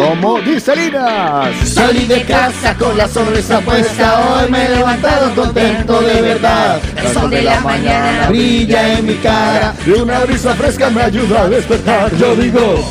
como 0.00 0.40
dice 0.40 0.74
Linas. 0.74 1.68
Salí 1.68 2.06
de 2.06 2.24
casa 2.24 2.74
con 2.76 2.96
la 2.96 3.06
sonrisa 3.06 3.60
puesta, 3.60 4.20
hoy 4.20 4.50
me 4.50 4.64
he 4.64 4.68
levantado 4.70 5.34
contento 5.34 6.00
de 6.00 6.22
verdad. 6.22 6.80
El 6.96 7.08
sol 7.12 7.30
de 7.30 7.42
la 7.42 7.60
mañana 7.60 8.28
brilla 8.28 8.94
en 8.94 9.06
mi 9.06 9.14
cara 9.14 9.74
Y 9.86 9.90
una 9.90 10.20
brisa 10.20 10.54
fresca 10.54 10.90
me 10.90 11.02
ayuda 11.02 11.42
a 11.42 11.48
despertar. 11.48 12.16
Yo 12.16 12.34
digo, 12.34 12.82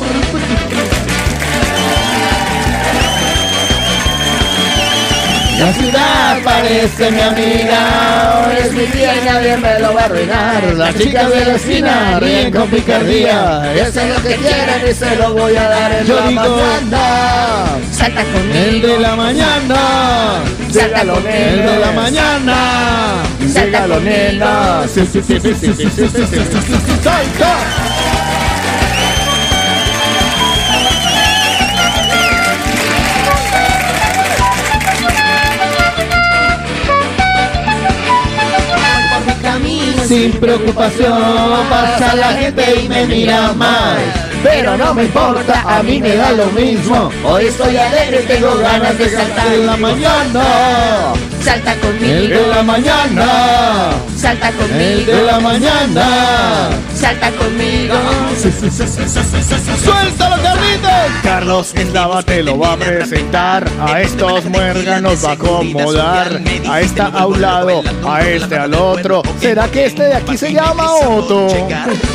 Aparece 6.30 7.10
mi 7.10 7.20
amiga, 7.20 8.48
es 8.56 8.72
mi 8.72 8.86
día 8.86 9.16
y 9.20 9.24
nadie 9.24 9.56
me 9.56 9.80
lo 9.80 9.92
va 9.94 10.02
a 10.02 10.04
arruinar. 10.04 10.62
Las 10.76 10.94
chicas 10.94 11.28
de 11.28 11.44
la 11.44 11.54
esquina 11.56 12.20
ríen 12.20 12.52
con 12.52 12.68
picardía, 12.68 13.72
eso 13.74 14.00
es 14.00 14.16
lo 14.16 14.22
que 14.22 14.36
quieren 14.36 14.88
y 14.88 14.94
se 14.94 15.16
lo 15.16 15.34
voy 15.34 15.56
a 15.56 15.68
dar 15.68 15.92
en 15.92 16.06
Yo 16.06 16.14
la 16.20 16.28
digo, 16.28 16.40
mañana. 16.40 17.64
Salta 17.90 18.24
con 18.24 18.50
el 18.52 18.80
de 18.80 18.98
la 19.00 19.16
mañana, 19.16 20.42
salta 20.70 21.00
con 21.00 21.26
el 21.26 21.66
de 21.66 21.78
la 21.78 21.92
mañana, 21.92 23.22
salta 23.52 23.86
con 23.88 24.04
nena. 24.04 24.82
Salta. 27.02 27.79
Sin 40.10 40.32
preocupación. 40.32 41.68
Pasa 41.70 42.16
la 42.16 42.32
gente 42.32 42.64
y 42.82 42.88
me 42.88 43.06
mira 43.06 43.52
mal. 43.52 43.96
Pero 44.42 44.76
no 44.76 44.92
me 44.92 45.04
importa, 45.04 45.62
a 45.64 45.82
mí 45.84 46.00
me 46.00 46.16
da 46.16 46.32
lo 46.32 46.46
mismo. 46.46 47.10
Hoy 47.24 47.44
estoy 47.44 47.76
alegre, 47.76 48.18
tengo 48.26 48.56
ganas 48.56 48.98
de 48.98 49.08
saltar 49.08 49.46
En 49.52 49.66
la 49.66 49.76
mañana. 49.76 50.44
Salta 51.44 51.76
conmigo, 51.76 52.40
de 52.40 52.46
la 52.48 52.62
mañana. 52.64 54.09
Salta 54.20 54.48
El 54.48 54.54
conmigo, 54.56 55.12
de 55.12 55.22
la 55.22 55.40
mañana. 55.40 56.70
salta 56.94 57.30
conmigo. 57.32 57.94
¡Suéltalo, 59.82 60.42
Carlitos! 60.42 60.90
Carlos 61.22 61.72
Endava 61.74 62.22
te 62.22 62.42
lo 62.42 62.58
va 62.58 62.74
a 62.74 62.76
presentar. 62.76 63.66
A 63.80 64.02
estos 64.02 64.44
muérganos 64.44 65.24
va 65.24 65.30
a 65.30 65.32
acomodar. 65.32 66.40
A 66.68 66.80
esta 66.80 67.06
a 67.06 67.26
un 67.26 67.40
lado, 67.40 67.82
a 68.06 68.20
este 68.26 68.56
al 68.56 68.74
otro. 68.74 69.22
¿Será 69.40 69.68
que 69.68 69.86
este 69.86 70.02
de 70.02 70.14
aquí 70.14 70.36
se 70.36 70.52
llama 70.52 70.92
Otto? 70.92 71.48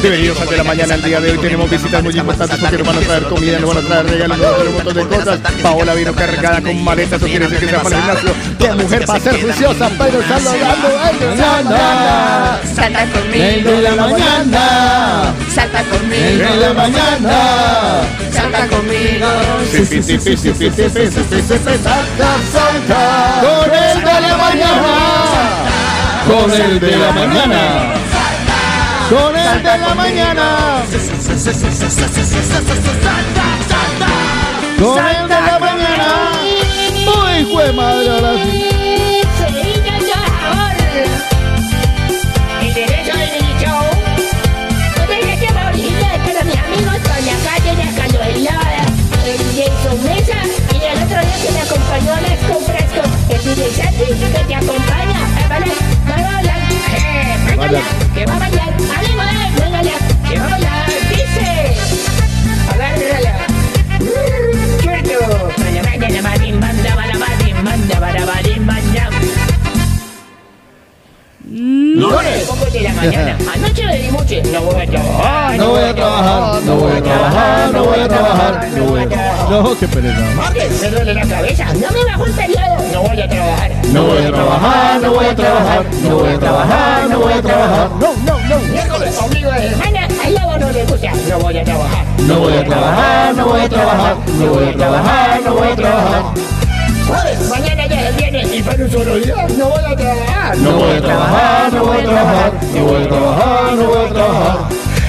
Bienvenidos 0.02 0.40
al 0.42 0.50
de 0.50 0.58
la 0.58 0.64
mañana. 0.64 0.96
El 0.96 1.04
día 1.04 1.20
de 1.20 1.32
hoy 1.32 1.38
tenemos 1.40 1.70
visitas 1.70 2.04
muy 2.04 2.16
importantes 2.16 2.60
porque 2.60 2.78
nos 2.78 2.88
van 2.88 2.98
a 2.98 3.02
traer 3.02 3.24
comida, 3.24 3.60
nos 3.60 3.74
van 3.74 3.84
a 3.84 3.88
traer 3.88 4.06
regalos, 4.06 4.38
nos 4.38 4.46
van 4.46 4.54
a 4.54 4.58
traer 4.58 4.70
un 4.70 4.76
montón 4.76 4.94
de 4.94 5.18
cosas. 5.18 5.40
Paola 5.64 5.94
vino 5.96 6.14
cargada 6.14 6.62
con 6.62 6.84
maletas, 6.84 7.14
eso 7.20 7.26
quiere 7.26 7.48
decir 7.48 7.60
que 7.62 7.68
se 7.68 7.76
va 7.76 7.84
para 7.84 7.96
el 7.96 8.02
gimnasio. 8.04 8.32
¡Qué 8.60 8.72
mujer 8.74 9.06
para 9.06 9.20
ser 9.20 9.42
juiciosa! 9.42 9.90
Pero 9.98 10.20
el 10.20 10.28
de 10.28 11.36
la 11.36 11.95
mañana, 11.96 12.62
salta 12.76 13.06
conmigo 13.06 13.72
de 13.72 13.82
la 13.82 13.96
mañana, 13.96 15.34
salta 15.54 15.84
conmigo 15.84 16.50
de 16.50 16.58
la 16.58 16.74
mañana, 16.74 17.38
salta 18.32 18.68
conmigo. 18.68 19.28
Salta, 21.88 22.30
salta, 22.52 23.02
con 23.42 23.72
el 23.74 24.02
de 24.02 24.22
la 24.22 24.38
mañana, 24.38 24.94
con 26.28 26.52
el 26.52 26.80
de 26.80 26.98
la 26.98 27.12
mañana. 27.12 28.06
Con 29.10 29.38
el 29.38 29.62
de 29.62 29.78
la 29.78 29.94
mañana. 29.94 30.82
Con 34.80 34.98
el 34.98 35.28
de 35.28 35.42
la 35.42 35.60
mañana. 35.60 36.32
Uy, 37.56 37.72
madre, 37.74 38.10
ahora 38.10 38.34
sí. 38.44 38.75
Que 54.20 54.44
te 54.48 54.56
acompaña. 54.56 55.20
Vale, 55.50 55.72
va 56.10 56.16
a 56.16 56.34
bailar. 56.34 56.60
Eh, 56.96 57.38
véngale, 57.48 57.82
que 58.14 58.26
va 58.26 58.36
a 58.36 58.40
bailar. 58.40 58.70
Ánimo, 58.98 59.24
eh, 59.24 59.52
véngale, 59.60 59.92
que 60.30 60.40
va 60.40 60.46
a 60.46 60.50
bailar. 60.50 60.88
Dice. 61.10 61.50
Agárrala. 62.74 63.36
Manda, 67.64 68.00
manda, 68.00 68.26
manda. 68.60 69.55
Lunes, 71.48 72.44
poco 72.48 72.66
de 72.72 72.82
la 72.82 72.94
mañana. 72.94 73.38
Anoche 73.54 73.84
le 73.84 74.02
di 74.02 74.10
mucho. 74.10 74.36
No 74.52 74.62
voy 74.62 74.82
a 74.82 74.86
trabajar. 74.88 75.58
No 75.58 75.70
voy 75.70 75.84
a 75.84 75.94
trabajar, 75.94 76.64
no 76.64 76.76
voy 76.76 76.92
a 76.92 77.04
trabajar, 77.04 77.72
no 77.72 77.84
voy 77.84 78.00
a 78.00 78.08
trabajar, 78.08 78.70
no 78.76 78.84
voy 78.86 79.02
a 79.02 79.10
trabajar. 79.10 79.50
No, 79.52 79.78
qué 79.80 79.88
pereza. 79.88 80.20
Martes, 80.36 80.82
me 80.82 80.90
duele 80.90 81.14
la 81.14 81.28
cabeza. 81.28 81.66
No 81.66 81.92
me 81.92 82.04
bajo 82.04 82.26
el 82.26 82.32
periodo. 82.34 82.78
No 82.92 83.02
voy 83.04 83.22
a 83.22 83.30
trabajar. 83.30 83.72
No 83.94 84.04
voy 84.04 84.26
a 84.26 84.32
trabajar, 84.32 85.02
no 85.02 85.12
voy 85.12 85.26
a 85.26 85.36
trabajar, 85.36 85.86
no 86.02 86.16
voy 86.18 86.34
a 86.34 86.40
trabajar, 86.40 87.10
no 87.10 87.20
voy 87.20 87.34
a 87.34 87.42
trabajar. 87.42 87.90
No, 88.00 88.14
no, 88.26 88.40
no. 88.50 88.60
Miércoles, 88.72 89.18
ombligo 89.22 89.52
de 89.52 89.70
semana. 89.70 90.08
Al 90.26 90.34
lobo 90.34 90.58
no 90.58 90.72
le 90.72 90.86
gusta. 90.86 91.12
No 91.30 91.40
voy 91.40 91.58
a 91.58 91.64
trabajar. 91.64 92.06
No 92.22 92.40
voy 92.40 92.54
a 92.54 92.64
trabajar, 92.64 93.36
no 93.36 93.46
voy 93.46 93.62
a 93.62 93.70
trabajar, 93.70 94.18
no 94.40 94.52
voy 94.52 94.68
a 94.68 94.74
trabajar, 94.74 95.42
no 95.46 95.54
voy 95.54 95.68
a 95.68 95.76
trabajar. 95.76 96.24
Jueves, 97.08 97.50
mañana 97.50 97.75
y 98.44 98.62
para 98.62 98.84
un 98.84 98.92
solo 98.92 99.16
día. 99.16 99.48
No 99.58 99.70
voy 99.70 99.84
a 99.84 99.96
trabajar. 99.96 100.58
No 100.58 100.72
voy 100.72 100.98
a 100.98 101.02
trabajar, 101.02 101.74
no 101.74 101.86
voy 101.86 101.98
a 101.98 102.04
trabajar, 102.04 102.54
no 102.74 102.84
voy 102.84 103.04
a 103.04 103.08
trabajar, 103.08 103.74
no 103.76 103.84
voy 103.86 104.06
a 104.06 104.10
trabajar. 104.10 104.58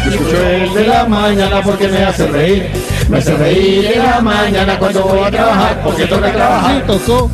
Escucho 0.08 0.46
el 0.48 0.74
de 0.74 0.86
la 0.86 1.04
mañana 1.06 1.62
porque 1.62 1.88
me 1.88 2.04
hace 2.04 2.26
reír. 2.28 2.70
Me 3.08 3.18
hace 3.18 3.36
reír 3.36 3.86
en 3.86 4.02
la 4.04 4.20
mañana 4.20 4.78
cuando 4.78 5.02
voy 5.02 5.20
a 5.24 5.30
trabajar 5.30 5.82
porque 5.82 6.06
toca 6.06 6.32
trabajar. 6.32 6.86
tocó. 6.86 7.30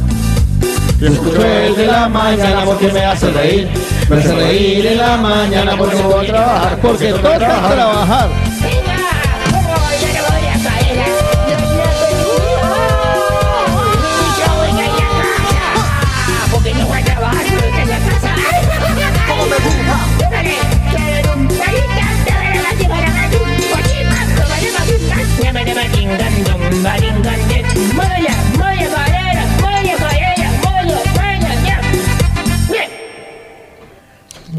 Escucho 1.00 1.44
el 1.44 1.76
de 1.76 1.86
la 1.86 2.08
mañana 2.08 2.64
porque 2.64 2.92
me 2.92 3.04
hace 3.04 3.30
reír. 3.30 3.68
Me 4.08 4.16
hace 4.16 4.34
reír 4.34 4.86
en 4.86 4.98
la 4.98 5.16
mañana 5.16 5.76
porque 5.76 5.96
voy 5.96 6.26
a 6.26 6.28
trabajar 6.28 6.78
porque 6.80 7.12
toca 7.12 7.38
trabajar. 7.38 8.28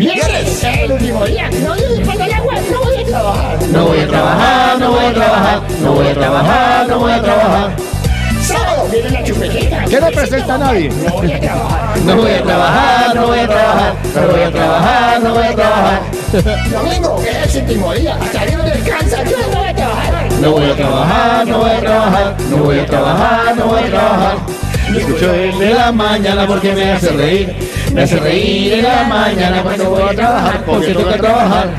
Viernes, 0.04 0.64
el 0.66 0.92
último 0.92 1.26
día. 1.26 1.50
No, 1.64 1.72
agua 1.72 2.56
no 2.72 2.80
voy 2.84 2.98
a 2.98 3.06
trabajar. 3.06 3.70
No 3.70 3.86
voy 3.86 4.00
a 4.00 4.08
trabajar, 4.08 4.80
no 4.80 4.92
voy 4.92 5.06
a 5.06 5.14
trabajar, 5.14 5.62
no 5.82 5.94
voy 5.94 6.08
a 6.08 6.14
trabajar, 6.14 6.88
no 6.88 7.00
voy 7.00 7.12
a 7.14 7.22
trabajar. 7.22 7.76
Sábado 8.42 8.88
viene 8.92 9.10
la 9.12 9.24
chupetita. 9.24 9.86
¿Qué 9.86 10.02
no 10.02 10.08
presenta 10.08 10.56
a 10.56 10.58
nadie? 10.58 10.90
No 10.90 11.14
voy 11.14 11.32
a 11.32 11.40
trabajar. 11.40 12.00
No 12.06 12.18
voy 12.18 12.32
a 12.32 12.44
trabajar, 12.44 13.16
no 13.16 13.28
voy 13.28 13.40
a 13.40 13.48
trabajar, 13.48 13.96
no 14.14 14.28
voy 14.28 14.42
a 14.42 14.52
trabajar, 14.52 15.22
no 15.24 15.34
voy 15.34 15.46
a 15.46 15.56
trabajar. 15.56 16.02
Domingo, 16.70 17.22
que 17.24 17.30
es 17.30 17.56
el 17.56 17.64
último 17.64 17.94
día. 17.94 18.18
Hasta 18.22 18.46
Dios 18.46 18.66
descansa. 18.66 19.24
Yo 19.24 19.38
no 19.38 19.58
voy 19.58 19.68
a 19.70 19.76
trabajar. 19.76 20.32
No 20.42 20.52
voy 20.52 20.70
a 20.70 20.76
trabajar, 20.76 21.48
no 21.48 21.60
voy 21.60 21.72
a 21.72 21.80
trabajar, 21.80 22.36
no 22.50 22.58
voy 22.58 22.80
a 22.80 22.86
trabajar, 22.86 23.56
no 23.56 23.66
voy 23.68 23.84
a 23.84 23.86
trabajar. 23.86 24.63
Escucho 24.96 25.34
el 25.34 25.60
de 25.60 25.74
la 25.74 25.92
mañana 25.92 26.46
porque 26.48 26.74
me 26.74 26.92
hace 26.92 27.10
reír. 27.12 27.56
Me 27.94 28.04
hace 28.04 28.18
reír 28.18 28.74
en 28.74 28.84
la 28.84 29.04
mañana 29.04 29.64
cuando 29.64 29.90
voy 29.90 30.04
a 30.04 30.16
trabajar 30.16 30.66
porque 30.66 30.94
toca 30.94 31.18
trabajar. 31.18 31.70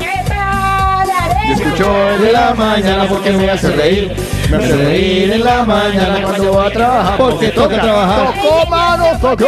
Yo 1.47 1.53
escucho 1.53 2.09
el 2.09 2.21
de 2.21 2.31
la 2.31 2.53
mañana 2.53 3.05
porque 3.07 3.31
me 3.31 3.49
hace 3.49 3.69
reír. 3.69 4.15
Me 4.49 4.57
hace 4.57 4.75
reír 4.75 5.31
en 5.33 5.43
la 5.43 5.63
mañana 5.63 6.21
cuando 6.23 6.51
voy 6.53 6.67
a 6.67 6.71
trabajar. 6.71 7.17
Porque 7.17 7.47
toca 7.49 7.81
trabajar. 7.81 8.33
Tocó, 8.41 8.69
mano, 8.69 9.05
tocó. 9.19 9.45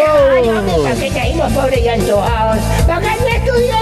¿Para 0.83 0.95
qué 0.95 1.09
caímos 1.09 1.51
pobres 1.53 1.79
y 1.79 1.87
antojados? 1.87 2.57
¿Para 2.87 3.01
qué 3.01 3.07
no 3.19 3.27
estudió 3.27 3.75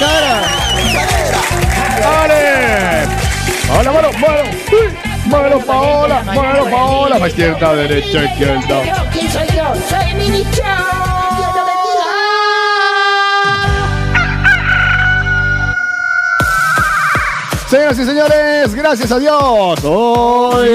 cara. 0.00 0.42
¡Dale! 2.00 3.06
¡Hola, 3.78 3.92
mano! 3.92 4.08
¡Mano! 4.18 4.42
¡Mano, 5.26 5.60
Paola! 5.60 6.22
¡Mano, 6.24 6.64
Paola! 6.64 7.18
Pa' 7.18 7.28
izquierda, 7.28 7.74
derecha, 7.74 8.24
izquierda. 8.24 9.08
¿Quién 9.12 9.30
soy 9.30 9.46
yo? 9.54 9.74
Soy. 9.88 10.10
Señoras 17.70 17.98
y 18.00 18.04
señores, 18.04 18.74
gracias 18.74 19.12
a 19.12 19.18
Dios. 19.20 19.78
Hoy. 19.84 20.70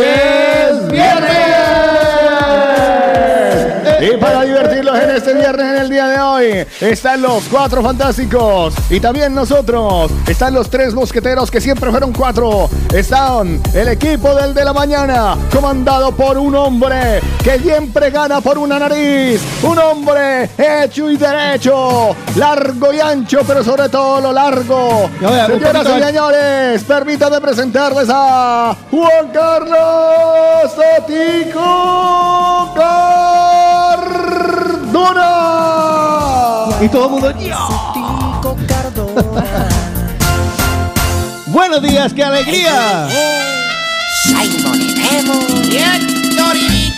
Y 4.06 4.18
para 4.18 4.44
divertirlos 4.44 5.00
en 5.00 5.10
este 5.10 5.34
viernes, 5.34 5.66
en 5.66 5.78
el 5.78 5.90
día 5.90 6.08
de 6.08 6.20
hoy, 6.20 6.68
están 6.80 7.24
los 7.24 7.46
cuatro 7.46 7.82
fantásticos. 7.82 8.76
Y 8.92 9.00
también 9.00 9.34
nosotros. 9.34 10.12
Están 10.28 10.54
los 10.54 10.70
tres 10.70 10.94
mosqueteros 10.94 11.50
que 11.50 11.60
siempre 11.60 11.90
fueron 11.90 12.14
cuatro. 12.14 12.70
Están 12.94 13.60
el 13.74 13.88
equipo 13.88 14.36
del 14.36 14.54
de 14.54 14.64
la 14.64 14.74
mañana, 14.74 15.36
comandado 15.52 16.12
por 16.12 16.38
un 16.38 16.54
hombre 16.54 17.20
que 17.44 17.58
siempre 17.58 18.12
gana 18.12 18.42
por 18.42 18.60
una 18.60 18.78
nariz. 18.78 19.42
Un 19.64 19.80
hombre 19.80 20.52
hecho 20.56 21.10
y 21.10 21.18
derecho. 21.18 22.16
Largo 22.36 22.94
y 22.94 23.00
ancho, 23.00 23.40
pero 23.48 23.64
sobre 23.64 23.90
todo 23.90 24.22
lo 24.22 24.32
largo. 24.32 25.10
Señoras 25.20 25.88
y 25.98 26.04
señores, 26.04 26.84
permítanme 26.84 27.42
presentarles 27.42 28.08
a 28.12 28.76
Juan 28.92 29.32
Carlos 29.34 30.72
Sotico 30.76 32.36
Cardona. 34.96 36.78
Y 36.82 36.88
todo 36.90 37.06
el 37.06 37.12
mundo. 37.12 37.34
Buenos 41.48 41.82
días, 41.82 42.14
qué 42.14 42.24
alegría. 42.24 43.08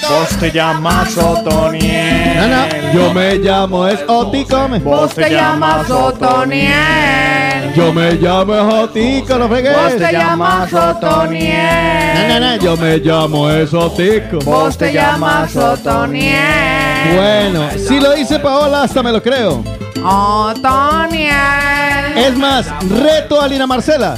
Vos 0.10 0.30
te 0.40 0.52
llamas 0.52 1.18
Otoniel. 1.18 2.36
Nana, 2.36 2.94
yo 2.94 3.14
me 3.14 3.36
llamo 3.36 3.88
es 3.88 4.00
Oticome. 4.08 4.80
Vos 4.80 5.14
te 5.16 5.30
llamas 5.30 5.90
Otoniel. 5.90 7.47
Yo 7.76 7.94
me 7.94 8.14
llamo 8.14 8.56
es 8.56 8.74
Otico, 8.74 9.38
no 9.38 9.48
fregues. 9.48 9.76
Vos 9.76 9.98
te 9.98 10.12
llamas 10.12 10.74
Otoniel. 10.74 12.60
Yo 12.60 12.78
me 12.78 12.98
llamo 12.98 13.50
es 13.50 13.74
Otico. 13.74 14.40
Vos 14.44 14.78
te 14.78 14.94
llamas 14.94 15.56
Otoniel. 15.56 17.16
Bueno, 17.16 17.70
si 17.78 18.00
lo 18.00 18.14
dice 18.14 18.40
Paola, 18.40 18.84
hasta 18.84 19.04
me 19.04 19.12
lo 19.12 19.22
creo. 19.22 19.64
Otoniel. 20.04 21.36
Es 22.18 22.36
más, 22.38 22.68
reto 22.90 23.42
a 23.42 23.48
Lina 23.48 23.68
Marcela. 23.68 24.18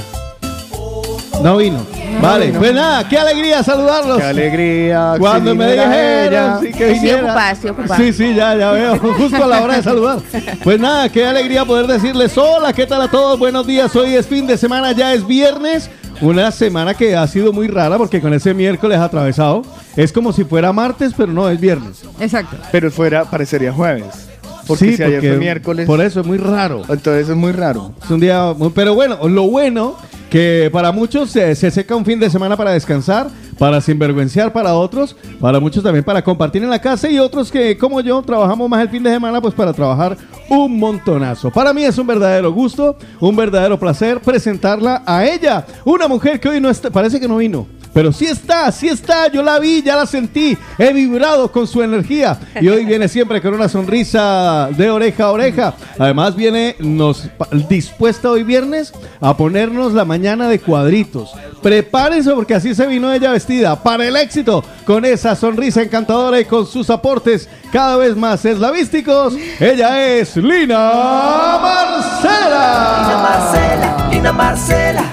No 1.42 1.56
vino. 1.56 1.99
Vale, 2.20 2.52
pues 2.58 2.74
nada, 2.74 3.08
qué 3.08 3.18
alegría 3.18 3.62
saludarlos. 3.62 4.18
Qué 4.18 4.24
alegría. 4.24 5.14
Cuando 5.18 5.52
si 5.52 5.56
me 5.58 5.70
dijeron 5.72 5.92
ella. 5.94 6.58
sí, 6.60 6.72
que 6.72 6.92
viniera. 6.92 7.18
ocupada, 7.18 7.50
estoy 7.52 7.70
ocupada. 7.70 7.96
Sí, 7.96 8.12
sí, 8.12 8.34
ya, 8.34 8.54
ya 8.56 8.70
veo. 8.72 8.98
Justo 9.18 9.42
a 9.42 9.46
la 9.46 9.62
hora 9.62 9.76
de 9.76 9.82
saludar. 9.82 10.18
Pues 10.62 10.78
nada, 10.80 11.08
qué 11.08 11.24
alegría 11.26 11.64
poder 11.64 11.86
decirles 11.86 12.36
hola, 12.36 12.72
¿qué 12.72 12.86
tal 12.86 13.02
a 13.02 13.08
todos? 13.10 13.38
Buenos 13.38 13.66
días, 13.66 13.94
hoy 13.96 14.14
es 14.14 14.26
fin 14.26 14.46
de 14.46 14.56
semana, 14.58 14.92
ya 14.92 15.14
es 15.14 15.26
viernes. 15.26 15.90
Una 16.20 16.50
semana 16.50 16.92
que 16.92 17.16
ha 17.16 17.26
sido 17.26 17.52
muy 17.52 17.66
rara 17.68 17.96
porque 17.96 18.20
con 18.20 18.34
ese 18.34 18.52
miércoles 18.52 18.98
atravesado 18.98 19.62
es 19.96 20.12
como 20.12 20.34
si 20.34 20.44
fuera 20.44 20.70
martes, 20.72 21.14
pero 21.16 21.32
no, 21.32 21.48
es 21.48 21.58
viernes. 21.58 22.02
Exacto. 22.20 22.56
Pero 22.70 22.90
fuera, 22.90 23.24
parecería 23.24 23.72
jueves. 23.72 24.28
Porque 24.66 24.84
Sí, 24.90 24.96
si 24.98 25.02
ayer 25.02 25.14
porque 25.16 25.28
fue 25.30 25.38
miércoles. 25.38 25.86
Por 25.86 26.00
eso 26.02 26.20
es 26.20 26.26
muy 26.26 26.36
raro. 26.36 26.82
Entonces 26.88 27.28
es 27.30 27.34
muy 27.36 27.52
raro. 27.52 27.92
Es 28.04 28.10
un 28.10 28.20
día 28.20 28.52
muy- 28.56 28.70
pero 28.70 28.94
bueno, 28.94 29.26
lo 29.28 29.44
bueno 29.44 29.96
que 30.30 30.70
para 30.72 30.92
muchos 30.92 31.30
se, 31.30 31.54
se 31.54 31.70
seca 31.70 31.96
un 31.96 32.04
fin 32.04 32.20
de 32.20 32.30
semana 32.30 32.56
para 32.56 32.70
descansar, 32.70 33.28
para 33.58 33.80
sinvergüenciar 33.80 34.52
para 34.52 34.74
otros, 34.74 35.16
para 35.40 35.60
muchos 35.60 35.82
también 35.82 36.04
para 36.04 36.22
compartir 36.22 36.62
en 36.62 36.70
la 36.70 36.80
casa 36.80 37.10
y 37.10 37.18
otros 37.18 37.50
que 37.50 37.76
como 37.76 38.00
yo 38.00 38.22
trabajamos 38.22 38.70
más 38.70 38.80
el 38.80 38.88
fin 38.88 39.02
de 39.02 39.10
semana 39.10 39.40
pues 39.40 39.52
para 39.52 39.72
trabajar 39.72 40.16
un 40.48 40.78
montonazo. 40.78 41.50
Para 41.50 41.74
mí 41.74 41.84
es 41.84 41.98
un 41.98 42.06
verdadero 42.06 42.52
gusto, 42.52 42.96
un 43.18 43.36
verdadero 43.36 43.78
placer 43.78 44.20
presentarla 44.20 45.02
a 45.04 45.26
ella, 45.26 45.66
una 45.84 46.06
mujer 46.08 46.38
que 46.38 46.48
hoy 46.48 46.60
no 46.60 46.70
está, 46.70 46.90
parece 46.90 47.18
que 47.18 47.28
no 47.28 47.36
vino. 47.36 47.66
Pero 47.92 48.12
sí 48.12 48.26
está, 48.26 48.70
sí 48.70 48.86
está, 48.86 49.26
yo 49.32 49.42
la 49.42 49.58
vi, 49.58 49.82
ya 49.82 49.96
la 49.96 50.06
sentí, 50.06 50.56
he 50.78 50.92
vibrado 50.92 51.50
con 51.50 51.66
su 51.66 51.82
energía 51.82 52.38
y 52.60 52.68
hoy 52.68 52.84
viene 52.84 53.08
siempre 53.08 53.42
con 53.42 53.52
una 53.52 53.68
sonrisa 53.68 54.68
de 54.76 54.90
oreja 54.90 55.24
a 55.24 55.32
oreja. 55.32 55.74
Además 55.98 56.36
viene 56.36 56.76
nos 56.78 57.28
dispuesta 57.68 58.30
hoy 58.30 58.44
viernes 58.44 58.92
a 59.20 59.36
ponernos 59.36 59.92
la 59.92 60.04
mañana 60.04 60.19
de 60.20 60.60
cuadritos. 60.60 61.32
Prepárense 61.62 62.30
porque 62.32 62.54
así 62.54 62.74
se 62.74 62.86
vino 62.86 63.12
ella 63.12 63.32
vestida 63.32 63.82
para 63.82 64.06
el 64.06 64.16
éxito 64.16 64.62
con 64.84 65.04
esa 65.04 65.34
sonrisa 65.34 65.82
encantadora 65.82 66.38
y 66.40 66.44
con 66.44 66.66
sus 66.66 66.90
aportes 66.90 67.48
cada 67.72 67.96
vez 67.96 68.16
más 68.16 68.44
eslavísticos. 68.44 69.34
Ella 69.58 70.02
es 70.06 70.36
Lina 70.36 71.58
Marcela. 71.62 73.20
Marcela, 73.22 74.08
Lina 74.10 74.32
Marcela, 74.32 75.04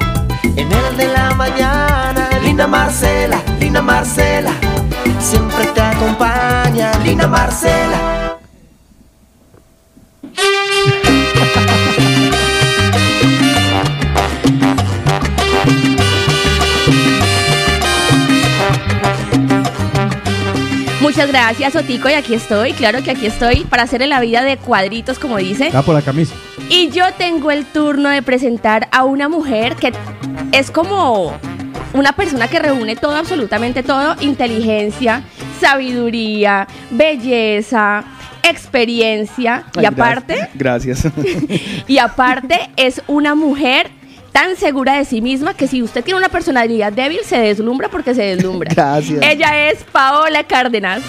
en 0.43 0.71
el 0.71 0.97
de 0.97 1.07
la 1.07 1.33
mañana, 1.35 2.29
Lina 2.43 2.67
Marcela, 2.67 3.41
Lina 3.59 3.81
Marcela, 3.81 4.51
siempre 5.19 5.67
te 5.67 5.81
acompaña, 5.81 6.91
Lina 7.03 7.27
Marcela. 7.27 8.37
Muchas 21.07 21.29
gracias, 21.29 21.73
Otico, 21.73 22.09
y 22.09 22.13
aquí 22.15 22.33
estoy. 22.33 22.73
Claro 22.73 23.01
que 23.01 23.11
aquí 23.11 23.27
estoy 23.27 23.61
para 23.63 23.83
hacer 23.83 24.01
en 24.01 24.09
la 24.09 24.19
vida 24.19 24.43
de 24.43 24.57
cuadritos, 24.57 25.17
como 25.19 25.37
dice. 25.37 25.71
Ah, 25.73 25.81
por 25.81 25.95
la 25.95 26.01
camisa. 26.01 26.35
Y 26.69 26.89
yo 26.89 27.05
tengo 27.17 27.49
el 27.49 27.65
turno 27.65 28.09
de 28.09 28.21
presentar 28.21 28.89
a 28.91 29.05
una 29.05 29.29
mujer 29.29 29.77
que 29.77 29.93
es 30.51 30.69
como 30.69 31.31
una 31.93 32.11
persona 32.11 32.49
que 32.49 32.59
reúne 32.59 32.97
todo, 32.97 33.15
absolutamente 33.15 33.83
todo, 33.83 34.17
inteligencia, 34.19 35.23
sabiduría, 35.61 36.67
belleza, 36.91 38.03
experiencia 38.43 39.63
y 39.77 39.79
Ay, 39.79 39.85
aparte, 39.85 40.49
Gracias. 40.55 41.07
y 41.87 41.99
aparte 41.99 42.69
es 42.75 43.01
una 43.07 43.33
mujer 43.33 43.91
tan 44.38 44.56
segura 44.56 44.94
de 44.94 45.03
sí 45.03 45.20
misma 45.20 45.56
que 45.56 45.67
si 45.67 45.82
usted 45.82 46.03
tiene 46.03 46.20
una 46.20 46.29
personalidad 46.29 46.94
débil 46.94 47.22
se 47.24 47.39
deslumbra 47.39 47.89
porque 47.89 48.13
se 48.13 48.22
deslumbra. 48.22 48.72
Gracias. 48.75 49.20
Ella 49.24 49.70
es 49.70 49.84
Paola 49.86 50.44
Cárdenas. 50.44 51.01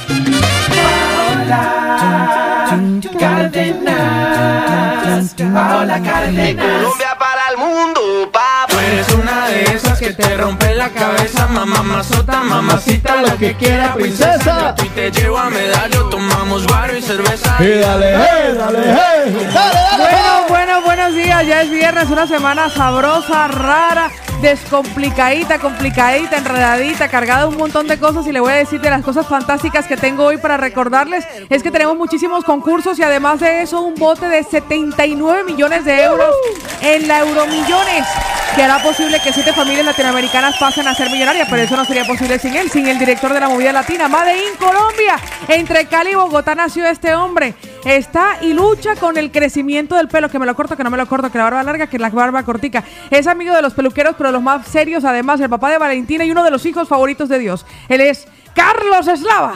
De 6.32 6.56
Colombia 6.56 7.16
para 7.18 7.50
el 7.50 7.58
mundo, 7.58 8.30
papá. 8.32 8.67
Eres 8.88 9.08
una 9.12 9.48
de 9.48 9.64
esas 9.64 9.98
que 9.98 10.14
te 10.14 10.34
rompe 10.38 10.74
la 10.74 10.88
cabeza, 10.88 11.46
mamá 11.46 11.82
mazota, 11.82 12.40
mamacita, 12.42 13.20
lo 13.20 13.36
que 13.36 13.54
quiera, 13.54 13.92
princesa. 13.92 14.74
Y 14.82 14.88
te 14.88 15.10
llevo 15.10 15.36
a 15.36 15.50
medallo, 15.50 16.04
tomamos 16.08 16.66
guaro 16.66 16.96
y 16.96 17.02
cerveza. 17.02 17.56
Y 17.60 17.68
dale, 17.80 18.16
hey, 18.16 18.54
dale, 18.56 18.78
hey. 18.82 19.48
Dale, 19.52 19.78
dale, 19.78 19.98
Bueno, 19.98 20.46
bueno, 20.48 20.82
buenos 20.82 21.14
días. 21.14 21.46
Ya 21.46 21.62
es 21.62 21.70
viernes, 21.70 22.08
una 22.08 22.26
semana 22.26 22.70
sabrosa, 22.70 23.48
rara, 23.48 24.10
descomplicadita, 24.40 25.58
complicadita, 25.58 26.38
enredadita, 26.38 27.08
cargada 27.08 27.42
de 27.42 27.48
un 27.48 27.56
montón 27.56 27.86
de 27.86 27.98
cosas. 27.98 28.26
Y 28.26 28.32
le 28.32 28.40
voy 28.40 28.52
a 28.52 28.56
decir 28.56 28.80
de 28.80 28.90
las 28.90 29.02
cosas 29.02 29.26
fantásticas 29.26 29.86
que 29.86 29.96
tengo 29.96 30.24
hoy 30.24 30.36
para 30.38 30.56
recordarles 30.56 31.26
es 31.48 31.62
que 31.62 31.70
tenemos 31.70 31.96
muchísimos 31.96 32.44
concursos 32.44 32.98
y 32.98 33.02
además 33.02 33.40
de 33.40 33.62
eso 33.62 33.80
un 33.80 33.94
bote 33.94 34.28
de 34.28 34.42
79 34.42 35.44
millones 35.44 35.84
de 35.84 36.02
euros 36.02 36.34
en 36.82 37.08
la 37.08 37.20
Euromillones 37.20 38.06
que 38.54 38.62
hará 38.64 38.82
posible 38.82 39.20
que 39.22 39.32
siete 39.32 39.52
familias 39.52 39.84
latinoamericanas 39.84 40.56
pasen 40.58 40.88
a 40.88 40.94
ser 40.94 41.10
millonarias, 41.10 41.46
pero 41.48 41.62
eso 41.62 41.76
no 41.76 41.84
sería 41.84 42.04
posible 42.04 42.40
sin 42.40 42.56
él, 42.56 42.68
sin 42.70 42.88
el 42.88 42.98
director 42.98 43.32
de 43.32 43.38
la 43.38 43.48
movida 43.48 43.72
latina, 43.72 44.08
Made 44.08 44.36
in 44.36 44.56
Colombia. 44.58 45.16
Entre 45.46 45.86
Cali 45.86 46.10
y 46.10 46.14
Bogotá 46.14 46.54
nació 46.54 46.84
este 46.86 47.14
hombre. 47.14 47.54
Está 47.84 48.38
y 48.42 48.52
lucha 48.52 48.96
con 48.96 49.16
el 49.16 49.30
crecimiento 49.30 49.94
del 49.94 50.08
pelo, 50.08 50.28
que 50.28 50.38
me 50.38 50.46
lo 50.46 50.56
corto, 50.56 50.76
que 50.76 50.82
no 50.82 50.90
me 50.90 50.96
lo 50.96 51.06
corto, 51.06 51.30
que 51.30 51.38
la 51.38 51.44
barba 51.44 51.62
larga, 51.62 51.86
que 51.86 51.98
la 51.98 52.10
barba 52.10 52.42
cortica. 52.42 52.82
Es 53.10 53.26
amigo 53.26 53.54
de 53.54 53.62
los 53.62 53.74
peluqueros, 53.74 54.16
pero 54.18 54.27
de 54.28 54.32
los 54.32 54.42
más 54.42 54.66
serios, 54.66 55.04
además 55.04 55.40
el 55.40 55.50
papá 55.50 55.70
de 55.70 55.78
Valentina 55.78 56.24
y 56.24 56.30
uno 56.30 56.44
de 56.44 56.50
los 56.50 56.64
hijos 56.64 56.88
favoritos 56.88 57.28
de 57.28 57.38
Dios. 57.38 57.66
Él 57.88 58.00
es 58.00 58.26
Carlos 58.54 59.08
Eslava. 59.08 59.54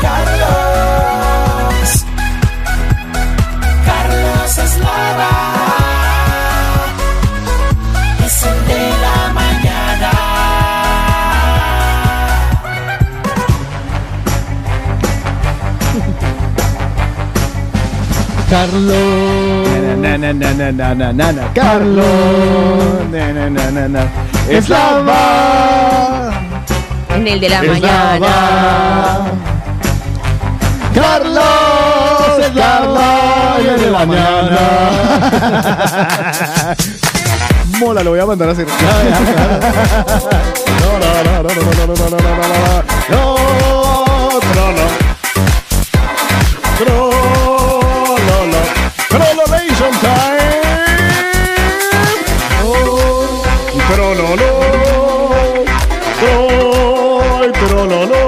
Carlos, 0.00 2.04
Carlos 3.84 4.58
Eslava. 4.58 5.51
Na, 18.52 18.66
na, 20.18 20.32
na, 20.34 20.52
na, 20.72 21.12
na, 21.12 21.32
na, 21.32 21.42
Carlos. 21.54 22.04
Na, 23.10 23.32
na, 23.32 23.48
na, 23.48 23.70
na, 23.70 23.88
na. 23.88 24.02
Eslava. 24.46 25.22
En 27.08 27.28
el 27.28 27.40
de 27.40 27.48
la 27.48 27.62
mañana. 27.62 28.28
Carlos. 30.94 32.38
Eslava. 32.46 33.56
Y 33.64 33.66
el 33.68 33.80
de 33.80 33.90
la 33.90 34.04
mañana. 34.04 34.58
Mola, 37.80 38.02
lo 38.02 38.10
voy 38.10 38.20
a 38.20 38.26
mandar 38.26 38.50
a 38.50 38.52
hacer. 38.52 38.66
No, 38.68 38.74
no, 41.00 41.08
no, 41.24 41.42
no, 41.42 41.48
no, 41.48 41.54
no, 41.54 41.72
no, 41.72 41.86
no, 41.86 41.94
no, 41.96 42.06
no, 42.10 42.18
no, 42.18 42.20
no, 42.20 42.48
no, 42.48 42.56
no, 43.08 43.71
Prolongation 49.12 49.92
time. 50.00 50.40
Oh, 52.64 53.28
prololo, 53.88 54.28
oh, 56.22 57.52
prololo, 57.58 58.22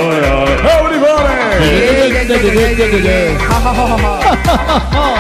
Everybody! 0.03 1.33
Yeah, 1.65 2.03
yeah, 2.03 2.23
yeah, 2.23 2.71
yeah, 2.71 2.87
yeah, 2.87 2.97
yeah. 2.97 3.39
Ha 3.39 3.57
ha 3.61 3.73
ha 3.73 3.87
ha 3.87 4.79
ha. 4.79 5.12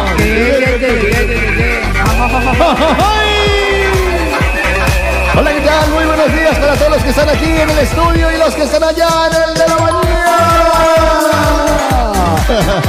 Están 7.12 7.28
aquí 7.28 7.44
en 7.44 7.68
el 7.68 7.78
estudio 7.78 8.32
y 8.32 8.38
los 8.38 8.54
que 8.54 8.62
están 8.62 8.82
allá 8.82 9.06
en 9.26 9.50
el 9.50 9.54
de 9.58 9.68
la 9.68 9.76
mañana. 9.76 10.02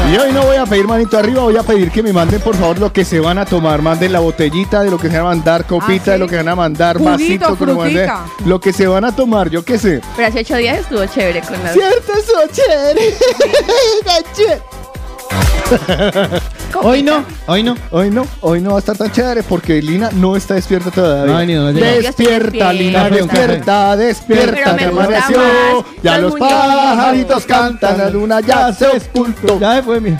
Y 0.10 0.18
hoy 0.18 0.32
no 0.32 0.44
voy 0.44 0.56
a 0.56 0.66
pedir 0.66 0.88
manito 0.88 1.18
arriba, 1.18 1.42
voy 1.42 1.58
a 1.58 1.64
pedir 1.64 1.92
que 1.92 2.02
me 2.02 2.14
manden 2.14 2.40
por 2.40 2.56
favor 2.56 2.80
lo 2.80 2.94
que 2.94 3.04
se 3.04 3.20
van 3.20 3.38
a 3.38 3.44
tomar. 3.44 3.82
Manden 3.82 4.14
la 4.14 4.20
botellita 4.20 4.82
de 4.82 4.90
lo 4.92 4.98
que 4.98 5.10
se 5.10 5.18
van 5.18 5.26
a 5.26 5.30
mandar, 5.30 5.66
copita 5.66 6.06
¿sí? 6.06 6.12
de 6.12 6.20
lo 6.20 6.28
que 6.28 6.38
van 6.38 6.48
a 6.48 6.56
mandar, 6.56 7.00
Juguito, 7.00 7.50
vasito, 7.50 7.66
me 7.66 7.74
manden, 7.74 8.10
lo 8.46 8.62
que 8.62 8.72
se 8.72 8.88
van 8.88 9.04
a 9.04 9.14
tomar, 9.14 9.50
yo 9.50 9.66
qué 9.66 9.78
sé. 9.78 10.00
Pero 10.16 10.30
hace 10.30 10.40
ocho 10.40 10.56
días 10.56 10.80
estuvo 10.80 11.06
chévere 11.06 11.42
con 11.42 11.62
las 11.62 11.74
Cierto, 11.74 12.14
eso, 12.14 12.34
chévere. 12.54 13.18
Hoy 16.82 17.04
no, 17.04 17.24
hoy 17.48 17.64
no. 17.64 17.76
Hoy 17.92 18.10
no, 18.10 18.26
hoy 18.42 18.62
no 18.62 18.72
va 18.72 18.76
a 18.78 18.80
estar 18.80 18.98
tan 18.98 19.12
chévere 19.12 19.44
porque 19.44 19.82
Lina 19.82 20.10
no 20.14 20.36
está 20.36 20.56
despierta 20.56 20.92
todavía. 20.92 21.34
No, 21.34 21.46
ni 21.46 21.54
no, 21.54 21.72
no, 21.72 21.80
ya. 21.80 21.86
despierta, 22.00 22.74
Lina, 22.74 23.10
despierta. 23.10 23.96
despierta, 23.96 23.98
despierta, 23.98 24.52
Pero 24.56 24.74
me 24.74 24.78
que 24.80 24.88
gusta 24.90 25.06
amaneció. 25.06 25.38
más 25.38 25.86
Ya 26.04 26.18
los 26.18 26.32
los 26.32 26.40
pajaritos 26.40 27.46
cantan, 27.46 27.98
la 27.98 28.10
luna 28.10 28.40
ya 28.42 28.74
se 28.74 28.88
ocultó. 28.88 29.60
Ya 29.60 29.76
se 29.76 29.84
fue, 29.84 30.00
mi. 30.02 30.16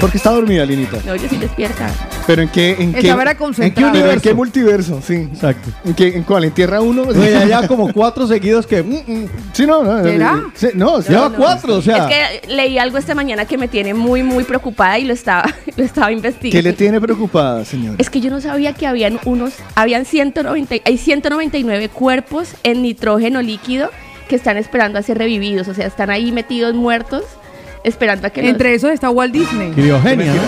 Porque 0.00 0.16
está 0.16 0.30
dormida, 0.30 0.64
Linita. 0.64 0.98
No, 1.04 1.14
yo 1.16 1.28
sí 1.28 1.36
despierta. 1.36 1.88
Pero 2.28 2.42
en 2.42 2.48
qué, 2.50 2.72
en 2.72 2.92
qué, 2.92 3.08
en 3.08 3.72
qué 3.72 3.84
universo? 3.84 4.12
¿En 4.12 4.20
qué 4.20 4.34
multiverso? 4.34 5.00
Sí. 5.00 5.14
Exacto. 5.14 5.70
¿En, 5.82 5.94
qué, 5.94 6.08
¿En 6.08 6.24
cuál? 6.24 6.44
¿En 6.44 6.50
Tierra 6.50 6.82
1? 6.82 7.02
Oye, 7.04 7.48
ya 7.48 7.66
como 7.66 7.90
cuatro 7.94 8.26
seguidos 8.26 8.66
que. 8.66 8.82
mm, 8.82 8.96
mm. 9.06 9.28
Sí, 9.54 9.66
no, 9.66 9.82
no. 9.82 10.02
¿Será? 10.02 10.44
Sí, 10.52 10.66
no. 10.74 11.00
Lleva 11.00 11.30
cuatro, 11.30 11.76
o 11.76 11.80
sea. 11.80 12.06
Es 12.06 12.42
que 12.44 12.54
leí 12.54 12.76
algo 12.76 12.98
esta 12.98 13.14
mañana 13.14 13.46
que 13.46 13.56
me 13.56 13.66
tiene 13.66 13.94
muy, 13.94 14.22
muy 14.22 14.44
preocupada 14.44 14.98
y 14.98 15.04
lo 15.04 15.14
estaba, 15.14 15.46
lo 15.78 15.82
estaba 15.82 16.12
investigando. 16.12 16.58
¿Qué 16.58 16.62
le 16.62 16.74
tiene 16.74 17.00
preocupada, 17.00 17.64
señor? 17.64 17.94
Es 17.96 18.10
que 18.10 18.20
yo 18.20 18.28
no 18.28 18.42
sabía 18.42 18.74
que 18.74 18.86
habían 18.86 19.18
unos, 19.24 19.54
habían 19.74 20.04
190, 20.04 20.74
hay 20.84 20.98
199 20.98 21.88
cuerpos 21.88 22.50
en 22.62 22.82
nitrógeno 22.82 23.40
líquido 23.40 23.88
que 24.28 24.36
están 24.36 24.58
esperando 24.58 24.98
a 24.98 25.02
ser 25.02 25.16
revividos, 25.16 25.66
o 25.68 25.72
sea, 25.72 25.86
están 25.86 26.10
ahí 26.10 26.30
metidos 26.30 26.74
muertos, 26.74 27.24
esperando 27.84 28.26
a 28.26 28.30
que 28.30 28.42
los- 28.42 28.50
Entre 28.50 28.74
esos 28.74 28.90
está 28.90 29.10
Walt 29.10 29.32
Disney. 29.32 29.70
Criogenia. 29.72 30.16
Mentira. 30.26 30.44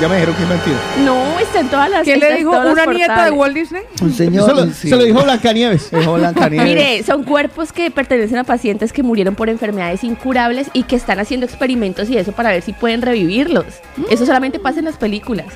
Ya 0.00 0.08
me 0.08 0.16
dijeron 0.16 0.34
que 0.34 0.42
es 0.42 0.48
mentira. 0.48 0.76
No, 1.04 1.38
está 1.38 1.60
en 1.60 1.68
todas 1.68 1.88
las 1.88 2.02
¿Qué 2.02 2.14
está 2.14 2.26
le 2.26 2.32
en 2.32 2.38
dijo 2.38 2.50
todos 2.50 2.64
los 2.64 2.72
una 2.72 2.86
nieta 2.86 3.02
de 3.12 3.30
portales. 3.30 3.38
Walt 3.38 3.54
Disney? 3.54 3.82
Un 4.02 4.12
Se 4.12 4.28
lo, 4.30 4.72
se 4.72 4.90
lo 4.90 5.04
dijo 5.04 5.22
Blancanieves. 5.22 5.90
Dijo 5.92 6.14
Blancanieves. 6.14 6.66
Mire, 6.68 7.02
son 7.04 7.22
cuerpos 7.22 7.72
que 7.72 7.92
pertenecen 7.92 8.38
a 8.38 8.44
pacientes 8.44 8.92
que 8.92 9.04
murieron 9.04 9.36
por 9.36 9.48
enfermedades 9.48 10.02
incurables 10.02 10.66
y 10.72 10.82
que 10.82 10.96
están 10.96 11.20
haciendo 11.20 11.46
experimentos 11.46 12.10
y 12.10 12.18
eso 12.18 12.32
para 12.32 12.50
ver 12.50 12.62
si 12.62 12.72
pueden 12.72 13.02
revivirlos. 13.02 13.66
Eso 14.10 14.26
solamente 14.26 14.58
pasa 14.58 14.80
en 14.80 14.86
las 14.86 14.96
películas. 14.96 15.46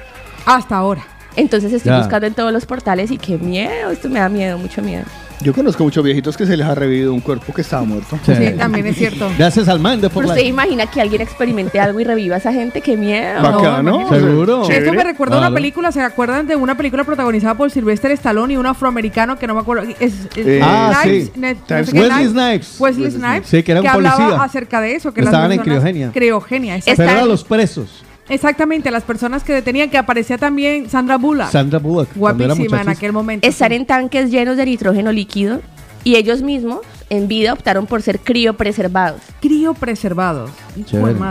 Hasta 0.46 0.76
ahora. 0.76 1.04
Entonces 1.34 1.72
estoy 1.72 1.90
Ya. 1.90 1.98
buscando 1.98 2.28
en 2.28 2.34
todos 2.34 2.52
los 2.52 2.64
portales 2.64 3.10
y 3.10 3.18
qué 3.18 3.38
miedo, 3.38 3.90
esto 3.90 4.08
me 4.08 4.20
da 4.20 4.28
miedo, 4.28 4.56
mucho 4.56 4.82
miedo. 4.82 5.04
Yo 5.40 5.52
conozco 5.54 5.84
muchos 5.84 6.02
viejitos 6.02 6.36
que 6.36 6.46
se 6.46 6.56
les 6.56 6.66
ha 6.66 6.74
revivido 6.74 7.14
un 7.14 7.20
cuerpo 7.20 7.52
que 7.54 7.60
estaba 7.60 7.84
muerto. 7.84 8.18
Sí. 8.26 8.34
Sí, 8.34 8.50
también 8.58 8.86
es 8.88 8.96
cierto. 8.98 9.30
Gracias 9.38 9.68
al 9.68 9.78
man 9.78 10.00
de 10.00 10.10
por 10.10 10.22
Pero 10.24 10.28
la. 10.28 10.34
usted 10.34 10.46
imagina 10.48 10.86
que 10.86 11.00
alguien 11.00 11.22
experimente 11.22 11.78
algo 11.78 12.00
y 12.00 12.04
reviva 12.04 12.34
a 12.34 12.38
esa 12.38 12.52
gente, 12.52 12.80
qué 12.80 12.96
miedo. 12.96 13.40
Bacano. 13.42 14.00
no, 14.00 14.08
Seguro. 14.08 14.62
Chévere. 14.64 14.84
Esto 14.86 14.92
me 14.96 15.04
recuerda 15.04 15.36
a 15.36 15.38
una 15.38 15.52
película, 15.54 15.92
¿se 15.92 16.00
acuerdan 16.02 16.46
de 16.48 16.56
una 16.56 16.76
película 16.76 17.04
protagonizada 17.04 17.54
por 17.54 17.70
Sylvester 17.70 18.10
Stallone 18.12 18.54
y 18.54 18.56
un 18.56 18.66
afroamericano 18.66 19.38
que 19.38 19.46
no 19.46 19.54
me 19.54 19.60
acuerdo? 19.60 19.84
Es, 20.00 20.14
es- 20.34 20.46
Eh, 20.46 20.60
Ah, 20.62 21.00
Snipes, 21.02 21.24
sí. 21.26 21.32
ne- 21.40 21.54
no 21.54 21.60
Times 21.66 21.86
sé 21.86 21.92
qué, 21.92 22.00
Wesley 22.00 22.26
Snipes. 22.28 22.32
Snipes. 22.32 22.80
Wesley 22.80 23.10
Snipes. 23.12 23.48
Sí, 23.48 23.62
que 23.62 23.72
era 23.72 23.80
un 23.80 23.86
hablaba 23.86 24.16
policía. 24.16 24.42
acerca 24.42 24.80
de 24.80 24.94
eso. 24.96 25.14
Que 25.14 25.20
Estaban 25.20 25.48
las 25.50 25.58
en 25.58 25.64
criogenia. 25.64 26.10
Criogenia, 26.12 26.76
exacto. 26.76 26.96
Pero 26.96 27.10
eran 27.12 27.28
los 27.28 27.44
presos. 27.44 28.04
Exactamente, 28.28 28.90
las 28.90 29.02
personas 29.04 29.42
que 29.44 29.52
detenían, 29.52 29.90
que 29.90 29.98
aparecía 29.98 30.36
también 30.38 30.88
Sandra 30.90 31.16
Bullock. 31.16 31.50
Sandra 31.50 31.78
Bullock. 31.78 32.08
guapísima 32.14 32.82
en 32.82 32.88
aquel 32.90 33.12
momento. 33.12 33.46
Estar 33.46 33.72
en 33.72 33.86
tanques 33.86 34.30
llenos 34.30 34.56
de 34.56 34.66
nitrógeno 34.66 35.12
líquido 35.12 35.60
y 36.04 36.16
ellos 36.16 36.42
mismos 36.42 36.80
en 37.10 37.26
vida 37.28 37.52
optaron 37.54 37.86
por 37.86 38.02
ser 38.02 38.20
criopreservados, 38.20 39.20
Criopreservados. 39.40 40.50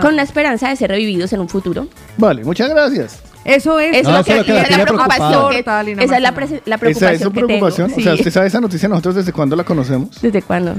Con 0.01 0.15
la 0.15 0.23
esperanza 0.23 0.69
de 0.69 0.75
ser 0.75 0.89
revividos 0.89 1.33
en 1.33 1.39
un 1.39 1.49
futuro. 1.49 1.87
Vale, 2.17 2.43
muchas 2.43 2.69
gracias. 2.69 3.21
Eso 3.45 3.79
es. 3.79 3.95
Eso 3.97 4.11
No, 4.11 4.17
es 4.19 4.27
lo 4.27 4.33
que, 4.35 4.43
que 4.43 4.53
la 4.53 4.61
esa 4.61 4.71
es 4.71 4.77
la 4.77 4.83
preocupación. 4.85 5.49
que- 5.51 5.59
esa 5.59 5.81
es 6.17 6.21
la, 6.21 6.31
la 6.65 6.75
¿Esa 6.75 6.77
preocupación 6.77 7.13
es 7.13 7.21
su 7.21 7.31
que 7.31 7.39
preocupación? 7.45 7.87
tengo. 7.87 7.99
O 7.99 8.03
sea, 8.03 8.13
Sí. 8.13 8.19
¿usted 8.19 8.31
sabe 8.33 8.47
esa 8.47 8.59
noticia 8.59 8.89
nosotros 8.89 9.15
desde 9.15 9.31
cuándo 9.31 9.55
la 9.55 9.63
conocemos? 9.63 10.19
¿Desde 10.21 10.41
cuándo? 10.41 10.73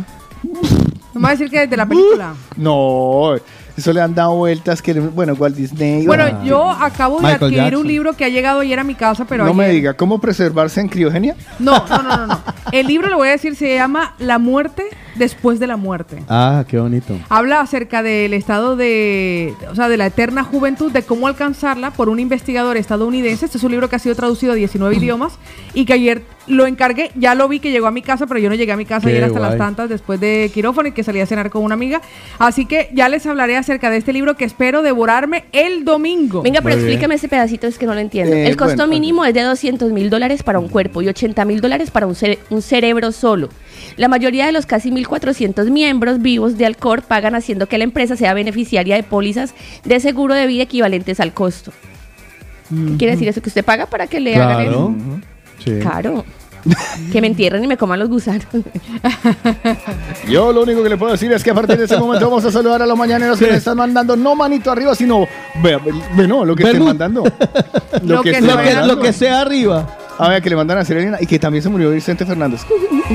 No 1.15 1.21
me 1.21 1.23
va 1.23 1.29
a 1.29 1.33
decir 1.33 1.49
que 1.51 1.61
desde 1.61 1.77
la 1.77 1.87
película. 1.87 2.35
No, 2.57 3.35
eso 3.79 3.93
le 3.93 4.01
han 4.01 4.13
dado 4.13 4.35
vueltas 4.35 4.83
que, 4.83 4.93
bueno, 4.95 5.35
Walt 5.35 5.55
Disney. 5.55 6.05
Bueno, 6.05 6.25
ah, 6.25 6.45
yo 6.45 6.69
acabo 6.69 7.19
de 7.19 7.23
Michael 7.23 7.45
adquirir 7.45 7.63
Jackson. 7.63 7.81
un 7.81 7.87
libro 7.87 8.13
que 8.15 8.25
ha 8.25 8.29
llegado 8.29 8.61
ayer 8.61 8.79
a 8.79 8.85
mi 8.85 8.97
casa, 8.97 9.25
pero 9.25 9.45
no 9.45 9.55
me 9.55 9.69
diga, 9.69 9.95
¿cómo 9.95 10.21
preservarse 10.21 10.81
en 10.81 10.89
criogenia? 10.89 11.37
No, 11.61 11.87
no, 11.89 12.03
no, 12.03 12.17
no, 12.17 12.27
no. 12.27 12.41
El 12.73 12.89
libro, 12.89 13.09
le 13.09 13.15
voy 13.15 13.29
a 13.29 13.31
decir, 13.33 13.55
se 13.55 13.73
llama 13.75 14.15
La 14.19 14.39
muerte 14.39 14.85
después 15.19 15.59
de 15.61 15.67
la 15.67 15.77
muerte. 15.77 16.23
Ah, 16.29 16.65
qué 16.69 16.79
bonito. 16.79 17.15
Habla 17.29 17.61
acerca 17.61 18.03
del 18.03 18.33
estado 18.35 18.77
de, 18.77 19.55
o 19.71 19.75
sea, 19.75 19.89
de 19.89 19.97
la 19.97 20.07
eterna 20.07 20.45
juventud, 20.45 20.91
de 20.93 21.03
cómo 21.03 21.27
alcanzarla 21.27 21.91
por 21.91 22.09
un 22.09 22.21
investigador 22.21 22.77
estadounidense. 22.77 23.45
Este 23.47 23.59
es 23.59 23.65
un 23.65 23.71
libro 23.73 23.89
que 23.89 23.97
ha 23.97 23.99
sido 23.99 24.15
traducido 24.15 24.53
a 24.53 24.55
19 24.55 24.97
idiomas 24.97 25.39
y 25.75 25.85
que 25.85 25.93
ayer 25.93 26.23
lo 26.47 26.67
encargué, 26.67 27.11
ya 27.15 27.35
lo 27.35 27.47
vi 27.47 27.61
que 27.61 27.71
llegó 27.71 27.87
a 27.89 27.91
mi 27.91 28.01
casa, 28.01 28.27
pero 28.27 28.41
yo 28.41 28.49
no 28.49 28.55
llegué 28.55 28.73
a 28.73 28.77
mi 28.79 28.87
casa 28.87 29.07
Qué 29.07 29.13
ayer 29.13 29.25
hasta 29.25 29.39
las 29.39 29.59
tantas 29.59 29.89
después 29.91 30.19
de 30.19 30.51
quirófano 30.55 30.89
y 30.89 30.93
que 30.93 31.05
salí 31.05 31.21
a 31.21 31.27
cenar 31.27 31.51
con 31.51 31.63
una 31.63 31.75
amiga. 31.75 32.01
Así 32.39 32.65
que 32.65 32.89
ya 32.95 33.11
les 33.11 33.27
hablaré 33.27 33.57
acerca 33.59 33.91
de 33.91 33.99
este 33.99 34.15
libro 34.15 34.35
que 34.37 34.47
espero 34.47 34.81
devorarme 34.81 35.45
el 35.53 35.85
domingo. 35.85 36.41
Venga, 36.41 36.61
pero 36.63 36.77
Muy 36.77 36.85
bien. 36.85 36.89
explícame 36.93 37.17
ese 37.17 37.29
pedacito, 37.29 37.67
es 37.67 37.77
que 37.79 37.85
no 37.85 37.93
lo 37.95 38.01
entiendo. 38.01 38.35
Eh, 38.35 38.47
el 38.47 38.57
costo 38.57 38.77
bueno, 38.77 38.91
mínimo 38.91 39.25
es 39.27 39.35
de 39.35 39.43
200 39.43 39.93
mil 39.93 40.09
dólares 40.09 40.43
para 40.43 40.59
un 40.59 40.69
cuerpo 40.69 41.03
y 41.03 41.09
80 41.09 41.45
mil 41.45 41.61
dólares 41.61 41.91
para 41.91 42.07
un, 42.07 42.15
cere- 42.15 42.39
un 42.49 42.63
cerebro 42.63 43.13
solo. 43.13 43.51
La 43.97 44.09
mayoría 44.09 44.47
de 44.47 44.53
los 44.53 44.67
casi 44.67 44.91
1.400 44.91 45.71
miembros 45.71 46.21
vivos 46.23 46.57
de 46.59 46.67
Alcor 46.67 47.03
pagan 47.03 47.35
haciendo 47.35 47.67
que 47.67 47.79
la 47.79 47.85
empresa 47.85 48.17
sea 48.17 48.35
beneficiaria 48.35 48.97
de 48.97 49.03
pólizas 49.03 49.55
de 49.85 50.01
seguro 50.01 50.35
de 50.35 50.47
vida 50.47 50.63
equivalentes 50.65 51.21
al 51.21 51.33
costo. 51.33 51.73
¿Qué 52.71 52.97
quiere 52.99 53.13
decir 53.15 53.29
eso? 53.29 53.41
¿Que 53.41 53.49
usted 53.49 53.65
paga 53.65 53.87
para 53.87 54.07
que 54.07 54.21
le 54.21 54.37
hagan 54.37 54.63
Claro. 54.65 54.95
eso? 54.97 55.21
Sí. 55.65 55.79
Claro. 55.81 56.25
que 57.13 57.21
me 57.21 57.29
entierren 57.29 57.63
y 57.65 57.67
me 57.69 57.77
coman 57.77 57.99
los 58.01 58.09
gusanos. 58.11 58.45
Yo 60.29 60.53
lo 60.53 60.63
único 60.63 60.83
que 60.83 60.89
le 60.89 60.97
puedo 60.97 61.13
decir 61.13 61.33
es 61.33 61.43
que 61.43 61.51
a 61.51 61.55
partir 61.55 61.79
de 61.79 61.85
ese 61.85 61.97
momento 61.97 62.29
vamos 62.29 62.45
a 62.45 62.53
saludar 62.53 62.83
a 62.83 62.87
los 62.87 62.99
mañaneros 62.99 63.39
que 63.39 63.47
Sí. 63.47 63.51
me 63.53 63.57
están 63.57 63.77
mandando 63.79 64.17
no 64.17 64.35
manito 64.35 64.71
arriba, 64.71 64.95
sino 64.95 65.27
ve, 65.63 65.79
ve, 66.17 66.27
no, 66.29 66.45
lo 66.45 66.55
que 66.55 66.65
estén 66.65 66.85
mandando. 66.85 67.23
Lo 68.03 68.23
que 68.23 68.33
Lo 68.33 68.47
que, 68.49 68.55
mandando. 68.55 68.95
lo 68.95 69.01
que 69.01 69.13
sea 69.13 69.41
arriba. 69.41 69.97
A 70.19 70.29
ver, 70.29 70.43
que 70.43 70.51
le 70.51 70.57
mandan 70.57 70.79
a 70.79 70.85
Serena 70.85 71.19
y 71.21 71.27
que 71.27 71.39
también 71.39 71.63
se 71.63 71.69
murió 71.69 71.91
Vicente 71.91 72.27
Fernández. 72.27 72.63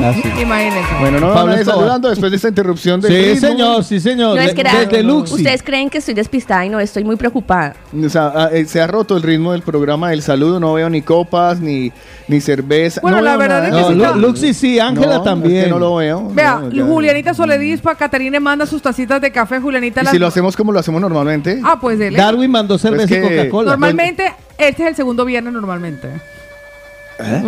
Ah, 0.01 0.13
sí. 0.15 0.23
Imagínense. 0.41 0.89
Bueno, 1.01 1.19
no 1.19 1.27
Pablo 1.27 1.41
van 1.45 1.49
a 1.49 1.53
ir 1.55 1.59
Escobar. 1.59 1.77
saludando 1.79 2.09
después 2.09 2.31
de 2.31 2.35
esta 2.37 2.47
interrupción 2.47 3.01
de 3.01 3.35
Sí, 3.35 3.39
señor, 3.41 3.83
sí, 3.83 3.99
señor. 3.99 4.35
No 4.37 4.41
es 4.41 4.53
que 4.53 4.63
Desde 4.63 5.03
Luxi. 5.03 5.33
Ustedes 5.35 5.61
creen 5.63 5.89
que 5.89 5.97
estoy 5.97 6.13
despistada 6.13 6.65
y 6.65 6.69
no, 6.69 6.79
estoy 6.79 7.03
muy 7.03 7.15
preocupada. 7.17 7.75
O 7.93 8.09
sea, 8.09 8.31
ah, 8.33 8.49
eh, 8.53 8.65
se 8.65 8.79
ha 8.81 8.87
roto 8.87 9.17
el 9.17 9.21
ritmo 9.23 9.51
del 9.51 9.61
programa 9.63 10.09
del 10.11 10.21
saludo, 10.21 10.59
no 10.59 10.73
veo 10.73 10.89
ni 10.89 11.01
copas, 11.01 11.59
ni, 11.59 11.91
ni 12.29 12.39
cerveza. 12.41 13.01
Bueno, 13.01 13.17
no 13.17 13.23
la 13.23 13.37
verdad 13.37 13.63
nada. 13.63 13.81
es 13.81 13.85
que 13.87 13.95
No, 13.95 14.13
sí 14.13 14.15
Lu- 14.15 14.21
Luxi 14.27 14.53
sí, 14.53 14.79
Ángela 14.79 15.17
No, 15.17 15.23
también. 15.23 15.57
es 15.57 15.63
que 15.65 15.69
no 15.69 15.79
lo 15.79 15.95
veo. 15.97 16.29
Vea. 16.33 16.61
Julianita 16.73 17.33
Soledispa, 17.33 17.95
Caterine 17.95 18.39
manda 18.39 18.65
sus 18.65 18.81
tacitas 18.81 19.19
de 19.21 19.31
café, 19.31 19.59
Julianita 19.59 20.01
¿Y 20.01 20.03
las... 20.05 20.11
si 20.13 20.19
lo 20.19 20.27
hacemos 20.27 20.55
como 20.55 20.71
lo 20.71 20.79
hacemos 20.79 21.01
normalmente? 21.01 21.59
Ah, 21.63 21.77
pues 21.79 21.99
dele. 21.99 22.17
Darwin 22.17 22.49
mandó 22.49 22.77
cerveza 22.77 23.07
Pues 23.07 23.19
que- 23.27 23.35
y 23.35 23.37
Coca-Cola. 23.37 23.71
Normalmente, 23.71 24.33
este 24.57 24.83
es 24.83 24.89
el 24.89 24.95
segundo 24.95 25.25
viernes 25.25 25.51
normalmente. 25.53 26.09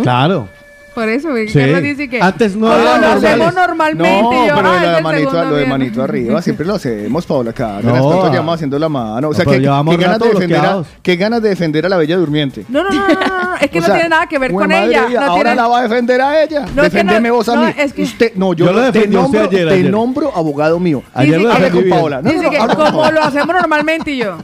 Claro. 0.02 0.48
Por 0.94 1.10
eso, 1.10 1.28
güey, 1.28 1.46
Sí. 1.46 1.58
Carlos 1.58 1.82
dice 1.82 2.08
que... 2.08 2.22
Antes 2.22 2.56
no 2.56 2.68
Ah, 2.72 2.76
era 2.80 2.84
lo 2.84 2.90
normales. 3.02 3.24
hacemos 3.24 3.54
normalmente. 3.54 4.22
No, 4.22 4.32
y 4.32 4.48
yo, 4.48 4.54
pero 4.54 4.56
ah, 4.56 4.62
lo 4.62 4.74
es 4.76 4.80
de, 4.80 4.96
el 4.96 5.02
manito, 5.02 5.30
segundo 5.30 5.50
lo 5.50 5.56
de 5.56 5.66
manito 5.66 6.02
arriba 6.02 6.40
siempre 6.40 6.64
lo 6.66 6.74
hacemos, 6.76 7.26
Paula 7.26 7.52
Cárdenas. 7.52 7.98
No. 8.02 8.08
Tanto 8.12 8.26
llamamos 8.32 8.54
haciendo 8.54 8.78
la 8.78 8.88
mano. 8.88 9.28
O 9.28 9.34
sea, 9.34 9.44
No, 9.44 9.50
pero 9.50 9.58
que, 9.58 9.60
llevamos 9.60 9.94
que 9.94 10.02
ganas 10.02 10.18
de 10.18 10.24
rato 10.24 10.34
defender 10.38 10.56
a, 10.56 10.60
bloqueados. 10.62 10.86
ganas 11.18 11.42
de 11.42 11.48
defender 11.50 11.84
a 11.84 11.88
la 11.90 11.96
bella 11.98 12.16
durmiente. 12.16 12.64
No, 12.70 12.82
no, 12.82 12.88
no, 12.88 12.96
no, 13.08 13.08
no, 13.08 13.14
no, 13.50 13.56
es 13.60 13.68
que 13.70 13.78
O 13.78 13.80
no 13.82 13.86
sea, 13.88 13.94
tiene 13.96 14.08
nada 14.08 14.26
que 14.26 14.38
ver 14.38 14.52
güey, 14.52 14.62
con 14.66 14.74
madre 14.74 14.86
ella. 14.90 15.06
mía, 15.08 15.20
No 15.20 15.26
ahora 15.26 15.42
tiene... 15.42 15.56
la 15.56 15.68
va 15.68 15.78
a 15.78 15.82
defender 15.82 16.20
a 16.22 16.42
ella. 16.42 16.60
No, 16.60 16.64
es 16.66 16.72
que 16.72 16.80
no- 16.80 16.82
Deféndeme 16.82 17.30
vos 17.30 17.48
a 17.50 17.54
no, 17.56 17.62
mí. 17.66 17.72
es 17.76 17.92
que- 17.92 18.02
Usted, 18.02 18.32
no, 18.36 18.54
yo, 18.54 18.64
Yo 18.64 18.72
lo 18.72 18.78
te, 18.80 18.84
defendí 18.92 19.16
a 19.16 19.20
usted 19.20 19.38
nombro, 19.38 19.50
ayer, 19.58 19.68
te 19.68 19.74
ayer. 19.74 19.90
nombro 19.90 20.32
abogado 20.34 20.80
mío. 20.80 21.02
Ayer 21.12 21.32
lo 21.42 21.48
Dice- 21.50 21.50
Hable 21.58 21.64
defendí 21.66 21.76
con 21.76 21.84
bien. 21.84 21.98
Paola. 21.98 22.16
No, 22.16 22.22
no, 22.22 22.30
Dice 22.30 22.42
no, 22.44 22.50
que 22.50 22.56
hable 22.56 22.74
con 22.74 22.86
como 22.86 23.00
Paola. 23.02 23.20
lo 23.20 23.22
hacemos 23.26 23.54
normalmente 23.54 24.10
y 24.12 24.16
yo. 24.16 24.38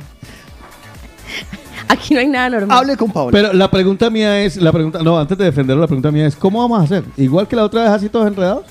Aquí 1.88 2.14
no 2.14 2.20
hay 2.20 2.28
nada 2.28 2.50
normal. 2.50 2.78
Hable 2.78 2.96
con 2.96 3.10
Paola. 3.10 3.32
Pero 3.32 3.52
la 3.52 3.70
pregunta 3.70 4.10
mía 4.10 4.40
es, 4.42 4.56
la 4.56 4.72
pregunta, 4.72 5.02
no, 5.02 5.18
antes 5.18 5.36
de 5.36 5.44
defenderlo, 5.44 5.82
la 5.82 5.86
pregunta 5.86 6.10
mía 6.10 6.26
es, 6.26 6.36
¿cómo 6.36 6.60
vamos 6.60 6.80
a 6.80 6.84
hacer? 6.84 7.04
Igual 7.16 7.48
que 7.48 7.56
la 7.56 7.64
otra 7.64 7.82
vez 7.82 7.90
así 7.90 8.08
todos 8.08 8.26
enredados. 8.26 8.64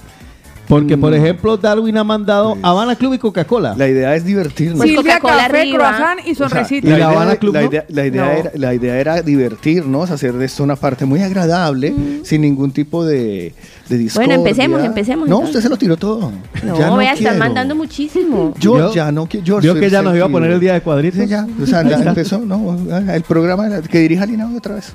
Porque, 0.71 0.97
por 0.97 1.13
ejemplo, 1.13 1.57
Darwin 1.57 1.97
ha 1.97 2.03
mandado 2.05 2.57
Habana 2.61 2.95
Club 2.95 3.13
y 3.15 3.17
Coca-Cola. 3.17 3.75
la 3.77 3.89
idea 3.89 4.15
es 4.15 4.23
divertirnos. 4.23 4.77
Pues 4.77 4.89
Silvia, 4.89 5.19
Coca-Cola 5.19 5.43
café, 5.47 5.59
arriba. 5.59 5.77
croissant 5.77 6.19
y 6.25 6.31
O 6.31 6.35
sea, 6.35 6.47
sonrisita. 6.49 6.87
¿Y 6.87 6.89
la 6.91 6.95
idea- 6.97 7.09
Habana 7.09 7.35
Club 7.35 7.53
la 7.53 7.61
no? 7.61 7.67
idea, 7.67 7.85
la, 7.89 8.05
idea 8.05 8.25
No. 8.25 8.31
era, 8.31 8.51
la 8.55 8.73
idea 8.73 8.97
era 8.99 9.21
divertirnos, 9.21 10.11
hacer 10.11 10.33
de 10.33 10.45
esto 10.45 10.63
una 10.63 10.77
parte 10.77 11.03
muy 11.05 11.21
agradable, 11.21 11.93
sin 12.23 12.39
ningún 12.41 12.71
tipo 12.71 13.03
de, 13.03 13.53
de 13.89 13.97
discordia. 13.97 14.35
empecemos, 14.35 14.81
empecemos, 14.81 15.27
No, 15.27 15.35
entonces. 15.39 15.55
usted 15.57 15.61
se 15.63 15.69
lo 15.69 15.77
tiró 15.77 15.97
todo. 15.97 16.31
No, 16.63 16.79
Ya 16.79 16.95
vea, 16.95 17.11
están 17.11 17.17
quiero. 17.33 17.37
mandando 17.39 17.75
muchísimo. 17.75 18.53
Yo, 18.57 18.77
Yo- 18.77 18.93
ya 18.93 19.11
no 19.11 19.25
quiero. 19.25 19.59
Vio 19.59 19.75
que 19.75 19.89
ya 19.89 20.01
nos 20.01 20.15
iba 20.15 20.25
a 20.25 20.29
poner 20.29 20.51
el 20.51 20.59
día 20.61 20.73
de 20.75 20.81
cuadritos. 20.81 21.19
Sí, 21.19 21.27
ya. 21.27 21.45
O 21.61 21.65
sea, 21.65 21.83
ya 21.83 21.97
empezó, 21.97 22.39
¿no? 22.39 22.77
El 23.13 23.23
programa 23.23 23.81
que 23.81 23.99
dirija 23.99 24.25
Lina 24.25 24.47
hoy 24.47 24.55
otra 24.55 24.75
vez. 24.75 24.93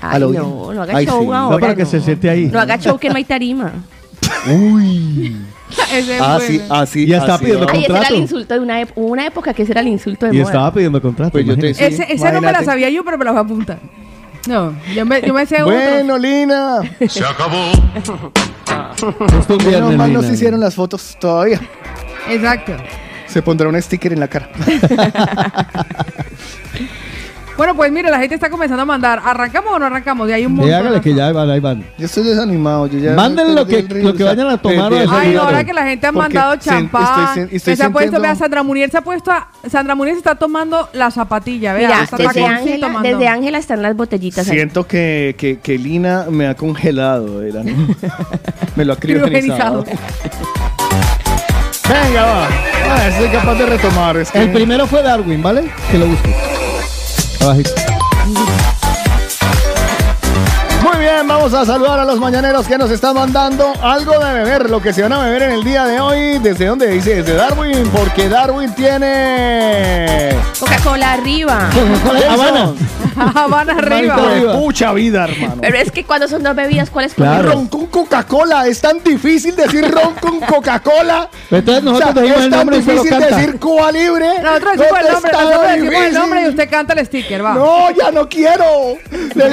Ay, 0.00 0.20
no, 0.20 0.72
no 0.74 0.82
haga 0.82 0.96
Ay, 0.96 1.06
show 1.06 1.20
sí. 1.22 1.26
ahora. 1.32 1.54
No, 1.54 1.60
para 1.60 1.76
que 1.76 1.84
no. 1.84 1.88
se 1.88 2.00
siente 2.00 2.28
ahí. 2.28 2.46
No 2.52 2.58
haga 2.58 2.76
show 2.78 2.98
que 2.98 3.08
no 3.08 3.14
hay 3.14 3.24
tarima. 3.24 3.72
Uy. 4.48 5.36
Ese 5.92 6.16
es 6.16 6.20
Así, 6.20 6.58
bueno. 6.58 6.74
así. 6.74 7.04
Y 7.06 7.12
está 7.14 7.34
así, 7.34 7.44
pidiendo 7.44 7.66
¿no? 7.66 7.72
Ay, 7.72 7.78
ese 7.78 7.84
era 7.86 7.94
contrato. 7.94 8.14
el 8.14 8.20
insulto 8.20 8.54
de 8.54 8.60
una. 8.60 8.82
Hubo 8.94 9.06
una 9.06 9.26
época 9.26 9.54
que 9.54 9.62
ese 9.62 9.72
era 9.72 9.80
el 9.80 9.88
insulto 9.88 10.26
de 10.26 10.34
Y 10.34 10.38
moda. 10.40 10.50
estaba 10.50 10.72
pidiendo 10.74 11.00
contrato. 11.00 11.32
Pues 11.32 11.46
yo 11.46 11.56
te- 11.56 11.68
imagínate. 11.70 11.96
Sí, 11.96 12.02
Ese, 12.02 12.12
esa 12.12 12.26
no 12.26 12.40
me 12.40 12.46
la 12.46 12.50
imagínate. 12.50 12.64
sabía 12.66 12.90
yo, 12.90 13.04
pero 13.04 13.16
me 13.18 13.24
la 13.24 13.30
voy 13.32 13.38
a 13.38 13.42
apuntar. 13.42 13.78
No, 14.48 14.74
yo 14.94 15.06
me, 15.06 15.22
yo 15.22 15.32
me 15.32 15.46
sé. 15.46 15.62
Bueno, 15.62 16.18
Lina. 16.18 16.80
Se 17.08 17.24
acabó. 17.24 17.70
Justo 19.34 19.54
un 19.54 19.58
viernes, 19.58 19.82
Menos 19.82 19.96
mal 19.96 20.12
no 20.12 20.18
Lina. 20.20 20.28
se 20.28 20.34
hicieron 20.34 20.60
las 20.60 20.74
fotos 20.74 21.16
todavía. 21.20 21.60
Exacto. 22.28 22.72
Se 23.26 23.40
pondrá 23.40 23.68
un 23.68 23.80
sticker 23.80 24.12
en 24.12 24.20
la 24.20 24.28
cara. 24.28 24.50
Bueno, 27.56 27.74
pues 27.76 27.92
mire, 27.92 28.10
la 28.10 28.18
gente 28.18 28.34
está 28.34 28.48
comenzando 28.50 28.82
a 28.82 28.86
mandar. 28.86 29.20
¿Arrancamos 29.24 29.72
o 29.74 29.78
no 29.78 29.86
arrancamos? 29.86 30.28
Y 30.28 30.32
hay 30.32 30.46
un 30.46 30.54
montón. 30.54 30.72
hágale 30.74 31.00
que 31.00 31.14
ya 31.14 31.26
ahí 31.26 31.32
van, 31.32 31.50
ahí 31.50 31.60
van. 31.60 31.84
Yo 31.98 32.06
estoy 32.06 32.24
desanimado. 32.24 32.86
Yo 32.86 32.98
ya 32.98 33.12
Mándenle 33.12 33.54
lo 33.54 33.66
que- 33.66 33.82
lo 33.82 34.14
que 34.14 34.24
o 34.24 34.26
sea, 34.26 34.34
vayan 34.34 34.48
a 34.48 34.58
tomar 34.58 34.92
Ay, 35.10 35.34
no, 35.34 35.42
ahora 35.42 35.62
que 35.64 35.72
la 35.72 35.84
gente 35.84 36.06
ha 36.06 36.12
mandado 36.12 36.56
champán. 36.56 37.02
estoy 37.38 37.48
que 37.48 37.56
estoy 37.56 37.76
se 37.76 37.84
ha 37.84 37.90
puesto, 37.90 38.20
vea, 38.20 38.34
Sandra 38.34 38.62
Munier 38.62 38.90
se 38.90 38.98
ha 38.98 39.02
puesto, 39.02 39.30
a- 39.30 39.48
Sandra 39.70 39.94
Munier 39.94 40.14
se 40.14 40.18
está 40.20 40.34
tomando 40.34 40.88
la 40.92 41.10
zapatilla, 41.10 41.74
vea. 41.74 41.88
Mira, 41.88 42.02
está 42.04 42.16
desde 42.16 42.44
Ángela, 42.44 43.00
desde 43.02 43.28
Ángela 43.28 43.58
están 43.58 43.82
las 43.82 43.96
botellitas. 43.96 44.46
Siento 44.46 44.86
que, 44.86 45.34
que, 45.38 45.58
que 45.60 45.78
Lina 45.78 46.26
me 46.30 46.46
ha 46.46 46.54
congelado. 46.54 47.42
el 47.42 47.56
ánimo. 47.56 47.94
me 48.76 48.84
lo 48.84 48.92
ha 48.94 48.96
criogenizado. 48.96 49.84
Venga, 51.88 52.22
va. 52.24 52.46
Ah, 52.46 53.10
soy 53.18 53.28
capaz 53.28 53.54
de 53.54 53.66
retomar. 53.66 54.16
Es 54.16 54.30
que... 54.30 54.38
El 54.40 54.52
primero 54.52 54.86
fue 54.86 55.02
Darwin, 55.02 55.42
¿vale? 55.42 55.64
Que 55.90 55.98
lo 55.98 56.06
busque. 56.06 56.30
Abajito. 57.42 57.70
Muy 60.82 60.98
bien, 60.98 61.26
vamos 61.26 61.52
a 61.54 61.64
saludar 61.64 62.00
a 62.00 62.04
los 62.04 62.18
mañaneros 62.18 62.66
que 62.66 62.76
nos 62.78 62.90
están 62.90 63.14
mandando 63.14 63.72
algo 63.82 64.18
de 64.18 64.32
beber, 64.32 64.70
lo 64.70 64.80
que 64.80 64.92
se 64.92 65.02
van 65.02 65.12
a 65.12 65.22
beber 65.24 65.42
en 65.42 65.52
el 65.52 65.64
día 65.64 65.84
de 65.84 66.00
hoy. 66.00 66.38
¿Desde 66.38 66.66
dónde 66.66 66.88
dice? 66.88 67.16
Desde 67.16 67.34
Darwin, 67.34 67.88
porque 67.88 68.28
Darwin 68.28 68.72
tiene... 68.74 70.36
Coca-Cola 70.58 71.12
arriba. 71.12 71.68
Habana. 72.30 72.72
Habana 73.34 73.72
arriba. 73.74 74.16
Mucha 74.56 74.92
vida, 74.92 75.24
hermano. 75.24 75.60
Pero 75.60 75.76
es 75.78 75.90
que 75.90 76.04
cuando 76.04 76.28
son 76.28 76.42
dos 76.42 76.54
bebidas, 76.54 76.90
¿cuál 76.90 77.06
es 77.06 77.14
Claro. 77.14 77.52
Ron 77.52 77.68
con 77.68 77.86
Coca-Cola, 77.86 78.66
es 78.66 78.80
tan 78.80 79.02
difícil 79.02 79.54
decir 79.56 79.90
ron 79.90 80.14
con 80.14 80.40
Coca-Cola. 80.40 81.28
Entonces 81.50 81.84
nosotros 81.84 82.10
O 82.10 82.12
sea, 82.12 82.22
decimos 82.22 82.38
es 82.38 82.44
el 82.44 82.50
tan 82.50 82.58
nombre 82.60 82.76
y 82.76 82.80
usted 82.80 82.94
lo 82.94 83.02
difícil 83.02 83.20
canta. 83.20 83.36
decir 83.36 83.60
Cuba 83.60 83.92
Libre. 83.92 84.26
Nosotros 84.42 84.72
decimos 84.78 85.00
el 85.00 85.06
¿Dónde 85.06 85.12
nombre, 85.12 85.32
nosotros 85.32 85.72
decimos 85.72 86.04
el 86.04 86.14
nombre 86.14 86.40
y 86.40 86.42
difícil? 86.44 86.60
usted 86.62 86.70
canta 86.70 86.92
el 86.94 87.06
sticker, 87.06 87.44
va. 87.44 87.54
No, 87.54 87.90
ya 87.90 88.10
no 88.10 88.28
quiero. 88.28 88.64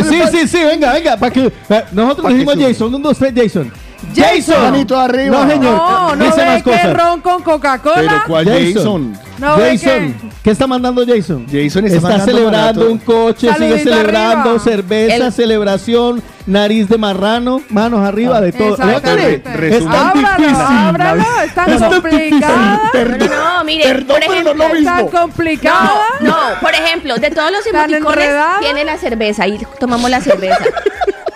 Sí, 0.09 0.21
sí, 0.31 0.47
sí, 0.47 0.63
venga, 0.63 0.93
venga. 0.93 1.17
Para 1.17 1.31
que, 1.31 1.45
eh, 1.47 1.83
nosotros 1.91 2.33
decimos. 2.33 2.55
Jason. 2.59 2.93
Un, 2.95 3.01
dos, 3.01 3.17
tres, 3.17 3.33
Jason. 3.35 3.71
Jason. 4.15 4.61
Manito 4.71 4.99
arriba. 4.99 5.43
No, 5.45 5.49
señor. 5.51 5.75
No, 5.75 6.15
no 6.15 6.25
Dice 6.25 6.39
ve 6.41 6.45
más 6.45 6.63
que 6.63 6.69
cosas. 6.71 6.93
ron 6.93 7.21
con 7.21 7.43
Coca-Cola. 7.43 7.95
Pero 7.95 8.23
¿cuál 8.27 8.45
Jason. 8.45 8.73
Jason? 8.73 9.19
No 9.39 9.55
ve 9.57 9.77
Jason, 9.77 10.13
que... 10.13 10.29
¿qué 10.43 10.51
está 10.51 10.67
mandando 10.67 11.05
Jason? 11.07 11.45
Jason 11.49 11.85
está 11.85 12.01
mandando 12.01 12.25
celebrando 12.25 12.79
barato. 12.81 12.91
un 12.91 12.97
coche, 12.99 13.39
sigue 13.47 13.53
Saludito 13.53 13.77
celebrando 13.89 14.49
arriba. 14.49 14.59
cerveza, 14.63 15.25
El- 15.27 15.31
celebración, 15.33 16.23
nariz 16.45 16.89
de 16.89 16.97
marrano, 16.97 17.61
manos 17.69 18.01
arriba 18.05 18.41
de 18.41 18.51
todo. 18.51 18.71
Exactamente. 18.75 19.77
Es 19.77 19.85
tan 19.85 19.93
Ábralo, 19.95 20.37
difícil. 20.37 20.65
ábralo, 20.65 21.23
es 21.45 21.53
tan 21.55 21.69
Es 21.71 21.79
tan 21.79 21.91
complicada. 21.93 22.81
No, 22.93 23.27
no, 23.27 23.57
no, 23.57 23.63
mire, 23.63 23.83
Perdón, 23.85 24.07
por 24.07 24.19
pero 24.19 24.29
no 24.29 24.33
ejemplo, 24.33 24.51
es 24.51 24.57
lo 24.57 24.63
Es 24.79 24.85
tan 24.85 24.95
mismo. 25.05 25.19
complicada. 25.21 25.91
No, 26.19 26.35
por 26.59 26.73
ejemplo, 26.73 27.15
de 27.15 27.31
todos 27.31 27.51
los 27.51 27.63
Tan 27.63 27.89
emoticones 27.93 28.23
enredada. 28.25 28.59
tiene 28.59 28.83
la 28.83 28.97
cerveza 28.97 29.47
y 29.47 29.57
tomamos 29.79 30.09
la 30.09 30.19
cerveza. 30.19 30.57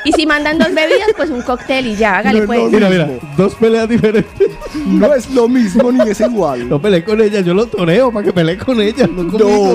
Y 0.06 0.12
si 0.12 0.26
mandan 0.26 0.58
dos 0.58 0.74
bebidas, 0.74 1.08
pues 1.16 1.30
un 1.30 1.42
cóctel 1.42 1.88
y 1.88 1.96
ya, 1.96 2.18
hágale 2.18 2.42
No, 2.42 2.46
pues. 2.48 2.60
no, 2.60 2.70
Mira, 2.70 2.89
mira, 2.89 3.10
dos 3.38 3.56
peleas 3.56 3.88
diferentes. 3.88 4.32
No 4.86 5.13
es 5.13 5.30
lo 5.30 5.48
mismo 5.48 5.92
ni 5.92 6.10
es 6.10 6.20
igual. 6.20 6.68
No 6.68 6.82
peleé 6.82 7.04
con 7.04 7.22
ella, 7.22 7.42
yo 7.42 7.54
lo 7.54 7.68
toreo 7.68 8.12
para 8.12 8.26
que 8.26 8.34
pelee 8.34 8.58
con 8.58 8.82
ella. 8.82 9.08
No, 9.08 9.24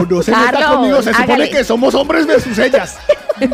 No, 0.05 0.23
se 0.23 0.33
meta 0.33 0.51
Carlos, 0.51 0.71
conmigo. 0.71 0.97
Se 1.03 1.11
supone 1.13 1.25
hágale. 1.33 1.51
que 1.51 1.65
somos 1.65 1.95
hombres 1.95 2.27
versus 2.27 2.59
ellas. 2.59 2.99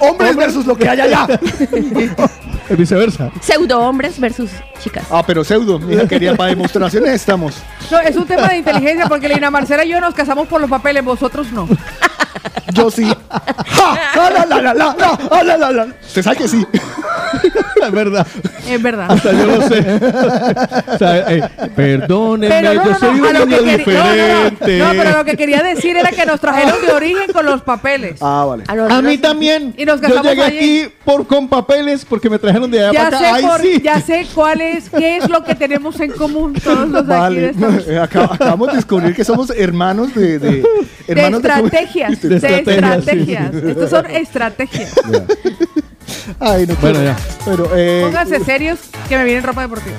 Hombres 0.00 0.36
versus 0.36 0.66
lo 0.66 0.76
que 0.76 0.88
hay 0.88 1.00
allá. 1.00 1.26
Es 2.68 2.76
viceversa. 2.78 3.30
Pseudo 3.40 3.80
hombres 3.80 4.18
versus 4.18 4.50
chicas. 4.82 5.04
Ah, 5.10 5.22
pero 5.26 5.44
pseudo. 5.44 5.78
Mira, 5.78 6.06
quería 6.06 6.34
para 6.34 6.50
demostraciones 6.50 7.14
estamos. 7.14 7.54
No, 7.90 7.98
es 8.00 8.16
un 8.16 8.26
tema 8.26 8.48
de 8.48 8.58
inteligencia 8.58 9.06
porque 9.06 9.28
Lina 9.28 9.50
Marcela 9.50 9.84
y 9.84 9.90
yo 9.90 10.00
nos 10.00 10.14
casamos 10.14 10.48
por 10.48 10.60
los 10.60 10.70
papeles, 10.70 11.04
vosotros 11.04 11.50
no. 11.52 11.68
Yo 12.72 12.90
sí. 12.90 13.04
¡Ja! 13.04 13.96
¡Ah, 14.14 14.30
la, 14.32 14.46
la, 14.46 14.62
la, 14.62 14.74
la, 14.74 14.74
la, 14.74 15.18
ah, 15.30 15.42
la, 15.42 15.56
la, 15.56 15.70
la! 15.72 15.86
Usted 16.06 16.22
sabe 16.22 16.36
que 16.36 16.48
sí. 16.48 16.66
Es 17.82 17.90
verdad. 17.90 18.26
Es 18.68 18.80
verdad. 18.82 19.10
Hasta 19.10 19.32
yo 19.32 19.46
lo 19.46 19.62
sé. 19.68 19.80
o 20.94 20.98
sea, 20.98 21.32
eh, 21.32 21.42
perdónenme, 21.74 22.54
Pero 22.60 22.74
no, 22.74 22.84
yo 22.84 22.90
no, 22.92 22.98
soy 22.98 23.20
no, 23.20 23.26
un 23.28 23.48
niño 23.48 23.58
que 23.58 23.84
quería, 23.84 23.98
no, 23.98 24.04
no, 24.04 24.14
no, 24.14 24.44
diferente. 24.44 24.78
no, 24.78 24.90
pero 24.90 25.18
lo 25.18 25.24
que 25.24 25.36
quería 25.36 25.62
decir 25.62 25.96
era 25.96 26.10
que 26.10 26.24
nos 26.26 26.40
trajeron 26.40 26.80
de 26.86 26.92
origen 26.92 27.32
con 27.32 27.44
los 27.44 27.62
papeles. 27.62 28.18
Ah, 28.20 28.44
vale. 28.46 28.64
A 28.68 29.02
mí 29.02 29.18
también. 29.18 29.74
Y 29.76 29.84
nos 29.84 30.00
yo 30.00 30.22
llegué 30.22 30.42
allí. 30.42 30.58
aquí 30.82 30.94
por 31.04 31.26
con 31.26 31.48
papeles 31.48 32.04
porque 32.04 32.30
me 32.30 32.38
trajeron 32.38 32.70
de 32.70 32.80
allá 32.86 32.92
Ya 32.92 33.04
para 33.04 33.18
sé, 33.18 33.26
acá. 33.26 33.34
Ay, 33.36 33.42
por- 33.46 33.60
sí. 33.60 33.80
ya 33.82 34.00
sé 34.00 34.26
cuál 34.34 34.60
es, 34.60 34.88
qué 34.90 35.16
es 35.16 35.28
lo 35.28 35.42
que 35.42 35.54
tenemos 35.54 35.98
en 36.00 36.12
común 36.12 36.52
todos 36.54 36.88
los 36.88 37.06
de 37.06 37.14
aquí 37.16 37.34
de, 37.36 37.52
Vale. 37.52 37.98
acabamos 38.02 38.68
de 38.68 38.76
descubrir 38.76 39.14
que 39.14 39.24
somos 39.24 39.50
hermanos 39.50 40.14
de. 40.14 40.38
de 40.38 40.50
de 40.52 41.20
hermanos 41.20 41.40
estrategias, 41.44 42.10
De 42.22 42.28
de 42.28 42.34
estrategias, 42.36 42.61
estrategias. 42.66 43.54
Estos 43.54 43.90
son 43.90 44.06
estrategias. 44.06 44.94
Ay, 46.38 46.66
no 46.66 46.74
Bueno, 46.76 47.02
ya. 47.02 47.16
Pero, 47.44 47.70
eh, 47.74 48.02
Pónganse 48.04 48.44
serios 48.44 48.78
que 49.08 49.16
me 49.16 49.24
vienen 49.24 49.42
ropa 49.42 49.62
deportiva. 49.62 49.96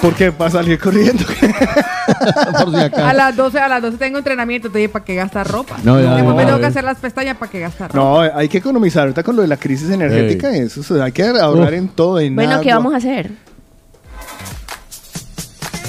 ¿por 0.00 0.14
qué? 0.14 0.32
¿Para 0.32 0.50
salir 0.50 0.78
corriendo? 0.78 1.24
Por 2.62 2.70
si 2.70 2.76
acaso. 2.76 3.04
A 3.06 3.12
las 3.12 3.36
12, 3.36 3.58
a 3.58 3.68
las 3.68 3.82
12 3.82 3.96
tengo 3.98 4.18
entrenamiento, 4.18 4.68
entonces 4.68 4.88
¿para 4.90 5.04
qué 5.04 5.14
gastar 5.14 5.48
ropa? 5.48 5.76
No, 5.82 6.00
ya, 6.00 6.14
Después 6.14 6.34
ya, 6.34 6.34
me 6.34 6.46
tengo 6.46 6.58
que 6.60 6.66
hacer 6.66 6.84
las 6.84 6.98
pestañas 6.98 7.36
para 7.36 7.50
qué 7.50 7.60
gastar 7.60 7.92
ropa. 7.92 7.98
No, 7.98 8.20
hay 8.20 8.48
que 8.48 8.58
economizar. 8.58 9.02
Ahorita 9.02 9.22
con 9.22 9.36
lo 9.36 9.42
de 9.42 9.48
la 9.48 9.56
crisis 9.56 9.90
energética, 9.90 10.54
eso, 10.54 10.80
o 10.80 10.84
sea, 10.84 11.04
hay 11.04 11.12
que 11.12 11.24
ahorrar 11.24 11.72
Uf. 11.72 11.78
en 11.78 11.88
todo. 11.88 12.20
En 12.20 12.34
Bueno, 12.36 12.60
¿qué 12.60 12.72
vamos 12.72 12.94
a 12.94 12.98
hacer? 12.98 13.30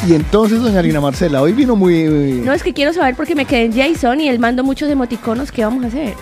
Y 0.05 0.13
entonces, 0.13 0.61
doña 0.61 0.81
Lina 0.81 1.01
Marcela, 1.01 1.41
hoy 1.41 1.51
vino 1.53 1.75
muy... 1.75 2.03
No, 2.43 2.53
es 2.53 2.61
que 2.63 2.73
quiero 2.73 2.93
saber 2.93 3.15
porque 3.15 3.33
me 3.35 3.45
quedé 3.45 3.65
en 3.65 3.73
Jason 3.73 4.21
y 4.21 4.29
él 4.29 4.37
mandó 4.39 4.63
muchos 4.63 4.89
emoticonos. 4.89 5.51
¿Qué 5.51 5.65
vamos 5.65 5.83
a 5.83 5.87
hacer? 5.87 6.13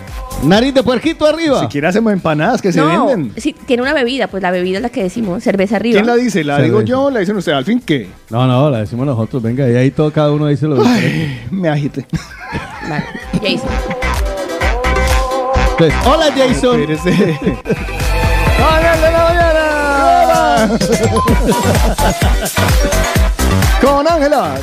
Nariz 0.44 0.74
de 0.74 0.82
puerquito 0.82 1.26
arriba. 1.28 1.60
Si 1.62 1.68
quiere 1.68 1.88
hacemos 1.88 2.12
empanadas 2.14 2.62
que 2.62 2.72
se 2.72 2.82
venden. 2.82 3.32
sí, 3.38 3.54
tiene 3.66 3.84
una 3.84 3.94
bebida, 3.94 4.28
pues 4.28 4.42
la 4.42 4.52
bebida 4.52 4.78
es 4.78 4.82
la 4.84 4.90
que 4.90 5.04
decimos, 5.04 5.44
cerveza 5.44 5.76
arriba. 5.76 5.96
¿Quién 5.96 6.08
la 6.08 6.16
dice? 6.16 6.44
¿La 6.44 6.56
Cerveza. 6.56 6.66
digo 6.74 6.82
yo 6.82 7.04
o 7.04 7.12
la 7.12 7.20
dicen 7.20 7.36
ustedes? 7.38 7.58
¿Al 7.58 7.66
fin 7.66 7.82
qué? 7.86 8.08
No, 8.30 8.48
no, 8.48 8.70
la 8.70 8.80
decimos 8.80 9.06
nosotros. 9.06 9.44
Venga, 9.44 9.70
y 9.70 9.76
ahí 9.76 9.92
todo, 9.92 10.12
cada 10.12 10.32
uno 10.32 10.48
dice 10.48 10.66
lo 10.68 10.82
que 10.82 10.88
Ay, 10.88 11.42
me 11.52 11.70
agité. 11.70 12.06
Vale, 12.90 13.06
Jason. 13.34 13.70
Entonces, 15.72 15.94
hola 16.08 16.26
Jason. 16.36 16.82
Espérese. 16.82 17.38
¡Hola 18.58 18.96
de 18.98 19.12
la 19.12 19.24
mañana! 19.30 19.56
Con 23.82 24.08
Ángela, 24.08 24.56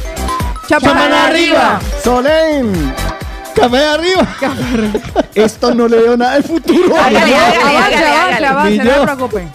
Chapana 0.69 1.27
arriba. 1.27 1.81
Solén. 2.03 2.95
Café 3.55 3.85
arriba. 3.87 4.27
Esto 5.35 5.75
no 5.75 5.87
le 5.87 5.99
veo 5.99 6.17
nada 6.17 6.35
del 6.35 6.45
futuro. 6.45 6.97
Hágale, 6.97 7.19
hágale, 7.19 7.37
Avance, 7.37 7.59
hágale, 7.61 8.07
avance, 8.07 8.07
hágale. 8.07 8.47
avance, 8.47 8.71
Ni 8.71 8.79
no 8.79 8.95
se 8.95 9.01
preocupen. 9.01 9.53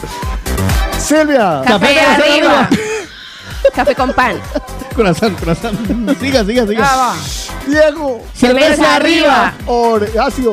Silvia. 1.00 1.62
Café 1.65 1.95
Café 1.95 2.00
arriba. 2.02 2.69
Café 3.73 3.95
con 3.95 4.13
pan. 4.13 4.39
Corazón, 4.98 5.36
corazón. 5.40 5.78
Siga, 6.20 6.44
siga, 6.44 6.66
siga. 6.68 6.84
Ah, 6.92 6.98
va. 6.98 7.16
Diego. 7.68 8.24
Cerveza 8.34 8.96
arriba. 8.96 9.54
Horacio. 9.68 10.52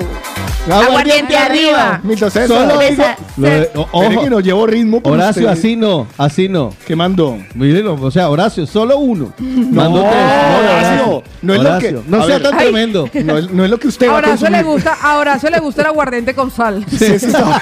Aguardiente 0.71 1.37
arriba. 1.37 2.01
Solo 2.03 2.17
digo. 2.17 2.31
Cerveza. 2.31 3.17
Lo 3.37 3.49
de- 3.49 3.71
o- 3.75 3.83
Espere 3.83 4.09
que 4.11 4.17
ojo, 4.19 4.31
no 4.31 4.41
llevo 4.41 4.67
ritmo. 4.67 5.01
Horacio, 5.05 5.43
usted. 5.43 5.59
así 5.59 5.77
no, 5.77 6.07
así 6.17 6.49
no. 6.49 6.73
¿Qué 6.87 6.97
mandó? 6.97 7.37
Mírenlo, 7.55 7.99
o 8.01 8.11
sea, 8.11 8.31
Horacio, 8.31 8.67
solo 8.67 8.97
uno. 8.97 9.33
Mandó 9.39 10.03
No, 10.03 10.11
tres. 10.11 10.25
Horacio, 10.59 11.23
no 11.43 11.55
es 11.55 11.63
lo 11.63 11.69
Horacio, 11.71 12.03
que- 12.05 12.11
No 12.11 12.17
a 12.23 12.27
sea 12.27 12.39
ver. 12.39 12.43
tan 12.43 12.55
Ay. 12.55 12.61
tremendo. 12.61 13.11
No, 13.13 13.39
es- 13.39 13.51
no 13.51 13.65
es 13.65 13.71
lo 13.71 13.79
que 13.79 13.89
usted 13.89 14.09
va 14.09 14.13
A 14.13 14.15
a 14.15 14.19
Horacio 14.19 14.49
le 14.49 14.57
consumir. 14.63 14.65
gusta, 14.75 14.97
a 15.03 15.17
Horacio 15.19 15.51
le 15.51 15.59
gusta 15.61 15.81
el 15.83 15.87
aguardiente 15.89 16.35
con 16.35 16.51
sal. 16.51 16.85
Sí, 16.91 16.97
sí, 16.99 17.05
está- 17.27 17.61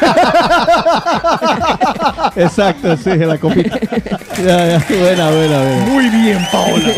Exacto, 2.36 2.96
sí, 2.96 3.10
la 3.16 3.38
copita. 3.38 3.78
ya, 4.44 4.78
ya, 4.78 4.84
buena, 4.88 5.30
buena, 5.30 5.58
buena. 5.58 5.86
Muy 5.88 6.08
bien, 6.08 6.38
Paola. 6.80 6.94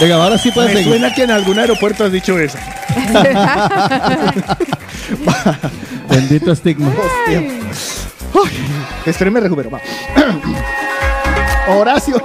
Venga, 0.00 0.14
ahora 0.16 0.38
sí 0.38 0.50
puedes 0.52 0.70
Me 0.70 0.76
seguir. 0.78 0.92
suena 0.92 1.14
que 1.14 1.22
en 1.24 1.30
algún 1.30 1.58
aeropuerto 1.58 2.04
has 2.04 2.12
dicho 2.12 2.38
eso. 2.38 2.58
Bendito 6.08 6.52
estigma. 6.52 6.90
Ay, 7.26 7.60
espere, 9.06 9.30
me 9.30 9.40
recupero. 9.40 9.70
va. 9.70 9.80
Horacio. 11.74 12.22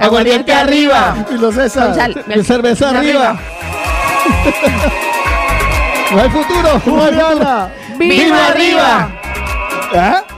Aguardiente 0.00 0.52
arriba. 0.52 1.24
Y 1.32 1.38
los 1.38 1.54
César. 1.54 1.94
Sal. 1.94 2.24
Y 2.34 2.42
cerveza 2.42 2.90
arriba. 2.90 3.38
No 6.12 6.20
hay 6.22 6.30
futuro. 6.30 6.82
No 6.86 7.04
hay. 7.04 7.12
Vino 7.98 8.34
arriba. 8.34 9.08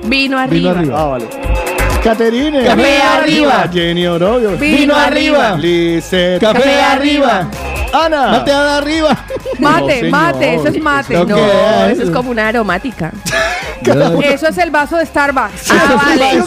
Vino 0.02 0.08
Vino 0.08 0.38
arriba. 0.38 0.70
arriba. 0.72 1.00
Ah, 1.00 1.04
vale. 1.06 1.26
Caterine. 2.04 2.64
Café 2.64 3.00
arriba. 3.00 3.66
Jenny 3.72 4.06
Orobio. 4.06 4.58
Vino 4.58 4.94
arriba. 4.94 5.56
Lizeth. 5.56 6.38
Café 6.38 6.78
arriba. 6.82 7.48
Ana. 7.94 8.26
Mateada 8.28 8.76
arriba. 8.76 9.24
Mate, 9.58 10.02
No, 10.02 10.10
mate, 10.10 10.54
eso 10.54 10.68
es 10.68 10.82
mate. 10.82 11.14
No, 11.14 11.26
¿Qué 11.26 11.92
eso 11.92 12.02
es 12.02 12.10
como 12.10 12.30
una 12.30 12.48
aromática. 12.48 13.10
Eso 14.24 14.48
es 14.48 14.58
el 14.58 14.70
vaso 14.70 14.96
de 14.96 15.04
Starbucks. 15.04 15.70
Ah, 15.70 15.94
vale. 15.94 16.42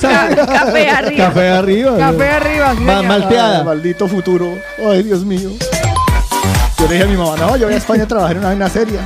Café 0.48 0.90
arriba. 0.90 1.28
Café 1.28 1.50
arriba. 1.50 1.98
Café 1.98 2.30
arriba. 2.32 2.74
malteada. 2.74 3.60
Ay, 3.60 3.64
maldito 3.64 4.08
futuro. 4.08 4.58
Ay, 4.84 5.04
Dios 5.04 5.24
mío. 5.24 5.52
Yo 6.80 6.86
le 6.88 6.94
dije 6.94 7.04
a 7.04 7.08
mi 7.08 7.18
mamá, 7.18 7.36
no, 7.38 7.58
yo 7.58 7.66
voy 7.66 7.74
a 7.74 7.78
España 7.78 8.04
a 8.04 8.08
trabajar 8.08 8.34
en 8.34 8.38
una 8.40 8.48
vaina 8.50 8.70
seria. 8.70 9.00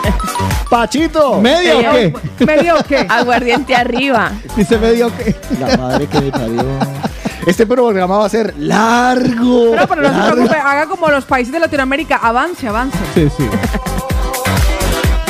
Pachito. 0.70 1.40
¿Medio 1.40 1.78
o 1.78 1.80
qué? 1.92 2.14
¿Medio 2.44 2.76
o 2.78 2.82
qué? 2.84 3.06
Aguardiente 3.08 3.74
arriba. 3.74 4.32
Dice 4.56 4.78
medio 4.78 5.06
o 5.06 5.10
qué. 5.16 5.36
La 5.60 5.76
madre 5.76 6.06
que 6.06 6.20
me 6.20 6.30
parió. 6.30 6.64
Este 7.46 7.66
programa 7.66 8.18
va 8.18 8.26
a 8.26 8.28
ser 8.28 8.52
largo. 8.58 9.74
No, 9.76 9.86
pero 9.86 10.02
no 10.02 10.08
se 10.26 10.32
preocupe, 10.32 10.56
haga 10.56 10.86
como 10.86 11.08
los 11.08 11.24
países 11.24 11.52
de 11.52 11.60
Latinoamérica, 11.60 12.16
avance, 12.16 12.66
avance. 12.66 12.98
Sí, 13.14 13.28
sí. 13.36 13.46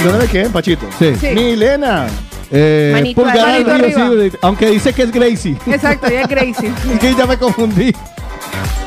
¿Dónde 0.03 0.19
me 0.27 0.27
quedé, 0.31 0.49
Pachito? 0.49 0.87
Sí. 0.99 1.15
Sí. 1.21 1.29
Milena. 1.35 2.07
Eh, 2.51 2.93
Manito 2.95 3.23
pulgar 3.23 3.47
arriba. 3.47 4.11
sí, 4.31 4.33
aunque 4.41 4.71
dice 4.71 4.93
que 4.95 5.03
es 5.03 5.13
Gracie. 5.13 5.57
Exacto, 5.67 6.09
ya 6.09 6.23
es 6.23 6.29
Gracie. 6.29 6.73
Es 6.95 6.99
que 6.99 7.15
ya 7.15 7.27
me 7.27 7.37
confundí. 7.37 7.95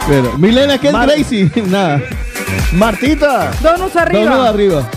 Pero, 0.07 0.35
Milena, 0.39 0.79
¿qué 0.79 0.87
es 0.87 0.93
Mar- 0.93 1.07
Gracie? 1.07 1.51
Nada. 1.67 2.01
Martita. 2.73 3.51
Donuts 3.61 3.95
arriba. 3.95 4.23
Dono 4.31 4.43
arriba. 4.43 4.89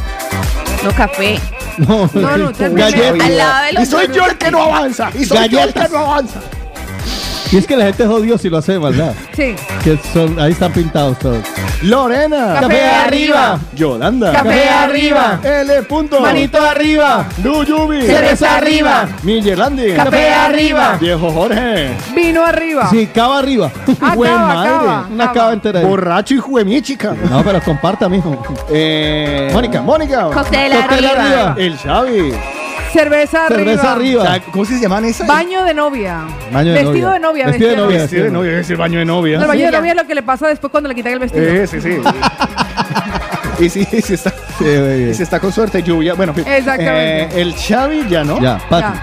No, 0.82 0.90
café. 0.92 1.40
No, 1.78 2.10
No, 2.12 2.36
no, 2.36 2.52
termine. 2.56 2.90
Galleta. 2.90 3.24
Al 3.24 3.36
lado 3.36 3.64
de 3.66 3.72
los 3.72 3.82
Y 3.82 3.86
soy 3.86 4.08
yo 4.12 4.26
el 4.26 4.38
que 4.38 4.50
no 4.50 4.62
avanza. 4.62 5.10
Y 5.14 5.24
soy 5.24 5.48
yo 5.48 5.62
el 5.62 5.72
que 5.72 5.88
no 5.88 5.98
avanza. 5.98 6.40
Y 7.52 7.58
es 7.58 7.66
que 7.66 7.76
la 7.76 7.84
gente 7.84 8.02
es 8.02 8.08
odio 8.08 8.36
si 8.38 8.48
lo 8.48 8.58
hace 8.58 8.72
de 8.72 8.78
maldad. 8.80 9.12
Sí. 9.36 9.54
Que 9.84 9.98
son, 10.12 10.40
ahí 10.40 10.52
están 10.52 10.72
pintados 10.72 11.18
todos. 11.18 11.38
Lorena. 11.82 12.56
Café 12.60 12.82
arriba. 12.90 13.58
Yolanda. 13.76 14.32
Café 14.32 14.68
arriba. 14.68 15.40
L. 15.42 15.82
Punto. 15.82 16.20
Manito 16.20 16.60
arriba. 16.60 17.26
Nuyubi. 17.42 18.02
Cerveza 18.02 18.56
arriba. 18.56 19.06
Miguelandi. 19.22 19.92
Café 19.92 20.30
arriba. 20.32 20.96
Viejo 21.00 21.30
Jorge. 21.30 21.90
Vino 22.14 22.44
arriba. 22.44 22.88
Sí, 22.90 23.06
cava 23.14 23.38
arriba. 23.38 23.70
Ah, 24.00 24.14
Buen 24.16 24.32
cava, 24.32 24.46
madre. 24.54 24.70
cava, 24.70 25.06
Una 25.12 25.24
cava. 25.24 25.34
cava 25.34 25.52
entera 25.52 25.78
ahí. 25.80 25.86
Borracho 25.86 26.34
y 26.34 26.38
juemichica. 26.38 27.14
No, 27.30 27.44
pero 27.44 27.60
comparta, 27.62 28.08
mijo. 28.08 28.36
Eh, 28.70 29.50
Mónica. 29.52 29.82
Mónica. 29.82 30.22
Cóctel 30.32 30.72
Cóctel 30.72 31.04
arriba. 31.06 31.22
arriba. 31.22 31.54
El 31.58 31.76
Xavi. 31.78 32.32
Cerveza 32.92 33.46
arriba. 33.46 33.58
Cerveza 33.58 33.86
O 33.92 33.96
arriba. 33.96 34.22
sea, 34.22 34.40
¿Cómo 34.52 34.64
se 34.64 34.78
llaman 34.80 35.04
esas? 35.04 35.26
Baño 35.26 35.64
de 35.64 35.74
novia. 35.74 36.20
Baño 36.52 36.72
de 36.72 36.84
vestido 36.84 37.08
novia. 37.08 37.12
de 37.12 37.20
novia. 37.20 37.46
Vestido 37.46 37.70
de 37.70 37.76
novia. 37.76 37.98
Vestido 37.98 38.24
de 38.24 38.30
novia, 38.30 38.58
es 38.60 38.70
el 38.70 38.76
baño 38.76 38.98
de 39.00 39.04
novia. 39.04 39.36
No, 39.38 39.42
el 39.44 39.48
baño 39.48 39.64
de 39.66 39.70
novia 39.72 39.90
es 39.92 39.96
lo 39.96 40.06
que 40.06 40.14
le 40.14 40.22
pasa 40.22 40.48
después 40.48 40.70
cuando 40.70 40.88
le 40.88 40.94
quitan 40.94 41.12
el 41.14 41.18
vestido. 41.18 41.44
Eh, 41.44 41.66
sí, 41.66 41.80
sí. 41.80 41.98
y 43.64 43.68
sí, 43.70 43.84
sí 44.02 44.14
está, 44.14 44.30
Sí, 44.58 44.64
muy 44.64 44.98
bien. 44.98 45.10
y 45.10 45.14
si 45.14 45.22
está 45.24 45.40
con 45.40 45.52
suerte, 45.52 45.82
lluvia. 45.82 46.14
Bueno, 46.14 46.32
en 46.36 46.44
fin. 46.44 46.52
Exactamente. 46.52 47.38
Eh, 47.38 47.42
el 47.42 47.54
Xavi 47.54 48.06
ya, 48.08 48.22
¿no? 48.24 48.40
Ya, 48.40 48.58
Pati. 48.68 48.82
Ya. 48.82 49.02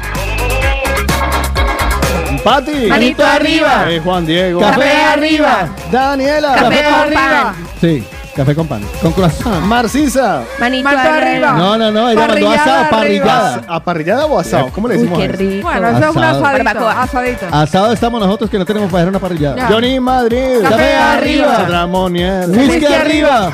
Pati. 2.44 2.88
Manito 2.88 3.26
arriba. 3.26 3.86
Eh, 3.90 4.00
Juan 4.04 4.26
Diego. 4.26 4.60
Café 4.62 4.92
arriba. 5.14 5.70
Daniela. 5.92 6.56
Café 6.56 6.84
con 6.84 6.94
arriba. 6.94 7.54
Sí, 7.80 8.04
café 8.36 8.56
con 8.56 8.68
pan. 8.68 8.82
Con 9.02 9.12
corazón. 9.14 9.68
Marcisa. 9.68 10.44
Manito 10.60 10.88
arriba. 10.90 11.18
arriba. 11.18 11.52
No, 11.54 11.78
no, 11.78 11.92
no. 11.92 12.10
Ella 12.10 12.20
mandó 12.20 12.34
Parrillada 12.34 12.56
asado, 12.62 12.78
arriba. 12.78 12.90
parrillada. 13.26 13.62
¿Aparrillada 13.68 14.26
o 14.26 14.40
asado? 14.40 14.70
¿Cómo 14.74 14.88
le 14.88 14.96
Uy, 14.96 15.02
decimos 15.02 15.20
qué 15.20 15.26
a 15.26 15.28
eso? 15.28 15.38
rico. 15.38 15.68
Bueno, 15.70 15.88
eso 15.88 16.10
es 16.10 16.16
una 16.16 16.30
Asado. 16.30 16.42
Barbacoa. 16.44 17.08
Asado 17.52 17.94
estamos 17.94 18.20
nosotros 18.22 18.50
que 18.50 18.58
no 18.58 18.66
tenemos 18.66 18.90
para 18.90 19.02
hacer 19.04 19.10
una 19.10 19.20
parrillada. 19.20 19.56
Ya. 19.58 19.68
Johnny 19.68 20.00
Madrid. 20.00 20.62
Café 20.62 20.96
arriba. 20.96 21.56
Sandra 21.58 21.88
Monier. 21.88 22.50
Whisky 22.50 22.86
arriba. 22.86 23.52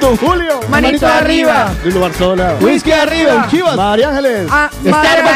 Don 0.00 0.16
Julio. 0.16 0.60
Manito 0.68 1.06
arriba. 1.06 1.70
Lilo 1.84 2.00
Barzola. 2.00 2.54
Whisky 2.60 2.92
arriba. 2.92 3.46
Chivas. 3.50 3.76
María 3.76 4.08
Ángeles. 4.10 4.48
Ah, 4.50 4.68
Starbucks 4.72 4.90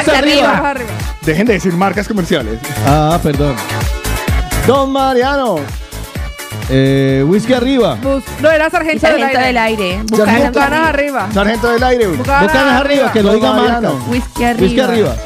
madre, 0.06 0.16
arriba. 0.18 0.42
Starbucks 0.42 0.70
arriba. 0.70 0.90
Dejen 1.22 1.46
de 1.46 1.52
decir 1.54 1.72
marcas 1.74 2.06
comerciales. 2.08 2.58
Ah, 2.86 3.18
perdón. 3.22 3.54
Don 4.66 4.90
Mariano. 4.92 5.56
Eh, 6.70 7.24
whisky 7.26 7.52
arriba. 7.52 7.96
Bus- 8.02 8.22
No, 8.40 8.50
era 8.50 8.70
sargento, 8.70 9.06
del 9.06 9.20
Sargento 9.20 9.38
aire. 9.38 9.46
del 9.46 9.58
aire. 9.58 10.02
Sargento. 10.16 10.46
Bucanas 10.60 10.88
arriba. 10.88 11.28
Sargento 11.32 11.68
del 11.72 11.82
aire. 11.82 12.06
Bucanas 12.06 12.42
Bocanas 12.52 12.80
arriba, 12.80 13.12
que 13.12 13.22
lo 13.22 13.34
diga 13.34 13.52
Mariano. 13.52 13.94
marca. 13.94 14.10
Whisky 14.10 14.44
arriba. 14.44 14.62
Whisky 14.64 14.80
arriba. 14.80 15.16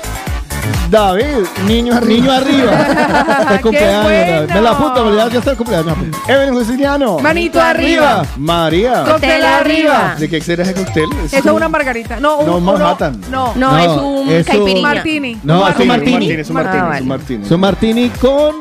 David. 0.91 1.25
Niño 1.67 1.95
arriba. 1.95 2.15
Niño 2.15 2.33
arriba. 2.33 3.45
Qué 3.49 3.55
Es 3.57 3.61
cumpleaños. 3.61 4.03
bueno. 4.05 4.55
Me 4.55 4.61
la 4.61 4.71
apunto, 4.71 4.95
pero 5.05 5.17
ya 5.17 5.29
ya 5.29 5.39
está 5.39 5.51
el 5.53 5.57
cumpleaños. 5.57 5.97
Evelyn 6.29 6.55
Justiniano. 6.55 7.19
Manito 7.19 7.61
arriba. 7.61 8.25
María. 8.37 9.05
Cóctel 9.05 9.45
arriba. 9.45 10.15
¿De 10.19 10.29
qué 10.29 10.41
será 10.41 10.63
ese 10.63 10.75
cóctel? 10.75 11.07
Eso 11.27 11.37
es 11.39 11.45
una 11.47 11.69
margarita. 11.69 12.21
No, 12.21 12.39
un, 12.39 12.47
No, 12.47 12.57
uno- 12.57 12.73
Manhattan. 12.73 13.21
No, 13.31 13.53
No, 13.57 13.73
No, 13.73 13.79
es 13.79 13.89
un 14.03 14.33
es 14.33 14.47
caipirinha. 14.47 14.83
Martini. 14.95 15.39
No, 15.43 15.69
es 15.69 15.77
un 15.79 15.87
martini. 15.89 16.31
Es 16.31 16.51
un 16.51 16.57
Ah, 16.59 16.63
martini. 16.63 16.83
vale. 16.83 16.97
Es 16.97 17.03
un 17.03 17.09
martini. 17.09 17.45
Son 17.47 17.61
martini 17.61 18.09
con 18.11 18.55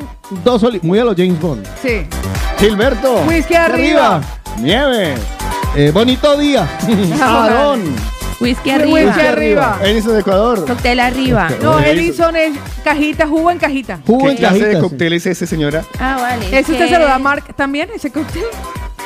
dos 0.44 0.64
oli 0.64 0.80
Muy 0.82 1.00
a 1.00 1.04
los 1.04 1.16
James 1.16 1.40
Bond. 1.40 1.66
Sí. 1.82 2.06
Gilberto. 2.60 3.22
Whisky 3.28 3.54
arriba. 3.56 4.22
Nieve. 4.60 5.16
Eh, 5.76 5.92
bonito 5.94 6.38
día. 6.38 6.66
Aarón. 7.22 7.82
Whisky 8.40 8.70
Whisky 8.70 8.72
arriba. 8.72 9.16
arriba. 9.30 9.80
Edison 9.84 10.14
de 10.14 10.20
Ecuador. 10.20 10.66
Cóctel 10.66 11.00
arriba. 11.00 11.50
No, 11.62 11.80
Edison. 11.80 12.36
Es 12.36 12.54
cajita, 12.84 13.28
jugo 13.28 13.50
en 13.52 13.58
cajita. 13.60 14.00
Jugo 14.06 14.26
¿Qué 14.26 14.32
en 14.32 14.38
clase 14.38 14.56
de 14.56 14.62
cajitas. 14.64 14.84
cóctel 14.84 15.14
es 15.14 15.26
ese, 15.26 15.48
señora? 15.48 15.84
Ah, 16.00 16.18
vale. 16.20 16.46
¿Ese 16.58 16.74
usted 16.74 16.90
se 16.90 17.00
lo 17.00 17.06
da 17.06 17.16
a 17.16 17.20
Mark 17.20 17.44
también, 17.56 17.90
ese 17.96 18.12
cóctel? 18.12 18.44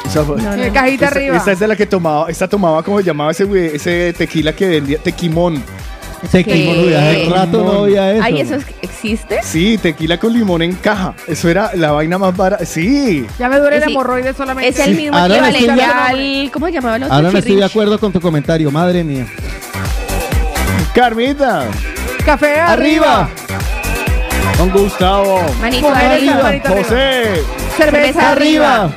Esa 0.06 0.24
fue- 0.24 0.38
No, 0.42 0.56
no. 0.56 0.64
Eh, 0.64 0.72
Cajita 0.74 1.08
arriba. 1.10 1.38
esta 1.38 1.52
es 1.52 1.60
de 1.60 1.68
la 1.68 1.76
que 1.76 1.86
tomaba, 1.86 2.30
esta 2.30 2.48
tomaba, 2.48 2.82
¿cómo 2.82 2.98
se 3.00 3.06
llamaba 3.06 3.32
ese, 3.32 3.44
güey? 3.44 3.68
ese 3.76 4.14
tequila 4.18 4.54
que 4.54 4.68
vendía? 4.68 4.98
Tequimón. 4.98 5.62
Se 6.32 6.44
¿Qué? 6.44 6.52
quemó, 6.66 6.72
hace 6.98 7.26
rato 7.30 7.64
no 7.64 7.84
había 7.84 8.12
eso. 8.14 8.24
Ay, 8.24 8.42
eso 8.42 8.56
es 8.56 8.66
existe? 9.00 9.40
Sí, 9.44 9.78
tequila 9.78 10.18
con 10.20 10.34
limón 10.34 10.62
en 10.62 10.74
caja. 10.76 11.14
Eso 11.28 11.50
era 11.50 11.72
la 11.76 11.92
vaina 11.92 12.18
más 12.18 12.36
barata. 12.36 12.66
Sí. 12.66 13.26
Ya 13.38 13.48
me 13.50 13.58
duele 13.60 13.78
el 13.78 13.84
hemorroide 13.84 14.34
solamente. 14.34 14.70
Es 14.70 14.88
el 14.88 14.96
mismo 14.96 15.18
Ahora 15.18 15.38
no 15.38 15.46
estoy 15.46 15.64
equivalente 15.66 16.44
al... 16.46 16.52
¿Cómo 16.52 16.66
se 16.68 16.72
llamaba 16.74 16.96
el 16.98 17.04
otro? 17.04 17.16
Ahora 17.16 17.32
no 17.32 17.38
estoy 17.38 17.56
de 17.56 17.66
acuerdo 17.66 18.00
con 18.00 18.12
tu 18.12 18.20
comentario, 18.22 18.70
madre 18.72 19.04
mía. 19.04 19.26
Carmita. 20.94 21.66
Café 22.26 22.60
arriba. 22.60 23.30
Don 24.58 24.70
Gustavo. 24.72 25.42
Manito 25.62 25.88
Con 25.88 25.96
arriba. 25.96 26.14
derecha, 26.16 26.44
manito 26.44 26.68
arriba. 26.68 26.84
José. 26.84 27.44
Cerveza 27.78 28.32
Arriba. 28.32 28.90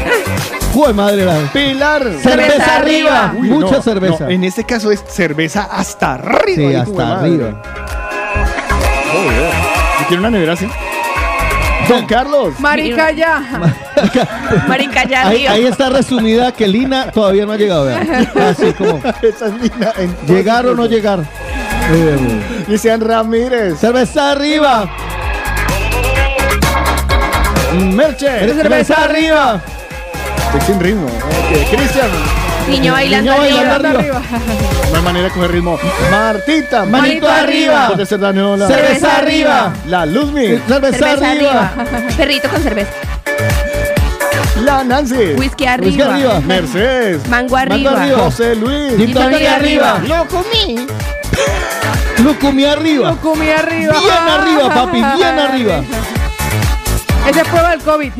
Joder, 0.72 0.94
madre 0.94 1.24
la. 1.24 1.36
Pilar. 1.52 2.06
Cerveza 2.22 2.76
arriba. 2.76 3.34
Uy, 3.36 3.48
Mucha 3.50 3.76
no, 3.76 3.82
cerveza. 3.82 4.24
no, 4.24 4.30
en 4.30 4.44
este 4.44 4.64
caso 4.64 4.90
es 4.90 5.04
cerveza 5.06 5.68
hasta 5.70 6.14
arriba. 6.14 6.70
Sí, 6.70 6.74
hasta 6.74 7.04
madre. 7.04 7.28
arriba. 7.28 7.62
Quiero 10.10 10.20
una 10.22 10.30
nevera 10.30 10.54
así. 10.54 10.66
Don 11.88 12.04
Carlos. 12.06 12.58
Marica 12.58 13.10
ya. 13.12 13.42
Marica 14.68 15.04
ya 15.04 15.28
Ahí, 15.28 15.64
está 15.66 15.88
resumida 15.88 16.52
que 16.52 16.66
Lina 16.68 17.10
todavía 17.12 17.46
no 17.46 17.52
ha 17.52 17.56
llegado. 17.56 17.84
vean. 17.86 18.28
Así 18.40 18.72
como 18.72 18.98
Esa 19.22 19.46
es 19.46 19.52
Lina 19.54 19.92
en- 19.98 20.16
llegar 20.26 20.66
o 20.66 20.74
no 20.74 20.86
llegar. 20.86 21.20
Eh, 21.92 22.64
Cristian 22.66 23.00
Ramírez. 23.00 23.78
Cerveza 23.78 24.32
arriba. 24.32 24.88
Merche. 27.74 28.52
Cerveza 28.54 29.04
arriba. 29.04 29.60
Estoy 30.46 30.60
sin 30.62 30.80
ritmo. 30.80 31.06
Ok, 31.06 31.70
Cristian. 31.76 32.08
Niño 32.68 32.92
bailando 32.92 33.32
Niño 33.32 33.42
arriba. 33.60 33.74
arriba. 33.74 34.22
hay 34.94 35.02
manera 35.02 35.24
de 35.28 35.30
coger 35.34 35.50
ritmo. 35.52 35.78
Martita. 36.10 36.84
Manito 36.84 37.28
arriba. 37.28 37.88
Puede 37.88 38.06
ser 38.06 38.20
Daniela. 38.20 38.66
Cerveza 38.66 39.16
arriba. 39.16 39.72
La 39.86 40.06
Luzmi. 40.06 40.46
Cerveza 40.68 40.98
Cerveza 40.98 41.30
arriba. 41.30 41.72
arriba. 41.76 42.08
Perrito 42.16 42.48
con 42.48 42.62
cerveza. 42.62 42.90
La 44.62 44.84
Nancy. 44.84 45.14
Whisky 45.14 45.36
Whisky 45.38 45.66
arriba. 45.66 46.14
arriba. 46.14 46.40
Mercedes. 46.40 47.26
Mango 47.28 47.56
Mango 47.56 47.88
arriba. 47.90 48.18
José 48.18 48.54
Luis. 48.56 48.96
Gin 48.96 49.12
tonic 49.14 49.46
arriba. 49.46 50.00
Lo 50.06 50.26
comí. 50.28 50.86
Lo 52.22 52.38
comí 52.38 52.64
arriba. 52.64 53.16
Comí 53.22 53.48
arriba. 53.48 53.94
Bien 53.98 54.28
arriba, 54.28 54.74
papi, 54.74 55.02
bien 55.16 55.38
arriba. 55.38 55.82
Esa 57.28 57.40
es 57.42 57.48
prueba 57.48 57.70
del 57.70 57.80
COVID. 57.80 58.12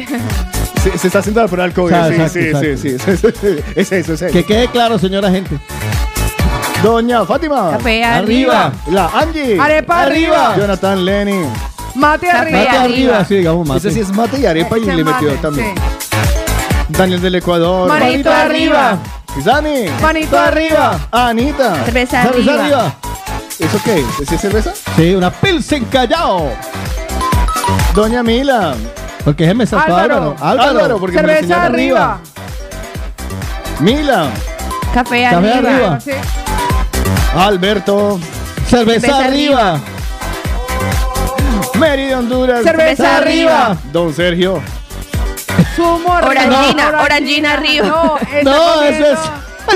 Se, 0.83 0.97
se 0.99 1.07
está 1.09 1.19
haciendo 1.19 1.43
la 1.43 1.49
prueba 1.49 1.65
del 1.65 1.75
COVID. 1.75 1.93
Sí, 1.93 2.39
exacto, 2.39 2.61
sí, 2.61 2.77
sí, 2.77 2.89
exacto. 2.89 3.29
sí, 3.41 3.49
sí, 3.57 3.65
Es 3.77 3.93
eso, 3.93 4.15
es 4.15 4.23
eso. 4.23 4.33
Que 4.33 4.45
quede 4.45 4.69
claro, 4.69 4.99
señora 4.99 5.31
gente. 5.31 5.59
Doña 6.83 7.25
Fátima. 7.27 7.73
Café 7.73 8.03
Arriba. 8.05 8.67
arriba. 8.67 8.73
La 8.91 9.07
Angie. 9.21 9.61
Arepa 9.61 10.03
arriba. 10.03 10.55
Jonathan 10.57 11.05
Lenny. 11.05 11.45
Mate 11.95 12.31
arriba. 12.31 12.59
Mate 12.59 12.77
arriba. 12.79 13.25
sí, 13.27 13.35
digamos 13.37 13.69
mate. 13.69 13.79
Ese 13.89 13.91
sí 13.91 14.01
es 14.01 14.13
mate 14.15 14.39
y 14.41 14.47
arepa 14.47 14.79
y 14.79 14.85
le 14.85 15.05
mate, 15.05 15.27
metió 15.27 15.41
también. 15.41 15.75
sí. 15.75 15.83
Daniel 16.89 17.21
del 17.21 17.35
Ecuador. 17.37 17.89
Manito 17.89 18.31
arriba. 18.33 18.99
Dani. 19.45 19.85
Manito 20.01 20.39
arriba. 20.39 20.99
Anita. 21.11 21.85
Cerveza 21.85 22.23
Cerveza 22.23 22.51
arriba. 22.53 22.63
arriba. 22.65 22.95
¿Eso 23.59 23.81
qué 23.85 23.99
es? 24.01 24.29
¿Sí 24.29 24.35
es 24.35 24.41
cerveza? 24.41 24.73
Sí, 24.97 25.15
una 25.15 25.31
pilsen 25.31 25.85
callao. 25.85 26.51
Doña 27.95 28.23
Mila. 28.23 28.75
Porque 29.25 29.45
ese 29.45 29.55
me 29.55 29.67
saltó 29.67 29.97
Álvaro. 29.97 30.37
Álvaro. 30.41 30.71
Álvaro, 30.71 30.99
porque 30.99 31.17
me 31.17 31.23
lo 31.23 31.29
Cerveza 31.29 31.41
enseñaron 31.45 31.75
arriba. 31.75 32.21
Mila. 33.81 34.29
Café 34.95 35.23
Café 35.31 35.53
arriba. 35.53 35.71
arriba. 35.71 36.01
Sí. 36.01 36.11
Alberto. 37.37 38.19
Cerveza 38.69 39.01
Cerveza 39.07 39.25
arriba. 39.25 39.81
Mary 41.75 42.07
de 42.07 42.15
Honduras. 42.15 42.63
Cerveza 42.63 43.17
arriba. 43.19 43.77
Don 43.93 44.13
Sergio. 44.15 44.63
Arriba. 45.59 46.27
Orangina, 46.29 46.93
No, 46.93 47.03
orangina 47.03 47.53
arriba. 47.55 48.19
No, 48.45 48.83
eso 48.83 49.07
es 49.07 49.19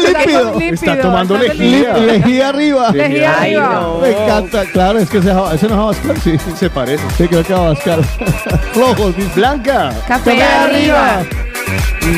lípido. 0.02 0.60
Está 0.60 1.00
tomando 1.00 1.36
lejía. 1.38 1.94
Lejía 1.96 2.48
arriba. 2.48 2.90
Lejía 2.92 3.34
Ay, 3.38 3.54
arriba. 3.54 3.80
no. 3.80 3.98
Me 3.98 4.10
encanta. 4.10 4.64
Claro, 4.66 4.98
es 4.98 5.08
que 5.10 5.18
ese, 5.18 5.30
ese 5.54 5.68
no 5.68 5.90
es 5.90 5.98
Abascal, 5.98 6.16
sí. 6.22 6.36
Se 6.58 6.70
parece. 6.70 7.04
Sí, 7.16 7.28
creo 7.28 7.42
que 7.44 7.52
Abascal. 7.54 8.04
Flojos. 8.72 9.14
Blanca. 9.34 9.92
Café 10.06 10.42
arriba. 10.42 11.22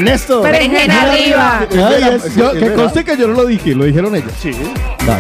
Néstor. 0.03 0.43
Berenjena 0.43 1.03
arriba. 1.03 1.61
Ay, 1.71 2.09
es- 2.15 2.35
yo- 2.35 2.53
Es 2.53 2.59
que 2.63 2.73
conste 2.75 3.05
que 3.05 3.17
yo 3.17 3.29
no 3.29 3.35
lo 3.35 3.47
dije, 3.47 3.75
lo 3.75 3.85
dijeron 3.85 4.15
ellos. 4.17 4.33
Sí. 4.41 4.53
Va. 5.09 5.19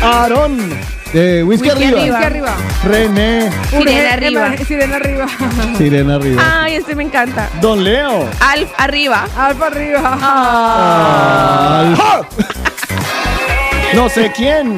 Aarón. 0.00 0.58
Eh, 1.14 1.42
whisky, 1.46 1.68
Whisky 1.70 1.84
arriba. 1.84 2.18
arriba. 2.18 2.54
René. 2.84 3.50
Sirena 3.70 4.12
arriba. 4.12 4.56
Sirena 4.66 4.96
arriba. 4.96 5.26
Sirena 5.78 6.14
arriba. 6.16 6.42
Ay, 6.64 6.74
este 6.74 6.94
me 6.94 7.04
encanta. 7.04 7.48
Don 7.62 7.82
Leo. 7.82 8.28
Alf 8.40 8.70
arriba. 8.76 9.26
Alfa 9.36 9.66
arriba. 9.68 10.18
Al- 11.80 11.96
No 13.94 14.08
sé 14.10 14.30
quién. 14.36 14.76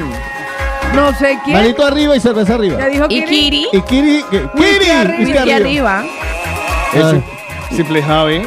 No 0.95 1.13
sé 1.19 1.37
quién. 1.43 1.57
Manito 1.57 1.85
arriba 1.85 2.15
y 2.15 2.19
cerveza 2.21 2.55
arriba. 2.55 2.79
Ya 2.79 2.87
dijo 2.87 3.05
Y 3.09 3.25
Kiri. 3.25 3.27
Kiri. 3.27 3.67
Y 3.73 3.81
Kiri. 3.81 4.23
Whisky 4.53 4.55
Kiri. 4.55 4.89
arriba. 4.89 5.17
Whisky 5.17 5.23
Whisky 5.33 5.51
arriba. 5.51 5.99
arriba. 5.99 6.05
Es 7.69 7.75
Simple 7.75 8.01
Javi. 8.01 8.41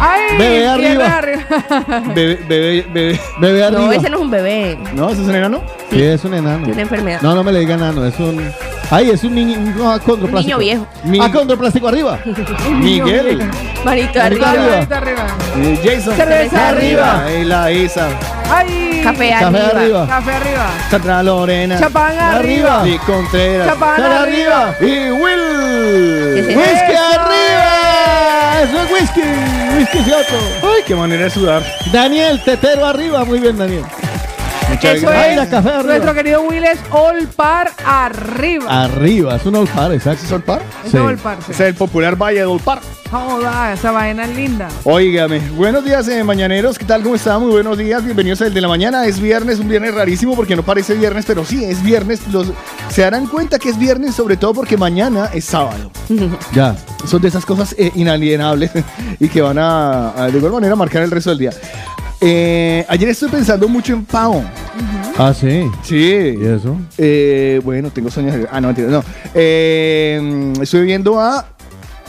Ay, 0.00 0.36
Bebé 0.38 0.68
arriba. 0.68 1.18
arriba. 1.18 1.42
Bebé, 2.14 2.38
bebé, 2.48 2.86
bebé. 2.92 3.20
Bebé 3.40 3.64
arriba. 3.64 3.80
No, 3.82 3.92
ese 3.92 4.10
no 4.10 4.16
es 4.16 4.22
un 4.22 4.30
bebé. 4.30 4.78
¿No? 4.94 5.10
¿Ese 5.10 5.22
es 5.22 5.28
un 5.28 5.34
enano? 5.34 5.62
Sí, 5.90 6.02
es 6.02 6.24
un 6.24 6.34
enano. 6.34 6.66
Es 6.66 6.72
una 6.72 6.82
enfermedad. 6.82 7.20
No, 7.22 7.34
no 7.34 7.44
me 7.44 7.52
le 7.52 7.60
digan 7.60 7.78
enano, 7.80 8.04
es 8.04 8.18
un. 8.18 8.50
Ay, 8.90 9.10
es 9.10 9.22
un 9.24 9.34
niño, 9.34 9.58
un 9.58 9.86
acondroplástico. 9.90 10.36
Un 10.38 10.42
niño 10.44 10.58
viejo. 10.58 10.86
Mi- 11.04 11.20
Acondroplástico 11.20 11.88
arriba. 11.88 12.18
Miguel. 12.70 13.48
Manito 13.84 14.20
arriba. 14.20 14.50
arriba. 14.50 14.66
Manito 14.74 14.94
arriba. 14.94 15.26
Eh, 15.56 15.80
Jason. 15.82 16.16
Cerveza 16.16 16.68
arriba. 16.68 17.24
Ahí 17.24 17.44
la 17.44 17.70
Isa. 17.72 18.08
Ay. 18.50 19.00
Café 19.02 19.30
Café 19.30 19.44
arriba. 19.46 19.68
arriba. 19.80 20.06
Café 20.08 20.32
arriba. 20.34 20.66
Sandra 20.90 21.22
Lorena. 21.22 21.78
Chapán 21.78 22.18
Arriba. 22.18 22.80
arriba. 22.80 22.88
Y 22.88 22.98
Contreras. 22.98 23.66
Chapán 23.68 24.00
arriba. 24.02 24.68
arriba. 24.68 24.74
Y 24.80 25.10
Will. 25.10 26.56
¡Whisky 26.56 26.94
arriba! 26.94 27.71
¡Eso 28.62 28.80
es 28.80 28.92
whisky! 28.92 29.22
¡Whisky! 29.76 29.98
Ay, 30.62 30.82
qué 30.86 30.94
manera 30.94 31.24
de 31.24 31.30
sudar. 31.30 31.64
Daniel, 31.92 32.40
tetero 32.44 32.86
arriba. 32.86 33.24
Muy 33.24 33.40
bien, 33.40 33.58
Daniel. 33.58 33.84
Muchas 34.82 34.96
Eso 34.96 35.06
gracias. 35.06 35.28
Ay, 35.28 35.36
la 35.36 35.42
es. 35.44 35.48
café 35.48 35.68
arriba. 35.68 35.82
Nuestro 35.84 36.14
querido 36.14 36.42
Will 36.42 36.64
es 36.64 36.78
All 36.90 37.28
Par 37.28 37.70
arriba. 37.86 38.82
Arriba, 38.84 39.36
es 39.36 39.46
un 39.46 39.54
olpar, 39.54 39.92
exacto. 39.92 40.24
¿Es 40.24 40.32
el 40.32 40.42
par? 40.42 40.60
Es 40.84 40.90
sí. 40.90 40.96
All 40.96 41.18
Par. 41.18 41.38
sí. 41.46 41.52
Es 41.52 41.60
el 41.60 41.74
popular 41.74 42.16
Valle 42.20 42.44
del 42.44 42.58
Par. 42.58 42.80
Joda, 43.08 43.74
esa 43.74 43.92
vaina 43.92 44.24
es 44.24 44.34
linda. 44.34 44.68
Óigame, 44.82 45.38
buenos 45.54 45.84
días, 45.84 46.08
eh, 46.08 46.24
mañaneros. 46.24 46.78
¿Qué 46.78 46.84
tal? 46.84 47.02
¿Cómo 47.02 47.14
están? 47.14 47.42
Muy 47.42 47.50
buenos 47.52 47.78
días. 47.78 48.02
Bienvenidos 48.04 48.40
al 48.40 48.52
de 48.52 48.60
la 48.60 48.66
mañana. 48.68 49.06
Es 49.06 49.20
viernes, 49.20 49.60
un 49.60 49.68
viernes 49.68 49.94
rarísimo 49.94 50.34
porque 50.34 50.56
no 50.56 50.64
parece 50.64 50.94
viernes, 50.94 51.26
pero 51.26 51.44
sí, 51.44 51.62
es 51.62 51.80
viernes. 51.82 52.26
Los, 52.32 52.48
se 52.88 53.02
darán 53.02 53.26
cuenta 53.28 53.60
que 53.60 53.68
es 53.68 53.78
viernes, 53.78 54.16
sobre 54.16 54.36
todo 54.36 54.52
porque 54.54 54.76
mañana 54.76 55.30
es 55.32 55.44
sábado. 55.44 55.92
Ya. 56.52 56.74
Son 57.06 57.20
de 57.22 57.28
esas 57.28 57.44
cosas 57.46 57.74
eh, 57.78 57.92
inalienables 57.94 58.70
y 59.20 59.28
que 59.28 59.42
van 59.42 59.58
a, 59.58 60.10
a, 60.24 60.28
de 60.28 60.38
igual 60.38 60.52
manera, 60.52 60.74
marcar 60.74 61.02
el 61.02 61.10
resto 61.10 61.30
del 61.30 61.38
día. 61.38 61.50
Eh, 62.24 62.84
ayer 62.88 63.08
estuve 63.08 63.30
pensando 63.30 63.68
mucho 63.68 63.92
en 63.94 64.04
Pau. 64.04 64.42
Ah, 65.18 65.34
sí. 65.34 65.62
Sí. 65.82 65.96
¿Y 66.40 66.44
eso? 66.44 66.76
Eh, 66.96 67.60
bueno, 67.64 67.90
tengo 67.90 68.10
sueños. 68.10 68.36
Ah, 68.50 68.60
no, 68.60 68.68
mentira, 68.68 68.88
no. 68.88 69.04
Eh, 69.34 70.52
estuve 70.60 70.82
viendo 70.82 71.20
a 71.20 71.46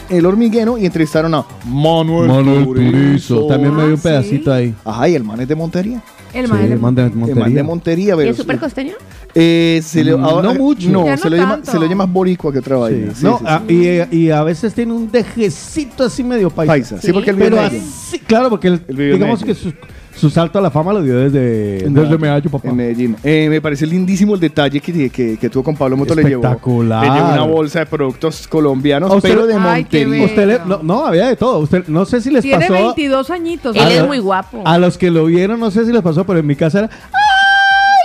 El 0.10 0.26
Hormiguero 0.26 0.78
y 0.78 0.86
entrevistaron 0.86 1.34
a 1.34 1.44
Manuel, 1.66 2.28
Manuel 2.30 2.64
Turizo. 2.66 3.48
También 3.48 3.76
me 3.76 3.84
dio 3.84 3.94
un 3.94 3.94
Ah, 3.94 3.98
sí. 3.98 4.04
pedacito 4.04 4.54
ahí. 4.54 4.76
Ajá, 4.86 5.10
y 5.10 5.16
el 5.16 5.24
man 5.24 5.42
es 5.42 5.48
de 5.48 5.56
Montería. 5.56 6.02
El 6.34 6.46
Sí, 6.48 6.52
man 6.52 6.62
de 6.96 7.04
El 7.04 7.36
man 7.36 7.54
de 7.54 7.64
Montería. 7.64 8.14
¿Y 8.14 8.18
pero- 8.18 8.32
es 8.32 8.38
súper 8.38 8.60
costeño? 8.60 8.94
Eh, 9.36 9.82
se 9.84 10.04
le- 10.04 10.16
Mm, 10.16 10.24
ahora- 10.24 10.54
no 10.54 10.56
mucho. 10.60 10.90
No, 10.90 11.06
Ya 11.06 11.18
se, 11.18 11.30
lo 11.30 11.36
llama, 11.36 11.56
tanto. 11.56 11.72
se 11.72 11.78
lo 11.80 11.84
llama 11.86 12.06
más 12.06 12.14
boricua 12.14 12.52
que 12.54 12.60
otra 12.60 12.76
Sí. 12.76 12.82
vaina. 12.82 13.14
Sí, 13.16 13.24
no, 13.26 13.38
sí, 13.40 13.44
ah, 13.48 13.62
sí. 13.68 13.90
Y, 14.12 14.18
y 14.18 14.30
a 14.32 14.44
veces 14.44 14.74
tiene 14.76 14.94
un 14.94 15.12
dejecito 15.12 16.04
así 16.04 16.24
medio 16.24 16.50
paisa. 16.52 16.72
Paisa. 16.72 17.02
Sí, 17.02 17.08
Sí. 17.08 17.14
porque 17.14 17.32
él 17.32 17.36
vive 17.36 17.50
Pero 17.50 17.62
en 17.62 17.64
Medellín. 17.72 17.88
así, 17.90 18.20
claro, 18.20 18.50
porque 18.52 18.68
él, 18.68 18.82
Él 18.88 18.96
vivió 18.96 19.14
en 19.14 19.20
digamos 19.20 19.40
que 19.44 19.54
Medellín. 19.54 19.76
Su 20.24 20.30
salto 20.30 20.58
a 20.58 20.62
la 20.62 20.72
fama 20.72 20.94
lo 20.94 21.02
dio 21.02 21.18
desde, 21.18 21.90
desde 21.90 22.18
Medallo, 22.18 22.50
papá. 22.50 22.70
En 22.70 22.76
Medellín. 22.78 23.16
Eh, 23.24 23.48
me 23.50 23.60
parece 23.60 23.86
lindísimo 23.86 24.36
el 24.36 24.40
detalle 24.40 24.80
que, 24.80 25.10
que, 25.10 25.38
que 25.38 25.50
tuvo 25.50 25.64
con 25.64 25.76
Pablo 25.76 25.98
Moto. 25.98 26.16
Le 26.16 26.24
llevó, 26.24 26.44
Espectacular. 26.44 27.04
le 27.06 27.10
llevó 27.12 27.28
una 27.34 27.44
bolsa 27.44 27.80
de 27.80 27.86
productos 27.88 28.48
colombianos, 28.48 29.14
usted- 29.14 29.30
pero 29.30 29.46
de 29.46 29.54
Ay, 29.56 29.82
Montería. 29.82 30.08
bello. 30.08 30.26
Usted 30.26 30.48
le- 30.48 30.60
no, 30.66 30.80
no, 30.82 31.06
había 31.06 31.28
de 31.28 31.36
todo. 31.36 31.60
Usted, 31.60 31.88
no 31.88 32.06
sé 32.06 32.22
si 32.22 32.32
les 32.32 32.42
Tiene 32.42 32.68
pasó. 32.68 32.74
22 32.86 33.30
añitos. 33.32 33.76
Él 33.76 33.92
es 33.92 34.08
muy 34.08 34.20
guapo. 34.20 34.62
A 34.66 34.78
los 34.78 34.98
que 34.98 35.12
lo 35.12 35.26
vieron, 35.26 35.60
no 35.60 35.70
sé 35.72 35.86
si 35.86 35.92
les 35.92 36.02
pasó, 36.02 36.24
pero 36.26 36.40
en 36.40 36.48
mi 36.48 36.56
casa 36.56 36.80
era. 36.80 36.90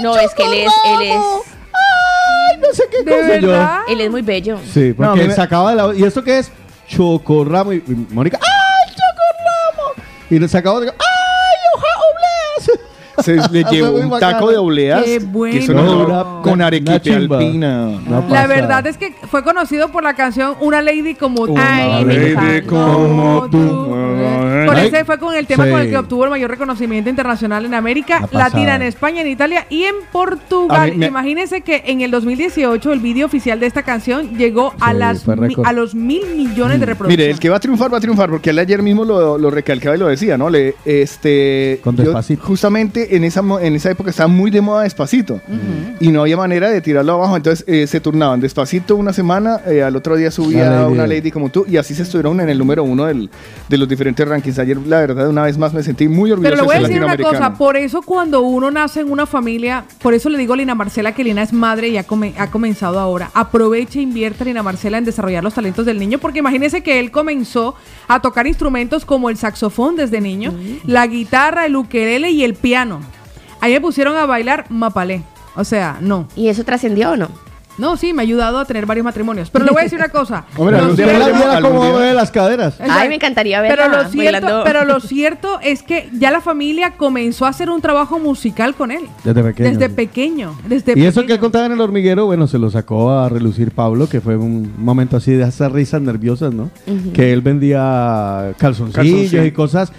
No, 0.02 0.16
es 0.16 0.34
que 0.34 0.42
él 0.42 0.54
es, 0.54 0.72
él 0.86 1.02
es, 1.08 1.16
¡Ay, 1.72 2.58
no 2.60 2.66
sé 2.72 2.82
qué 2.90 3.02
¿De 3.04 3.40
cosa! 3.40 3.82
Yo- 3.86 3.92
él 3.94 4.00
es 4.00 4.10
muy 4.10 4.22
bello. 4.22 4.58
Sí, 4.72 4.94
No, 4.98 5.06
porque 5.08 5.22
mí 5.22 5.28
me- 5.28 5.34
sacaba 5.34 5.70
de 5.70 5.76
la. 5.76 5.94
¿Y 5.94 6.02
esto 6.02 6.24
qué 6.24 6.38
es? 6.40 6.50
Chocorramo. 6.88 7.72
Y, 7.72 7.76
y 7.86 8.06
Mónica. 8.12 8.38
¡Ay, 8.42 8.92
chocorramo! 8.94 10.02
Y 10.30 10.38
le 10.38 10.48
sacaba 10.48 10.80
de. 10.80 10.88
¡Ay, 10.88 10.96
Entonces 13.18 13.50
le 13.50 13.64
llevó 13.70 13.90
un 13.92 14.10
bacano. 14.10 14.32
taco 14.32 14.50
de 14.50 14.56
obleas. 14.56 15.02
Qué 15.04 15.18
que 15.18 15.58
eso 15.58 15.72
bueno. 15.72 15.82
no- 15.84 16.04
Una- 16.06 16.42
con 16.42 16.52
una 16.54 16.66
arequipe 16.68 17.12
alpina. 17.14 17.88
Una 18.06 18.20
La 18.28 18.46
verdad 18.46 18.86
es 18.86 18.96
que 18.96 19.12
fue 19.30 19.42
conocido 19.44 19.88
por 19.88 20.02
la 20.02 20.14
canción 20.14 20.54
Una 20.60 20.80
Lady 20.82 21.14
como 21.14 21.46
tú. 21.46 21.54
Me 21.54 22.04
lady 22.04 22.62
como 22.66 23.48
tú. 23.50 23.58
Con 24.66 24.76
ese 24.78 25.04
fue 25.04 25.18
con 25.18 25.34
el 25.34 25.46
tema 25.46 25.64
Sí. 25.64 25.70
con 25.70 25.80
el 25.80 25.90
que 25.90 25.96
obtuvo 25.98 26.24
el 26.24 26.30
mayor 26.30 26.50
reconocimiento 26.50 27.08
internacional 27.10 27.64
en 27.64 27.74
América. 27.74 28.28
Latina, 28.32 28.76
en 28.76 28.82
España, 28.82 29.22
en 29.22 29.28
Italia 29.28 29.66
y 29.70 29.84
en 29.84 29.94
Portugal. 30.12 30.90
mí 30.92 30.96
me- 30.98 31.06
Imagínense 31.06 31.62
que 31.62 31.82
en 31.86 32.00
el 32.02 32.10
2018 32.10 32.92
el 32.92 33.00
vídeo 33.00 33.26
oficial 33.26 33.58
de 33.60 33.66
esta 33.66 33.82
canción 33.82 34.36
llegó 34.36 34.74
a, 34.80 34.92
las 34.92 35.26
mi- 35.26 35.54
a 35.64 35.72
los 35.72 35.94
mil 35.94 36.22
millones 36.36 36.80
de 36.80 36.86
reproducciones. 36.86 37.18
Mire, 37.26 37.30
el 37.30 37.38
que 37.38 37.48
va 37.48 37.56
a 37.56 37.60
triunfar, 37.60 37.92
va 37.92 37.98
a 37.98 38.00
triunfar, 38.00 38.30
porque 38.30 38.50
él 38.50 38.58
ayer 38.58 38.82
mismo 38.82 39.04
lo, 39.04 39.38
lo 39.38 39.50
recalcaba 39.50 39.96
y 39.96 39.98
lo 39.98 40.06
decía, 40.06 40.36
¿no? 40.38 40.50
Le, 40.50 40.74
este, 40.84 41.80
Con 41.82 41.96
yo 41.96 42.04
Despacito. 42.04 42.42
En 43.10 43.24
esa, 43.24 43.42
mo- 43.42 43.58
en 43.60 43.74
esa 43.76 43.90
época 43.90 44.10
estaba 44.10 44.28
muy 44.28 44.50
de 44.50 44.60
moda 44.60 44.82
Despacito 44.82 45.40
y 46.00 46.08
no 46.08 46.22
había 46.22 46.36
manera 46.36 46.70
de 46.70 46.80
tirarlo 46.80 47.12
abajo, 47.14 47.36
entonces 47.36 47.64
eh, 47.68 47.86
se 47.86 48.00
turnaban 48.00 48.40
Despacito 48.40 48.96
una 48.96 49.12
semana, 49.12 49.60
eh, 49.66 49.82
al 49.82 49.96
otro 49.96 50.16
día 50.16 50.30
subía 50.30 50.68
Una 50.70 50.86
una 50.88 51.06
lady. 51.06 51.16
lady. 51.20 51.30
como 51.30 51.48
tú 51.50 51.64
y 51.68 51.76
así 51.76 51.94
se 51.94 52.02
estuvieron 52.02 52.40
en 52.40 52.48
el 52.48 52.58
número 52.58 52.84
uno 52.84 53.04
del- 53.06 53.30
de 53.68 53.76
los 53.78 53.88
diferentes 53.88 54.26
rankings. 54.26 54.58
Ayer, 54.58 54.76
la 54.86 54.98
verdad, 55.00 55.28
una 55.28 55.42
vez 55.42 55.58
más 55.58 55.74
me 55.74 55.82
sentí 55.82 56.08
muy 56.08 56.30
orgulloso 56.30 56.50
Pero 56.54 56.62
le 56.62 56.66
voy 56.66 56.76
a 56.76 56.86
decir 56.88 57.02
una 57.04 57.16
cosa, 57.16 57.54
por 57.54 57.76
eso 57.76 58.02
cuando 58.02 58.40
uno 58.42 58.70
nace 58.70 59.00
en 59.00 59.10
una 59.10 59.26
familia, 59.26 59.84
por 60.02 60.14
eso 60.14 60.28
le 60.28 60.38
digo 60.38 60.54
a 60.54 60.56
Lina 60.56 60.74
Marcela 60.74 61.12
que 61.12 61.24
Lina 61.24 61.42
es 61.42 61.52
madre 61.52 61.88
y 61.88 61.96
ha, 61.98 62.04
come- 62.04 62.34
ha 62.38 62.50
comenzado 62.50 62.98
ahora. 62.98 63.30
Aproveche 63.34 63.98
e 63.98 64.02
invierta 64.02 64.44
Lina 64.44 64.62
Marcela 64.62 64.98
en 64.98 65.04
desarrollar 65.04 65.42
los 65.44 65.54
talentos 65.54 65.84
del 65.86 65.98
niño, 65.98 66.18
porque 66.18 66.38
imagínese 66.40 66.82
que 66.82 67.00
él 67.00 67.10
comenzó 67.10 67.74
a 68.08 68.20
tocar 68.20 68.46
instrumentos 68.46 69.04
como 69.04 69.28
el 69.30 69.36
saxofón 69.36 69.96
desde 69.96 70.20
niño, 70.20 70.52
la 70.84 71.06
guitarra, 71.06 71.66
el 71.66 71.76
ukelele 71.76 72.30
y 72.30 72.44
el 72.44 72.54
piano. 72.54 72.97
Ahí 73.60 73.72
me 73.72 73.80
pusieron 73.80 74.16
a 74.16 74.26
bailar 74.26 74.64
mapalé. 74.68 75.22
O 75.56 75.64
sea, 75.64 75.98
no. 76.00 76.28
¿Y 76.36 76.48
eso 76.48 76.64
trascendió 76.64 77.12
o 77.12 77.16
no? 77.16 77.28
No, 77.78 77.96
sí, 77.96 78.12
me 78.12 78.22
ha 78.22 78.24
ayudado 78.24 78.58
a 78.58 78.64
tener 78.64 78.86
varios 78.86 79.04
matrimonios. 79.04 79.50
Pero 79.50 79.64
le 79.64 79.70
voy 79.70 79.80
a 79.80 79.84
decir 79.84 80.00
una 80.00 80.08
cosa. 80.08 80.44
Hombre, 80.56 80.76
Lo 80.78 80.82
algún 80.82 80.96
cierto- 80.96 81.26
día- 81.26 81.60
cómo 81.62 81.84
mueve 81.92 82.12
las 82.12 82.32
caderas. 82.32 82.74
Ay, 82.80 83.08
me 83.08 83.14
encantaría 83.14 83.60
verla 83.60 83.86
pero 83.86 84.02
lo, 84.02 84.08
cierto, 84.08 84.60
pero 84.64 84.84
lo 84.84 84.98
cierto 84.98 85.60
es 85.62 85.84
que 85.84 86.10
ya 86.18 86.32
la 86.32 86.40
familia 86.40 86.94
comenzó 86.96 87.46
a 87.46 87.50
hacer 87.50 87.70
un 87.70 87.80
trabajo 87.80 88.18
musical 88.18 88.74
con 88.74 88.90
él. 88.90 89.02
Desde 89.22 89.44
pequeño. 89.44 89.70
Desde 89.70 89.88
pequeño. 89.90 90.58
Desde 90.66 90.98
Y 90.98 91.06
eso 91.06 91.24
que 91.24 91.38
contaba 91.38 91.66
en 91.66 91.72
el 91.72 91.80
hormiguero, 91.80 92.26
bueno, 92.26 92.48
se 92.48 92.58
lo 92.58 92.68
sacó 92.68 93.12
a 93.12 93.28
relucir 93.28 93.70
Pablo, 93.70 94.08
que 94.08 94.20
fue 94.20 94.36
un 94.36 94.72
momento 94.76 95.16
así 95.16 95.30
de 95.32 95.44
esas 95.44 95.70
risas 95.70 96.02
nerviosas, 96.02 96.52
¿no? 96.52 96.70
Que 97.14 97.32
él 97.32 97.42
vendía 97.42 98.54
calzoncillos 98.58 98.94
Calzoncillo. 99.06 99.44
y 99.44 99.52
cosas 99.52 99.92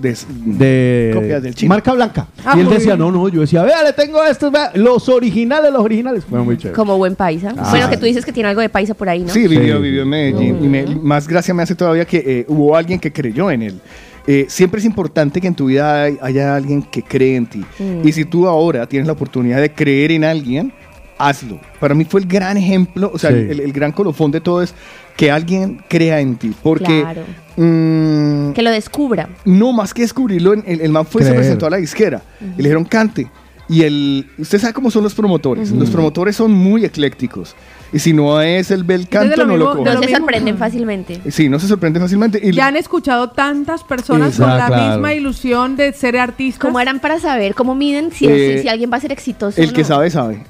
De 0.00 1.10
Copias 1.14 1.42
del 1.42 1.54
chino. 1.54 1.68
marca 1.68 1.92
blanca. 1.92 2.26
Ah, 2.44 2.54
y 2.56 2.60
él 2.60 2.68
decía, 2.70 2.96
no, 2.96 3.10
no, 3.10 3.28
yo 3.28 3.40
decía, 3.42 3.62
vea, 3.62 3.82
le 3.82 3.92
tengo 3.92 4.22
estos, 4.24 4.50
vea, 4.52 4.70
los 4.74 5.08
originales, 5.08 5.72
los 5.72 5.82
originales. 5.82 6.24
Fue 6.24 6.40
muy 6.42 6.56
chévere. 6.56 6.74
Como 6.76 6.96
buen 6.98 7.14
paisa. 7.16 7.54
Ah. 7.56 7.68
Bueno, 7.70 7.88
que 7.88 7.96
tú 7.96 8.06
dices 8.06 8.24
que 8.24 8.32
tiene 8.32 8.48
algo 8.48 8.60
de 8.60 8.68
paisa 8.68 8.94
por 8.94 9.08
ahí, 9.08 9.20
¿no? 9.20 9.28
Sí, 9.28 9.46
vivió, 9.48 9.76
Sí. 9.76 9.82
vivió 9.82 10.02
en 10.02 10.08
Medellín. 10.08 10.58
Y 10.64 10.68
me- 10.68 10.86
más 10.96 11.26
gracia 11.28 11.54
me 11.54 11.62
hace 11.62 11.74
todavía 11.74 12.04
que 12.04 12.18
eh, 12.18 12.44
hubo 12.48 12.76
alguien 12.76 12.98
que 13.00 13.12
creyó 13.12 13.50
en 13.50 13.62
él. 13.62 13.80
Eh, 14.26 14.46
siempre 14.48 14.78
es 14.80 14.86
importante 14.86 15.40
que 15.40 15.46
en 15.46 15.54
tu 15.54 15.66
vida 15.66 16.04
hay- 16.04 16.18
haya 16.22 16.56
alguien 16.56 16.82
que 16.82 17.02
cree 17.02 17.36
en 17.36 17.46
ti. 17.46 17.64
Y 18.02 18.12
si 18.12 18.24
tú 18.24 18.46
ahora 18.48 18.86
tienes 18.86 19.06
la 19.06 19.12
oportunidad 19.12 19.60
de 19.60 19.70
creer 19.72 20.12
en 20.12 20.24
alguien, 20.24 20.72
hazlo. 21.18 21.60
Para 21.78 21.94
mí 21.94 22.04
fue 22.04 22.20
el 22.20 22.26
gran 22.26 22.56
ejemplo, 22.56 23.10
o 23.12 23.18
sea, 23.18 23.30
Sí. 23.30 23.36
el, 23.36 23.60
el 23.60 23.72
gran 23.72 23.92
colofón 23.92 24.30
de 24.30 24.40
todo 24.40 24.62
es 24.62 24.74
que 25.16 25.30
alguien 25.30 25.80
crea 25.88 26.20
en 26.20 26.36
ti. 26.36 26.52
Porque 26.62 27.02
Claro. 27.02 27.22
Mm, 27.56 28.52
Que 28.52 28.62
lo 28.62 28.70
descubra. 28.70 29.28
no 29.44 29.72
más 29.72 29.92
que 29.94 30.02
descubrirlo, 30.02 30.52
el, 30.52 30.80
el 30.80 30.90
man 30.92 31.06
fue, 31.06 31.22
se 31.22 31.28
Creer. 31.28 31.40
presentó 31.42 31.66
a 31.66 31.70
la 31.70 31.76
disquera 31.78 32.22
y 32.40 32.46
le 32.58 32.62
dijeron 32.64 32.84
cante. 32.84 33.30
Y 33.66 33.82
el, 33.82 34.26
usted 34.36 34.58
sabe 34.60 34.74
cómo 34.74 34.90
son 34.90 35.02
los 35.04 35.14
promotores. 35.14 35.70
Los 35.70 35.88
promotores 35.88 36.36
son 36.36 36.52
muy 36.52 36.84
eclécticos. 36.84 37.56
Y 37.94 37.98
si 37.98 38.12
no 38.12 38.38
es 38.42 38.70
el 38.70 38.84
bel 38.84 39.08
canto, 39.08 39.36
lo 39.36 39.46
no 39.46 39.56
lo 39.56 39.64
mismo- 39.66 39.78
coge. 39.84 39.88
de 39.90 39.94
No 39.96 40.02
se 40.02 40.16
sorprenden 40.16 40.58
fácilmente. 40.58 41.20
Sí, 41.30 41.48
no 41.48 41.58
se 41.58 41.66
sorprende 41.68 41.98
fácilmente. 41.98 42.40
Y 42.42 42.52
Ya 42.52 42.66
han 42.66 42.76
escuchado 42.76 43.30
tantas 43.30 43.82
personas 43.82 44.36
con 44.36 44.48
la 44.50 44.66
claro. 44.66 44.92
misma 44.92 45.14
ilusión 45.14 45.76
de 45.76 45.94
ser 45.94 46.18
artistas. 46.18 46.60
¿Cómo 46.60 46.78
harán 46.78 46.98
para 47.00 47.18
saber? 47.20 47.54
¿Cómo 47.54 47.74
miden 47.74 48.10
si, 48.12 48.26
Eh, 48.26 48.56
si- 48.58 48.62
si 48.64 48.68
alguien 48.68 48.90
va 48.92 48.98
a 48.98 49.00
ser 49.00 49.12
exitoso 49.12 49.58
el 49.62 49.70
o 49.70 49.72
que 49.72 49.84
sabe, 49.84 50.10
sabe. 50.10 50.42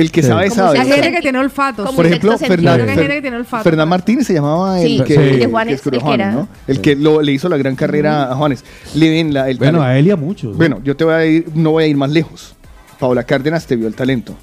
El 0.00 0.10
que 0.10 0.22
Sí. 0.22 0.28
sabe, 0.28 0.48
Como 0.48 0.54
sabe. 0.62 0.78
La 0.78 0.84
se 0.84 0.92
gente 0.92 1.12
que 1.12 1.20
tiene 1.20 1.38
olfato. 1.38 1.84
como 1.84 1.96
Por 1.96 2.06
ejemplo. 2.06 2.38
Fernán, 2.38 2.80
hay 2.80 3.86
Martínez 3.86 4.26
se 4.26 4.34
llamaba 4.34 4.80
el 4.80 4.86
Sí, 4.88 5.04
que, 5.04 5.14
el 5.14 5.38
que 5.40 5.46
Juanes, 5.46 5.74
escribió 5.74 5.96
el 5.98 6.00
que 6.00 6.04
Juanes, 6.06 6.26
era- 6.26 6.34
¿no? 6.34 6.48
El 6.66 6.80
que 6.80 6.96
lo- 6.96 7.20
le 7.22 7.32
hizo 7.32 7.48
la 7.48 7.56
gran 7.56 7.76
carrera 7.76 8.30
a 8.30 8.34
Juanes. 8.34 8.64
Le 8.94 9.10
ven 9.10 9.34
la, 9.34 9.48
el 9.50 9.58
Bueno, 9.58 9.78
talento. 9.78 9.84
a 9.94 9.98
él 9.98 10.06
y 10.06 10.10
a 10.10 10.16
muchos. 10.16 10.52
¿no? 10.52 10.56
Bueno, 10.56 10.80
yo 10.84 10.96
te 10.96 11.04
voy 11.04 11.14
a 11.14 11.26
ir, 11.26 11.46
no 11.54 11.72
voy 11.72 11.84
a 11.84 11.86
ir 11.86 11.96
más 11.96 12.10
lejos. 12.10 12.54
Paola 12.98 13.24
Cárdenas 13.24 13.66
te 13.66 13.76
vio 13.76 13.86
el 13.88 13.94
talento. 13.94 14.34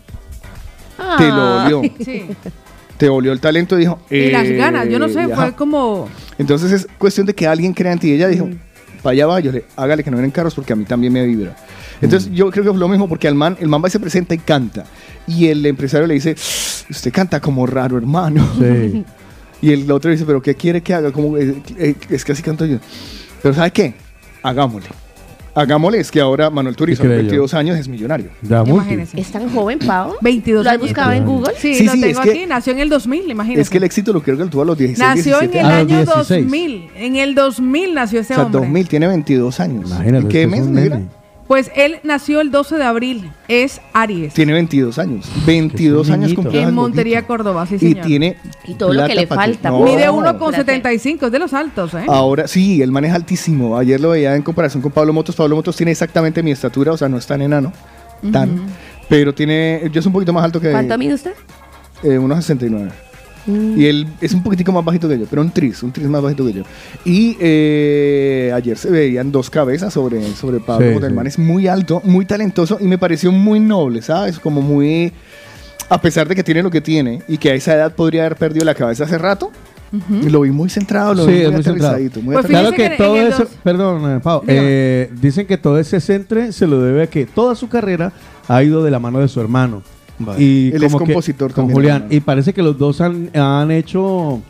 Te 1.17 1.27
lo 1.27 1.33
Ah. 1.41 1.63
olió. 1.65 1.81
Sí. 2.03 2.25
Te 2.97 3.09
olió 3.09 3.31
el 3.31 3.39
talento 3.39 3.75
y 3.75 3.81
dijo. 3.81 3.99
Y 4.09 4.31
las 4.31 4.45
eh, 4.45 4.55
ganas, 4.55 4.89
yo 4.89 4.97
no 4.97 5.07
sé, 5.07 5.27
fue 5.27 5.53
como... 5.53 6.09
Entonces 6.39 6.71
es 6.71 6.87
cuestión 6.97 7.27
de 7.27 7.35
que 7.35 7.45
alguien 7.45 7.71
crea 7.73 7.91
en 7.93 7.99
ti. 7.99 8.11
Ella 8.11 8.27
dijo, 8.27 8.49
para 9.03 9.11
allá 9.13 9.27
va, 9.27 9.39
yo 9.39 9.51
le, 9.51 9.65
hágale 9.75 10.03
que 10.03 10.09
no 10.09 10.17
vienen 10.17 10.31
carros 10.31 10.55
porque 10.55 10.73
a 10.73 10.75
mí 10.75 10.83
también 10.83 11.13
me 11.13 11.23
vibra. 11.23 11.55
Entonces 12.01 12.31
yo 12.33 12.49
creo 12.49 12.63
que 12.63 12.69
fue 12.71 12.79
lo 12.79 12.87
mismo 12.87 13.07
porque 13.07 13.27
al 13.27 13.35
man, 13.35 13.55
el 13.59 13.67
man 13.67 13.83
va 13.83 13.87
y 13.87 13.91
se 13.91 13.99
presenta 13.99 14.33
y 14.33 14.39
canta. 14.39 14.85
Y 15.27 15.47
el 15.47 15.65
empresario 15.65 16.07
le 16.07 16.13
dice, 16.15 16.35
usted 16.89 17.11
canta 17.11 17.39
como 17.41 17.65
raro, 17.65 17.97
hermano. 17.97 18.47
Sí. 18.59 19.03
Y 19.59 19.71
el 19.73 19.89
otro 19.91 20.11
dice, 20.11 20.23
pero 20.23 20.39
¿qué 20.39 20.53
quiere 20.53 20.81
que 20.81 20.93
haga? 20.93 21.11
Como, 21.11 21.35
eh, 21.35 21.55
eh, 21.79 21.95
es 22.11 22.23
que 22.23 22.31
así 22.33 22.43
canto 22.43 22.63
yo. 22.67 22.77
Pero 23.41 23.55
¿sabe 23.55 23.71
qué? 23.71 23.95
Hagámosle. 24.43 24.87
Hagámosle, 25.55 25.99
es 25.99 26.11
que 26.11 26.21
ahora 26.21 26.51
Manuel 26.51 26.75
Turizo, 26.75 27.01
a 27.01 27.05
creo 27.07 27.15
yo. 27.17 27.23
22 27.23 27.53
años, 27.55 27.75
es 27.79 27.87
millonario. 27.87 28.29
Ya. 28.43 28.61
Imagínese. 28.63 29.19
¿Es 29.19 29.31
tan 29.31 29.49
joven, 29.49 29.79
Pau? 29.79 30.13
22 30.21 30.63
¿Lo 30.63 30.69
has 30.69 30.79
buscado 30.79 31.11
en 31.13 31.25
Google? 31.25 31.53
Sí, 31.57 31.73
Sí, 31.73 31.85
lo 31.85 31.93
sí, 31.93 32.01
tengo 32.01 32.19
es 32.19 32.23
que- 32.23 32.29
aquí. 32.29 32.45
Nació 32.45 32.73
en 32.73 32.79
el 32.81 32.89
2000, 32.89 33.31
imagínese. 33.31 33.61
Es 33.63 33.69
que 33.71 33.79
el 33.79 33.83
éxito 33.85 34.13
lo 34.13 34.21
creo 34.21 34.37
que 34.37 34.43
lo 34.43 34.49
tuvo 34.51 34.61
a 34.61 34.65
los 34.65 34.77
16, 34.77 34.99
Nació 35.17 35.41
en 35.41 35.49
17 35.51 35.59
el 35.59 35.65
A 35.65 35.69
los 35.69 35.79
años. 35.79 35.91
año 35.91 36.13
16. 36.23 36.43
2000. 36.43 36.89
En 36.95 37.15
el 37.15 37.33
2000 37.33 37.93
nació 37.95 38.19
ese 38.19 38.33
O 38.33 38.35
sea, 38.35 38.45
hombre. 38.45 38.61
2000, 38.61 38.87
tiene 38.87 39.07
22 39.07 39.59
años. 39.59 39.89
Imagínate. 39.89 40.25
¿Y 40.27 40.29
qué 40.29 40.43
es 40.43 40.49
mes. 40.49 40.91
Pues 41.47 41.71
él 41.75 41.99
nació 42.03 42.41
el 42.41 42.51
12 42.51 42.75
de 42.75 42.83
abril. 42.83 43.31
Es 43.47 43.79
Aries. 43.93 44.33
Tiene 44.33 44.51
22 44.53 44.99
años. 44.99 45.25
22 45.45 46.07
un 46.07 46.13
años 46.13 46.33
cumplió 46.33 46.61
en 46.61 46.73
Montería. 46.73 47.25
Córdoba, 47.25 47.65
sí, 47.65 47.75
Y 47.75 47.79
señor. 47.79 48.05
tiene. 48.05 48.37
Y 48.65 48.73
todo 48.73 48.91
lo 48.93 49.07
que 49.07 49.15
le 49.15 49.27
falta, 49.27 49.69
No. 49.69 49.79
Mide 49.81 50.05
No, 50.07 50.17
1,75, 50.17 51.27
es 51.27 51.31
de 51.31 51.39
los 51.39 51.53
altos, 51.53 51.93
¿eh? 51.93 52.05
Ahora 52.09 52.47
sí, 52.47 52.81
el 52.81 52.91
man 52.91 53.05
es 53.05 53.13
altísimo. 53.13 53.77
Ayer 53.77 53.99
lo 53.99 54.09
veía 54.09 54.35
en 54.35 54.41
comparación 54.41 54.81
con 54.81 54.91
Pablo 54.91 55.13
Motos. 55.13 55.35
Pablo 55.35 55.55
Motos 55.55 55.75
tiene 55.77 55.91
exactamente 55.93 56.43
mi 56.43 56.51
estatura, 56.51 56.91
o 56.91 56.97
sea, 56.97 57.07
no 57.07 57.17
es 57.17 57.25
tan 57.25 57.41
enano. 57.41 57.71
Tan. 58.31 58.59
Pero 59.07 59.33
tiene. 59.33 59.89
Yo 59.91 60.01
soy 60.01 60.09
un 60.09 60.13
poquito 60.13 60.33
más 60.33 60.43
alto 60.43 60.59
que. 60.59 60.71
¿Cuánto 60.71 60.97
mide 60.97 61.13
usted? 61.13 61.33
Eh, 62.03 62.17
unos 62.17 62.39
69. 62.39 62.91
Mm. 63.47 63.79
Y 63.79 63.85
él 63.85 64.07
es 64.21 64.33
un 64.33 64.43
poquitico 64.43 64.71
más 64.71 64.83
bajito 64.83 65.07
que 65.07 65.17
yo, 65.17 65.25
pero 65.29 65.41
un 65.41 65.51
tris, 65.51 65.81
un 65.81 65.91
tris 65.91 66.07
más 66.07 66.21
bajito 66.21 66.45
que 66.45 66.53
yo. 66.53 66.63
Y 67.05 67.37
eh, 67.39 68.51
ayer 68.53 68.77
se 68.77 68.91
veían 68.91 69.31
dos 69.31 69.49
cabezas 69.49 69.93
sobre, 69.93 70.21
sobre 70.35 70.59
Pablo 70.59 70.99
Sí, 70.99 71.27
es 71.27 71.39
muy 71.39 71.67
alto, 71.67 72.01
muy 72.03 72.25
talentoso 72.25 72.77
y 72.79 72.85
me 72.85 72.97
pareció 72.97 73.31
muy 73.31 73.59
noble, 73.59 74.01
¿sabes? 74.01 74.37
Como 74.39 74.61
muy. 74.61 75.11
A 75.89 76.01
pesar 76.01 76.27
de 76.27 76.35
que 76.35 76.43
tiene 76.43 76.61
lo 76.61 76.69
que 76.69 76.81
tiene 76.81 77.21
y 77.29 77.37
que 77.37 77.51
a 77.51 77.53
esa 77.53 77.73
edad 77.73 77.95
podría 77.95 78.25
haber 78.25 78.35
perdido 78.35 78.65
la 78.65 78.75
cabeza 78.75 79.05
hace 79.05 79.17
rato, 79.17 79.51
lo 80.29 80.41
vi 80.41 80.51
muy 80.51 80.69
centrado, 80.69 81.13
lo 81.13 81.23
Sí, 81.25 81.31
vi 81.31 81.37
es 81.37 81.43
muy 81.45 81.53
muy 81.53 81.63
centrado. 81.63 81.97
Muy 82.21 82.33
Pues. 82.35 82.45
Claro 82.47 82.71
que 82.73 82.89
todo 82.97 83.15
eso, 83.15 83.43
dos- 83.43 83.49
perdón, 83.63 84.17
eh, 84.17 84.19
Pau, 84.21 84.43
eh, 84.47 85.09
dicen 85.21 85.47
que 85.47 85.57
todo 85.57 85.79
ese 85.79 86.01
centre 86.01 86.51
se 86.51 86.67
lo 86.67 86.81
debe 86.81 87.03
a 87.03 87.07
que 87.07 87.25
toda 87.25 87.55
su 87.55 87.69
carrera 87.69 88.11
ha 88.49 88.61
ido 88.63 88.83
de 88.83 88.91
la 88.91 88.99
mano 88.99 89.19
de 89.19 89.29
su 89.29 89.39
hermano. 89.39 89.81
Vale. 90.19 90.43
Y 90.43 90.67
Él 90.73 90.83
es 90.83 90.91
como 90.91 90.99
que- 91.05 91.13
compositor 91.13 91.47
con 91.53 91.63
también, 91.65 91.75
Julián. 91.75 91.95
hermano. 91.97 92.13
Y 92.15 92.19
parece 92.21 92.53
que 92.53 92.61
los 92.63 92.77
dos 92.77 93.01
han, 93.01 93.29
han 93.35 93.69
hecho 93.71 94.41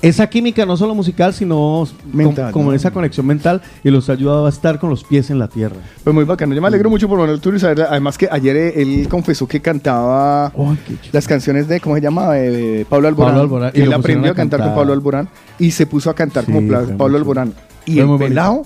esa 0.00 0.28
química, 0.30 0.64
no 0.64 0.76
solo 0.76 0.94
musical, 0.94 1.34
sino 1.34 1.84
Mental, 2.12 2.52
como 2.52 2.70
¿no? 2.70 2.76
esa 2.76 2.92
conexión 2.92 3.26
mental 3.26 3.60
y 3.82 3.90
los 3.90 4.08
ha 4.08 4.12
ayudado 4.12 4.46
a 4.46 4.48
estar 4.48 4.78
con 4.78 4.90
los 4.90 5.02
pies 5.02 5.28
en 5.30 5.40
la 5.40 5.48
tierra. 5.48 5.74
Pues 6.04 6.14
muy 6.14 6.22
bacano. 6.24 6.54
Yo 6.54 6.60
me 6.62 6.68
alegro 6.68 6.88
mucho 6.88 7.08
por 7.08 7.18
Manuel 7.18 7.40
Turizo. 7.40 7.66
Además 7.66 8.16
que 8.16 8.28
ayer 8.30 8.54
eh, 8.56 8.72
él 8.82 9.08
confesó 9.08 9.48
que 9.48 9.60
cantaba 9.60 10.46
Ay, 10.46 10.78
qué 10.86 10.94
chido. 11.00 11.10
las 11.12 11.26
canciones 11.26 11.66
de, 11.66 11.80
¿cómo 11.80 11.96
se 11.96 12.00
llama? 12.00 12.28
Eh, 12.38 12.86
Pablo 12.88 13.08
Alborán. 13.08 13.30
Pablo 13.32 13.42
Alborán, 13.42 13.72
y 13.74 13.80
Él 13.80 13.90
lo 13.90 13.96
aprendió 13.96 14.30
a 14.30 14.32
a 14.32 14.36
cantar, 14.36 14.60
con 14.60 14.66
cantar. 14.68 14.76
Pablo 14.80 14.92
Alborán 14.92 15.28
y 15.58 15.72
se 15.72 15.84
puso 15.86 16.10
a 16.10 16.14
cantar 16.14 16.44
Sí, 16.44 16.52
como 16.52 16.68
Pla- 16.68 16.82
fue 16.84 16.94
Pablo 16.94 17.16
Alborán. 17.18 17.52
Y 17.84 17.94
Fue 17.94 18.00
el 18.02 18.06
bonito. 18.06 18.28
pelado 18.28 18.62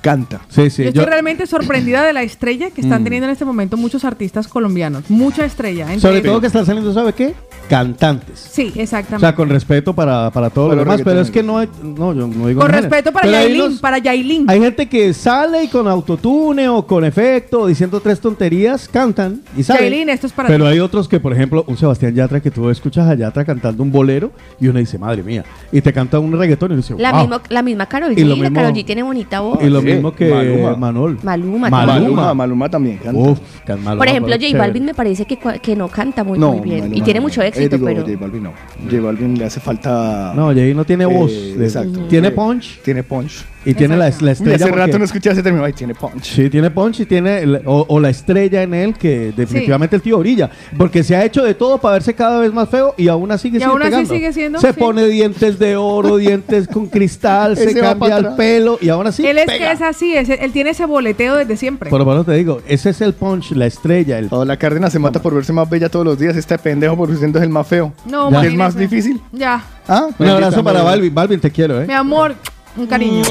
canta. 0.00 0.40
Sí, 0.48 0.70
sí. 0.70 0.82
yo 0.84 0.90
yo- 0.90 1.00
estoy 1.00 1.04
realmente 1.06 1.46
sorprendida 1.46 2.04
de 2.04 2.12
la 2.12 2.22
estrella 2.22 2.70
que 2.70 2.80
están 2.80 3.00
Mm. 3.02 3.04
teniendo 3.04 3.26
en 3.26 3.32
este 3.32 3.44
momento 3.44 3.76
muchos 3.76 4.04
artistas 4.04 4.48
colombianos. 4.48 5.08
Mucha 5.10 5.44
estrella. 5.44 5.86
sobre 5.98 6.20
todo 6.22 6.40
que 6.40 6.46
están 6.46 6.64
saliendo, 6.66 6.92
¿sabe 6.92 7.12
qué? 7.12 7.34
Cantantes. 7.70 8.48
Sí, 8.50 8.72
O 8.76 8.80
exactamente. 8.80 9.20
sea, 9.20 9.34
con 9.34 9.48
respeto 9.48 9.94
para, 9.94 10.30
para 10.30 10.50
todos 10.50 10.70
los 10.74 10.78
demás, 10.84 11.00
pero 11.04 11.20
es 11.20 11.30
que 11.30 11.40
no 11.42 11.56
hay, 11.58 11.68
no, 11.82 12.12
yo 12.12 12.26
no 12.26 12.48
digo 12.48 12.60
Con 12.60 12.70
respeto 12.70 13.12
para 13.12 13.26
Pero 13.26 13.38
hay 13.38 13.44
Yailin, 13.44 13.62
unos- 13.62 13.78
para 13.80 13.98
Yailin. 13.98 14.44
Hay 14.50 14.60
gente 14.60 14.88
que 14.88 15.14
sale 15.14 15.62
y 15.64 15.68
con 15.68 15.86
autotune 15.86 16.68
o 16.68 16.84
con 16.84 17.04
efecto, 17.04 17.68
diciendo 17.68 18.00
tres 18.00 18.18
tonterías, 18.20 18.88
cantan 18.88 19.40
y 19.56 19.62
salen. 19.62 19.84
Yailin, 19.84 20.08
esto 20.10 20.26
es 20.26 20.32
para 20.32 20.48
Pero 20.48 20.64
ti. 20.64 20.70
hay 20.72 20.80
otros 20.80 21.06
que, 21.08 21.20
por 21.20 21.32
ejemplo, 21.32 21.64
un 21.68 21.76
Sebastián 21.76 22.12
Yatra 22.14 22.40
que 22.40 22.50
tú 22.50 22.68
escuchas 22.70 23.08
a 23.08 23.14
Yatra 23.14 23.44
cantando 23.44 23.82
un 23.84 23.92
bolero 23.92 24.32
y 24.60 24.66
uno 24.66 24.80
dice, 24.80 24.98
madre 24.98 25.22
mía, 25.22 25.44
y 25.70 25.80
te 25.80 25.92
canta 25.92 26.18
un 26.18 26.32
reggaetón 26.36 26.70
y 26.70 26.74
uno 26.74 26.82
dice, 26.82 26.94
La, 26.98 27.12
wow. 27.24 27.40
la 27.50 27.62
misma 27.62 27.86
Karol 27.86 28.12
Y 28.12 28.16
G. 28.16 28.22
lo 28.24 28.34
La 28.36 28.42
mismo- 28.42 28.56
Karol 28.56 28.72
G 28.72 28.84
tiene 28.84 29.02
bonita 29.04 29.40
voz. 29.40 29.62
Y 29.62 29.70
lo 29.70 29.80
Sí, 29.80 29.86
mismo 29.86 30.12
que 30.12 30.28
Maluma. 30.28 30.76
Manol. 30.76 31.18
Maluma. 31.22 31.70
Maluma. 31.70 31.86
también. 31.86 32.02
Maluma, 32.02 32.34
Maluma 32.34 32.68
también 32.68 32.98
canta. 32.98 33.20
Uf, 33.20 33.38
que 33.64 33.72
Maluma, 33.76 33.96
Por 33.96 34.08
ejemplo, 34.08 34.32
J 34.34 34.40
chévere. 34.40 34.58
Balvin 34.58 34.84
me 34.86 34.94
parece 34.94 35.24
que, 35.24 35.38
cua- 35.38 35.60
que 35.60 35.76
no 35.76 35.86
canta 35.88 36.24
muy, 36.24 36.36
no, 36.38 36.52
muy 36.54 36.60
bien. 36.62 36.78
Maluma 36.80 36.96
y 36.96 37.00
tiene 37.02 37.20
no. 37.20 37.26
mucho 37.26 37.42
Eh, 37.60 37.66
éxito, 37.66 37.76
digo, 37.86 37.86
pero... 38.02 38.06
J 38.06 38.16
Balvin 38.20 38.42
no. 38.42 38.52
J 38.90 39.00
Balvin 39.00 39.38
le 39.38 39.44
hace 39.44 39.60
falta... 39.60 40.32
No, 40.34 40.52
Jay 40.54 40.74
no 40.74 40.84
tiene 40.84 41.04
Eh, 41.04 41.06
voz. 41.06 41.32
exacto. 41.32 42.00
Tiene 42.08 42.30
punch 42.30 42.80
Tiene 42.82 43.02
punch. 43.02 43.44
Y 43.64 43.74
tiene 43.74 43.96
la, 43.96 44.08
la 44.08 44.16
Uy, 44.20 44.28
estrella. 44.30 44.54
hace 44.64 44.70
rato 44.74 44.98
no 44.98 45.04
escuché 45.04 45.30
ese 45.30 45.42
término. 45.42 45.64
Ay, 45.64 45.72
tiene 45.72 45.94
punch. 45.94 46.22
Sí, 46.24 46.48
tiene 46.50 46.70
punch 46.70 47.00
y 47.00 47.06
tiene 47.06 47.38
el- 47.40 47.62
o, 47.66 47.84
o 47.88 48.00
la 48.00 48.08
estrella 48.10 48.62
en 48.62 48.74
él 48.74 48.94
que 48.94 49.32
definitivamente 49.36 49.96
el 49.96 50.02
tío 50.02 50.18
brilla. 50.18 50.50
Porque 50.78 51.02
se 51.04 51.14
ha 51.16 51.24
hecho 51.24 51.42
de 51.44 51.54
todo 51.54 51.78
para 51.78 51.94
verse 51.94 52.14
cada 52.14 52.40
vez 52.40 52.52
más 52.52 52.68
feo 52.68 52.94
y 52.96 53.08
aún 53.08 53.30
así 53.32 53.48
sigue, 53.50 53.58
Y 53.60 53.62
aún 53.62 53.82
así 53.82 53.90
pegando. 53.90 54.14
sigue 54.14 54.32
siendo, 54.32 54.60
Se 54.60 54.72
sí. 54.72 54.78
pone 54.80 55.06
dientes 55.06 55.58
de 55.58 55.76
oro, 55.76 56.16
dientes 56.16 56.68
con 56.68 56.86
cristal, 56.86 57.56
se 57.56 57.74
cambia 57.78 58.16
el 58.18 58.28
pelo 58.34 58.78
y 58.80 58.88
aún 58.88 59.06
así 59.06 59.26
él 59.26 59.38
es 59.38 59.46
pega. 59.46 59.66
que 59.68 59.72
es 59.72 59.82
así, 59.82 60.14
es- 60.16 60.28
él 60.28 60.52
tiene 60.52 60.70
ese 60.70 60.86
boleteo 60.86 61.36
desde 61.36 61.56
siempre. 61.56 61.90
Por 61.90 61.98
lo 61.98 62.06
menos 62.06 62.24
te 62.26 62.32
digo, 62.32 62.60
ese 62.66 62.90
es 62.90 63.00
el 63.00 63.12
punch, 63.14 63.52
la 63.52 63.66
estrella, 63.66 64.18
el 64.18 64.28
Oh, 64.30 64.44
la 64.44 64.56
Cárdenas 64.56 64.92
se 64.92 64.98
mata 64.98 65.20
por 65.20 65.34
verse 65.34 65.52
más 65.52 65.68
bella 65.68 65.88
todos 65.88 66.04
los 66.06 66.18
días. 66.18 66.36
Este 66.36 66.56
pendejo 66.58 66.96
por 66.96 67.14
siendo 67.16 67.40
el 67.42 67.48
más 67.48 67.66
feo. 67.66 67.92
no, 68.06 68.30
Ya. 68.30 68.40
¿Qué 68.42 68.46
es 68.48 68.54
más 68.54 68.76
difícil? 68.76 69.20
Ya. 69.32 69.62
¿Ah? 69.88 70.06
Un 70.18 70.26
abrazo 70.28 70.56
Bendita 70.56 70.62
para. 70.62 70.82
Balvin. 70.82 71.12
Balvin, 71.14 71.40
te 71.40 71.50
quiero, 71.50 71.82
¿eh? 71.82 71.86
Mi 71.86 71.94
amor, 71.94 72.34
un 72.76 72.86
cariño. 72.86 73.24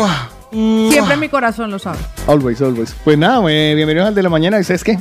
Siempre 0.51 1.13
en 1.13 1.19
mi 1.19 1.29
corazón, 1.29 1.69
lo 1.69 1.77
sabes. 1.77 2.01
Always, 2.27 2.61
always. 2.61 2.95
Pues 3.03 3.17
nada, 3.17 3.39
eh, 3.49 3.73
bienvenidos 3.75 4.07
al 4.07 4.15
de 4.15 4.23
la 4.23 4.29
mañana. 4.29 4.59
¿Y 4.59 4.63
sabes 4.63 4.83
qué? 4.83 4.97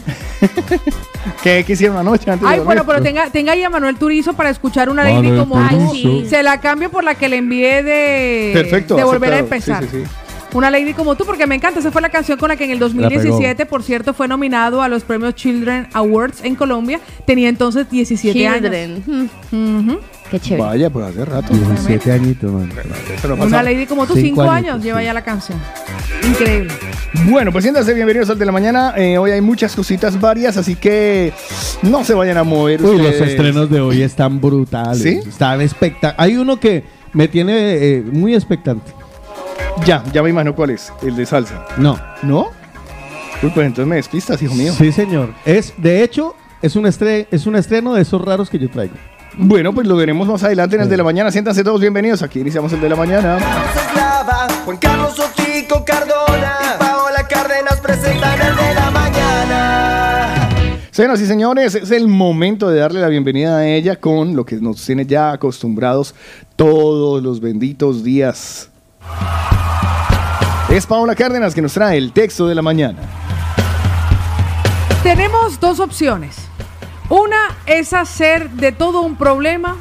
¿Qué, 1.43 1.64
hicieron 1.66 1.97
anoche 1.97 2.30
antes 2.30 2.47
Ay, 2.47 2.61
bueno, 2.61 2.84
pero 2.86 3.03
tenga, 3.03 3.30
tenga 3.30 3.53
ahí 3.53 3.62
a 3.62 3.70
Manuel 3.70 3.97
Turizo 3.97 4.34
para 4.34 4.51
escuchar 4.51 4.91
una 4.91 5.03
lady 5.05 5.28
Manuel 5.28 5.39
como 5.39 5.59
Ay, 5.59 5.89
sí. 5.93 6.26
Se 6.28 6.43
la 6.43 6.61
cambio 6.61 6.91
por 6.91 7.03
la 7.03 7.14
que 7.14 7.28
le 7.28 7.39
envié 7.39 7.82
de, 7.82 8.51
Perfecto. 8.53 8.97
de 8.97 9.05
volver 9.05 9.32
a 9.32 9.39
empezar. 9.39 9.84
Sí, 9.84 9.91
sí, 9.91 10.05
sí. 10.05 10.28
Una 10.55 10.71
lady 10.71 10.95
como 10.95 11.15
tú, 11.15 11.25
porque 11.27 11.47
me 11.47 11.55
encanta. 11.55 11.81
Esa 11.81 11.91
fue 11.91 12.01
la 12.01 12.09
canción 12.09 12.39
con 12.39 12.49
la 12.49 12.57
que 12.57 12.65
en 12.65 12.71
el 12.71 12.79
2017, 12.79 13.67
por 13.67 13.83
cierto, 13.83 14.15
fue 14.15 14.29
nominado 14.29 14.81
a 14.83 14.89
los 14.89 15.05
premios 15.05 15.35
Children 15.35 15.89
Awards 15.93 16.43
en 16.43 16.55
Colombia. 16.55 17.01
Tenía 17.27 17.49
entonces 17.49 17.89
17 17.91 18.47
años. 18.47 18.63
Children. 18.63 19.29
Hmm, 19.51 19.89
Ujú. 19.91 20.01
Qué 20.31 20.41
chévere. 20.41 20.63
Vaya, 20.63 20.91
pues 20.91 21.07
hace 21.07 21.25
rato. 21.25 21.55
17 21.55 22.13
añitos, 22.13 22.53
man. 22.53 22.71
Una 23.41 23.63
lady 23.63 23.87
como 23.87 24.07
tú, 24.07 24.15
Cinco 24.15 24.43
5 24.43 24.51
añitos, 24.51 24.73
años 24.75 24.85
lleva 24.85 24.99
sí. 25.01 25.05
ya 25.07 25.13
la 25.15 25.25
canción. 25.25 25.59
Increíble. 26.27 26.73
Bueno, 27.31 27.53
pues 27.53 27.65
siéntanse 27.65 27.95
bienvenidos 27.95 28.29
al 28.31 28.39
de 28.39 28.45
la 28.45 28.53
mañana. 28.53 28.95
Eh, 28.97 29.17
hoy 29.19 29.31
hay 29.31 29.41
muchas 29.41 29.75
cositas 29.75 30.21
varias, 30.21 30.57
así 30.57 30.75
que 30.77 31.33
no 31.83 32.05
se 32.05 32.15
vayan 32.15 32.37
a 32.37 32.45
mover. 32.45 32.83
Uy, 32.83 32.99
los 32.99 33.15
estrenos 33.15 33.71
de 33.71 33.81
hoy 33.81 34.03
están 34.03 34.41
brutales. 34.41 35.03
¿Sí? 35.03 35.21
Están 35.27 35.61
espectaculares. 35.63 36.19
Hay 36.19 36.37
uno 36.37 36.61
que 36.61 36.85
me 37.13 37.29
tiene 37.29 37.75
eh, 37.77 38.03
muy 38.03 38.35
expectante. 38.35 38.98
Ya, 39.85 40.03
ya 40.12 40.22
me 40.22 40.31
imagino 40.31 40.55
cuál 40.55 40.70
es. 40.70 40.93
El 41.03 41.16
de 41.16 41.24
salsa. 41.26 41.64
No. 41.76 41.99
¿No? 42.22 42.49
Uy, 43.43 43.51
pues 43.55 43.66
entonces 43.66 43.87
me 43.87 43.97
despistas, 43.97 44.43
hijo 44.43 44.55
mío. 44.55 44.72
Sí, 44.76 44.93
señor. 44.93 45.31
Es, 45.45 45.72
de 45.79 46.03
hecho, 46.03 46.35
es 46.61 46.76
un, 46.76 46.85
estre- 46.85 47.26
es 47.31 47.47
un 47.47 47.57
estreno 47.57 47.95
de 47.95 48.03
esos 48.03 48.20
raros 48.22 48.51
que 48.51 48.59
yo 48.59 48.68
traigo. 48.68 48.95
Bueno, 49.37 49.72
pues 49.72 49.87
lo 49.87 49.95
veremos 49.97 50.26
más 50.26 50.43
adelante 50.43 50.76
en 50.76 50.83
el 50.83 50.89
de 50.89 50.97
la 50.97 51.05
mañana. 51.05 51.31
Siéntanse 51.31 51.62
todos 51.62 51.81
bienvenidos. 51.81 52.22
Aquí 52.22 52.41
iniciamos 52.41 52.72
el 52.72 52.81
de 52.81 52.89
la 52.89 52.97
mañana. 52.97 53.39
Juan 54.64 54.76
Carlos 54.79 55.18
Ochico 55.18 55.85
Cardona 55.85 56.59
y 56.74 56.79
Paola 56.79 57.26
Cárdenas 57.29 57.81
presentan 57.81 58.41
el 58.43 58.57
de 58.57 58.74
la 58.74 58.91
mañana. 58.91 60.49
Señoras 60.91 61.20
y 61.20 61.26
señores, 61.26 61.74
es 61.76 61.91
el 61.93 62.09
momento 62.09 62.68
de 62.68 62.81
darle 62.81 63.01
la 63.01 63.09
bienvenida 63.09 63.59
a 63.59 63.66
ella 63.68 63.97
con 63.97 64.35
lo 64.35 64.45
que 64.45 64.57
nos 64.57 64.85
tiene 64.85 65.07
ya 65.07 65.31
acostumbrados 65.33 66.14
todos 66.57 67.22
los 67.22 67.41
benditos 67.41 68.03
días. 68.03 68.70
Es 70.71 70.87
Paola 70.87 71.15
Cárdenas 71.15 71.55
que 71.55 71.63
nos 71.63 71.73
trae 71.73 71.97
el 71.97 72.13
texto 72.13 72.47
de 72.47 72.55
la 72.55 72.63
mañana. 72.63 72.99
Tenemos 75.03 75.59
dos 75.61 75.81
opciones. 75.81 76.37
Una 77.09 77.57
es 77.65 77.95
hacer 77.95 78.51
de 78.51 78.73
todo 78.73 79.01
un 79.01 79.17
problema 79.17 79.77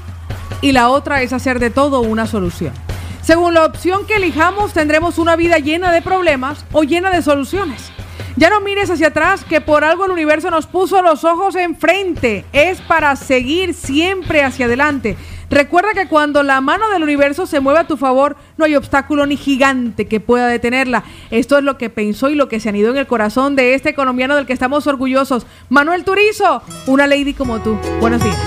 y 0.61 0.71
la 0.71 0.89
otra 0.89 1.21
es 1.21 1.33
hacer 1.33 1.59
de 1.59 1.69
todo 1.69 1.99
una 2.01 2.25
solución. 2.25 2.73
Según 3.21 3.53
la 3.53 3.65
opción 3.65 4.05
que 4.05 4.15
elijamos, 4.15 4.71
tendremos 4.71 5.17
una 5.17 5.35
vida 5.35 5.57
llena 5.57 5.91
de 5.91 6.01
problemas 6.01 6.63
o 6.71 6.83
llena 6.83 7.09
de 7.09 7.21
soluciones. 7.21 7.91
Ya 8.37 8.49
no 8.49 8.61
mires 8.61 8.89
hacia 8.89 9.07
atrás, 9.07 9.43
que 9.43 9.59
por 9.59 9.83
algo 9.83 10.05
el 10.05 10.11
universo 10.11 10.49
nos 10.49 10.67
puso 10.67 11.01
los 11.01 11.25
ojos 11.25 11.55
enfrente. 11.55 12.45
Es 12.53 12.79
para 12.79 13.15
seguir 13.15 13.73
siempre 13.73 14.43
hacia 14.43 14.67
adelante. 14.67 15.17
Recuerda 15.49 15.93
que 15.93 16.07
cuando 16.07 16.43
la 16.43 16.59
mano 16.59 16.89
del 16.89 17.03
universo 17.03 17.45
se 17.45 17.59
mueve 17.61 17.79
a 17.79 17.87
tu 17.87 17.95
favor, 17.95 18.35
no 18.57 18.65
hay 18.65 18.75
obstáculo 18.75 19.25
ni 19.25 19.37
gigante 19.37 20.07
que 20.07 20.19
pueda 20.19 20.47
detenerla. 20.47 21.03
Esto 21.31 21.57
es 21.57 21.63
lo 21.63 21.77
que 21.77 21.89
pensó 21.89 22.29
y 22.29 22.35
lo 22.35 22.49
que 22.49 22.59
se 22.59 22.69
anidó 22.69 22.91
en 22.91 22.97
el 22.97 23.07
corazón 23.07 23.55
de 23.55 23.73
este 23.73 23.95
colombiano 23.95 24.35
del 24.35 24.45
que 24.45 24.53
estamos 24.53 24.87
orgullosos. 24.87 25.45
Manuel 25.69 26.03
Turizo, 26.03 26.61
una 26.85 27.07
lady 27.07 27.33
como 27.33 27.59
tú. 27.59 27.77
Buenos 28.01 28.21
días. 28.23 28.37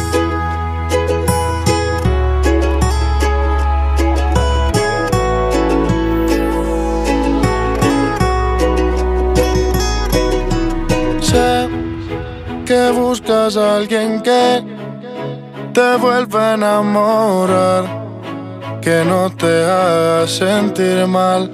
Sé 11.21 11.69
que 12.67 12.91
buscas 12.91 13.57
a 13.57 13.77
alguien 13.77 14.23
que 14.23 14.80
te 15.73 15.97
vuelva 15.97 16.51
a 16.51 16.55
enamorar, 16.55 17.85
que 18.81 19.05
no 19.05 19.31
te 19.31 19.65
haga 19.65 20.27
sentir 20.27 21.07
mal. 21.07 21.51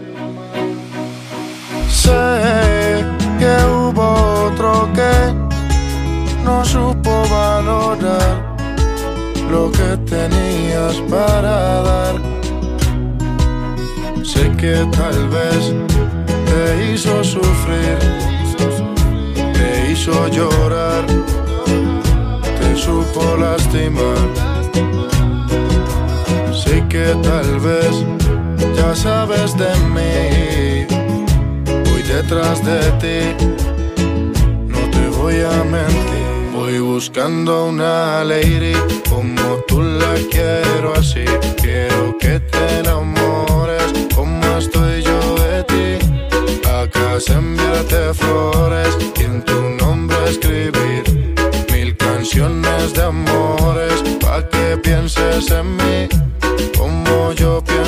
Sé 1.88 3.04
que 3.38 3.54
hubo 3.72 4.46
otro 4.46 4.88
que 4.94 5.14
no 6.44 6.64
supo 6.64 7.22
valorar 7.30 8.56
lo 9.50 9.70
que 9.70 9.96
tenías 10.08 10.96
para 11.10 11.82
dar. 11.82 12.14
Sé 14.24 14.50
que 14.56 14.86
tal 14.98 15.28
vez 15.28 15.74
te 16.48 16.92
hizo 16.92 17.22
sufrir 17.22 18.26
te 19.52 19.92
hizo 19.92 20.28
llorar, 20.28 21.04
supo 22.76 23.36
lastimar. 23.36 24.18
Sé 26.52 26.84
que 26.88 27.06
tal 27.22 27.60
vez 27.60 28.04
ya 28.76 28.94
sabes 28.94 29.56
de 29.56 29.72
mí, 29.94 30.86
voy 31.90 32.02
detrás 32.02 32.64
de 32.64 32.80
ti, 33.02 33.46
no 34.68 34.78
te 34.90 35.08
voy 35.18 35.40
a 35.40 35.64
mentir. 35.64 36.26
Voy 36.52 36.78
buscando 36.80 37.66
una 37.66 38.24
lady 38.24 38.72
como 39.08 39.58
tú 39.68 39.82
la 39.82 40.14
quiero 40.30 40.94
así. 40.94 41.24
Quiero 41.62 42.16
que 42.18 42.40
te 42.40 42.78
enamores 42.80 43.92
como 44.14 44.44
estoy 44.56 45.02
yo 45.02 45.20
de 45.44 45.64
ti. 45.64 46.06
A 46.68 46.88
casa 46.88 47.34
enviarte 47.34 48.14
flores 48.14 48.96
y 49.16 49.22
en 49.24 49.44
tu 49.44 49.60
nombre 49.78 50.16
escribir 50.28 51.15
de 52.34 53.02
amores 53.02 54.02
pa' 54.20 54.42
que 54.50 54.76
pienses 54.78 55.48
en 55.52 55.76
mí 55.76 56.08
como 56.76 57.32
yo 57.32 57.62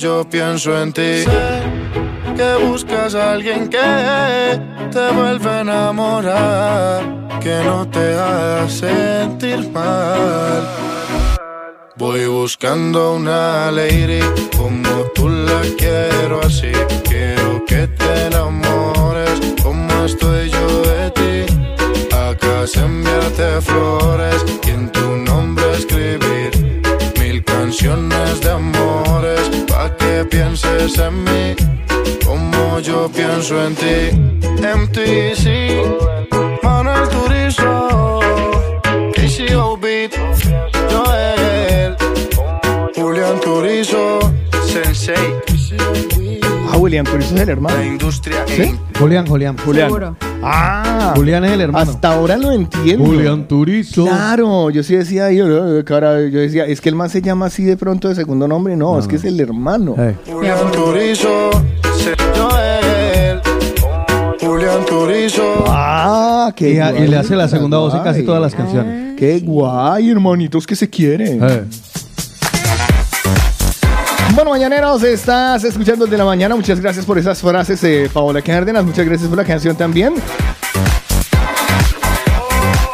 yo 0.00 0.24
pienso 0.28 0.80
en 0.80 0.92
ti. 0.94 1.24
Sé 1.24 1.62
que 2.34 2.64
buscas 2.64 3.14
a 3.14 3.32
alguien 3.32 3.68
que 3.68 4.58
te 4.90 5.10
vuelva 5.12 5.58
a 5.58 5.60
enamorar, 5.60 7.02
que 7.40 7.62
no 7.62 7.86
te 7.86 8.14
haga 8.14 8.68
sentir 8.68 9.70
mal. 9.70 10.66
Voy 11.96 12.26
buscando 12.26 13.14
una 13.16 13.70
lady 13.70 14.20
como 14.56 14.88
tú 15.14 15.28
la 15.28 15.60
quiero 15.76 16.40
así. 16.42 16.72
Quiero 17.04 17.62
que 17.66 17.86
te 17.86 18.26
enamores 18.28 19.38
como 19.62 20.04
estoy 20.06 20.48
yo 20.48 20.82
de 20.82 21.10
ti. 21.10 21.54
A 22.12 22.34
casa 22.36 22.86
enviarte 22.86 23.60
flores 23.60 24.46
y 24.66 24.70
en 24.70 24.90
tu 24.92 25.16
nombre 25.16 25.64
escribir 25.74 26.82
mil 27.20 27.44
canciones 27.44 28.40
de 28.40 28.50
que 28.54 29.19
pienses 30.30 30.98
en 30.98 31.24
mí 31.24 31.56
como 32.24 32.78
yo 32.80 33.10
pienso 33.10 33.62
en 33.66 33.74
ti. 33.74 33.96
MTC, 34.60 35.44
Manuel 36.62 37.08
Turizo, 37.08 38.20
KCO 39.14 39.76
Beat, 39.76 40.12
Joel, 40.90 41.96
Julián 42.94 43.40
Turizo, 43.40 44.20
Sensei, 44.64 45.39
William 46.90 47.04
Turizo 47.06 47.34
es 47.36 47.40
el 47.42 47.48
hermano. 47.48 47.76
la 47.76 47.86
industria 47.86 48.36
¿Sí? 48.48 48.74
Julián, 48.98 49.24
Julián. 49.24 49.56
Julián. 49.64 49.86
Seguro. 49.86 50.16
Ah, 50.42 51.12
Julián 51.14 51.44
es 51.44 51.52
el 51.52 51.60
hermano. 51.60 51.88
hasta 51.88 52.12
ahora 52.14 52.36
lo 52.36 52.50
entiendo. 52.50 53.04
Julián 53.06 53.46
Turizo. 53.46 54.06
Claro, 54.06 54.70
yo 54.70 54.82
sí 54.82 54.96
decía, 54.96 55.30
yo, 55.30 55.84
cara, 55.84 56.20
yo 56.28 56.40
decía, 56.40 56.66
es 56.66 56.80
que 56.80 56.88
el 56.88 56.96
man 56.96 57.08
se 57.08 57.22
llama 57.22 57.46
así 57.46 57.62
de 57.62 57.76
pronto 57.76 58.08
de 58.08 58.16
segundo 58.16 58.48
nombre. 58.48 58.74
No, 58.76 58.98
es 58.98 59.06
que 59.06 59.14
es 59.16 59.24
el 59.24 59.38
hermano. 59.38 59.94
Eh. 59.98 60.16
Julián 60.26 60.58
Turizo, 60.72 61.50
Se- 61.96 62.16
Joel, 62.36 63.40
Julián 64.40 64.84
Turizo. 64.88 65.64
Ah, 65.68 66.52
qué 66.56 66.72
Y, 66.72 66.78
a- 66.80 66.90
y 66.90 66.94
guay, 66.96 67.08
le 67.08 67.16
hace 67.18 67.36
la 67.36 67.46
segunda 67.46 67.78
voz 67.78 67.94
en 67.94 68.00
casi 68.02 68.18
guay. 68.20 68.26
todas 68.26 68.42
las 68.42 68.54
canciones. 68.56 69.16
Qué 69.16 69.38
guay, 69.38 70.10
hermanitos 70.10 70.66
que 70.66 70.74
se 70.74 70.90
quieren. 70.90 71.38
Eh. 71.40 71.64
Bueno, 74.34 74.50
mañaneros, 74.50 75.02
estás 75.02 75.64
escuchando 75.64 76.04
el 76.04 76.10
de 76.10 76.16
la 76.18 76.24
mañana. 76.24 76.54
Muchas 76.54 76.80
gracias 76.80 77.04
por 77.04 77.18
esas 77.18 77.40
frases, 77.40 77.82
eh, 77.84 78.08
Paola 78.12 78.40
Cárdenas. 78.42 78.84
Muchas 78.84 79.04
gracias 79.04 79.28
por 79.28 79.36
la 79.36 79.44
canción 79.44 79.76
también. 79.76 80.14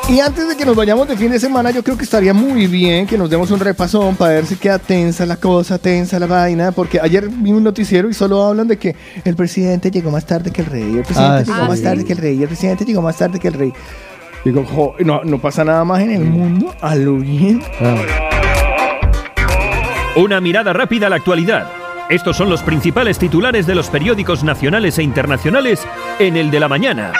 Y 0.09 0.21
antes 0.21 0.49
de 0.49 0.57
que 0.57 0.65
nos 0.65 0.77
vayamos 0.77 1.09
de 1.09 1.17
fin 1.17 1.31
de 1.33 1.39
semana, 1.41 1.73
yo 1.73 1.83
creo 1.83 1.97
que 1.97 2.05
estaría 2.05 2.33
muy 2.33 2.69
bien 2.69 3.07
que 3.09 3.19
nos 3.19 3.29
demos 3.29 3.51
un 3.51 3.59
repasón 3.59 4.15
para 4.15 4.35
ver 4.35 4.47
si 4.47 4.55
queda 4.55 4.79
tensa 4.79 5.27
la 5.27 5.37
cosa, 5.37 5.79
tensa 5.79 6.19
la 6.21 6.27
vaina, 6.27 6.71
porque 6.71 7.01
ayer 7.01 7.29
vi 7.29 7.51
un 7.53 7.65
noticiero 7.65 8.09
y 8.09 8.15
solo 8.15 8.45
hablan 8.45 8.69
de 8.69 8.79
que 8.79 8.95
el 9.25 9.35
presidente 9.35 9.91
llegó 9.91 10.13
más 10.13 10.25
tarde 10.25 10.53
que 10.53 10.63
el 10.63 10.69
rey, 10.69 10.83
el 10.99 11.03
presidente 11.03 11.35
Ah, 11.39 11.43
llegó 11.45 11.63
sí. 11.65 11.69
más 11.71 11.83
tarde 11.83 12.05
que 12.05 12.13
el 12.13 12.19
rey, 12.19 12.41
el 12.41 12.47
presidente 12.49 12.85
llegó 12.85 13.03
más 13.03 13.17
tarde 13.17 13.41
que 13.41 13.49
el 13.49 13.55
rey. 13.55 13.73
Digo, 14.45 14.65
jo, 14.65 14.95
no, 15.05 15.25
no 15.25 15.41
pasa 15.41 15.65
nada 15.65 15.85
más 15.85 16.01
en 16.01 16.13
el 16.13 16.25
mundo, 16.25 16.73
a 16.81 16.95
lo 16.95 17.17
bien. 17.17 17.61
Ah. 17.81 17.97
Una 20.17 20.41
mirada 20.41 20.73
rápida 20.73 21.09
a 21.09 21.11
la 21.11 21.17
actualidad. 21.17 21.71
Estos 22.09 22.39
son 22.39 22.49
los 22.49 22.63
principales 22.63 23.19
titulares 23.19 23.67
de 23.67 23.75
los 23.75 23.91
periódicos 23.91 24.43
nacionales 24.45 24.97
e 24.99 25.03
internacionales 25.03 25.87
en 26.19 26.39
el 26.39 26.51
de 26.51 26.59
la 26.59 26.69
mañana. 26.69 27.13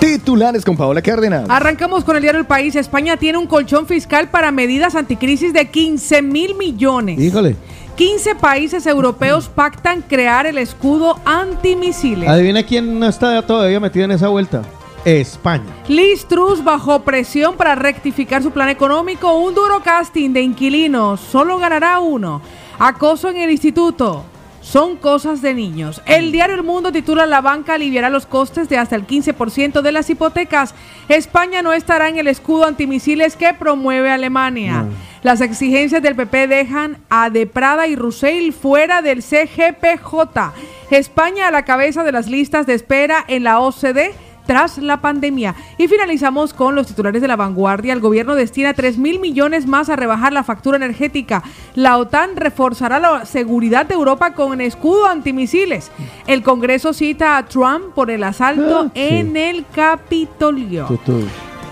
Titulares 0.00 0.64
con 0.64 0.76
Paola 0.76 1.00
Cárdenas. 1.02 1.48
Arrancamos 1.48 2.02
con 2.02 2.16
el 2.16 2.22
diario 2.22 2.40
El 2.40 2.46
País. 2.48 2.74
España 2.74 3.16
tiene 3.16 3.38
un 3.38 3.46
colchón 3.46 3.86
fiscal 3.86 4.28
para 4.28 4.50
medidas 4.50 4.96
anticrisis 4.96 5.52
de 5.52 5.68
15 5.68 6.22
mil 6.22 6.56
millones. 6.56 7.20
Híjole. 7.20 7.54
15 7.94 8.34
países 8.34 8.86
europeos 8.86 9.48
pactan 9.48 10.02
crear 10.02 10.46
el 10.46 10.58
escudo 10.58 11.20
antimisiles. 11.24 12.28
Adivina 12.28 12.64
quién 12.64 12.98
no 12.98 13.06
está 13.06 13.40
todavía 13.42 13.78
metido 13.78 14.06
en 14.06 14.10
esa 14.10 14.26
vuelta. 14.26 14.62
España. 15.04 15.64
Liz 15.88 16.26
Truss 16.26 16.62
bajo 16.62 17.00
presión 17.02 17.56
para 17.56 17.74
rectificar 17.74 18.42
su 18.42 18.50
plan 18.50 18.68
económico. 18.68 19.34
Un 19.38 19.54
duro 19.54 19.80
casting 19.82 20.30
de 20.32 20.42
inquilinos. 20.42 21.20
Solo 21.20 21.58
ganará 21.58 21.98
uno. 22.00 22.42
Acoso 22.78 23.28
en 23.28 23.38
el 23.38 23.50
instituto. 23.50 24.24
Son 24.60 24.96
cosas 24.96 25.40
de 25.40 25.54
niños. 25.54 26.02
El 26.06 26.32
diario 26.32 26.54
El 26.54 26.62
Mundo 26.62 26.92
titula 26.92 27.24
La 27.24 27.40
banca 27.40 27.74
aliviará 27.74 28.10
los 28.10 28.26
costes 28.26 28.68
de 28.68 28.76
hasta 28.76 28.94
el 28.94 29.06
15% 29.06 29.80
de 29.80 29.90
las 29.92 30.10
hipotecas. 30.10 30.74
España 31.08 31.62
no 31.62 31.72
estará 31.72 32.08
en 32.08 32.18
el 32.18 32.28
escudo 32.28 32.66
antimisiles 32.66 33.36
que 33.36 33.54
promueve 33.54 34.10
Alemania. 34.10 34.84
Las 35.22 35.40
exigencias 35.40 36.02
del 36.02 36.14
PP 36.14 36.46
dejan 36.46 36.98
a 37.08 37.30
De 37.30 37.46
Prada 37.46 37.86
y 37.86 37.96
Roussel 37.96 38.52
fuera 38.52 39.00
del 39.00 39.22
CGPJ. 39.22 40.52
España 40.90 41.48
a 41.48 41.50
la 41.50 41.64
cabeza 41.64 42.04
de 42.04 42.12
las 42.12 42.28
listas 42.28 42.66
de 42.66 42.74
espera 42.74 43.24
en 43.28 43.44
la 43.44 43.60
OCDE 43.60 44.14
tras 44.50 44.78
la 44.78 45.00
pandemia. 45.00 45.54
Y 45.78 45.86
finalizamos 45.86 46.52
con 46.52 46.74
los 46.74 46.88
titulares 46.88 47.22
de 47.22 47.28
la 47.28 47.36
vanguardia. 47.36 47.92
El 47.92 48.00
gobierno 48.00 48.34
destina 48.34 48.74
3 48.74 48.98
mil 48.98 49.20
millones 49.20 49.64
más 49.68 49.88
a 49.88 49.94
rebajar 49.94 50.32
la 50.32 50.42
factura 50.42 50.76
energética. 50.76 51.44
La 51.76 51.96
OTAN 51.98 52.30
reforzará 52.34 52.98
la 52.98 53.26
seguridad 53.26 53.86
de 53.86 53.94
Europa 53.94 54.32
con 54.32 54.60
escudo 54.60 55.06
antimisiles. 55.06 55.92
El 56.26 56.42
Congreso 56.42 56.92
cita 56.92 57.36
a 57.36 57.44
Trump 57.46 57.94
por 57.94 58.10
el 58.10 58.24
asalto 58.24 58.86
Ah, 58.86 58.90
sí. 58.92 59.00
en 59.00 59.36
el 59.36 59.64
Capitolio. 59.72 60.88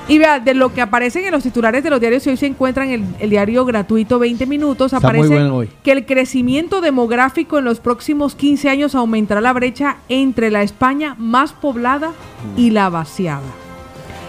Y 0.09 0.17
vea, 0.17 0.41
de 0.41 0.55
lo 0.55 0.73
que 0.73 0.81
aparecen 0.81 1.27
en 1.27 1.33
los 1.33 1.43
titulares 1.43 1.85
de 1.85 1.91
los 1.91 2.01
diarios, 2.01 2.27
hoy 2.27 2.39
se 2.39 2.47
encuentran 2.47 2.89
el, 2.89 3.05
el 3.19 3.29
diario 3.29 3.67
gratuito 3.67 4.19
20 4.19 4.47
minutos, 4.47 4.95
Está 4.95 5.07
aparece 5.07 5.29
bueno 5.29 5.57
hoy. 5.57 5.69
que 5.83 5.93
el 5.93 6.07
crecimiento 6.07 6.81
demográfico 6.81 7.59
en 7.59 7.67
los 7.67 7.79
próximos 7.81 8.35
15 8.35 8.71
años 8.71 8.95
aumentará 8.95 9.43
la 9.43 9.53
brecha 9.53 9.99
entre 10.09 10.51
la 10.51 10.63
España 10.63 11.15
más 11.19 11.53
poblada 11.53 12.13
y 12.57 12.71
la 12.71 12.89
vaciada. 12.89 13.43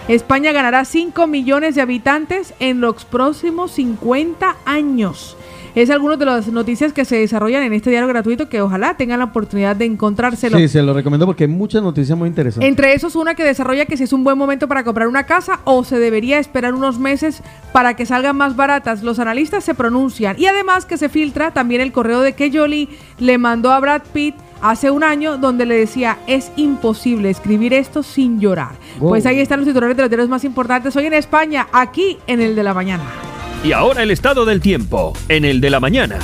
España 0.08 0.52
ganará 0.52 0.84
5 0.84 1.26
millones 1.26 1.76
de 1.76 1.80
habitantes 1.80 2.52
en 2.58 2.80
los 2.80 3.04
próximos 3.06 3.70
50 3.72 4.56
años. 4.66 5.36
Es 5.74 5.90
algunas 5.90 6.18
de 6.18 6.24
las 6.24 6.48
noticias 6.48 6.92
que 6.92 7.04
se 7.04 7.16
desarrollan 7.16 7.62
en 7.62 7.72
este 7.72 7.90
diario 7.90 8.08
gratuito 8.08 8.48
que 8.48 8.60
ojalá 8.60 8.94
tengan 8.96 9.20
la 9.20 9.26
oportunidad 9.26 9.76
de 9.76 9.84
encontrárselo. 9.84 10.58
Sí, 10.58 10.68
se 10.68 10.82
lo 10.82 10.92
recomiendo 10.92 11.26
porque 11.26 11.44
hay 11.44 11.48
muchas 11.48 11.82
noticias 11.82 12.16
muy 12.18 12.28
interesantes. 12.28 12.68
Entre 12.68 12.92
esos, 12.94 13.14
una 13.16 13.34
que 13.34 13.44
desarrolla 13.44 13.86
que 13.86 13.96
si 13.96 14.04
es 14.04 14.12
un 14.12 14.24
buen 14.24 14.36
momento 14.36 14.68
para 14.68 14.84
comprar 14.84 15.08
una 15.08 15.24
casa 15.24 15.60
o 15.64 15.84
se 15.84 15.98
debería 15.98 16.38
esperar 16.38 16.74
unos 16.74 16.98
meses 16.98 17.42
para 17.72 17.94
que 17.94 18.06
salgan 18.06 18.36
más 18.36 18.56
baratas. 18.56 19.02
Los 19.02 19.18
analistas 19.18 19.64
se 19.64 19.74
pronuncian. 19.74 20.36
Y 20.38 20.46
además 20.46 20.84
que 20.86 20.96
se 20.96 21.08
filtra 21.08 21.52
también 21.52 21.80
el 21.80 21.92
correo 21.92 22.20
de 22.20 22.32
que 22.32 22.50
Jolie 22.50 22.88
le 23.18 23.38
mandó 23.38 23.72
a 23.72 23.80
Brad 23.80 24.02
Pitt 24.12 24.34
hace 24.62 24.90
un 24.90 25.04
año 25.04 25.38
donde 25.38 25.66
le 25.66 25.76
decía 25.76 26.18
es 26.26 26.52
imposible 26.56 27.30
escribir 27.30 27.72
esto 27.72 28.02
sin 28.02 28.40
llorar. 28.40 28.72
Wow. 28.98 29.10
Pues 29.10 29.26
ahí 29.26 29.40
están 29.40 29.60
los 29.60 29.68
titulares 29.68 29.96
de 29.96 30.02
los 30.02 30.10
diarios 30.10 30.28
más 30.28 30.44
importantes 30.44 30.94
hoy 30.96 31.06
en 31.06 31.14
España, 31.14 31.68
aquí 31.72 32.18
en 32.26 32.40
el 32.40 32.54
de 32.54 32.62
la 32.62 32.74
mañana. 32.74 33.29
Y 33.62 33.72
ahora 33.72 34.02
el 34.02 34.10
estado 34.10 34.46
del 34.46 34.62
tiempo 34.62 35.12
en 35.28 35.44
el 35.44 35.60
de 35.60 35.68
la 35.68 35.80
mañana. 35.80 36.18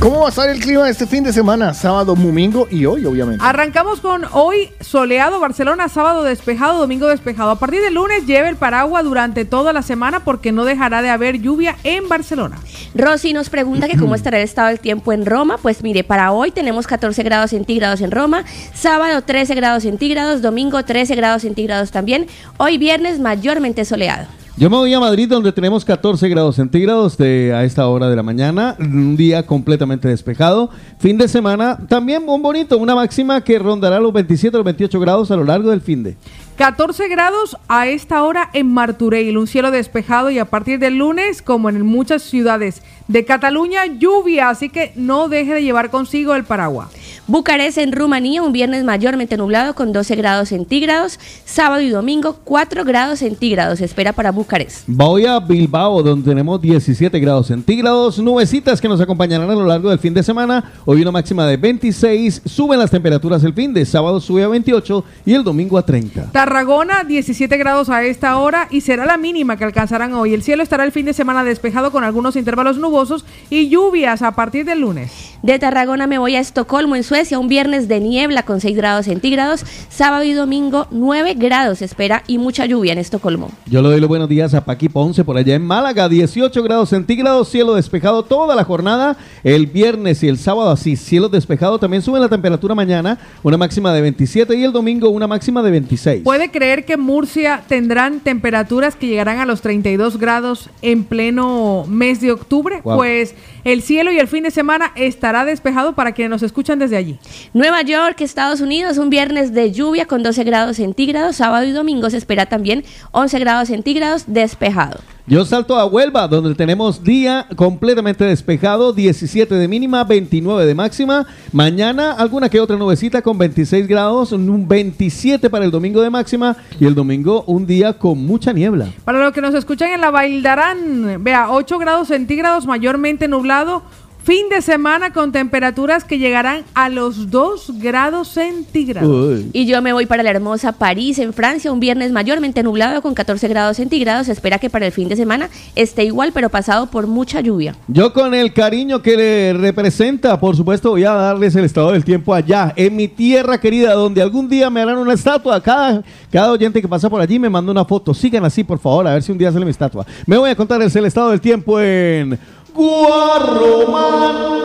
¿Cómo 0.00 0.20
va 0.20 0.26
a 0.26 0.28
estar 0.28 0.50
el 0.50 0.60
clima 0.60 0.88
este 0.88 1.06
fin 1.06 1.24
de 1.24 1.32
semana? 1.32 1.72
Sábado, 1.72 2.14
domingo 2.14 2.68
y 2.70 2.84
hoy, 2.84 3.06
obviamente. 3.06 3.42
Arrancamos 3.42 4.00
con 4.00 4.26
hoy 4.32 4.68
soleado, 4.80 5.40
Barcelona, 5.40 5.88
sábado 5.88 6.22
despejado, 6.22 6.78
domingo 6.78 7.06
despejado. 7.06 7.50
A 7.50 7.58
partir 7.58 7.80
del 7.80 7.94
lunes 7.94 8.26
lleve 8.26 8.50
el 8.50 8.56
paraguas 8.56 9.04
durante 9.04 9.46
toda 9.46 9.72
la 9.72 9.80
semana 9.80 10.22
porque 10.22 10.52
no 10.52 10.66
dejará 10.66 11.00
de 11.00 11.08
haber 11.08 11.40
lluvia 11.40 11.76
en 11.84 12.06
Barcelona. 12.06 12.58
Rosy 12.94 13.32
nos 13.32 13.48
pregunta 13.48 13.88
que 13.88 13.96
cómo 13.96 14.14
estará 14.14 14.36
el 14.36 14.44
estado 14.44 14.68
del 14.68 14.80
tiempo 14.80 15.14
en 15.14 15.24
Roma. 15.24 15.56
Pues 15.56 15.82
mire, 15.82 16.04
para 16.04 16.32
hoy 16.32 16.50
tenemos 16.50 16.86
14 16.86 17.22
grados 17.22 17.50
centígrados 17.50 18.02
en 18.02 18.10
Roma, 18.10 18.44
sábado 18.74 19.22
13 19.22 19.54
grados 19.54 19.84
centígrados, 19.84 20.42
domingo 20.42 20.82
13 20.82 21.14
grados 21.14 21.42
centígrados 21.42 21.90
también, 21.90 22.26
hoy 22.58 22.76
viernes 22.76 23.20
mayormente 23.20 23.86
soleado. 23.86 24.39
Yo 24.60 24.68
me 24.68 24.76
voy 24.76 24.92
a 24.92 25.00
Madrid 25.00 25.26
donde 25.26 25.52
tenemos 25.52 25.86
14 25.86 26.28
grados 26.28 26.56
centígrados 26.56 27.16
de, 27.16 27.54
a 27.54 27.64
esta 27.64 27.88
hora 27.88 28.10
de 28.10 28.16
la 28.16 28.22
mañana, 28.22 28.76
un 28.78 29.16
día 29.16 29.46
completamente 29.46 30.06
despejado. 30.06 30.68
Fin 30.98 31.16
de 31.16 31.28
semana 31.28 31.78
también 31.88 32.26
muy 32.26 32.38
bonito, 32.42 32.76
una 32.76 32.94
máxima 32.94 33.42
que 33.42 33.58
rondará 33.58 33.98
los 34.00 34.12
27 34.12 34.54
o 34.54 34.58
los 34.58 34.66
28 34.66 35.00
grados 35.00 35.30
a 35.30 35.36
lo 35.36 35.44
largo 35.44 35.70
del 35.70 35.80
fin 35.80 36.02
de. 36.02 36.18
14 36.56 37.08
grados 37.08 37.56
a 37.68 37.86
esta 37.86 38.22
hora 38.22 38.50
en 38.52 38.70
Martureil, 38.70 39.38
un 39.38 39.46
cielo 39.46 39.70
despejado 39.70 40.28
y 40.28 40.38
a 40.38 40.44
partir 40.44 40.78
del 40.78 40.98
lunes, 40.98 41.40
como 41.40 41.70
en 41.70 41.80
muchas 41.86 42.20
ciudades 42.20 42.82
de 43.08 43.24
Cataluña, 43.24 43.86
lluvia, 43.86 44.50
así 44.50 44.68
que 44.68 44.92
no 44.94 45.30
deje 45.30 45.54
de 45.54 45.62
llevar 45.62 45.88
consigo 45.88 46.34
el 46.34 46.44
paraguas. 46.44 46.90
Bucarest 47.30 47.78
en 47.78 47.92
Rumanía, 47.92 48.42
un 48.42 48.50
viernes 48.50 48.82
mayormente 48.82 49.36
nublado 49.36 49.76
con 49.76 49.92
12 49.92 50.16
grados 50.16 50.48
centígrados. 50.48 51.20
Sábado 51.44 51.80
y 51.80 51.88
domingo, 51.88 52.40
4 52.42 52.84
grados 52.84 53.20
centígrados. 53.20 53.80
Espera 53.80 54.12
para 54.12 54.32
Bucarest. 54.32 54.82
Voy 54.88 55.26
a 55.26 55.38
Bilbao, 55.38 56.02
donde 56.02 56.28
tenemos 56.28 56.60
17 56.60 57.20
grados 57.20 57.46
centígrados. 57.46 58.18
Nubecitas 58.18 58.80
que 58.80 58.88
nos 58.88 59.00
acompañarán 59.00 59.48
a 59.48 59.54
lo 59.54 59.64
largo 59.64 59.90
del 59.90 60.00
fin 60.00 60.12
de 60.12 60.24
semana. 60.24 60.72
Hoy 60.84 61.02
una 61.02 61.12
máxima 61.12 61.46
de 61.46 61.56
26. 61.56 62.42
Suben 62.46 62.80
las 62.80 62.90
temperaturas 62.90 63.44
el 63.44 63.54
fin 63.54 63.72
de 63.72 63.86
sábado, 63.86 64.20
sube 64.20 64.42
a 64.42 64.48
28 64.48 65.04
y 65.24 65.34
el 65.34 65.44
domingo 65.44 65.78
a 65.78 65.86
30. 65.86 66.32
Tarragona, 66.32 67.04
17 67.04 67.56
grados 67.58 67.90
a 67.90 68.02
esta 68.02 68.38
hora 68.38 68.66
y 68.72 68.80
será 68.80 69.06
la 69.06 69.16
mínima 69.16 69.56
que 69.56 69.62
alcanzarán 69.62 70.14
hoy. 70.14 70.34
El 70.34 70.42
cielo 70.42 70.64
estará 70.64 70.82
el 70.82 70.90
fin 70.90 71.06
de 71.06 71.12
semana 71.12 71.44
despejado 71.44 71.92
con 71.92 72.02
algunos 72.02 72.34
intervalos 72.34 72.76
nubosos 72.78 73.24
y 73.50 73.68
lluvias 73.68 74.20
a 74.22 74.32
partir 74.32 74.64
del 74.64 74.80
lunes. 74.80 75.12
De 75.44 75.60
Tarragona 75.60 76.08
me 76.08 76.18
voy 76.18 76.34
a 76.34 76.40
Estocolmo, 76.40 76.96
en 76.96 77.04
Suecia, 77.04 77.19
un 77.20 77.48
viernes 77.48 77.86
de 77.86 78.00
niebla 78.00 78.44
con 78.44 78.62
6 78.62 78.74
grados 78.74 79.04
centígrados. 79.04 79.62
Sábado 79.90 80.24
y 80.24 80.32
domingo, 80.32 80.86
9 80.90 81.34
grados 81.34 81.78
se 81.78 81.84
espera 81.84 82.22
y 82.26 82.38
mucha 82.38 82.64
lluvia 82.64 82.94
en 82.94 82.98
Estocolmo. 82.98 83.50
Yo 83.66 83.82
le 83.82 83.90
doy 83.90 84.00
los 84.00 84.08
buenos 84.08 84.28
días 84.28 84.54
a 84.54 84.64
Paqui 84.64 84.88
Ponce 84.88 85.22
por 85.22 85.36
allá 85.36 85.54
en 85.54 85.62
Málaga, 85.62 86.08
18 86.08 86.62
grados 86.62 86.88
centígrados, 86.88 87.50
cielo 87.50 87.74
despejado 87.74 88.22
toda 88.22 88.56
la 88.56 88.64
jornada. 88.64 89.18
El 89.44 89.66
viernes 89.66 90.22
y 90.22 90.28
el 90.28 90.38
sábado 90.38 90.70
así, 90.70 90.96
cielo 90.96 91.28
despejado. 91.28 91.78
También 91.78 92.02
sube 92.02 92.18
la 92.18 92.30
temperatura 92.30 92.74
mañana, 92.74 93.18
una 93.42 93.58
máxima 93.58 93.92
de 93.92 94.00
27 94.00 94.56
y 94.56 94.64
el 94.64 94.72
domingo 94.72 95.10
una 95.10 95.26
máxima 95.26 95.62
de 95.62 95.70
26. 95.72 96.22
¿Puede 96.22 96.50
creer 96.50 96.86
que 96.86 96.96
Murcia 96.96 97.62
tendrán 97.68 98.20
temperaturas 98.20 98.96
que 98.96 99.08
llegarán 99.08 99.40
a 99.40 99.44
los 99.44 99.60
32 99.60 100.16
grados 100.16 100.70
en 100.80 101.04
pleno 101.04 101.84
mes 101.86 102.22
de 102.22 102.32
octubre? 102.32 102.80
Wow. 102.82 102.96
Pues 102.96 103.34
el 103.64 103.82
cielo 103.82 104.10
y 104.10 104.18
el 104.18 104.26
fin 104.26 104.44
de 104.44 104.50
semana 104.50 104.92
estará 104.96 105.44
despejado 105.44 105.94
para 105.94 106.12
quienes 106.12 106.30
nos 106.30 106.42
escuchan 106.42 106.78
desde 106.78 106.96
allí. 106.96 107.09
Nueva 107.54 107.82
York, 107.82 108.20
Estados 108.20 108.60
Unidos, 108.60 108.98
un 108.98 109.10
viernes 109.10 109.52
de 109.52 109.72
lluvia 109.72 110.06
con 110.06 110.22
12 110.22 110.44
grados 110.44 110.76
centígrados. 110.76 111.36
Sábado 111.36 111.66
y 111.66 111.72
domingo 111.72 112.10
se 112.10 112.16
espera 112.16 112.46
también 112.46 112.84
11 113.12 113.38
grados 113.38 113.68
centígrados 113.68 114.24
despejado. 114.26 115.00
Yo 115.30 115.44
salto 115.44 115.76
a 115.76 115.86
Huelva, 115.86 116.26
donde 116.26 116.56
tenemos 116.56 117.04
día 117.04 117.46
completamente 117.54 118.24
despejado, 118.24 118.92
17 118.92 119.54
de 119.54 119.68
mínima, 119.68 120.02
29 120.02 120.66
de 120.66 120.74
máxima. 120.74 121.24
Mañana 121.52 122.10
alguna 122.10 122.48
que 122.48 122.58
otra 122.58 122.76
nubecita 122.76 123.22
con 123.22 123.38
26 123.38 123.86
grados, 123.86 124.32
un 124.32 124.66
27 124.66 125.48
para 125.48 125.64
el 125.64 125.70
domingo 125.70 126.02
de 126.02 126.10
máxima 126.10 126.56
y 126.80 126.84
el 126.84 126.96
domingo 126.96 127.44
un 127.46 127.64
día 127.64 127.92
con 127.92 128.18
mucha 128.26 128.52
niebla. 128.52 128.88
Para 129.04 129.22
los 129.22 129.32
que 129.32 129.40
nos 129.40 129.54
escuchan 129.54 129.92
en 129.92 130.00
la 130.00 130.10
Baildarán, 130.10 131.22
vea, 131.22 131.52
8 131.52 131.78
grados 131.78 132.08
centígrados, 132.08 132.66
mayormente 132.66 133.28
nublado. 133.28 133.84
Fin 134.30 134.48
de 134.48 134.62
semana 134.62 135.12
con 135.12 135.32
temperaturas 135.32 136.04
que 136.04 136.20
llegarán 136.20 136.62
a 136.74 136.88
los 136.88 137.32
2 137.32 137.80
grados 137.80 138.28
centígrados. 138.28 139.40
Y 139.52 139.66
yo 139.66 139.82
me 139.82 139.92
voy 139.92 140.06
para 140.06 140.22
la 140.22 140.30
hermosa 140.30 140.70
París, 140.70 141.18
en 141.18 141.32
Francia, 141.32 141.72
un 141.72 141.80
viernes 141.80 142.12
mayormente 142.12 142.62
nublado 142.62 143.02
con 143.02 143.12
14 143.12 143.48
grados 143.48 143.78
centígrados. 143.78 144.26
Se 144.26 144.32
espera 144.32 144.60
que 144.60 144.70
para 144.70 144.86
el 144.86 144.92
fin 144.92 145.08
de 145.08 145.16
semana 145.16 145.50
esté 145.74 146.04
igual, 146.04 146.30
pero 146.32 146.48
pasado 146.48 146.86
por 146.86 147.08
mucha 147.08 147.40
lluvia. 147.40 147.74
Yo 147.88 148.12
con 148.12 148.32
el 148.32 148.52
cariño 148.52 149.02
que 149.02 149.16
le 149.16 149.52
representa, 149.54 150.38
por 150.38 150.54
supuesto, 150.54 150.90
voy 150.90 151.02
a 151.02 151.12
darles 151.12 151.56
el 151.56 151.64
estado 151.64 151.90
del 151.90 152.04
tiempo 152.04 152.32
allá, 152.32 152.72
en 152.76 152.94
mi 152.94 153.08
tierra 153.08 153.58
querida, 153.58 153.94
donde 153.94 154.22
algún 154.22 154.48
día 154.48 154.70
me 154.70 154.80
harán 154.80 154.98
una 154.98 155.14
estatua. 155.14 155.60
Cada, 155.60 156.04
cada 156.30 156.52
oyente 156.52 156.80
que 156.80 156.86
pasa 156.86 157.10
por 157.10 157.20
allí 157.20 157.40
me 157.40 157.50
manda 157.50 157.72
una 157.72 157.84
foto. 157.84 158.14
Sigan 158.14 158.44
así, 158.44 158.62
por 158.62 158.78
favor, 158.78 159.08
a 159.08 159.14
ver 159.14 159.24
si 159.24 159.32
un 159.32 159.38
día 159.38 159.50
sale 159.50 159.64
mi 159.64 159.72
estatua. 159.72 160.06
Me 160.24 160.38
voy 160.38 160.50
a 160.50 160.54
contarles 160.54 160.94
el 160.94 161.06
estado 161.06 161.30
del 161.30 161.40
tiempo 161.40 161.80
en 161.80 162.38
Guarromán. 162.74 164.60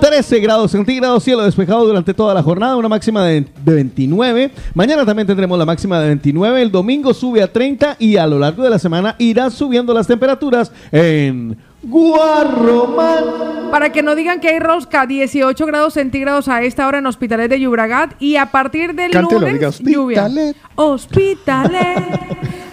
13 0.00 0.40
grados 0.40 0.72
centígrados, 0.72 1.22
cielo 1.22 1.44
despejado 1.44 1.86
durante 1.86 2.12
toda 2.12 2.34
la 2.34 2.42
jornada, 2.42 2.74
una 2.76 2.88
máxima 2.88 3.24
de, 3.24 3.46
de 3.64 3.74
29. 3.74 4.50
Mañana 4.74 5.06
también 5.06 5.28
tendremos 5.28 5.56
la 5.56 5.64
máxima 5.64 6.00
de 6.00 6.08
29. 6.08 6.60
El 6.60 6.72
domingo 6.72 7.14
sube 7.14 7.40
a 7.40 7.52
30 7.52 7.96
y 8.00 8.16
a 8.16 8.26
lo 8.26 8.40
largo 8.40 8.64
de 8.64 8.70
la 8.70 8.80
semana 8.80 9.14
irá 9.18 9.48
subiendo 9.48 9.94
las 9.94 10.08
temperaturas 10.08 10.72
en 10.90 11.56
Guarromán. 11.84 13.70
Para 13.70 13.90
que 13.90 14.02
no 14.02 14.14
digan 14.14 14.40
que 14.40 14.48
hay 14.48 14.58
rosca, 14.58 15.06
18 15.06 15.66
grados 15.66 15.94
centígrados 15.94 16.48
a 16.48 16.62
esta 16.62 16.86
hora 16.86 16.98
en 16.98 17.06
Hospitalet 17.06 17.48
de 17.48 17.60
Llobregat 17.60 18.20
y 18.20 18.36
a 18.36 18.46
partir 18.50 18.94
del 18.94 19.12
Cántelo, 19.12 19.40
lunes 19.40 19.78
diga, 19.78 19.92
lluvia. 19.92 20.28
Hospitalet, 20.74 22.04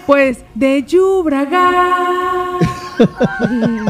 pues 0.06 0.44
de 0.54 0.82
Llobregat. 0.82 2.69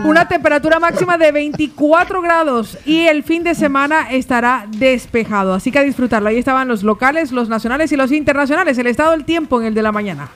Una 0.04 0.28
temperatura 0.28 0.78
máxima 0.78 1.18
de 1.18 1.32
24 1.32 2.22
grados 2.22 2.78
y 2.84 3.06
el 3.06 3.22
fin 3.22 3.42
de 3.42 3.54
semana 3.54 4.10
estará 4.10 4.66
despejado. 4.68 5.54
Así 5.54 5.70
que 5.70 5.78
a 5.78 5.82
disfrutarlo. 5.82 6.28
Ahí 6.28 6.38
estaban 6.38 6.68
los 6.68 6.82
locales, 6.82 7.32
los 7.32 7.48
nacionales 7.48 7.92
y 7.92 7.96
los 7.96 8.12
internacionales. 8.12 8.78
El 8.78 8.86
estado 8.86 9.12
del 9.12 9.24
tiempo 9.24 9.60
en 9.60 9.68
el 9.68 9.74
de 9.74 9.82
la 9.82 9.92
mañana. 9.92 10.30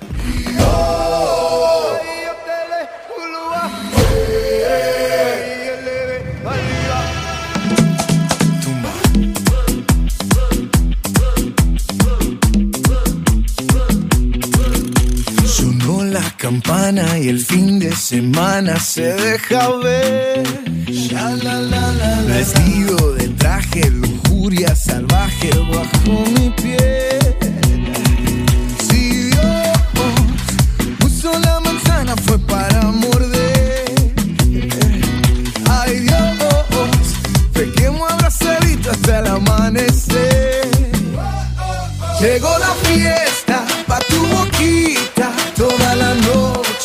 La 16.15 16.31
campana 16.37 17.19
y 17.19 17.29
el 17.29 17.41
fin 17.45 17.81
de 17.81 17.91
semana 17.91 18.79
se 18.79 19.15
deja 19.15 19.69
ver. 19.79 20.45
Vestido 22.29 23.15
de 23.15 23.29
traje, 23.31 23.91
lujuria 23.91 24.77
salvaje 24.77 25.51
bajo 25.73 26.13
mi 26.35 26.51
piel. 26.51 27.37
Si 28.89 29.31
Dios 29.31 29.79
puso 31.01 31.37
la 31.41 31.59
manzana 31.59 32.15
fue 32.25 32.39
para 32.39 32.83
morder. 32.93 33.85
Ay 35.69 35.99
Dios, 35.99 37.07
pequemos 37.53 38.13
abrazadito 38.13 38.93
hasta 38.93 39.19
el 39.19 39.27
amanecer. 39.27 40.69
Llegó 42.21 42.57
la 42.59 42.73
fiesta 42.85 43.24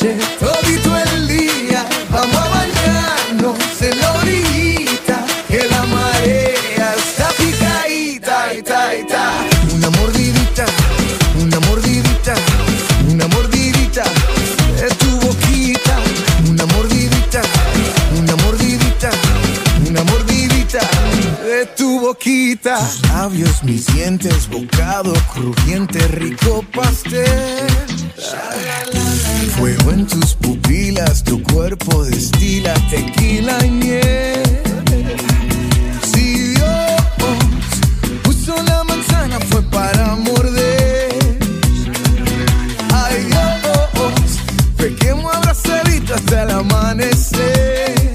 noche, 0.02 0.59
boquita. 22.10 22.78
Tus 22.80 23.02
labios, 23.10 23.64
mis 23.64 23.86
dientes, 23.94 24.50
bocado 24.50 25.14
crujiente, 25.34 26.00
rico 26.08 26.64
pastel. 26.74 27.68
Fuego 29.58 29.92
en 29.92 30.08
tus 30.08 30.34
pupilas, 30.34 31.24
tu 31.24 31.42
cuerpo 31.44 32.04
destila 32.06 32.74
tequila 32.90 33.64
y 33.64 33.70
miel. 33.70 34.62
Si 36.12 36.54
Dios 36.54 37.02
puso 38.24 38.56
la 38.64 38.84
manzana 38.84 39.40
fue 39.50 39.62
para 39.64 40.16
morder. 40.16 41.10
Ay 42.92 43.24
Dios, 43.26 44.32
pequemos 44.78 45.36
abrazadito 45.36 46.16
hasta 46.16 46.44
el 46.44 46.50
amanecer. 46.52 48.14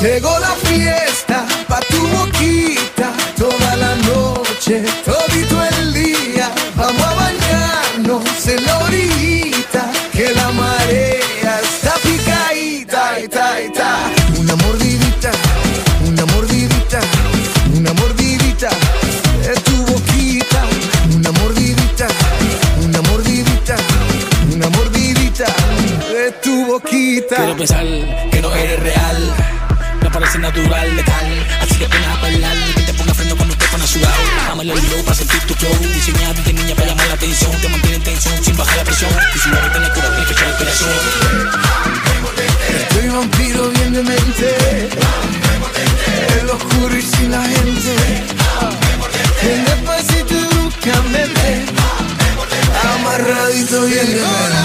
Llegó 0.00 0.38
la 0.40 0.54
fiesta 0.68 1.35
Quiero 27.36 27.54
pensar 27.54 27.84
que 28.30 28.40
no 28.40 28.50
eres 28.54 28.80
real. 28.80 29.34
Me 30.00 30.10
parece 30.10 30.38
natural, 30.38 30.96
letal. 30.96 31.46
Así 31.60 31.74
que 31.74 31.86
ven 31.86 32.04
a 32.04 32.16
bailar. 32.22 32.56
Que 32.74 32.82
te 32.82 32.94
ponga 32.94 33.12
freno 33.12 33.36
cuando 33.36 33.54
te 33.54 33.66
pones 33.66 33.90
sudado. 33.90 34.14
Dame 34.48 34.62
el 34.62 34.70
oído 34.70 35.04
para 35.04 35.14
sentir 35.14 35.40
tu 35.42 35.54
flow. 35.54 35.76
Diseñado 35.92 36.32
de 36.32 36.52
niña 36.54 36.74
para 36.74 36.86
llamar 36.88 37.06
la 37.08 37.14
atención. 37.14 37.52
Te 37.60 37.68
mantiene 37.68 38.00
presión. 38.00 38.32
Tu 38.42 39.38
sudor 39.38 39.72
te 39.72 39.80
la 39.80 39.92
cura 39.92 40.08
con 40.08 40.26
fecha 40.26 40.46
del 40.46 40.56
corazón. 40.56 40.88
Estoy 42.80 43.08
vampiro 43.08 43.68
bien 43.70 43.92
de 43.92 44.02
mente. 44.02 44.88
En 46.40 46.46
lo 46.46 46.54
oscuro 46.54 46.96
y 46.96 47.02
sin 47.02 47.30
la 47.30 47.42
gente. 47.42 47.96
En 49.42 49.64
despacito 49.66 50.34
y 50.34 50.44
bruscamente. 50.54 51.66
Amarradito 52.94 53.82
bien 53.82 54.06
de 54.06 54.20
mente. 54.22 54.55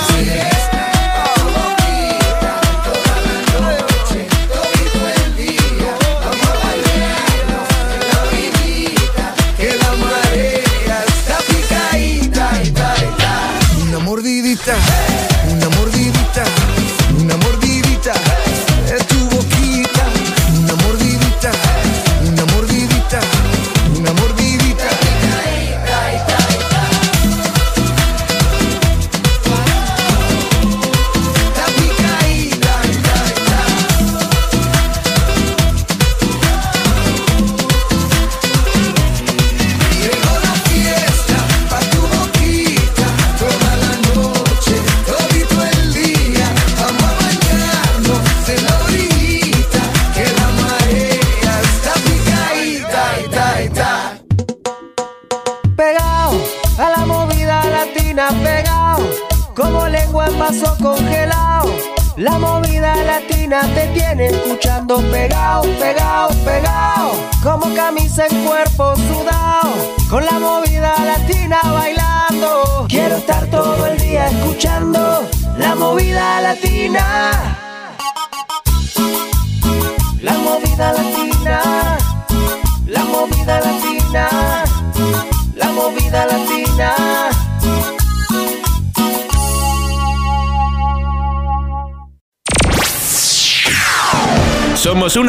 En 68.17 68.45
cuerpo 68.45 68.93
sudado. 68.97 69.95
Con 70.09 70.25
la 70.25 70.37
movida 70.37 70.93
latina 70.99 71.61
bailando. 71.63 72.85
Quiero 72.89 73.15
estar 73.15 73.49
todo 73.49 73.85
el 73.87 73.97
día 73.99 74.27
escuchando 74.27 75.25
la 75.57 75.75
movida 75.75 76.41
latina. 76.41 77.50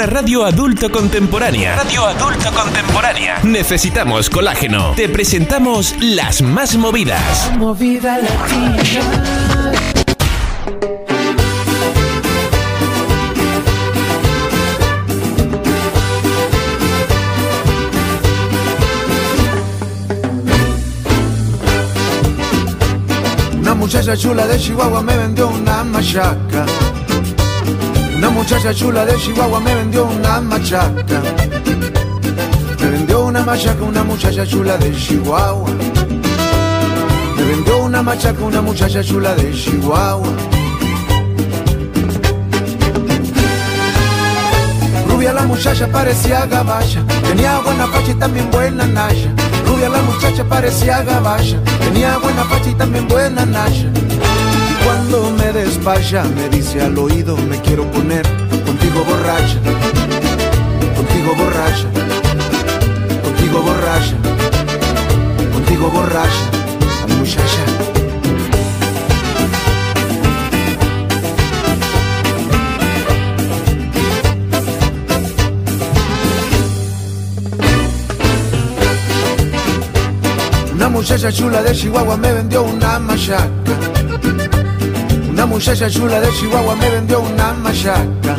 Una 0.02 0.10
radio 0.10 0.44
adulto 0.44 0.90
contemporánea. 0.90 1.76
Radio 1.76 2.04
adulto 2.04 2.50
contemporánea. 2.52 3.38
Necesitamos 3.44 4.28
colágeno. 4.28 4.94
Te 4.96 5.08
presentamos 5.08 5.94
las 6.00 6.42
más 6.42 6.76
movidas. 6.76 7.52
Movida 7.56 8.18
latina. 8.18 8.82
Una 23.60 23.74
muchacha 23.74 24.16
chula 24.16 24.48
de 24.48 24.58
Chihuahua 24.58 25.00
me 25.02 25.16
vendió 25.16 25.46
una 25.46 25.84
machaca. 25.84 26.66
Muchacha 28.42 28.74
chula 28.74 29.06
de 29.06 29.16
Chihuahua 29.18 29.60
me 29.60 29.72
vendió 29.72 30.04
una 30.04 30.40
machaca. 30.40 31.22
Me 32.80 32.90
vendió 32.90 33.26
una 33.26 33.40
machaca 33.44 33.84
una 33.84 34.02
muchacha 34.02 34.44
chula 34.44 34.76
de 34.78 34.92
Chihuahua. 34.96 35.70
Me 37.36 37.44
vendió 37.44 37.84
una 37.84 38.02
machaca 38.02 38.42
una 38.42 38.60
muchacha 38.60 39.00
chula 39.04 39.36
de 39.36 39.52
Chihuahua. 39.52 40.26
Rubia 45.06 45.32
la 45.34 45.42
muchacha 45.42 45.86
parecía 45.86 46.44
gabacha, 46.46 47.04
tenía 47.22 47.60
buena 47.60 47.86
facha 47.86 48.10
y 48.10 48.14
también 48.14 48.50
buena 48.50 48.86
naya. 48.88 49.32
Rubia 49.68 49.88
la 49.88 50.02
muchacha 50.02 50.42
parecía 50.42 51.00
gabacha, 51.04 51.62
tenía 51.78 52.18
buena 52.18 52.42
facha 52.46 52.70
y 52.70 52.74
también 52.74 53.06
buena 53.06 53.46
naya. 53.46 53.88
Cuando 55.12 55.30
me 55.32 55.52
despacha 55.52 56.24
me 56.24 56.48
dice 56.48 56.80
al 56.80 56.96
oído 56.96 57.36
me 57.36 57.60
quiero 57.60 57.84
poner 57.90 58.22
contigo 58.64 59.04
borracha, 59.04 59.58
contigo 60.96 61.34
borracha, 61.36 61.86
contigo 63.22 63.60
borracha, 63.60 64.16
contigo 65.52 65.90
borracha, 65.90 66.50
muchacha. 67.18 67.64
Una 80.72 80.88
muchacha 80.88 81.30
chula 81.30 81.62
de 81.62 81.74
Chihuahua 81.74 82.16
me 82.16 82.32
vendió 82.32 82.62
una 82.62 82.98
machaca. 82.98 83.91
Una 85.42 85.54
muchacha 85.54 85.90
chula 85.90 86.20
de 86.20 86.28
Chihuahua 86.34 86.76
me 86.76 86.88
vendió 86.88 87.18
una 87.18 87.52
machaca. 87.54 88.36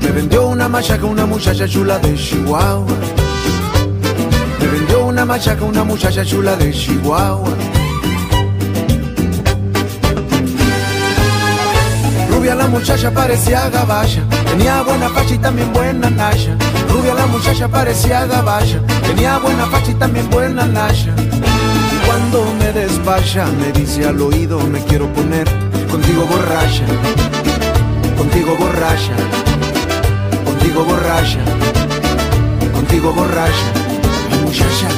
Me 0.00 0.10
vendió 0.12 0.46
una 0.46 0.68
machaca 0.68 1.04
una 1.04 1.26
muchacha 1.26 1.66
chula 1.66 1.98
de 1.98 2.14
Chihuahua. 2.14 2.86
Me 4.60 4.66
vendió 4.68 5.06
una 5.06 5.24
machaca 5.24 5.64
una 5.64 5.82
muchacha 5.82 6.24
chula 6.24 6.54
de 6.54 6.72
Chihuahua. 6.72 7.50
Rubia 12.30 12.54
la 12.54 12.68
muchacha 12.68 13.10
parecía 13.10 13.68
gabacha, 13.70 14.22
tenía 14.46 14.82
buena 14.82 15.08
facha 15.08 15.34
y 15.34 15.38
también 15.38 15.72
buena 15.72 16.10
naya. 16.10 16.56
Rubia 16.88 17.12
la 17.14 17.26
muchacha 17.26 17.66
parecía 17.66 18.24
gabacha, 18.24 18.80
tenía 19.04 19.36
buena 19.38 19.66
facha 19.66 19.90
y 19.90 19.94
también 19.94 20.30
buena 20.30 20.64
naya. 20.66 21.12
Cuando 22.20 22.44
me 22.58 22.70
despacha 22.72 23.46
me 23.46 23.72
dice 23.72 24.04
al 24.04 24.20
oído 24.20 24.60
me 24.60 24.84
quiero 24.84 25.10
poner 25.14 25.48
contigo 25.90 26.26
borracha, 26.26 26.84
contigo 28.16 28.54
borracha, 28.58 29.16
contigo 30.44 30.84
borracha, 30.84 31.38
contigo 32.74 33.12
borracha, 33.14 33.68
muchacha. 34.44 34.88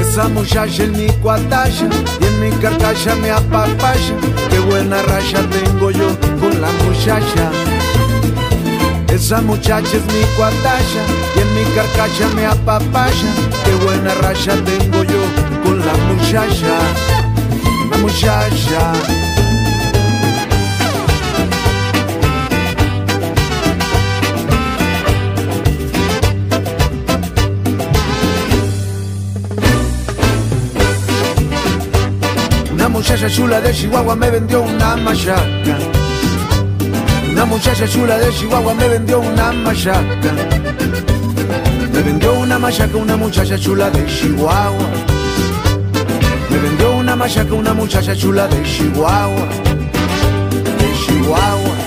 Esa 0.00 0.28
muchacha 0.28 0.84
en 0.84 0.92
mi 0.92 1.08
cuatalla 1.20 1.88
y 2.20 2.24
en 2.24 2.40
mi 2.40 2.50
carcacha 2.58 3.16
me 3.16 3.30
apapaya. 3.32 4.14
Qué 4.50 4.58
buena 4.60 5.02
raya 5.02 5.40
tengo 5.50 5.90
yo 5.90 6.16
con 6.40 6.60
la 6.60 6.70
muchacha. 6.84 7.81
Esa 9.12 9.42
muchacha 9.42 9.98
es 9.98 10.04
mi 10.06 10.22
cuatalla 10.38 11.02
y 11.36 11.40
en 11.40 11.54
mi 11.54 11.64
carcacha 11.74 12.28
me 12.34 12.46
apapaya. 12.46 13.12
Qué 13.62 13.74
buena 13.84 14.14
raya 14.14 14.54
tengo 14.64 15.04
yo 15.04 15.22
con 15.62 15.78
la 15.80 15.92
muchacha. 16.08 16.78
Muchacha. 18.00 18.92
Una 32.72 32.88
muchacha 32.88 33.28
chula 33.28 33.60
de 33.60 33.72
Chihuahua 33.74 34.16
me 34.16 34.30
vendió 34.30 34.62
una 34.62 34.96
machaca. 34.96 36.01
Una 37.42 37.50
muchacha 37.56 37.88
chula 37.88 38.18
de 38.20 38.30
Chihuahua 38.30 38.72
me 38.72 38.88
vendió 38.88 39.18
una 39.18 39.52
machaca. 39.52 40.32
Me 41.92 42.02
vendió 42.02 42.34
una 42.34 42.56
machaca 42.56 42.96
una 42.96 43.16
muchacha 43.16 43.58
chula 43.58 43.90
de 43.90 44.06
Chihuahua. 44.06 44.88
Me 46.50 46.58
vendió 46.58 46.92
una 46.92 47.16
machaca 47.16 47.52
una 47.52 47.74
muchacha 47.74 48.14
chula 48.14 48.46
de 48.46 48.62
Chihuahua. 48.62 49.48
De 50.78 50.92
Chihuahua. 51.04 51.81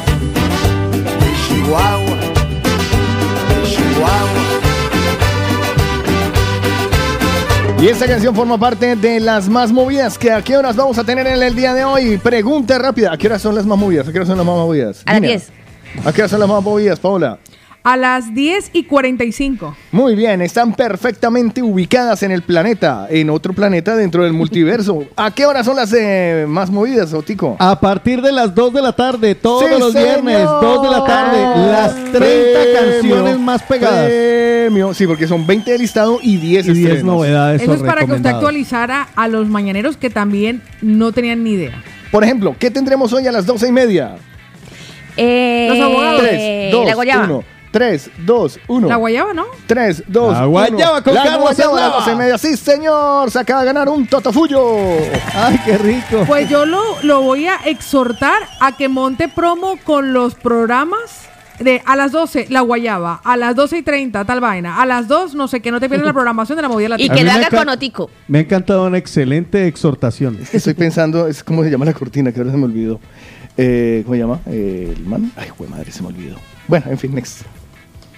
Y 7.82 7.90
esta 7.90 8.08
canción 8.08 8.34
forma 8.34 8.58
parte 8.58 8.96
de 8.96 9.20
las 9.20 9.50
más 9.50 9.72
movidas 9.72 10.18
que 10.18 10.32
a 10.32 10.42
qué 10.42 10.58
horas 10.58 10.76
vamos 10.78 10.98
a 10.98 11.04
tener 11.04 11.28
en 11.28 11.44
el 11.44 11.56
día 11.56 11.74
de 11.74 11.84
hoy. 11.84 12.18
Pregunta 12.18 12.80
rápida, 12.80 13.12
¿a 13.12 13.18
qué 13.18 13.28
horas 13.28 13.42
son 13.42 13.54
las 13.54 13.66
más 13.66 13.78
movidas? 13.78 14.08
¿A 14.08 14.12
qué 14.12 14.18
horas 14.20 14.30
son 14.30 14.38
las 14.38 14.48
más 14.48 14.56
movidas? 14.56 15.04
A 15.06 15.14
las 15.14 15.16
Gina, 15.16 15.28
10. 15.28 15.52
¿A 16.06 16.14
qué 16.14 16.22
horas 16.22 16.32
son 16.32 16.40
las 16.40 16.50
más 16.50 16.64
movidas, 16.64 17.00
Paula? 17.00 17.38
A 17.88 17.98
las 17.98 18.34
10 18.34 18.72
y 18.74 18.86
45. 18.86 19.78
Muy 19.92 20.16
bien, 20.16 20.42
están 20.42 20.74
perfectamente 20.74 21.62
ubicadas 21.62 22.24
en 22.24 22.32
el 22.32 22.42
planeta, 22.42 23.06
en 23.12 23.30
otro 23.30 23.54
planeta 23.54 23.96
dentro 23.96 24.24
del 24.24 24.34
multiverso. 24.34 25.04
¿A 25.16 25.30
qué 25.30 25.46
horas 25.46 25.68
son 25.68 25.76
las 25.76 25.94
eh, 25.94 26.46
más 26.48 26.72
movidas, 26.72 27.14
Otico? 27.14 27.56
A 27.60 27.80
partir 27.80 28.24
de 28.24 28.32
las 28.32 28.56
2 28.56 28.74
de 28.74 28.82
la 28.82 28.92
tarde, 28.94 29.36
todos 29.36 29.66
Sí, 29.66 29.80
los 29.80 29.94
viernes, 29.94 30.36
señor. 30.36 30.62
2 30.64 30.82
de 30.82 30.90
la 30.90 31.04
tarde, 31.06 31.38
las 31.72 31.94
30 32.12 32.18
Premio, 32.18 32.74
canciones 33.14 33.40
más 33.40 33.62
pegadas. 33.62 34.10
Premio. 34.10 34.94
Sí, 34.96 35.06
porque 35.06 35.28
son 35.28 35.46
20 35.46 35.72
de 35.72 35.78
listado 35.78 36.18
y 36.24 36.38
10 36.38 36.66
Y 36.66 36.74
10 36.74 36.78
estrenos. 36.90 37.04
novedades. 37.16 37.62
Eso 37.62 37.76
es 37.76 37.84
para 37.84 38.04
que 38.04 38.14
usted 38.14 38.30
actualizara 38.32 39.10
a 39.16 39.28
los 39.28 39.48
mañaneros 39.48 39.96
que 39.96 40.10
también 40.10 40.64
no 40.82 41.12
tenían 41.12 41.44
ni 41.44 41.52
idea. 41.52 41.84
Por 42.12 42.24
ejemplo, 42.24 42.56
¿qué 42.58 42.72
tendremos 42.72 43.14
hoy 43.14 43.28
a 43.28 43.32
las 43.32 43.46
12 43.46 43.68
y 43.68 43.72
media? 43.72 44.16
Eh, 45.18 45.68
Los 45.70 45.80
abogados. 45.80 46.22
3, 46.22 46.72
2, 46.72 46.86
la 46.88 46.96
guayaba. 46.96 47.24
1. 47.26 47.44
3, 47.76 48.10
2, 48.26 48.60
1. 48.70 48.88
La 48.88 48.96
guayaba, 48.96 49.34
¿no? 49.34 49.48
3, 49.68 50.04
2, 50.08 50.32
La 50.34 50.46
guayaba 50.46 51.02
con 51.02 51.14
la 51.14 51.24
Carlos 51.24 51.42
guayaba 51.42 51.78
a 51.78 51.82
las 51.82 51.90
Eslava. 51.90 51.98
12 51.98 52.12
y 52.12 52.16
media. 52.16 52.38
Sí, 52.38 52.56
señor. 52.56 53.30
Se 53.32 53.38
acaba 53.38 53.60
de 53.60 53.66
ganar 53.66 53.90
un 53.90 54.08
totofullo. 54.08 54.78
Ay, 55.36 55.60
qué 55.66 55.78
rico. 55.78 56.24
Pues 56.26 56.48
yo 56.48 56.66
lo, 56.66 56.82
lo 57.04 57.22
voy 57.22 57.48
a 57.48 57.58
exhortar 57.66 58.44
a 58.62 58.78
que 58.78 58.88
monte 58.88 59.28
promo 59.28 59.78
con 59.84 60.14
los 60.14 60.36
programas 60.36 61.28
de 61.60 61.82
a 61.86 61.98
las 61.98 62.14
12 62.14 62.48
la 62.50 62.62
guayaba, 62.62 63.20
a 63.22 63.36
las 63.36 63.58
12 63.58 63.80
y 63.80 63.82
30 63.82 64.24
tal 64.24 64.40
vaina, 64.40 64.82
a 64.82 64.86
las 64.86 65.10
2 65.10 65.36
no 65.36 65.50
sé 65.50 65.60
qué, 65.60 65.70
no 65.70 65.82
te 65.82 65.90
pierdas 65.90 66.08
la 66.08 66.14
programación 66.14 66.56
de 66.56 66.62
la 66.62 66.70
movida 66.70 66.86
Y 66.86 67.10
latina. 67.10 67.14
A 67.14 67.18
que 67.18 67.24
lo 67.26 67.32
me 67.34 67.46
haga 67.46 67.58
con 67.58 67.68
Otico. 67.68 68.10
Me 68.30 68.38
ha 68.38 68.42
encantado 68.44 68.88
una 68.88 68.98
excelente 68.98 69.68
exhortación. 69.68 70.40
Estoy 70.54 70.76
pensando, 70.76 71.28
es 71.28 71.44
como 71.44 71.62
se 71.62 71.70
llama 71.72 71.84
la 71.84 71.94
cortina, 71.94 72.32
que 72.32 72.40
ahora 72.40 72.52
se 72.52 72.58
me 72.58 72.64
olvidó. 72.64 73.02
Eh, 73.58 74.04
¿Cómo 74.06 74.16
se 74.16 74.20
llama? 74.22 74.40
Eh, 74.46 74.94
el 74.96 75.06
man. 75.06 75.30
Ay, 75.36 75.50
güey, 75.58 75.70
madre, 75.70 75.92
se 75.92 76.02
me 76.02 76.08
olvidó. 76.08 76.38
Bueno, 76.70 76.86
en 76.90 76.98
fin, 76.98 77.14
next. 77.14 77.42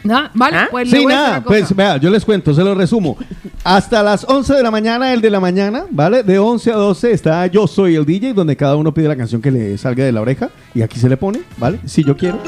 Ah, 0.09 0.29
Vale, 0.33 0.57
¿Ah? 0.57 0.67
pues 0.71 0.89
le 0.91 0.97
Sí, 0.97 1.03
voy 1.03 1.13
a 1.13 1.17
decir 1.17 1.29
nada, 1.31 1.43
pues 1.43 1.75
vea, 1.75 1.97
yo 1.97 2.09
les 2.09 2.23
cuento, 2.25 2.53
se 2.53 2.63
lo 2.63 2.73
resumo. 2.75 3.17
Hasta 3.63 4.01
las 4.03 4.23
11 4.27 4.53
de 4.53 4.63
la 4.63 4.71
mañana, 4.71 5.13
el 5.13 5.21
de 5.21 5.29
la 5.29 5.39
mañana, 5.39 5.85
¿vale? 5.89 6.23
De 6.23 6.39
11 6.39 6.71
a 6.71 6.75
12 6.75 7.11
está 7.11 7.45
Yo 7.47 7.67
Soy 7.67 7.95
el 7.95 8.05
DJ, 8.05 8.33
donde 8.33 8.55
cada 8.55 8.75
uno 8.75 8.93
pide 8.93 9.07
la 9.07 9.15
canción 9.15 9.41
que 9.41 9.51
le 9.51 9.77
salga 9.77 10.03
de 10.05 10.11
la 10.11 10.21
oreja 10.21 10.49
y 10.73 10.81
aquí 10.81 10.99
se 10.99 11.09
le 11.09 11.17
pone, 11.17 11.41
¿vale? 11.57 11.79
Si 11.85 12.03
yo 12.03 12.15
quiero. 12.15 12.39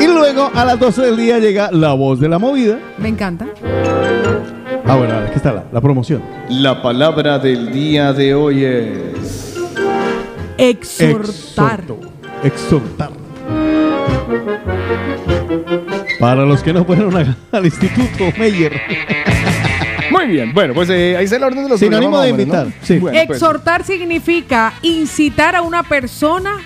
Y 0.00 0.06
luego 0.06 0.50
a 0.54 0.64
las 0.64 0.78
12 0.78 1.02
del 1.02 1.16
día 1.16 1.38
llega 1.38 1.70
La 1.72 1.92
Voz 1.94 2.20
de 2.20 2.28
la 2.28 2.38
Movida. 2.38 2.78
Me 2.98 3.08
encanta. 3.08 3.46
Ah, 4.86 4.96
bueno, 4.96 5.14
aquí 5.16 5.36
está 5.36 5.52
la, 5.52 5.64
la 5.72 5.80
promoción. 5.80 6.22
La 6.50 6.82
palabra 6.82 7.38
del 7.38 7.72
día 7.72 8.12
de 8.12 8.34
hoy 8.34 8.64
es. 8.64 9.56
Exhortar. 10.58 11.80
Exhorto. 11.80 12.00
Exhortar. 12.42 13.10
Para 16.24 16.46
los 16.46 16.62
que 16.62 16.72
no 16.72 16.86
fueron 16.86 17.14
a- 17.18 17.36
al 17.52 17.66
Instituto 17.66 18.32
Meyer. 18.38 18.80
Muy 20.10 20.26
bien, 20.26 20.54
bueno, 20.54 20.72
pues 20.72 20.88
eh, 20.88 21.18
ahí 21.18 21.24
está 21.26 21.36
el 21.36 21.42
orden 21.42 21.64
de 21.64 21.68
los 21.68 21.78
Sinónimo 21.78 22.18
de 22.18 22.30
invitar, 22.30 22.66
¿no? 22.68 22.72
sí. 22.80 22.96
Bueno, 22.98 23.18
pues, 23.26 23.36
Exhortar 23.42 23.84
significa 23.84 24.72
incitar 24.80 25.54
a 25.54 25.60
una 25.60 25.82
persona 25.82 26.62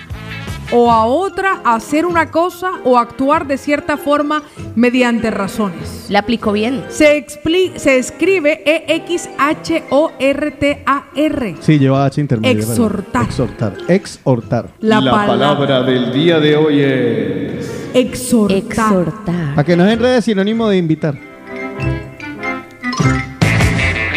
o 0.71 0.91
a 0.91 1.05
otra 1.05 1.61
a 1.63 1.75
hacer 1.75 2.05
una 2.05 2.29
cosa 2.31 2.71
o 2.83 2.97
actuar 2.97 3.47
de 3.47 3.57
cierta 3.57 3.97
forma 3.97 4.43
mediante 4.75 5.31
razones. 5.31 6.05
La 6.09 6.19
aplicó 6.19 6.51
bien. 6.51 6.83
Se, 6.89 7.17
expli- 7.25 7.75
se 7.77 7.97
escribe 7.97 8.61
E 8.65 8.83
E-X-H-O-R-T-A-R. 8.87 9.95
Sí, 11.59 11.79
lleva 11.79 12.05
H 12.05 12.21
intermedio. 12.21 12.59
Exhortar. 12.59 13.25
Exhortar. 13.25 13.73
Exhortar. 13.87 14.69
La, 14.79 15.01
la 15.01 15.11
palabra. 15.11 15.57
palabra 15.57 15.83
del 15.83 16.13
día 16.13 16.39
de 16.39 16.55
hoy 16.55 16.81
es. 16.81 17.89
Exhortar. 17.93 18.57
Exhortar. 18.57 19.55
Para 19.55 19.65
que 19.65 19.75
nos 19.75 19.89
enrede 19.91 20.21
sinónimo 20.21 20.69
de 20.69 20.77
invitar. 20.77 21.28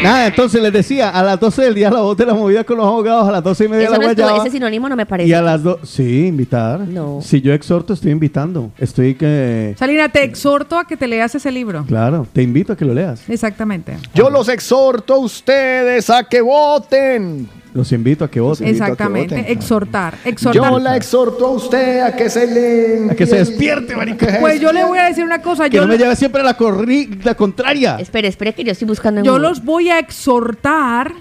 Nada, 0.02 0.26
entonces 0.26 0.60
les 0.62 0.72
decía, 0.72 1.10
a 1.10 1.22
las 1.22 1.38
12 1.40 1.62
del 1.62 1.74
día 1.74 1.90
la 1.90 2.00
voz 2.00 2.16
de 2.16 2.26
la 2.26 2.34
movida 2.34 2.64
con 2.64 2.76
los 2.76 2.86
abogados, 2.86 3.28
a 3.28 3.32
las 3.32 3.42
12 3.42 3.64
y 3.64 3.68
media 3.68 3.84
Eso 3.84 3.92
la 3.92 3.98
no 3.98 4.04
guayaba. 4.04 4.38
ese 4.38 4.50
sinónimo 4.50 4.88
no 4.88 4.96
me 4.96 5.06
parece. 5.06 5.28
Y 5.28 5.32
a 5.32 5.42
las 5.42 5.62
2, 5.62 5.78
sí, 5.84 6.26
invitar. 6.26 6.80
No. 6.80 7.20
Si 7.22 7.40
yo 7.40 7.52
exhorto, 7.52 7.92
estoy 7.94 8.10
invitando. 8.12 8.70
Estoy 8.78 9.14
que, 9.14 9.74
Salina, 9.78 10.08
te 10.08 10.22
exhorto 10.24 10.78
a 10.78 10.86
que 10.86 10.96
te 10.96 11.06
leas 11.06 11.34
ese 11.34 11.50
libro. 11.52 11.84
claro, 11.86 12.26
te 12.32 12.42
invito 12.42 12.72
a 12.72 12.76
que 12.76 12.84
lo 12.84 12.94
leas. 12.94 13.28
Exactamente. 13.28 13.96
Yo 14.14 14.30
los 14.30 14.48
exhorto 14.48 15.14
a 15.14 15.18
ustedes 15.18 16.10
a 16.10 16.24
que 16.24 16.40
voten. 16.40 17.48
Los 17.74 17.90
invito 17.92 18.24
a 18.24 18.30
que 18.30 18.40
voten. 18.40 18.68
Exactamente. 18.68 19.34
voten. 19.36 19.52
Exhortar. 19.52 20.18
Exhortar. 20.24 20.70
Yo 20.70 20.78
la 20.78 20.96
exhorto 20.96 21.46
a 21.46 21.50
usted 21.50 22.00
a 22.00 22.14
que 22.14 22.28
se 22.28 22.46
le. 22.46 23.10
A 23.10 23.14
que 23.14 23.26
se 23.26 23.36
despierte, 23.36 23.96
marica. 23.96 24.38
Pues 24.40 24.60
yo 24.60 24.72
le 24.72 24.84
voy 24.84 24.98
a 24.98 25.04
decir 25.04 25.24
una 25.24 25.40
cosa. 25.40 25.70
Que 25.70 25.76
Yo, 25.76 25.82
no 25.82 25.88
me 25.88 25.96
lleve 25.96 26.14
siempre 26.16 26.42
a 26.42 26.44
la, 26.44 26.54
corri 26.54 27.18
la 27.24 27.34
contraria. 27.34 27.96
Espere, 27.98 28.28
espere 28.28 28.52
que 28.52 28.64
yo 28.64 28.72
estoy 28.72 28.86
buscando 28.86 29.20
en 29.20 29.24
yo 29.24 29.32
Google. 29.32 29.48
los 29.48 29.64
voy 29.64 29.88
a 29.88 29.98
exhortar 29.98 31.14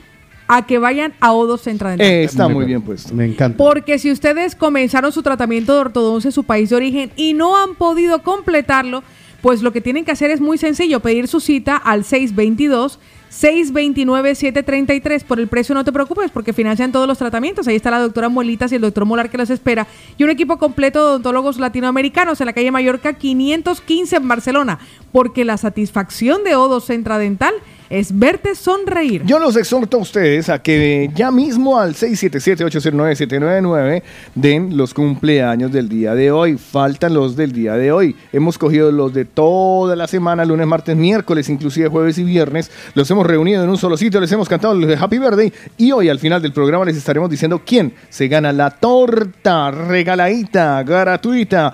a 0.48 0.66
que 0.66 0.78
vayan 0.78 1.14
a 1.22 1.32
O2 1.32 1.60
Centro 1.60 1.88
Dental. 1.88 2.06
Eh, 2.06 2.26
está 2.26 2.50
muy 2.50 2.66
bien 2.66 2.82
puesto. 2.82 3.14
Me 3.14 3.26
encanta. 3.26 3.58
Porque 3.58 3.98
si 3.98 4.12
ustedes 4.12 4.54
comenzaron 4.54 5.14
su 5.14 5.24
tratamiento 5.24 5.74
de 5.74 5.80
ortodoncia 5.80 6.28
en 6.28 6.34
su 6.34 6.44
país 6.44 6.70
de 6.70 6.76
origen 6.76 7.12
y 7.16 7.34
no 7.34 7.56
han 7.56 7.76
podido 7.76 8.22
completarlo, 8.24 9.04
pues 9.42 9.62
lo 9.62 9.72
que 9.72 9.80
tienen 9.80 10.04
que 10.04 10.12
hacer 10.12 10.30
es 10.30 10.42
muy 10.42 10.58
sencillo, 10.58 11.00
pedir 11.00 11.30
su 11.30 11.40
cita 11.40 11.78
al 11.78 12.04
622 12.04 13.00
629-733. 13.32 15.24
Por 15.24 15.40
el 15.40 15.48
precio 15.48 15.74
no 15.74 15.84
te 15.84 15.92
preocupes 15.92 16.32
porque 16.32 16.54
financian 16.54 16.92
todos 16.92 17.08
los 17.08 17.18
tratamientos. 17.18 17.68
Ahí 17.68 17.76
está 17.76 17.90
la 17.92 18.00
doctora 18.00 18.30
Muelitas 18.30 18.72
y 18.72 18.76
el 18.76 18.82
doctor 18.82 19.06
Molar 19.06 19.30
que 19.30 19.38
los 19.38 19.50
espera. 19.50 19.88
Y 20.18 20.24
un 20.24 20.30
equipo 20.30 20.58
completo 20.58 21.00
de 21.00 21.06
odontólogos 21.12 21.58
latinoamericanos 21.58 22.42
en 22.42 22.48
la 22.48 22.54
calle 22.54 22.72
Mallorca 22.72 23.14
515 23.14 24.18
en 24.18 24.28
Barcelona. 24.28 24.80
Porque 25.12 25.46
la 25.46 25.58
satisfacción 25.58 26.44
de 26.44 26.56
Odo 26.56 26.82
Centra 26.82 27.18
Dental 27.18 27.54
es 27.92 28.18
verte 28.18 28.56
sonreír. 28.56 29.24
Yo 29.26 29.38
los 29.38 29.58
exhorto 29.58 29.98
a 29.98 30.00
ustedes 30.00 30.48
a 30.48 30.64
que 30.64 31.12
ya 31.14 31.30
mismo 31.30 31.78
al 31.78 31.94
677-809-799 31.94 34.02
den 34.34 34.78
los 34.78 34.94
cumpleaños 34.94 35.74
del 35.74 35.90
día 35.90 36.16
de 36.16 36.32
hoy. 36.32 36.58
Faltan 36.58 37.14
los 37.14 37.36
del 37.36 37.52
día 37.52 37.74
de 37.74 37.92
hoy. 37.92 38.16
Hemos 38.32 38.58
cogido 38.58 38.94
los 38.94 39.14
de 39.14 39.26
toda 39.26 39.98
la 39.98 40.08
semana, 40.08 40.46
lunes, 40.46 40.68
martes, 40.68 40.96
miércoles, 40.96 41.50
inclusive 41.50 41.90
jueves 41.90 42.18
y 42.18 42.24
viernes. 42.24 42.72
Los 42.94 43.12
hemos 43.12 43.28
reunido 43.28 43.62
en 43.62 43.70
un 43.70 43.78
solo 43.78 43.98
sitio, 43.98 44.22
les 44.22 44.32
hemos 44.32 44.48
cantado 44.48 44.74
los 44.74 44.88
de 44.88 44.96
Happy 44.96 45.18
Birthday 45.18 45.52
y 45.78 45.92
hoy 45.92 46.08
al 46.08 46.20
final 46.20 46.42
del 46.42 46.54
programa 46.54 46.86
les 46.86 46.96
estaremos 46.96 47.30
diciendo 47.30 47.62
quién 47.66 47.94
se 48.08 48.30
gana 48.30 48.54
la 48.54 48.70
torta 48.70 49.70
regaladita, 49.72 50.84
gratuita 50.84 51.74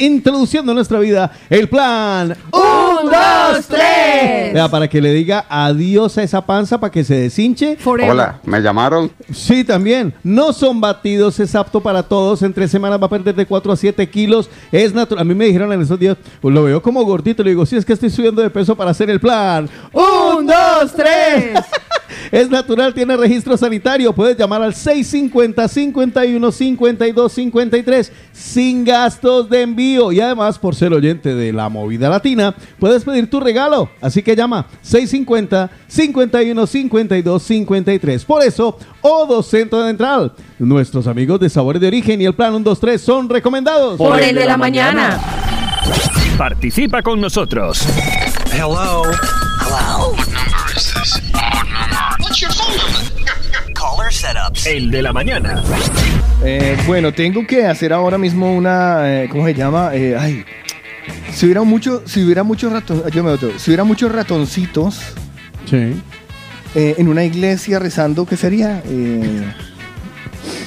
introduciendo 0.00 0.72
en 0.72 0.76
nuestra 0.76 0.98
vida 0.98 1.30
el 1.48 1.68
plan. 1.68 2.36
¡Un, 2.52 3.10
dos, 3.10 3.66
tres! 3.68 4.52
Vea, 4.52 4.68
para 4.68 4.88
que 4.88 5.00
le 5.00 5.12
diga 5.12 5.46
adiós 5.48 6.18
a 6.18 6.22
esa 6.22 6.44
panza 6.44 6.80
para 6.80 6.90
que 6.90 7.04
se 7.04 7.14
deshinche. 7.14 7.78
Hola, 7.84 8.40
¿me 8.44 8.60
llamaron? 8.60 9.10
Sí, 9.32 9.62
también. 9.62 10.12
No 10.24 10.52
son 10.52 10.80
batidos, 10.80 11.38
es 11.38 11.54
apto 11.54 11.80
para 11.80 12.02
todos. 12.02 12.42
En 12.42 12.52
tres 12.52 12.70
semanas 12.70 13.00
va 13.00 13.06
a 13.06 13.10
perder 13.10 13.34
de 13.34 13.46
4 13.46 13.72
a 13.72 13.76
7 13.76 14.08
kilos. 14.08 14.50
Es 14.72 14.94
natural. 14.94 15.22
A 15.22 15.24
mí 15.24 15.34
me 15.34 15.44
dijeron 15.44 15.72
en 15.72 15.82
esos 15.82 15.98
días, 15.98 16.16
pues 16.40 16.54
lo 16.54 16.64
veo 16.64 16.82
como 16.82 17.04
gordito. 17.04 17.42
Le 17.42 17.50
digo, 17.50 17.66
sí, 17.66 17.76
es 17.76 17.84
que 17.84 17.92
estoy 17.92 18.10
subiendo 18.10 18.42
de 18.42 18.50
peso 18.50 18.74
para 18.74 18.90
hacer 18.90 19.10
el 19.10 19.20
plan. 19.20 19.68
¡Un, 19.92 20.50
dos, 20.80 20.94
tres! 20.94 21.58
Es 22.30 22.48
natural, 22.48 22.94
tiene 22.94 23.16
registro 23.16 23.56
sanitario. 23.56 24.12
Puedes 24.12 24.36
llamar 24.36 24.62
al 24.62 24.74
650 24.74 25.66
51 25.66 26.52
52 26.52 27.32
53 27.32 28.12
sin 28.32 28.84
gastos 28.84 29.50
de 29.50 29.62
envío. 29.62 30.12
Y 30.12 30.20
además, 30.20 30.58
por 30.58 30.76
ser 30.76 30.92
oyente 30.92 31.34
de 31.34 31.52
la 31.52 31.68
movida 31.68 32.08
latina, 32.08 32.54
puedes 32.78 33.04
pedir 33.04 33.28
tu 33.28 33.40
regalo. 33.40 33.90
Así 34.00 34.22
que 34.22 34.36
llama 34.36 34.66
650 34.82 35.70
51 35.88 36.66
52 36.66 37.42
53. 37.42 38.24
Por 38.24 38.42
eso, 38.42 38.78
Odo 39.00 39.42
Centro 39.42 39.84
Central. 39.84 40.32
Nuestros 40.58 41.06
amigos 41.06 41.40
de 41.40 41.48
Sabores 41.48 41.80
de 41.80 41.88
Origen 41.88 42.20
y 42.20 42.26
el 42.26 42.34
Plan 42.34 42.52
123 42.52 43.00
son 43.00 43.28
recomendados. 43.28 43.96
Por 43.96 44.20
el 44.20 44.36
de 44.36 44.46
la 44.46 44.56
mañana. 44.56 45.20
Participa 46.38 47.02
con 47.02 47.20
nosotros. 47.20 47.84
Hello. 48.52 49.02
Hello. 49.62 50.29
Setups. 54.16 54.66
El 54.66 54.90
de 54.90 55.02
la 55.02 55.12
mañana. 55.12 55.62
Eh, 56.44 56.76
bueno, 56.86 57.12
tengo 57.12 57.46
que 57.46 57.66
hacer 57.66 57.92
ahora 57.92 58.18
mismo 58.18 58.52
una, 58.54 59.22
eh, 59.24 59.28
¿cómo 59.30 59.44
se 59.46 59.54
llama? 59.54 59.90
Eh, 59.94 60.16
ay, 60.18 60.44
si 61.32 61.46
hubiera 61.46 61.62
mucho, 61.62 62.02
si 62.06 62.24
hubiera 62.24 62.42
muchos 62.42 62.72
raton, 62.72 63.02
yo 63.12 63.22
me 63.24 63.30
otro, 63.30 63.58
si 63.58 63.70
hubiera 63.70 63.84
muchos 63.84 64.10
ratoncitos 64.12 65.00
Sí. 65.68 66.00
eh, 66.74 66.94
en 66.98 67.08
una 67.08 67.24
iglesia 67.24 67.78
rezando, 67.78 68.26
¿qué 68.26 68.36
sería? 68.36 68.82
Eh, 68.86 69.44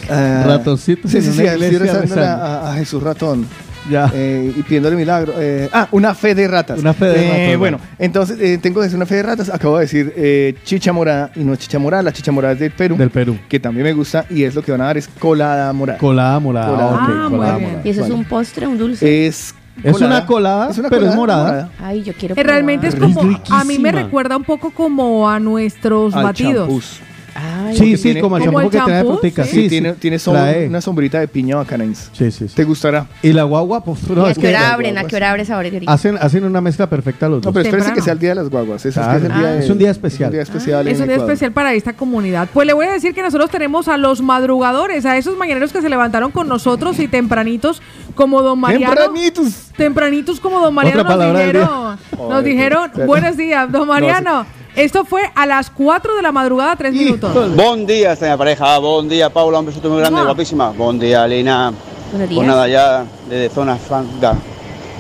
ah, 0.10 0.44
Ratoncitos 0.46 1.12
Sí, 1.12 1.18
en 1.18 1.24
sí, 1.24 1.30
una 1.30 1.38
sí, 1.38 1.44
iglesia 1.56 1.80
rezándole 1.80 2.22
rezando. 2.22 2.44
a, 2.46 2.72
a 2.72 2.76
Jesús 2.76 3.04
ratón. 3.04 3.48
Ya. 3.90 4.10
Eh, 4.14 4.54
y 4.56 4.62
pidiéndole 4.64 4.96
milagro. 4.96 5.34
Eh, 5.38 5.70
ah, 5.74 5.88
una 5.92 6.14
fe 6.16 6.34
de 6.36 6.48
ratas. 6.48 6.80
Una 6.80 6.94
fe 6.94 7.06
de 7.06 7.26
Eh, 7.26 7.30
ratas, 7.46 7.58
Bueno, 7.60 7.80
entonces 8.00 8.38
eh, 8.40 8.58
tengo 8.62 8.80
que 8.80 8.88
hacer 8.88 8.96
una 8.98 9.06
fe 9.06 9.16
de 9.16 9.24
ratas. 9.24 9.50
Acabo 9.50 9.76
de 9.78 9.82
decir 9.82 10.14
eh, 10.16 10.56
chicha 10.64 10.94
morada 10.94 11.32
y 11.36 11.42
no 11.44 11.56
chicha 11.56 11.80
morada. 11.80 12.04
La 12.04 12.12
chicha 12.14 12.32
morada 12.32 12.54
es 12.54 12.60
del 12.60 12.72
Perú. 12.72 12.96
Del 12.98 13.10
Perú. 13.10 13.38
Que 13.50 13.60
también 13.60 13.84
me 13.86 13.94
gusta 13.94 14.26
y 14.30 14.44
es 14.44 14.56
lo 14.56 14.62
que 14.62 14.72
van 14.72 14.82
a 14.82 14.86
dar 14.86 14.98
es 14.98 15.08
colada 15.20 15.72
morada. 15.74 16.00
Colada 16.00 16.40
morada. 16.40 16.68
Colada. 16.70 16.98
Ah, 17.02 17.28
colada 17.30 17.58
morada. 17.60 17.82
¿Y 17.84 17.90
eso 17.90 18.04
es 18.06 18.10
un 18.12 18.24
postre, 18.26 18.68
un 18.68 18.78
dulce? 18.78 19.28
Es, 19.28 19.54
Es 19.84 20.00
una 20.00 20.26
colada, 20.26 20.70
Es 20.70 20.78
una 20.78 20.90
pero 20.90 21.08
es 21.08 21.16
colada 21.16 21.44
morada. 21.44 21.70
Ay, 21.82 22.04
yo 22.04 22.14
quiero 22.14 22.36
Eh, 22.38 22.44
Realmente 22.44 22.88
es 22.88 22.96
probar. 22.96 23.16
como, 23.16 23.32
Es 23.32 23.52
a 23.52 23.64
mí 23.64 23.80
me 23.80 23.92
recuerda 23.92 24.38
un 24.38 24.44
poco 24.44 24.70
como 24.72 25.30
a 25.30 25.40
nuestros 25.40 26.14
Al 26.14 26.24
batidos. 26.26 26.68
champús. 26.68 27.00
Ay, 27.36 27.76
Sí, 27.78 27.98
sí, 27.98 28.04
tiene- 28.04 28.22
como 28.22 28.38
el 28.38 28.46
¿Como 28.46 28.60
champú 28.60 28.70
que 28.72 28.78
trae 28.80 29.04
frutica. 29.04 29.44
Sí, 29.44 29.52
Sí, 29.52 29.62
sí. 29.64 29.70
tiene, 29.70 29.94
tiene 29.94 30.18
som- 30.18 30.34
Trae. 30.34 30.68
una 30.68 30.82
sombrita 30.82 31.20
de 31.20 31.28
piña 31.28 31.56
bacanense. 31.56 32.10
Sí, 32.14 32.32
sí, 32.32 32.48
sí. 32.48 32.54
¿Te 32.56 32.64
gustará? 32.64 33.08
Y 33.22 33.34
la 33.34 33.44
guagua, 33.44 33.84
pues, 33.84 34.08
no, 34.10 34.24
¿Y 34.24 34.28
a 34.28 34.32
es 34.32 34.38
qué 34.38 34.42
que 34.44 34.48
hora 34.50 34.74
abren? 34.74 34.98
¿A 34.98 35.04
qué 35.06 35.16
hora 35.16 35.32
abre 35.32 35.46
Sabores 35.46 35.72
de 35.72 35.78
Origen? 35.78 35.94
hacen, 35.94 36.18
hacen 36.20 36.44
una 36.44 36.62
mezcla 36.62 36.88
perfecta 36.88 37.28
los 37.28 37.38
No, 37.38 37.42
dos. 37.46 37.54
pero 37.54 37.62
espérese 37.64 37.88
Temprano. 37.90 37.96
que 37.96 38.02
sea 38.04 38.14
el 38.14 38.20
día 38.20 38.30
de 38.30 38.36
las 38.36 38.50
guaguas. 38.50 38.86
Eso 38.86 39.00
Claro. 39.02 39.14
es, 39.18 39.22
que 39.22 39.28
es, 39.28 39.32
el 39.34 39.40
día 39.40 39.48
Ah, 39.50 39.54
de- 39.54 39.60
es 39.64 39.70
un 39.70 39.78
día 39.78 39.92
especial. 39.92 40.28
Es 40.28 40.28
un 40.28 40.34
día 40.34 40.42
especial. 40.44 40.88
Es 40.88 40.96
en 40.98 41.02
un 41.04 41.08
día 41.08 41.18
especial 41.18 41.52
para 41.52 41.74
esta 41.74 41.94
comunidad. 41.94 42.48
Pues 42.54 42.68
le 42.68 42.74
voy 42.74 42.86
a 42.86 42.92
decir 42.92 43.14
que 43.14 43.22
nosotros 43.24 43.50
tenemos 43.50 43.88
a 43.88 43.98
los 43.98 44.22
madrugadores, 44.22 45.06
a 45.06 45.18
esos 45.18 45.38
mañaneros 45.38 45.74
que 45.74 45.82
se 45.82 45.90
levantaron 45.90 46.32
con 46.32 46.48
nosotros 46.48 47.00
y 47.00 47.08
tempranitos 47.08 47.82
como 48.16 48.42
don 48.42 48.60
Mariano. 48.60 48.94
Tempranitos. 48.96 49.54
Tempranitos 49.76 50.40
como 50.40 50.60
don 50.60 50.74
Mariano 50.74 51.02
Otra 51.02 51.16
nos 51.16 51.34
dijeron. 51.38 51.98
Nos 52.30 52.44
dijeron, 52.44 52.92
buenos 53.06 53.38
días, 53.38 53.72
don 53.72 53.88
Mariano. 53.88 54.46
Esto 54.76 55.06
fue 55.06 55.22
a 55.36 55.46
las 55.46 55.70
4 55.70 56.16
de 56.16 56.22
la 56.24 56.32
madrugada, 56.32 56.76
3 56.76 56.94
minutos. 56.94 57.56
Buen 57.56 57.86
día, 57.86 58.16
señora 58.16 58.38
pareja. 58.38 58.78
Buen 58.80 59.08
día, 59.08 59.30
Paula. 59.30 59.60
Un 59.60 59.68
besito 59.68 59.90
muy 59.90 60.00
grande, 60.00 60.24
guapísima. 60.24 60.70
Buen 60.72 60.98
día, 61.00 61.28
Lina. 61.28 61.72
Buenos 62.12 62.28
Pues 62.28 62.30
días. 62.30 62.48
nada, 62.48 62.68
ya 62.68 63.06
desde 63.30 63.50
Zona 63.54 63.76
Franca, 63.76 64.36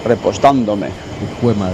repostándome. 0.05 0.88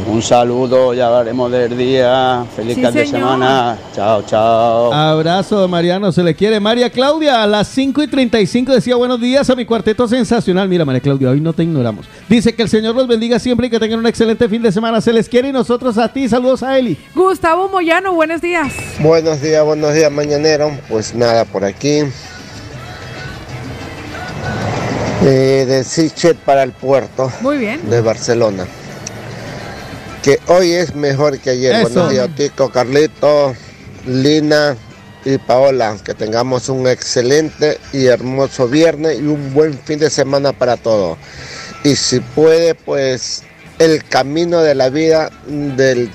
Un 0.07 0.21
saludo, 0.21 0.93
ya 0.93 1.07
hablaremos 1.07 1.51
del 1.51 1.77
día. 1.77 2.43
Feliz 2.55 2.75
Sí, 2.75 2.81
fin 2.83 2.91
de 2.93 3.05
semana. 3.05 3.77
Chao, 3.95 4.23
chao. 4.23 4.93
Abrazo, 4.93 5.67
Mariano, 5.67 6.11
se 6.11 6.23
le 6.23 6.33
quiere. 6.35 6.59
María 6.59 6.89
Claudia, 6.89 7.43
a 7.43 7.47
las 7.47 7.67
5 7.67 8.01
y 8.03 8.07
35 8.07 8.73
decía 8.73 8.95
buenos 8.95 9.21
días 9.21 9.49
a 9.49 9.55
mi 9.55 9.65
cuarteto 9.65 10.07
sensacional. 10.07 10.67
Mira, 10.67 10.85
María 10.85 11.01
Claudia, 11.01 11.29
hoy 11.29 11.39
no 11.41 11.53
te 11.53 11.63
ignoramos. 11.63 12.07
Dice 12.27 12.53
que 12.55 12.63
el 12.63 12.69
Señor 12.69 12.95
los 12.95 13.07
bendiga 13.07 13.37
siempre 13.37 13.67
y 13.67 13.69
que 13.69 13.79
tengan 13.79 13.99
un 13.99 14.07
excelente 14.07 14.49
fin 14.49 14.61
de 14.61 14.71
semana. 14.71 15.01
Se 15.01 15.13
les 15.13 15.29
quiere 15.29 15.49
y 15.49 15.51
nosotros 15.51 15.97
a 15.97 16.11
ti. 16.11 16.27
Saludos 16.27 16.63
a 16.63 16.77
Eli. 16.77 16.97
Gustavo 17.13 17.69
Moyano, 17.69 18.13
buenos 18.13 18.41
días. 18.41 18.73
Buenos 18.99 19.41
días, 19.41 19.63
buenos 19.63 19.93
días, 19.93 20.11
mañanero. 20.11 20.71
Pues 20.89 21.13
nada, 21.13 21.45
por 21.45 21.63
aquí. 21.63 22.01
Eh, 25.21 25.65
de 25.67 25.83
Sichet 25.83 26.37
para 26.37 26.63
el 26.63 26.71
puerto 26.71 27.29
Muy 27.41 27.57
bien. 27.57 27.89
de 27.89 27.99
Barcelona. 27.99 28.65
Que 30.23 30.39
hoy 30.47 30.73
es 30.73 30.95
mejor 30.95 31.39
que 31.39 31.51
ayer. 31.51 31.73
Eso. 31.75 31.89
Buenos 31.89 32.11
días, 32.11 32.29
Tico, 32.35 32.69
Carlito, 32.69 33.55
Lina 34.05 34.75
y 35.23 35.37
Paola. 35.37 35.95
Que 36.03 36.13
tengamos 36.13 36.67
un 36.69 36.87
excelente 36.87 37.79
y 37.93 38.05
hermoso 38.07 38.67
viernes 38.67 39.19
y 39.19 39.23
un 39.23 39.53
buen 39.53 39.77
fin 39.79 39.99
de 39.99 40.09
semana 40.09 40.51
para 40.51 40.75
todos. 40.77 41.17
Y 41.83 41.95
si 41.95 42.19
puede, 42.19 42.75
pues 42.75 43.43
el 43.77 44.03
camino 44.03 44.61
de 44.61 44.75
la 44.75 44.89
vida 44.89 45.31
del, 45.47 46.11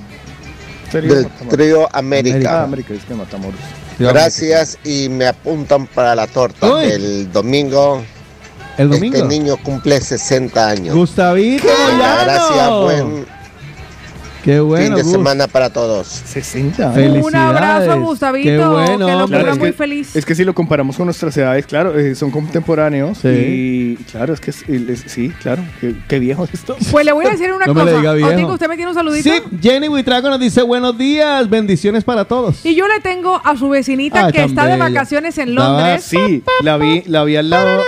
del 0.93 1.23
Matamoros. 1.25 1.49
trío 1.49 1.85
Ah, 1.87 1.99
América. 1.99 2.69
Gracias 3.99 4.79
y 4.85 5.09
me 5.09 5.27
apuntan 5.27 5.87
para 5.87 6.15
la 6.15 6.27
torta 6.27 6.75
Uy. 6.75 6.87
del 6.89 7.33
domingo. 7.33 8.05
El 8.77 8.91
domingo. 8.91 9.17
Este 9.17 9.29
niño 9.29 9.57
cumple 9.63 10.01
60 10.01 10.69
años. 10.69 10.95
Gustavito 10.95 11.69
Gracias, 11.97 12.71
buen 12.71 13.34
Qué 14.45 14.61
bueno, 14.61 14.85
fin 14.87 14.95
de 14.97 15.03
Gus. 15.03 15.13
semana 15.13 15.47
para 15.49 15.71
todos. 15.73 16.07
60. 16.07 16.93
Felicidades. 16.93 17.25
Un 17.25 17.35
abrazo 17.35 17.93
a 17.93 17.95
Gustavito, 17.97 18.45
Qué 18.51 18.59
bueno, 18.67 19.07
que 19.07 19.13
lo 19.13 19.27
ponga 19.27 19.51
es 19.53 19.59
muy 19.59 19.69
que- 19.71 19.73
feliz. 19.73 20.15
Es 20.17 20.27
que 20.27 20.35
si 20.35 20.45
lo 20.45 20.55
comparamos 20.55 20.97
con 20.97 21.07
nuestras 21.07 21.35
edades, 21.37 21.67
claro, 21.67 21.99
eh, 21.99 22.15
son 22.15 22.31
contemporáneos. 22.31 23.19
Sí. 23.19 23.29
Y 23.29 23.97
claro, 24.11 24.35
es 24.35 24.41
que 24.41 24.51
es- 24.51 24.69
es- 24.69 25.05
sí, 25.07 25.31
claro, 25.43 25.63
qué, 25.81 25.95
qué 26.09 26.19
viejo 26.19 26.45
es 26.45 26.53
esto. 26.55 26.77
Pues 26.91 27.05
le 27.07 27.13
voy 27.13 27.25
a 27.27 27.31
decir 27.31 27.51
una 27.53 27.65
No 27.67 27.73
me 27.75 27.81
cosa. 27.81 27.93
le 27.93 27.99
diga 28.01 28.13
viejo. 28.13 28.31
Otico, 28.33 28.53
¿usted 28.53 28.69
me 28.69 28.77
tiene 28.77 28.91
un 28.91 28.95
saludito? 28.95 29.31
Sí, 29.31 29.43
Jenny 29.63 29.89
Buitrago 29.89 30.29
nos 30.29 30.41
dice 30.41 30.61
buenos 30.63 30.99
días, 30.99 31.49
bendiciones 31.49 32.05
para 32.05 32.25
todos. 32.27 32.65
Y 32.67 32.75
yo 32.75 32.87
le 32.87 33.01
tengo 33.01 33.41
a 33.43 33.57
su 33.57 33.69
vecinita 33.71 34.27
Ay, 34.27 34.33
que 34.33 34.45
está 34.45 34.67
de 34.67 34.77
vacaciones 34.77 35.39
en 35.39 35.55
Londres. 35.55 36.05
Sí, 36.05 36.43
la 36.63 36.77
vi, 36.77 37.03
la 37.07 37.25
vi 37.25 37.37
al 37.37 37.49
lado, 37.49 37.83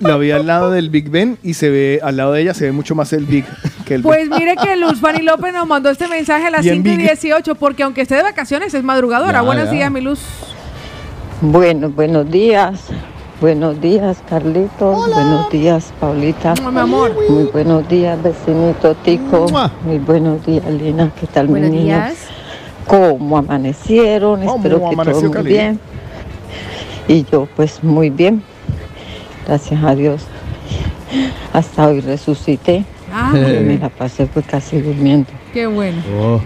la 0.00 0.16
vi 0.16 0.30
al 0.30 0.46
lado 0.46 0.70
del 0.70 0.90
Big 0.90 1.08
Ben 1.10 1.38
y 1.42 1.54
se 1.54 1.70
ve, 1.70 2.00
al 2.02 2.16
lado 2.16 2.32
de 2.32 2.42
ella 2.42 2.54
se 2.54 2.64
ve 2.66 2.72
mucho 2.72 2.94
más 2.94 3.12
el 3.12 3.24
Big 3.26 3.44
que 3.84 3.94
el 3.94 4.02
Pues 4.02 4.28
mire 4.28 4.56
que 4.56 4.76
Luz 4.76 5.00
Fanny 5.00 5.22
López 5.22 5.52
nos 5.52 5.66
mandó 5.66 5.90
este 5.90 6.08
mensaje 6.08 6.46
a 6.46 6.50
las 6.50 6.62
Bien 6.62 6.76
5 6.76 6.88
y 6.88 6.96
big. 6.96 7.06
18, 7.06 7.54
porque 7.54 7.82
aunque 7.82 8.02
esté 8.02 8.16
de 8.16 8.22
vacaciones 8.22 8.74
es 8.74 8.82
madrugadora. 8.82 9.32
Ya, 9.34 9.42
Buenos 9.42 9.66
ya. 9.66 9.70
días, 9.72 9.90
mi 9.90 10.00
Luz. 10.00 10.20
Bueno, 11.40 11.90
buenos 11.90 12.30
días. 12.30 12.80
Buenos 13.40 13.80
días, 13.80 14.18
Carlitos. 14.28 15.12
Buenos 15.12 15.50
días, 15.50 15.92
Paulita. 16.00 16.54
Mi 16.54 16.78
amor. 16.78 17.14
Muy 17.28 17.44
buenos 17.44 17.86
días, 17.88 18.20
vecinito 18.22 18.94
Tico. 19.04 19.48
Mua. 19.50 19.70
Muy 19.84 19.98
buenos 19.98 20.44
días, 20.46 20.64
Lina. 20.66 21.10
¿Qué 21.20 21.26
tal, 21.26 21.48
Buenos 21.48 21.70
mis 21.70 21.80
niños? 21.80 22.04
días. 22.06 22.16
¿Cómo 22.86 23.38
amanecieron? 23.38 24.40
¿Cómo 24.46 24.56
Espero 24.56 24.88
que 24.88 24.96
todo 25.10 25.22
muy 25.22 25.42
bien. 25.42 25.80
Y 27.08 27.24
yo, 27.30 27.48
pues, 27.56 27.82
muy 27.82 28.08
bien. 28.10 28.42
Gracias 29.46 29.82
a 29.84 29.94
Dios. 29.94 30.22
Hasta 31.52 31.86
hoy 31.88 32.00
resucité. 32.00 32.84
Ah, 33.12 33.32
Eh. 33.36 33.62
Me 33.66 33.78
la 33.78 33.88
pasé 33.88 34.26
pues 34.26 34.46
casi 34.46 34.80
durmiendo. 34.80 35.28
qué 35.52 35.66
bueno. 35.66 36.02
Oh. 36.20 36.40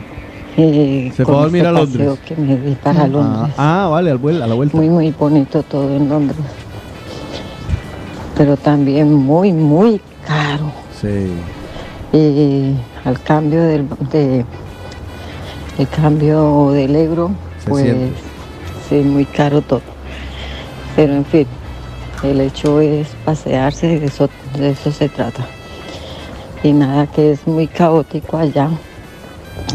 Y 0.61 1.12
Se 1.16 1.24
fue 1.24 1.34
a 1.36 1.38
dormir 1.42 1.59
este 1.64 1.68
a 1.68 1.72
Londres. 1.72 2.09
paseo 2.09 2.18
que 2.26 2.36
me 2.36 2.57
di 2.57 2.74
para 2.74 3.07
Londres. 3.07 3.55
Ah, 3.57 3.84
ah, 3.84 3.88
vale, 3.88 4.11
a 4.11 4.14
la 4.46 4.55
vuelta. 4.55 4.76
Muy, 4.76 4.88
muy 4.90 5.11
bonito 5.12 5.62
todo 5.62 5.94
en 5.96 6.09
Londres. 6.09 6.38
Pero 8.36 8.57
también 8.57 9.12
muy, 9.14 9.53
muy 9.53 10.01
caro. 10.26 10.72
Sí. 11.01 11.28
Y 12.12 12.74
al 13.07 13.20
cambio 13.22 13.62
del 13.62 13.86
de, 14.11 14.44
el 15.78 15.88
cambio 15.88 16.70
del 16.72 16.96
euro, 16.96 17.30
Se 17.62 17.70
pues 17.70 17.84
siente. 17.84 18.12
sí, 18.88 18.96
muy 18.96 19.24
caro 19.26 19.61
todo. 19.62 19.82
Pero 20.96 21.14
en 21.14 21.24
fin, 21.24 21.46
el 22.23 22.41
hecho 22.41 22.81
es 22.81 23.09
pasearse, 23.25 24.01
de 24.01 24.07
eso, 24.07 24.29
de 24.57 24.71
eso 24.71 24.91
se 24.93 25.09
trata. 25.09 25.45
Y 26.62 26.73
nada, 26.73 27.07
que 27.07 27.33
es 27.33 27.47
muy 27.47 27.66
caótico 27.69 28.37
allá 28.37 28.69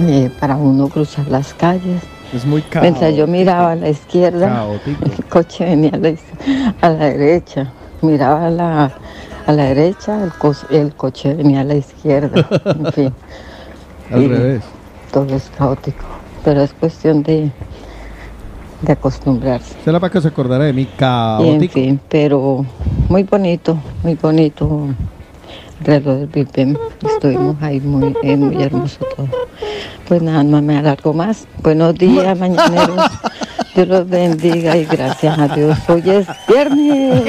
eh, 0.02 0.30
para 0.39 0.56
uno 0.58 0.89
cruzar 0.89 1.28
las 1.28 1.54
calles. 1.54 2.02
Es 2.34 2.46
muy 2.46 2.62
caro. 2.64 2.82
Mientras 2.84 3.16
yo 3.16 3.28
miraba 3.28 3.72
a 3.72 3.76
la 3.76 3.89
izquierda, 3.89 4.48
Caótico. 4.48 5.06
el 5.18 5.26
coche 5.26 5.66
venía 5.66 5.91
a 5.94 5.98
la, 5.98 6.14
a 6.82 6.89
la 6.89 7.06
derecha. 7.06 7.72
Miraba 8.02 8.48
a 8.48 8.50
la, 8.50 8.91
a 9.46 9.52
la 9.52 9.64
derecha, 9.66 10.20
el, 10.72 10.94
coche 10.96 11.34
venía 11.36 11.62
a 11.62 11.64
la 11.64 11.76
izquierda. 11.76 12.46
En 12.66 12.91
fin, 12.94 13.14
Al 14.12 14.24
Y 14.24 14.28
revés. 14.28 14.64
todo 15.12 15.34
es 15.36 15.50
caótico. 15.58 16.04
Pero 16.44 16.62
es 16.64 16.74
cuestión 16.74 17.24
de, 17.24 17.50
de 18.84 18.93
acostumbrarse. 18.93 19.75
Será 19.84 19.99
para 19.99 20.11
que 20.11 20.21
se 20.21 20.27
acordara 20.27 20.65
de 20.65 20.73
mí, 20.73 20.84
en 20.84 20.97
caótico. 20.97 21.73
fin, 21.73 21.99
pero 22.09 22.65
muy 23.09 23.23
bonito, 23.23 23.77
muy 24.03 24.15
bonito 24.15 24.89
el 25.79 25.86
reloj 25.86 26.29
del. 26.29 26.77
Estuvimos 27.15 27.55
ahí 27.61 27.79
muy, 27.79 28.15
eh, 28.23 28.38
muy 28.38 28.61
hermoso 28.61 28.99
todo. 29.15 29.27
Pues 30.07 30.21
nada, 30.21 30.43
no 30.43 30.61
me 30.61 30.77
alargo 30.77 31.13
más. 31.13 31.47
Buenos 31.61 31.95
días, 31.95 32.38
mañaneros. 32.39 32.97
Dios 33.76 33.88
los 33.88 34.07
bendiga 34.07 34.78
y 34.78 34.86
gracias 34.86 35.38
a 35.39 35.47
Dios. 35.55 35.78
Hoy 35.88 36.03
es 36.05 36.28
viernes. 36.47 37.24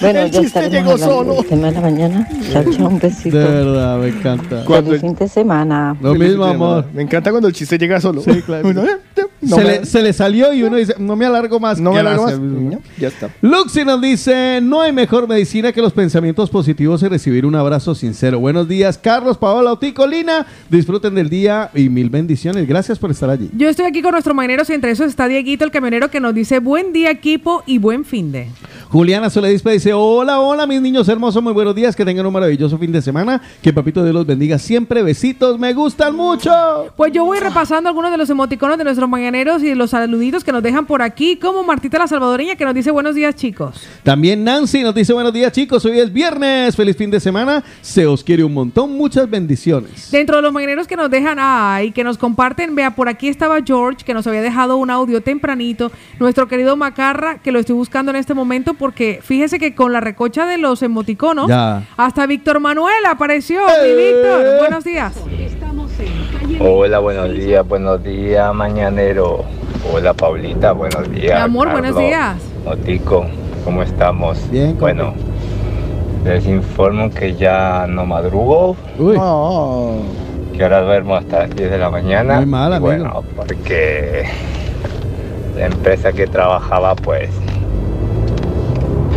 Bueno, 0.00 0.18
El 0.20 0.30
ya 0.30 0.40
chiste 0.40 0.70
llegó 0.70 0.92
hablando 0.92 1.14
solo. 1.14 1.34
del 1.34 1.46
tema 1.46 1.66
de 1.68 1.72
la 1.72 1.80
mañana. 1.80 2.28
Chao, 2.52 2.64
chao, 2.72 2.88
un 2.88 2.98
besito. 3.00 3.36
De 3.36 3.44
verdad, 3.44 3.98
me 3.98 4.08
encanta. 4.08 4.62
Feliz 4.64 5.00
fin 5.00 5.14
de 5.14 5.28
semana. 5.28 5.96
Lo 6.00 6.14
mismo, 6.14 6.44
amor. 6.44 6.84
Me 6.94 7.02
encanta 7.02 7.30
cuando 7.30 7.48
el 7.48 7.54
chiste 7.54 7.78
llega 7.78 8.00
solo. 8.00 8.20
Sí, 8.22 8.42
claro. 8.42 8.68
Uno, 8.68 8.82
eh, 8.84 8.96
eh, 9.16 9.22
no 9.40 9.56
se, 9.56 9.64
me- 9.64 9.70
le, 9.80 9.86
se 9.86 10.02
le 10.02 10.12
salió 10.12 10.52
y 10.52 10.62
uno 10.62 10.76
dice, 10.76 10.94
no 10.98 11.16
me 11.16 11.26
alargo 11.26 11.58
más. 11.58 11.80
No 11.80 11.92
me 11.92 11.98
alargo 12.00 12.24
más. 12.24 12.38
No, 12.38 12.78
ya 12.98 13.08
está. 13.08 13.28
Luxi 13.40 13.84
nos 13.84 14.00
dice, 14.00 14.60
no 14.62 14.80
hay 14.82 14.92
mejor 14.92 15.26
medicina 15.28 15.72
que 15.72 15.80
los 15.82 15.92
pensamientos 15.92 16.48
positivos 16.50 17.02
y 17.02 17.08
recibir 17.08 17.44
un 17.44 17.54
abrazo 17.56 17.94
sincero. 17.94 18.38
Buenos 18.40 18.68
días, 18.68 18.98
Carlos, 18.98 19.36
Paola, 19.38 19.72
Otico, 19.72 20.06
Lina. 20.06 20.46
Disfruten 20.68 21.14
del 21.14 21.28
día 21.28 21.70
y 21.74 21.88
mil 21.88 22.08
bendiciones. 22.10 22.66
Gracias 22.68 22.98
por 22.98 23.10
estar 23.10 23.30
allí. 23.30 23.50
Yo 23.56 23.68
estoy 23.68 23.86
aquí 23.86 24.00
con 24.02 24.12
nuestros 24.12 24.34
mañaneros 24.36 24.70
y 24.70 24.74
entre 24.74 24.91
esos 24.92 25.08
está 25.08 25.26
Dieguito, 25.26 25.64
el 25.64 25.70
camionero, 25.70 26.10
que 26.10 26.20
nos 26.20 26.34
dice 26.34 26.60
buen 26.60 26.92
día 26.92 27.10
equipo 27.10 27.62
y 27.66 27.78
buen 27.78 28.04
fin 28.04 28.30
de. 28.30 28.48
Juliana 28.92 29.30
Soledispe 29.30 29.70
dice, 29.70 29.94
hola, 29.94 30.38
hola, 30.40 30.66
mis 30.66 30.82
niños 30.82 31.08
hermosos, 31.08 31.42
muy 31.42 31.54
buenos 31.54 31.74
días, 31.74 31.96
que 31.96 32.04
tengan 32.04 32.26
un 32.26 32.32
maravilloso 32.34 32.76
fin 32.76 32.92
de 32.92 33.00
semana, 33.00 33.40
que 33.62 33.72
Papito 33.72 34.02
Dios 34.02 34.14
los 34.14 34.26
bendiga 34.26 34.58
siempre, 34.58 35.02
besitos, 35.02 35.58
me 35.58 35.72
gustan 35.72 36.14
mucho. 36.14 36.52
Pues 36.94 37.10
yo 37.10 37.24
voy 37.24 37.38
repasando 37.38 37.88
algunos 37.88 38.10
de 38.10 38.18
los 38.18 38.28
emoticonos 38.28 38.76
de 38.76 38.84
nuestros 38.84 39.08
mañaneros 39.08 39.62
y 39.62 39.68
de 39.68 39.76
los 39.76 39.88
saluditos 39.88 40.44
que 40.44 40.52
nos 40.52 40.62
dejan 40.62 40.84
por 40.84 41.00
aquí, 41.00 41.36
como 41.36 41.64
Martita 41.64 42.00
la 42.00 42.06
Salvadoreña 42.06 42.54
que 42.56 42.66
nos 42.66 42.74
dice 42.74 42.90
buenos 42.90 43.14
días 43.14 43.34
chicos. 43.34 43.82
También 44.02 44.44
Nancy 44.44 44.82
nos 44.82 44.94
dice, 44.94 45.14
buenos 45.14 45.32
días 45.32 45.52
chicos, 45.52 45.82
hoy 45.86 45.98
es 45.98 46.12
viernes, 46.12 46.76
feliz 46.76 46.94
fin 46.94 47.10
de 47.10 47.18
semana, 47.18 47.64
se 47.80 48.06
os 48.06 48.22
quiere 48.22 48.44
un 48.44 48.52
montón, 48.52 48.94
muchas 48.98 49.30
bendiciones. 49.30 50.10
Dentro 50.10 50.36
de 50.36 50.42
los 50.42 50.52
mañaneros 50.52 50.86
que 50.86 50.96
nos 50.96 51.08
dejan 51.08 51.38
ay, 51.40 51.92
que 51.92 52.04
nos 52.04 52.18
comparten, 52.18 52.74
vea, 52.74 52.94
por 52.94 53.08
aquí 53.08 53.28
estaba 53.28 53.62
George, 53.64 54.04
que 54.04 54.12
nos 54.12 54.26
había 54.26 54.42
dejado 54.42 54.76
un 54.76 54.90
audio 54.90 55.22
tempranito, 55.22 55.90
nuestro 56.20 56.46
querido 56.46 56.76
Macarra, 56.76 57.38
que 57.38 57.52
lo 57.52 57.58
estoy 57.58 57.74
buscando 57.74 58.10
en 58.10 58.16
este 58.16 58.34
momento 58.34 58.74
porque 58.82 59.20
fíjese 59.22 59.60
que 59.60 59.76
con 59.76 59.92
la 59.92 60.00
recocha 60.00 60.44
de 60.44 60.58
los 60.58 60.82
emoticonos, 60.82 61.46
Ya. 61.46 61.84
hasta 61.96 62.26
Víctor 62.26 62.58
Manuel 62.58 63.06
apareció. 63.08 63.60
Mi 63.80 63.94
Víctor, 63.94 64.58
buenos 64.58 64.82
días. 64.82 65.14
Hola, 66.58 66.98
buenos 66.98 67.30
días, 67.32 67.66
buenos 67.68 68.02
días, 68.02 68.52
mañanero. 68.52 69.44
Hola, 69.92 70.12
Paulita, 70.14 70.72
buenos 70.72 71.08
días. 71.12 71.38
Mi 71.38 71.44
amor, 71.44 71.70
buenos 71.70 71.96
días. 71.96 72.34
Otico, 72.66 73.24
¿cómo 73.64 73.84
estamos? 73.84 74.50
Bien, 74.50 74.76
Bueno, 74.76 75.14
les 76.24 76.44
informo 76.46 77.08
que 77.08 77.36
ya 77.36 77.86
no 77.88 78.04
madrugo, 78.04 78.76
que 80.56 80.60
ahora 80.64 80.82
duermo 80.82 81.14
hasta 81.14 81.46
las 81.46 81.54
10 81.54 81.70
de 81.70 81.78
la 81.78 81.88
mañana. 81.88 82.38
Muy 82.38 82.46
mal, 82.46 82.72
amigo. 82.72 82.86
Bueno, 82.86 83.22
porque 83.36 84.24
la 85.56 85.66
empresa 85.66 86.10
que 86.12 86.26
trabajaba, 86.26 86.96
pues, 86.96 87.30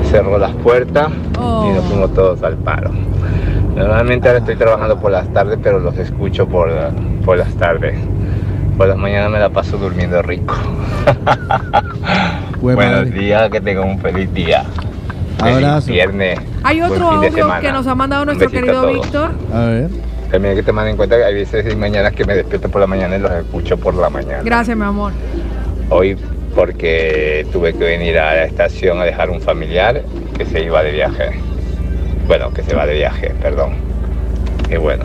cerró 0.06 0.38
las 0.38 0.54
puertas 0.56 1.10
y 1.10 1.70
nos 1.74 1.86
fuimos 1.86 2.14
todos 2.14 2.42
al 2.44 2.56
paro. 2.58 2.92
Normalmente 3.76 4.28
ahora 4.28 4.40
estoy 4.40 4.56
trabajando 4.56 4.98
por 5.00 5.12
las 5.12 5.28
tardes, 5.34 5.60
pero 5.62 5.80
los 5.80 5.98
escucho 5.98 6.48
por, 6.48 6.72
por 7.26 7.38
las 7.38 7.54
tardes. 7.56 8.00
Por 8.78 8.88
las 8.88 8.98
mañanas 8.98 9.32
me 9.32 9.40
la 9.40 9.50
paso 9.50 9.78
durmiendo 9.78 10.22
rico. 10.22 10.56
Buen 12.62 12.76
Buenos 12.76 13.06
madre. 13.06 13.12
días, 13.12 13.50
que 13.50 13.62
tengan 13.62 13.90
un 13.90 14.00
feliz 14.00 14.34
día. 14.34 14.64
Abrazo. 15.40 15.92
viernes. 15.92 16.40
Hay 16.64 16.82
otro 16.82 17.10
audio 17.10 17.60
que 17.62 17.72
nos 17.72 17.86
ha 17.88 17.96
mandado 17.96 18.26
nuestro 18.26 18.50
querido. 18.50 18.88
Víctor. 18.88 19.32
A 19.54 19.66
ver. 19.66 19.90
También 20.32 20.52
hay 20.52 20.56
que 20.58 20.64
tomar 20.64 20.88
en 20.88 20.98
cuenta 20.98 21.18
que 21.18 21.24
hay 21.24 21.34
veces 21.34 21.72
y 21.72 21.76
mañanas 21.76 22.14
que 22.14 22.26
me 22.26 22.36
despierto 22.36 22.70
por 22.70 22.82
la 22.82 22.88
mañana 22.88 23.16
y 23.16 23.20
los 23.20 23.32
escucho 23.32 23.78
por 23.78 23.94
la 23.94 24.10
mañana. 24.10 24.42
Gracias, 24.44 24.76
mi 24.76 24.84
amor. 24.84 25.12
Hoy 25.90 26.18
porque 26.56 27.46
tuve 27.52 27.74
que 27.74 27.84
venir 27.84 28.18
a 28.18 28.34
la 28.36 28.46
estación 28.46 29.00
a 29.00 29.04
dejar 29.04 29.30
un 29.30 29.42
familiar 29.42 30.04
que 30.38 30.46
se 30.46 30.64
iba 30.64 30.82
de 30.82 30.92
viaje. 30.92 31.32
Bueno, 32.28 32.52
que 32.54 32.64
se 32.64 32.74
va 32.74 32.86
de 32.86 32.96
viaje, 32.96 33.32
perdón. 33.42 33.74
Y 34.72 34.78
bueno. 34.78 35.04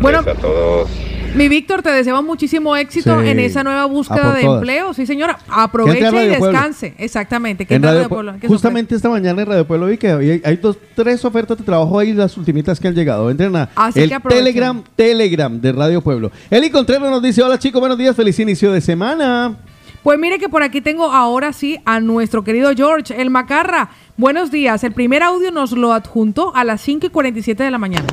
Bueno, 0.00 0.18
a 0.18 0.34
todos. 0.34 0.90
Mi 1.34 1.48
Víctor, 1.48 1.80
te 1.80 1.90
deseamos 1.90 2.24
muchísimo 2.24 2.76
éxito 2.76 3.22
Sí. 3.22 3.28
en 3.28 3.38
esa 3.38 3.64
nueva 3.64 3.86
búsqueda 3.86 4.34
de 4.34 4.42
todas. 4.42 4.58
empleo. 4.58 4.92
Sí, 4.92 5.06
señora. 5.06 5.38
Aproveche 5.48 6.06
y 6.06 6.10
Pueblo. 6.10 6.46
descanse. 6.50 6.94
Exactamente. 6.98 7.64
Que 7.64 7.74
En 7.74 7.76
entre 7.78 7.88
a 7.88 7.92
Radio 7.92 8.02
Radio 8.02 8.10
Pue- 8.10 8.14
Pueblo. 8.16 8.34
¿Qué 8.38 8.48
justamente 8.48 8.94
esta 8.94 9.08
mañana 9.08 9.40
en 9.40 9.48
Radio 9.48 9.66
Pueblo 9.66 9.86
vi 9.86 9.96
que 9.96 10.42
hay 10.44 10.56
dos, 10.56 10.76
tres 10.94 11.24
ofertas 11.24 11.56
de 11.56 11.64
trabajo 11.64 11.98
ahí, 11.98 12.12
las 12.12 12.36
ultimitas 12.36 12.78
que 12.78 12.88
han 12.88 12.94
llegado. 12.94 13.30
Entren 13.30 13.56
a 13.56 13.70
Así 13.76 14.00
el. 14.00 14.12
Telegram, 14.28 14.82
Telegram 14.94 15.58
de 15.58 15.72
Radio 15.72 16.02
Pueblo. 16.02 16.30
Eli 16.50 16.68
Contreras 16.68 17.08
nos 17.10 17.22
dice, 17.22 17.42
hola 17.42 17.58
chicos, 17.58 17.80
buenos 17.80 17.96
días, 17.96 18.14
feliz 18.14 18.38
inicio 18.38 18.70
de 18.70 18.82
semana. 18.82 19.56
Pues 20.02 20.18
mire 20.18 20.40
que 20.40 20.48
por 20.48 20.64
aquí 20.64 20.80
tengo 20.80 21.04
ahora 21.04 21.52
sí 21.52 21.78
a 21.84 22.00
nuestro 22.00 22.42
querido 22.42 22.72
George, 22.74 23.20
el 23.20 23.30
Macarra. 23.30 23.90
Buenos 24.16 24.50
días. 24.50 24.82
El 24.82 24.92
primer 24.92 25.22
audio 25.22 25.52
nos 25.52 25.70
lo 25.70 25.92
adjuntó 25.92 26.52
a 26.56 26.64
las 26.64 26.80
5 26.80 27.06
y 27.06 27.10
47 27.10 27.62
de 27.62 27.70
la 27.70 27.78
mañana. 27.78 28.08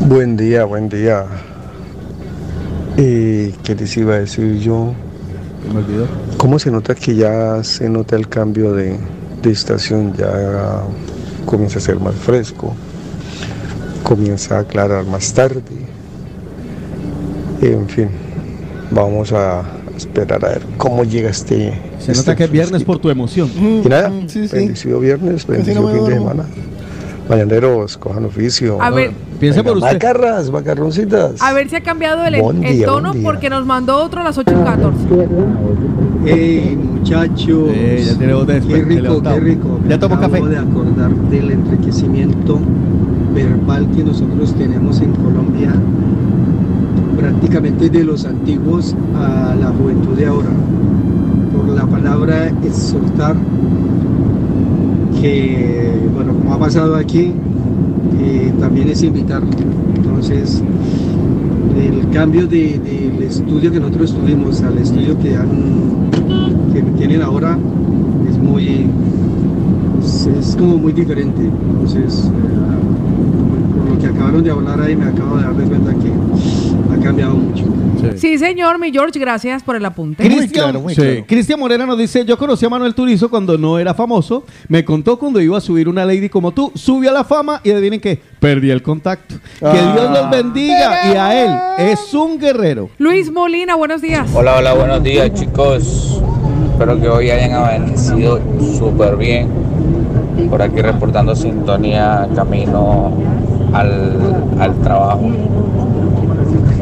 Buen 0.00 0.36
día, 0.36 0.64
buen 0.64 0.88
día. 0.88 1.26
Eh, 2.96 3.54
¿Qué 3.62 3.76
les 3.76 3.96
iba 3.96 4.14
a 4.14 4.18
decir 4.18 4.58
yo? 4.58 4.92
Me 5.72 5.78
olvidó. 5.78 6.08
¿Cómo 6.38 6.58
se 6.58 6.72
nota 6.72 6.96
que 6.96 7.14
ya 7.14 7.62
se 7.62 7.88
nota 7.88 8.16
el 8.16 8.28
cambio 8.28 8.72
de, 8.72 8.98
de 9.42 9.50
estación? 9.52 10.12
Ya 10.14 10.82
comienza 11.46 11.78
a 11.78 11.82
ser 11.82 12.00
más 12.00 12.16
fresco, 12.16 12.74
comienza 14.02 14.56
a 14.56 14.60
aclarar 14.60 15.04
más 15.04 15.32
tarde. 15.32 15.62
En 17.62 17.88
fin, 17.88 18.08
vamos 18.90 19.32
a 19.32 19.79
esperar 20.02 20.44
a 20.44 20.48
ver 20.48 20.62
cómo 20.76 21.04
llega 21.04 21.30
este. 21.30 21.72
Se 21.98 22.12
este 22.12 22.16
nota 22.16 22.36
que 22.36 22.44
es 22.44 22.50
viernes 22.50 22.84
por 22.84 22.98
tu 22.98 23.10
emoción. 23.10 23.48
Y 23.56 23.88
nada, 23.88 24.10
bendecido 24.10 25.00
viernes, 25.00 25.46
bendecido 25.46 25.82
no 25.82 25.88
me 25.88 25.94
fin 25.94 26.04
de 26.06 26.14
semana. 26.14 26.44
Mañaneros, 27.28 27.96
cojan 27.96 28.24
oficio. 28.24 28.82
A 28.82 28.90
ver. 28.90 29.12
Piensa 29.38 29.62
por 29.62 29.76
usted. 29.76 29.92
Macarras, 29.92 30.50
macarroncitas. 30.50 31.40
A 31.40 31.52
ver 31.52 31.70
si 31.70 31.76
ha 31.76 31.82
cambiado 31.82 32.24
el, 32.26 32.34
el 32.34 32.76
día, 32.76 32.86
tono 32.86 33.12
porque 33.22 33.48
nos 33.48 33.64
mandó 33.64 33.96
otro 34.02 34.20
a 34.20 34.24
las 34.24 34.36
8 34.36 34.50
y 34.52 34.64
14. 34.64 34.98
Hey, 36.26 36.76
muchachos. 36.76 37.70
Eh, 37.72 38.04
ya 38.06 38.18
tiene 38.18 38.34
voz 38.34 38.46
de 38.46 38.60
Qué 38.60 38.82
rico, 38.82 39.22
qué 39.22 39.40
rico. 39.40 39.80
Me 39.82 39.88
Ya 39.90 39.94
acabo 39.96 40.18
café. 40.20 40.40
de 40.46 40.58
acordar 40.58 41.10
del 41.30 41.50
enriquecimiento 41.52 42.58
verbal 43.34 43.88
que 43.96 44.02
nosotros 44.04 44.54
tenemos 44.56 45.00
en 45.00 45.12
Colombia, 45.12 45.72
prácticamente 47.20 47.90
de 47.90 48.02
los 48.02 48.24
antiguos 48.24 48.96
a 49.14 49.54
la 49.54 49.68
juventud 49.72 50.16
de 50.16 50.26
ahora. 50.26 50.48
Por 51.54 51.68
la 51.68 51.84
palabra 51.86 52.48
exhortar, 52.64 53.36
que, 55.20 56.00
bueno, 56.14 56.32
como 56.34 56.54
ha 56.54 56.58
pasado 56.58 56.96
aquí, 56.96 57.32
también 58.58 58.88
es 58.88 59.02
invitar. 59.02 59.42
Entonces, 59.96 60.62
el 61.78 62.08
cambio 62.10 62.46
de- 62.46 62.78
del 62.78 63.22
estudio 63.22 63.70
que 63.70 63.80
nosotros 63.80 64.14
tuvimos 64.14 64.62
al 64.62 64.78
estudio 64.78 65.18
que, 65.18 65.36
tienen 66.96 67.22
ahora 67.22 67.56
es 68.28 68.36
muy 68.38 68.86
es, 70.02 70.26
es 70.26 70.56
como 70.56 70.76
muy 70.76 70.92
diferente 70.92 71.42
entonces 71.42 72.26
eh, 72.26 73.78
por 73.78 73.94
lo 73.94 73.98
que 73.98 74.06
acabaron 74.06 74.42
de 74.44 74.50
hablar 74.50 74.80
ahí 74.82 74.94
me 74.94 75.06
acabo 75.06 75.36
de 75.38 75.42
dar 75.44 75.56
de 75.56 75.64
cuenta 75.64 75.94
que 75.94 76.10
ha 77.00 77.04
cambiado 77.04 77.34
mucho 77.34 77.64
Sí, 78.16 78.38
señor, 78.38 78.78
mi 78.78 78.90
George, 78.92 79.18
gracias 79.18 79.62
por 79.62 79.76
el 79.76 79.84
apunte. 79.84 80.24
Cristian 80.24 80.74
sí. 80.88 81.22
Cristian 81.26 81.60
Morena 81.60 81.84
nos 81.84 81.98
dice, 81.98 82.24
yo 82.24 82.38
conocí 82.38 82.64
a 82.64 82.68
Manuel 82.70 82.94
Turizo 82.94 83.28
cuando 83.28 83.58
no 83.58 83.78
era 83.78 83.92
famoso, 83.92 84.44
me 84.68 84.82
contó 84.86 85.18
cuando 85.18 85.38
iba 85.38 85.58
a 85.58 85.60
subir 85.60 85.86
una 85.86 86.06
lady 86.06 86.30
como 86.30 86.50
tú, 86.52 86.72
subió 86.74 87.10
a 87.10 87.12
la 87.12 87.24
fama 87.24 87.60
y 87.62 87.70
adivinen 87.70 88.00
qué, 88.00 88.18
perdí 88.38 88.70
el 88.70 88.82
contacto. 88.82 89.34
Que 89.58 89.66
Ah. 89.66 89.92
Dios 89.94 90.10
los 90.12 90.30
bendiga 90.30 91.12
y 91.12 91.16
a 91.16 91.44
él 91.44 91.90
es 91.92 92.14
un 92.14 92.38
guerrero. 92.38 92.88
Luis 92.96 93.30
Molina, 93.30 93.74
buenos 93.74 94.00
días. 94.00 94.30
Hola, 94.34 94.56
hola, 94.56 94.72
buenos 94.72 95.02
días 95.02 95.32
chicos. 95.34 96.22
Espero 96.72 96.98
que 96.98 97.08
hoy 97.08 97.30
hayan 97.30 97.52
amanecido 97.52 98.40
súper 98.78 99.16
bien. 99.16 99.48
Por 100.48 100.62
aquí 100.62 100.80
reportando 100.80 101.36
sintonía 101.36 102.26
camino 102.34 103.12
al, 103.74 104.42
al 104.58 104.74
trabajo. 104.80 105.30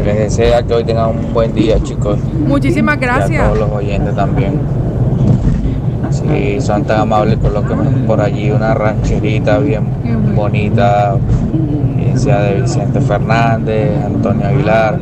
Les 0.08 0.16
desea 0.16 0.62
que 0.62 0.72
hoy 0.72 0.84
tengan 0.84 1.10
un 1.10 1.34
buen 1.34 1.52
día 1.52 1.78
chicos. 1.82 2.18
Muchísimas 2.46 2.94
Y 2.94 2.98
a 2.98 3.00
gracias. 3.00 3.44
todos 3.44 3.58
los 3.58 3.70
oyentes 3.72 4.16
también. 4.16 4.58
Si 6.10 6.62
son 6.62 6.84
tan 6.84 7.00
amables, 7.00 7.36
colóquenme 7.36 8.06
por 8.06 8.18
allí 8.22 8.50
una 8.50 8.72
rancherita 8.72 9.58
bien 9.58 9.84
bonita, 10.34 11.14
bien 11.94 12.18
sea 12.18 12.40
de 12.40 12.62
Vicente 12.62 13.02
Fernández, 13.02 13.90
Antonio 14.02 14.46
Aguilar, 14.46 14.98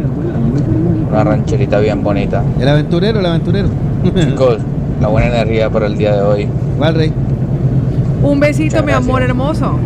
una 1.08 1.22
rancherita 1.22 1.78
bien 1.78 2.02
bonita. 2.02 2.42
El 2.58 2.66
aventurero, 2.68 3.20
el 3.20 3.26
aventurero. 3.26 3.68
Chicos, 4.12 4.58
la 5.00 5.06
buena 5.06 5.28
energía 5.28 5.70
para 5.70 5.86
el 5.86 5.96
día 5.96 6.16
de 6.16 6.22
hoy. 6.22 6.48
¿Cuál 6.78 6.94
rey? 6.96 7.12
Un 8.24 8.40
besito, 8.40 8.82
mi 8.82 8.90
amor 8.90 9.22
hermoso. 9.22 9.78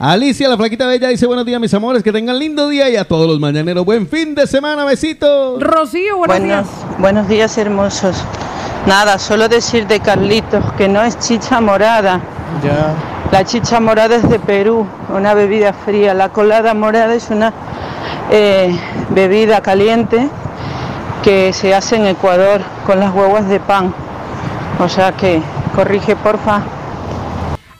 Alicia, 0.00 0.48
la 0.48 0.56
flaquita 0.56 0.86
bella, 0.86 1.08
dice 1.08 1.26
buenos 1.26 1.44
días, 1.44 1.60
mis 1.60 1.74
amores, 1.74 2.04
que 2.04 2.12
tengan 2.12 2.38
lindo 2.38 2.68
día 2.68 2.88
y 2.88 2.94
a 2.94 3.04
todos 3.04 3.26
los 3.26 3.40
mañaneros, 3.40 3.84
buen 3.84 4.06
fin 4.06 4.32
de 4.32 4.46
semana, 4.46 4.84
besitos. 4.84 5.60
Rocío, 5.60 6.18
buenos, 6.18 6.38
Buenos, 6.38 6.66
días. 6.66 6.98
buenos 7.00 7.28
días, 7.28 7.58
hermosos. 7.58 8.22
Nada, 8.86 9.18
solo 9.18 9.48
decir 9.48 9.88
de 9.88 9.98
Carlitos 9.98 10.64
que 10.74 10.86
no 10.88 11.02
es 11.02 11.18
chicha 11.18 11.60
morada. 11.60 12.20
Ya. 12.62 12.94
La 13.32 13.44
chicha 13.44 13.80
morada 13.80 14.14
es 14.14 14.28
de 14.28 14.38
Perú, 14.38 14.86
una 15.12 15.34
bebida 15.34 15.72
fría. 15.72 16.14
La 16.14 16.28
colada 16.28 16.74
morada 16.74 17.12
es 17.14 17.28
una 17.30 17.52
eh, 18.30 18.78
bebida 19.10 19.60
caliente 19.62 20.28
que 21.24 21.52
se 21.52 21.74
hace 21.74 21.96
en 21.96 22.06
Ecuador 22.06 22.60
con 22.86 23.00
las 23.00 23.12
huevas 23.12 23.48
de 23.48 23.58
pan. 23.58 23.92
O 24.78 24.88
sea 24.88 25.10
que 25.10 25.42
corrige, 25.74 26.14
porfa. 26.14 26.62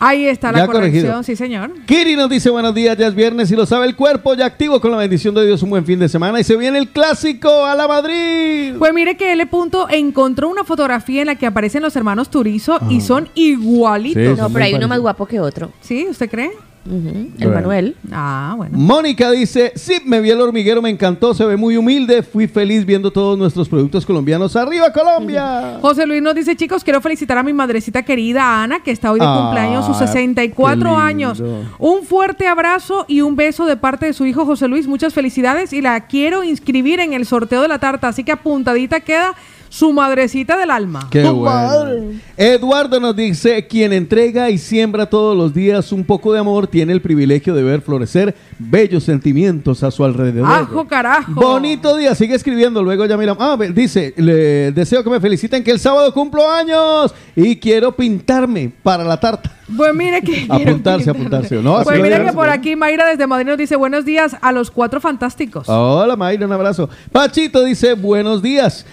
Ahí 0.01 0.27
está 0.27 0.53
la 0.53 0.59
Ya 0.61 0.67
corrección, 0.67 1.05
corregido. 1.07 1.23
sí 1.25 1.35
señor. 1.35 1.73
Kiri 1.87 2.15
nos 2.15 2.31
dice 2.31 2.51
buenos 2.51 2.75
días, 2.75 2.97
ya 2.97 3.09
es 3.09 3.15
viernes 3.15 3.51
y 3.51 3.57
lo 3.57 3.67
sabe 3.67 3.87
el 3.87 3.97
cuerpo, 3.97 4.35
ya 4.35 4.47
activo 4.47 4.81
con 4.81 4.93
la 4.93 4.97
bendición 4.99 5.35
de 5.35 5.45
Dios, 5.45 5.63
un 5.63 5.71
buen 5.71 5.85
fin 5.85 5.99
de 5.99 6.09
semana 6.09 6.39
y 6.39 6.45
se 6.45 6.57
viene 6.57 6.79
el 6.79 6.89
clásico 6.91 7.65
a 7.65 7.75
la 7.75 7.89
Madrid. 7.89 8.75
Pues 8.79 8.95
mire 8.95 9.17
que 9.17 9.33
L. 9.33 9.47
Punto 9.47 9.89
encontró 9.91 10.49
una 10.49 10.63
fotografía 10.65 11.23
en 11.23 11.27
la 11.27 11.35
que 11.35 11.47
aparecen 11.47 11.83
los 11.83 11.97
hermanos 11.97 12.31
Turizo 12.31 12.79
y 12.89 13.01
son 13.01 13.29
igualitos. 13.35 14.23
Sí, 14.23 14.29
No, 14.31 14.37
son 14.37 14.53
pero 14.53 14.65
hay 14.65 14.75
uno 14.75 14.87
más 14.89 15.01
guapo 15.01 15.27
que 15.27 15.41
otro. 15.41 15.73
¿Sí? 15.81 16.07
¿Usted 16.09 16.31
cree? 16.31 16.51
El 16.91 17.33
Bueno. 17.39 17.55
Manuel. 17.55 17.97
Ah, 18.11 18.55
bueno. 18.57 18.79
Mónica 18.79 19.31
dice, 19.31 19.73
sí, 19.77 19.95
me 20.05 20.21
vi 20.21 20.31
el 20.31 20.41
hormiguero, 20.41 20.81
me 20.81 20.89
encantó, 20.91 21.35
se 21.35 21.45
ve 21.45 21.57
muy 21.57 21.77
humilde, 21.77 22.23
fui 22.23 22.47
feliz 22.49 22.85
viendo 22.87 23.11
todos 23.11 23.37
nuestros 23.39 23.69
productos 23.69 24.07
colombianos. 24.07 24.57
¡Arriba 24.57 24.93
Colombia! 24.93 25.79
José 25.83 26.07
Luis 26.07 26.23
nos 26.23 26.35
dice, 26.35 26.57
chicos, 26.57 26.83
quiero 26.83 27.01
felicitar 27.01 27.37
a 27.39 27.43
mi 27.43 27.53
madrecita 27.53 28.03
querida 28.05 28.63
Ana, 28.63 28.81
que 28.83 28.91
está 28.91 29.13
hoy 29.13 29.21
de 29.21 29.27
Ah, 29.29 29.41
cumpleaños, 29.43 29.87
sus 29.87 29.99
qué 29.99 30.07
64 30.07 30.75
lindo. 30.77 30.97
años. 30.97 31.43
Un 31.79 32.05
fuerte 32.05 32.47
abrazo 32.47 33.05
y 33.09 33.21
un 33.21 33.37
beso 33.37 33.67
de 33.67 33.77
parte 33.77 34.07
de 34.07 34.13
su 34.13 34.25
hijo 34.25 34.47
José 34.47 34.67
Luis. 34.69 34.87
Muchas 34.87 35.13
felicidades 35.13 35.73
y 35.73 35.83
la 35.83 36.07
quiero 36.07 36.43
inscribir 36.45 37.01
en 37.01 37.13
el 37.13 37.27
sorteo 37.27 37.63
de 37.63 37.69
la 37.69 37.79
tarta. 37.79 38.09
Así 38.09 38.25
que 38.25 38.33
apuntadita 38.33 39.01
queda 39.01 39.35
su 39.69 39.93
madrecita 39.93 40.57
del 40.57 40.71
alma. 40.71 41.09
¡Qué 41.11 41.29
bueno! 41.29 42.19
Eduardo 42.37 43.01
nos 43.01 43.17
dice, 43.17 43.67
quien 43.67 43.93
entrega 43.93 44.51
y 44.51 44.59
siembra 44.59 45.07
todos 45.07 45.37
los 45.37 45.55
días 45.55 45.93
un 45.93 46.05
poco 46.05 46.33
de 46.33 46.39
amor 46.39 46.67
tiene 46.67 46.93
el 46.93 47.01
privilegio 47.01 47.55
de 47.55 47.63
ver 47.63 47.81
florecer 47.81 48.35
bellos 48.59 49.05
sentimientos 49.05 49.83
a 49.83 49.91
su 49.91 50.05
alrededor. 50.05 50.49
¡Ajo, 50.49 50.87
carajo! 50.87 51.33
Bonito 51.33 51.97
día, 51.97 52.15
sigue 52.15 52.35
escribiendo, 52.35 52.83
luego 52.83 53.07
ya 53.07 53.17
miramos. 53.17 53.43
Ah, 53.43 53.57
dice, 53.75 54.15
le 54.17 54.73
deseo 54.73 55.03
que 55.03 55.11
me 55.11 55.21
feliciten 55.21 55.65
que 55.65 55.71
el 55.71 55.81
sábado 55.81 56.13
cumplo 56.13 56.49
años 56.51 57.15
y 57.37 57.57
quiero 57.57 57.93
pintarme 57.93 58.71
para 58.83 59.05
la 59.05 59.19
tarta. 59.19 59.59
Pues 59.77 59.95
mire 59.95 60.23
que... 60.23 60.47
Apuntarse, 60.49 61.11
apuntarse. 61.11 61.59
Pues 61.85 62.01
mire 62.01 62.25
que 62.25 62.33
por 62.33 62.49
aquí 62.49 62.75
Mayra 62.75 63.07
desde 63.07 63.27
Madrid 63.27 63.47
nos 63.47 63.59
dice 63.59 63.77
buenos 63.77 64.05
días 64.05 64.37
a 64.41 64.53
los 64.53 64.71
cuatro 64.71 65.01
fantásticos. 65.01 65.69
Hola 65.69 66.17
Mayra, 66.17 66.47
un 66.47 66.53
abrazo. 66.53 66.89
Pachito 67.13 67.65
dice, 67.65 67.95
buenos 67.95 68.43
días. 68.43 68.87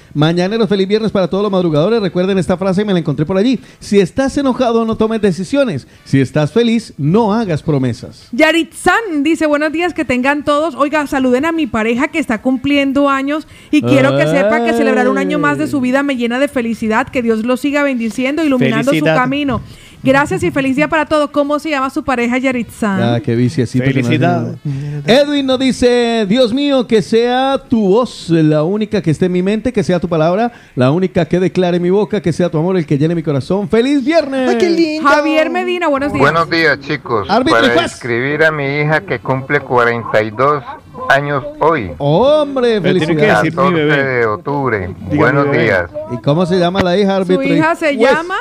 Feliz 0.67 0.87
viernes 0.87 1.11
para 1.11 1.27
todos 1.27 1.43
los 1.43 1.51
madrugadores. 1.51 2.01
Recuerden 2.01 2.37
esta 2.37 2.57
frase, 2.57 2.85
me 2.85 2.93
la 2.93 2.99
encontré 2.99 3.25
por 3.25 3.37
allí. 3.37 3.59
Si 3.79 3.99
estás 3.99 4.37
enojado, 4.37 4.85
no 4.85 4.95
tomes 4.95 5.21
decisiones. 5.21 5.87
Si 6.03 6.19
estás 6.19 6.51
feliz, 6.51 6.93
no 6.97 7.33
hagas 7.33 7.61
promesas. 7.63 8.27
Yaritsan 8.31 9.23
dice 9.23 9.45
buenos 9.45 9.71
días 9.71 9.93
que 9.93 10.05
tengan 10.05 10.43
todos. 10.43 10.75
Oiga, 10.75 11.05
saluden 11.07 11.45
a 11.45 11.51
mi 11.51 11.67
pareja 11.67 12.07
que 12.07 12.19
está 12.19 12.41
cumpliendo 12.41 13.09
años 13.09 13.47
y 13.71 13.81
quiero 13.81 14.17
que 14.17 14.27
sepa 14.27 14.63
que 14.65 14.73
celebrar 14.73 15.07
un 15.07 15.17
año 15.17 15.39
más 15.39 15.57
de 15.57 15.67
su 15.67 15.81
vida 15.81 16.03
me 16.03 16.15
llena 16.15 16.39
de 16.39 16.47
felicidad. 16.47 17.07
Que 17.07 17.21
Dios 17.21 17.45
lo 17.45 17.57
siga 17.57 17.83
bendiciendo, 17.83 18.43
iluminando 18.43 18.91
Felicidad. 18.91 19.15
su 19.15 19.19
camino. 19.21 19.61
Gracias 20.05 20.43
y 20.43 20.51
feliz 20.51 20.75
día 20.75 20.87
para 20.87 21.07
todos. 21.07 21.31
¿Cómo 21.31 21.57
se 21.57 21.71
llama 21.71 21.89
su 21.89 22.03
pareja 22.03 22.37
Yaritsan? 22.37 23.01
Ah, 23.01 23.19
qué 23.19 23.35
viciecito. 23.35 23.83
Felicidad. 23.83 24.55
Edwin 25.07 25.47
nos 25.47 25.57
dice, 25.59 26.25
Dios 26.29 26.53
mío, 26.53 26.85
que 26.85 27.01
sea 27.01 27.57
tu 27.67 27.89
voz 27.89 28.29
la 28.29 28.63
única 28.63 29.01
que 29.01 29.09
esté 29.09 29.25
en 29.25 29.31
mi 29.31 29.41
mente, 29.41 29.73
que 29.73 29.83
sea 29.83 29.99
tu 29.99 30.07
palabra, 30.07 30.51
la 30.75 30.91
única 30.91 31.25
que 31.25 31.39
declare 31.39 31.79
mi 31.79 31.89
boca, 31.89 32.21
que 32.21 32.31
sea 32.31 32.49
tu 32.49 32.59
amor 32.59 32.77
el 32.77 32.85
que 32.85 32.99
llene 32.99 33.15
mi 33.15 33.23
corazón. 33.23 33.67
¡Feliz 33.67 34.05
viernes! 34.05 34.55
Javier 35.01 35.49
Medina, 35.49 35.87
buenos 35.87 36.13
días. 36.13 36.21
Buenos 36.21 36.49
días, 36.51 36.79
chicos. 36.81 37.27
Árbitro 37.29 37.59
y 37.59 37.61
Para 37.63 37.73
juez. 37.73 37.91
inscribir 37.91 38.43
a 38.43 38.51
mi 38.51 38.63
hija 38.81 39.01
que 39.01 39.17
cumple 39.19 39.59
42 39.59 40.63
años 41.09 41.43
hoy. 41.59 41.91
Hombre, 41.97 42.79
felicidades. 42.79 43.43
decir 43.43 43.53
mi 43.55 43.55
14 43.55 43.73
bebé. 43.73 44.03
de 44.03 44.25
octubre. 44.27 44.95
Buenos 45.15 45.51
días. 45.51 45.89
¿Y 46.11 46.21
cómo 46.21 46.45
se 46.45 46.59
llama 46.59 46.81
la 46.81 46.95
hija, 46.95 47.15
Su 47.15 47.21
árbitro? 47.21 47.43
y 47.43 47.53
hija 47.57 47.75
se 47.75 47.97
llama... 47.97 48.35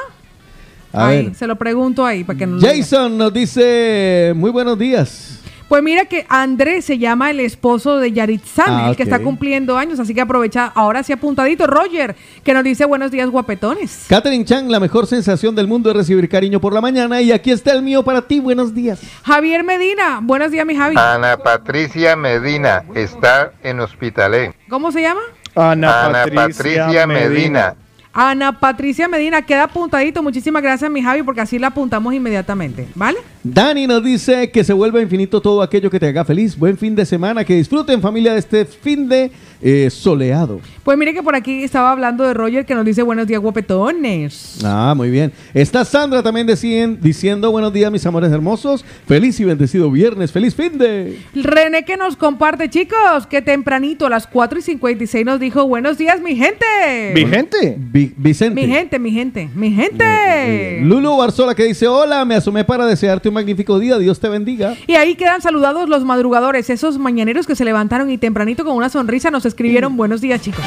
A 0.94 1.08
Ay, 1.08 1.24
ver. 1.26 1.34
se 1.34 1.46
lo 1.46 1.56
pregunto 1.56 2.06
ahí 2.06 2.24
para 2.24 2.38
que 2.38 2.46
no 2.46 2.56
lo 2.56 2.60
diga. 2.60 2.72
Jason 2.74 3.18
nos 3.18 3.32
dice, 3.32 4.32
muy 4.36 4.50
buenos 4.50 4.78
días. 4.78 5.40
Pues 5.68 5.82
mira 5.82 6.04
que 6.04 6.26
Andrés 6.28 6.84
se 6.84 6.98
llama 6.98 7.30
el 7.30 7.40
esposo 7.40 7.96
de 7.98 8.12
Yaritsan, 8.12 8.66
Ah, 8.68 8.88
el 8.90 8.96
que 8.96 9.02
está 9.02 9.20
cumpliendo 9.20 9.78
años, 9.78 9.98
así 9.98 10.14
que 10.14 10.20
aprovecha 10.20 10.66
ahora 10.66 11.02
sí 11.02 11.12
apuntadito. 11.12 11.66
Roger, 11.66 12.14
que 12.44 12.52
nos 12.52 12.62
dice 12.62 12.84
buenos 12.84 13.10
días 13.10 13.28
guapetones. 13.30 14.04
Catherine 14.08 14.44
Chang, 14.44 14.68
la 14.68 14.78
mejor 14.78 15.06
sensación 15.06 15.54
del 15.54 15.66
mundo 15.66 15.90
es 15.90 15.96
recibir 15.96 16.28
cariño 16.28 16.60
por 16.60 16.74
la 16.74 16.82
mañana 16.82 17.20
y 17.22 17.32
aquí 17.32 17.50
está 17.50 17.72
el 17.72 17.82
mío 17.82 18.04
para 18.04 18.22
ti. 18.22 18.40
Buenos 18.40 18.74
días. 18.74 19.00
Javier 19.24 19.64
Medina, 19.64 20.20
buenos 20.22 20.52
días 20.52 20.66
mi 20.66 20.76
Javi. 20.76 20.96
Ana 20.98 21.38
Patricia 21.38 22.14
Medina 22.14 22.84
está 22.94 23.52
en 23.62 23.80
Hospitalet. 23.80 24.54
¿Cómo 24.68 24.92
se 24.92 25.00
llama? 25.00 25.22
Ana, 25.56 26.04
Ana 26.06 26.24
Patricia, 26.34 26.84
Patricia 26.84 27.06
Medina. 27.06 27.28
Medina. 27.30 27.74
Ana 28.15 28.53
Patricia 28.53 29.09
Medina, 29.09 29.43
queda 29.43 29.65
apuntadito. 29.65 30.23
Muchísimas 30.23 30.62
gracias 30.62 30.89
mi 30.89 31.03
Javi 31.03 31.24
porque 31.24 31.41
así 31.41 31.59
la 31.59 31.66
apuntamos 31.66 32.15
inmediatamente, 32.15 32.89
¿vale? 32.95 33.19
Dani 33.46 33.86
nos 33.86 34.02
dice 34.02 34.50
que 34.50 34.64
se 34.64 34.72
vuelva 34.72 35.02
infinito 35.02 35.38
todo 35.38 35.60
aquello 35.60 35.90
que 35.90 36.00
te 36.00 36.06
haga 36.06 36.24
feliz. 36.24 36.56
Buen 36.58 36.78
fin 36.78 36.94
de 36.96 37.04
semana, 37.04 37.44
que 37.44 37.54
disfruten 37.54 38.00
familia 38.00 38.32
de 38.32 38.38
este 38.38 38.64
fin 38.64 39.06
de 39.06 39.30
eh, 39.60 39.90
soleado. 39.90 40.60
Pues 40.82 40.96
mire 40.96 41.12
que 41.12 41.22
por 41.22 41.34
aquí 41.34 41.62
estaba 41.62 41.92
hablando 41.92 42.24
de 42.24 42.32
Roger 42.32 42.64
que 42.64 42.74
nos 42.74 42.86
dice 42.86 43.02
buenos 43.02 43.26
días 43.26 43.42
guapetones. 43.42 44.60
Ah, 44.64 44.94
muy 44.96 45.10
bien. 45.10 45.30
Está 45.52 45.84
Sandra 45.84 46.22
también 46.22 46.46
diciendo 46.46 47.50
buenos 47.50 47.70
días 47.72 47.92
mis 47.92 48.04
amores 48.06 48.32
hermosos. 48.32 48.82
Feliz 49.06 49.38
y 49.40 49.44
bendecido 49.44 49.90
viernes. 49.90 50.32
Feliz 50.32 50.54
fin 50.54 50.78
de... 50.78 51.18
René 51.34 51.84
que 51.84 51.98
nos 51.98 52.16
comparte, 52.16 52.70
chicos, 52.70 53.26
que 53.28 53.42
tempranito 53.42 54.06
a 54.06 54.10
las 54.10 54.26
4 54.26 54.58
y 54.58 54.62
56 54.62 55.26
nos 55.26 55.38
dijo 55.38 55.66
buenos 55.66 55.98
días 55.98 56.18
mi 56.22 56.34
gente. 56.34 56.64
Mi 57.14 57.26
gente. 57.26 57.76
Vi- 57.78 58.14
Vicente. 58.16 58.54
Mi 58.58 58.66
gente, 58.72 58.98
mi 58.98 59.10
gente, 59.10 59.50
mi 59.54 59.70
gente. 59.70 60.80
Lulu 60.82 61.18
Barzola 61.18 61.54
que 61.54 61.64
dice, 61.64 61.86
hola, 61.86 62.24
me 62.24 62.36
asomé 62.36 62.64
para 62.64 62.86
desearte 62.86 63.28
un 63.28 63.34
magnífico 63.35 63.78
día, 63.78 63.98
Dios 63.98 64.20
te 64.20 64.28
bendiga. 64.28 64.74
Y 64.86 64.94
ahí 64.94 65.16
quedan 65.16 65.43
saludados 65.43 65.89
los 65.89 66.05
madrugadores, 66.05 66.70
esos 66.70 66.98
mañaneros 66.98 67.47
que 67.47 67.55
se 67.55 67.65
levantaron 67.65 68.11
y 68.11 68.16
tempranito 68.16 68.65
con 68.65 68.74
una 68.77 68.89
sonrisa 68.89 69.31
nos 69.31 69.44
escribieron 69.44 69.97
buenos 69.97 70.23
días, 70.23 70.40
chicos. 70.40 70.65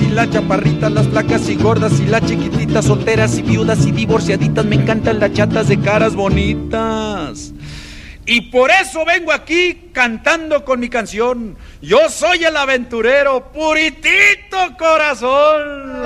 Y 0.00 0.08
las 0.08 0.30
chaparritas, 0.30 0.90
las 0.92 1.08
flacas 1.08 1.48
y 1.48 1.56
gordas 1.56 1.98
y 2.00 2.06
las 2.06 2.24
chiquititas, 2.26 2.84
solteras 2.84 3.38
y 3.38 3.42
viudas 3.42 3.86
y 3.86 3.92
divorciaditas. 3.92 4.64
Me 4.64 4.76
encantan 4.76 5.20
las 5.20 5.32
chatas 5.32 5.68
de 5.68 5.80
caras 5.80 6.14
bonitas. 6.14 7.52
Y 8.26 8.42
por 8.50 8.70
eso 8.70 9.04
vengo 9.04 9.32
aquí 9.32 9.90
cantando 9.92 10.64
con 10.64 10.80
mi 10.80 10.88
canción. 10.88 11.56
Yo 11.82 12.08
soy 12.08 12.44
el 12.44 12.56
aventurero, 12.56 13.52
puritito 13.52 14.58
corazón. 14.78 16.04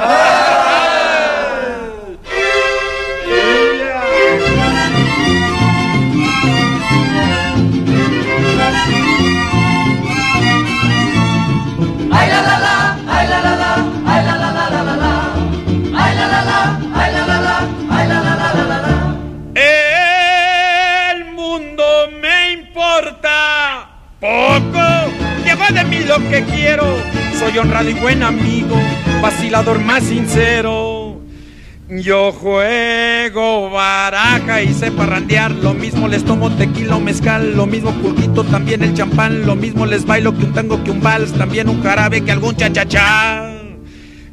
Lo 26.07 26.19
que 26.29 26.45
quiero. 26.45 26.85
Soy 27.39 27.59
honrado 27.59 27.89
y 27.91 27.95
buen 27.95 28.23
amigo. 28.23 28.77
vacilador 29.23 29.81
más 29.81 30.05
sincero. 30.05 31.21
Yo 31.89 32.33
juego 32.33 33.71
baraja 33.71 34.63
y 34.63 34.75
sé 34.75 34.93
parrandear, 34.93 35.51
lo 35.53 35.73
mismo 35.73 36.07
les 36.07 36.23
tomo 36.23 36.55
tequila 36.55 36.97
o 36.97 37.01
mezcal, 37.01 37.57
lo 37.57 37.65
mismo 37.65 37.93
pulquito, 37.93 38.45
también 38.45 38.83
el 38.83 38.93
champán, 38.93 39.47
lo 39.47 39.57
mismo 39.57 39.87
les 39.87 40.05
bailo 40.05 40.37
que 40.37 40.45
un 40.45 40.53
tango, 40.53 40.85
que 40.85 40.91
un 40.91 41.01
vals, 41.01 41.33
también 41.33 41.67
un 41.67 41.83
jarabe, 41.83 42.23
que 42.23 42.31
algún 42.31 42.55
cha-cha-cha. 42.57 43.55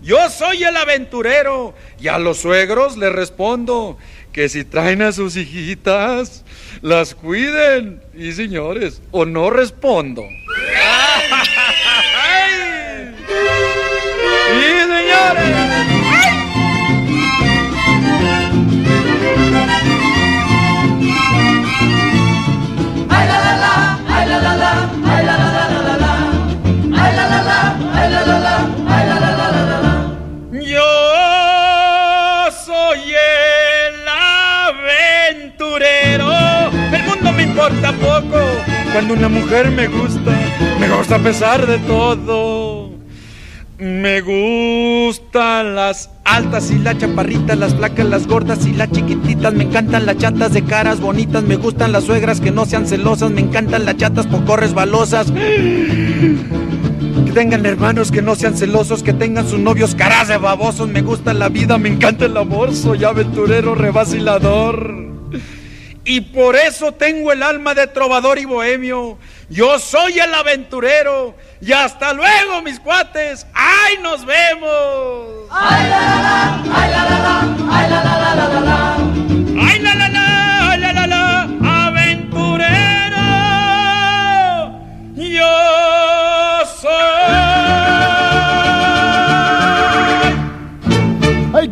Yo 0.03 0.29
soy 0.29 0.63
el 0.63 0.75
aventurero 0.75 1.73
y 1.97 2.09
a 2.09 2.19
los 2.19 2.39
suegros 2.39 2.97
les 2.97 3.13
respondo 3.13 3.97
que 4.33 4.49
si 4.49 4.65
traen 4.65 5.01
a 5.01 5.13
sus 5.13 5.37
hijitas, 5.37 6.43
las 6.81 7.15
cuiden. 7.15 8.01
Y 8.13 8.33
señores, 8.33 9.01
o 9.11 9.25
no 9.25 9.49
respondo. 9.49 10.23
Señores! 14.95 16.55
Ay 23.09 23.27
la 23.27 23.37
la 23.45 23.53
la, 23.63 23.73
ay 24.15 24.25
la 24.29 24.37
la 24.39 24.53
la, 24.55 24.71
ay 25.11 25.21
la 25.25 25.35
la 25.37 25.49
la 25.55 25.63
la 25.73 25.81
la 25.87 25.95
la. 26.03 26.13
Ay 27.03 27.11
la 27.17 27.23
la 27.31 27.39
la, 27.49 27.59
ay 27.97 28.07
la 28.13 28.21
la 28.29 28.37
la, 28.45 28.55
ay 28.95 29.03
la 29.09 29.15
la 29.23 29.31
la 29.39 29.47
la 29.55 29.61
la 29.71 29.77
la. 29.85 29.93
Yo 30.73 30.91
soy 32.65 33.01
el 33.13 33.95
aventurero. 35.43 36.31
El 36.91 37.03
mundo 37.03 37.27
me 37.33 37.43
importa 37.43 37.91
poco. 37.93 38.39
Cuando 38.93 39.13
una 39.13 39.29
mujer 39.29 39.71
me 39.71 39.87
gusta, 39.87 40.31
me 40.79 40.87
gusta 40.87 41.15
a 41.15 41.19
pesar 41.19 41.65
de 41.67 41.79
todo. 41.79 42.84
Me 43.77 44.21
gustan 44.21 45.75
las 45.75 46.09
altas 46.23 46.71
y 46.71 46.79
las 46.79 46.97
chaparritas, 46.97 47.57
las 47.57 47.75
flacas, 47.75 48.05
las 48.05 48.25
gordas 48.25 48.65
y 48.65 48.71
las 48.71 48.89
chiquititas. 48.89 49.53
Me 49.53 49.65
encantan 49.65 50.05
las 50.05 50.17
chatas 50.17 50.53
de 50.53 50.63
caras 50.63 51.01
bonitas. 51.01 51.43
Me 51.43 51.57
gustan 51.57 51.91
las 51.91 52.05
suegras 52.05 52.39
que 52.39 52.51
no 52.51 52.65
sean 52.65 52.87
celosas. 52.87 53.31
Me 53.31 53.41
encantan 53.41 53.83
las 53.83 53.97
chatas 53.97 54.27
poco 54.27 54.55
resbalosas. 54.55 55.29
Que 55.29 56.37
tengan 57.33 57.65
hermanos 57.65 58.11
que 58.11 58.21
no 58.21 58.35
sean 58.35 58.55
celosos, 58.55 59.03
que 59.03 59.11
tengan 59.11 59.45
sus 59.45 59.59
novios 59.59 59.93
caras 59.93 60.29
de 60.29 60.37
babosos. 60.37 60.87
Me 60.87 61.01
gusta 61.01 61.33
la 61.33 61.49
vida, 61.49 61.77
me 61.77 61.89
encanta 61.89 62.27
el 62.27 62.37
amor. 62.37 62.73
Soy 62.73 63.03
aventurero, 63.03 63.75
revacilador. 63.75 65.05
Y 66.05 66.21
por 66.21 66.55
eso 66.55 66.91
tengo 66.91 67.31
el 67.31 67.41
alma 67.41 67.73
de 67.73 67.87
trovador 67.87 68.37
y 68.37 68.45
bohemio. 68.45 69.17
Yo 69.49 69.79
soy 69.79 70.19
el 70.19 70.33
aventurero. 70.33 71.35
Y 71.59 71.71
hasta 71.73 72.13
luego, 72.13 72.61
mis 72.61 72.79
cuates. 72.79 73.47
¡Ay, 73.53 73.97
nos 74.03 74.23
vemos! 74.23 75.47
Ay 75.49 75.89
la 75.89 75.99
la 75.99 76.21
la, 76.21 76.63
ay 76.75 76.91
la 76.91 77.03
la 77.09 77.19
la, 77.19 77.41
ay 77.71 77.89
la 77.89 78.03
la 78.03 78.19
la 78.19 78.35
la 78.35 78.47
la 78.47 78.61
la. 78.61 78.97
¡Ay, 79.67 79.79
la 79.79 79.95
la 79.95 80.09
la, 80.09 80.69
ay, 80.71 80.79
la 80.79 80.93
la 80.93 81.07
la! 81.07 81.49
¡Aventurero! 81.87 83.25
Yo 85.15 85.94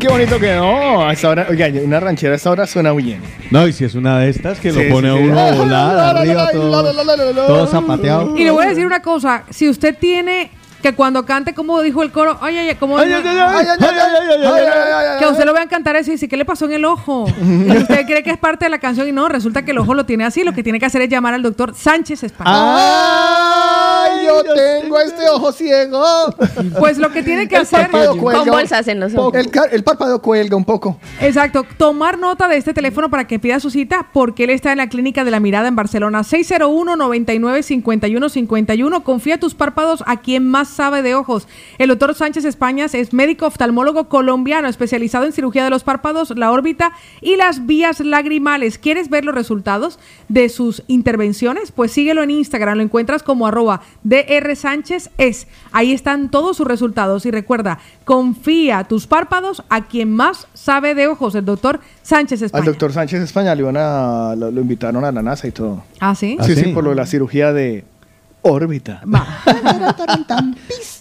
qué 0.06 0.12
bonito 0.12 0.38
que 0.38 0.54
no. 0.54 1.06
A 1.06 1.12
esta 1.12 1.30
hora, 1.30 1.46
oiga, 1.48 1.68
una 1.82 1.98
ranchera 2.00 2.34
a 2.34 2.36
esta 2.36 2.50
hora 2.50 2.66
suena 2.66 2.92
bien. 2.92 3.20
No, 3.50 3.66
y 3.66 3.72
si 3.72 3.84
es 3.84 3.94
una 3.94 4.18
de 4.18 4.30
estas 4.30 4.58
que 4.60 4.70
Sí, 4.70 4.82
lo 4.84 4.94
pone 4.94 5.08
a 5.08 5.12
sí, 5.14 5.18
sí. 5.18 5.24
uno 5.28 5.40
a 5.40 5.52
volar 5.52 6.16
arriba, 6.16 6.50
todo, 6.52 7.46
todo 7.46 7.66
zapateado. 7.66 8.36
Y 8.36 8.44
le 8.44 8.50
voy 8.50 8.66
a 8.66 8.68
decir 8.68 8.84
una 8.84 9.00
cosa, 9.00 9.44
si 9.50 9.68
usted 9.68 9.96
tiene 9.98 10.50
que 10.84 10.94
cuando 10.94 11.24
cante, 11.24 11.54
como 11.54 11.80
dijo 11.80 12.02
el 12.02 12.12
coro, 12.12 12.36
ay, 12.42 12.58
ay, 12.58 12.74
como. 12.74 12.98
Ay, 12.98 13.10
ay, 13.10 13.22
ay, 13.26 13.66
ay, 13.66 15.18
Que 15.18 15.26
usted 15.26 15.46
lo 15.46 15.54
vean 15.54 15.66
cantar 15.66 15.96
eso 15.96 16.10
y 16.10 16.12
dice, 16.12 16.28
¿qué 16.28 16.36
le 16.36 16.44
pasó 16.44 16.66
en 16.66 16.74
el 16.74 16.84
ojo? 16.84 17.24
Y 17.40 17.74
usted 17.74 18.04
cree 18.04 18.22
que 18.22 18.28
es 18.28 18.36
parte 18.36 18.66
de 18.66 18.68
la 18.68 18.78
canción 18.78 19.08
y 19.08 19.12
no, 19.12 19.26
resulta 19.30 19.64
que 19.64 19.70
el 19.70 19.78
ojo 19.78 19.94
lo 19.94 20.04
tiene 20.04 20.26
así. 20.26 20.44
Lo 20.44 20.52
que 20.52 20.62
tiene 20.62 20.78
que 20.78 20.84
hacer 20.84 21.00
es 21.00 21.08
llamar 21.08 21.32
al 21.32 21.40
doctor 21.40 21.74
Sánchez 21.74 22.24
España. 22.24 22.50
¡Ay! 22.52 24.26
Yo 24.26 24.42
tengo 24.42 25.00
este 25.00 25.26
ojo 25.30 25.52
ciego. 25.52 26.04
Pues 26.78 26.98
lo 26.98 27.10
que 27.10 27.22
tiene 27.22 27.48
que 27.48 27.56
hacer. 27.56 27.88
Con 27.90 28.46
bolsas 28.46 28.86
en 28.86 29.00
los 29.00 29.14
ojos. 29.14 29.34
El, 29.36 29.50
el 29.72 29.84
párpado 29.84 30.20
cuelga 30.20 30.54
un 30.54 30.66
poco. 30.66 30.98
Exacto. 31.22 31.64
Tomar 31.78 32.18
nota 32.18 32.46
de 32.46 32.58
este 32.58 32.74
teléfono 32.74 33.08
para 33.08 33.26
que 33.26 33.38
pida 33.38 33.58
su 33.58 33.70
cita, 33.70 34.08
porque 34.12 34.44
él 34.44 34.50
está 34.50 34.72
en 34.72 34.78
la 34.78 34.90
Clínica 34.90 35.24
de 35.24 35.30
la 35.30 35.40
Mirada 35.40 35.68
en 35.68 35.76
Barcelona. 35.76 36.24
601 36.24 36.94
99 36.94 37.62
51 37.62 38.28
51. 38.28 39.02
Confía 39.02 39.40
tus 39.40 39.54
párpados 39.54 40.04
a 40.06 40.20
quien 40.20 40.46
más 40.46 40.73
sabe 40.74 41.02
de 41.02 41.14
ojos. 41.14 41.48
El 41.78 41.88
doctor 41.88 42.14
Sánchez 42.14 42.44
Españas 42.44 42.94
es 42.94 43.12
médico 43.12 43.46
oftalmólogo 43.46 44.08
colombiano 44.08 44.68
especializado 44.68 45.24
en 45.24 45.32
cirugía 45.32 45.64
de 45.64 45.70
los 45.70 45.84
párpados, 45.84 46.36
la 46.36 46.50
órbita 46.50 46.92
y 47.20 47.36
las 47.36 47.66
vías 47.66 48.00
lagrimales. 48.00 48.78
¿Quieres 48.78 49.08
ver 49.08 49.24
los 49.24 49.34
resultados 49.34 49.98
de 50.28 50.48
sus 50.48 50.82
intervenciones? 50.86 51.72
Pues 51.72 51.92
síguelo 51.92 52.22
en 52.22 52.30
Instagram, 52.30 52.76
lo 52.78 52.82
encuentras 52.82 53.22
como 53.22 53.46
arroba 53.46 53.80
DR 54.02 54.54
Sánchez 54.56 55.10
es. 55.18 55.46
Ahí 55.72 55.92
están 55.92 56.30
todos 56.30 56.56
sus 56.56 56.66
resultados 56.66 57.26
y 57.26 57.30
recuerda, 57.30 57.78
confía 58.04 58.84
tus 58.84 59.06
párpados 59.06 59.62
a 59.68 59.84
quien 59.86 60.12
más 60.14 60.48
sabe 60.54 60.94
de 60.94 61.06
ojos, 61.08 61.34
el 61.34 61.44
doctor 61.44 61.80
Sánchez 62.02 62.42
Al 62.42 62.46
España. 62.46 62.64
doctor 62.66 62.92
Sánchez 62.92 63.22
España 63.22 63.54
le 63.54 63.62
iban 63.62 63.76
a, 63.76 64.34
lo, 64.36 64.50
lo 64.50 64.60
invitaron 64.60 65.04
a 65.04 65.12
la 65.12 65.22
NASA 65.22 65.46
y 65.48 65.52
todo. 65.52 65.84
¿Ah, 66.00 66.14
sí? 66.14 66.36
Sí, 66.42 66.54
sí, 66.54 66.64
sí? 66.64 66.72
por 66.72 66.84
lo 66.84 66.90
de 66.90 66.96
la 66.96 67.06
cirugía 67.06 67.52
de 67.52 67.84
órbita. 68.44 69.02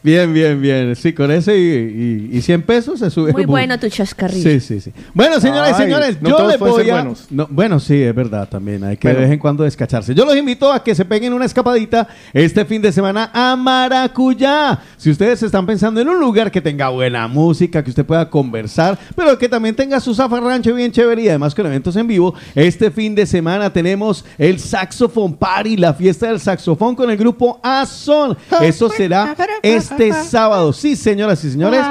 Bien, 0.02 0.34
bien, 0.34 0.62
bien. 0.62 0.96
Sí, 0.96 1.14
con 1.14 1.32
ese 1.32 1.58
y, 1.58 2.30
y, 2.34 2.38
y 2.38 2.42
100 2.42 2.62
pesos 2.64 3.00
se 3.00 3.10
sube. 3.10 3.32
Muy 3.32 3.44
bu- 3.44 3.48
bueno 3.48 3.80
tu 3.80 3.88
chascarrillo. 3.90 4.50
Sí, 4.50 4.60
sí, 4.60 4.82
sí. 4.82 4.92
Bueno, 5.14 5.40
señoras 5.40 5.72
y 5.72 5.82
señores, 5.84 6.22
no 6.22 6.30
yo 6.30 6.48
les 6.48 6.60
voy 6.60 6.90
a... 6.90 6.94
buenos. 6.96 7.28
No, 7.30 7.48
bueno, 7.50 7.80
sí, 7.80 8.02
es 8.02 8.14
verdad 8.14 8.48
también. 8.50 8.84
Hay 8.84 8.98
que 8.98 9.08
Bueno. 9.08 9.20
de 9.20 9.26
vez 9.26 9.34
en 9.34 9.40
cuando 9.40 9.64
descacharse. 9.64 10.14
Yo 10.14 10.26
los 10.26 10.36
invito 10.36 10.72
a 10.72 10.84
que 10.84 10.94
se 10.96 11.06
peguen 11.06 11.34
una 11.34 11.46
escapadita 11.46 12.08
este 12.34 12.66
fin 12.66 12.82
de 12.82 12.92
semana 12.92 13.30
a 13.34 13.56
Maracuyá. 13.56 14.80
Si 14.98 15.10
ustedes 15.12 15.42
están 15.44 15.66
pensando 15.66 16.02
en 16.02 16.10
un 16.10 16.20
lugar 16.20 16.52
que 16.52 16.62
tenga 16.62 16.90
buena 16.90 17.28
música, 17.28 17.84
que 17.84 17.90
usted 17.90 18.06
pueda 18.06 18.30
conversar, 18.30 18.98
pero 19.16 19.38
que 19.38 19.48
también 19.50 19.76
tenga 19.76 20.00
su 20.00 20.14
zafarrancho 20.14 20.74
bien 20.74 20.92
chévere 20.92 21.22
y 21.24 21.30
además 21.30 21.56
con 21.56 21.66
eventos 21.66 21.96
en 21.96 22.08
vivo, 22.08 22.34
este 22.56 22.92
fin 22.92 23.16
de 23.16 23.26
semana 23.26 23.72
tenemos 23.72 24.26
el 24.38 24.60
Saxophone 24.60 25.34
Party, 25.36 25.78
la 25.78 25.94
fiesta 25.94 26.28
del 26.28 26.40
saxofón 26.40 26.96
con 26.96 27.10
el 27.10 27.18
grupo 27.18 27.33
Azón. 27.62 28.38
Eso 28.62 28.90
será 28.90 29.36
este 29.62 30.14
sábado. 30.14 30.74
Sí, 30.74 30.96
señoras 30.96 31.44
y 31.44 31.52
señores, 31.52 31.82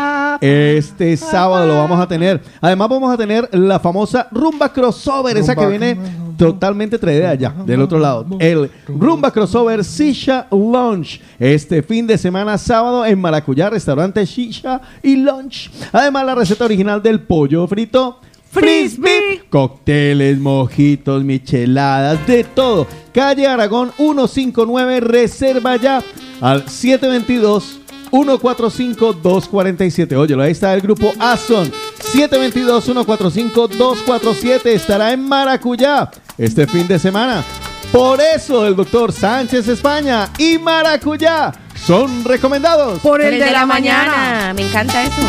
este 0.40 1.16
sábado 1.16 1.66
lo 1.66 1.76
vamos 1.76 2.00
a 2.00 2.06
tener. 2.06 2.42
Además 2.60 2.88
vamos 2.88 3.12
a 3.12 3.16
tener 3.16 3.48
la 3.52 3.78
famosa 3.78 4.28
Rumba 4.30 4.72
Crossover, 4.72 5.36
esa 5.36 5.54
que 5.54 5.66
viene 5.66 5.98
totalmente 6.36 6.98
traída 6.98 7.30
allá, 7.30 7.54
del 7.64 7.82
otro 7.82 7.98
lado. 7.98 8.26
El 8.38 8.70
Rumba 8.88 9.30
Crossover 9.30 9.82
Shisha 9.82 10.46
Lunch. 10.50 11.20
Este 11.38 11.82
fin 11.82 12.06
de 12.06 12.18
semana, 12.18 12.58
sábado, 12.58 13.04
en 13.04 13.20
Maracuyá, 13.20 13.70
restaurante 13.70 14.24
Shisha 14.24 14.80
y 15.02 15.16
Lunch. 15.16 15.70
Además, 15.92 16.24
la 16.26 16.34
receta 16.34 16.64
original 16.64 17.02
del 17.02 17.20
pollo 17.20 17.66
frito. 17.66 18.20
Frisbee, 18.52 19.44
cócteles, 19.48 20.38
mojitos, 20.38 21.24
micheladas, 21.24 22.26
de 22.26 22.44
todo. 22.44 22.86
Calle 23.14 23.46
Aragón 23.46 23.92
159, 23.96 25.00
reserva 25.00 25.76
ya 25.76 26.02
al 26.42 26.68
722 26.68 27.78
145-247. 28.12 30.16
Oye, 30.16 30.40
ahí 30.42 30.52
está 30.52 30.72
el 30.74 30.82
grupo 30.82 31.10
Azon. 31.18 31.72
722-145-247. 32.14 34.66
Estará 34.66 35.12
en 35.12 35.26
Maracuyá 35.26 36.10
este 36.36 36.66
fin 36.66 36.86
de 36.86 36.98
semana. 36.98 37.42
Por 37.90 38.20
eso 38.20 38.66
el 38.66 38.76
doctor 38.76 39.10
Sánchez 39.12 39.66
España 39.68 40.28
y 40.38 40.58
Maracuyá 40.58 41.52
son 41.74 42.22
recomendados. 42.22 43.00
Por 43.00 43.22
el, 43.22 43.38
de, 43.38 43.50
la, 43.50 43.64
mañana. 43.64 44.52
Me 44.54 44.68
encanta 44.68 45.04
eso. 45.04 45.22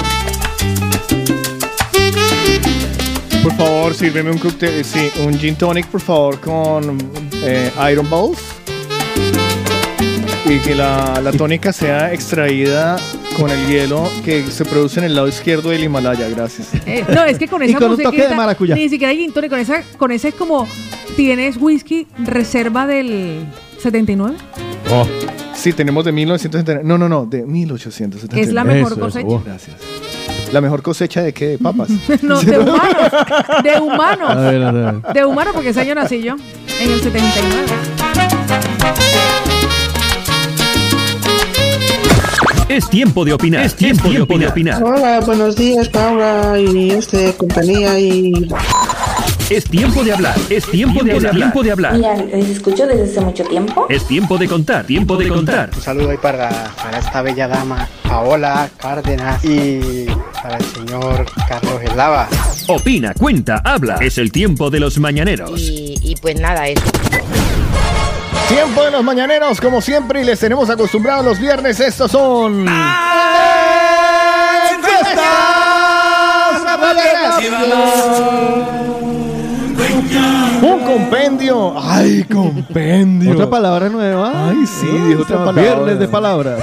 Por 3.43 3.51
favor, 3.57 3.93
sírveme 3.93 4.31
un 4.31 4.37
cóctel, 4.37 4.83
sí, 4.85 5.11
un 5.25 5.37
gin 5.37 5.55
tonic, 5.55 5.85
por 5.87 5.99
favor, 5.99 6.39
con 6.39 6.97
eh, 7.43 7.69
Iron 7.91 8.09
Balls. 8.09 8.39
Y 10.45 10.59
que 10.59 10.75
la, 10.75 11.19
la 11.21 11.31
tónica 11.31 11.71
sea 11.73 12.13
extraída 12.13 12.97
con 13.37 13.49
el 13.49 13.67
hielo 13.67 14.09
que 14.23 14.43
se 14.49 14.63
produce 14.65 14.99
en 14.99 15.05
el 15.07 15.15
lado 15.15 15.27
izquierdo 15.27 15.69
del 15.69 15.83
Himalaya. 15.83 16.27
Gracias. 16.29 16.69
Eh, 16.85 17.03
no, 17.13 17.23
es 17.25 17.37
que 17.37 17.47
con 17.47 17.61
Y 17.63 17.69
esa 17.69 17.79
con 17.79 17.91
un 17.91 17.97
toque 18.01 18.27
de 18.27 18.35
maracuyá. 18.35 18.75
Ni 18.75 18.87
siquiera 18.89 19.11
hay 19.11 19.17
gin 19.17 19.33
tonic, 19.33 19.49
con 19.49 19.59
esa, 19.59 19.83
con 19.97 20.11
ese 20.11 20.29
es 20.29 20.35
como 20.35 20.67
tienes 21.17 21.57
whisky 21.57 22.07
reserva 22.23 22.87
del 22.87 23.45
79. 23.81 24.35
Oh, 24.91 25.05
Sí, 25.53 25.71
tenemos 25.71 26.03
de 26.03 26.11
1979. 26.11 26.81
No, 26.85 26.97
no, 26.97 27.07
no, 27.07 27.25
de 27.25 27.45
1879. 27.45 28.41
Es 28.47 28.53
la 28.53 28.63
mejor 28.65 28.91
Eso, 28.93 28.99
cosecha. 29.01 29.27
oh. 29.27 29.41
Gracias. 29.45 29.75
¿La 30.53 30.61
mejor 30.61 30.83
cosecha 30.83 31.23
de 31.23 31.33
qué? 31.33 31.47
De 31.47 31.57
papas. 31.57 31.89
No, 32.21 32.39
de 32.39 32.59
humanos. 32.59 33.11
De 33.63 33.79
humanos. 33.81 34.29
A 34.29 34.35
ver, 34.35 34.61
a 34.61 34.71
ver. 34.71 35.01
De 35.11 35.25
humanos, 35.25 35.51
porque 35.55 35.69
ese 35.69 35.81
año 35.81 35.95
nací 35.95 36.21
yo. 36.21 36.35
En 36.79 36.91
el 36.91 37.01
79. 37.01 37.65
Es 42.69 42.87
tiempo 42.87 43.25
de 43.25 43.33
opinar. 43.33 43.65
Es 43.65 43.75
tiempo, 43.75 44.09
de 44.09 44.47
opinar. 44.47 44.83
Hola, 44.83 45.21
buenos 45.21 45.55
días, 45.55 45.89
Paula 45.89 46.59
y 46.59 46.91
este 46.91 47.33
compañía 47.33 47.99
y 47.99 48.31
Es 49.49 49.65
tiempo 49.65 50.03
de 50.03 50.13
hablar. 50.13 50.35
Es 50.49 50.65
tiempo, 50.65 51.03
de, 51.03 51.11
hablar. 51.13 51.35
Tiempo 51.35 51.63
de 51.63 51.71
hablar. 51.71 51.93
Mira, 51.93 52.15
les 52.15 52.49
escucho 52.49 52.87
desde 52.87 53.03
hace 53.03 53.21
mucho 53.21 53.43
tiempo. 53.43 53.85
Es 53.89 54.07
tiempo 54.07 54.37
de 54.37 54.47
contar. 54.47 54.85
Tiempo 54.85 55.17
de 55.17 55.27
contar. 55.27 55.69
Un 55.75 55.81
saludo 55.81 56.09
ahí 56.11 56.17
para, 56.17 56.49
para 56.81 56.99
esta 56.99 57.21
bella 57.21 57.47
dama, 57.47 57.87
Paola 58.03 58.69
Cárdenas, 58.77 59.43
y 59.43 60.07
para 60.41 60.57
el 60.57 60.65
señor 60.65 61.25
Carlos 61.47 61.81
Elava. 61.83 62.27
Opina, 62.67 63.13
cuenta, 63.13 63.61
habla. 63.63 63.97
Es 63.99 64.17
el 64.17 64.31
tiempo 64.31 64.69
de 64.69 64.79
los 64.79 64.97
mañaneros. 64.97 65.59
Y, 65.59 65.95
y 66.01 66.15
pues 66.15 66.39
nada, 66.39 66.67
eso. 66.67 66.83
Tiempo 68.47 68.83
de 68.83 68.91
los 68.91 69.03
mañaneros, 69.03 69.59
como 69.59 69.81
siempre, 69.81 70.21
y 70.21 70.25
les 70.25 70.39
tenemos 70.39 70.69
acostumbrados 70.69 71.25
los 71.25 71.39
viernes. 71.39 71.79
Estos 71.79 72.11
son. 72.11 72.65
Un 80.63 80.79
compendio. 80.79 81.73
Ay, 81.77 82.23
compendio. 82.23 83.33
Otra 83.33 83.49
palabra 83.49 83.89
nueva. 83.89 84.49
Ay, 84.49 84.65
sí, 84.65 84.87
dijo 84.87 85.23
otra 85.23 85.43
palabra. 85.43 85.61
Viernes 85.61 85.99
de 85.99 86.07
palabras. 86.07 86.59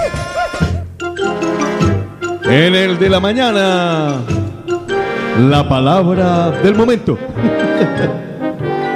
En 2.45 2.75
el 2.75 2.99
de 2.99 3.09
la 3.11 3.21
mañana. 3.21 4.23
La 5.39 5.69
palabra 5.69 6.51
del 6.63 6.75
momento. 6.75 7.19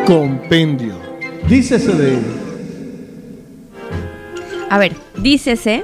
Compendio. 0.06 0.94
Dícese 1.48 1.92
de. 1.92 2.18
A 4.70 4.78
ver, 4.78 4.92
dícese 5.18 5.82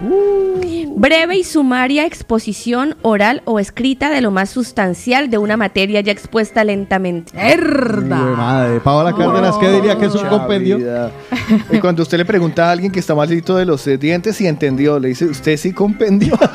breve 1.00 1.38
y 1.38 1.44
sumaria 1.44 2.04
exposición 2.04 2.94
oral 3.00 3.40
o 3.46 3.58
escrita 3.58 4.10
de 4.10 4.20
lo 4.20 4.30
más 4.30 4.50
sustancial 4.50 5.30
de 5.30 5.38
una 5.38 5.56
materia 5.56 6.02
ya 6.02 6.12
expuesta 6.12 6.62
lentamente. 6.62 7.32
Uy, 7.34 8.36
madre. 8.36 8.80
Paola 8.80 9.14
Cárdenas, 9.14 9.56
¿qué 9.56 9.70
diría 9.70 9.96
que 9.96 10.06
es 10.06 10.14
un 10.14 10.28
compendio? 10.28 10.78
Y 11.72 11.78
cuando 11.78 12.02
usted 12.02 12.18
le 12.18 12.24
pregunta 12.24 12.68
a 12.68 12.72
alguien 12.72 12.92
que 12.92 13.00
está 13.00 13.14
malito 13.14 13.56
de 13.56 13.64
los 13.64 13.86
eh, 13.86 13.96
dientes 13.96 14.40
y 14.40 14.46
entendió, 14.46 14.98
le 14.98 15.08
dice, 15.08 15.24
¿usted 15.24 15.56
sí 15.56 15.72
compendió? 15.72 16.38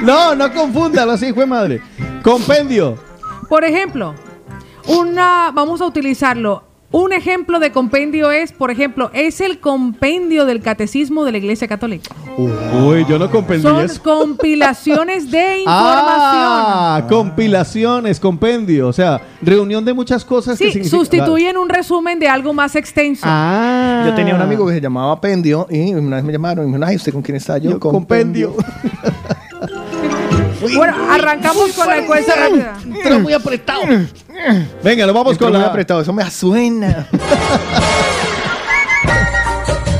No, 0.00 0.32
no 0.36 0.52
confúndalo 0.54 1.10
así, 1.10 1.32
de 1.32 1.46
madre. 1.46 1.82
Compendio. 2.22 2.96
Por 3.48 3.64
ejemplo, 3.64 4.14
una, 4.86 5.50
vamos 5.52 5.80
a 5.80 5.86
utilizarlo. 5.86 6.67
Un 6.90 7.12
ejemplo 7.12 7.60
de 7.60 7.70
compendio 7.70 8.30
es, 8.30 8.50
por 8.52 8.70
ejemplo, 8.70 9.10
es 9.12 9.42
el 9.42 9.60
compendio 9.60 10.46
del 10.46 10.62
catecismo 10.62 11.22
de 11.26 11.32
la 11.32 11.38
Iglesia 11.38 11.68
Católica. 11.68 12.14
Uy, 12.38 13.04
yo 13.06 13.18
no 13.18 13.30
comprendí 13.30 13.62
Son 13.68 13.84
eso. 13.84 14.02
compilaciones 14.02 15.30
de 15.30 15.58
información. 15.58 15.66
Ah, 15.66 17.04
compilaciones, 17.06 18.18
compendio. 18.18 18.88
O 18.88 18.92
sea, 18.94 19.20
reunión 19.42 19.84
de 19.84 19.92
muchas 19.92 20.24
cosas 20.24 20.56
que 20.58 20.64
Sí, 20.66 20.72
significa- 20.72 20.96
sustituyen 20.96 21.58
un 21.58 21.68
resumen 21.68 22.18
de 22.18 22.26
algo 22.28 22.54
más 22.54 22.74
extenso. 22.74 23.22
Ah. 23.26 24.04
Yo 24.06 24.14
tenía 24.14 24.34
un 24.34 24.40
amigo 24.40 24.66
que 24.66 24.72
se 24.72 24.80
llamaba 24.80 25.20
Pendio 25.20 25.66
y 25.68 25.92
una 25.92 26.16
vez 26.16 26.24
me 26.24 26.32
llamaron 26.32 26.64
y 26.64 26.68
me 26.68 26.76
dijeron, 26.78 26.88
ay, 26.88 26.96
¿usted 26.96 27.12
con 27.12 27.20
quién 27.20 27.36
está? 27.36 27.58
Yo, 27.58 27.78
compendio. 27.78 28.54
Bueno, 30.76 30.96
arrancamos 31.10 31.72
con 31.72 31.86
la 31.86 31.98
encuesta 31.98 32.34
rápida. 32.36 32.74
Pero 33.02 33.20
muy 33.20 33.32
apretado. 33.32 33.82
Venga, 34.82 35.06
nos 35.06 35.14
vamos 35.14 35.38
con 35.38 35.52
muy 35.52 35.60
la. 35.60 35.66
apretado, 35.66 36.00
eso 36.00 36.12
me 36.12 36.28
suena. 36.30 37.06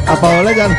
A 0.06 0.16
Paola 0.20 0.52
ya 0.52 0.68
no. 0.68 0.76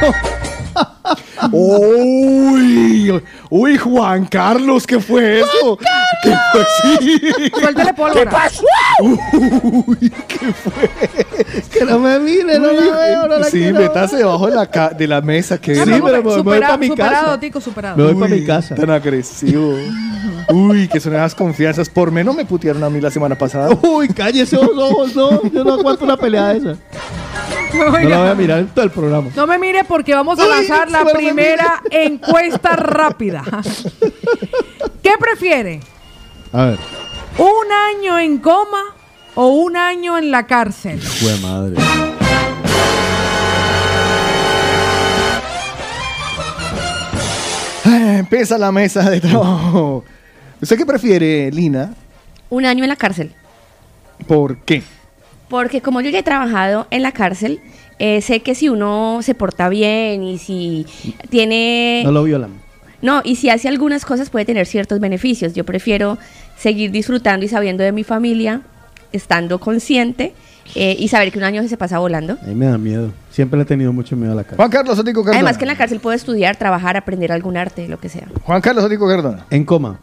Uy, 1.52 3.22
uy, 3.50 3.78
Juan 3.78 4.26
Carlos, 4.26 4.86
¿qué 4.86 5.00
fue 5.00 5.40
eso? 5.40 5.78
¿Qué 6.24 6.34
fue 6.52 6.62
así? 6.62 7.22
Suéltale 7.60 7.94
pólvora. 7.94 8.22
¿Qué 8.22 8.26
pasó? 8.28 8.64
Uy, 9.04 10.12
¿qué 10.28 10.54
fue? 10.54 10.90
Que 11.72 11.86
no 11.86 12.00
me 12.00 12.20
mire, 12.20 12.60
no 12.60 12.72
la 12.72 12.98
veo, 12.98 13.28
no 13.28 13.38
la 13.40 13.46
Sí, 13.46 13.60
quiero. 13.60 13.80
métase 13.80 14.18
debajo 14.18 14.48
de 14.48 14.56
la, 14.56 14.66
ca- 14.70 14.90
de 14.90 15.08
la 15.08 15.22
mesa. 15.22 15.58
Que 15.58 15.74
Sí, 15.76 15.80
no, 15.80 16.04
pero 16.04 16.18
me 16.18 16.20
voy 16.20 16.38
supera- 16.40 16.68
pa' 16.70 16.78
mi 16.78 16.88
superado, 16.88 17.26
casa. 17.28 17.40
Tico, 17.40 17.62
superado. 17.62 17.98
Me 17.98 18.04
voy 18.04 18.16
para 18.16 18.36
mi 18.36 18.46
casa. 18.46 18.76
Tan 18.76 18.90
agresivo. 18.90 19.76
Uy, 20.50 20.88
que 20.88 21.00
son 21.00 21.14
esas 21.16 21.34
confianzas. 21.36 21.90
Por 21.90 22.12
menos 22.12 22.36
me 22.36 22.46
putearon 22.46 22.84
a 22.84 22.90
mí 22.90 23.00
la 23.00 23.10
semana 23.12 23.36
pasada. 23.38 23.70
Uy, 23.82 24.08
cállese 24.10 24.56
los 24.58 24.70
ojos, 24.78 25.16
no. 25.16 25.42
Yo 25.52 25.64
no 25.64 25.74
aguanto 25.76 26.04
una 26.06 26.18
pelea 26.18 26.50
de 26.50 26.58
esa. 26.58 26.76
No 27.74 27.92
la 28.10 28.18
voy 28.20 28.30
a 28.30 28.36
mirar 28.36 28.60
en 28.60 28.68
todo 28.68 28.86
el 28.86 28.92
programa. 28.92 29.30
No 29.36 29.46
me 29.48 29.58
mire 29.60 29.84
porque 29.84 30.14
vamos 30.14 30.40
a 30.40 30.44
Uy, 30.44 30.50
lanzar 30.50 30.90
la 30.90 31.06
primera 31.06 31.82
encuesta 31.92 32.76
rápida. 32.76 33.44
¿Qué 35.04 35.12
prefiere? 35.20 35.80
A 36.52 36.66
ver. 36.66 36.80
¿Un 37.38 37.72
año 37.98 38.20
en 38.20 38.40
coma 38.40 38.82
o 39.36 39.48
un 39.50 39.78
año 39.78 40.18
en 40.18 40.32
la 40.32 40.46
cárcel? 40.48 41.00
Fue 41.02 41.38
madre. 41.40 41.76
Ah, 47.86 48.18
Empieza 48.20 48.58
la 48.58 48.72
mesa 48.72 49.10
de 49.10 49.20
trabajo. 49.22 50.04
¿Usted 50.62 50.78
qué 50.78 50.86
prefiere, 50.86 51.52
Lina? 51.52 51.94
Un 52.50 52.66
año 52.66 52.84
en 52.84 52.90
la 52.90 52.96
cárcel. 52.96 53.34
¿Por 54.28 54.58
qué? 54.60 54.84
Porque 55.50 55.82
como 55.82 56.02
yo 56.02 56.10
ya 56.10 56.20
he 56.20 56.24
trabajado 56.24 56.88
en 56.92 57.02
la 57.02 57.12
cárcel, 57.12 57.60
eh, 57.98 58.22
sé 58.22 58.42
que 58.42 58.56
si 58.56 58.70
uno 58.70 59.20
se 59.22 59.36
porta 59.36 59.68
bien 59.68 60.24
y 60.24 60.38
si 60.38 60.86
tiene... 61.30 62.02
No 62.06 62.12
lo 62.12 62.24
violan. 62.24 62.52
No, 63.02 63.22
y 63.24 63.36
si 63.36 63.50
hace 63.50 63.68
algunas 63.68 64.06
cosas 64.06 64.30
puede 64.30 64.46
tener 64.46 64.68
ciertos 64.68 65.00
beneficios. 65.00 65.54
Yo 65.54 65.66
prefiero 65.66 66.18
seguir 66.58 66.92
disfrutando 66.92 67.46
y 67.46 67.50
sabiendo 67.50 67.84
de 67.84 67.92
mi 67.92 68.04
familia, 68.04 68.62
estando 69.12 69.60
consciente 69.60 70.34
eh, 70.76 70.96
y 71.00 71.08
saber 71.08 71.32
que 71.32 71.40
un 71.40 71.46
año 71.46 71.68
se 71.68 71.78
pasa 71.78 71.98
volando. 72.00 72.38
A 72.42 72.46
mí 72.46 72.56
me 72.56 72.68
da 72.68 72.78
miedo. 72.78 73.12
Siempre 73.32 73.58
le 73.58 73.64
he 73.64 73.66
tenido 73.66 73.92
mucho 73.92 74.16
miedo 74.16 74.34
a 74.34 74.36
la 74.36 74.44
cara. 74.44 74.58
Juan 74.58 74.70
Carlos 74.70 75.00
Otico 75.00 75.24
Cardona. 75.24 75.38
Además 75.38 75.58
que 75.58 75.64
en 75.64 75.70
la 75.70 75.78
cárcel 75.78 76.00
puedo 76.00 76.16
estudiar, 76.16 76.58
trabajar, 76.58 76.98
aprender 76.98 77.32
algún 77.32 77.58
arte, 77.58 77.88
lo 77.88 78.00
que 78.00 78.10
sea. 78.10 78.28
Juan 78.44 78.62
Carlos 78.62 78.84
Otico 78.84 79.08
Cardona. 79.08 79.46
En 79.50 79.66
coma. 79.66 80.00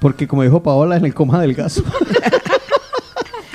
Porque 0.00 0.26
como 0.26 0.42
dijo 0.42 0.62
Paola, 0.62 0.96
en 0.96 1.04
el 1.04 1.14
coma 1.14 1.40
del 1.40 1.54
gas. 1.54 1.82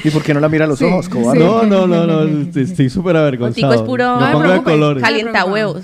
¿Y 0.04 0.10
por 0.12 0.24
qué 0.24 0.34
no 0.34 0.40
la 0.40 0.50
mira 0.50 0.66
a 0.66 0.68
los 0.68 0.80
Sí, 0.80 0.86
ojos, 0.86 1.10
cobarde? 1.10 1.44
No, 1.44 1.64
no, 1.64 1.88
no, 1.88 2.06
no. 2.06 2.50
Estoy 2.60 2.90
súper 2.90 3.16
avergonzado. 3.18 3.68
Otico 3.70 3.84
es 3.84 3.88
puro 3.88 4.20
No 4.20 4.40
preocupes. 4.40 4.74
colores. 4.74 5.04
calienta 5.04 5.46
huevos. 5.46 5.84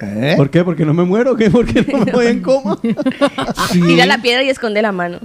¿Eh? 0.00 0.34
¿Por 0.36 0.50
qué? 0.50 0.64
¿Porque 0.64 0.84
no 0.84 0.92
me 0.92 1.04
muero? 1.04 1.34
¿Qué? 1.36 1.50
¿Por 1.50 1.64
qué 1.66 1.82
no 1.90 2.04
me 2.04 2.12
voy 2.12 2.26
en 2.26 2.42
coma? 2.42 2.78
Tira 3.72 4.06
la 4.06 4.18
piedra 4.20 4.42
y 4.42 4.50
esconde 4.50 4.82
la 4.82 4.92
mano. 4.92 5.20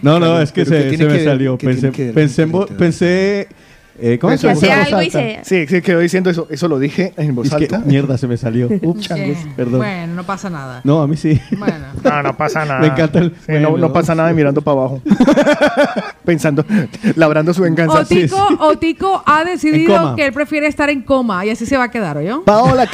No, 0.00 0.18
no, 0.18 0.40
es 0.40 0.52
que 0.52 0.64
¿Pero 0.64 0.90
qué 0.90 0.96
se, 0.96 1.04
me 1.06 1.12
ver? 1.12 1.24
salió. 1.24 1.58
Pensé 1.58 3.48
eh, 4.00 4.18
¿Cómo 4.20 4.32
Eso, 4.32 4.54
se 4.54 4.72
algo 4.72 5.02
y 5.02 5.10
se- 5.10 5.40
Sí, 5.44 5.66
sí, 5.66 5.80
quedó 5.82 6.00
diciendo 6.00 6.30
eso. 6.30 6.46
Eso 6.50 6.68
lo 6.68 6.78
dije 6.78 7.12
en 7.16 7.34
voz 7.34 7.46
Es 7.46 7.54
que, 7.54 7.64
alta. 7.64 7.78
mierda, 7.78 8.18
se 8.18 8.26
me 8.26 8.36
salió. 8.36 8.68
Ups, 8.82 9.10
Eh, 9.12 9.36
perdón. 9.56 9.78
Bueno, 9.78 10.14
no 10.14 10.24
pasa 10.24 10.50
nada. 10.50 10.80
No, 10.84 11.00
a 11.02 11.06
mí 11.06 11.16
sí. 11.16 11.40
Bueno. 11.58 11.86
No, 12.02 12.22
no 12.22 12.36
pasa 12.36 12.64
nada. 12.64 12.80
Me 12.80 12.88
encanta 12.88 13.18
el- 13.20 13.30
Sí, 13.46 13.52
no, 13.52 13.70
bueno. 13.70 13.86
no 13.88 13.92
pasa 13.92 14.14
nada 14.14 14.32
mirando 14.32 14.62
para 14.62 14.78
abajo. 14.78 15.02
Pensando, 16.24 16.64
labrando 17.16 17.52
su 17.52 17.62
venganza. 17.62 18.00
Otico, 18.00 18.48
Otico 18.60 19.22
ha 19.26 19.44
decidido 19.44 20.16
que 20.16 20.24
él 20.26 20.32
prefiere 20.32 20.66
estar 20.66 20.88
en 20.90 21.02
coma 21.02 21.44
y 21.44 21.50
así 21.50 21.66
se 21.66 21.76
va 21.76 21.84
a 21.84 21.90
quedar, 21.90 22.16
¿oyó? 22.16 22.42
Paola, 22.44 22.86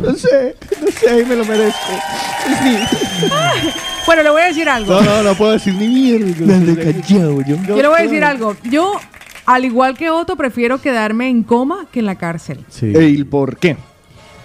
No 0.00 0.14
sé, 0.14 0.56
no 0.80 0.86
sé, 0.88 1.24
me 1.24 1.36
lo 1.36 1.44
merezco. 1.44 1.92
Sí. 2.62 2.76
Bueno, 4.06 4.22
le 4.22 4.30
voy 4.30 4.42
a 4.42 4.46
decir 4.46 4.68
algo. 4.68 4.92
No, 4.92 5.02
no, 5.02 5.22
no 5.22 5.34
puedo 5.34 5.52
decir 5.52 5.74
ni 5.74 5.88
mierda. 5.88 6.92
callado, 6.92 7.40
yo. 7.42 7.56
Yo 7.66 7.76
le 7.76 7.88
voy 7.88 7.98
a 7.98 8.02
decir 8.02 8.22
algo. 8.22 8.56
Yo, 8.64 8.92
al 9.46 9.64
igual 9.64 9.96
que 9.96 10.10
Otto, 10.10 10.36
prefiero 10.36 10.80
quedarme 10.80 11.28
en 11.28 11.42
coma 11.42 11.86
que 11.90 12.00
en 12.00 12.06
la 12.06 12.14
cárcel. 12.14 12.64
Sí. 12.68 12.86
¿Y 12.96 13.24
por 13.24 13.56
qué? 13.56 13.76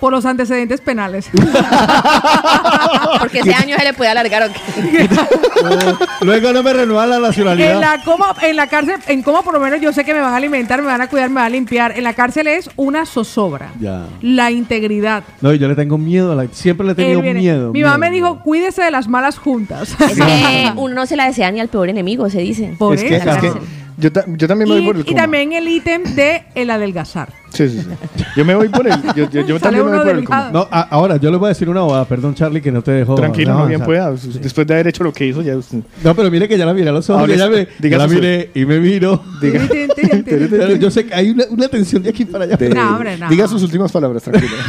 Por 0.02 0.12
los 0.12 0.26
antecedentes 0.26 0.82
penales. 0.82 1.30
Porque 3.20 3.40
ese 3.40 3.54
año 3.54 3.78
se 3.78 3.84
le 3.86 3.94
puede 3.94 4.10
alargar. 4.10 4.50
¿o 4.50 4.52
qué? 4.52 5.08
Luego 6.26 6.52
no 6.54 6.64
me 6.64 6.74
renuevan 6.74 7.10
la 7.10 7.20
nacionalidad. 7.20 7.74
En 7.76 7.82
la 7.82 8.02
coma, 8.04 8.36
en 8.42 8.56
la 8.56 8.66
cárcel, 8.68 8.96
en 9.08 9.22
coma 9.22 9.44
por 9.44 9.54
lo 9.54 9.60
menos 9.60 9.80
yo 9.80 9.94
sé 9.94 10.04
que 10.04 10.14
me 10.14 10.20
van 10.22 10.34
a 10.34 10.38
alimentar, 10.38 10.82
me 10.82 10.88
van 10.88 11.02
a 11.02 11.08
cuidar, 11.08 11.30
me 11.30 11.36
van 11.36 11.46
a 11.46 11.50
limpiar. 11.50 11.98
En 11.98 12.04
la 12.04 12.14
cárcel 12.14 12.48
es 12.48 12.70
una 12.76 13.06
zozobra. 13.06 13.70
Ya. 13.80 14.06
La 14.22 14.50
integridad. 14.52 15.24
No, 15.40 15.54
yo 15.54 15.68
le 15.68 15.76
tengo 15.76 15.98
miedo. 15.98 16.32
a 16.32 16.36
la- 16.36 16.48
Siempre 16.52 16.86
le 16.86 16.94
he 16.94 16.96
tenido 16.96 17.20
Él 17.20 17.24
viene- 17.24 17.40
miedo. 17.40 17.72
Mi 17.72 17.84
mamá 17.84 17.98
miedo. 17.98 18.10
me 18.10 18.16
dijo, 18.16 18.40
cuídese 18.44 18.82
de 18.84 18.92
las 18.92 19.08
malas 19.08 19.38
juntas. 19.38 19.96
Es 20.00 20.16
que 20.20 20.72
uno 20.78 20.96
no 20.96 21.06
se 21.06 21.16
la 21.16 21.26
desea 21.28 21.52
ni 21.52 21.60
al 21.60 21.68
peor 21.68 21.90
enemigo, 21.90 22.28
se 22.30 22.40
dice. 22.40 22.74
Por 22.78 22.96
es 22.96 23.04
que, 23.04 23.18
eso. 23.18 23.30
es 23.30 23.38
que 23.38 23.52
Yo, 23.98 24.12
ta- 24.12 24.26
yo 24.28 24.48
también 24.48 24.70
me 24.70 24.76
voy 24.76 24.84
Y, 24.84 24.88
por 24.88 24.96
el 24.96 25.02
y 25.02 25.06
coma. 25.06 25.22
también 25.22 25.54
el 25.54 25.68
ítem 25.68 26.04
de 26.16 26.44
el 26.56 26.70
adelgazar. 26.70 27.34
Sí, 27.52 27.68
sí, 27.70 27.82
sí. 27.82 28.24
Yo 28.38 28.46
me 28.46 28.56
voy 28.56 28.70
por 28.70 28.88
el. 28.88 28.94
Yo, 29.16 29.30
yo- 29.30 29.46
yo 29.46 29.60
Sale 29.60 29.78
también 29.78 29.86
me 29.86 29.92
voy 29.98 30.06
por 30.08 30.16
el 30.18 30.24
coma. 30.24 30.50
No, 30.54 30.68
a- 30.72 30.82
ahora 30.90 31.18
yo 31.18 31.30
les 31.30 31.40
voy 31.40 31.48
a 31.48 31.50
decir 31.50 31.70
una 31.70 31.82
bobada, 31.82 32.06
perdón 32.06 32.34
Charlie 32.34 32.62
que 32.62 32.72
no 32.72 32.82
te 32.82 32.92
dejo. 32.92 33.16
Tranquilo, 33.16 33.54
no 33.58 33.66
bien 33.68 33.82
pueda. 33.82 34.12
Después 34.12 34.66
de 34.68 34.74
haber 34.74 34.88
hecho 34.88 35.04
lo 35.04 35.12
que 35.14 35.26
hizo, 35.28 35.42
ya 35.42 35.58
usted. 35.58 35.80
No, 36.04 36.16
pero 36.16 36.32
mire 36.32 36.48
que 36.48 36.58
ya 36.58 36.66
la 36.66 36.74
miré 36.74 36.90
a 36.90 36.94
los 36.94 37.10
ojos, 37.10 37.24
Hable- 37.24 37.38
ya, 37.38 37.50
me, 37.50 37.68
diga 37.80 37.98
ya 37.98 38.04
la 38.04 38.08
su- 38.08 38.16
miré 38.16 38.52
y 38.56 38.66
me 38.66 38.80
miro. 38.80 39.22
Diga, 39.42 39.62
Pero 40.26 40.76
yo 40.78 40.90
sé 40.90 41.06
que 41.06 41.14
hay 41.14 41.30
una, 41.32 41.44
una 41.50 41.68
tensión 41.68 42.02
de 42.04 42.10
aquí 42.10 42.26
para 42.26 42.46
allá. 42.46 42.56
de- 42.58 42.70
No, 42.70 42.96
hombre, 42.96 43.18
no. 43.18 43.30
diga 43.30 43.48
sus 43.48 43.62
últimas 43.64 43.92
palabras, 43.92 44.24
tranquilo. 44.24 44.54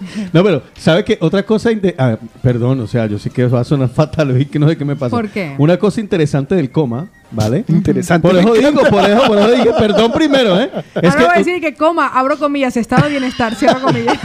No, 0.32 0.42
pero 0.42 0.62
¿sabe 0.76 1.04
qué? 1.04 1.18
Otra 1.20 1.42
cosa, 1.44 1.70
ah, 1.98 2.16
perdón, 2.42 2.80
o 2.80 2.86
sea, 2.86 3.06
yo 3.06 3.18
sé 3.18 3.30
que 3.30 3.46
va 3.46 3.60
a 3.60 3.64
sonar 3.64 3.88
fatal, 3.88 4.40
y 4.40 4.46
que 4.46 4.58
no 4.58 4.68
sé 4.68 4.76
qué 4.76 4.84
me 4.84 4.96
pasa. 4.96 5.10
¿Por 5.16 5.28
qué? 5.28 5.54
Una 5.58 5.76
cosa 5.78 6.00
interesante 6.00 6.54
del 6.54 6.70
coma, 6.70 7.08
¿vale? 7.30 7.64
Interesante. 7.68 8.26
Por 8.26 8.36
eso 8.36 8.52
digo, 8.54 8.82
por 8.90 9.04
eso, 9.04 9.22
por 9.26 9.38
eso 9.38 9.50
digo, 9.52 9.76
perdón 9.76 10.12
primero, 10.14 10.60
¿eh? 10.60 10.70
Es 11.02 11.10
Ahora 11.10 11.24
voy 11.24 11.30
a 11.30 11.32
que, 11.32 11.38
decir 11.38 11.60
que 11.60 11.74
coma, 11.74 12.08
abro 12.08 12.38
comillas, 12.38 12.76
estado 12.76 13.04
de 13.04 13.10
bienestar, 13.10 13.54
cierro 13.54 13.80
comillas. 13.80 14.18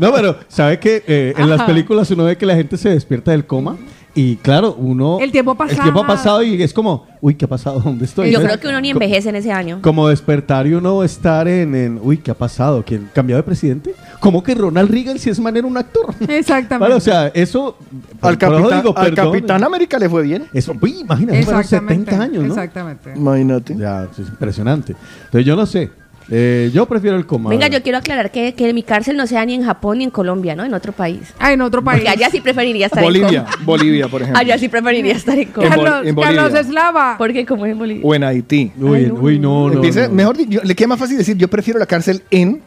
no, 0.00 0.12
pero 0.12 0.38
¿sabe 0.48 0.78
que 0.78 1.02
eh, 1.06 1.34
en 1.36 1.48
las 1.48 1.62
películas 1.62 2.10
uno 2.10 2.24
ve 2.24 2.36
que 2.36 2.46
la 2.46 2.54
gente 2.54 2.76
se 2.76 2.90
despierta 2.90 3.30
del 3.30 3.46
coma? 3.46 3.76
Y 4.18 4.34
claro, 4.34 4.74
uno... 4.76 5.18
El 5.20 5.30
tiempo 5.30 5.56
ha 5.56 5.64
El 5.64 5.78
tiempo 5.78 6.00
ha 6.00 6.06
pasado. 6.08 6.38
pasado 6.38 6.42
y 6.42 6.60
es 6.60 6.74
como, 6.74 7.06
uy, 7.20 7.36
¿qué 7.36 7.44
ha 7.44 7.48
pasado? 7.48 7.78
¿Dónde 7.78 8.04
estoy? 8.04 8.32
Yo 8.32 8.42
creo 8.42 8.58
que 8.58 8.66
uno 8.66 8.80
ni 8.80 8.90
envejece 8.90 9.28
en 9.28 9.36
ese 9.36 9.52
año. 9.52 9.78
Como 9.80 10.08
despertar 10.08 10.66
y 10.66 10.74
uno 10.74 11.04
estar 11.04 11.46
en, 11.46 11.72
en, 11.76 12.00
uy, 12.02 12.18
¿qué 12.18 12.32
ha 12.32 12.34
pasado? 12.34 12.82
¿Quién 12.84 13.08
cambiado 13.14 13.40
de 13.40 13.44
presidente? 13.44 13.94
¿Cómo 14.18 14.42
que 14.42 14.56
Ronald 14.56 14.90
Reagan 14.90 15.20
si 15.20 15.30
es 15.30 15.38
manera 15.38 15.68
un 15.68 15.76
actor? 15.76 16.12
Exactamente. 16.28 16.80
Vale, 16.80 16.94
o 16.96 17.00
sea, 17.00 17.28
eso 17.28 17.78
Al 18.20 18.36
por 18.36 18.38
capitán, 18.38 18.82
digo, 18.82 18.98
al 18.98 19.14
capitán 19.14 19.62
América 19.62 20.00
le 20.00 20.08
fue 20.08 20.24
bien. 20.24 20.46
Eso, 20.52 20.74
uy, 20.82 20.98
imagínate, 20.98 21.44
fueron 21.44 21.60
Exactamente, 21.60 22.10
70 22.10 22.24
años, 22.24 22.42
¿no? 22.42 22.54
Exactamente. 22.54 23.12
Imagínate. 23.14 23.76
Ya, 23.76 24.08
es 24.10 24.18
impresionante. 24.18 24.96
Entonces 25.26 25.46
yo 25.46 25.54
no 25.54 25.64
sé. 25.64 25.92
Eh, 26.30 26.70
yo 26.74 26.84
prefiero 26.86 27.16
el 27.16 27.24
coma. 27.26 27.48
Venga, 27.50 27.68
yo 27.68 27.82
quiero 27.82 27.98
aclarar 27.98 28.30
que, 28.30 28.52
que 28.54 28.72
mi 28.74 28.82
cárcel 28.82 29.16
no 29.16 29.26
sea 29.26 29.44
ni 29.46 29.54
en 29.54 29.64
Japón 29.64 29.98
ni 29.98 30.04
en 30.04 30.10
Colombia, 30.10 30.54
¿no? 30.54 30.64
En 30.64 30.74
otro 30.74 30.92
país. 30.92 31.20
Ah, 31.38 31.52
en 31.52 31.62
otro 31.62 31.82
país. 31.82 32.02
Porque 32.02 32.10
allá 32.18 32.30
sí 32.30 32.40
preferiría 32.40 32.86
estar 32.86 33.02
Bolivia, 33.02 33.28
en 33.38 33.44
coma. 33.44 33.56
Bolivia, 33.64 34.08
por 34.08 34.22
ejemplo. 34.22 34.40
Allá 34.40 34.58
sí 34.58 34.68
preferiría 34.68 35.14
estar 35.14 35.38
en 35.38 35.52
Bol- 35.52 35.68
Carlos, 35.68 36.06
en 36.06 36.14
Bolivia. 36.14 36.42
Carlos 36.42 36.60
Eslava. 36.60 37.14
Porque 37.16 37.46
como 37.46 37.64
es 37.64 37.72
en 37.72 37.78
Bolivia. 37.78 38.02
O 38.04 38.14
en 38.14 38.24
Haití. 38.24 38.72
Uy, 38.78 39.10
uy, 39.10 39.38
no, 39.38 39.70
no. 39.70 39.82
No. 39.82 40.08
Mejor 40.10 40.36
dicho, 40.36 40.60
le 40.62 40.74
queda 40.74 40.88
más 40.88 40.98
fácil 40.98 41.16
decir, 41.16 41.36
yo 41.36 41.48
prefiero 41.48 41.78
la 41.78 41.86
cárcel 41.86 42.22
en, 42.30 42.60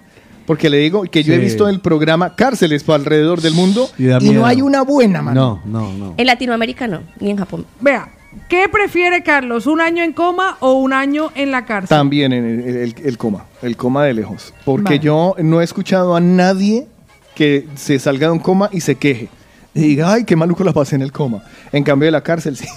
porque 0.47 0.69
le 0.69 0.77
digo 0.77 1.03
que 1.03 1.23
yo 1.23 1.33
he 1.33 1.37
visto 1.37 1.69
el 1.69 1.79
programa 1.81 2.35
Cárceles 2.35 2.83
para 2.83 2.95
alrededor 2.97 3.41
del 3.41 3.53
mundo 3.53 3.89
Y 3.97 4.07
y 4.09 4.31
no 4.31 4.45
hay 4.45 4.61
una 4.61 4.81
buena, 4.81 5.21
mano. 5.21 5.61
No, 5.65 5.81
no, 5.81 5.93
no. 5.93 6.13
En 6.17 6.25
Latinoamérica 6.25 6.87
no, 6.87 7.01
ni 7.19 7.29
en 7.29 7.37
Japón. 7.37 7.65
Vea, 7.79 8.09
¿qué 8.47 8.67
prefiere 8.69 9.23
Carlos? 9.23 9.67
¿Un 9.67 9.81
año 9.81 10.03
en 10.03 10.13
coma 10.13 10.57
o 10.59 10.73
un 10.73 10.93
año 10.93 11.31
en 11.35 11.51
la 11.51 11.65
cárcel? 11.65 11.89
También 11.89 12.33
en 12.33 12.45
el, 12.45 12.77
el- 12.77 12.95
el 13.03 13.17
coma, 13.17 13.45
el 13.61 13.75
coma 13.77 14.05
de 14.05 14.13
lejos. 14.13 14.53
Porque 14.65 14.83
Vale. 14.95 14.99
yo 14.99 15.35
no 15.39 15.61
he 15.61 15.63
escuchado 15.63 16.15
a 16.15 16.19
nadie 16.19 16.87
que 17.35 17.67
se 17.75 17.97
salga 17.99 18.27
de 18.27 18.33
un 18.33 18.39
coma 18.39 18.69
y 18.71 18.81
se 18.81 18.95
queje. 18.95 19.29
Y 19.73 19.79
diga, 19.81 20.11
ay, 20.13 20.25
qué 20.25 20.35
maluco 20.35 20.63
la 20.65 20.73
pasé 20.73 20.95
en 20.97 21.01
el 21.01 21.11
coma. 21.13 21.43
En 21.71 21.83
cambio 21.83 22.05
de 22.07 22.11
la 22.11 22.21
cárcel, 22.21 22.57
sí. 22.57 22.67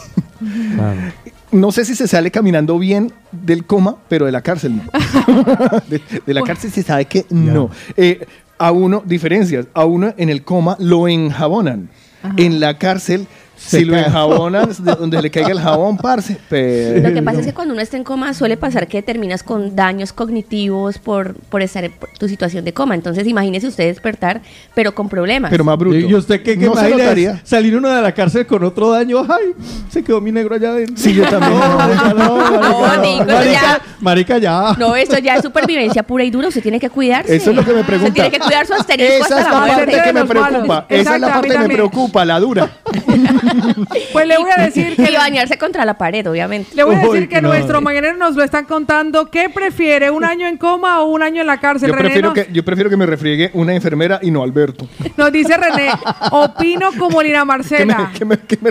No 1.53 1.71
sé 1.73 1.85
si 1.85 1.95
se 1.95 2.09
sale 2.09 2.31
caminando 2.31 2.79
bien 2.79 3.13
del 3.31 3.65
coma, 3.65 3.97
pero 4.09 4.27
de 4.27 4.33
la 4.33 4.43
cárcel 4.43 4.77
no. 4.77 4.83
de, 5.89 6.01
de 6.27 6.35
la 6.35 6.43
cárcel 6.43 6.71
se 6.73 6.83
sabe 6.83 7.05
que 7.05 7.27
no. 7.31 7.71
Eh, 7.97 8.27
a 8.59 8.71
uno, 8.73 9.03
diferencias, 9.05 9.67
a 9.75 9.85
uno 9.85 10.15
en 10.17 10.31
el 10.31 10.43
coma 10.43 10.77
lo 10.81 11.07
enjabonan. 11.09 11.91
En 12.39 12.59
la 12.59 12.79
cárcel, 12.79 13.27
Se 13.66 13.78
si 13.78 13.85
lo 13.85 13.97
enjabonan, 13.97 14.69
de 14.78 14.95
donde 14.95 15.23
le 15.23 15.31
caiga 15.31 15.51
el 15.51 15.61
jabón, 15.61 15.97
parce. 15.97 16.36
Pero... 16.49 17.09
Lo 17.09 17.15
que 17.15 17.23
pasa 17.23 17.41
es 17.41 17.47
que 17.47 17.55
cuando 17.55 17.73
uno 17.73 17.82
está 17.82 17.97
en 17.97 18.05
coma 18.05 18.35
suele 18.35 18.57
pasar 18.57 18.86
que 18.86 19.03
terminas 19.03 19.43
con 19.43 19.74
daños 19.74 20.12
cognitivos 20.12 20.99
por, 20.99 21.35
por 21.35 21.62
estar 21.62 21.85
en 21.85 21.93
por 21.93 22.11
tu 22.11 22.28
situación 22.28 22.65
de 22.65 22.73
coma. 22.73 22.95
Entonces 22.95 23.27
imagínese 23.27 23.66
usted 23.66 23.86
despertar, 23.86 24.43
pero 24.74 24.95
con 24.95 25.09
problemas. 25.09 25.51
Pero 25.51 25.65
más 25.65 25.78
bruto. 25.78 25.97
¿Y 25.97 26.15
usted 26.15 26.43
qué, 26.43 26.59
qué 26.59 26.66
No 26.66 26.74
se. 26.74 27.41
Salir 27.45 27.77
uno 27.77 27.89
de 27.89 28.03
la 28.03 28.12
cárcel 28.12 28.47
con 28.47 28.62
otro 28.65 28.91
daño. 28.91 29.20
Ay, 29.28 29.55
se 29.89 30.03
quedó 30.03 30.20
mi 30.20 30.32
negro 30.32 30.55
allá 30.55 30.70
adentro. 30.70 30.97
Sí, 30.97 31.15
yo 31.15 31.28
también. 31.28 31.59
No, 31.59 31.77
marica, 31.77 32.15
no, 32.15 32.36
marica, 32.36 32.61
No, 32.61 32.97
no. 32.97 33.03
Nico, 33.03 33.24
marica, 33.24 33.53
ya. 33.53 33.82
marica, 34.01 34.39
ya. 34.39 34.77
No, 34.78 34.97
esto 34.97 35.19
ya 35.19 35.36
es 35.36 35.43
supervivencia 35.43 36.03
pura 36.03 36.24
y 36.24 36.31
dura. 36.31 36.49
Usted 36.49 36.62
tiene 36.62 36.81
que 36.81 36.91
cuidarse. 36.91 37.35
Eso 37.35 37.51
es 37.51 37.57
lo 37.57 37.65
que 37.65 37.73
me 37.73 37.85
pregunta. 37.85 38.09
Usted 38.09 38.23
tiene 38.23 38.31
que 38.31 38.41
cuidar 38.41 38.66
su 38.66 38.74
asterisco 38.74 39.24
Esa 39.24 39.39
hasta 39.39 39.41
es 39.41 39.47
la 39.47 39.77
parte 39.77 40.03
que 40.03 40.12
me 40.12 40.24
preocupa. 40.24 40.86
Esa 40.89 41.15
es 41.15 41.20
la 41.20 41.28
parte 41.28 41.49
que 41.49 41.59
me 41.59 41.69
preocupa, 41.69 42.24
la 42.24 42.41
dura. 42.41 42.70
Pues 44.12 44.27
le 44.27 44.39
voy 44.39 44.51
a 44.57 44.62
decir 44.62 44.97
que 44.97 45.11
Y 45.11 45.16
bañarse 45.16 45.59
contra 45.59 45.85
la 45.85 45.95
pared, 45.99 46.29
obviamente. 46.29 46.75
Le 46.75 46.85
voy 46.85 46.95
a 46.95 46.99
decir 46.99 47.23
Uy, 47.23 47.29
que 47.29 47.41
no. 47.43 47.49
nuestro 47.49 47.81
mañanero 47.81 48.16
nos 48.16 48.35
lo 48.37 48.43
están 48.45 48.65
contando. 48.65 49.31
¿Qué 49.31 49.49
prefiere, 49.51 50.11
un 50.11 50.25
año 50.25 50.47
en 50.47 50.57
coma 50.57 51.01
o 51.01 51.07
un 51.07 51.23
año 51.23 51.41
en 51.41 51.47
la 51.47 51.59
cárcel? 51.59 51.89
Yo 51.91 51.95
René 51.95 52.09
prefiero, 52.09 52.29
nos, 52.29 52.35
que, 52.35 52.53
yo 52.53 52.65
prefiero 52.65 52.91
que 52.91 52.97
me 52.97 53.07
refriegue 53.07 53.51
una 53.55 53.75
enfermera 53.75 54.19
y 54.23 54.31
no 54.31 54.43
Alberto. 54.43 54.89
nos 55.16 55.33
dice 55.33 55.57
René, 55.57 55.91
opino 56.31 56.91
como 56.99 57.23
Lina 57.23 57.41
Que 57.41 57.45
me, 57.45 57.45
Marcela. 57.45 58.12
que 58.16 58.25
me, 58.25 58.39
que 58.39 58.59
me 58.61 58.71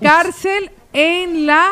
cárcel 0.00 0.70
en 0.92 1.46
la 1.46 1.68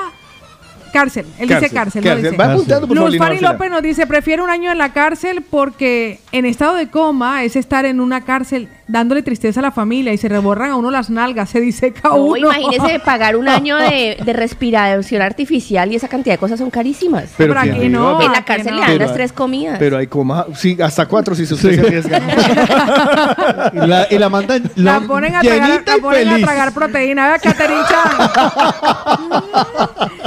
cárcel. 0.92 1.26
Él 1.38 1.48
dice 1.48 1.70
cárcel, 1.70 2.04
no 2.04 2.10
cárcel. 2.10 2.30
dice. 2.30 2.36
Va 2.36 2.52
apuntando, 2.52 2.88
por 2.88 2.96
favor, 2.96 3.10
Luz 3.10 3.18
Fanny. 3.18 3.40
López 3.40 3.70
nos 3.70 3.82
dice, 3.82 4.06
prefiero 4.06 4.44
un 4.44 4.50
año 4.50 4.72
en 4.72 4.78
la 4.78 4.92
cárcel 4.92 5.42
porque 5.48 6.20
en 6.32 6.46
estado 6.46 6.74
de 6.74 6.88
coma 6.88 7.44
es 7.44 7.56
estar 7.56 7.84
en 7.84 8.00
una 8.00 8.24
cárcel 8.24 8.68
dándole 8.88 9.22
tristeza 9.22 9.60
a 9.60 9.64
la 9.64 9.70
familia 9.72 10.12
y 10.12 10.16
se 10.18 10.28
reborran 10.28 10.70
a 10.70 10.76
uno 10.76 10.90
las 10.90 11.10
nalgas, 11.10 11.50
se 11.50 11.60
diseca 11.60 12.08
No, 12.10 12.16
uno. 12.16 12.36
imagínese 12.52 12.98
pagar 13.04 13.36
un 13.36 13.48
año 13.48 13.76
de, 13.76 14.16
de 14.24 14.32
respiración 14.32 15.22
artificial 15.22 15.90
y 15.92 15.96
esa 15.96 16.08
cantidad 16.08 16.34
de 16.34 16.38
cosas 16.38 16.58
son 16.58 16.70
carísimas. 16.70 17.24
Pero 17.36 17.58
aquí 17.58 17.88
no. 17.88 18.20
en 18.22 18.32
la 18.32 18.44
cárcel 18.44 18.74
no. 18.74 18.76
le 18.76 18.80
dan 18.82 18.90
Pero 18.92 19.04
las 19.06 19.14
tres 19.14 19.32
comidas. 19.32 19.78
Pero 19.78 19.96
hay 19.98 20.06
coma, 20.06 20.46
sí, 20.54 20.76
hasta 20.80 21.06
cuatro 21.06 21.34
si 21.34 21.42
usted 21.42 21.56
se 21.74 21.80
arriesga. 21.80 22.20
Y 23.72 23.86
la, 23.86 24.06
y 24.10 24.18
la 24.18 24.28
mandan 24.28 24.62
La 24.76 25.00
ponen 25.00 25.34
a 25.34 25.40
tragar, 25.40 25.82
la 25.86 25.96
ponen 25.98 26.28
a 26.28 26.38
tragar 26.38 26.72
proteína. 26.72 27.36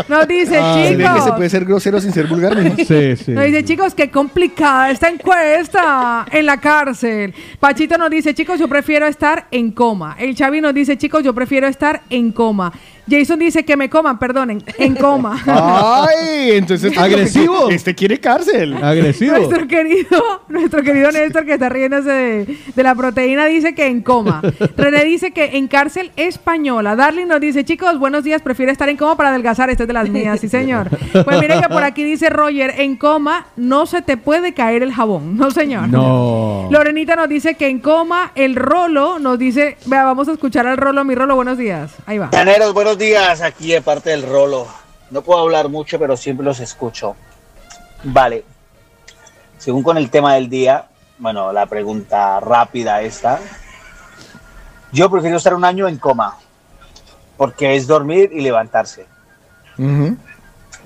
Nos 0.07 0.27
dice, 0.27 0.57
Ay, 0.57 0.95
ve 0.95 1.03
que 1.03 1.10
se 1.10 1.15
chicos. 1.19 1.31
puede 1.38 1.49
ser 1.49 1.65
grosero 1.65 2.02
sin 2.02 2.14
ser 2.14 2.27
vulgar, 2.27 2.56
mijo. 2.56 2.76
Sí, 2.77 3.15
sí. 3.15 3.31
Nos 3.31 3.45
dice, 3.45 3.64
chicos, 3.64 3.94
qué 3.94 4.10
complicada 4.10 4.90
esta 4.91 5.10
encuesta 5.10 6.26
en 6.31 6.45
la 6.45 6.57
cárcel. 6.57 7.34
Pachito 7.60 7.98
nos 7.98 8.10
dice, 8.10 8.34
chicos, 8.34 8.48
yo 8.57 8.67
prefiero 8.67 9.05
estar 9.05 9.47
en 9.51 9.71
coma. 9.71 10.15
El 10.17 10.35
Chavi 10.35 10.61
nos 10.61 10.73
dice, 10.73 10.97
chicos, 10.97 11.23
yo 11.23 11.34
prefiero 11.34 11.67
estar 11.67 12.01
en 12.09 12.31
coma. 12.31 12.71
Jason 13.10 13.40
dice 13.40 13.65
que 13.65 13.76
me 13.76 13.90
coman, 13.90 14.19
perdonen, 14.19 14.64
en 14.77 14.95
coma. 14.95 15.41
Ay, 15.48 16.52
entonces 16.52 16.91
este 16.91 16.99
Agresivo. 16.99 17.69
Este 17.69 17.95
quiere 17.95 18.19
cárcel. 18.19 18.76
Agresivo. 18.81 19.38
Nuestro 19.38 19.68
querido, 19.68 20.44
nuestro 20.48 20.84
querido 20.84 21.11
Néstor 21.11 21.45
que 21.45 21.53
está 21.53 21.69
riéndose 21.69 22.10
de, 22.10 22.57
de 22.76 22.84
la 22.84 22.95
proteína 22.95 23.45
dice 23.45 23.73
que 23.73 23.88
en 23.88 24.02
coma. 24.02 24.41
René 24.77 25.03
dice 25.06 25.31
que 25.31 25.57
en 25.57 25.68
cárcel 25.68 26.11
española. 26.15 26.95
Darling 26.95 27.27
nos 27.27 27.40
dice, 27.40 27.65
chicos, 27.65 27.98
buenos 27.98 28.23
días, 28.23 28.41
prefiero 28.41 28.72
estar 28.72 28.90
en 28.90 28.98
coma 28.98 29.15
para 29.15 29.30
adelgazar. 29.30 29.69
Esta 29.69 29.84
es 29.84 29.88
de 29.88 29.94
las 29.94 30.10
mías, 30.10 30.40
sí 30.40 30.49
señor. 30.49 30.90
Pues 31.11 31.40
miren 31.40 31.61
que 31.61 31.69
por 31.69 31.84
aquí 31.84 32.03
dice 32.03 32.30
Roger, 32.30 32.76
en 32.77 32.95
coma 32.95 33.48
no 33.56 33.86
se 33.86 34.02
te 34.02 34.18
puede 34.18 34.53
caer 34.53 34.84
el 34.84 34.94
jabón. 34.94 35.38
No 35.38 35.52
señor. 35.52 35.90
No. 35.90 36.68
Lorenita 36.69 37.15
nos 37.15 37.30
dice 37.30 37.56
que 37.56 37.68
en 37.68 37.80
coma 37.80 38.31
el 38.36 38.56
rolo 38.56 39.19
nos 39.19 39.40
dice, 39.40 39.77
vea, 39.86 40.03
vamos 40.03 40.27
a 40.27 40.34
escuchar 40.34 40.68
al 40.68 40.77
rolo, 40.77 41.03
mi 41.03 41.15
rolo, 41.15 41.36
buenos 41.36 41.57
días. 41.57 41.91
Ahí 42.06 42.18
va. 42.18 42.30
Llaneros, 42.31 42.73
buenos 42.73 42.98
días, 42.99 43.41
aquí 43.41 43.71
de 43.71 43.81
parte 43.81 44.11
del 44.11 44.30
Rolo. 44.30 44.67
No 45.09 45.23
puedo 45.23 45.39
hablar 45.39 45.69
mucho, 45.69 45.97
pero 45.97 46.15
siempre 46.15 46.45
los 46.45 46.59
escucho. 46.59 47.15
Vale. 48.03 48.43
Según 49.57 49.81
con 49.81 49.97
el 49.97 50.11
tema 50.11 50.35
del 50.35 50.49
día, 50.49 50.88
bueno, 51.17 51.51
la 51.51 51.65
pregunta 51.65 52.39
rápida 52.39 53.01
esta. 53.01 53.39
Yo 54.91 55.09
prefiero 55.09 55.38
estar 55.38 55.53
un 55.53 55.65
año 55.65 55.88
en 55.88 55.97
coma, 55.97 56.38
porque 57.38 57.76
es 57.76 57.88
dormir 57.88 58.30
y 58.34 58.41
levantarse. 58.41 59.07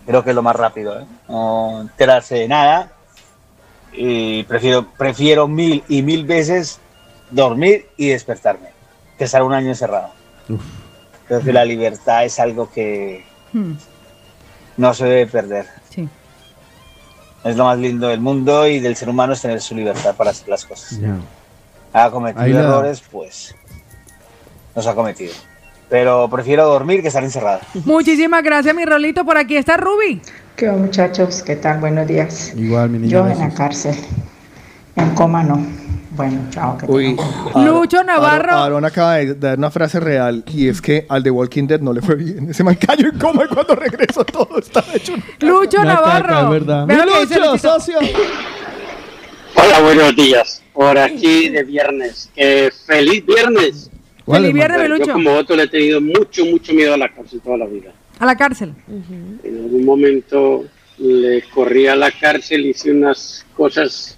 Creo 0.06 0.24
que 0.24 0.30
es 0.30 0.36
lo 0.36 0.44
más 0.44 0.56
rápido, 0.56 1.00
¿eh? 1.00 1.06
No 1.28 1.82
enterarse 1.82 2.36
de 2.36 2.48
nada. 2.48 2.92
Y 3.92 4.44
prefiero, 4.44 4.88
prefiero 4.98 5.48
mil 5.48 5.84
y 5.88 6.02
mil 6.02 6.26
veces 6.26 6.80
dormir 7.32 7.90
y 7.98 8.10
despertarme 8.10 8.70
que 9.18 9.24
estar 9.24 9.44
un 9.44 9.54
año 9.54 9.70
encerrado. 9.70 10.10
Creo 11.28 11.42
que 11.42 11.54
la 11.54 11.66
libertad 11.66 12.26
es 12.26 12.40
algo 12.40 12.70
que 12.72 13.24
Hmm, 13.54 13.74
no 14.78 14.94
se 14.94 15.06
debe 15.06 15.28
perder. 15.28 15.66
sí. 15.90 16.08
Es 17.44 17.58
lo 17.58 17.66
más 17.66 17.78
lindo 17.78 18.08
del 18.08 18.22
mundo 18.22 18.66
y 18.68 18.80
del 18.80 18.96
ser 18.96 19.10
humano 19.10 19.34
es 19.34 19.42
tener 19.42 19.60
su 19.62 19.76
libertad 19.76 20.16
para 20.16 20.32
hacer 20.32 20.48
las 20.48 20.64
cosas. 20.66 20.98
Ya. 21.00 21.18
Ha 21.92 22.10
cometido 22.10 22.42
Ahí 22.44 22.54
la- 22.54 22.62
errores, 22.62 23.04
pues 23.12 23.54
los 24.76 24.88
ha 24.88 24.96
cometido. 24.96 25.34
Pero 25.90 26.30
prefiero 26.30 26.66
dormir 26.66 27.02
que 27.02 27.10
estar 27.10 27.24
encerrado. 27.24 27.60
Muchísimas 27.86 28.42
gracias, 28.44 28.74
mi 28.74 28.86
rolito. 28.86 29.26
Por 29.26 29.38
aquí 29.38 29.58
está 29.58 29.76
Ruby. 29.78 30.22
¿Qué 30.56 30.70
muchachos? 30.72 31.44
¿Qué 31.44 31.56
tal? 31.58 31.80
Buenos 31.82 32.08
días. 32.08 32.54
Igual, 32.56 32.90
mi 32.90 33.00
niña. 33.00 33.12
Yo 33.12 33.28
en 33.28 33.38
la 33.38 33.50
cárcel. 33.54 33.96
En 34.96 35.14
coma 35.14 35.44
no. 35.44 35.64
Bueno, 36.16 36.40
chao. 36.52 36.78
Que 36.78 36.86
Uy, 36.86 37.16
Lucho 37.56 38.04
Navarro. 38.04 38.52
Aaron, 38.52 38.64
Aaron 38.66 38.86
acaba 38.86 39.16
de 39.16 39.34
dar 39.36 39.58
una 39.58 39.72
frase 39.72 40.00
real 40.00 40.44
y 40.54 40.68
es 40.68 40.80
que 40.82 41.06
al 41.10 41.24
The 41.24 41.32
Walking 41.32 41.66
Dead 41.66 41.80
no 41.80 41.92
le 41.92 42.02
fue 42.02 42.16
bien. 42.16 42.50
Ese 42.50 42.64
man 42.64 42.76
cayó 42.76 43.10
en 43.10 43.18
coma 43.18 43.46
y 43.50 43.54
cuando 43.54 43.76
regresó 43.76 44.24
todo 44.24 44.60
estaba 44.60 44.94
hecho. 44.94 45.14
una- 45.16 45.24
Lucho 45.40 45.82
Una 45.82 45.96
caca, 45.96 46.20
Navarro. 46.20 46.44
es 46.56 46.66
verdad. 46.66 46.88
Lucho, 46.88 47.58
socio. 47.58 47.98
Hola, 49.56 49.82
buenos 49.82 50.16
días. 50.16 50.62
Por 50.74 50.98
aquí 50.98 51.50
de 51.50 51.64
viernes. 51.64 52.30
Eh, 52.36 52.70
feliz 52.86 53.26
viernes. 53.26 53.90
Feliz 54.26 54.54
viernes, 54.54 54.82
Yo 54.90 54.96
Lucho. 54.98 55.14
como 55.14 55.34
otro 55.34 55.56
le 55.56 55.64
he 55.64 55.68
tenido 55.68 56.00
mucho, 56.00 56.46
mucho 56.46 56.74
miedo 56.74 56.94
a 56.94 56.98
la 56.98 57.10
cárcel 57.10 57.42
toda 57.44 57.58
la 57.58 57.66
vida. 57.66 57.92
A 58.20 58.26
la 58.26 58.36
cárcel. 58.36 58.74
En 58.88 59.58
algún 59.64 59.84
momento 59.86 60.64
le 61.00 61.44
corrí 61.54 61.88
a 61.88 61.96
la 61.96 62.12
cárcel, 62.12 62.66
hice 62.68 62.92
unas 62.92 63.46
cosas 63.58 64.18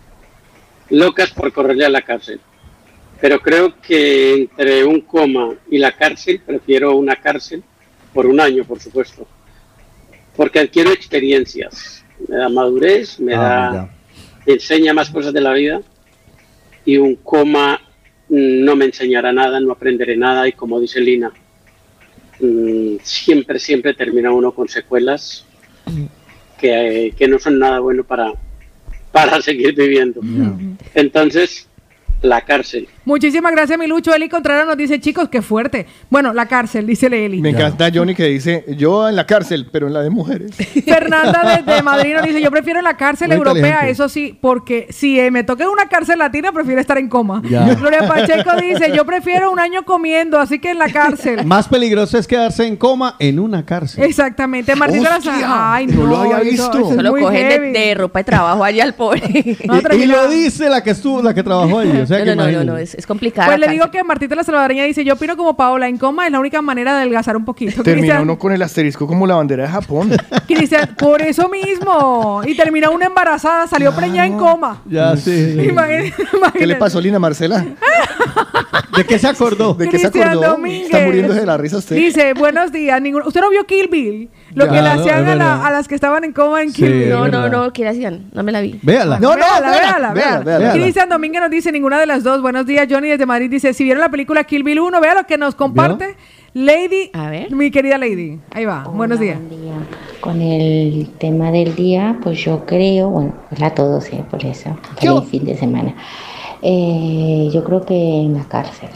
locas 0.89 1.31
por 1.31 1.51
correrle 1.51 1.85
a 1.85 1.89
la 1.89 2.01
cárcel. 2.01 2.39
Pero 3.21 3.39
creo 3.39 3.79
que 3.81 4.33
entre 4.33 4.83
un 4.83 5.01
coma 5.01 5.55
y 5.69 5.77
la 5.77 5.91
cárcel, 5.93 6.41
prefiero 6.45 6.95
una 6.95 7.15
cárcel 7.15 7.63
por 8.13 8.25
un 8.25 8.39
año, 8.39 8.65
por 8.65 8.79
supuesto. 8.79 9.27
Porque 10.35 10.59
adquiero 10.59 10.91
experiencias. 10.91 12.03
Me 12.27 12.37
da 12.37 12.49
madurez, 12.49 13.19
me 13.19 13.33
Ah, 13.33 13.71
da 13.73 13.95
me 14.45 14.53
enseña 14.53 14.93
más 14.93 15.09
cosas 15.09 15.33
de 15.33 15.41
la 15.41 15.53
vida 15.53 15.81
y 16.85 16.97
un 16.97 17.15
coma 17.15 17.81
mm, 18.29 18.63
no 18.63 18.75
me 18.75 18.85
enseñará 18.85 19.33
nada, 19.33 19.59
no 19.59 19.71
aprenderé 19.71 20.15
nada 20.15 20.47
y 20.47 20.53
como 20.53 20.79
dice 20.79 20.99
Lina, 20.99 21.31
mm, 22.39 22.97
siempre, 23.01 23.59
siempre 23.59 23.93
termina 23.93 24.31
uno 24.31 24.51
con 24.53 24.67
secuelas 24.67 25.45
que, 26.59 27.13
que 27.17 27.27
no 27.27 27.39
son 27.39 27.59
nada 27.59 27.79
bueno 27.79 28.03
para, 28.03 28.33
para 29.15 29.41
seguir 29.49 29.73
viviendo. 29.73 30.19
Entonces, 30.93 31.69
la 32.21 32.41
cárcel. 32.41 32.89
Muchísimas 33.05 33.51
gracias, 33.51 33.77
mi 33.77 33.87
Lucho. 33.87 34.13
Eli 34.13 34.27
Contreras 34.29 34.65
nos 34.65 34.75
dice, 34.77 34.99
chicos, 34.99 35.29
qué 35.29 35.41
fuerte. 35.41 35.85
Bueno, 36.09 36.33
la 36.33 36.47
cárcel, 36.47 36.87
dice 36.87 37.05
Eli. 37.07 37.39
Me 37.41 37.51
encanta 37.51 37.89
Johnny 37.93 38.15
que 38.15 38.25
dice, 38.25 38.65
yo 38.77 39.07
en 39.07 39.15
la 39.15 39.25
cárcel, 39.27 39.67
pero 39.71 39.87
en 39.87 39.93
la 39.93 40.01
de 40.01 40.09
mujeres. 40.09 40.51
Fernanda 40.85 41.61
desde 41.63 41.81
Madrid 41.83 42.13
nos 42.15 42.23
dice, 42.25 42.41
yo 42.41 42.49
prefiero 42.51 42.81
la 42.81 42.97
cárcel 42.97 43.27
Muy 43.29 43.37
europea, 43.37 43.87
eso 43.87 44.09
sí, 44.09 44.37
porque 44.41 44.87
si 44.89 45.19
eh, 45.19 45.29
me 45.31 45.43
toca 45.43 45.69
una 45.69 45.87
cárcel 45.87 46.17
latina, 46.19 46.51
prefiero 46.51 46.81
estar 46.81 46.97
en 46.97 47.07
coma. 47.09 47.41
Ya. 47.49 47.73
Gloria 47.79 48.07
Pacheco 48.07 48.51
dice, 48.59 48.91
yo 48.95 49.05
prefiero 49.05 49.51
un 49.51 49.59
año 49.59 49.83
comiendo, 49.85 50.39
así 50.39 50.59
que 50.59 50.71
en 50.71 50.79
la 50.79 50.89
cárcel. 50.89 51.45
Más 51.45 51.67
peligroso 51.67 52.17
es 52.17 52.27
quedarse 52.27 52.65
en 52.65 52.75
coma 52.75 53.15
en 53.19 53.39
una 53.39 53.63
cárcel. 53.65 54.03
Exactamente, 54.03 54.75
Martín 54.75 55.05
Hostia, 55.05 55.73
Ay, 55.73 55.87
no 55.87 56.03
no, 56.03 56.07
lo 56.07 56.17
había 56.17 56.37
eso- 56.39 56.49
visto. 56.49 56.77
eso 56.79 56.89
es 56.89 56.95
Solo 56.95 57.11
muy 57.11 57.21
cogen 57.21 57.49
de, 57.49 57.59
de 57.79 57.93
ropa 57.95 58.19
de 58.19 58.23
trabajo 58.23 58.63
allá 58.63 58.83
al 58.83 58.95
pobre. 58.95 59.21
Y, 59.25 59.95
y 60.01 60.05
lo 60.05 60.27
dice 60.27 60.69
la 60.69 60.83
que 60.83 60.91
estuvo, 60.91 61.21
la 61.21 61.33
que 61.33 61.43
trabajó 61.43 61.79
allí. 61.79 61.99
O 61.99 62.05
sea 62.07 62.19
no, 62.19 62.25
que 62.25 62.35
no, 62.35 62.45
no, 62.45 62.63
no, 62.63 62.63
no, 62.63 62.77
es, 62.95 62.99
es 62.99 63.07
complicado. 63.07 63.47
Pues 63.47 63.59
le 63.59 63.67
digo 63.69 63.89
que 63.91 64.03
Martita 64.03 64.35
la 64.35 64.43
Salvadoreña 64.43 64.83
dice, 64.83 65.03
yo 65.03 65.13
opino 65.13 65.35
como 65.37 65.55
Paola, 65.55 65.87
en 65.87 65.97
coma 65.97 66.25
es 66.25 66.31
la 66.31 66.39
única 66.39 66.61
manera 66.61 66.93
de 66.93 66.97
adelgazar 67.01 67.35
un 67.37 67.45
poquito. 67.45 67.83
Termina 67.83 68.07
Cristian- 68.15 68.21
uno 68.23 68.37
con 68.39 68.51
el 68.51 68.61
asterisco 68.61 69.07
como 69.07 69.25
la 69.27 69.35
bandera 69.35 69.63
de 69.63 69.69
Japón. 69.69 70.11
Cristian, 70.47 70.95
por 70.97 71.21
eso 71.21 71.49
mismo. 71.49 72.41
Y 72.45 72.55
termina 72.55 72.89
una 72.89 73.05
embarazada, 73.05 73.67
salió 73.67 73.93
preñada 73.95 74.27
en 74.27 74.37
coma. 74.37 74.81
Ya, 74.85 75.15
sí. 75.17 75.57
Imagínate- 75.69 76.13
¿Qué 76.53 76.67
le 76.67 76.75
pasó, 76.75 76.99
Lina 77.01 77.19
Marcela? 77.19 77.65
¿De 78.95 79.03
qué 79.05 79.19
se 79.19 79.27
acordó? 79.27 79.73
¿De 79.73 79.89
qué 79.89 79.99
se 79.99 80.07
acordó? 80.07 80.41
Domínguez. 80.51 80.85
Está 80.85 80.99
muriéndose 81.05 81.39
de 81.41 81.45
la 81.45 81.57
risa 81.57 81.77
usted. 81.77 81.95
Dice, 81.95 82.33
buenos 82.33 82.71
días. 82.71 83.01
ninguno- 83.01 83.27
¿Usted 83.27 83.41
no 83.41 83.49
vio 83.49 83.65
Kill 83.65 83.87
Bill? 83.89 84.29
Lo 84.55 84.65
Ya, 84.65 84.71
que 84.71 84.77
le 84.81 84.81
no, 84.95 85.01
hacían 85.01 85.23
es 85.25 85.31
a, 85.31 85.35
la- 85.35 85.67
a 85.67 85.71
las 85.71 85.87
que 85.87 85.95
estaban 85.95 86.23
en 86.23 86.31
coma 86.31 86.63
en 86.63 86.71
Kill 86.73 87.03
Sí, 87.03 87.09
No, 87.09 87.27
no, 87.27 87.49
no, 87.49 87.71
¿qué 87.73 87.83
le 87.83 87.89
hacían? 87.89 88.25
No 88.33 88.41
me 88.41 88.51
la 88.51 88.61
vi. 88.61 88.79
Véala. 88.81 89.19
No, 89.19 89.31
no, 89.31 89.35
véala, 89.35 89.59
véala, 89.69 89.69
véala, 89.69 90.13
véala, 90.13 90.39
véala. 90.43 90.57
véala. 90.59 90.73
Cristian 90.73 91.09
Domínguez 91.09 91.41
nos 91.41 91.51
dice 91.51 91.71
ninguna 91.71 91.99
de 91.99 92.05
las 92.05 92.23
dos. 92.23 92.41
Buenos 92.41 92.65
días, 92.65 92.87
Johnny 92.89 93.09
desde 93.09 93.25
Madrid 93.25 93.49
dice, 93.51 93.73
si 93.73 93.83
vieron 93.83 94.01
la 94.01 94.09
película 94.09 94.43
Kill 94.45 94.63
Bill 94.63 94.79
1, 94.79 95.01
vea 95.01 95.13
lo 95.13 95.25
que 95.25 95.37
nos 95.37 95.55
comparte 95.55 96.15
Lady, 96.53 97.09
A 97.13 97.29
ver. 97.29 97.51
mi 97.53 97.69
querida 97.69 97.97
Lady. 97.97 98.39
Ahí 98.53 98.63
va, 98.63 98.85
buenos 98.85 99.19
días. 99.19 99.37
Con 100.21 100.41
el 100.41 101.09
tema 101.19 101.51
del 101.51 101.75
día, 101.75 102.17
pues 102.23 102.39
yo 102.39 102.65
creo, 102.65 103.09
bueno, 103.09 103.33
hola 103.55 103.67
a 103.67 103.73
todos, 103.75 104.07
eh, 104.13 104.23
por 104.31 104.43
eso, 104.45 104.75
feliz 104.97 105.23
fin 105.29 105.43
de 105.43 105.57
semana. 105.57 105.93
Eh, 106.61 107.49
yo 107.53 107.63
creo 107.63 107.85
que 107.85 107.93
en 107.93 108.35
la 108.35 108.45
cárcel. 108.45 108.89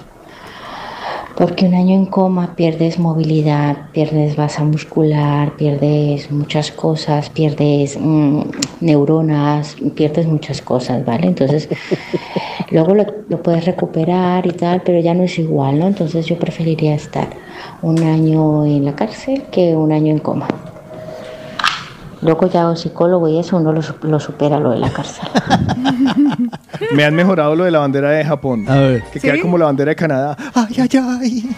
Porque 1.39 1.65
un 1.65 1.73
año 1.73 1.95
en 1.95 2.05
coma 2.05 2.53
pierdes 2.57 2.99
movilidad, 2.99 3.91
pierdes 3.93 4.37
masa 4.37 4.65
muscular, 4.65 5.55
pierdes 5.55 6.29
muchas 6.31 6.69
cosas, 6.69 7.29
pierdes 7.29 7.97
mm, 7.97 8.41
neuronas, 8.81 9.77
pierdes 9.95 10.27
muchas 10.27 10.61
cosas, 10.61 11.05
¿vale? 11.05 11.27
Entonces, 11.27 11.69
luego 12.71 12.93
lo, 12.93 13.05
lo 13.29 13.41
puedes 13.41 13.63
recuperar 13.63 14.45
y 14.47 14.51
tal, 14.51 14.81
pero 14.81 14.99
ya 14.99 15.13
no 15.13 15.23
es 15.23 15.39
igual, 15.39 15.79
¿no? 15.79 15.87
Entonces 15.87 16.25
yo 16.25 16.37
preferiría 16.37 16.93
estar 16.93 17.29
un 17.81 18.03
año 18.03 18.65
en 18.65 18.83
la 18.83 18.93
cárcel 18.97 19.43
que 19.49 19.77
un 19.77 19.93
año 19.93 20.11
en 20.11 20.19
coma. 20.19 20.49
Luego 22.21 22.47
ya 22.47 22.67
o 22.67 22.75
psicólogo 22.75 23.27
y 23.29 23.39
eso 23.39 23.55
uno 23.57 23.71
lo, 23.71 23.81
su- 23.81 23.95
lo 24.01 24.19
supera 24.19 24.59
lo 24.59 24.71
de 24.71 24.79
la 24.79 24.89
cárcel. 24.89 25.27
Me 26.91 27.03
han 27.05 27.15
mejorado 27.15 27.55
lo 27.55 27.63
de 27.65 27.71
la 27.71 27.79
bandera 27.79 28.09
de 28.11 28.25
Japón. 28.25 28.65
A 28.69 28.75
ver. 28.75 29.03
Que 29.11 29.19
queda 29.19 29.39
como 29.41 29.57
la 29.57 29.65
bandera 29.65 29.89
de 29.89 29.95
Canadá. 29.95 30.35
Ay, 30.53 30.75
ay, 30.79 30.89
ay. 31.19 31.49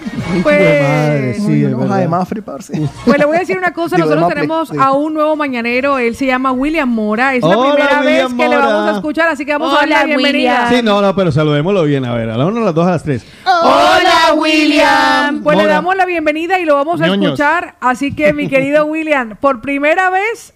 Pues, 0.43 0.81
madre, 0.83 1.33
sí, 1.35 1.65
hoja 1.65 1.97
de 1.97 2.07
Mafre, 2.07 2.41
parce. 2.41 2.89
Pues 3.05 3.17
le 3.19 3.25
voy 3.25 3.35
a 3.37 3.39
decir 3.39 3.57
una 3.57 3.73
cosa, 3.73 3.95
Digo, 3.97 4.07
nosotros 4.09 4.33
tenemos 4.33 4.69
sí. 4.69 4.75
a 4.79 4.91
un 4.93 5.13
nuevo 5.13 5.35
mañanero, 5.35 5.97
él 5.99 6.15
se 6.15 6.25
llama 6.25 6.51
William 6.51 6.89
Mora, 6.89 7.35
es 7.35 7.43
la 7.43 7.59
primera 7.59 8.01
vez 8.01 8.27
que 8.33 8.47
le 8.47 8.55
vamos 8.57 8.89
a 8.89 8.95
escuchar, 8.95 9.29
así 9.29 9.45
que 9.45 9.53
vamos 9.53 9.73
a 9.73 9.77
darle 9.79 9.95
la 9.95 10.05
bienvenida. 10.05 10.69
Sí, 10.69 10.81
no, 10.83 11.01
no, 11.01 11.15
pero 11.15 11.31
saludémoslo 11.31 11.83
bien. 11.83 12.05
A 12.05 12.13
ver, 12.13 12.29
a 12.29 12.37
la 12.37 12.45
una, 12.45 12.61
a 12.61 12.65
las 12.65 12.75
dos, 12.75 12.87
a 12.87 12.91
las 12.91 13.03
tres. 13.03 13.25
Hola 13.45 14.33
William. 14.37 15.41
Pues 15.43 15.57
le 15.57 15.65
damos 15.67 15.95
la 15.95 16.05
bienvenida 16.05 16.59
y 16.59 16.65
lo 16.65 16.75
vamos 16.75 17.01
a 17.01 17.07
Ñoños. 17.07 17.33
escuchar, 17.33 17.75
así 17.79 18.13
que 18.15 18.33
mi 18.33 18.47
querido 18.47 18.85
William, 18.85 19.35
por 19.39 19.61
primera 19.61 20.09
vez 20.09 20.50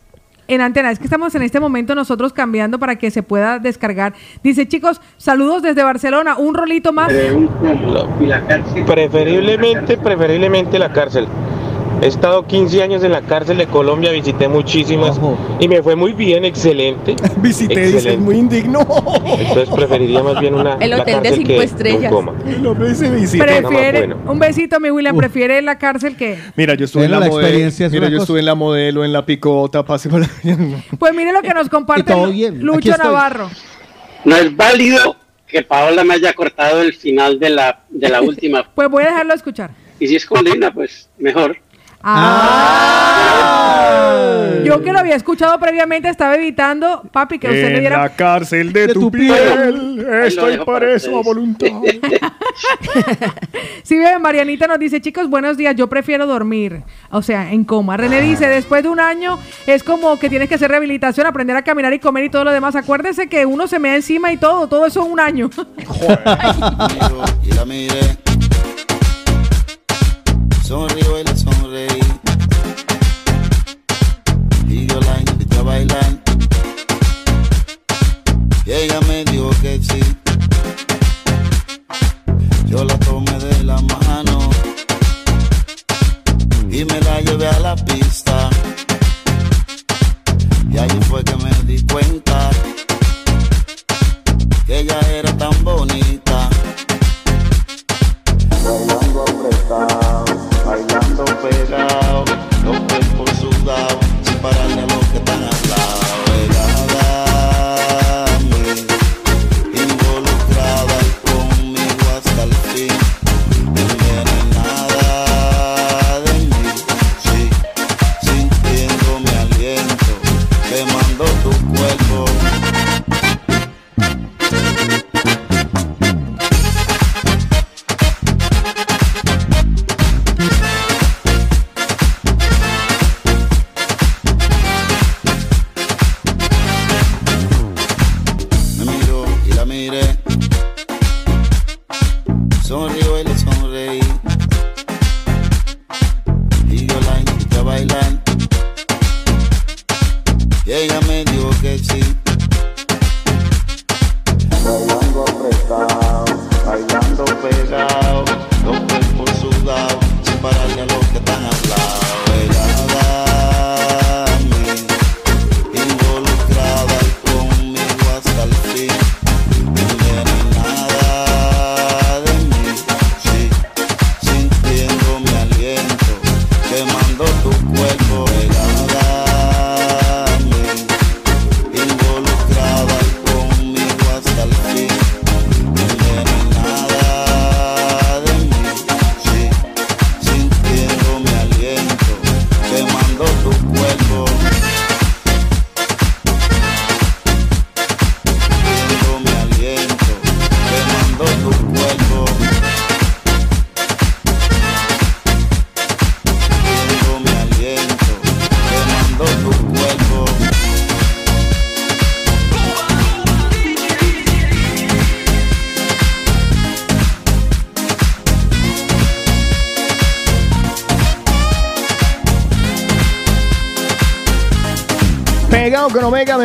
en 0.47 0.61
antena, 0.61 0.91
es 0.91 0.99
que 0.99 1.05
estamos 1.05 1.33
en 1.35 1.41
este 1.41 1.59
momento 1.59 1.95
nosotros 1.95 2.33
cambiando 2.33 2.79
para 2.79 2.97
que 2.97 3.11
se 3.11 3.23
pueda 3.23 3.59
descargar. 3.59 4.13
Dice, 4.43 4.67
chicos, 4.67 5.01
saludos 5.17 5.61
desde 5.61 5.83
Barcelona, 5.83 6.37
un 6.37 6.53
rolito 6.53 6.93
más. 6.93 7.11
Preferiblemente, 8.85 9.97
preferiblemente 9.97 10.79
la 10.79 10.91
cárcel. 10.91 11.27
He 12.01 12.07
estado 12.07 12.45
15 12.45 12.83
años 12.83 13.03
en 13.03 13.11
la 13.11 13.21
cárcel 13.21 13.57
de 13.57 13.67
Colombia, 13.67 14.11
visité 14.11 14.47
muchísimas 14.47 15.19
y 15.59 15.67
me 15.67 15.81
fue 15.81 15.95
muy 15.95 16.13
bien, 16.13 16.45
excelente. 16.45 17.15
Visité, 17.37 17.79
dice, 17.79 17.95
Excelente. 17.97 18.23
muy 18.23 18.37
indigno. 18.37 18.79
Entonces 19.25 19.69
preferiría 19.73 20.21
más 20.21 20.39
bien 20.39 20.55
una 20.55 20.73
El 20.79 20.89
la 20.91 21.01
hotel 21.01 21.05
de 21.05 21.29
cárcel 21.29 21.35
cinco 21.35 21.47
que 21.59 21.63
estrellas. 21.63 22.11
un 22.11 22.17
coma. 22.17 22.33
Prefiere, 23.37 23.99
bueno. 23.99 24.17
un 24.27 24.39
besito 24.39 24.79
mi 24.79 24.91
William, 24.91 25.15
prefiere 25.15 25.61
la 25.61 25.77
cárcel 25.77 26.15
que... 26.15 26.37
Mira, 26.55 26.75
yo 26.75 26.85
estuve 26.85 27.05
en 27.05 27.11
la, 27.11 27.19
la 27.19 27.27
modelo. 27.27 27.57
es 27.67 27.79
Mira, 27.79 28.07
yo 28.07 28.13
cosa. 28.17 28.23
estuve 28.23 28.39
en 28.39 28.45
la 28.45 28.55
modelo, 28.55 29.05
en 29.05 29.13
la 29.13 29.25
picota, 29.25 29.83
pase 29.83 30.09
por 30.09 30.21
la... 30.21 30.29
Pues 30.99 31.13
mire 31.13 31.31
lo 31.31 31.41
que 31.41 31.53
nos 31.53 31.69
comparte 31.69 32.13
Lucho. 32.51 32.95
Navarro. 32.97 33.49
No 34.25 34.35
es 34.35 34.55
válido 34.55 35.15
que 35.47 35.61
Paola 35.61 36.03
me 36.03 36.15
haya 36.15 36.33
cortado 36.33 36.81
el 36.81 36.93
final 36.93 37.39
de 37.39 37.49
la, 37.49 37.79
de 37.89 38.09
la 38.09 38.21
última. 38.21 38.69
Pues 38.73 38.89
voy 38.89 39.03
a 39.03 39.07
dejarlo 39.07 39.33
escuchar. 39.33 39.71
Y 39.99 40.07
si 40.07 40.15
es 40.15 40.25
con 40.25 40.43
Lina, 40.43 40.73
pues 40.73 41.09
mejor. 41.17 41.57
Ah. 42.07 43.65
Yo 44.63 44.83
que 44.83 44.93
lo 44.93 44.99
había 44.99 45.15
escuchado 45.15 45.59
previamente 45.59 46.07
estaba 46.07 46.35
evitando, 46.35 47.01
papi, 47.11 47.39
que 47.39 47.47
usted 47.47 47.69
le 47.69 47.75
En 47.75 47.79
diera 47.79 47.97
la 47.97 48.15
cárcel 48.15 48.71
de, 48.71 48.89
tu, 48.89 49.09
piel, 49.11 49.95
lo 49.97 50.23
estoy 50.23 50.59
preso 50.63 51.17
a 51.17 51.23
voluntad. 51.23 51.67
Sí, 53.83 53.97
bien, 53.97 54.21
Marianita 54.21 54.65
nos 54.65 54.79
dice, 54.79 55.01
chicos, 55.01 55.29
buenos 55.29 55.57
días, 55.57 55.75
yo 55.75 55.87
prefiero 55.87 56.25
dormir, 56.25 56.83
o 57.11 57.21
sea, 57.21 57.51
en 57.51 57.63
coma. 57.65 57.97
René 57.97 58.21
dice, 58.21 58.47
después 58.47 58.81
de 58.81 58.89
un 58.89 58.99
año 58.99 59.37
es 59.67 59.83
como 59.83 60.17
que 60.17 60.29
tienes 60.29 60.49
que 60.49 60.55
hacer 60.55 60.71
rehabilitación, 60.71 61.27
aprender 61.27 61.55
a 61.55 61.63
caminar 61.63 61.93
y 61.93 61.99
comer 61.99 62.23
y 62.23 62.29
todo 62.29 62.45
lo 62.45 62.51
demás. 62.51 62.75
Acuérdese 62.75 63.27
que 63.27 63.45
uno 63.45 63.67
se 63.67 63.77
mea 63.77 63.95
encima 63.95 64.31
y 64.31 64.37
todo, 64.37 64.67
todo 64.67 64.85
eso 64.85 65.05
en 65.05 65.11
un 65.11 65.19
año. 65.19 65.49
y 67.43 67.51
la 67.53 67.65
miré. 67.65 68.17
Sonrío 70.63 71.19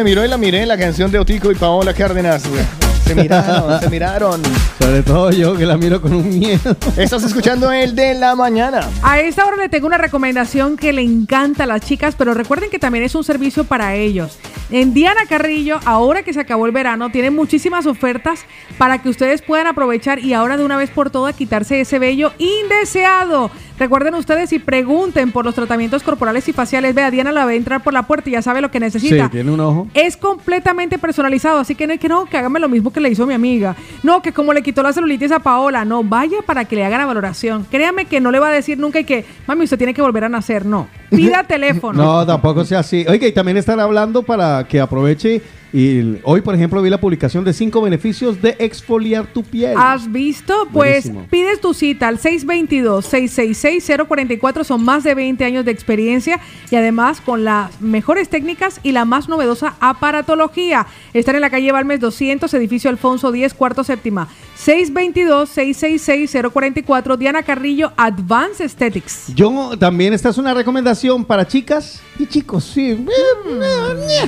me 0.01 0.05
miró 0.05 0.25
y 0.25 0.29
la 0.29 0.39
miré, 0.39 0.65
la 0.65 0.79
canción 0.79 1.11
de 1.11 1.19
Otico 1.19 1.53
y 1.53 1.55
Paola 1.55 1.93
Cárdenas. 1.93 2.49
güey. 2.49 2.63
Se 3.05 3.15
miraron, 3.15 3.81
se 3.81 3.91
miraron. 3.91 4.41
Sobre 4.79 5.03
todo 5.03 5.31
yo 5.31 5.55
que 5.55 5.67
la 5.67 5.77
miro 5.77 6.01
con 6.01 6.15
un 6.15 6.39
miedo. 6.39 6.75
Estás 6.97 7.23
escuchando 7.25 7.71
el 7.71 7.95
de 7.95 8.15
la 8.15 8.35
mañana. 8.35 8.89
A 9.03 9.21
esta 9.21 9.45
hora 9.45 9.57
le 9.57 9.69
tengo 9.69 9.87
una 9.87 9.99
recomendación 9.99 10.79
que 10.79 10.95
le 10.95 11.03
encanta 11.03 11.65
a 11.65 11.67
las 11.67 11.83
chicas, 11.83 12.15
pero 12.17 12.33
recuerden 12.33 12.71
que 12.71 12.79
también 12.79 13.05
es 13.05 13.15
un 13.15 13.25
servicio 13.25 13.65
para 13.65 13.95
ellos. 13.95 14.39
En 14.71 14.95
Diana 14.95 15.21
Carrillo, 15.29 15.81
ahora 15.85 16.23
que 16.23 16.33
se 16.33 16.41
acabó 16.41 16.65
el 16.65 16.73
verano, 16.73 17.11
tienen 17.11 17.35
muchísimas 17.35 17.85
ofertas 17.85 18.41
para 18.79 19.03
que 19.03 19.11
ustedes 19.11 19.43
puedan 19.43 19.67
aprovechar 19.67 20.21
y 20.21 20.33
ahora 20.33 20.57
de 20.57 20.65
una 20.65 20.79
vez 20.79 20.89
por 20.89 21.11
todas 21.11 21.35
quitarse 21.35 21.81
ese 21.81 21.99
vello 21.99 22.33
indeseado. 22.39 23.51
Recuerden 23.81 24.15
ustedes 24.15 24.53
y 24.53 24.59
pregunten 24.59 25.33
por 25.33 25.47
los 25.47 25.55
tratamientos 25.55 26.03
corporales 26.03 26.47
y 26.47 26.53
faciales. 26.53 26.95
Vea, 26.95 27.11
Diana 27.11 27.33
la 27.33 27.47
ve 27.47 27.57
entrar 27.57 27.83
por 27.83 27.95
la 27.95 28.03
puerta 28.03 28.29
y 28.29 28.33
ya 28.35 28.43
sabe 28.43 28.61
lo 28.61 28.71
que 28.71 28.79
necesita. 28.79 29.25
Sí, 29.25 29.31
tiene 29.31 29.51
un 29.51 29.59
ojo. 29.59 29.89
Es 29.95 30.19
completamente 30.19 30.99
personalizado, 30.99 31.61
así 31.61 31.75
que 31.75 31.87
no 31.87 31.95
es 31.95 31.99
que 31.99 32.07
no, 32.07 32.27
que 32.27 32.37
hágame 32.37 32.61
lo 32.61 32.69
mismo 32.69 32.93
que 32.93 33.01
le 33.01 33.09
hizo 33.09 33.27
mi 33.27 33.33
amiga. 33.33 33.75
No, 34.03 34.21
que 34.21 34.35
como 34.35 34.53
le 34.53 34.63
quitó 34.63 34.83
la 34.83 34.93
celulitis 34.93 35.33
a 35.33 35.39
Paola, 35.39 35.87
no, 35.87 36.05
vaya 36.05 36.43
para 36.45 36.67
que 36.67 36.77
le 36.77 36.85
hagan 36.85 36.99
la 36.99 37.07
valoración. 37.07 37.67
Créame 37.71 38.05
que 38.05 38.21
no 38.21 38.31
le 38.31 38.39
va 38.39 38.49
a 38.49 38.53
decir 38.53 38.79
nunca 38.79 39.03
que, 39.03 39.25
mami, 39.47 39.65
usted 39.65 39.79
tiene 39.79 39.95
que 39.95 40.03
volver 40.03 40.25
a 40.25 40.29
nacer, 40.29 40.67
no. 40.67 40.87
Pida 41.09 41.45
teléfono. 41.49 42.03
No, 42.03 42.27
tampoco 42.27 42.67
sea 42.67 42.81
así. 42.81 43.07
Oiga, 43.09 43.27
y 43.27 43.33
también 43.33 43.57
están 43.57 43.81
hablando 43.81 44.23
para 44.23 44.63
que 44.69 44.79
aproveche. 44.79 45.41
Y 45.73 46.17
hoy, 46.25 46.41
por 46.41 46.53
ejemplo, 46.55 46.83
vi 46.83 46.91
la 46.91 47.01
publicación 47.01 47.45
de 47.45 47.53
cinco 47.53 47.81
beneficios 47.81 48.43
de 48.43 48.57
exfoliar 48.59 49.33
tu 49.33 49.45
piel. 49.45 49.75
¿Has 49.77 50.11
visto? 50.11 50.67
Pues 50.73 51.05
Buenísimo. 51.05 51.27
pides 51.31 51.61
tu 51.61 51.73
cita 51.75 52.09
al 52.09 52.19
622-666-044. 52.19 54.65
Son 54.65 54.85
más 54.85 55.05
de 55.05 55.15
20 55.15 55.45
años 55.45 55.65
de 55.65 55.71
experiencia 55.71 56.41
y 56.71 56.77
además 56.77 57.21
con 57.21 57.45
las 57.45 57.81
mejores 57.81 58.29
técnicas 58.29 58.81
y 58.83 58.91
la 58.93 59.05
más 59.05 59.29
novedosa 59.29 59.77
aparatología. 59.81 60.87
Están 61.15 61.37
en 61.37 61.43
la 61.43 61.51
calle 61.51 61.71
Balmes 61.71 62.01
200, 62.01 62.53
edificio 62.55 62.91
Alfonso 62.91 63.31
10, 63.31 63.55
cuarto 63.55 63.85
séptima. 63.85 64.27
622-666-044. 64.65 67.17
Diana 67.17 67.45
Carrillo, 67.45 67.93
Advanced 67.97 68.65
Aesthetics. 68.65 69.33
Yo 69.35 69.79
también, 69.79 70.13
esta 70.15 70.31
es 70.31 70.39
una 70.39 70.53
recomendación 70.53 71.25
para 71.25 71.47
chicas 71.47 72.03
y 72.19 72.27
chicos, 72.27 72.65
sí. 72.65 73.07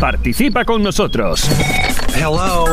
Participa 0.00 0.64
con 0.64 0.82
nosotros. 0.82 1.44
Hello. 2.14 2.64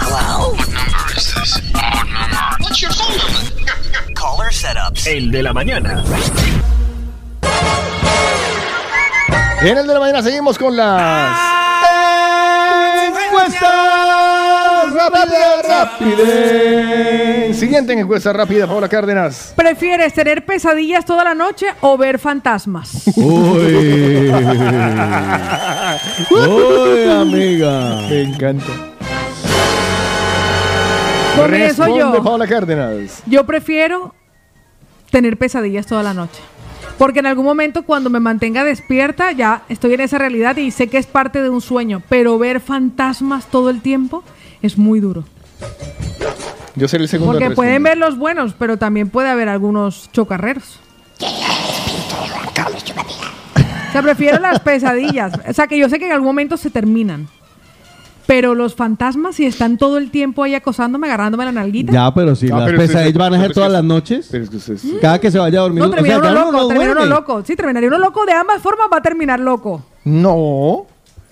Hello. 0.00 0.52
What 0.54 0.68
number 0.68 1.16
is 1.16 1.34
this? 1.34 1.60
Number. 1.72 2.60
What's 2.60 2.80
your 2.80 2.92
phone 2.92 3.16
number? 3.16 3.40
Caller 4.14 4.52
setups. 4.52 5.06
El 5.06 5.30
de 5.30 5.42
la 5.42 5.52
mañana. 5.52 6.02
En 9.64 9.78
el 9.78 9.86
de 9.86 9.94
la 9.94 10.00
mañana 10.00 10.22
seguimos 10.22 10.58
con 10.58 10.76
las 10.76 11.38
encuestas 13.26 14.92
rápida, 14.92 15.62
rápida. 15.66 17.54
Siguiente 17.54 17.94
encuesta 17.94 18.34
rápida, 18.34 18.66
Paola 18.66 18.90
Cárdenas. 18.90 19.54
¿Prefieres 19.56 20.12
tener 20.12 20.44
pesadillas 20.44 21.06
toda 21.06 21.24
la 21.24 21.32
noche 21.34 21.68
o 21.80 21.96
ver 21.96 22.18
fantasmas? 22.18 23.04
Uy. 23.16 24.30
Uy, 26.30 27.10
amiga. 27.10 28.02
Me 28.10 28.20
encanta. 28.20 28.66
Comienzo 31.36 31.84
Responde, 31.84 31.98
yo. 31.98 32.22
Paola 32.22 32.46
Cárdenas. 32.46 33.22
Yo 33.24 33.46
prefiero 33.46 34.14
tener 35.10 35.38
pesadillas 35.38 35.86
toda 35.86 36.02
la 36.02 36.12
noche. 36.12 36.42
Porque 36.98 37.18
en 37.18 37.26
algún 37.26 37.44
momento 37.44 37.82
cuando 37.84 38.10
me 38.10 38.20
mantenga 38.20 38.64
despierta 38.64 39.32
ya 39.32 39.62
estoy 39.68 39.94
en 39.94 40.00
esa 40.00 40.18
realidad 40.18 40.56
y 40.56 40.70
sé 40.70 40.88
que 40.88 40.98
es 40.98 41.06
parte 41.06 41.42
de 41.42 41.50
un 41.50 41.60
sueño. 41.60 42.02
Pero 42.08 42.38
ver 42.38 42.60
fantasmas 42.60 43.46
todo 43.46 43.70
el 43.70 43.80
tiempo 43.80 44.22
es 44.62 44.78
muy 44.78 45.00
duro. 45.00 45.24
Yo 46.76 46.88
seré 46.88 47.04
el 47.04 47.08
segundo. 47.08 47.32
Porque 47.32 47.46
en 47.46 47.54
pueden 47.54 47.82
ver 47.82 47.98
los 47.98 48.18
buenos, 48.18 48.54
pero 48.58 48.76
también 48.76 49.08
puede 49.10 49.28
haber 49.28 49.48
algunos 49.48 50.10
chocarreros. 50.12 50.80
O 53.88 53.92
sea, 53.92 54.02
prefiero 54.02 54.40
las 54.40 54.58
pesadillas. 54.60 55.32
O 55.48 55.52
sea, 55.52 55.68
que 55.68 55.78
yo 55.78 55.88
sé 55.88 56.00
que 56.00 56.06
en 56.06 56.12
algún 56.12 56.26
momento 56.26 56.56
se 56.56 56.70
terminan. 56.70 57.28
Pero 58.26 58.54
los 58.54 58.74
fantasmas, 58.74 59.36
si 59.36 59.44
están 59.44 59.76
todo 59.76 59.98
el 59.98 60.10
tiempo 60.10 60.42
ahí 60.42 60.54
acosándome, 60.54 61.06
agarrándome 61.08 61.44
la 61.44 61.52
nalguita. 61.52 61.92
Ya, 61.92 62.12
pero 62.14 62.34
si 62.34 62.46
Ah, 62.50 62.56
las 62.58 62.64
pero 62.66 62.78
es 62.78 62.82
que- 62.82 62.86
pesadillas 62.96 63.18
van 63.18 63.34
a 63.34 63.40
ser 63.40 63.52
todas 63.52 63.70
las 63.72 63.84
noches, 63.84 64.28
Pero 64.30 64.44
es 64.44 64.50
que 64.50 64.56
usted 64.56 64.74
es- 64.74 64.84
cada 65.00 65.18
que 65.20 65.30
se 65.30 65.38
vaya 65.38 65.58
a 65.58 65.62
dormir. 65.62 65.80
No, 65.82 65.88
o 65.88 65.92
sea, 65.92 65.96
termina 65.96 66.16
uno 66.18 66.26
ya 66.28 66.32
loco, 66.34 66.52
no 66.52 66.68
termina 66.68 66.90
uno 66.92 67.00
duerme. 67.00 67.14
loco. 67.14 67.42
Sí, 67.44 67.54
terminaría 67.56 67.88
uno 67.88 67.98
loco. 67.98 68.24
De 68.24 68.32
ambas 68.32 68.62
formas 68.62 68.86
va 68.92 68.96
a 68.98 69.02
terminar 69.02 69.40
loco. 69.40 69.84
No. 70.04 70.86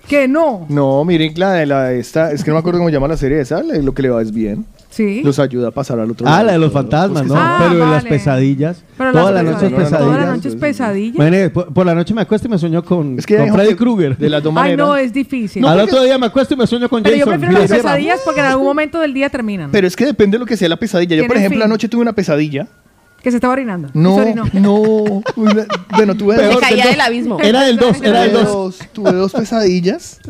Que 0.08 0.26
no. 0.28 0.66
No, 0.68 1.04
miren, 1.04 1.32
la 1.36 1.52
de 1.52 1.64
la 1.66 1.92
esta, 1.92 2.32
es 2.32 2.42
que 2.42 2.50
no 2.50 2.56
me 2.56 2.60
acuerdo 2.60 2.78
cómo 2.80 2.88
se 2.88 2.94
llama 2.94 3.08
la 3.08 3.16
serie 3.16 3.40
esa, 3.40 3.62
lo 3.62 3.94
que 3.94 4.02
le 4.02 4.10
va 4.10 4.20
es 4.20 4.32
bien. 4.32 4.66
Sí. 4.92 5.22
Los 5.24 5.38
ayuda 5.38 5.68
a 5.68 5.70
pasar 5.70 5.98
al 5.98 6.10
otro 6.10 6.26
Ah, 6.26 6.30
lado. 6.32 6.44
la 6.46 6.52
de 6.52 6.58
los 6.58 6.70
fantasmas, 6.72 7.26
¿no? 7.26 7.34
Ah, 7.36 7.56
Pero 7.60 7.72
en 7.72 7.78
las 7.90 8.02
vale. 8.04 8.08
pesadillas. 8.10 8.84
Pero 8.98 9.12
toda 9.12 9.32
las 9.32 9.44
la 9.44 9.50
noche 9.52 9.66
es 9.66 9.72
pesadillas- 9.72 9.84
pesadillas. 9.90 10.06
Toda 10.14 10.26
la 10.26 10.36
noche 10.36 10.48
es 10.50 10.56
pesadilla. 10.56 11.14
Imagínate, 11.16 11.50
por, 11.50 11.72
por 11.72 11.86
la 11.86 11.94
noche 11.94 12.14
me 12.14 12.20
acuesto 12.20 12.46
y 12.46 12.50
me 12.50 12.58
sueño 12.58 12.84
con, 12.84 13.18
Es 13.18 13.24
que 13.26 13.36
con 13.36 13.44
hay 13.46 13.50
Freddy 13.50 13.74
Krueger. 13.74 14.18
de 14.18 14.28
las 14.28 14.42
dos 14.42 14.52
Ay, 14.56 14.76
no, 14.76 14.94
es 14.94 15.12
difícil. 15.12 15.64
Al 15.64 15.80
otro 15.80 16.02
día 16.02 16.18
me 16.18 16.26
acuesto 16.26 16.54
y 16.54 16.56
me 16.58 16.66
sueño 16.66 16.88
con 16.90 17.02
Pero 17.02 17.16
yo 17.16 17.24
Jason. 17.24 17.40
prefiero 17.40 17.62
las 17.62 17.70
pesadillas 17.70 18.20
porque 18.24 18.40
en 18.40 18.46
algún 18.46 18.66
momento 18.66 19.00
del 19.00 19.14
día 19.14 19.30
terminan. 19.30 19.70
Pero 19.72 19.86
es 19.86 19.96
que 19.96 20.04
depende 20.04 20.36
de 20.36 20.40
lo 20.40 20.46
que 20.46 20.56
sea 20.56 20.68
la 20.68 20.76
pesadilla. 20.76 21.16
Yo, 21.16 21.26
por 21.26 21.36
ejemplo, 21.38 21.64
anoche 21.64 21.88
tuve 21.88 22.02
una 22.02 22.12
pesadilla. 22.12 22.68
Que 23.22 23.30
se 23.30 23.36
estaba 23.36 23.52
orinando. 23.52 23.88
No, 23.94 24.18
no. 24.52 25.22
Bueno, 25.90 26.14
tuve 26.16 26.36
dos. 26.44 26.60
caía 26.60 26.86
del 26.86 27.00
abismo. 27.00 27.38
Era 27.40 27.62
del 27.62 27.76
2, 27.76 28.02
era 28.02 28.22
del 28.22 28.32
Tuve 28.32 28.42
2. 28.42 28.52
dos, 28.52 28.78
tuve 28.92 29.12
dos 29.12 29.32
pesadillas. 29.32 30.20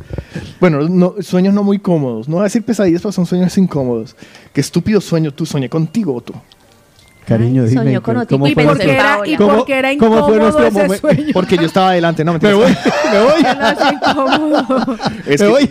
Bueno, 0.60 0.88
no, 0.88 1.14
sueños 1.20 1.54
no 1.54 1.62
muy 1.62 1.78
cómodos. 1.78 2.28
No 2.28 2.36
voy 2.36 2.42
a 2.42 2.44
decir 2.44 2.62
pesadillas, 2.62 3.00
pero 3.02 3.12
son 3.12 3.24
sueños 3.26 3.56
incómodos. 3.56 4.14
Qué 4.52 4.60
estúpido 4.60 5.00
sueño 5.00 5.32
tú. 5.32 5.46
Soñé 5.46 5.68
contigo, 5.70 6.20
tú. 6.20 6.34
Cariño, 7.26 7.64
dime. 7.64 7.82
soñó 7.84 8.02
con 8.02 8.14
¿cómo 8.26 8.44
Otico 8.44 8.46
y 8.48 8.54
fue 8.54 8.64
pensó 8.66 8.82
en 8.90 8.96
Paola. 8.96 9.28
y 9.28 9.36
¿Cómo- 9.36 9.56
porque 9.58 9.78
era 9.78 9.88
cómo 9.96 10.10
fue 10.10 10.18
incómodo 10.36 10.38
nuestro 10.38 10.66
ese 10.66 10.72
momento? 10.82 10.96
sueño. 11.08 11.26
Porque 11.32 11.56
yo 11.56 11.62
estaba 11.62 11.90
adelante. 11.90 12.24
No, 12.24 12.32
Me 12.32 12.38
mentiras. 12.40 12.56
voy, 12.58 12.76
me 13.12 13.20
voy. 13.24 13.42
Es 15.26 15.40
Me 15.40 15.46
que- 15.46 15.52
voy. 15.52 15.70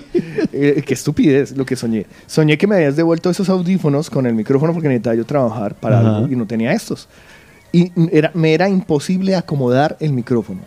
eh, 0.54 0.84
qué 0.86 0.94
estupidez 0.94 1.56
lo 1.58 1.66
que 1.66 1.76
soñé. 1.76 2.06
Soñé 2.26 2.58
que 2.58 2.68
me 2.68 2.76
habías 2.76 2.96
devuelto 2.96 3.30
esos 3.30 3.50
audífonos 3.50 4.10
con 4.10 4.26
el 4.26 4.34
micrófono 4.34 4.74
porque 4.74 4.88
necesitaba 4.88 5.16
yo 5.16 5.26
trabajar 5.26 5.76
para 5.76 6.00
Ajá. 6.00 6.18
algo 6.18 6.28
y 6.32 6.36
no 6.36 6.46
tenía 6.48 6.72
estos. 6.72 7.08
Y 7.74 7.92
era, 8.12 8.32
me 8.34 8.54
era 8.54 8.68
imposible 8.70 9.36
acomodar 9.36 9.98
el 10.00 10.14
micrófono. 10.14 10.62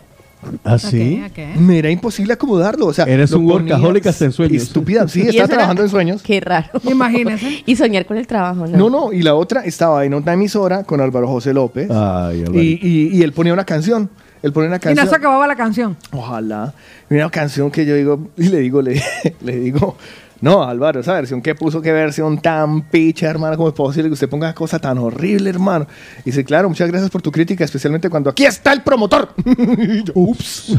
¿Ah, 0.63 0.77
sí? 0.79 1.21
Ok, 1.25 1.31
ok. 1.31 1.59
Me 1.59 1.79
era 1.79 1.89
imposible 1.89 2.33
acomodarlo. 2.33 2.87
O 2.87 2.93
sea, 2.93 3.05
Eres 3.05 3.31
un 3.31 3.45
workaholic 3.45 4.05
hasta 4.07 4.25
en 4.25 4.31
sueños. 4.31 4.63
Estúpida, 4.63 5.07
sí, 5.07 5.21
Y 5.25 5.27
estaba 5.27 5.45
era- 5.45 5.47
trabajando 5.47 5.83
en 5.83 5.89
sueños. 5.89 6.21
Qué 6.23 6.39
raro. 6.39 6.69
Imagínese. 6.83 7.63
Y 7.65 7.75
soñar 7.75 8.05
con 8.05 8.17
el 8.17 8.27
trabajo, 8.27 8.67
¿no? 8.67 8.77
No, 8.77 8.89
no, 8.89 9.13
y 9.13 9.21
la 9.21 9.35
otra 9.35 9.61
estaba 9.65 10.05
en 10.05 10.13
una 10.13 10.33
emisora 10.33 10.83
con 10.83 11.01
Álvaro 11.01 11.27
José 11.27 11.53
López 11.53 11.89
Ay, 11.91 12.43
y, 12.53 12.59
y- 12.87 13.09
y 13.17 13.21
él 13.23 13.33
ponía 13.33 13.53
una 13.53 13.65
canción. 13.65 14.09
Él 14.43 14.51
ponía 14.53 14.67
una 14.67 14.77
Y 14.77 14.79
canción. 14.79 15.05
no 15.05 15.09
se 15.09 15.15
acababa 15.15 15.47
la 15.47 15.55
canción. 15.55 15.97
Ojalá. 16.11 16.73
Y 17.09 17.15
Una 17.15 17.29
canción 17.31 17.71
que 17.71 17.85
yo 17.85 17.95
digo, 17.95 18.27
y 18.37 18.49
le 18.49 18.59
digo, 18.59 18.81
le, 18.81 19.01
le 19.41 19.59
digo, 19.59 19.97
no, 20.41 20.63
Álvaro, 20.63 20.99
esa 20.99 21.13
versión 21.13 21.41
que 21.41 21.55
puso, 21.55 21.81
qué 21.81 21.91
versión 21.91 22.39
tan 22.39 22.81
picha, 22.83 23.27
hermano, 23.29 23.55
¿cómo 23.57 23.69
es 23.69 23.75
posible 23.75 24.09
que 24.09 24.13
usted 24.13 24.29
ponga 24.29 24.53
cosa 24.53 24.79
tan 24.79 24.97
horrible, 24.97 25.49
hermano? 25.49 25.87
Y 26.21 26.25
dice, 26.25 26.43
claro, 26.43 26.69
muchas 26.69 26.89
gracias 26.89 27.09
por 27.09 27.21
tu 27.21 27.31
crítica, 27.31 27.63
especialmente 27.63 28.09
cuando 28.09 28.29
aquí 28.29 28.45
está 28.45 28.73
el 28.73 28.81
promotor. 28.83 29.29
Yo, 30.03 30.13
Ups. 30.13 30.75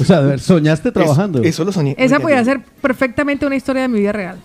O 0.00 0.04
sea, 0.04 0.18
a 0.18 0.20
ver, 0.20 0.40
soñaste 0.40 0.92
trabajando. 0.92 1.38
Eso, 1.40 1.48
eso 1.48 1.64
lo 1.64 1.72
soñé. 1.72 1.94
Esa 1.98 2.16
Oiga, 2.16 2.22
podía 2.22 2.38
yo- 2.38 2.44
ser 2.44 2.60
perfectamente 2.80 3.46
una 3.46 3.56
historia 3.56 3.82
de 3.82 3.88
mi 3.88 4.00
vida 4.00 4.12
real. 4.12 4.38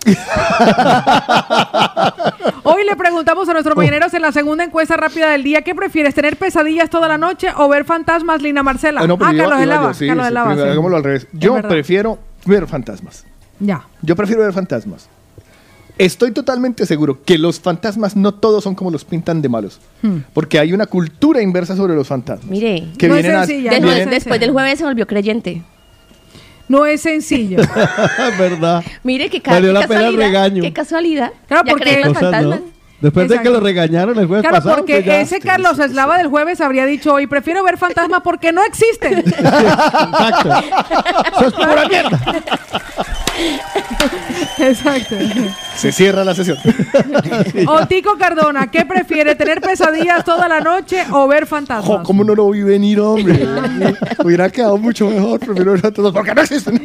Hoy 2.63 2.83
le 2.85 2.95
preguntamos 2.95 3.47
a 3.49 3.53
nuestros 3.53 3.75
mañaneros 3.75 4.13
en 4.13 4.21
la 4.21 4.31
segunda 4.31 4.63
encuesta 4.63 4.97
rápida 4.97 5.29
del 5.31 5.43
día, 5.43 5.61
¿qué 5.61 5.75
prefieres, 5.75 6.13
tener 6.13 6.37
pesadillas 6.37 6.89
toda 6.89 7.07
la 7.07 7.17
noche 7.17 7.47
o 7.57 7.67
ver 7.69 7.85
fantasmas, 7.85 8.41
Lina 8.41 8.63
Marcela? 8.63 9.01
Ah, 9.01 9.07
no, 9.07 9.17
pero 9.17 9.29
ah, 9.31 9.33
Carlos 9.37 9.59
de 9.59 9.65
Lava. 9.65 9.93
sí, 9.93 10.07
Carlos 10.07 10.25
de 10.25 10.31
Lava, 10.31 10.51
hagámoslo 10.51 10.97
al 10.97 11.03
revés. 11.03 11.27
Yo 11.33 11.61
prefiero 11.61 12.19
ver 12.45 12.67
fantasmas. 12.67 13.25
Ya. 13.59 13.85
Yo 14.01 14.15
prefiero 14.15 14.41
ver 14.43 14.53
fantasmas. 14.53 15.09
Estoy 15.97 16.31
totalmente 16.31 16.85
seguro 16.85 17.23
que 17.23 17.37
los 17.37 17.59
fantasmas 17.59 18.17
no 18.17 18.33
todos 18.33 18.63
son 18.65 18.75
como 18.75 18.91
los 18.91 19.05
pintan 19.05 19.41
de 19.41 19.47
malos. 19.47 19.79
Hmm. 20.01 20.17
Porque 20.33 20.59
hay 20.59 20.73
una 20.73 20.87
cultura 20.87 21.41
inversa 21.41 21.75
sobre 21.77 21.95
los 21.95 22.07
fantasmas. 22.07 22.49
Mire, 22.49 22.89
Que 22.97 23.07
No 23.07 23.15
es 23.15 23.21
vienen 23.23 23.39
a- 23.41 23.45
sencilla, 23.45 23.69
después, 23.71 23.81
no 23.81 23.89
es 23.91 23.95
vienen- 23.95 24.09
después 24.13 24.39
del 24.41 24.51
jueves 24.51 24.77
se 24.79 24.83
volvió 24.85 25.07
creyente. 25.07 25.63
No 26.67 26.85
es 26.85 26.99
sencillo. 27.01 27.59
¿Verdad? 28.39 28.83
Mire 29.03 29.29
qué, 29.29 29.41
ca- 29.41 29.51
Valió 29.51 29.69
qué 29.73 29.79
la 29.79 29.87
pena 29.87 30.07
el 30.07 30.17
regaño. 30.17 30.61
Qué 30.63 30.73
casualidad. 30.73 31.31
Claro, 31.47 31.63
ya 31.65 31.71
porque- 31.71 31.99
los 31.99 32.07
Cosas, 32.09 32.21
¿no? 32.23 32.31
fantasmas. 32.31 32.59
Después 33.01 33.29
de 33.29 33.39
que 33.41 33.49
lo 33.49 33.59
regañaron 33.59 34.17
el 34.17 34.25
jueves 34.25 34.41
Claro, 34.43 34.55
pasado. 34.57 34.75
porque 34.77 34.95
pues 34.95 35.05
ya. 35.05 35.19
ese 35.21 35.39
Carlos 35.39 35.77
Eslava 35.79 36.17
del 36.17 36.27
jueves 36.27 36.59
habría 36.61 36.85
dicho 36.85 37.13
hoy, 37.13 37.27
prefiero 37.27 37.61
ver 37.63 37.77
fantasmas 37.77 38.21
porque 38.23 38.51
no 38.51 38.63
existen. 38.63 39.19
Exacto. 39.27 40.49
Eso 41.37 41.47
es 41.47 41.53
pura 41.53 41.87
mierda. 41.87 42.21
Exacto. 44.59 45.15
Se 45.75 45.91
cierra 45.91 46.23
la 46.23 46.33
sesión. 46.33 46.57
Otico 47.67 48.17
Cardona, 48.17 48.67
¿qué 48.67 48.85
prefiere, 48.85 49.35
tener 49.35 49.61
pesadillas 49.61 50.23
toda 50.23 50.47
la 50.47 50.61
noche 50.61 51.03
o 51.11 51.27
ver 51.27 51.45
fantasmas? 51.45 51.85
Jo, 51.85 52.03
¿Cómo 52.03 52.23
no 52.23 52.33
lo 52.35 52.49
vi 52.49 52.63
venir, 52.63 52.99
hombre? 52.99 53.47
Hubiera 54.23 54.49
quedado 54.49 54.77
mucho 54.77 55.09
mejor. 55.09 55.39
Prefiero 55.39 55.73
ver 55.73 55.85
a 55.85 55.91
todos 55.91 56.13
porque 56.13 56.33
no 56.33 56.41
existen. 56.41 56.81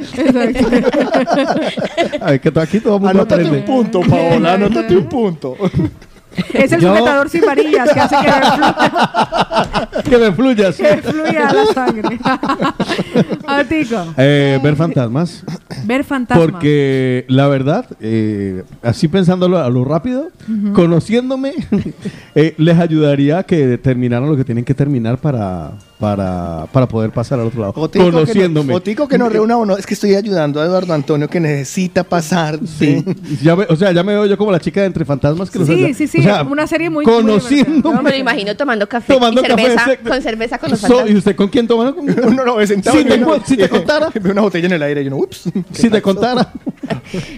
A 2.21 2.31
ver, 2.31 2.41
que 2.41 2.61
aquí 2.61 2.81
todo 2.81 2.97
el 2.97 3.01
mundo 3.03 3.09
Anótate 3.21 3.47
aprende. 3.47 3.59
un 3.59 3.65
punto, 3.65 4.01
Paola. 4.01 4.55
Anótate 4.55 4.97
un 4.97 5.09
punto. 5.09 5.57
Es 6.55 6.73
el 6.73 6.81
Yo- 6.81 6.89
sujetador 6.95 7.29
sin 7.29 7.45
varillas 7.45 7.93
que 7.93 8.01
hace 8.01 8.17
que 8.17 8.27
me 8.27 8.33
fluya, 8.33 10.03
Que 10.03 10.19
me 10.19 10.33
fluyas. 10.33 10.77
que 10.77 10.97
fluya 11.03 11.53
la 11.53 11.67
sangre. 11.75 12.19
Otico, 13.61 14.15
Eh, 14.17 14.59
ver 14.63 14.77
fantasmas. 14.77 15.43
ver 15.85 16.05
fantasmas. 16.05 16.47
Porque 16.49 17.25
la 17.29 17.49
verdad, 17.49 17.85
eh, 18.01 18.63
así 18.83 19.09
pensándolo 19.09 19.59
a 19.59 19.69
lo 19.71 19.85
rápido, 19.85 20.29
conociéndome, 20.73 21.53
eh, 22.35 22.55
les 22.59 22.79
ayudaría 22.79 23.39
a 23.39 23.43
que 23.43 23.79
terminaran 23.79 24.29
lo 24.29 24.37
que 24.37 24.45
tienen 24.45 24.65
que 24.65 24.75
terminar 24.75 25.19
para, 25.19 25.73
para, 26.01 26.67
para 26.73 26.89
poder 26.89 27.11
pasar 27.11 27.39
al 27.39 27.47
otro 27.49 27.61
lado. 27.61 27.73
Otico 27.77 28.05
que 28.07 28.11
no- 28.11 28.19
conociéndome. 28.21 28.75
Otico 28.75 29.07
que 29.07 29.19
nos 29.19 29.31
reúna 29.31 29.59
o 29.59 29.67
no. 29.67 29.77
Es 29.77 29.87
que 29.87 29.95
estoy 29.95 30.15
ayudando 30.15 30.61
a 30.61 30.65
Eduardo 30.65 30.95
Antonio 30.95 31.29
que 31.29 31.39
necesita 31.41 32.03
pasar. 32.05 32.59
Sí. 32.67 33.05
Ya 33.43 33.55
me- 33.55 33.65
o 33.69 33.77
sea, 33.77 33.93
ya 33.93 34.03
me 34.03 34.15
veo 34.15 34.25
yo 34.27 34.39
como 34.39 34.51
la 34.51 34.59
chica 34.61 34.81
de 34.81 34.87
Entre 34.87 35.05
Fantasmas. 35.05 35.51
Que 35.51 35.65
Sí, 35.65 35.85
hace- 35.85 35.95
sí, 35.95 36.07
sí, 36.07 36.19
o 36.21 36.23
sea, 36.23 36.43
una 36.43 36.67
serie 36.67 36.89
muy 36.89 37.05
conociendo. 37.05 37.93
No, 37.93 38.03
me 38.03 38.11
lo 38.11 38.17
imagino 38.17 38.57
tomando 38.57 38.89
café 38.89 39.13
Tomando 39.13 39.43
y 39.43 39.47
cerveza, 39.47 39.75
café, 39.77 39.99
con 39.99 40.23
cerveza 40.23 40.59
con 40.59 40.71
los 40.71 40.81
So- 40.81 40.87
fantasmas. 40.87 41.11
¿Y 41.13 41.17
usted 41.19 41.37
con 41.37 41.49
quién 41.49 41.69
toma? 41.69 41.95
No, 42.31 42.45
no, 42.45 42.67
sentado. 42.67 42.97
Si 42.97 43.05
te, 43.05 43.23
una- 43.23 43.45
si 43.45 43.57
te 43.59 43.69
contara. 43.69 44.09
Veo 44.21 44.33
una 44.33 44.41
botella 44.43 44.67
en 44.67 44.73
el 44.73 44.83
aire 44.83 45.03
y 45.03 45.05
yo 45.05 45.11
no, 45.11 45.17
ups. 45.19 45.51
Si 45.73 45.91
te 45.91 46.01
contara. 46.01 46.51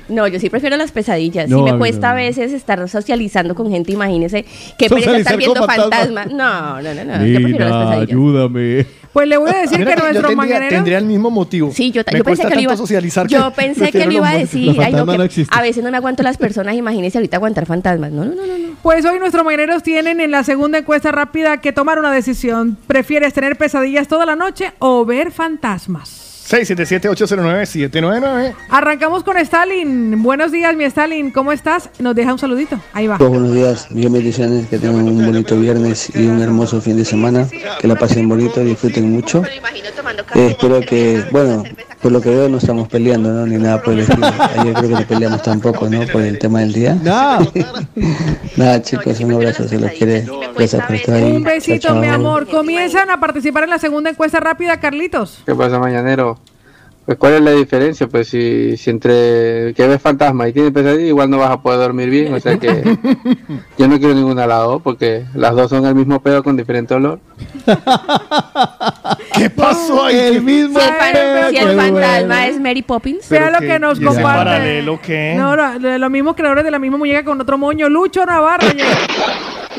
No, 0.08 0.26
yo 0.28 0.38
sí 0.40 0.48
prefiero 0.48 0.76
las 0.76 0.92
pesadillas. 0.92 1.48
No, 1.48 1.58
sí 1.58 1.72
me 1.72 1.78
cuesta 1.78 2.08
no. 2.08 2.12
a 2.12 2.14
veces 2.14 2.52
estar 2.52 2.86
socializando 2.88 3.54
con 3.54 3.70
gente, 3.70 3.92
imagínese 3.92 4.44
que 4.78 4.86
estar 4.86 4.98
con 5.24 5.36
viendo 5.38 5.66
fantasmas. 5.66 6.14
fantasmas. 6.14 6.26
No, 6.32 6.80
no, 6.82 6.94
no, 6.94 7.04
no. 7.04 7.26
Yo 7.26 7.34
prefiero 7.40 7.68
las 7.68 7.84
pesadillas. 7.86 8.08
ayúdame. 8.10 8.51
Pues 9.12 9.28
le 9.28 9.36
voy 9.36 9.50
a 9.50 9.58
decir 9.58 9.78
Mira 9.78 9.90
que 9.90 9.96
que 9.96 10.00
yo 10.00 10.22
nuestros 10.22 10.36
tendría, 10.36 10.68
tendría 10.68 10.98
el 10.98 11.04
mismo 11.04 11.30
motivo. 11.30 11.70
Sí, 11.72 11.90
yo, 11.90 12.02
Me 12.10 12.18
yo 12.18 12.24
pensé 12.24 12.42
cuesta 12.42 12.48
que 12.48 12.54
lo 12.54 12.60
iba 12.62 12.70
tanto 12.70 12.82
socializar 12.82 13.26
Yo 13.26 13.52
pensé 13.52 13.92
que 13.92 14.06
lo 14.06 14.12
iba 14.12 14.30
a 14.30 14.38
decir. 14.38 14.66
los 14.68 14.78
Ay, 14.78 14.92
no, 14.92 14.98
fantasmas 14.98 15.14
que 15.14 15.18
no 15.18 15.24
existen. 15.24 15.58
a 15.58 15.62
veces 15.62 15.84
no 15.84 15.90
me 15.90 15.96
aguanto 15.98 16.22
las 16.22 16.36
personas, 16.38 16.74
imagínese 16.74 17.18
ahorita 17.18 17.36
aguantar 17.36 17.66
fantasmas. 17.66 18.10
No, 18.12 18.24
no, 18.24 18.34
no, 18.34 18.46
no. 18.46 18.58
no. 18.58 18.74
Pues 18.82 19.04
hoy 19.04 19.18
nuestros 19.18 19.44
mañaneros 19.44 19.82
tienen 19.82 20.20
en 20.20 20.30
la 20.30 20.44
segunda 20.44 20.78
encuesta 20.78 21.12
rápida 21.12 21.60
que 21.60 21.72
tomar 21.72 21.98
una 21.98 22.12
decisión. 22.12 22.78
¿Prefieres 22.86 23.34
tener 23.34 23.56
pesadillas 23.56 24.08
toda 24.08 24.24
la 24.26 24.34
noche 24.36 24.72
o 24.78 25.04
ver 25.04 25.30
fantasmas? 25.30 26.31
677-809-799. 26.52 28.54
Arrancamos 28.68 29.24
con 29.24 29.38
Stalin. 29.38 30.22
Buenos 30.22 30.52
días, 30.52 30.76
mi 30.76 30.84
Stalin. 30.84 31.30
¿Cómo 31.30 31.50
estás? 31.50 31.88
Nos 31.98 32.14
deja 32.14 32.30
un 32.30 32.38
saludito. 32.38 32.78
Ahí 32.92 33.06
va. 33.06 33.16
Pues 33.16 33.30
buenos 33.30 33.54
días, 33.54 33.86
bien 33.88 34.12
bendiciones, 34.12 34.68
que 34.68 34.78
tengan 34.78 35.08
un 35.08 35.24
bonito 35.24 35.58
viernes 35.58 36.14
y 36.14 36.26
un 36.26 36.42
hermoso 36.42 36.82
fin 36.82 36.98
de 36.98 37.06
semana, 37.06 37.48
que 37.80 37.88
la 37.88 37.96
pasen 37.96 38.28
bonito, 38.28 38.60
disfruten 38.60 39.10
mucho. 39.10 39.42
Eh, 40.34 40.48
espero 40.48 40.80
que, 40.80 41.24
bueno, 41.30 41.64
por 42.02 42.12
lo 42.12 42.20
que 42.20 42.30
veo 42.30 42.48
no 42.48 42.58
estamos 42.58 42.88
peleando, 42.88 43.32
¿no? 43.32 43.46
Ni 43.46 43.56
nada 43.56 43.80
por 43.80 43.94
el 43.94 44.00
estilo. 44.00 44.26
Ayer 44.26 44.74
creo 44.74 44.88
que 44.88 44.94
no 44.94 45.06
peleamos 45.06 45.42
tampoco, 45.42 45.88
¿no? 45.88 46.04
Por 46.08 46.22
el 46.22 46.38
tema 46.38 46.60
del 46.60 46.72
día. 46.72 46.94
Nada, 48.56 48.82
chicos, 48.82 49.20
un 49.20 49.32
abrazo, 49.32 49.68
se 49.68 49.78
los 49.78 49.90
quiere. 49.92 50.26
Gracias 50.54 50.84
por 50.84 50.96
estar 50.96 51.14
ahí. 51.14 51.32
Un 51.32 51.44
besito, 51.44 51.88
Chao, 51.88 51.96
mi 51.96 52.08
chao. 52.08 52.16
amor. 52.16 52.48
Comienzan 52.48 53.08
a 53.08 53.20
participar 53.20 53.64
en 53.64 53.70
la 53.70 53.78
segunda 53.78 54.10
encuesta 54.10 54.40
rápida, 54.40 54.80
Carlitos. 54.80 55.42
¿Qué 55.46 55.54
pasa, 55.54 55.78
mañanero? 55.78 56.38
Pues, 57.12 57.18
¿cuál 57.18 57.32
es 57.34 57.40
la 57.42 57.50
diferencia? 57.52 58.06
Pues, 58.06 58.28
si, 58.28 58.76
si 58.76 58.88
entre 58.90 59.74
que 59.74 59.86
ves 59.86 60.00
fantasma 60.00 60.48
y 60.48 60.52
tienes 60.52 60.72
pesadilla, 60.72 61.06
igual 61.08 61.28
no 61.30 61.38
vas 61.38 61.50
a 61.50 61.60
poder 61.60 61.78
dormir 61.80 62.08
bien. 62.08 62.32
O 62.32 62.40
sea 62.40 62.56
que 62.58 62.96
yo 63.78 63.88
no 63.88 63.98
quiero 63.98 64.14
ninguna 64.14 64.46
lado, 64.46 64.80
porque 64.80 65.24
las 65.34 65.54
dos 65.54 65.68
son 65.70 65.84
el 65.84 65.94
mismo 65.94 66.20
pedo 66.22 66.42
con 66.42 66.56
diferente 66.56 66.94
olor. 66.94 67.20
¿Qué 69.36 69.50
pasó 69.50 70.04
ahí? 70.04 70.16
El 70.16 70.42
mismo 70.42 70.78
Si 70.80 70.86
el, 70.86 70.92
fan- 70.94 71.12
pedo, 71.12 71.50
si 71.50 71.56
el 71.56 71.68
qué 71.68 71.76
fantasma 71.76 72.26
bueno. 72.36 72.42
es 72.54 72.60
Mary 72.60 72.82
Poppins. 72.82 73.28
Vea 73.28 73.50
lo 73.50 73.58
que 73.60 73.78
nos 73.78 73.98
¿Y 73.98 74.02
ese 74.02 74.14
comparte. 74.14 74.44
paralelo 74.44 75.00
qué? 75.02 75.34
No, 75.36 75.56
no, 75.56 75.78
de 75.78 75.98
los 75.98 76.10
mismos 76.10 76.34
creadores 76.36 76.64
de 76.64 76.70
la 76.70 76.78
misma 76.78 76.98
muñeca 76.98 77.24
con 77.24 77.40
otro 77.40 77.58
moño. 77.58 77.88
Lucho 77.88 78.24
Navarro. 78.24 78.66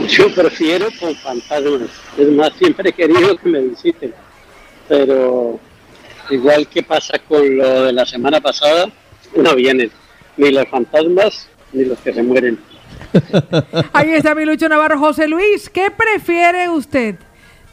Yo 0.07 0.34
prefiero 0.34 0.88
con 0.99 1.15
fantasmas. 1.15 1.81
Es 2.18 2.30
más, 2.31 2.51
siempre 2.60 2.89
he 2.89 2.93
querido 2.93 3.35
que 3.38 3.49
me 3.49 3.60
visiten. 3.61 4.14
Pero 4.88 5.60
igual 6.30 6.68
que 6.68 6.84
pasa 6.84 7.20
con 7.28 7.58
lo 7.58 7.84
de 7.84 7.94
la 7.94 8.06
semana 8.06 8.41
pasada, 8.41 8.88
no 9.36 9.56
vienen. 9.56 9.91
Ni 10.38 10.52
los 10.52 10.68
fantasmas 10.68 11.48
ni 11.72 11.86
los 11.86 12.00
que 12.00 12.14
se 12.14 12.24
mueren. 12.24 12.60
Ahí 13.94 14.12
está 14.12 14.36
mi 14.36 14.45
Lucho 14.45 14.70
Navarro. 14.70 15.00
José 15.00 15.28
Luis, 15.28 15.70
¿qué 15.70 15.91
prefiere 15.91 16.70
usted? 16.70 17.16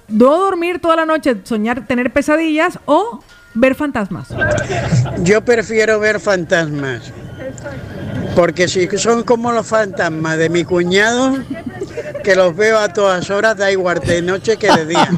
¿No 0.09 0.39
dormir 0.39 0.81
toda 0.81 0.97
la 0.97 1.07
noche, 1.07 1.37
soñar, 1.45 1.87
tener 1.87 2.13
pesadillas 2.13 2.79
o 2.85 3.21
ver 3.55 3.75
fantasmas? 3.75 4.29
Yo 5.23 5.45
prefiero 5.45 6.01
ver 6.01 6.21
fantasmas. 6.21 7.13
Porque 8.35 8.69
si 8.69 8.89
son 8.99 9.23
como 9.23 9.53
los 9.53 9.67
fantasmas 9.67 10.39
de 10.39 10.49
mi 10.49 10.65
cuñado, 10.65 11.39
que 12.25 12.35
los 12.37 12.55
veo 12.57 12.79
a 12.79 12.89
todas 12.89 13.29
horas, 13.31 13.57
da 13.57 13.71
igual 13.71 14.01
de 14.01 14.23
noche 14.23 14.57
que 14.57 14.71
de 14.73 14.87
día. 14.87 15.09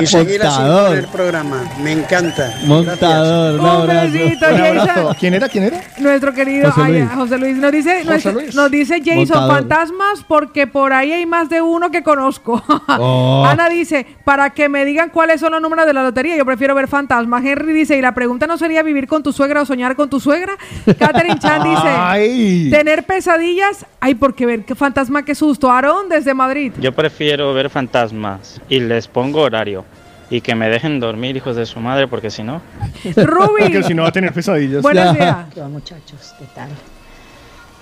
Y 0.00 0.06
seguir 0.06 0.42
así 0.42 0.60
con 0.60 0.96
el 0.96 1.06
programa. 1.06 1.62
Me 1.82 1.92
encanta. 1.92 2.52
Montador, 2.64 3.54
un 3.54 3.60
Un 3.60 3.66
abrazo. 3.66 4.12
besito, 4.12 4.46
Un 4.54 4.60
abrazo. 4.60 5.16
¿Quién 5.18 5.34
era? 5.34 5.48
¿Quién 5.48 5.64
era? 5.64 5.80
Nuestro 5.98 6.32
querido 6.32 6.70
José 6.70 6.82
ay, 6.86 6.92
Luis. 7.00 7.10
José 7.14 7.38
Luis 7.38 7.56
nos 7.56 7.72
dice, 7.72 7.90
José 7.98 8.04
nuestro- 8.08 8.32
Luis. 8.32 8.54
nos 8.54 8.70
dice 8.70 8.98
Jason, 9.04 9.16
Montador. 9.18 9.52
fantasmas 9.56 10.24
porque 10.26 10.66
por 10.66 10.92
ahí 10.92 11.12
hay 11.12 11.26
más 11.26 11.48
de 11.48 11.62
uno 11.62 11.90
que 11.90 12.02
conozco. 12.02 12.62
Oh. 13.00 13.44
Ana 13.46 13.68
dice, 13.68 14.06
para 14.24 14.50
que 14.50 14.68
me 14.68 14.84
digan 14.84 15.10
cuáles 15.10 15.40
son 15.40 15.52
los 15.52 15.60
números 15.60 15.86
de 15.86 15.92
la 15.92 16.02
lotería, 16.02 16.36
yo 16.36 16.44
prefiero 16.44 16.74
ver 16.74 16.88
fantasmas. 16.88 17.44
Henry 17.44 17.72
dice, 17.72 17.96
y 17.96 18.02
la 18.02 18.12
pregunta 18.12 18.46
no 18.46 18.58
sería 18.58 18.82
vivir 18.82 19.06
con 19.06 19.22
tu 19.22 19.32
suegra 19.32 19.62
o 19.62 19.66
soñar 19.66 19.94
con 19.94 20.08
tu 20.10 20.18
suegra. 20.18 20.54
Catherine 20.98 21.38
Chan 21.38 21.62
dice, 21.62 21.86
Ay. 21.98 22.68
tener 22.70 23.04
pesadillas, 23.04 23.86
ay, 24.00 24.14
porque 24.16 24.46
ver 24.46 24.64
qué 24.64 24.74
fantasma, 24.88 25.22
qué 25.22 25.34
susto. 25.34 25.70
Aarón 25.70 26.08
desde 26.08 26.32
Madrid. 26.32 26.72
Yo 26.80 26.92
prefiero 26.92 27.52
ver 27.52 27.68
fantasmas 27.68 28.58
y 28.70 28.80
les 28.80 29.06
pongo 29.06 29.42
horario 29.42 29.84
y 30.30 30.40
que 30.40 30.54
me 30.54 30.68
dejen 30.70 30.98
dormir, 30.98 31.36
hijos 31.36 31.56
de 31.56 31.66
su 31.66 31.78
madre, 31.78 32.08
porque 32.08 32.30
si 32.30 32.42
no. 32.42 32.62
Porque 33.14 33.82
si 33.82 33.92
no 33.92 34.02
va 34.02 34.08
a 34.08 34.12
tener 34.12 34.32
pesadillas. 34.32 34.82
Buenos 34.82 35.14
días. 35.14 35.36
¿Qué 35.52 35.60
va, 35.60 35.68
muchachos? 35.68 36.34
¿Qué 36.38 36.46
tal? 36.54 36.70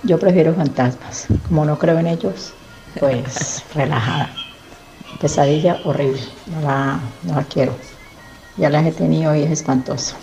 Yo 0.03 0.19
prefiero 0.19 0.53
fantasmas. 0.55 1.28
Como 1.47 1.65
no 1.65 1.78
creo 1.78 1.99
en 1.99 2.09
ellos, 2.09 2.55
pues 2.99 3.65
relajada. 3.74 4.31
Pesadilla 5.20 5.78
horrible. 5.85 6.20
No 6.47 6.61
la, 6.62 7.01
no 7.23 7.37
la 7.37 7.45
quiero. 7.45 7.77
Ya 8.57 8.69
las 8.69 8.85
he 8.85 8.93
tenido 8.93 9.35
y 9.37 9.43
es 9.43 9.51
espantoso. 9.51 10.16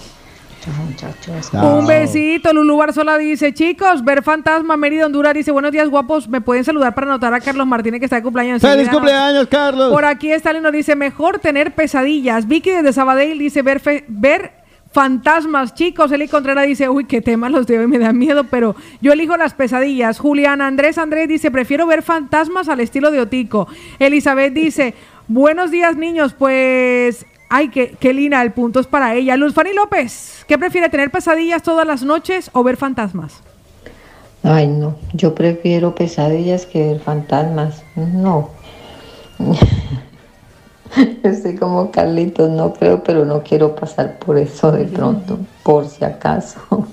Chao, 0.63 0.73
muchachos. 0.85 1.51
Un 1.53 1.85
besito, 1.85 2.53
Lulu 2.53 2.77
Barzola 2.77 3.17
dice, 3.17 3.53
chicos, 3.53 4.03
ver 4.05 4.23
fantasma, 4.23 4.77
Mérida, 4.77 5.05
Honduras, 5.07 5.33
dice, 5.33 5.51
buenos 5.51 5.73
días, 5.73 5.89
guapos, 5.89 6.29
me 6.29 6.39
pueden 6.39 6.63
saludar 6.63 6.95
para 6.95 7.07
anotar 7.07 7.33
a 7.33 7.41
Carlos 7.41 7.67
Martínez 7.67 7.99
que 7.99 8.05
está 8.05 8.15
de 8.15 8.23
cumpleaños. 8.23 8.61
¡Feliz 8.61 8.87
¿no? 8.87 8.93
cumpleaños, 8.93 9.47
Carlos! 9.47 9.91
Por 9.91 10.05
aquí 10.05 10.31
Stalin 10.31 10.63
nos 10.63 10.71
dice, 10.71 10.95
mejor 10.95 11.39
tener 11.39 11.75
pesadillas. 11.75 12.47
Vicky 12.47 12.69
desde 12.69 12.93
Sabadell 12.93 13.37
dice, 13.39 13.61
ver, 13.61 13.81
fe- 13.81 14.05
ver 14.07 14.53
fantasmas. 14.89 15.73
Chicos, 15.73 16.11
Eli 16.13 16.29
Contreras 16.29 16.65
dice, 16.65 16.87
uy, 16.87 17.05
qué 17.05 17.19
temas 17.19 17.51
los 17.51 17.67
de 17.67 17.79
hoy, 17.79 17.87
me 17.87 17.99
da 17.99 18.13
miedo, 18.13 18.45
pero 18.45 18.73
yo 19.01 19.11
elijo 19.11 19.35
las 19.35 19.53
pesadillas. 19.53 20.17
Juliana 20.17 20.67
Andrés 20.67 20.97
Andrés 20.97 21.27
dice, 21.27 21.51
prefiero 21.51 21.87
ver 21.87 22.03
fantasmas 22.03 22.69
al 22.69 22.79
estilo 22.79 23.11
de 23.11 23.19
Otico. 23.19 23.67
Elizabeth 23.99 24.53
dice, 24.53 24.93
buenos 25.27 25.71
días, 25.71 25.97
niños, 25.97 26.33
pues... 26.33 27.25
Ay, 27.55 27.69
qué, 27.69 27.95
qué 27.99 28.15
linda, 28.15 28.41
el 28.41 28.51
punto 28.51 28.79
es 28.79 28.87
para 28.87 29.13
ella. 29.13 29.37
Luz 29.37 29.53
Fanny 29.53 29.73
López, 29.73 30.43
¿qué 30.47 30.57
prefiere, 30.57 30.89
tener 30.89 31.11
pesadillas 31.11 31.61
todas 31.61 31.85
las 31.85 32.01
noches 32.01 32.49
o 32.51 32.63
ver 32.63 32.77
fantasmas? 32.77 33.43
Ay, 34.41 34.65
no. 34.65 34.95
Yo 35.13 35.35
prefiero 35.35 35.93
pesadillas 35.93 36.65
que 36.65 36.87
ver 36.87 36.99
fantasmas. 36.99 37.83
No. 37.95 38.49
Estoy 41.23 41.55
como 41.55 41.91
Carlitos, 41.91 42.49
no 42.49 42.73
creo, 42.73 43.03
pero 43.03 43.23
no 43.23 43.43
quiero 43.43 43.75
pasar 43.75 44.17
por 44.17 44.39
eso 44.39 44.71
de 44.71 44.85
pronto, 44.85 45.37
por 45.61 45.87
si 45.87 46.03
acaso. 46.03 46.59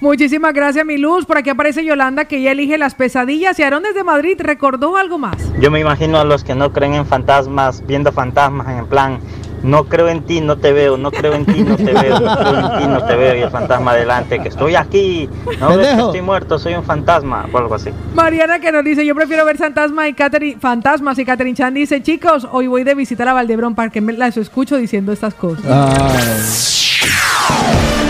Muchísimas 0.00 0.54
gracias, 0.54 0.86
mi 0.86 0.96
Luz. 0.96 1.26
Por 1.26 1.38
aquí 1.38 1.50
aparece 1.50 1.84
Yolanda, 1.84 2.26
que 2.26 2.36
ella 2.36 2.52
elige 2.52 2.78
las 2.78 2.94
pesadillas. 2.94 3.58
Y 3.58 3.64
Aarón 3.64 3.82
desde 3.82 4.04
Madrid 4.04 4.36
recordó 4.38 4.96
algo 4.96 5.18
más. 5.18 5.36
Yo 5.60 5.72
me 5.72 5.80
imagino 5.80 6.18
a 6.20 6.24
los 6.24 6.44
que 6.44 6.54
no 6.54 6.72
creen 6.72 6.94
en 6.94 7.04
fantasmas, 7.04 7.84
viendo 7.84 8.12
fantasmas 8.12 8.68
en 8.78 8.86
plan, 8.86 9.18
no 9.62 9.84
creo 9.84 10.08
en 10.08 10.22
ti, 10.22 10.40
no 10.40 10.56
te 10.56 10.72
veo, 10.72 10.96
no 10.96 11.10
creo 11.10 11.34
en 11.34 11.44
ti, 11.46 11.62
no 11.62 11.76
te 11.76 11.92
veo, 11.92 12.20
no 12.20 12.36
creo 12.36 12.58
en 12.58 12.78
ti, 12.78 12.86
no 12.86 13.04
te 13.04 13.16
veo, 13.16 13.36
y 13.36 13.42
el 13.42 13.50
fantasma 13.50 13.92
adelante, 13.92 14.38
que 14.38 14.48
estoy 14.48 14.74
aquí, 14.74 15.28
no 15.60 15.76
ves 15.76 15.94
que 15.94 16.00
estoy 16.00 16.22
muerto, 16.22 16.58
soy 16.58 16.74
un 16.74 16.84
fantasma, 16.84 17.46
o 17.52 17.58
algo 17.58 17.74
así. 17.74 17.90
Mariana 18.14 18.58
que 18.58 18.72
nos 18.72 18.84
dice, 18.84 19.04
yo 19.04 19.14
prefiero 19.14 19.44
ver 19.44 19.58
fantasma 19.58 20.08
y 20.08 20.14
Catherine, 20.14 20.58
fantasmas 20.60 21.18
y 21.18 21.24
Catherine 21.24 21.56
Chan 21.56 21.74
dice, 21.74 22.02
chicos, 22.02 22.46
hoy 22.50 22.66
voy 22.66 22.84
de 22.84 22.94
visita 22.94 23.28
a 23.28 23.34
Valdebrón 23.34 23.74
para 23.74 23.90
que 23.90 24.00
me 24.00 24.12
las 24.12 24.36
escucho 24.36 24.76
diciendo 24.76 25.12
estas 25.12 25.34
cosas. 25.34 26.78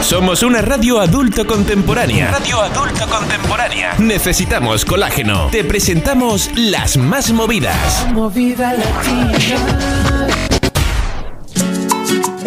Somos 0.03 0.43
una 0.43 0.63
radio 0.63 1.01
adulto 1.01 1.47
contemporánea. 1.47 2.31
Radio 2.31 2.63
adulto 2.63 3.07
contemporánea. 3.09 3.95
Necesitamos 3.99 4.85
colágeno. 4.85 5.49
Te 5.51 5.65
presentamos 5.65 6.51
las 6.55 6.97
más 6.97 7.31
movidas. 7.33 8.07
Movida 8.13 8.75
latina. 8.75 10.18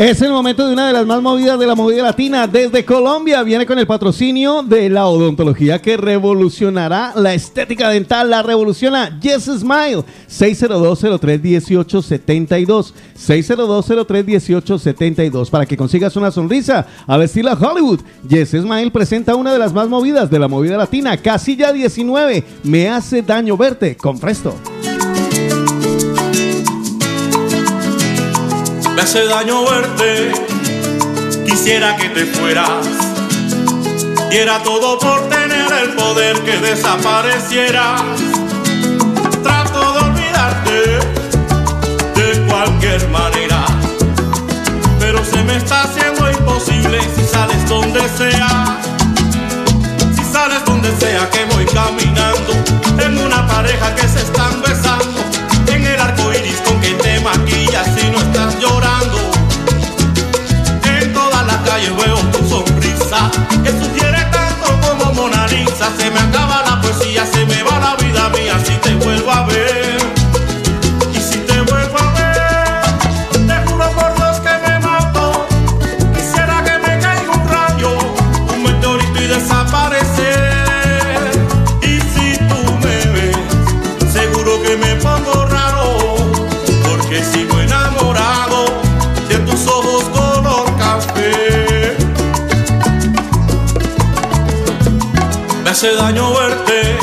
Es 0.01 0.19
el 0.23 0.31
momento 0.31 0.65
de 0.65 0.73
una 0.73 0.87
de 0.87 0.93
las 0.93 1.05
más 1.05 1.21
movidas 1.21 1.59
de 1.59 1.67
la 1.67 1.75
movida 1.75 2.01
latina 2.01 2.47
desde 2.47 2.83
Colombia. 2.83 3.43
Viene 3.43 3.67
con 3.67 3.77
el 3.77 3.85
patrocinio 3.85 4.63
de 4.63 4.89
la 4.89 5.05
odontología 5.05 5.79
que 5.79 5.95
revolucionará 5.95 7.13
la 7.15 7.35
estética 7.35 7.87
dental. 7.89 8.31
La 8.31 8.41
revoluciona 8.41 9.19
Yes 9.19 9.43
Smile. 9.43 10.03
602-03-1872. 10.27 12.93
602-03-1872. 13.15 15.51
Para 15.51 15.67
que 15.67 15.77
consigas 15.77 16.15
una 16.15 16.31
sonrisa 16.31 16.87
a 17.05 17.17
vestirla 17.17 17.53
Hollywood. 17.53 17.99
Yes 18.27 18.49
Smile 18.49 18.89
presenta 18.89 19.35
una 19.35 19.53
de 19.53 19.59
las 19.59 19.71
más 19.71 19.87
movidas 19.87 20.31
de 20.31 20.39
la 20.39 20.47
movida 20.47 20.77
latina. 20.77 21.15
Casilla 21.15 21.71
19. 21.71 22.43
Me 22.63 22.89
hace 22.89 23.21
daño 23.21 23.55
verte. 23.55 23.95
Con 23.97 24.19
Presto. 24.19 24.55
Me 29.01 29.05
hace 29.05 29.25
daño 29.25 29.63
verte, 29.65 30.31
quisiera 31.43 31.97
que 31.97 32.09
te 32.09 32.23
fueras. 32.23 32.85
Diera 34.29 34.61
todo 34.61 34.99
por 34.99 35.27
tener 35.27 35.73
el 35.73 35.95
poder 35.95 36.39
que 36.41 36.55
desaparecieras. 36.57 37.99
Trato 39.41 39.93
de 39.93 39.99
olvidarte 40.01 40.99
de 42.13 42.45
cualquier 42.47 43.09
manera, 43.09 43.65
pero 44.99 45.25
se 45.25 45.41
me 45.45 45.55
está 45.55 45.81
haciendo 45.81 46.29
imposible 46.29 46.99
si 47.15 47.23
sales 47.23 47.67
donde 47.67 48.01
sea. 48.07 48.77
Si 50.15 50.23
sales 50.31 50.63
donde 50.63 50.95
sea 50.99 51.27
que 51.31 51.45
voy 51.45 51.65
caminando, 51.65 52.53
en 53.03 53.17
una 53.17 53.47
pareja 53.47 53.95
que 53.95 54.07
se 54.07 54.21
están 54.21 54.61
besando, 54.61 54.80
hace 95.81 95.95
daño 95.95 96.31
verte, 96.31 96.95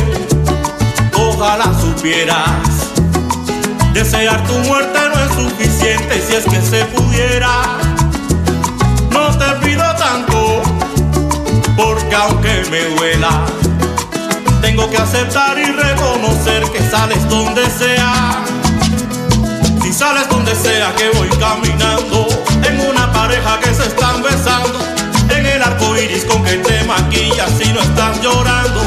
ojalá 1.13 1.65
supieras. 1.81 2.93
Desear 3.93 4.47
tu 4.47 4.53
muerte 4.69 5.01
no 5.13 5.21
es 5.21 5.33
suficiente 5.33 6.23
si 6.25 6.37
es 6.37 6.45
que 6.45 6.61
se 6.63 6.85
pudiera. 6.85 7.49
No 9.11 9.37
te 9.37 9.47
pido 9.67 9.83
tanto, 9.97 10.63
porque 11.77 12.15
aunque 12.15 12.67
me 12.71 12.85
duela, 12.95 13.47
tengo 14.63 14.89
que 14.89 14.99
aceptar 14.99 15.59
y 15.59 15.73
reconocer 15.73 16.63
que 16.71 16.81
sales 16.89 17.29
donde 17.29 17.69
sea. 17.71 18.45
Si 19.83 19.93
sales 19.93 20.29
donde 20.29 20.55
sea 20.55 20.95
que 20.95 21.11
voy 21.19 21.29
caminando, 21.31 22.29
en 22.63 22.89
una 22.89 23.13
pareja 23.13 23.59
que 23.59 23.75
se 23.75 23.89
están 23.89 24.23
besando, 24.23 24.79
arco 25.69 25.97
iris 25.97 26.25
con 26.25 26.43
que 26.45 26.57
te 26.57 26.85
maquillas 26.85 27.51
si 27.59 27.73
no 27.73 27.81
estás 27.81 28.21
llorando. 28.23 28.81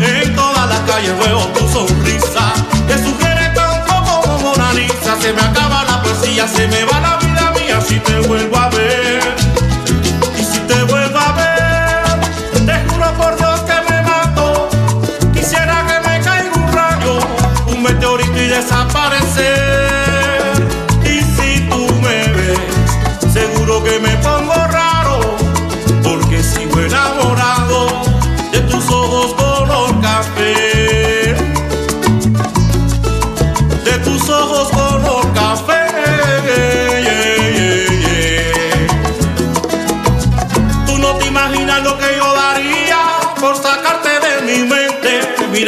En 0.00 0.34
todas 0.36 0.68
las 0.68 0.80
calles 0.80 1.14
veo 1.18 1.40
tu 1.56 1.68
sonrisa, 1.68 2.44
que 2.86 2.96
sugiere 3.06 3.48
tanto 3.54 3.92
como 4.08 4.38
Mona 4.38 4.72
Lisa. 4.72 5.12
Se 5.20 5.32
me 5.32 5.40
acaba 5.40 5.84
la 5.84 6.02
poesía, 6.02 6.46
se 6.46 6.68
me 6.68 6.84
va 6.84 7.00
la 7.00 7.05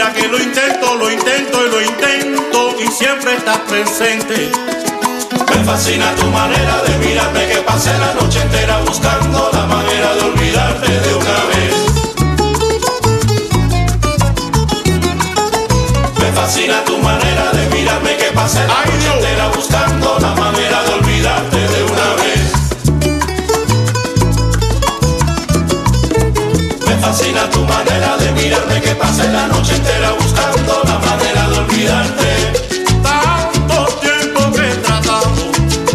Mira 0.09 0.23
que 0.23 0.29
lo 0.29 0.39
intento, 0.39 0.95
lo 0.95 1.11
intento 1.11 1.67
y 1.67 1.71
lo 1.71 1.83
intento 1.83 2.75
y 2.83 2.87
siempre 2.87 3.35
estás 3.37 3.59
presente. 3.69 4.51
Me 5.51 5.65
fascina 5.65 6.15
tu 6.15 6.27
manera 6.27 6.83
de 6.83 7.07
mirarme 7.07 7.47
que 7.47 7.59
pasé 7.59 7.91
la 7.99 8.15
noche 8.15 8.41
entera 8.41 8.79
buscando 8.87 9.51
la 9.53 9.67
manera 9.67 10.15
de 10.15 10.21
olvidarte 10.23 11.01
de 11.01 11.15
una 11.15 11.45
vez. 11.51 11.75
Me 16.19 16.33
fascina 16.33 16.85
tu 16.85 16.99
manera 16.99 17.53
de 17.53 17.67
mirarme 17.77 18.17
que 18.17 18.33
pasé 18.33 18.61
la 18.61 18.85
noche 18.87 19.13
entera 19.15 19.49
buscando 19.49 20.19
la 20.21 20.35
manera 20.35 20.83
de 20.85 20.95
olvidarte 20.95 21.57
de 21.57 21.83
una 21.85 22.15
vez. 22.23 22.38
Fascina 27.09 27.49
tu 27.49 27.65
manera 27.65 28.19
de 28.19 28.31
mirarme 28.33 28.81
que 28.83 28.95
pasé 28.95 29.27
la 29.33 29.47
noche 29.47 29.75
entera 29.77 30.13
buscando 30.13 30.83
la 30.85 30.99
manera 30.99 31.49
de 31.49 31.59
olvidarte. 31.61 32.31
Tanto 33.03 33.77
tiempo 34.05 34.41
que 34.53 34.69
he 34.69 34.77
tratado 34.87 35.33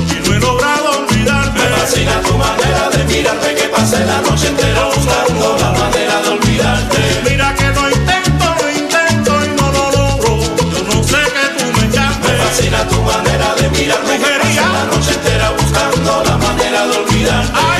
y 0.09 0.27
no 0.27 0.35
he 0.35 0.39
logrado 0.39 0.89
olvidarte. 1.01 1.59
Me 1.59 1.67
fascina 1.77 2.19
tu 2.27 2.33
manera 2.35 2.89
de 2.89 3.03
mirarme 3.03 3.53
que 3.53 3.67
pasé 3.75 3.99
la 4.05 4.21
noche 4.21 4.47
entera 4.47 4.85
buscando 4.85 5.55
la 5.61 5.71
manera 5.81 6.15
de 6.23 6.29
olvidarte. 6.29 7.01
Mira 7.29 7.53
que 7.59 7.67
lo 7.77 7.83
intento, 7.91 8.45
lo 8.59 8.67
intento 8.81 9.31
y 9.45 9.49
no 9.59 9.65
lo 9.77 9.85
logro. 9.97 10.31
Yo 10.73 10.81
no 10.89 11.03
sé 11.03 11.21
que 11.35 11.45
tú 11.57 11.65
me 11.77 11.85
llames. 11.93 12.19
Me 12.25 12.33
fascina 12.43 12.87
tu 12.87 12.99
manera 13.03 13.53
de 13.59 13.69
mirarme 13.69 14.17
que 14.17 14.31
pasé 14.41 14.65
la 14.77 14.83
noche 14.91 15.13
entera 15.13 15.51
buscando 15.59 16.23
la 16.25 16.37
manera 16.37 16.87
de 16.87 16.97
olvidarte. 16.97 17.72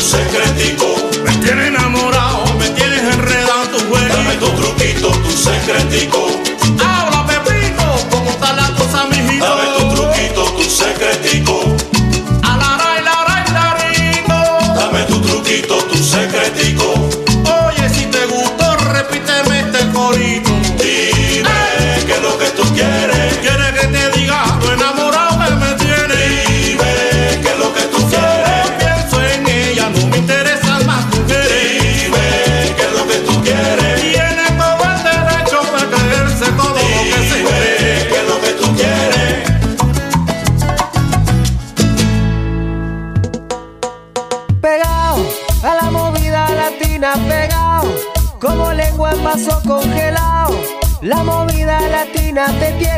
Secretico. 0.00 0.86
Me 1.24 1.36
tienes 1.36 1.68
enamorado, 1.68 2.44
me 2.58 2.68
tienes 2.70 3.02
enredado 3.14 3.64
en 3.64 3.70
tu 3.70 3.78
juego. 3.88 4.08
Dame 4.08 4.36
tu 4.36 4.50
truquito, 4.50 5.10
tu 5.10 5.30
secretico. 5.30 6.19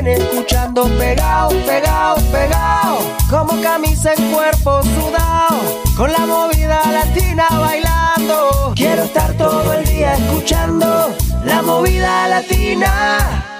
Escuchando 0.07 0.85
pegado, 0.99 1.51
pegado, 1.67 2.17
pegado. 2.31 2.99
Como 3.31 3.61
camisa 3.63 4.13
en 4.15 4.33
cuerpo 4.33 4.83
sudado. 4.83 5.61
Con 5.97 6.13
la 6.13 6.27
movida 6.27 6.81
latina 6.91 7.47
bailando. 7.51 8.73
Quiero 8.75 9.05
estar 9.05 9.33
todo 9.35 9.73
el 9.75 9.85
día 9.85 10.15
escuchando 10.15 11.15
la 11.45 11.63
movida 11.63 12.29
latina. 12.29 13.52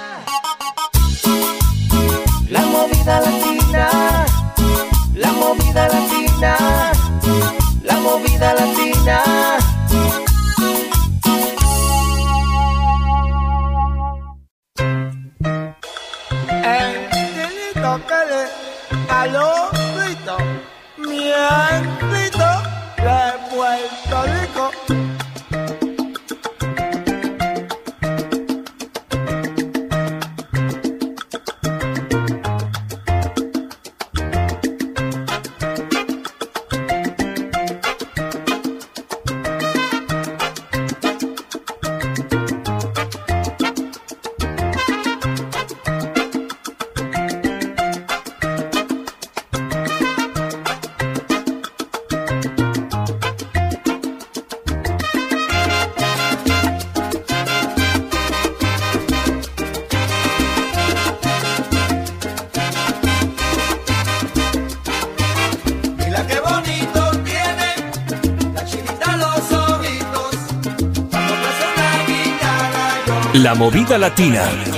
La 73.33 73.55
movida 73.55 73.97
latina. 73.97 74.72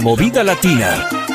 Movida 0.00 0.42
latina. 0.42 1.29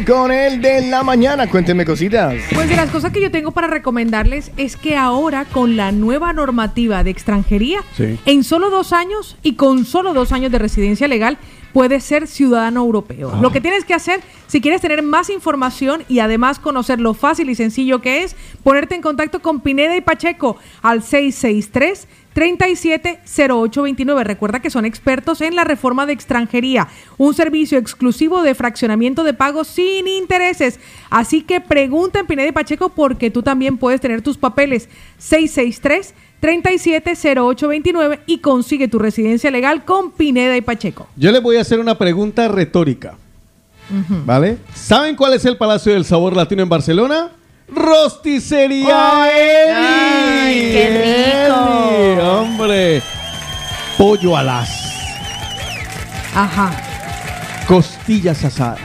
con 0.00 0.32
el 0.32 0.62
de 0.62 0.88
la 0.88 1.02
mañana. 1.02 1.46
Cuéntenme 1.46 1.84
cositas. 1.84 2.34
Pues 2.54 2.66
de 2.66 2.76
las 2.76 2.88
cosas 2.88 3.12
que 3.12 3.20
yo 3.20 3.30
tengo 3.30 3.50
para 3.50 3.66
recomendarles 3.66 4.50
es 4.56 4.78
que 4.78 4.96
ahora 4.96 5.44
con 5.44 5.76
la 5.76 5.92
nueva 5.92 6.32
normativa 6.32 7.04
de 7.04 7.10
extranjería, 7.10 7.80
en 8.24 8.42
solo 8.42 8.70
dos 8.70 8.94
años 8.94 9.36
y 9.42 9.54
con 9.54 9.84
solo 9.84 10.14
dos 10.14 10.32
años 10.32 10.50
de 10.50 10.58
residencia 10.58 11.08
legal, 11.08 11.36
puedes 11.74 12.04
ser 12.04 12.26
ciudadano 12.26 12.80
europeo. 12.80 13.32
Ah. 13.34 13.38
Lo 13.42 13.52
que 13.52 13.60
tienes 13.60 13.84
que 13.84 13.92
hacer, 13.92 14.20
si 14.46 14.62
quieres 14.62 14.80
tener 14.80 15.02
más 15.02 15.28
información 15.28 16.04
y 16.08 16.20
además 16.20 16.58
conocer 16.58 16.98
lo 16.98 17.12
fácil 17.12 17.50
y 17.50 17.54
sencillo 17.54 18.00
que 18.00 18.22
es, 18.24 18.34
ponerte 18.62 18.94
en 18.94 19.02
contacto 19.02 19.42
con 19.42 19.60
Pineda 19.60 19.94
y 19.94 20.00
Pacheco 20.00 20.56
al 20.80 21.02
663. 21.02 22.08
370829. 22.34 24.24
Recuerda 24.24 24.60
que 24.60 24.70
son 24.70 24.84
expertos 24.84 25.40
en 25.40 25.56
la 25.56 25.64
reforma 25.64 26.06
de 26.06 26.12
extranjería 26.12 26.88
un 27.22 27.34
servicio 27.34 27.78
exclusivo 27.78 28.42
de 28.42 28.54
fraccionamiento 28.54 29.22
de 29.22 29.32
pagos 29.32 29.68
sin 29.68 30.08
intereses. 30.08 30.80
Así 31.08 31.42
que 31.42 31.60
pregunta 31.60 32.18
en 32.18 32.26
Pineda 32.26 32.48
y 32.48 32.52
Pacheco 32.52 32.88
porque 32.88 33.30
tú 33.30 33.42
también 33.42 33.78
puedes 33.78 34.00
tener 34.00 34.22
tus 34.22 34.36
papeles 34.36 34.88
663 35.18 36.14
370829 36.40 38.20
y 38.26 38.38
consigue 38.38 38.88
tu 38.88 38.98
residencia 38.98 39.52
legal 39.52 39.84
con 39.84 40.10
Pineda 40.10 40.56
y 40.56 40.62
Pacheco. 40.62 41.06
Yo 41.14 41.30
les 41.30 41.40
voy 41.40 41.56
a 41.56 41.60
hacer 41.60 41.78
una 41.78 41.96
pregunta 41.96 42.48
retórica, 42.48 43.14
¿vale? 44.26 44.58
¿Saben 44.74 45.14
cuál 45.14 45.34
es 45.34 45.44
el 45.44 45.56
Palacio 45.56 45.92
del 45.92 46.04
Sabor 46.04 46.34
Latino 46.34 46.64
en 46.64 46.68
Barcelona? 46.68 47.30
Rosticería 47.68 49.30
Eli. 49.32 49.72
¡Ay, 49.72 50.70
qué 50.72 51.44
rico! 51.46 51.90
Eli, 51.92 52.20
hombre. 52.20 53.02
Pollo 53.96 54.36
alas, 54.36 54.90
Ajá. 56.34 56.91
Costillas 58.02 58.44
asadas, 58.44 58.80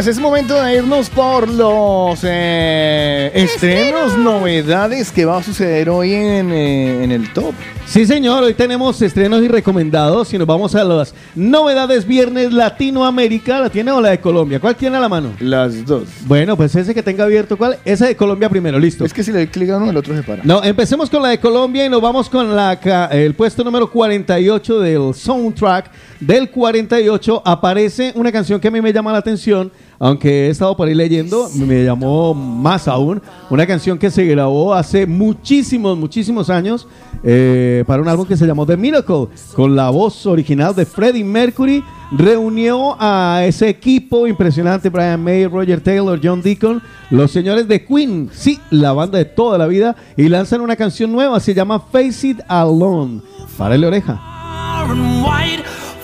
pues 0.01 0.17
es 0.17 0.19
momento 0.19 0.59
de 0.59 0.77
irnos 0.77 1.11
por 1.11 1.47
los 1.47 2.21
eh, 2.23 3.31
estrenos, 3.35 4.17
novedades 4.17 5.11
que 5.11 5.25
va 5.25 5.37
a 5.37 5.43
suceder 5.43 5.91
hoy 5.91 6.11
en, 6.11 6.51
eh, 6.51 7.03
en 7.03 7.11
el 7.11 7.31
top. 7.31 7.53
Sí, 7.91 8.05
señor, 8.05 8.41
hoy 8.41 8.53
tenemos 8.53 9.01
estrenos 9.01 9.43
y 9.43 9.49
recomendados 9.49 10.33
y 10.33 10.37
nos 10.37 10.47
vamos 10.47 10.73
a 10.75 10.83
las 10.85 11.13
novedades 11.35 12.07
viernes 12.07 12.53
Latinoamérica. 12.53 13.59
¿La 13.59 13.69
tiene 13.69 13.91
o 13.91 13.99
la 13.99 14.11
de 14.11 14.19
Colombia? 14.21 14.61
¿Cuál 14.61 14.77
tiene 14.77 14.95
a 14.95 15.01
la 15.01 15.09
mano? 15.09 15.33
Las 15.41 15.85
dos. 15.85 16.07
Bueno, 16.25 16.55
pues 16.55 16.73
ese 16.73 16.93
que 16.95 17.03
tenga 17.03 17.25
abierto, 17.25 17.57
¿cuál? 17.57 17.77
Esa 17.83 18.07
de 18.07 18.15
Colombia 18.15 18.47
primero, 18.47 18.79
listo. 18.79 19.03
Es 19.03 19.13
que 19.13 19.23
si 19.23 19.33
le 19.33 19.49
clic 19.49 19.71
a 19.71 19.77
uno, 19.77 19.91
el 19.91 19.97
otro 19.97 20.15
se 20.15 20.23
para. 20.23 20.41
No, 20.45 20.63
empecemos 20.63 21.09
con 21.09 21.21
la 21.21 21.29
de 21.29 21.39
Colombia 21.41 21.85
y 21.85 21.89
nos 21.89 22.01
vamos 22.01 22.29
con 22.29 22.55
la 22.55 22.79
el 23.11 23.35
puesto 23.35 23.61
número 23.61 23.91
48 23.91 24.79
del 24.79 25.13
soundtrack. 25.13 25.91
Del 26.21 26.49
48 26.49 27.41
aparece 27.43 28.13
una 28.15 28.31
canción 28.31 28.61
que 28.61 28.69
a 28.69 28.71
mí 28.71 28.79
me 28.79 28.93
llama 28.93 29.11
la 29.11 29.17
atención, 29.17 29.69
aunque 30.03 30.47
he 30.47 30.49
estado 30.49 30.75
por 30.75 30.87
ahí 30.87 30.95
leyendo, 30.95 31.47
me 31.53 31.83
llamó 31.83 32.33
más 32.33 32.87
aún. 32.87 33.21
Una 33.51 33.67
canción 33.67 33.99
que 33.99 34.09
se 34.09 34.25
grabó 34.25 34.73
hace 34.73 35.05
muchísimos, 35.05 35.95
muchísimos 35.95 36.49
años 36.49 36.87
eh, 37.23 37.83
para 37.85 38.01
un 38.01 38.07
álbum 38.07 38.25
que 38.25 38.35
se 38.35 38.47
llamó 38.47 38.65
The 38.65 38.77
Miracle, 38.77 39.27
con 39.53 39.75
la 39.75 39.91
voz 39.91 40.25
original 40.25 40.73
de 40.73 40.87
Freddie 40.87 41.23
Mercury. 41.23 41.83
Reunió 42.13 42.97
a 42.99 43.43
ese 43.45 43.69
equipo 43.69 44.25
impresionante, 44.25 44.89
Brian 44.89 45.23
May, 45.23 45.45
Roger 45.45 45.79
Taylor, 45.81 46.19
John 46.21 46.41
Deacon, 46.41 46.81
los 47.11 47.31
señores 47.31 47.67
de 47.67 47.85
Queen, 47.85 48.31
sí, 48.33 48.59
la 48.71 48.93
banda 48.93 49.19
de 49.19 49.25
toda 49.25 49.59
la 49.59 49.67
vida, 49.67 49.95
y 50.17 50.27
lanzan 50.29 50.61
una 50.61 50.75
canción 50.75 51.11
nueva, 51.11 51.39
se 51.39 51.53
llama 51.53 51.79
Face 51.79 52.27
It 52.29 52.39
Alone. 52.47 53.21
Párale 53.55 53.85
oreja. 53.85 54.19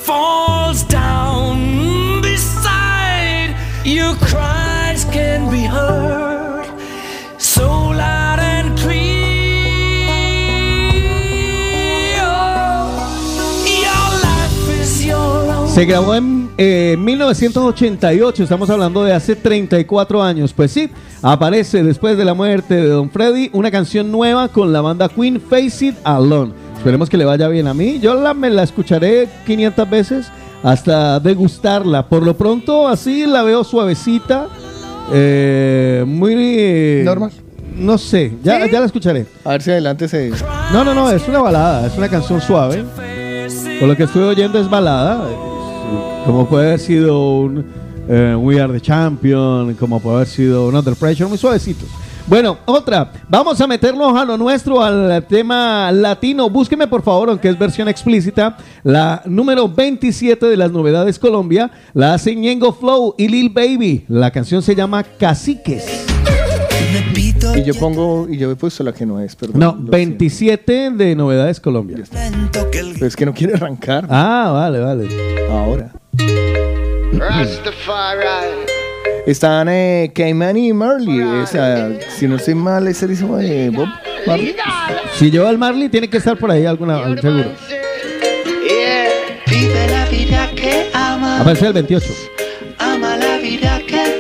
falls 0.07 0.83
down 0.87 1.86
your 3.87 4.15
cries 4.15 5.05
can 5.05 5.49
be 5.49 5.63
heard 5.63 6.67
so 7.37 7.67
loud 7.67 8.39
and 8.39 8.77
clear 8.77 9.27
Se 15.73 15.85
grabó 15.85 16.15
en 16.15 16.49
eh, 16.57 16.95
1988, 16.97 18.41
estamos 18.41 18.67
hablando 18.71 19.03
de 19.03 19.13
hace 19.13 19.35
34 19.35 20.23
años. 20.23 20.51
Pues 20.51 20.71
sí, 20.71 20.89
aparece 21.21 21.83
después 21.83 22.17
de 22.17 22.25
la 22.25 22.33
muerte 22.33 22.73
de 22.73 22.87
Don 22.87 23.11
Freddy 23.11 23.51
una 23.53 23.69
canción 23.69 24.11
nueva 24.11 24.47
con 24.47 24.73
la 24.73 24.81
banda 24.81 25.07
Queen, 25.07 25.39
Face 25.39 25.85
It 25.85 25.95
Alone. 26.03 26.51
Esperemos 26.75 27.11
que 27.11 27.17
le 27.17 27.25
vaya 27.25 27.47
bien 27.47 27.67
a 27.67 27.75
mí. 27.75 27.99
Yo 27.99 28.15
la, 28.15 28.33
me 28.33 28.49
la 28.49 28.63
escucharé 28.63 29.29
500 29.45 29.87
veces 29.87 30.31
hasta 30.63 31.19
degustarla. 31.19 32.07
Por 32.07 32.23
lo 32.23 32.35
pronto, 32.35 32.87
así 32.87 33.25
la 33.25 33.43
veo 33.43 33.63
suavecita, 33.63 34.47
eh, 35.11 36.03
muy... 36.07 37.03
Normal. 37.03 37.31
No 37.75 37.97
sé, 37.97 38.33
ya, 38.43 38.65
ya 38.65 38.79
la 38.79 38.87
escucharé. 38.87 39.27
A 39.43 39.51
ver 39.51 39.61
si 39.61 39.69
adelante 39.69 40.07
se. 40.07 40.31
No, 40.73 40.83
no, 40.83 40.95
no, 40.95 41.11
es 41.11 41.27
una 41.27 41.39
balada, 41.39 41.85
es 41.85 41.95
una 41.95 42.09
canción 42.09 42.41
suave. 42.41 42.83
Por 43.79 43.87
lo 43.87 43.95
que 43.95 44.03
estoy 44.03 44.23
oyendo 44.23 44.59
es 44.59 44.67
balada. 44.67 45.23
Como 46.25 46.47
puede 46.49 46.67
haber 46.67 46.79
sido 46.79 47.39
un 47.39 47.65
eh, 48.09 48.35
We 48.35 48.59
Are 48.59 48.73
the 48.73 48.81
Champion, 48.81 49.75
como 49.75 49.99
puede 49.99 50.15
haber 50.17 50.27
sido 50.27 50.67
un 50.67 50.75
Under 50.75 50.95
Pressure, 50.95 51.29
muy 51.29 51.37
suavecitos. 51.37 51.87
Bueno, 52.27 52.57
otra. 52.65 53.09
Vamos 53.29 53.59
a 53.61 53.67
meternos 53.67 54.15
a 54.17 54.25
lo 54.25 54.37
nuestro, 54.37 54.83
al 54.83 55.25
tema 55.27 55.89
latino. 55.93 56.49
Búsqueme, 56.49 56.85
por 56.85 57.01
favor, 57.01 57.29
aunque 57.29 57.47
es 57.47 57.57
versión 57.57 57.87
explícita, 57.87 58.57
la 58.83 59.21
número 59.25 59.69
27 59.69 60.45
de 60.45 60.57
las 60.57 60.69
novedades 60.69 61.19
Colombia. 61.19 61.71
La 61.93 62.13
hace 62.13 62.35
Ñengo 62.35 62.73
Flow 62.73 63.15
y 63.17 63.29
Lil 63.29 63.49
Baby. 63.49 64.03
La 64.09 64.31
canción 64.31 64.61
se 64.61 64.75
llama 64.75 65.03
Caciques. 65.03 66.05
Y 67.55 67.63
yo 67.63 67.73
pongo, 67.75 68.27
y 68.29 68.37
yo 68.37 68.51
he 68.51 68.55
puesto 68.57 68.83
la 68.83 68.91
que 68.91 69.05
no 69.05 69.21
es, 69.21 69.33
perdón. 69.35 69.59
No, 69.59 69.75
27 69.79 70.91
de 70.91 71.15
novedades 71.15 71.61
Colombia. 71.61 72.03
Pero 72.51 73.05
es 73.05 73.15
que 73.15 73.25
no 73.25 73.33
quiere 73.33 73.53
arrancar. 73.53 74.05
Ah, 74.09 74.51
vale, 74.53 74.79
vale. 74.79 75.07
Ahora. 75.49 75.93
Rastafari. 77.13 78.76
Están 79.27 79.67
eh, 79.67 80.09
Cayman 80.15 80.55
y 80.55 80.71
Marley. 80.71 81.19
Esa, 81.43 81.89
si 82.17 82.29
no 82.29 82.37
estoy 82.37 82.55
mal, 82.55 82.87
es 82.87 83.03
el 83.03 83.11
hijo 83.11 83.35
de 83.35 83.69
Bob 83.71 83.89
Marley. 84.25 84.55
Si 85.15 85.29
lleva 85.29 85.49
al 85.49 85.57
Marley, 85.57 85.89
tiene 85.89 86.09
que 86.09 86.15
estar 86.15 86.37
por 86.37 86.49
ahí 86.49 86.65
alguna, 86.65 87.03
seguro. 87.19 87.51
Aparece 91.41 91.67
el 91.67 91.73
28. 91.73 92.36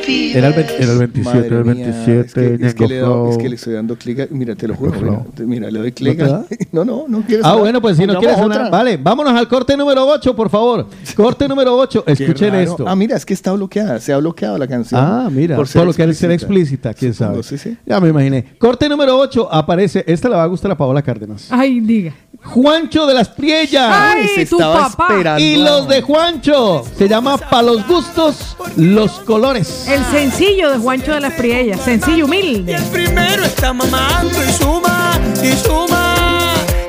Era 0.07 0.47
el, 0.47 0.53
20 0.53 0.83
era 0.83 0.91
el 0.93 0.99
27, 0.99 1.37
era 1.37 1.57
el 1.57 1.65
Madre 1.65 1.75
mía, 1.75 1.85
27. 1.85 2.19
es, 2.19 2.33
que, 2.33 2.65
es, 2.67 2.75
que 2.75 2.87
Ñengo 2.87 3.25
le 3.25 3.31
es 3.31 3.37
que 3.37 3.55
estoy 3.55 3.73
dando 3.73 3.95
clic. 3.97 4.29
Mira, 4.31 4.55
te 4.55 4.67
lo 4.67 4.75
juro. 4.75 4.93
Mira, 4.93 5.23
Mira, 5.45 5.71
le 5.71 5.79
doy 5.79 5.91
clic. 5.91 6.19
¿No? 6.71 6.85
No, 6.85 6.85
no, 6.85 7.05
no 7.07 7.21
quieres. 7.21 7.45
Ah, 7.45 7.55
bueno, 7.55 7.81
pues 7.81 7.97
si 7.97 8.05
no 8.05 8.19
quieres 8.19 8.37
sonar. 8.37 8.59
otra. 8.59 8.69
Vale, 8.69 8.97
vámonos 8.97 9.33
al 9.33 9.47
corte 9.47 9.75
número 9.75 10.05
8, 10.07 10.35
por 10.35 10.49
favor. 10.49 10.87
Corte 11.15 11.47
número 11.47 11.75
8. 11.75 12.03
Qué 12.05 12.11
Escuchen 12.13 12.55
esto. 12.55 12.85
Ah, 12.87 12.95
mira, 12.95 13.17
es 13.17 13.25
que 13.25 13.33
está 13.33 13.51
bloqueada. 13.53 13.99
Se 13.99 14.13
ha 14.13 14.17
bloqueado 14.17 14.57
la 14.57 14.67
canción. 14.67 15.01
Ah, 15.03 15.29
mira, 15.31 15.55
por, 15.55 15.67
lo 15.85 15.93
que 15.93 16.13
ser 16.13 16.31
explícita, 16.31 16.93
quién 16.93 17.13
sabe. 17.13 17.43
sí, 17.43 17.57
sí. 17.57 17.77
Ya 17.85 17.99
me 17.99 18.09
imaginé. 18.09 18.45
Corte 18.57 18.87
número 18.87 19.17
8 19.17 19.49
aparece, 19.51 20.03
esta 20.07 20.29
le 20.29 20.35
va 20.35 20.43
a 20.43 20.47
gustar 20.47 20.71
a 20.71 20.77
Paola 20.77 21.01
Cárdenas. 21.01 21.47
Ay, 21.49 21.79
diga. 21.79 22.13
Juancho 22.47 23.05
de 23.05 23.13
las 23.13 23.29
Priellas. 23.29 23.89
Ay, 23.91 24.27
Se 24.29 24.45
tu 24.45 24.55
estaba 24.57 24.89
papá. 24.89 25.07
esperando. 25.09 25.39
Y 25.43 25.57
los 25.57 25.87
de 25.87 26.01
Juancho. 26.01 26.83
Se 26.97 27.07
llama 27.07 27.37
Pa' 27.37 27.61
los 27.61 27.85
gustos, 27.87 28.55
los 28.75 29.11
colores. 29.19 29.87
El 29.87 30.03
sencillo 30.05 30.71
de 30.71 30.77
Juancho 30.77 31.13
de 31.13 31.19
las 31.21 31.33
Priellas. 31.33 31.81
Sencillo, 31.81 32.25
humilde. 32.25 32.77
primero 32.91 33.43
está 33.43 33.73
mamando 33.73 34.37
y 34.43 34.51
suma 34.53 35.19
y 35.43 35.51
suma 35.55 36.15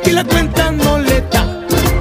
y 0.05 0.11
la 0.11 0.25
cuenta 0.25 0.71
no 0.71 0.99
le 0.99 1.21
da 1.31 1.45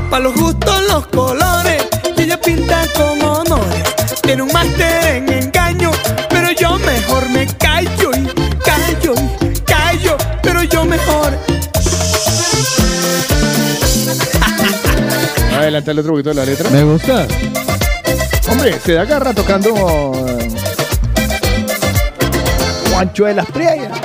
pa 0.09 0.19
los 0.19 0.33
gustos 0.35 0.81
los 0.89 1.05
colores 1.07 1.85
y 2.15 2.21
ella 2.21 2.39
pinta 2.39 2.83
con 2.95 3.21
honores 3.21 3.83
tiene 4.21 4.43
un 4.43 4.51
máster 4.53 5.15
en 5.17 5.29
engaño 5.29 5.91
pero 6.29 6.51
yo 6.51 6.77
mejor 6.79 7.27
me 7.29 7.45
callo 7.57 8.11
y 8.15 8.25
callo 8.63 9.13
y 9.41 9.59
callo 9.61 10.15
pero 10.41 10.63
yo 10.63 10.85
mejor 10.85 11.37
Adelantarle 15.67 15.99
otro 15.99 16.13
poquito 16.13 16.29
de 16.29 16.35
la 16.35 16.45
letra. 16.45 16.69
Me 16.69 16.83
gusta. 16.83 17.27
Hombre, 18.49 18.79
se 18.79 18.93
da 18.93 19.03
garra 19.03 19.33
tocando. 19.33 19.69
eh, 20.39 20.47
Juancho 22.89 23.25
de 23.25 23.33
las 23.33 23.45
Priellas. 23.47 23.99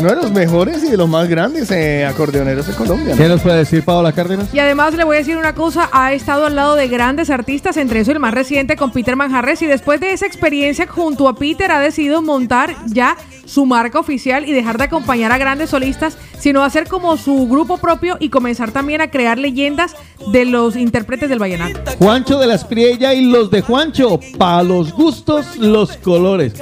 Uno 0.00 0.10
de 0.10 0.16
los 0.16 0.30
mejores 0.32 0.82
y 0.84 0.90
de 0.90 0.96
los 0.96 1.08
más 1.08 1.28
grandes 1.28 1.70
eh, 1.70 2.04
acordeoneros 2.06 2.66
de 2.66 2.74
Colombia. 2.74 3.14
¿no? 3.14 3.22
¿Qué 3.22 3.28
nos 3.28 3.40
puede 3.40 3.58
decir 3.58 3.84
Paola 3.84 4.12
Cárdenas? 4.12 4.52
Y 4.52 4.58
además 4.58 4.94
le 4.94 5.04
voy 5.04 5.16
a 5.16 5.18
decir 5.20 5.36
una 5.36 5.54
cosa, 5.54 5.88
ha 5.92 6.12
estado 6.12 6.46
al 6.46 6.56
lado 6.56 6.74
de 6.74 6.88
grandes 6.88 7.30
artistas, 7.30 7.76
entre 7.76 8.00
eso 8.00 8.10
el 8.12 8.18
más 8.20 8.34
reciente 8.34 8.76
con 8.76 8.90
Peter 8.92 9.14
Manjarres, 9.16 9.62
y 9.62 9.66
después 9.66 10.00
de 10.00 10.12
esa 10.12 10.26
experiencia 10.26 10.86
junto 10.88 11.28
a 11.28 11.34
Peter 11.36 11.70
ha 11.72 11.80
decidido 11.80 12.20
montar 12.22 12.74
ya 12.86 13.16
su 13.48 13.66
marca 13.66 13.98
oficial 13.98 14.48
y 14.48 14.52
dejar 14.52 14.78
de 14.78 14.84
acompañar 14.84 15.32
a 15.32 15.38
grandes 15.38 15.70
solistas, 15.70 16.16
sino 16.38 16.62
hacer 16.62 16.86
como 16.86 17.16
su 17.16 17.48
grupo 17.48 17.78
propio 17.78 18.16
y 18.20 18.28
comenzar 18.28 18.70
también 18.70 19.00
a 19.00 19.10
crear 19.10 19.38
leyendas 19.38 19.96
de 20.32 20.44
los 20.44 20.76
intérpretes 20.76 21.28
del 21.28 21.38
vallenato. 21.38 21.90
Juancho 21.98 22.38
de 22.38 22.46
las 22.46 22.64
Priellas 22.64 23.14
y 23.14 23.22
los 23.22 23.50
de 23.50 23.62
Juancho. 23.62 24.20
Pa' 24.38 24.62
los 24.62 24.92
gustos, 24.92 25.56
los 25.56 25.96
colores. 25.96 26.54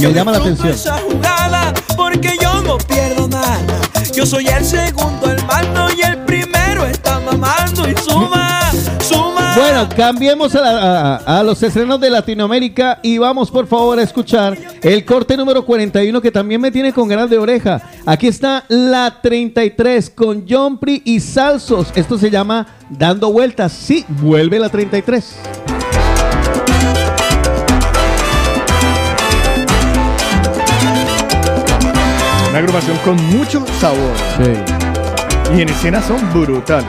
Me 0.00 0.12
llama 0.12 0.32
la 0.32 0.38
atención. 0.38 0.74
porque 1.96 2.36
yo 2.40 2.60
no 2.62 2.78
pierdo 2.78 3.28
nada 3.28 3.58
yo 4.12 4.26
soy 4.26 4.46
el 4.48 4.64
segundo 4.64 5.30
mando 5.46 5.88
y 5.96 6.02
el 6.02 6.18
primero 6.24 6.84
está 6.84 7.20
mamando 7.20 7.88
y 7.88 7.94
suma 7.96 8.70
suma 9.00 9.29
Bueno, 9.56 9.88
cambiemos 9.96 10.54
a, 10.54 10.60
la- 10.60 11.16
a- 11.16 11.38
a 11.40 11.42
los 11.42 11.62
estrenos 11.62 12.00
de 12.00 12.08
Latinoamérica 12.08 13.00
y 13.02 13.18
vamos 13.18 13.50
por 13.50 13.66
favor 13.66 13.98
a 13.98 14.02
escuchar 14.02 14.56
el 14.82 15.04
corte 15.04 15.36
número 15.36 15.64
41 15.64 16.20
que 16.20 16.30
también 16.30 16.60
me 16.60 16.70
tiene 16.70 16.92
con 16.92 17.08
ganas 17.08 17.28
de 17.28 17.36
oreja. 17.38 17.80
Aquí 18.06 18.28
está 18.28 18.64
la 18.68 19.18
33 19.20 20.10
con 20.10 20.44
John 20.48 20.78
Pri 20.78 21.02
y 21.04 21.20
Salsos. 21.20 21.88
Esto 21.94 22.16
se 22.16 22.30
llama 22.30 22.66
Dando 22.88 23.32
Vueltas. 23.32 23.72
Sí, 23.72 24.04
vuelve 24.08 24.58
la 24.58 24.68
33. 24.68 25.34
Una 32.50 32.58
agrupación 32.58 32.96
con 33.04 33.16
mucho 33.36 33.64
sabor. 33.80 34.14
Y 35.56 35.62
en 35.62 35.68
escena 35.68 36.02
son 36.02 36.18
brutales. 36.32 36.86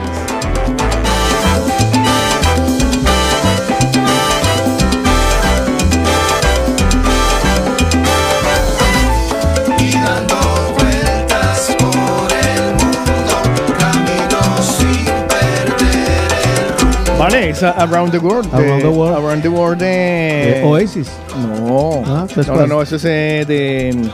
Vale, 17.22 17.50
esa 17.50 17.70
Around 17.78 18.10
the 18.10 18.18
World. 18.18 18.50
de- 18.50 18.56
Around 18.56 18.82
the 18.82 18.88
World. 18.90 19.16
Around 19.24 19.42
the 19.42 19.48
World 19.48 19.78
de. 19.78 20.58
Eh, 20.60 20.64
Oasis. 20.64 21.08
No. 21.36 22.02
Ah, 22.04 22.26
pues, 22.32 22.48
no, 22.48 22.56
no, 22.56 22.66
no, 22.66 22.82
eso 22.82 22.96
es 22.96 23.04
eh, 23.04 23.44
de 23.46 24.10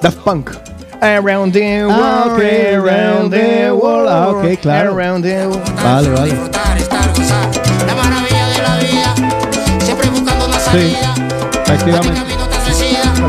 Daft 0.00 0.18
Punk. 0.18 0.50
Around 1.02 1.52
the 1.52 1.84
world, 1.86 1.92
Ah, 2.00 2.24
ok, 2.30 2.40
around 2.74 3.30
the 3.32 3.70
world, 3.72 4.08
Ah, 4.08 4.28
ok, 4.30 4.60
claro. 4.62 4.94
Around 4.94 5.24
the 5.24 5.46
world. 5.48 5.60
Vale, 5.82 6.08
vale. 6.10 6.34
Sí, 10.72 10.96
efectivamente. 11.64 12.35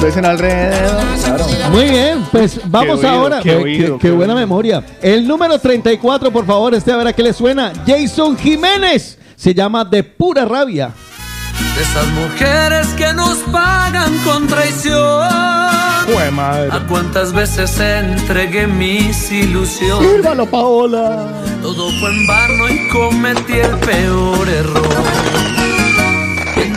Veces 0.02 0.24
alrededor. 0.24 1.04
Claro. 1.24 1.46
Muy 1.72 1.90
bien, 1.90 2.26
pues 2.32 2.60
vamos 2.66 2.98
oído, 3.00 3.10
ahora. 3.10 3.40
qué 3.42 3.50
Qué, 3.50 3.56
oído, 3.56 3.98
qué 3.98 4.08
qué 4.08 4.12
buena 4.14 4.34
oído. 4.34 4.46
memoria. 4.48 4.84
El 5.02 5.28
número 5.28 5.58
34, 5.60 6.32
por 6.32 6.46
favor, 6.46 6.74
este 6.76 6.92
a 6.92 6.98
ver 6.98 7.08
a 7.08 7.14
qué 7.14 7.24
le 7.24 7.34
suena. 7.34 7.74
Jason 7.86 8.38
Jiménez. 8.38 9.18
Se 9.36 9.54
llama 9.54 9.84
De 9.86 10.04
Pura 10.04 10.46
Rabia. 10.46 10.92
De 11.76 11.82
esas 11.84 12.08
mujeres 12.08 12.88
que 12.98 13.14
nos 13.14 13.38
pagan 13.52 14.18
con 14.24 14.48
traición. 14.48 15.28
Jue 16.12 16.32
madre. 16.32 16.70
¿A 16.72 16.80
cuántas 16.88 17.34
veces 17.34 17.80
entregué 17.80 18.66
mis 18.66 19.32
ilusiones? 19.32 20.10
Sírvalo, 20.12 20.46
Paola. 20.48 21.28
Todo 21.62 21.90
fue 22.00 22.10
en 22.10 22.28
vano 22.28 22.70
y 22.70 22.90
cometí 22.90 23.54
el 23.54 23.76
peor 23.78 24.48
error. 24.50 24.88
De 26.56 26.70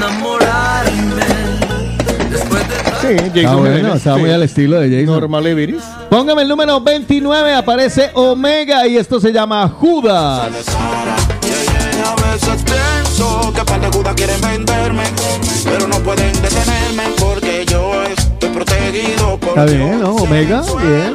Sí, 3.01 3.17
Jason 3.17 3.37
Está 3.37 3.55
bueno, 3.57 3.77
Jiménez, 3.77 3.97
está 3.97 4.15
sí. 4.15 4.21
muy 4.21 4.31
al 4.31 4.43
estilo 4.43 4.81
de 4.81 4.89
Jason. 4.91 5.07
Normal 5.21 5.47
Everis. 5.47 5.83
Póngame 6.11 6.43
el 6.43 6.49
número 6.49 6.81
29, 6.81 7.55
aparece 7.55 8.11
Omega 8.15 8.87
y 8.87 8.97
esto 8.97 9.19
se 9.21 9.33
llama 9.33 9.69
Judas. 9.69 10.43
A 10.43 12.15
veces 12.33 12.63
pienso 12.65 13.53
que 13.55 13.65
par 13.65 13.81
de 13.81 13.87
judas 13.89 14.15
quieren 14.15 14.41
venderme, 14.41 15.05
pero 15.65 15.87
no 15.89 15.97
pueden 16.01 16.33
detenerme 16.43 17.05
porque 17.19 17.65
yo 17.67 18.03
estoy 18.05 18.49
protegido 18.51 19.39
por 19.39 19.51
Está 19.51 19.65
bien, 19.67 20.01
¿no? 20.01 20.17
Omega, 20.17 20.63
bien. 20.83 21.15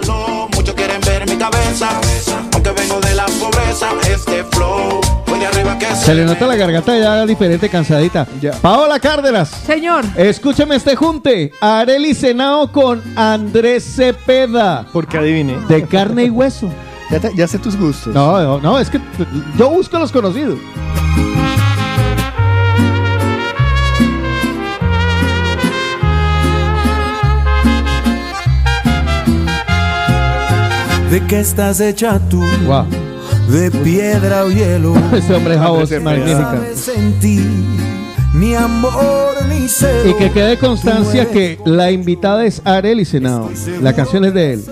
Muchos 0.56 0.76
quieren 0.76 1.02
ver 1.02 1.28
mi 1.30 1.36
cabeza, 1.38 1.90
aunque 2.54 2.72
vengo 2.72 3.00
de 3.02 3.16
la 3.16 3.26
pobreza. 3.26 3.90
Este 4.10 4.44
flow 4.46 5.02
Se 6.04 6.14
le 6.14 6.24
nota 6.26 6.46
la 6.46 6.56
garganta 6.56 6.98
ya 6.98 7.26
diferente, 7.26 7.68
cansadita. 7.70 8.28
Paola 8.62 9.00
Cárdenas. 9.00 9.50
Señor. 9.50 10.06
Escúcheme 10.16 10.76
este 10.76 10.96
junte. 10.96 11.52
Areli 11.62 12.14
Senao 12.14 12.72
con 12.72 13.02
Andrés 13.16 13.84
Cepeda. 13.96 14.86
Porque 14.94 15.18
adivine. 15.18 15.58
De 15.68 15.84
carne 15.88 16.26
y 16.26 16.30
hueso. 16.30 16.70
Ya, 17.10 17.20
te- 17.20 17.32
ya 17.36 17.48
sé 17.48 17.58
tus 17.60 17.76
gustos. 17.78 18.14
No, 18.14 18.42
no, 18.42 18.60
no, 18.60 18.80
es 18.80 18.90
que 18.90 19.00
yo 19.58 19.70
busco 19.70 19.98
los 20.00 20.12
conocidos. 20.12 20.60
¿De 31.10 31.26
qué 31.28 31.40
estás 31.40 31.80
hecha 31.80 32.20
tú? 32.30 32.42
Wow. 32.66 32.86
¿De 33.48 33.72
piedra 33.72 34.46
o 34.46 34.50
hielo? 34.50 34.96
Ese 35.14 35.34
hombre 35.34 35.56
es 35.56 35.62
voz 35.62 35.92
magnífica. 36.02 36.62
Amor 38.60 39.46
ni 39.50 39.68
celo. 39.68 40.10
Y 40.10 40.14
que 40.16 40.32
quede 40.32 40.58
constancia 40.58 41.30
que 41.30 41.60
la 41.66 41.92
invitada 41.92 42.46
es 42.46 42.62
Areli 42.64 43.06
Senao. 43.06 43.50
La 43.82 43.94
canción 43.94 44.26
es 44.26 44.34
de 44.34 44.54
él. 44.54 44.66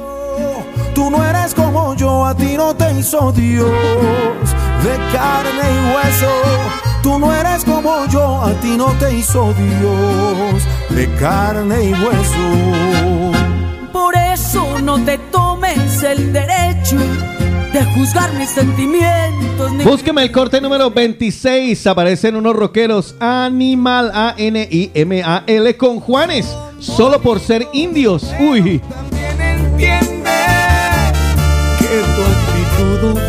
Tú 0.94 1.10
no 1.10 1.26
eres 1.26 1.54
como 1.54 1.96
yo, 1.96 2.26
a 2.26 2.36
ti 2.36 2.56
no 2.56 2.76
te 2.76 2.92
hizo 2.94 3.32
Dios 3.32 3.70
de 4.84 4.96
carne 5.12 5.64
y 5.72 5.96
hueso. 5.96 6.32
Tú 7.02 7.20
no 7.20 7.34
eres 7.34 7.64
como 7.66 8.06
yo, 8.08 8.42
a 8.42 8.54
ti 8.62 8.76
no 8.78 8.92
te 9.00 9.14
hizo 9.16 9.54
Dios 9.54 10.64
de 10.90 11.08
carne 11.16 11.86
y 11.86 11.94
hueso. 11.94 13.92
Por 13.92 14.16
eso 14.16 14.80
no 14.82 15.04
te 15.04 15.18
tomes 15.18 16.04
el 16.04 16.32
derecho 16.32 16.98
de 17.74 17.84
juzgar 17.94 18.32
mis 18.34 18.50
sentimientos. 18.50 19.72
Ni 19.74 19.84
Búsqueme 19.84 20.24
el 20.24 20.32
corte 20.32 20.62
número 20.62 20.90
26. 20.92 21.86
Aparecen 21.88 22.36
unos 22.36 22.56
rockeros 22.56 23.16
Animal 23.20 24.12
A-N-I-M-A-L 24.14 25.78
con 25.78 26.00
Juanes. 26.00 26.48
Solo 26.80 27.20
por 27.22 27.40
ser 27.40 27.68
indios. 27.74 28.32
Uy. 28.40 28.82
entiende 29.40 30.32
que 31.80 32.02
tu 32.16 32.22
actitud. 33.12 33.20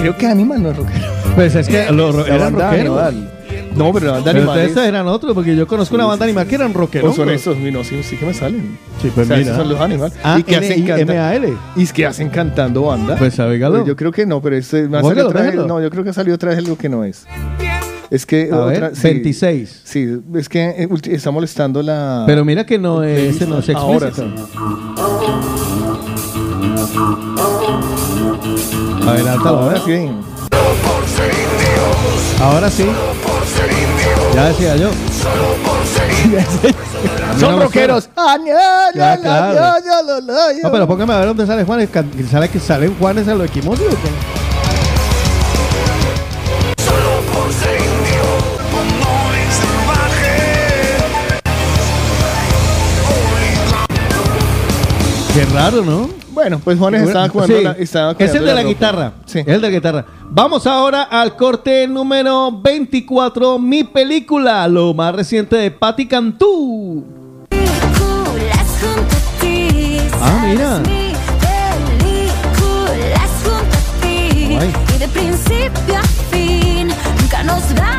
Creo 0.00 0.16
que 0.16 0.26
Animal 0.26 0.62
no 0.62 0.70
es 0.70 0.76
rockero. 0.76 1.04
Pues 1.34 1.54
es 1.54 1.66
que 1.68 1.90
los 1.90 2.14
ro- 2.14 2.26
La 2.26 2.34
eran 2.34 2.52
banda 2.54 2.70
rockeros. 2.70 3.02
Animal. 3.02 3.30
No, 3.76 3.92
pero 3.92 4.06
la 4.06 4.12
banda 4.12 4.32
Pero 4.32 4.44
Animal. 4.50 4.68
ustedes 4.68 4.88
eran 4.88 5.08
otros, 5.08 5.34
porque 5.34 5.56
yo 5.56 5.66
conozco 5.66 5.94
una 5.96 6.06
banda 6.06 6.24
animal 6.24 6.46
que 6.46 6.54
eran 6.54 6.72
rockeros. 6.74 7.06
Pues 7.06 7.16
son 7.16 7.28
esos, 7.30 7.56
no, 7.58 7.82
sí, 7.84 8.02
sí 8.02 8.16
que 8.16 8.24
me 8.26 8.32
salen. 8.34 8.78
Sí, 9.02 9.10
pues 9.14 9.26
O 9.26 9.28
sea, 9.28 9.36
mira. 9.36 9.50
esos 9.52 9.56
son 9.62 9.68
los 9.72 9.80
Animal. 9.80 10.12
Ah, 10.22 10.36
y 10.38 10.42
que 10.44 10.56
hacen 10.56 10.84
canta- 10.86 11.00
N-I-M-A-L. 11.02 11.54
Y 11.76 11.86
que 11.88 12.06
hacen 12.06 12.28
cantando 12.30 12.82
banda. 12.82 13.16
Pues 13.16 13.38
óigalo. 13.40 13.76
Pues 13.76 13.86
yo 13.88 13.96
creo 13.96 14.12
que 14.12 14.26
no, 14.26 14.40
pero 14.40 14.56
este 14.56 14.88
salido 14.88 15.28
otra 15.28 15.42
vez-. 15.42 15.54
No, 15.56 15.80
yo 15.82 15.90
creo 15.90 16.04
que 16.04 16.10
ha 16.10 16.14
salido 16.14 16.36
otra 16.36 16.50
vez 16.50 16.58
algo 16.58 16.78
que 16.78 16.88
no 16.88 17.04
es. 17.04 17.26
Es 18.10 18.26
que 18.26 18.48
A 18.52 18.56
otra, 18.58 18.88
ver, 18.90 18.96
sí, 18.96 19.02
26. 19.08 19.80
Sí, 19.82 20.18
es 20.34 20.48
que 20.48 20.62
eh, 20.68 20.88
está 21.10 21.30
molestando 21.32 21.82
la. 21.82 22.22
Pero 22.26 22.44
mira 22.44 22.64
que 22.64 22.78
no 22.78 23.02
es, 23.02 23.34
ese 23.36 23.46
no 23.46 23.58
es 23.58 23.68
Ahora 23.70 24.08
explícito. 24.08 24.48
Adelántalo, 29.06 29.58
a 29.60 29.68
ver. 29.68 29.78
Ahora 29.78 29.80
sí. 29.84 30.10
Ahora 32.40 32.70
sí. 32.70 32.84
Ya 34.34 34.44
decía 34.48 34.76
yo. 34.76 34.90
Son 37.38 37.60
rockeros. 37.60 38.08
Ah, 38.16 38.36
Ya, 38.94 39.16
claro. 39.18 39.80
no, 40.62 40.72
pero 40.72 40.86
póngame 40.88 41.12
a 41.14 41.18
ver 41.18 41.26
dónde 41.28 41.46
sale 41.46 41.64
Juanes. 41.64 41.88
¿Sale 42.30 42.48
que 42.48 42.58
sale 42.58 42.88
Juanes 42.98 43.28
a 43.28 43.34
lo 43.34 43.44
equimosis 43.44 43.86
o 43.86 43.90
qué? 43.90 44.10
Qué 55.34 55.44
raro, 55.46 55.82
¿no? 55.84 56.23
Bueno, 56.34 56.60
pues 56.62 56.76
Juanes 56.76 57.02
estaba 57.02 57.28
jugando. 57.28 57.56
Sí, 57.56 57.62
la, 57.62 57.70
estaba 57.72 58.16
es 58.18 58.34
el 58.34 58.44
de 58.44 58.46
la 58.46 58.56
ropa. 58.56 58.68
guitarra. 58.68 59.12
Sí. 59.24 59.38
Es 59.38 59.46
el 59.46 59.60
de 59.60 59.70
la 59.70 59.74
guitarra. 59.74 60.04
Vamos 60.30 60.66
ahora 60.66 61.04
al 61.04 61.36
corte 61.36 61.86
número 61.86 62.50
24, 62.60 63.58
mi 63.60 63.84
película, 63.84 64.66
lo 64.66 64.92
más 64.94 65.14
reciente 65.14 65.54
de 65.56 65.70
Patti 65.70 66.06
Cantú. 66.06 67.04
Ah, 70.20 70.46
mira. 70.46 70.82
Guay. 74.54 74.72
Y 74.94 74.98
de 74.98 75.08
principio 75.08 75.98
a 75.98 76.02
fin 76.30 76.88
nunca 77.20 77.42
nos 77.44 77.62
va 77.78 77.93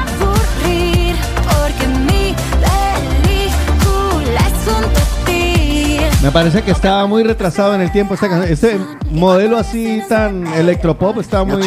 Me 6.26 6.32
parece 6.32 6.64
que 6.64 6.72
estaba 6.72 7.06
muy 7.06 7.24
retrasado 7.24 7.76
en 7.76 7.82
el 7.82 7.92
tiempo 7.92 8.16
esta 8.16 8.28
canción. 8.28 8.52
Este 8.52 8.80
modelo 9.12 9.60
así 9.60 10.02
tan 10.10 10.48
electropop 10.56 11.20
estaba 11.20 11.44
muy, 11.44 11.62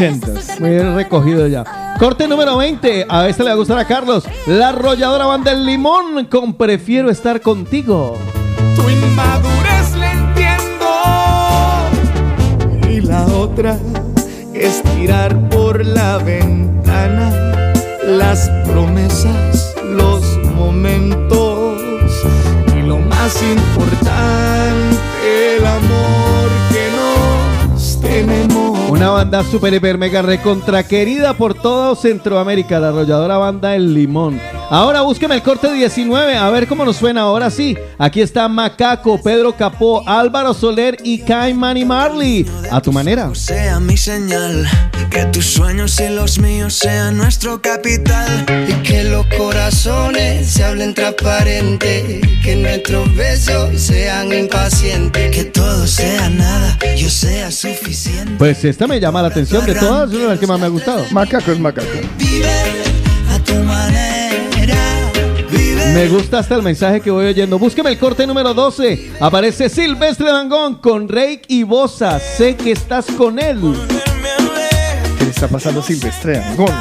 muy 0.59 0.78
recogido 0.80 1.47
ya. 1.47 1.94
Corte 1.97 2.26
número 2.26 2.56
20. 2.56 3.06
A 3.09 3.28
este 3.28 3.44
le 3.44 3.51
va 3.51 3.55
a 3.55 3.56
gustar 3.56 3.78
a 3.78 3.86
Carlos. 3.86 4.24
La 4.48 4.70
arrolladora 4.70 5.26
banda 5.26 5.52
del 5.52 5.64
limón 5.64 6.24
con 6.24 6.55
Prefiero 6.55 7.09
estar 7.09 7.40
contigo. 7.40 8.16
Tu 8.74 8.90
inmadurez 8.90 9.94
le 9.94 10.10
entiendo. 10.10 10.86
Y 12.90 13.01
la 13.02 13.26
otra 13.26 13.78
es 14.55 14.82
tirar 14.82 15.39
por 15.51 15.86
la 15.86 16.18
ventana 16.18 17.30
las 18.09 18.51
promesas, 18.66 19.76
los 19.85 20.36
momentos 20.56 21.48
más 23.28 23.42
importante, 23.42 24.96
el 25.59 25.66
amor 25.66 26.48
que 26.70 26.88
nos 26.96 28.00
tenemos. 28.00 28.88
Una 28.88 29.10
banda 29.10 29.44
super 29.44 29.74
hiper 29.74 29.98
mega 29.98 30.22
recontra 30.22 30.82
querida 30.82 31.34
por 31.34 31.52
todo 31.52 31.94
Centroamérica, 31.94 32.80
la 32.80 32.88
arrolladora 32.88 33.36
banda 33.36 33.76
El 33.76 33.92
Limón. 33.92 34.40
Ahora 34.70 35.01
búsqueme 35.01 35.35
el 35.35 35.43
corte 35.43 35.73
19, 35.73 36.36
a 36.36 36.51
ver 36.51 36.66
cómo 36.66 36.85
nos 36.85 36.97
suena 36.97 37.23
ahora 37.23 37.51
sí. 37.51 37.74
Aquí 37.97 38.20
está 38.20 38.49
Macaco, 38.49 39.19
Pedro 39.23 39.57
Capó, 39.57 40.07
Álvaro 40.07 40.53
Soler 40.53 40.99
y 41.03 41.20
Caimán 41.20 41.78
y 41.78 41.86
Marley. 41.86 42.47
A 42.70 42.78
tu 42.82 42.93
manera. 42.93 43.35
sea 43.35 43.81
mi 43.81 43.97
señal, 43.97 44.69
que 45.11 45.24
tus 45.27 45.47
sueños 45.47 45.99
y 46.01 46.09
los 46.11 46.39
míos 46.39 46.74
sean 46.74 47.16
nuestro 47.16 47.62
capital 47.62 48.45
y 48.69 48.73
que 48.82 49.05
los 49.05 49.24
corazones 49.39 50.51
se 50.51 50.65
hablen 50.65 50.93
transparente, 50.93 52.20
que 52.43 52.57
nuestros 52.57 53.15
besos 53.16 53.81
sean 53.81 54.31
impacientes, 54.35 55.35
que 55.35 55.45
todo 55.45 55.86
sea 55.86 56.28
nada, 56.28 56.78
yo 56.95 57.09
sea 57.09 57.51
suficiente. 57.51 58.35
Pues 58.36 58.62
esta 58.66 58.86
me 58.86 59.01
llama 59.01 59.23
la 59.23 59.28
atención 59.28 59.65
de 59.65 59.74
todas, 59.74 60.12
es 60.12 60.19
la 60.19 60.36
que 60.36 60.47
más 60.47 60.61
me 60.61 60.66
ha 60.66 60.70
gustado. 60.70 61.07
Macaco 61.11 61.53
es 61.53 61.59
macaco. 61.59 61.89
Vive 62.19 62.49
tu 63.45 63.55
manera. 63.65 64.18
Me 65.94 66.09
gusta 66.09 66.39
hasta 66.39 66.55
el 66.55 66.62
mensaje 66.62 67.01
que 67.01 67.10
voy 67.10 67.27
oyendo. 67.27 67.59
Búsqueme 67.59 67.90
el 67.90 67.98
corte 67.98 68.27
número 68.27 68.55
12. 68.55 69.12
Aparece 69.20 69.69
Silvestre 69.69 70.31
Dangón 70.31 70.77
con 70.77 71.09
Rake 71.09 71.43
y 71.48 71.62
Bosa. 71.62 72.20
Sé 72.20 72.56
que 72.56 72.73
estás 72.73 73.06
con 73.06 73.39
él. 73.39 73.60
¿Qué 75.19 75.24
le 75.24 75.31
está 75.31 75.48
pasando 75.48 75.81
a 75.81 75.82
Silvestre? 75.82 76.39
Dangond? 76.39 76.73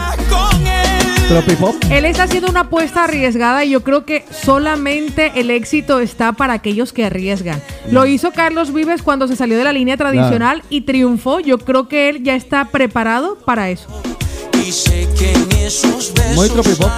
Tropipop. 1.27 1.75
Él 1.89 2.05
está 2.05 2.23
haciendo 2.23 2.49
una 2.49 2.61
apuesta 2.61 3.03
arriesgada 3.03 3.65
y 3.65 3.71
yo 3.71 3.83
creo 3.83 4.05
que 4.05 4.23
solamente 4.31 5.33
el 5.35 5.51
éxito 5.51 5.99
está 5.99 6.31
para 6.31 6.53
aquellos 6.53 6.93
que 6.93 7.03
arriesgan. 7.03 7.61
Lo 7.91 8.05
hizo 8.05 8.31
Carlos 8.31 8.73
Vives 8.73 9.01
cuando 9.01 9.27
se 9.27 9.35
salió 9.35 9.57
de 9.57 9.65
la 9.65 9.73
línea 9.73 9.97
tradicional 9.97 10.63
y 10.69 10.81
triunfó. 10.81 11.41
Yo 11.41 11.57
creo 11.57 11.89
que 11.89 12.07
él 12.09 12.23
ya 12.23 12.35
está 12.35 12.65
preparado 12.65 13.37
para 13.45 13.69
eso. 13.69 13.87
Y 14.65 14.71
sé 14.71 15.07
que 15.17 15.33
en 15.33 15.51
esos 15.65 16.13
Muy 16.35 16.47
tropipop. 16.49 16.89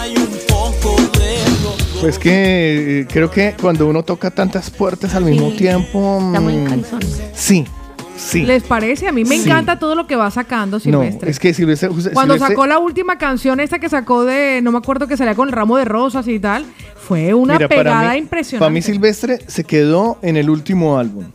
Pues 2.02 2.18
que 2.18 3.02
eh, 3.02 3.08
creo 3.12 3.30
que 3.30 3.56
cuando 3.62 3.86
uno 3.88 4.04
toca 4.04 4.32
tantas 4.32 4.70
puertas 4.70 5.16
al 5.16 5.26
mismo 5.26 5.52
Sí. 5.52 5.58
tiempo. 5.58 6.20
Está 6.28 6.40
muy 6.40 6.54
mm, 6.58 6.66
cansón. 6.66 7.00
Sí, 7.34 7.66
sí. 8.16 8.44
¿Les 8.44 8.64
parece? 8.64 9.08
A 9.10 9.12
mí 9.12 9.26
me 9.26 9.38
Sí. 9.38 9.44
encanta 9.50 9.78
todo 9.80 9.96
lo 9.96 10.08
que 10.08 10.16
va 10.16 10.32
sacando 10.32 10.78
no, 10.78 10.80
Silvestre. 10.80 11.30
es 11.30 11.40
que 11.40 11.54
Silvestre. 11.54 11.90
Cuando 12.14 12.36
Silvestre- 12.36 12.48
sacó 12.48 12.68
la 12.68 12.80
última 12.80 13.18
canción 13.18 13.60
esta 13.60 13.80
que 13.80 13.90
sacó 13.90 14.24
de, 14.24 14.62
no 14.62 14.72
me 14.72 14.78
acuerdo 14.78 15.08
que 15.08 15.18
salía 15.18 15.36
con 15.36 15.50
el 15.50 15.54
ramo 15.54 15.76
de 15.78 15.84
rosas 15.86 16.26
y 16.30 16.40
tal, 16.40 16.66
fue 16.96 17.34
una 17.34 17.56
Mira, 17.56 17.68
para 17.68 17.84
pegada 17.84 18.12
mí- 18.14 18.20
impresionante. 18.20 18.60
Para 18.64 18.72
mí 18.74 18.82
Silvestre 18.82 19.40
se 19.48 19.66
quedó 19.66 20.20
en 20.22 20.38
el 20.38 20.50
último 20.50 20.98
álbum. 20.98 21.26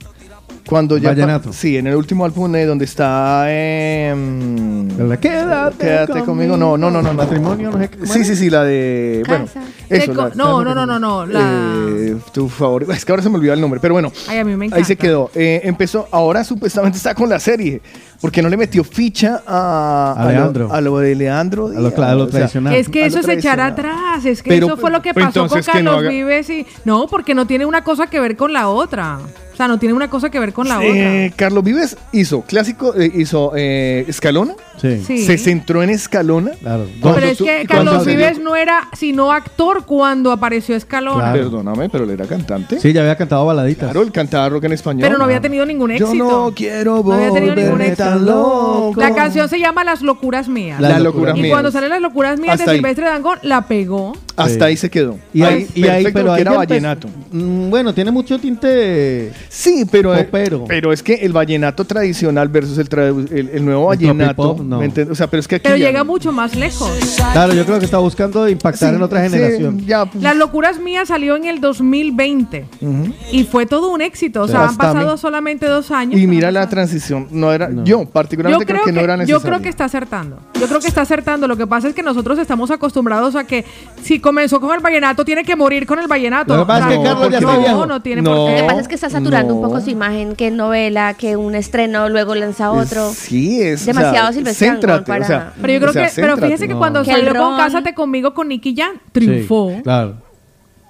Cuando 0.68 0.96
ya 0.96 1.10
Vallenato. 1.10 1.52
sí, 1.52 1.76
en 1.76 1.86
el 1.88 1.94
último 1.94 2.24
álbum 2.24 2.54
eh, 2.56 2.64
donde 2.64 2.86
está 2.86 3.44
em. 3.52 4.88
Quédate, 5.20 5.76
Quédate 5.78 6.22
conmigo. 6.24 6.56
No, 6.56 6.76
no, 6.78 6.90
no, 6.90 7.02
no. 7.02 7.12
Matrimonio, 7.12 7.70
no 7.70 7.78
sé 7.78 7.90
qué. 7.90 8.06
Sí, 8.06 8.24
sí, 8.24 8.34
sí, 8.36 8.48
la 8.50 8.64
de 8.64 9.22
bueno, 9.28 9.44
Casa. 9.44 9.60
eso, 9.90 10.10
De 10.10 10.16
co- 10.16 10.28
la- 10.28 10.34
no, 10.34 10.64
no, 10.64 10.74
no, 10.74 10.86
no, 10.86 10.98
no, 10.98 11.26
la- 11.26 11.86
eh, 11.90 12.16
tu 12.32 12.48
favorito. 12.48 12.92
Es 12.92 13.04
que 13.04 13.12
ahora 13.12 13.22
se 13.22 13.28
me 13.28 13.36
olvidó 13.36 13.52
el 13.52 13.60
nombre, 13.60 13.78
pero 13.80 13.92
bueno. 13.94 14.10
Ay, 14.26 14.38
a 14.38 14.44
mí 14.44 14.56
me 14.56 14.64
encanta. 14.66 14.76
Ahí 14.78 14.84
se 14.84 14.96
quedó. 14.96 15.30
Eh, 15.34 15.60
empezó, 15.64 16.08
ahora 16.10 16.42
supuestamente 16.44 16.96
está 16.96 17.14
con 17.14 17.28
la 17.28 17.38
serie. 17.40 17.82
Porque 18.20 18.40
no 18.42 18.48
le 18.48 18.56
metió 18.56 18.84
ficha 18.84 19.42
a, 19.46 20.14
A 20.16 20.28
Leandro. 20.30 20.68
lo, 20.68 20.74
a 20.74 20.80
lo 20.80 20.98
de 20.98 21.14
Leandro. 21.14 21.66
A 21.66 21.70
lo 21.70 21.80
Díaz, 21.80 21.94
cla- 21.94 22.10
a 22.10 22.14
lo 22.14 22.22
o 22.24 22.26
sea, 22.28 22.32
tradicional. 22.38 22.74
Es 22.74 22.88
que 22.88 23.04
a 23.04 23.06
eso 23.06 23.18
es 23.20 23.28
echar 23.28 23.60
atrás, 23.60 24.24
es 24.24 24.42
que 24.42 24.48
Pero- 24.50 24.66
eso 24.66 24.76
fue 24.76 24.90
lo 24.90 25.02
que 25.02 25.12
pero 25.14 25.26
pasó 25.26 25.40
con 25.40 25.58
entonces 25.58 25.72
que 25.72 25.82
no 25.82 25.90
Carlos 25.92 26.00
haga- 26.04 26.10
Vives 26.10 26.50
y 26.50 26.66
no, 26.84 27.06
porque 27.06 27.34
no 27.34 27.46
tiene 27.46 27.66
una 27.66 27.84
cosa 27.84 28.06
que 28.06 28.20
ver 28.20 28.36
con 28.36 28.52
la 28.52 28.68
otra. 28.68 29.18
O 29.52 29.56
sea, 29.56 29.68
no 29.68 29.78
tiene 29.78 29.94
una 29.94 30.10
cosa 30.10 30.30
que 30.30 30.40
ver 30.40 30.52
con 30.52 30.66
la 30.68 30.82
Eh, 30.84 31.32
Carlos 31.36 31.62
Vives 31.62 31.96
hizo 32.10 32.40
clásico, 32.42 32.92
eh, 32.96 33.08
hizo 33.14 33.52
eh, 33.54 34.04
Escalona. 34.08 34.54
Sí. 34.82 35.00
Sí. 35.06 35.18
Se 35.24 35.38
centró 35.38 35.80
en 35.84 35.90
Escalona. 35.90 36.50
Claro. 36.60 36.86
otra. 37.00 37.14
Pero 37.14 37.26
es 37.28 37.38
que 37.38 37.64
Carlos 37.68 37.94
salió- 38.02 38.16
Vives 38.18 38.40
no 38.40 38.56
era 38.56 38.88
sino 38.94 39.30
actor 39.30 39.86
cuando 39.86 40.32
apareció 40.32 40.74
Escalona. 40.74 41.18
Claro. 41.30 41.38
Perdóname, 41.50 41.88
pero 41.88 42.02
él 42.02 42.10
era 42.10 42.26
cantante. 42.26 42.80
Sí, 42.80 42.92
ya 42.92 43.02
había 43.02 43.14
cantado 43.16 43.46
baladitas. 43.46 43.84
Claro, 43.84 44.02
él 44.02 44.10
cantaba 44.10 44.48
rock 44.48 44.64
en 44.64 44.72
español. 44.72 45.02
Pero 45.02 45.18
no 45.18 45.24
había 45.24 45.40
tenido 45.40 45.64
ningún 45.64 45.90
Yo 45.92 46.06
éxito. 46.06 46.24
no 46.24 46.52
quiero 46.52 47.04
No 47.04 47.12
había 47.12 47.30
tenido 47.30 47.54
ningún 47.54 47.80
éxito. 47.80 48.03
Tan 48.04 48.26
loco. 48.26 48.94
La 49.00 49.14
canción 49.14 49.48
se 49.48 49.58
llama 49.58 49.84
Las 49.84 50.02
locuras 50.02 50.48
mías. 50.48 50.80
Las 50.80 51.00
locuras 51.00 51.36
y 51.36 51.42
mías. 51.42 51.52
cuando 51.52 51.70
salen 51.70 51.90
Las 51.90 52.00
locuras 52.02 52.38
mías 52.38 52.54
Hasta 52.54 52.64
de 52.66 52.70
ahí. 52.72 52.76
Silvestre 52.78 53.04
Dangond, 53.06 53.38
la 53.42 53.62
pegó. 53.62 54.12
Hasta 54.36 54.54
Sí. 54.58 54.62
ahí 54.62 54.76
se 54.76 54.90
quedó. 54.90 55.16
Y 55.32 55.42
ahí, 55.42 55.68
y 55.76 55.86
ahí 55.86 56.06
pero 56.12 56.32
ahí 56.32 56.40
era 56.40 56.50
ya 56.52 56.56
empezó- 56.56 56.68
vallenato. 56.74 57.08
Mm, 57.30 57.70
Bueno, 57.70 57.94
tiene 57.94 58.10
mucho 58.10 58.38
tinte. 58.38 59.32
Sí, 59.48 59.84
pero, 59.90 60.14
eh, 60.14 60.24
Popero. 60.24 60.64
pero 60.66 60.92
es 60.92 61.02
que 61.04 61.14
el 61.14 61.32
vallenato 61.32 61.84
tradicional 61.84 62.48
versus 62.48 62.78
el, 62.78 62.88
tradu- 62.88 63.30
el, 63.30 63.48
el 63.50 63.64
nuevo 63.64 63.92
El 63.92 63.98
vallenato. 63.98 64.34
tropipop, 64.42 64.66
no. 64.66 64.78
¿me 64.80 64.86
entiendes? 64.86 65.12
O 65.12 65.14
sea, 65.14 65.28
pero 65.28 65.40
es 65.40 65.46
que 65.48 65.56
aquí. 65.56 65.62
Pero 65.64 65.76
ya 65.76 65.86
llega 65.86 66.00
no. 66.00 66.06
mucho 66.06 66.32
más 66.32 66.54
lejos. 66.56 66.90
Claro, 67.32 67.54
yo 67.54 67.64
creo 67.64 67.78
que 67.78 67.84
está 67.84 67.98
buscando 67.98 68.48
impactar 68.48 68.90
Sí, 68.90 68.96
en 68.96 69.02
otra 69.02 69.24
sí, 69.24 69.30
generación. 69.30 69.80
ya, 69.86 70.04
pues, 70.06 70.22
Las 70.22 70.36
locuras 70.36 70.80
mías 70.80 71.08
salió 71.08 71.36
en 71.36 71.44
el 71.44 71.60
2020 71.60 72.66
ujú. 72.80 73.12
y 73.32 73.44
fue 73.44 73.66
todo 73.66 73.92
un 73.92 74.00
éxito. 74.00 74.42
O 74.42 74.48
sea, 74.48 74.68
han 74.68 74.76
pasado 74.76 75.16
solamente 75.16 75.66
dos 75.66 75.90
años. 75.90 76.20
Y 76.20 76.26
mira 76.26 76.50
la 76.50 76.68
transición. 76.68 77.28
No 77.30 77.52
era, 77.52 77.68
No. 77.68 77.84
Yo, 77.84 77.93
Yo 78.02 78.10
particularmente, 78.10 78.64
creo, 78.66 78.76
creo, 78.82 78.86
que, 78.86 78.92
no 78.92 79.00
era 79.00 79.16
necesario. 79.16 79.38
yo 79.38 79.48
creo 79.48 79.62
que 79.62 79.68
está 79.68 79.84
acertando. 79.84 80.38
Yo 80.60 80.66
creo 80.66 80.80
que 80.80 80.88
está 80.88 81.02
acertando. 81.02 81.46
Lo 81.48 81.56
que 81.56 81.66
pasa 81.66 81.88
es 81.88 81.94
que 81.94 82.02
nosotros 82.02 82.38
estamos 82.38 82.70
acostumbrados 82.70 83.36
a 83.36 83.44
que 83.44 83.64
si 84.02 84.20
comenzó 84.20 84.60
con 84.60 84.74
el 84.74 84.80
vallenato, 84.80 85.24
tiene 85.24 85.44
que 85.44 85.56
morir 85.56 85.86
con 85.86 85.98
el 85.98 86.06
vallenato. 86.08 86.56
Lo 86.56 86.62
que 86.64 86.66
pasa 86.68 86.88
O 86.88 86.90
es 86.90 86.98
que 86.98 87.04
Carlos 87.04 87.30
ya 87.30 87.40
no, 87.40 87.48
está 87.52 87.58
viejo. 87.60 87.86
no 87.86 88.02
tiene 88.02 88.22
No. 88.22 88.30
por 88.30 88.38
Lo 88.38 88.46
qué. 88.46 88.56
que 88.62 88.66
pasa 88.68 88.80
es 88.80 88.88
que 88.88 88.94
está 88.94 89.10
saturando 89.10 89.54
un 89.54 89.62
poco 89.62 89.80
su 89.80 89.90
imagen, 89.90 90.34
que 90.36 90.50
novela, 90.50 91.14
que 91.14 91.36
un 91.36 91.54
estreno, 91.54 92.08
luego 92.08 92.34
lanza 92.34 92.70
otro. 92.70 93.10
Sí, 93.12 93.60
es. 93.62 93.86
Demasiado 93.86 94.30
o 94.30 94.32
sea, 94.32 94.54
céntrate, 94.54 95.04
para- 95.06 95.24
o 95.24 95.26
sea, 95.26 95.52
Pero 95.60 95.72
yo 95.72 95.78
creo 95.80 95.90
o 95.90 95.92
sea, 95.92 96.08
que, 96.08 96.12
pero 96.20 96.36
fíjese 96.36 96.66
que 96.66 96.74
No. 96.74 96.78
cuando 96.78 97.04
salió 97.04 97.34
con 97.34 97.56
Cásate 97.56 97.94
conmigo 97.94 98.34
con 98.34 98.48
Nicky 98.48 98.74
Jam, 98.76 98.92
Sí, 98.94 99.00
triunfó. 99.12 99.72
claro. 99.82 100.16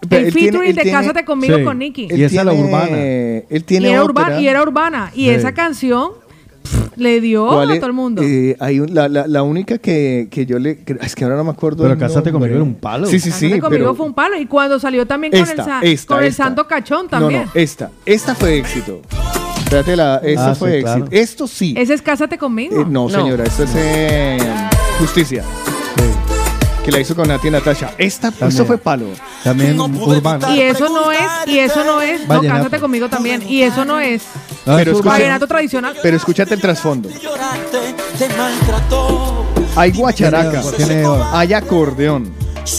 Pero 0.07 0.27
El 0.27 0.33
tiene- 0.35 0.49
featuring 0.53 0.75
de 0.75 0.83
tiene- 0.83 0.99
Cásate 0.99 1.25
conmigo 1.25 1.57
Sí. 1.57 1.65
con 1.65 1.79
Nicky. 1.79 2.09
Y 2.11 2.23
esa 2.25 2.41
es 2.41 2.45
la 2.45 2.53
urbana. 2.53 2.89
Él 2.99 3.45
Y 3.51 3.61
tiene 3.61 3.91
era, 3.91 4.03
ópera. 4.05 4.23
urbana, 4.27 4.41
y 4.41 4.49
era 4.49 4.63
urbana. 4.63 5.11
Y 5.15 5.23
Sí. 5.25 5.31
esa 5.31 5.53
canción 5.55 6.11
le 6.97 7.21
dio 7.21 7.47
¿Cuál 7.47 7.71
a 7.73 7.75
todo 7.77 7.87
el 7.87 7.93
mundo. 7.93 8.23
Eh, 8.25 8.57
hay 8.61 8.81
un- 8.81 8.95
la, 8.95 9.09
la, 9.09 9.27
la 9.27 9.43
única 9.43 9.79
que, 9.79 10.29
que 10.31 10.47
yo 10.47 10.59
le. 10.59 10.79
es 11.01 11.15
que 11.15 11.25
ahora 11.25 11.37
no 11.37 11.45
me 11.45 11.51
acuerdo. 11.51 11.83
Pero 11.83 11.95
el 11.95 11.99
Cásate 12.01 12.31
nombre. 12.31 12.51
conmigo 12.51 12.55
era 12.55 12.63
un 12.65 12.75
palo. 12.75 13.07
Sí, 13.07 13.19
sí, 13.21 13.31
sí. 13.31 13.47
Cásate 13.47 13.61
conmigo 13.61 13.69
pero 13.85 13.95
fue 13.95 14.07
un 14.07 14.15
palo. 14.15 14.39
Y 14.39 14.47
cuando 14.47 14.79
salió 14.79 15.07
también 15.07 15.33
con, 15.33 15.41
el, 15.41 15.49
esta, 15.49 15.81
con 16.07 16.19
el 16.21 16.25
esta. 16.29 16.45
Santo 16.45 16.67
Cachón 16.67 17.05
No, 17.05 17.09
también. 17.11 17.45
no, 17.45 17.51
esta. 17.55 17.91
Esta 18.07 18.35
fue 18.35 18.59
éxito. 18.59 19.01
Espérate, 19.59 19.97
la, 19.97 20.19
esta 20.23 20.51
Ah, 20.51 20.55
fue 20.55 20.77
sí, 20.77 20.81
claro. 20.83 20.99
éxito. 21.05 21.17
Esto 21.23 21.47
sí. 21.49 21.75
Ese 21.77 21.95
es 21.95 22.03
Cásate 22.03 22.39
conmigo. 22.39 22.81
Eh, 22.81 22.87
no, 22.89 23.09
señora, 23.09 23.45
esto 23.45 23.65
es 23.65 23.71
eh, 23.75 24.39
Justicia. 25.01 25.43
Que 26.85 26.93
la 26.93 27.01
hizo 27.01 27.17
con 27.17 27.27
Nati 27.29 27.49
y 27.49 27.51
Natasha. 27.51 27.93
Esta, 27.97 28.31
También. 28.31 28.49
esto 28.51 28.67
fue 28.67 28.77
palo. 28.77 29.07
También 29.43 29.81
urbana. 29.81 30.55
Y 30.55 30.61
eso 30.61 30.89
no 30.91 31.11
es, 31.11 31.19
y 31.47 31.59
eso 31.59 31.83
no 31.83 32.03
es, 32.03 32.21
no, 32.23 32.27
Vallenato. 32.29 32.59
cásate 32.65 32.81
conmigo 32.81 33.09
también. 33.09 33.43
Y 33.49 33.63
eso 33.63 33.85
no 33.87 33.99
es 34.01 34.23
Ah, 34.67 34.77
Pero 34.79 34.93
es 34.93 34.97
escucha- 34.99 35.09
vallenato 35.11 35.47
tradicional. 35.47 35.95
Pero 36.03 36.17
escúchate 36.17 36.55
el 36.55 36.61
trasfondo. 36.61 37.09
Hay 39.77 39.93
guacharaca, 39.93 40.63
hay 41.33 41.53
acordeón. 41.53 42.33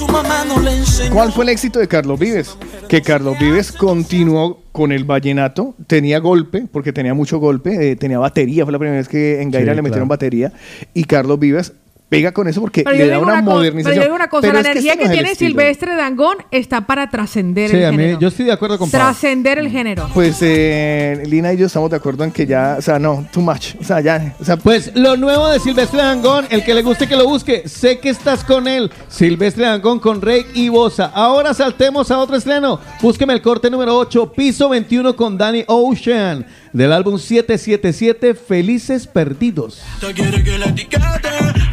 No. 0.10 1.14
¿Cuál 1.14 1.32
fue 1.32 1.44
el 1.44 1.50
éxito 1.50 1.78
de 1.80 1.88
Carlos 1.88 2.18
Vives? 2.20 2.58
Que 2.90 3.02
Carlos 3.04 3.38
Vives 3.40 3.72
continuó 3.72 4.62
con 4.72 4.92
el 4.92 5.04
vallenato, 5.04 5.76
tenía 5.86 6.20
golpe, 6.20 6.66
porque 6.72 6.92
tenía 6.92 7.14
mucho 7.14 7.38
golpe, 7.38 7.92
eh, 7.92 7.96
tenía 7.96 8.18
batería, 8.18 8.64
fue 8.66 8.72
la 8.72 8.80
primera 8.80 8.98
vez 8.98 9.08
que 9.08 9.42
en 9.42 9.52
Gaira 9.52 9.74
Sí, 9.74 9.76
le 9.76 9.82
metieron 9.84 10.08
claro. 10.08 10.16
batería, 10.18 10.54
y 10.96 11.04
Carlos 11.04 11.38
Vives 11.38 11.74
pega 12.08 12.32
con 12.32 12.48
eso 12.48 12.62
porque 12.62 12.84
Pero 12.84 12.96
le 12.96 13.08
da 13.08 13.20
una, 13.20 13.42
modernización. 13.42 13.84
pero 13.84 13.96
yo 13.96 14.02
digo 14.04 14.16
una 14.16 14.28
cosa, 14.30 14.42
Pero 14.42 14.54
la 14.54 14.60
es 14.60 14.66
que 14.66 14.72
energía 14.72 14.92
este 14.94 15.04
que 15.04 15.08
no 15.08 15.14
tiene. 15.14 15.36
Silvestre 15.36 15.96
Dangón 15.96 16.38
está 16.52 16.82
para 16.86 17.10
trascender 17.10 17.70
Sí, 17.72 17.78
el 17.78 17.86
a 17.86 17.92
mí, 17.92 17.98
género. 17.98 18.20
yo 18.20 18.28
estoy 18.28 18.46
de 18.46 18.52
acuerdo 18.52 18.78
con. 18.78 18.90
Trascender 18.92 19.58
el 19.58 19.70
género. 19.70 20.10
Pues 20.14 20.38
eh, 20.42 21.24
Lina 21.26 21.52
y 21.54 21.58
yo 21.58 21.66
estamos 21.66 21.90
de 21.90 21.96
acuerdo 21.98 22.24
en 22.24 22.32
que 22.32 22.46
ya, 22.46 22.76
o 22.78 22.82
sea, 22.82 23.00
no, 23.00 23.26
too 23.34 23.42
much, 23.42 23.76
o 23.80 23.84
sea, 23.84 24.02
ya, 24.02 24.36
o 24.40 24.46
sea, 24.46 24.58
Pues 24.58 24.92
lo 24.96 25.18
nuevo 25.18 25.50
de 25.50 25.60
Silvestre 25.60 26.00
Dangón, 26.00 26.46
el 26.50 26.64
que 26.64 26.74
le 26.74 26.82
guste 26.84 27.08
que 27.08 27.16
lo 27.16 27.28
busque, 27.28 27.68
sé 27.68 28.00
que 28.00 28.10
estás 28.10 28.44
con 28.44 28.68
él. 28.68 28.92
Silvestre 29.08 29.66
Dangón 29.66 30.00
con 30.00 30.22
Rey 30.22 30.46
y 30.54 30.70
Bosa. 30.70 31.12
Ahora 31.14 31.54
saltemos 31.54 32.12
a 32.12 32.20
otro 32.20 32.36
estreno. 32.36 32.80
Búsqueme 33.02 33.34
el 33.34 33.42
corte 33.42 33.70
número 33.70 33.98
8, 33.98 34.32
piso 34.34 34.70
21 34.70 35.16
con 35.16 35.38
Danny 35.38 35.64
Ocean, 35.68 36.46
del 36.76 36.92
álbum 36.92 37.18
777, 37.18 38.36
Felices 38.36 39.08
Perdidos. 39.08 39.82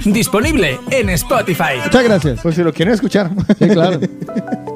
Disponible 0.05 0.79
en 0.91 1.11
Spotify. 1.11 1.81
Muchas 1.85 2.05
gracias. 2.05 2.41
pues 2.41 2.55
si 2.55 2.63
lo 2.63 2.73
quieren 2.73 2.95
escuchar. 2.95 3.31
Sí, 3.59 3.69
claro. 3.69 3.99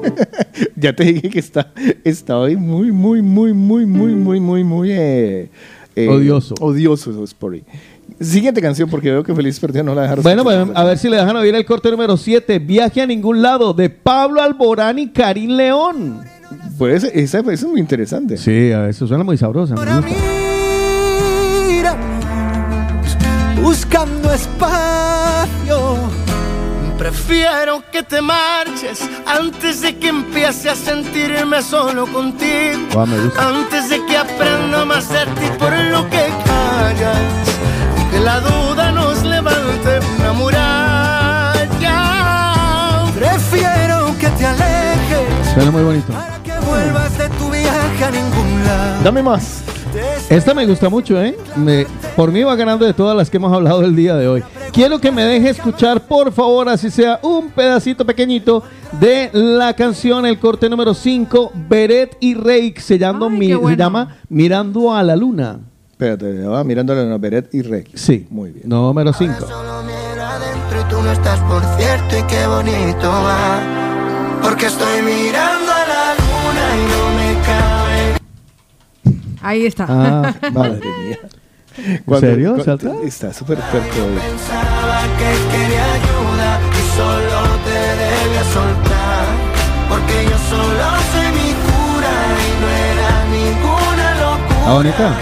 ya 0.75 0.93
te 0.93 1.05
dije 1.05 1.29
que 1.29 1.39
está, 1.39 1.71
está 2.03 2.37
hoy 2.37 2.57
muy, 2.57 2.91
muy, 2.91 3.21
muy, 3.21 3.53
muy, 3.53 3.85
muy, 3.85 4.15
muy, 4.15 4.39
muy, 4.41 4.63
muy 4.65 4.91
eh, 4.91 5.49
eh, 5.95 6.07
Odioso. 6.09 6.55
Odioso 6.59 7.25
ahí. 7.53 7.63
Siguiente 8.19 8.61
canción, 8.61 8.89
porque 8.89 9.11
veo 9.11 9.23
que 9.23 9.33
Feliz 9.33 9.57
Perdido 9.61 9.85
no 9.85 9.95
la 9.95 10.01
dejaron. 10.01 10.23
Bueno, 10.23 10.43
pues, 10.43 10.57
a 10.73 10.83
ver 10.83 10.97
si 10.97 11.09
le 11.09 11.15
dejan 11.15 11.37
oír 11.37 11.55
el 11.55 11.65
corte 11.65 11.89
número 11.89 12.17
7, 12.17 12.59
Viaje 12.59 13.01
a 13.01 13.07
ningún 13.07 13.41
lado, 13.41 13.73
de 13.73 13.89
Pablo 13.89 14.41
Alborán 14.41 14.99
y 14.99 15.07
Karim 15.07 15.51
León. 15.51 16.36
Pues 16.77 17.03
esa, 17.03 17.39
esa 17.39 17.51
es 17.53 17.63
muy 17.65 17.79
interesante. 17.79 18.37
Sí, 18.37 18.71
a 18.71 18.87
eso 18.89 19.07
suena 19.07 19.23
muy 19.23 19.37
sabrosa. 19.37 19.75
gusta. 19.75 20.01
Mira, 21.67 21.95
buscando 23.61 24.31
espacio. 24.33 25.97
Prefiero 26.97 27.83
que 27.91 28.01
te 28.01 28.21
marches 28.21 29.07
antes 29.27 29.81
de 29.81 29.97
que 29.97 30.07
empiece 30.07 30.69
a 30.69 30.75
sentirme 30.75 31.61
solo 31.61 32.07
contigo. 32.07 32.79
Gusta. 32.93 33.47
Antes 33.49 33.89
de 33.89 34.03
que 34.05 34.17
aprenda 34.17 34.83
más 34.85 35.07
de 35.09 35.25
ti 35.25 35.47
por 35.59 35.71
lo 35.77 36.09
que 36.09 36.27
callas. 36.45 37.19
Que 38.11 38.19
la 38.19 38.39
duda 38.39 38.91
nos 38.91 39.23
levante 39.23 39.99
una 40.19 40.33
muralla. 40.33 41.97
Prefiero 43.15 44.15
que 44.19 44.29
te 44.29 44.45
alejes. 44.45 45.53
Suena 45.53 45.71
muy 45.71 45.83
bonito. 45.83 46.13
Vuelvas 46.83 47.17
de 47.17 47.29
tu 47.29 47.49
viaje 47.49 48.03
a 48.05 48.11
ningún 48.11 48.63
lado. 48.65 49.03
Dame 49.03 49.23
más. 49.23 49.63
Esta 50.29 50.53
me 50.53 50.65
gusta 50.65 50.89
mucho, 50.89 51.19
¿eh? 51.21 51.35
Me- 51.55 51.87
por 52.15 52.31
mí 52.31 52.43
va 52.43 52.55
ganando 52.55 52.85
de 52.85 52.93
todas 52.93 53.15
las 53.17 53.29
que 53.29 53.37
hemos 53.37 53.51
hablado 53.53 53.81
el 53.83 53.95
día 53.95 54.15
de 54.15 54.27
hoy. 54.27 54.43
quiero 54.73 54.99
que 54.99 55.11
me 55.11 55.23
deje 55.23 55.49
escuchar, 55.49 56.01
por 56.01 56.31
favor, 56.31 56.69
así 56.69 56.91
sea 56.91 57.19
un 57.23 57.49
pedacito 57.49 58.05
pequeñito 58.05 58.61
de 58.99 59.31
la 59.33 59.73
canción, 59.73 60.25
el 60.27 60.37
corte 60.37 60.69
número 60.69 60.93
5, 60.93 61.51
Beret 61.67 62.15
y 62.19 62.35
Reik, 62.35 62.79
se 62.79 62.99
llama, 62.99 63.27
mi- 63.29 63.47
se 63.53 63.75
llama 63.75 64.17
Mirando 64.29 64.93
a 64.93 65.01
la 65.01 65.15
Luna. 65.15 65.59
Espérate, 65.91 66.41
va 66.45 66.63
mirando 66.63 66.93
a 66.93 66.95
la 66.97 67.17
Beret 67.17 67.49
y 67.55 67.63
Rey. 67.63 67.85
Sí. 67.95 68.27
Muy 68.29 68.51
bien. 68.51 68.69
Número 68.69 69.11
5. 69.13 69.33
Pero 70.69 70.85
tú 70.89 71.01
no 71.01 71.11
estás 71.11 71.39
por 71.39 71.63
cierto 71.79 72.19
y 72.19 72.23
qué 72.23 72.45
bonito 72.45 73.09
va. 73.09 73.59
Porque 74.43 74.67
estoy 74.67 75.01
mirando 75.01 75.56
Ahí 79.41 79.65
está. 79.65 79.85
Ah, 79.89 80.33
vale. 80.51 80.79
¿En 82.07 82.19
serio? 82.19 82.55
Está 83.03 83.33
súper 83.33 83.57
fuerte 83.59 84.01
hoy. 84.01 84.15
Pensaba 84.15 85.01
que 85.17 85.57
quería 85.57 85.85
ayuda 85.93 86.59
y 86.71 86.97
solo 86.97 87.39
te 87.65 87.79
debía 88.03 88.43
soltar. 88.45 89.25
Porque 89.89 90.25
yo 90.25 90.37
solo 90.49 90.85
soy 91.11 91.27
mi 91.33 91.53
cura 91.67 92.13
y 92.43 92.49
no 92.61 92.67
era 92.69 93.11
ninguna 93.31 94.15
locura. 94.15 94.65
¿Ah, 94.65 94.73
bonita? 94.73 95.15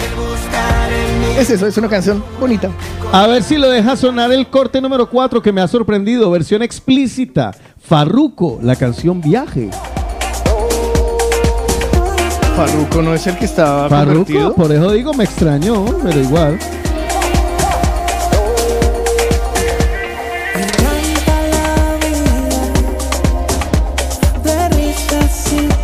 Es 1.37 1.49
eso, 1.49 1.67
es 1.67 1.77
una 1.77 1.89
canción 1.89 2.23
bonita. 2.39 2.69
A 3.11 3.27
ver 3.27 3.43
si 3.43 3.57
lo 3.57 3.69
deja 3.69 3.97
sonar 3.97 4.31
el 4.31 4.47
corte 4.47 4.79
número 4.79 5.09
4 5.09 5.41
que 5.41 5.51
me 5.51 5.59
ha 5.59 5.67
sorprendido, 5.67 6.31
versión 6.31 6.61
explícita. 6.63 7.51
Farruco, 7.77 8.59
la 8.61 8.77
canción 8.77 9.19
Viaje. 9.19 9.69
Farruko 12.55 13.01
no 13.01 13.13
es 13.13 13.27
el 13.27 13.37
que 13.37 13.45
estaba 13.45 13.89
Farruco, 13.89 14.19
convertido. 14.25 14.53
por 14.55 14.71
eso 14.71 14.91
digo, 14.91 15.13
me 15.13 15.25
extrañó, 15.25 15.83
pero 16.03 16.19
igual. 16.21 16.57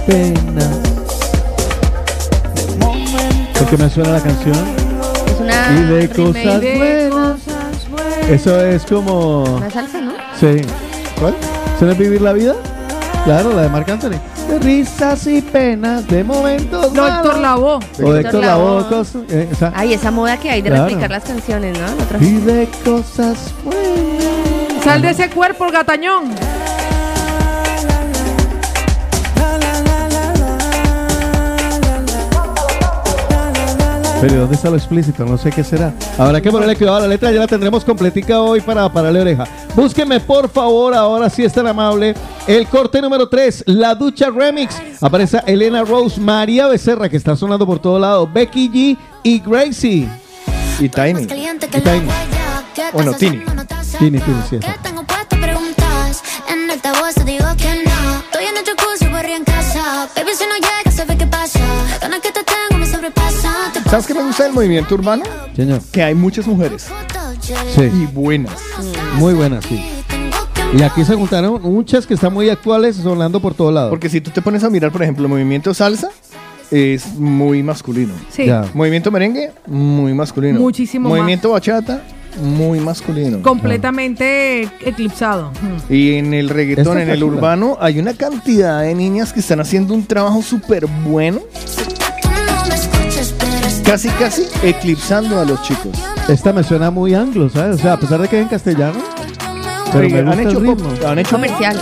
Pena. 0.08 0.70
¿Por 3.58 3.68
qué 3.70 3.78
me 3.78 3.90
suena 3.90 4.12
la 4.12 4.20
canción? 4.22 4.56
Es 5.28 5.40
una 5.40 5.80
Y 5.80 5.84
de 5.94 6.10
cosas 6.10 6.62
de 6.62 6.78
buenas. 6.78 7.40
cosas 7.42 7.90
buenas. 7.90 8.30
Eso 8.30 8.62
es 8.66 8.84
como. 8.84 9.44
Una 9.44 9.70
salsa, 9.70 10.02
¿no? 10.02 10.12
Sí. 10.40 10.62
¿Cuál? 11.20 11.36
¿Se 11.80 11.86
vivir 11.94 12.22
la 12.22 12.34
vida? 12.34 12.56
Claro, 13.26 13.54
la 13.54 13.64
de 13.64 13.70
Marc 13.70 13.90
Anthony. 13.90 14.18
De 14.52 14.60
risas 14.60 15.26
y 15.28 15.42
penas, 15.42 16.06
de 16.08 16.26
momentos. 16.26 16.92
No, 16.92 17.04
malos. 17.04 17.18
Héctor 17.26 17.38
Lavoe. 17.42 17.76
O 17.76 17.80
de 17.80 17.96
Héctor 17.96 18.18
Héctor 18.20 18.44
Lavoe. 18.44 18.82
Lavoe. 18.82 18.90
cosas- 18.98 19.22
eh. 19.30 19.50
Ay, 19.74 19.94
esa 19.94 20.12
moda 20.12 20.36
que 20.38 20.50
hay 20.52 20.62
de 20.62 20.70
Claro. 20.70 20.86
replicar 20.88 21.10
las 21.10 21.24
canciones, 21.24 21.78
¿no? 21.80 21.88
Y 22.20 22.34
de 22.34 22.68
cosas 22.84 23.54
buenas. 23.64 24.84
Sal 24.84 25.02
de 25.02 25.12
ese 25.12 25.30
cuerpo, 25.30 25.72
gatañón. 25.72 26.36
Pero 34.22 34.36
¿y 34.36 34.38
¿dónde 34.38 34.56
está 34.56 34.70
lo 34.70 34.78
explícito? 34.78 35.26
No 35.26 35.36
sé 35.36 35.50
qué 35.50 35.64
será. 35.64 35.96
Habrá 36.16 36.40
que 36.40 36.52
ponerle 36.52 36.76
cuidado 36.76 36.98
a 36.98 37.00
la 37.02 37.08
letra, 37.08 37.32
ya 37.32 37.40
la 37.40 37.48
tendremos 37.48 37.84
completica 37.84 38.40
hoy 38.40 38.62
para 38.62 38.88
pararle 38.94 39.20
oreja. 39.20 39.46
Búsqueme 39.76 40.20
por 40.20 40.48
favor, 40.48 40.94
ahora 40.94 41.28
sí 41.28 41.44
es 41.44 41.52
tan 41.52 41.66
amable, 41.66 42.14
el 42.46 42.68
corte 42.68 43.02
número 43.02 43.28
3, 43.28 43.64
La 43.66 43.96
Ducha 43.96 44.30
Remix. 44.30 44.80
Aparece 45.02 45.42
Elena 45.48 45.84
Rose, 45.84 46.22
María 46.22 46.68
Becerra, 46.68 47.10
que 47.10 47.18
está 47.18 47.36
sonando 47.36 47.66
por 47.66 47.80
todo 47.80 47.98
lado, 47.98 48.30
Becky 48.32 48.70
G 48.70 48.98
y 49.24 49.40
Gracie. 49.40 50.08
Y 50.80 50.88
Tiny. 50.88 51.24
Y 51.24 51.26
Tiny. 51.26 52.08
Bueno, 52.94 53.14
Tini. 53.14 53.44
Tini, 53.98 54.20
Tini, 54.20 54.42
sí. 54.48 54.56
esa. 54.58 54.78
Tengo 54.84 55.04
puesto 55.04 55.32
¿Sabes 63.92 64.08
qué 64.08 64.14
me 64.14 64.24
gusta 64.24 64.46
del 64.46 64.54
movimiento 64.54 64.96
urbano? 64.96 65.24
Señor. 65.54 65.82
Que 65.92 66.02
hay 66.02 66.16
muchas 66.16 66.48
mujeres. 66.48 66.88
Sí. 67.42 67.82
Y 67.84 68.06
buenas. 68.06 68.58
Muy 69.16 69.34
buena, 69.34 69.62
sí. 69.62 69.84
Y 70.78 70.82
aquí 70.82 71.04
se 71.04 71.14
juntaron 71.14 71.62
muchas 71.62 72.08
que 72.08 72.14
están 72.14 72.34
muy 72.34 72.50
actuales 72.50 72.96
sonando 72.96 73.42
por 73.42 73.54
todo 73.54 73.70
lado. 73.70 73.90
Porque 73.90 74.08
si 74.08 74.22
tú 74.22 74.32
te 74.32 74.42
pones 74.42 74.64
a 74.64 74.70
mirar, 74.70 74.94
por 74.94 75.04
ejemplo, 75.04 75.26
el 75.26 75.30
movimiento 75.30 75.74
salsa 75.74 76.08
es 76.72 77.16
muy 77.16 77.64
masculino. 77.64 78.14
Sí. 78.30 78.46
Ya. 78.46 78.64
Movimiento 78.74 79.12
merengue, 79.12 79.52
muy 79.68 80.14
masculino. 80.14 80.58
Muchísimo 80.58 81.10
más. 81.10 81.18
Movimiento 81.18 81.52
bachata, 81.52 82.02
muy 82.42 82.80
masculino. 82.80 83.42
Completamente 83.42 84.70
eclipsado. 84.86 85.52
Mm. 85.52 85.94
Y 85.94 86.14
en 86.14 86.34
el 86.34 86.48
reggaetón, 86.48 86.98
Esta 86.98 87.04
en 87.04 87.10
el 87.10 87.26
urbano, 87.26 87.78
hay 87.82 88.00
una 88.00 88.14
cantidad 88.14 88.84
de 88.84 88.96
niñas 88.96 89.34
que 89.34 89.42
están 89.42 89.60
haciendo 89.60 89.94
un 89.94 90.06
trabajo 90.06 90.42
súper 90.42 90.88
bueno. 90.88 91.42
Casi, 93.84 94.10
casi 94.10 94.48
eclipsando 94.64 95.40
a 95.40 95.46
los 95.46 95.62
chicos. 95.64 95.92
Esta 96.28 96.54
me 96.54 96.64
suena 96.64 96.92
muy 96.92 97.14
anglo, 97.14 97.50
¿sabes? 97.50 97.76
O 97.76 97.80
sea, 97.80 97.94
a 97.94 98.00
pesar 98.00 98.22
de 98.22 98.28
que 98.28 98.38
es 98.38 98.44
en 98.44 98.50
castellano. 98.50 99.00
Pero 99.92 100.10
me 100.10 100.22
gusta 100.22 100.32
han 100.32 100.40
el 100.40 100.48
hecho 100.48 100.60
ritmo. 100.60 100.90
pop, 100.90 101.06
han 101.06 101.20
hecho 101.20 101.32
Comercial. 101.32 101.82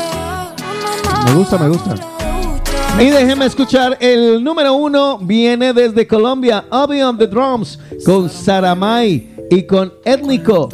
Me 1.25 1.33
gusta, 1.33 1.57
me 1.57 1.67
gusta. 1.67 1.95
Y 2.99 3.09
déjenme 3.09 3.45
escuchar, 3.45 3.97
el 3.99 4.43
número 4.43 4.73
uno 4.73 5.19
viene 5.19 5.73
desde 5.73 6.07
Colombia, 6.07 6.65
Obi 6.69 7.01
on 7.01 7.17
the 7.17 7.27
Drums, 7.27 7.79
con 8.05 8.29
Saramay 8.29 9.35
y 9.49 9.63
con 9.63 9.93
Étnico. 10.03 10.69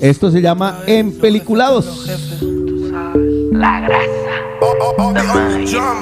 Esto 0.00 0.30
se 0.30 0.40
llama 0.40 0.80
Empeliculados. 0.86 2.06
La 3.52 3.80
grasa 3.80 4.24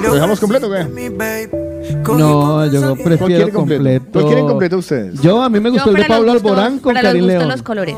¿Lo 0.01 0.13
dejamos 0.13 0.39
completo 0.39 0.67
o 0.67 0.71
qué? 0.71 1.72
No, 1.91 2.65
yo 2.71 2.81
¿Cuál 2.95 2.97
prefiero 3.03 3.51
completo? 3.51 3.53
completo. 3.53 4.05
¿Cuál 4.13 4.25
quieren 4.25 4.47
completo 4.47 4.77
ustedes? 4.77 5.21
Yo, 5.21 5.41
a 5.41 5.49
mí 5.49 5.59
me 5.59 5.69
gustó 5.69 5.85
Yo, 5.85 5.91
el 5.91 5.97
de 5.97 6.07
para 6.07 6.19
los 6.19 6.25
Pablo 6.25 6.33
gustos- 6.33 6.51
Alborán 6.51 6.79
con 6.79 6.93
para 6.93 7.03
los 7.03 7.09
Karim 7.09 7.23
gustos, 7.25 7.39
León. 7.39 7.51
los 7.51 7.61
colores. 7.63 7.95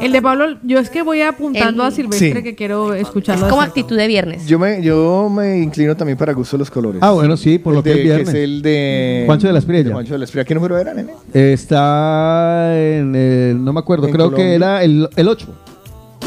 El 0.00 0.12
de 0.12 0.22
Pablo, 0.22 0.44
yo 0.62 0.78
es 0.78 0.90
que 0.90 1.02
voy 1.02 1.22
apuntando 1.22 1.82
El- 1.82 1.88
a 1.88 1.90
Silvestre 1.90 2.34
Sí. 2.36 2.42
que 2.42 2.54
quiero 2.54 2.94
escucharlo. 2.94 3.48
Como 3.48 3.62
de 3.62 3.68
actitud 3.68 3.96
de 3.96 4.06
viernes. 4.06 4.46
Yo 4.46 4.58
me, 4.58 4.82
yo 4.82 5.28
me 5.30 5.58
inclino 5.58 5.96
también 5.96 6.18
para 6.18 6.32
gusto 6.32 6.56
de 6.56 6.60
los 6.60 6.70
colores. 6.70 7.00
Ah, 7.02 7.12
bueno, 7.12 7.36
sí, 7.36 7.58
por 7.58 7.74
lo 7.74 7.82
que 7.82 7.90
De- 7.90 7.96
es 7.96 8.02
viernes. 8.04 8.28
es 8.28 8.34
el 8.34 8.62
de 8.62 9.22
Juancho 9.26 9.46
de 9.46 9.52
la 9.54 9.58
Espriella. 9.58 9.88
de 9.88 9.92
Juancho 9.92 10.12
de 10.14 10.18
la 10.18 10.24
Espriella. 10.24 10.44
¿Qué 10.46 10.54
número 10.54 10.78
era, 10.78 10.94
nene? 10.94 11.12
Está 11.32 12.78
en 12.78 13.14
el, 13.16 13.64
no 13.64 13.72
me 13.72 13.80
acuerdo, 13.80 14.06
En 14.06 14.12
creo 14.12 14.26
Colombia. 14.26 14.46
que 14.46 14.54
era 14.54 14.82
el, 14.84 15.08
el 15.16 15.28
8. 15.28 15.46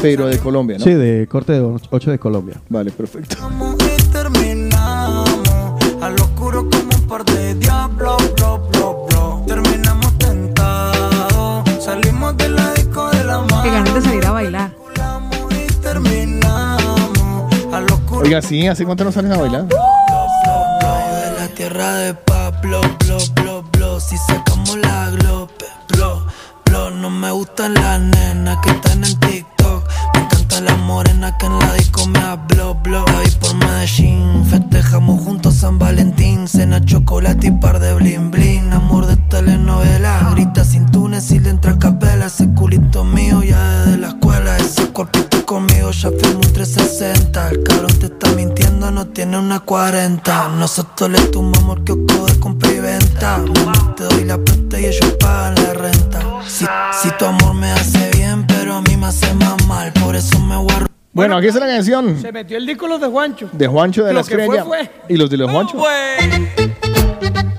Pero 0.02 0.26
de 0.26 0.38
Colombia, 0.38 0.76
¿no? 0.78 0.84
Sí, 0.84 0.92
de 0.92 1.26
corte 1.28 1.52
de 1.52 1.60
8 1.90 2.10
de 2.10 2.18
Colombia. 2.18 2.60
Vale, 2.68 2.90
perfecto. 2.90 3.36
Oiga, 18.24 18.40
sí, 18.40 18.66
¿hace 18.66 18.86
cuánto 18.86 19.04
no 19.04 19.12
sales 19.12 19.32
a 19.32 19.36
bailar? 19.36 19.66
de 19.66 19.76
la 21.38 21.48
tierra 21.54 21.94
de 21.96 22.14
Pablo, 22.14 22.80
blo, 23.00 23.18
blo, 23.34 23.62
blo. 23.70 24.00
Si 24.00 24.16
sacamos 24.16 24.78
la 24.78 25.10
blo. 25.10 26.90
No 26.90 27.10
me 27.10 27.30
gustan 27.32 27.74
las 27.74 28.00
nenas 28.00 28.56
que 28.62 28.70
están 28.70 29.04
en 29.04 29.20
TikTok. 29.20 29.53
Encanta 30.54 30.72
la 30.72 30.76
morena 30.76 31.36
que 31.36 31.46
en 31.46 31.58
la 31.58 31.72
disco 31.74 32.06
me 32.06 32.18
habló, 32.20 32.74
blo. 32.76 33.04
Ahí 33.08 33.30
por 33.40 33.54
Medellín, 33.54 34.44
festejamos 34.48 35.22
juntos 35.22 35.54
San 35.54 35.78
Valentín. 35.78 36.46
Cena, 36.46 36.84
chocolate 36.84 37.48
y 37.48 37.50
par 37.50 37.80
de 37.80 37.94
blin 37.94 38.30
blin. 38.30 38.72
Amor 38.72 39.06
de 39.06 39.16
telenovela, 39.16 40.30
grita 40.32 40.64
sin 40.64 40.86
túnez 40.86 41.30
y 41.32 41.40
le 41.40 41.50
entra 41.50 41.78
capela. 41.78 42.26
Ese 42.26 42.48
culito 42.54 43.04
mío 43.04 43.42
ya 43.42 43.84
desde 43.84 43.98
la 43.98 44.08
escuela. 44.08 44.56
Ese 44.58 44.86
cuerpito 44.90 45.44
conmigo 45.44 45.90
ya 45.90 46.10
firmó 46.10 46.40
un 46.44 46.52
360. 46.52 47.50
El 47.50 47.62
cabrón 47.64 47.98
te 47.98 48.06
está 48.06 48.30
mintiendo, 48.32 48.90
no 48.90 49.06
tiene 49.06 49.38
una 49.38 49.60
40. 49.60 50.48
Nosotros 50.50 51.10
le 51.10 51.20
tumbamos 51.28 51.78
el 51.78 51.84
kiosco 51.84 52.26
de 52.26 52.38
compra 52.38 52.70
y 52.70 52.80
venta. 52.80 53.40
Te 53.96 54.04
doy 54.04 54.24
la 54.24 54.38
plata 54.38 54.80
y 54.80 54.86
ellos 54.86 55.16
pagan 55.18 55.54
la 55.56 55.74
renta. 55.74 56.20
Si, 56.46 56.64
si 57.02 57.10
tu 57.18 57.24
amor 57.24 57.54
me 57.54 57.72
hace 57.72 57.98
bien, 58.10 58.13
pero 58.64 58.76
a 58.76 58.80
mí 58.80 58.96
me 58.96 59.06
hace 59.06 59.34
más 59.34 59.66
mal. 59.66 59.92
Por 59.92 60.16
eso 60.16 60.38
me 60.38 60.56
guardo. 60.56 60.86
Bueno, 61.12 61.36
aquí 61.36 61.48
está 61.48 61.60
la 61.60 61.66
canción 61.66 62.18
Se 62.20 62.32
metió 62.32 62.56
el 62.56 62.66
disco 62.66 62.88
los 62.88 63.00
de 63.00 63.08
Juancho. 63.08 63.48
de 63.52 63.66
Juancho 63.66 64.04
de 64.04 64.14
la 64.14 64.20
Lo 64.20 64.26
que 64.26 64.38
fue, 64.46 64.62
fue. 64.62 64.90
Y 65.08 65.16
los 65.16 65.28
de 65.28 65.36
los 65.36 65.50
Juancho. 65.50 65.76
¡Oh! 65.78 67.53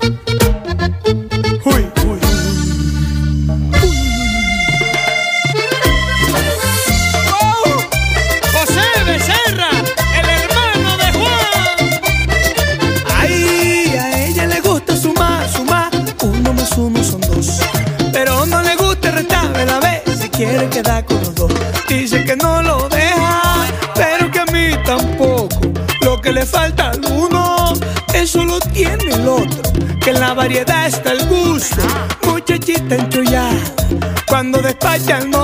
Cuando 35.06 35.35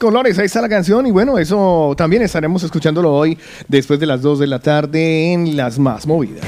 colores, 0.00 0.38
ahí 0.38 0.46
está 0.46 0.60
la 0.60 0.68
canción 0.68 1.06
y 1.06 1.12
bueno, 1.12 1.38
eso 1.38 1.94
también 1.96 2.22
estaremos 2.22 2.62
escuchándolo 2.62 3.12
hoy 3.12 3.38
después 3.68 4.00
de 4.00 4.06
las 4.06 4.22
2 4.22 4.40
de 4.40 4.46
la 4.48 4.58
tarde 4.58 5.32
en 5.32 5.56
las 5.56 5.78
más 5.78 6.06
movidas. 6.06 6.42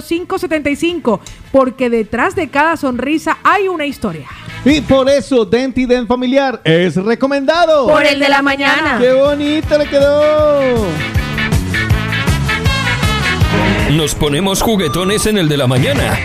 575 0.02 1.20
porque 1.52 1.90
detrás 1.90 2.36
de 2.36 2.50
cada 2.50 2.78
sonrisa 2.78 3.38
hay 3.44 3.68
una 3.68 3.86
historia. 3.86 4.28
Y 4.66 4.82
por 4.82 5.10
eso 5.10 5.46
Dentident 5.46 6.08
Familiar 6.08 6.62
es 6.64 6.96
recomendado. 6.96 7.88
Por 7.88 8.06
el 8.06 8.20
de 8.20 8.30
la 8.30 8.42
mañana. 8.42 8.98
¡Qué 9.00 9.14
bonito 9.14 9.78
le 9.78 9.86
quedó! 9.88 10.86
Nos 13.92 14.14
ponemos 14.14 14.62
juguetones 14.62 15.26
en 15.26 15.38
el 15.38 15.50
de 15.50 15.58
la 15.58 15.68
mañana. 15.68 16.18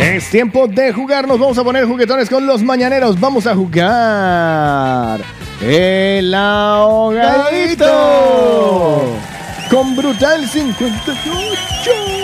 Es 0.00 0.30
tiempo 0.30 0.66
de 0.68 0.92
jugar, 0.92 1.26
nos 1.26 1.38
vamos 1.38 1.56
a 1.58 1.64
poner 1.64 1.86
juguetones 1.86 2.28
con 2.28 2.46
los 2.46 2.62
mañaneros. 2.62 3.18
Vamos 3.18 3.46
a 3.46 3.54
jugar 3.54 5.20
el 5.62 6.34
ahogadito 6.34 7.86
con 9.70 9.96
Brutal 9.96 10.46
58. 10.46 12.15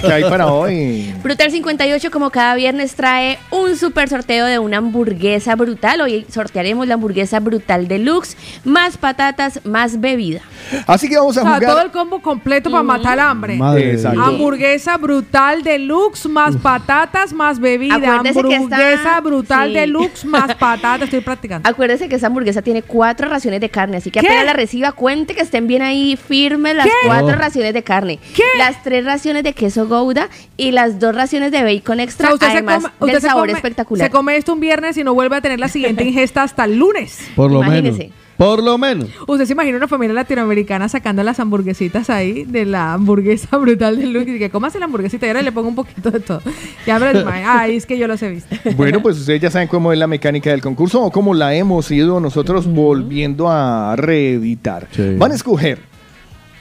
¿Qué 0.00 0.12
hay 0.12 0.22
para 0.24 0.46
hoy? 0.52 1.14
Brutal 1.22 1.50
58, 1.50 2.10
como 2.10 2.30
cada 2.30 2.54
viernes, 2.54 2.94
trae 2.94 3.38
un 3.50 3.76
super 3.76 4.08
sorteo 4.08 4.46
de 4.46 4.58
una 4.58 4.78
hamburguesa 4.78 5.54
brutal. 5.56 6.00
Hoy 6.00 6.26
sortearemos 6.30 6.86
la 6.86 6.94
hamburguesa 6.94 7.40
brutal 7.40 7.88
deluxe, 7.88 8.36
más 8.64 8.96
patatas, 8.96 9.60
más 9.64 10.00
bebida. 10.00 10.40
Así 10.86 11.08
que 11.08 11.16
vamos 11.16 11.36
a 11.36 11.40
O 11.40 11.44
sea, 11.44 11.54
jugar. 11.56 11.70
todo 11.70 11.82
el 11.82 11.90
combo 11.90 12.20
completo 12.20 12.70
para 12.70 12.82
matar 12.82 13.18
hambre. 13.20 13.56
Madre 13.56 13.92
Exacto. 13.92 14.22
Hamburguesa 14.22 14.96
brutal 14.96 15.62
deluxe, 15.62 16.26
más 16.28 16.56
patatas, 16.56 17.32
más 17.32 17.58
bebida. 17.58 17.94
Acuérdese 17.96 18.42
que 18.42 18.54
Hamburguesa 18.56 18.94
está- 18.94 19.20
brutal 19.20 19.68
sí. 19.68 19.74
deluxe, 19.74 20.24
más 20.24 20.54
patatas. 20.58 21.02
Estoy 21.02 21.20
practicando. 21.20 21.68
Acuérdese 21.68 22.08
que 22.08 22.16
esa 22.16 22.26
hamburguesa 22.28 22.62
tiene 22.62 22.82
cuatro 22.82 23.28
raciones 23.28 23.60
de 23.60 23.68
carne, 23.70 23.96
así 23.98 24.10
que 24.10 24.20
¿Qué? 24.20 24.26
apenas 24.26 24.44
la 24.46 24.52
reciba, 24.52 24.92
cuente 24.92 25.34
que 25.34 25.42
estén 25.42 25.66
bien 25.66 25.82
ahí 25.82 26.16
firmes 26.16 26.76
las 26.76 26.86
¿Qué? 26.86 26.92
cuatro 27.06 27.28
Oh. 27.34 27.38
raciones 27.38 27.74
de 27.74 27.82
carne. 27.82 28.18
¿Qué? 28.34 28.42
Las 28.58 28.82
tres 28.82 29.04
raciones 29.04 29.42
de 29.44 29.52
queso 29.52 29.63
gouda 29.88 30.28
y 30.56 30.70
las 30.72 30.98
dos 31.00 31.14
raciones 31.14 31.52
de 31.52 31.62
bacon 31.62 31.98
O 31.98 32.02
extra, 32.02 32.26
sea, 32.28 32.34
usted 32.34 32.46
se 32.46 32.52
además 32.52 32.84
del 33.00 33.10
se 33.20 33.20
sabor 33.20 33.46
come- 33.48 33.52
espectacular. 33.52 34.06
Se 34.06 34.10
come 34.12 34.36
esto 34.36 34.52
un 34.52 34.60
viernes 34.60 34.96
y 34.96 35.04
no 35.04 35.14
vuelve 35.14 35.36
a 35.36 35.40
tener 35.40 35.60
la 35.60 35.68
siguiente 35.68 36.04
ingesta 36.08 36.42
hasta 36.42 36.64
el 36.64 36.76
lunes. 36.78 37.18
Por 37.36 37.50
lo 37.50 37.58
Imagínese. 37.62 37.98
menos. 37.98 38.14
Por 38.36 38.64
lo 38.64 38.76
menos. 38.78 39.08
¿Usted 39.28 39.44
se 39.46 39.52
imagina 39.52 39.76
una 39.76 39.86
familia 39.86 40.12
latinoamericana 40.12 40.88
sacando 40.88 41.22
las 41.22 41.38
hamburguesitas 41.38 42.10
ahí 42.10 42.42
de 42.42 42.64
la 42.64 42.92
hamburguesa 42.94 43.56
brutal 43.58 43.96
de 43.96 44.06
Luke? 44.06 44.28
Y 44.34 44.40
que 44.40 44.50
cómo 44.50 44.66
hace 44.66 44.80
la 44.80 44.86
hamburguesita 44.86 45.24
y 45.26 45.28
ahora 45.28 45.42
le 45.42 45.52
pongo 45.52 45.68
un 45.68 45.76
poquito 45.76 46.10
de 46.10 46.18
todo. 46.18 46.42
Ya 46.84 46.98
me 46.98 47.14
lo. 47.14 47.28
Ay, 47.28 47.76
es 47.76 47.86
que 47.86 47.96
yo 47.96 48.08
los 48.08 48.20
he 48.24 48.30
visto. 48.30 48.56
Bueno, 48.76 49.00
pues 49.02 49.18
ustedes 49.20 49.40
ya 49.40 49.52
saben 49.52 49.68
cómo 49.68 49.92
es 49.92 49.98
la 50.00 50.08
mecánica 50.08 50.50
del 50.50 50.62
concurso 50.62 51.00
o 51.00 51.12
cómo 51.12 51.32
la 51.32 51.54
hemos 51.54 51.88
ido 51.92 52.18
nosotros 52.18 52.66
volviendo 52.66 53.48
a 53.48 53.94
reeditar. 53.94 54.88
Van 55.16 55.30
a 55.30 55.34
escoger 55.36 55.78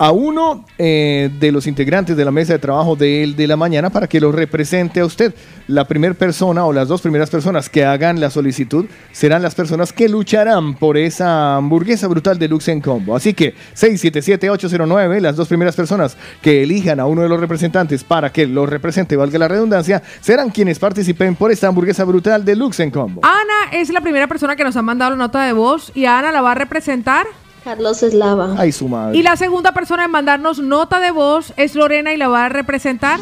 a 0.03 0.11
uno 0.11 0.65
eh, 0.77 1.29
de 1.39 1.53
los 1.53 1.65
integrantes 1.65 2.17
de 2.17 2.25
la 2.25 2.31
mesa 2.31 2.51
de 2.51 2.59
trabajo 2.59 2.97
de 2.97 3.23
él 3.23 3.37
de 3.37 3.47
la 3.47 3.55
mañana 3.55 3.89
para 3.89 4.05
que 4.05 4.19
lo 4.19 4.33
represente 4.33 4.99
a 4.99 5.05
usted. 5.05 5.33
La 5.67 5.87
primera 5.87 6.13
persona 6.13 6.65
o 6.65 6.73
las 6.73 6.89
dos 6.89 6.99
primeras 6.99 7.29
personas 7.29 7.69
que 7.69 7.85
hagan 7.85 8.19
la 8.19 8.29
solicitud 8.29 8.85
serán 9.13 9.41
las 9.41 9.55
personas 9.55 9.93
que 9.93 10.09
lucharán 10.09 10.73
por 10.73 10.97
esa 10.97 11.55
hamburguesa 11.55 12.09
brutal 12.09 12.37
deluxe 12.37 12.67
en 12.67 12.81
combo. 12.81 13.15
Así 13.15 13.33
que 13.33 13.55
677-809, 13.77 15.21
las 15.21 15.37
dos 15.37 15.47
primeras 15.47 15.77
personas 15.77 16.17
que 16.41 16.63
elijan 16.63 16.99
a 16.99 17.05
uno 17.05 17.21
de 17.21 17.29
los 17.29 17.39
representantes 17.39 18.03
para 18.03 18.29
que 18.29 18.45
lo 18.45 18.65
represente, 18.65 19.15
valga 19.15 19.39
la 19.39 19.47
redundancia, 19.47 20.03
serán 20.19 20.49
quienes 20.49 20.79
participen 20.79 21.37
por 21.37 21.49
esta 21.49 21.69
hamburguesa 21.69 22.03
brutal 22.03 22.43
deluxe 22.43 22.81
en 22.81 22.91
combo. 22.91 23.21
Ana 23.23 23.71
es 23.71 23.89
la 23.89 24.01
primera 24.01 24.27
persona 24.27 24.57
que 24.57 24.65
nos 24.65 24.75
ha 24.75 24.81
mandado 24.81 25.11
la 25.11 25.17
nota 25.17 25.45
de 25.45 25.53
voz 25.53 25.93
y 25.95 26.03
Ana 26.07 26.33
la 26.33 26.41
va 26.41 26.51
a 26.51 26.55
representar. 26.55 27.25
Carlos 27.63 28.03
Eslava. 28.03 28.55
Ay, 28.57 28.71
su 28.71 28.87
madre. 28.87 29.17
Y 29.17 29.23
la 29.23 29.35
segunda 29.37 29.71
persona 29.71 30.05
en 30.05 30.11
mandarnos 30.11 30.59
nota 30.59 30.99
de 30.99 31.11
voz 31.11 31.53
es 31.57 31.75
Lorena 31.75 32.13
y 32.13 32.17
la 32.17 32.27
va 32.27 32.45
a 32.45 32.49
representar. 32.49 33.19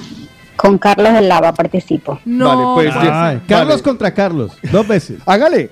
Con 0.56 0.78
Carlos 0.78 1.10
Eslava 1.10 1.54
participo. 1.54 2.20
No. 2.26 2.74
Vale, 2.76 2.92
pues, 2.92 3.06
Ay, 3.12 3.42
Carlos 3.48 3.76
vale. 3.76 3.84
contra 3.84 4.14
Carlos. 4.14 4.52
Dos 4.72 4.88
veces. 4.88 5.20
Hágale. 5.26 5.72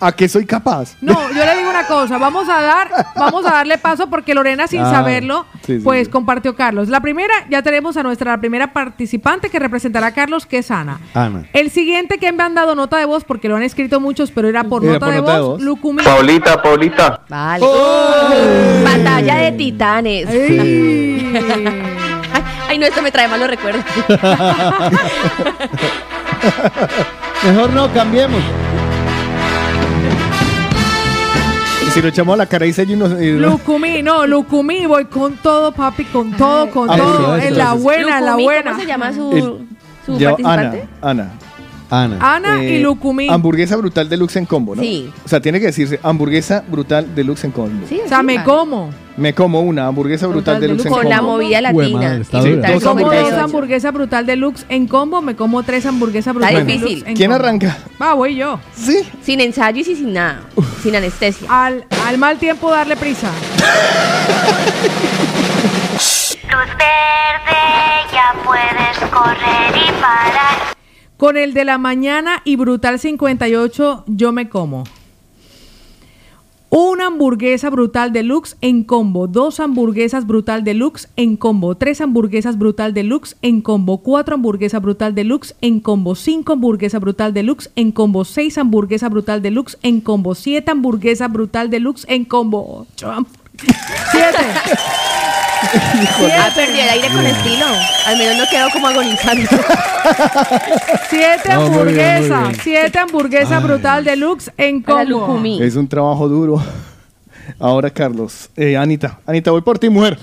A 0.00 0.12
que 0.12 0.28
soy 0.28 0.46
capaz. 0.46 0.96
No, 1.02 1.12
yo 1.30 1.44
le 1.44 1.56
digo 1.56 1.68
una 1.68 1.86
cosa, 1.86 2.16
vamos 2.16 2.48
a 2.48 2.62
dar, 2.62 2.88
vamos 3.16 3.44
a 3.44 3.50
darle 3.50 3.76
paso 3.76 4.08
porque 4.08 4.34
Lorena 4.34 4.66
sin 4.66 4.80
Ah, 4.80 4.90
saberlo, 4.90 5.44
sí, 5.66 5.76
sí, 5.76 5.80
pues 5.84 6.06
sí. 6.06 6.10
compartió 6.10 6.56
Carlos. 6.56 6.88
La 6.88 7.00
primera, 7.00 7.34
ya 7.50 7.60
tenemos 7.62 7.96
a 7.98 8.02
nuestra 8.02 8.30
la 8.32 8.38
primera 8.38 8.72
participante 8.72 9.50
que 9.50 9.58
representará 9.58 10.06
a 10.08 10.14
Carlos, 10.14 10.46
que 10.46 10.58
es 10.58 10.70
Ana. 10.70 11.00
Ana. 11.12 11.44
El 11.52 11.70
siguiente 11.70 12.16
que 12.18 12.32
me 12.32 12.42
han 12.42 12.54
dado 12.54 12.74
nota 12.74 12.96
de 12.96 13.04
voz, 13.04 13.24
porque 13.24 13.48
lo 13.48 13.56
han 13.56 13.62
escrito 13.62 14.00
muchos, 14.00 14.30
pero 14.30 14.48
era 14.48 14.64
por, 14.64 14.82
Era 14.82 14.94
nota, 14.94 15.06
por 15.06 15.14
de 15.14 15.20
nota 15.20 15.34
de 15.34 15.40
voz, 15.40 15.48
voz. 15.50 15.60
Lucumí. 15.62 16.02
Paulita, 16.02 16.62
Paulita. 16.62 17.20
Vale. 17.28 17.66
Batalla 18.82 19.34
de 19.36 19.52
titanes. 19.52 20.26
Ay, 20.28 21.34
ay, 22.68 22.78
no, 22.78 22.86
esto 22.86 23.02
me 23.02 23.12
trae 23.12 23.28
malos 23.28 23.50
recuerdos. 23.50 23.84
Mejor 27.44 27.70
no, 27.70 27.92
cambiemos. 27.92 28.40
Si 31.90 32.00
lo 32.02 32.08
echamos 32.08 32.34
a 32.34 32.36
la 32.36 32.46
cara 32.46 32.66
y 32.66 32.72
se 32.72 32.84
y- 32.84 32.96
Lucumí, 33.38 34.02
no, 34.02 34.26
Lucumí, 34.26 34.86
voy 34.86 35.04
con 35.06 35.34
todo, 35.36 35.72
papi, 35.72 36.04
con 36.04 36.32
todo, 36.32 36.70
con 36.70 36.90
Ah, 36.90 36.96
todo, 36.96 37.36
eso, 37.36 37.46
en 37.46 37.52
eso, 37.52 37.58
la 37.58 37.72
buena, 37.74 38.18
en 38.18 38.24
la 38.24 38.36
buena. 38.36 38.70
¿Cómo 38.72 38.80
se 38.82 38.86
llama 38.86 39.12
su, 39.12 39.32
El- 39.32 39.68
su 40.06 40.18
Ya- 40.18 40.30
participante? 40.30 40.88
Ana, 41.02 41.22
Ana. 41.90 42.16
Ana. 42.16 42.34
Ana 42.36 42.62
y 42.64 42.76
Eh, 42.76 42.80
Lucumí. 42.80 43.28
Hamburguesa 43.28 43.76
brutal 43.76 44.08
deluxe 44.08 44.36
en 44.36 44.46
combo, 44.46 44.76
¿no? 44.76 44.82
Sí. 44.82 45.10
O 45.24 45.28
sea, 45.28 45.40
tiene 45.40 45.58
que 45.58 45.66
decirse 45.66 45.98
hamburguesa 46.04 46.62
brutal 46.68 47.12
deluxe 47.16 47.44
en 47.44 47.50
combo. 47.50 47.84
Sí, 47.88 48.00
O 48.04 48.08
sea, 48.08 48.20
sí, 48.20 48.24
me 48.24 48.36
vale. 48.36 48.46
como. 48.48 48.90
Me 49.16 49.34
como 49.34 49.60
una 49.60 49.86
hamburguesa 49.86 50.26
brutal, 50.28 50.54
Brutal 50.56 50.60
deluxe 50.60 50.86
en 50.86 50.92
deluxe. 50.92 51.02
combo. 51.02 51.02
Con 51.02 51.10
la 51.10 51.22
movida 51.22 51.60
latina. 51.60 51.98
madre, 52.08 52.20
está 52.22 52.38
Dos 52.72 52.84
como 52.84 53.00
dos 53.00 53.10
58. 53.10 53.40
hamburguesas 53.44 53.92
brutal 53.92 54.26
deluxe 54.26 54.66
en 54.68 54.86
combo, 54.86 55.20
me 55.20 55.36
como 55.36 55.62
tres 55.62 55.84
hamburguesas 55.84 56.32
brutal 56.34 56.52
Está 56.54 56.64
deluxe 56.64 56.82
difícil. 56.84 57.08
en 57.08 57.16
¿Quién 57.16 57.30
combo. 57.30 57.44
arranca? 57.44 57.78
Va, 58.00 58.14
voy 58.14 58.36
yo. 58.36 58.58
Sí. 58.74 59.02
Sin 59.22 59.40
ensayos 59.40 59.86
y 59.88 59.96
sin 59.96 60.12
nada. 60.14 60.40
Sin 60.82 60.96
anestesia. 60.96 61.46
Al, 61.50 61.84
al 62.06 62.18
mal 62.18 62.38
tiempo 62.38 62.70
darle 62.70 62.96
prisa. 62.96 63.30
Luz 66.44 66.66
verde, 66.78 67.62
ya 68.12 68.34
puedes 68.44 69.10
correr 69.10 69.76
y 69.76 69.92
parar. 70.00 70.74
Con 71.16 71.36
el 71.36 71.52
de 71.52 71.64
la 71.64 71.76
mañana 71.78 72.40
y 72.44 72.56
Brutal 72.56 72.98
58, 72.98 74.04
yo 74.06 74.32
me 74.32 74.48
como. 74.48 74.84
Una 76.72 77.06
hamburguesa 77.06 77.68
brutal 77.68 78.12
deluxe 78.12 78.56
en 78.60 78.84
combo, 78.84 79.26
dos 79.26 79.58
hamburguesas 79.58 80.24
brutal 80.24 80.62
deluxe 80.62 81.08
en 81.16 81.36
combo, 81.36 81.74
tres 81.74 82.00
hamburguesas 82.00 82.56
brutal 82.58 82.94
deluxe 82.94 83.36
en 83.42 83.60
combo, 83.60 83.98
cuatro 83.98 84.36
hamburguesas 84.36 84.80
brutal 84.80 85.12
deluxe 85.16 85.56
en 85.62 85.80
combo, 85.80 86.14
cinco 86.14 86.52
hamburguesas 86.52 87.00
brutal 87.00 87.34
deluxe 87.34 87.72
en 87.74 87.90
combo, 87.90 88.24
seis 88.24 88.56
hamburguesas 88.56 89.10
brutal 89.10 89.42
deluxe 89.42 89.78
en 89.82 90.00
combo, 90.00 90.36
siete 90.36 90.70
hamburguesas 90.70 91.32
brutal 91.32 91.70
deluxe 91.70 92.04
en 92.08 92.24
combo, 92.24 92.86
ocho 92.88 93.26
siete, 94.12 94.38
Ah, 95.62 96.50
perdí 96.54 96.80
el 96.80 96.88
aire 96.88 97.08
con 97.08 97.24
estilo. 97.26 97.66
Al 98.06 98.16
menos 98.18 98.36
no 98.38 98.44
quedo 98.50 98.68
como 98.72 98.86
agonizando. 98.88 99.48
siete 101.10 101.48
No, 101.54 101.68
muy 101.68 101.68
bien, 101.68 101.68
muy 101.70 101.76
hamburguesas, 101.76 102.48
bien. 102.48 102.60
siete 102.62 102.98
hamburguesas 102.98 103.62
brutal 103.62 104.04
deluxe 104.04 104.50
en 104.56 104.82
Para 104.82 105.04
combo. 105.04 105.26
Lucumí. 105.26 105.62
Es 105.62 105.76
un 105.76 105.86
trabajo 105.88 106.28
duro. 106.28 106.62
Ahora, 107.58 107.90
Carlos. 107.90 108.48
Eh, 108.56 108.76
Anita. 108.76 109.18
Anita, 109.26 109.50
voy 109.50 109.60
por 109.60 109.78
ti, 109.78 109.88
mujer. 109.90 110.18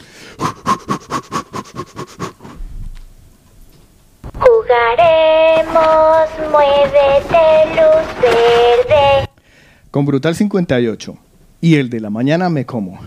Jugaremos, 4.98 6.30
muévete, 6.52 7.66
luz 7.76 8.22
verde. 8.22 9.30
Con 9.92 10.06
Brutal 10.06 10.36
58 10.36 11.18
y 11.62 11.76
el 11.76 11.90
de 11.90 12.00
la 12.00 12.10
mañana 12.10 12.50
me 12.50 12.66
como. 12.66 13.00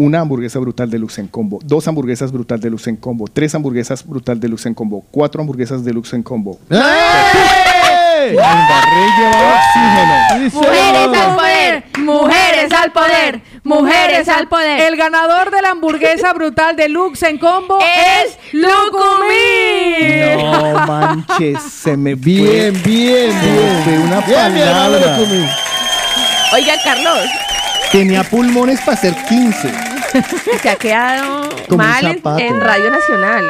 Una 0.00 0.20
hamburguesa 0.20 0.58
brutal 0.58 0.88
deluxe 0.88 1.18
en 1.18 1.28
combo, 1.28 1.58
dos 1.62 1.86
hamburguesas 1.86 2.32
brutal 2.32 2.58
deluxe 2.58 2.86
en 2.88 2.96
combo, 2.96 3.26
tres 3.30 3.54
hamburguesas 3.54 4.06
brutal 4.06 4.40
deluxe 4.40 4.64
en 4.64 4.72
combo, 4.72 5.04
cuatro 5.10 5.42
hamburguesas 5.42 5.84
deluxe 5.84 6.14
en 6.14 6.22
combo. 6.22 6.58
¡Eh! 6.70 6.78
Embarré 8.30 9.02
y 9.06 9.20
llevaba 9.20 9.60
oxígeno. 9.60 10.62
Mujeres 10.62 11.18
al 11.20 11.36
poder. 11.36 11.84
Mujeres 11.98 12.72
al 12.72 12.92
poder. 12.92 13.42
Mujeres 13.62 14.28
al 14.30 14.48
poder. 14.48 14.80
El 14.80 14.96
ganador 14.96 15.50
de 15.50 15.60
la 15.60 15.72
hamburguesa 15.72 16.32
brutal 16.34 16.76
deluxe 16.76 17.24
en 17.24 17.36
combo 17.36 17.78
es 17.80 18.38
Lucumí. 18.52 20.34
No 20.42 20.86
manches, 20.86 21.62
se 21.62 21.94
me 21.98 22.16
fue. 22.16 22.22
Bien, 22.22 22.82
bien, 22.82 23.38
bien. 23.38 23.82
fue 23.84 23.98
una 23.98 24.20
Bien, 24.22 24.64
palabra. 24.64 25.18
Lucumí. 25.18 25.44
Oiga, 26.54 26.72
Carlos, 26.82 27.18
Tenía 27.92 28.22
pulmones 28.22 28.80
para 28.80 28.96
hacer 28.96 29.14
15. 29.28 29.89
se 30.62 30.68
ha 30.70 30.76
quedado 30.76 31.48
Como 31.68 31.82
mal 31.82 32.04
en, 32.38 32.60
Radio 32.60 32.90
Nacional. 32.90 33.44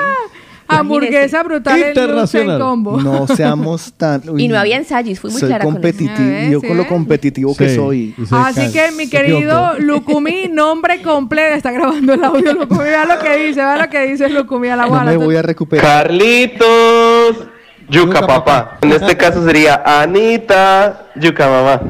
Hamburguesa 0.73 1.43
brutal 1.43 1.75
deluxe 1.81 1.97
en 1.97 2.05
Internacional. 2.43 2.61
combo. 2.61 3.01
No 3.01 3.27
seamos 3.27 3.93
tan. 3.95 4.23
Y 4.39 4.47
no 4.47 4.57
había 4.57 4.77
ensayos, 4.77 5.19
fui 5.19 5.31
muy 5.33 5.41
soy 5.41 5.49
clara 5.49 5.65
con 5.65 5.73
eso. 5.75 5.83
competitivo. 5.83 6.31
Ah, 6.33 6.49
Yo 6.49 6.61
con 6.63 6.77
lo 6.77 6.83
¿Sí? 6.85 6.89
competitivo 6.89 7.57
que 7.57 7.69
Sí. 7.71 7.75
soy. 7.75 8.15
Así 8.31 8.71
que 8.73 8.93
mi 8.93 9.09
querido. 9.11 9.73
Lucumí, 9.81 10.49
nombre 10.49 11.03
completo, 11.03 11.57
está 11.57 11.73
grabando 11.73 12.13
el 12.15 12.23
audio 12.23 12.53
Lucumí, 12.55 12.85
vea 12.85 13.05
lo 13.05 13.19
que 13.19 13.37
dice, 13.37 13.61
vea 13.61 13.77
lo 13.79 13.89
que 13.91 14.07
dice 14.07 14.29
Lucumí 14.29 14.69
a 14.69 14.77
la 14.77 14.83
No 14.85 14.89
guala. 14.91 15.11
me 15.11 15.17
voy 15.17 15.35
a 15.35 15.43
recuperar. 15.43 16.05
Carlitos. 16.05 17.47
Yuca 17.89 18.25
papá. 18.25 18.79
En 18.83 18.93
este 18.93 19.17
caso 19.17 19.45
sería 19.45 19.83
Anita. 19.85 21.07
Yuca 21.17 21.49
mamá. 21.49 21.81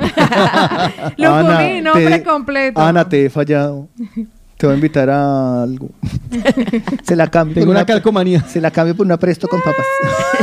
Lucumí, 1.19 1.83
nombre 1.83 2.19
te- 2.19 2.25
completo. 2.25 2.81
Ana, 2.81 3.07
te 3.07 3.27
he 3.27 3.29
fallado. 3.31 3.89
Te 4.61 4.67
voy 4.67 4.75
a 4.75 4.77
invitar 4.77 5.09
a 5.09 5.63
algo. 5.63 5.89
Se 7.03 7.17
la 7.17 7.31
cambio. 7.31 7.55
Tengo 7.55 7.69
por 7.69 7.77
una 7.77 7.87
calcomanía. 7.87 8.45
Se 8.47 8.61
la 8.61 8.71
cambio 8.71 8.95
por 8.95 9.07
una 9.07 9.17
presto 9.17 9.49
con 9.49 9.63
papas. 9.63 9.87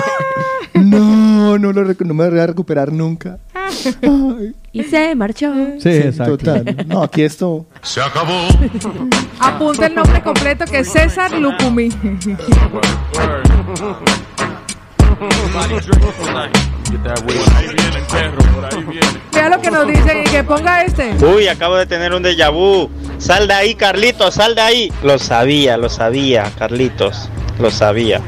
no, 0.73 1.59
no, 1.59 1.71
lo 1.71 1.83
no 1.83 2.13
me 2.15 2.27
voy 2.27 2.39
a 2.39 2.47
recuperar 2.47 2.91
nunca. 2.91 3.37
Ay, 3.53 4.55
Y 4.71 4.81
se 4.85 5.13
marchó. 5.13 5.53
Sí, 5.77 5.89
exacto. 5.89 6.35
total. 6.35 6.87
No, 6.87 7.03
aquí 7.03 7.21
esto. 7.21 7.67
Se 7.83 8.01
acabó. 8.01 8.47
Apunta 9.39 9.85
el 9.85 9.93
nombre 9.93 10.19
completo 10.23 10.65
que 10.65 10.79
es 10.79 10.91
César 10.91 11.33
Lucumí. 11.33 11.89
Vea 19.33 19.49
lo 19.49 19.59
que 19.61 19.71
nos 19.71 19.87
dicen 19.87 20.21
y 20.21 20.23
que 20.29 20.43
ponga 20.43 20.83
este. 20.83 21.15
Uy, 21.23 21.47
acabo 21.47 21.75
de 21.75 21.85
tener 21.85 22.13
un 22.13 22.23
déjà 22.23 22.49
vu. 22.51 22.89
Sal 23.17 23.47
de 23.47 23.53
ahí, 23.53 23.75
Carlitos, 23.75 24.33
sal 24.35 24.55
de 24.55 24.61
ahí. 24.61 24.91
Lo 25.03 25.17
sabía, 25.19 25.77
lo 25.77 25.89
sabía, 25.89 26.51
Carlitos. 26.57 27.29
Lo 27.59 27.71
sabía. 27.71 28.21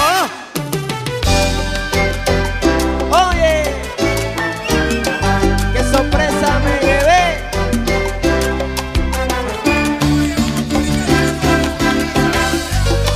Oh. 0.00 0.26
¡Oye! 3.30 3.62
Qué 5.72 5.82
sorpresa 5.84 6.60
me 6.64 6.74
bebé. 6.86 7.24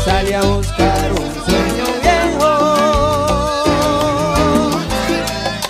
Salí 0.04 0.32
a 0.32 0.42
buscar 0.42 1.12
un 1.12 1.34
sueño 1.44 1.86
viejo. 2.02 2.50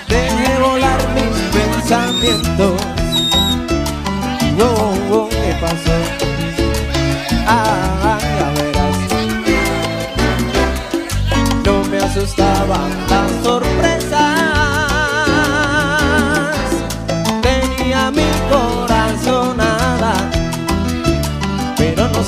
Deje 0.08 0.58
volar 0.58 1.00
mis 1.15 1.36
pensamientos. 1.58 2.75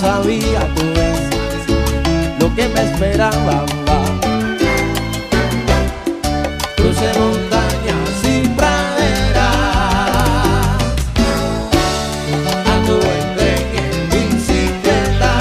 sabía 0.00 0.60
pues 0.74 1.18
lo 2.38 2.54
que 2.54 2.68
me 2.68 2.80
esperaba. 2.82 3.66
Crucé 6.76 7.10
montañas 7.18 8.24
y 8.24 8.48
praderas, 8.48 9.56
anduve 12.74 13.12
en 13.22 13.36
tren 13.36 13.66
en 13.82 13.94
bicicleta. 14.10 15.32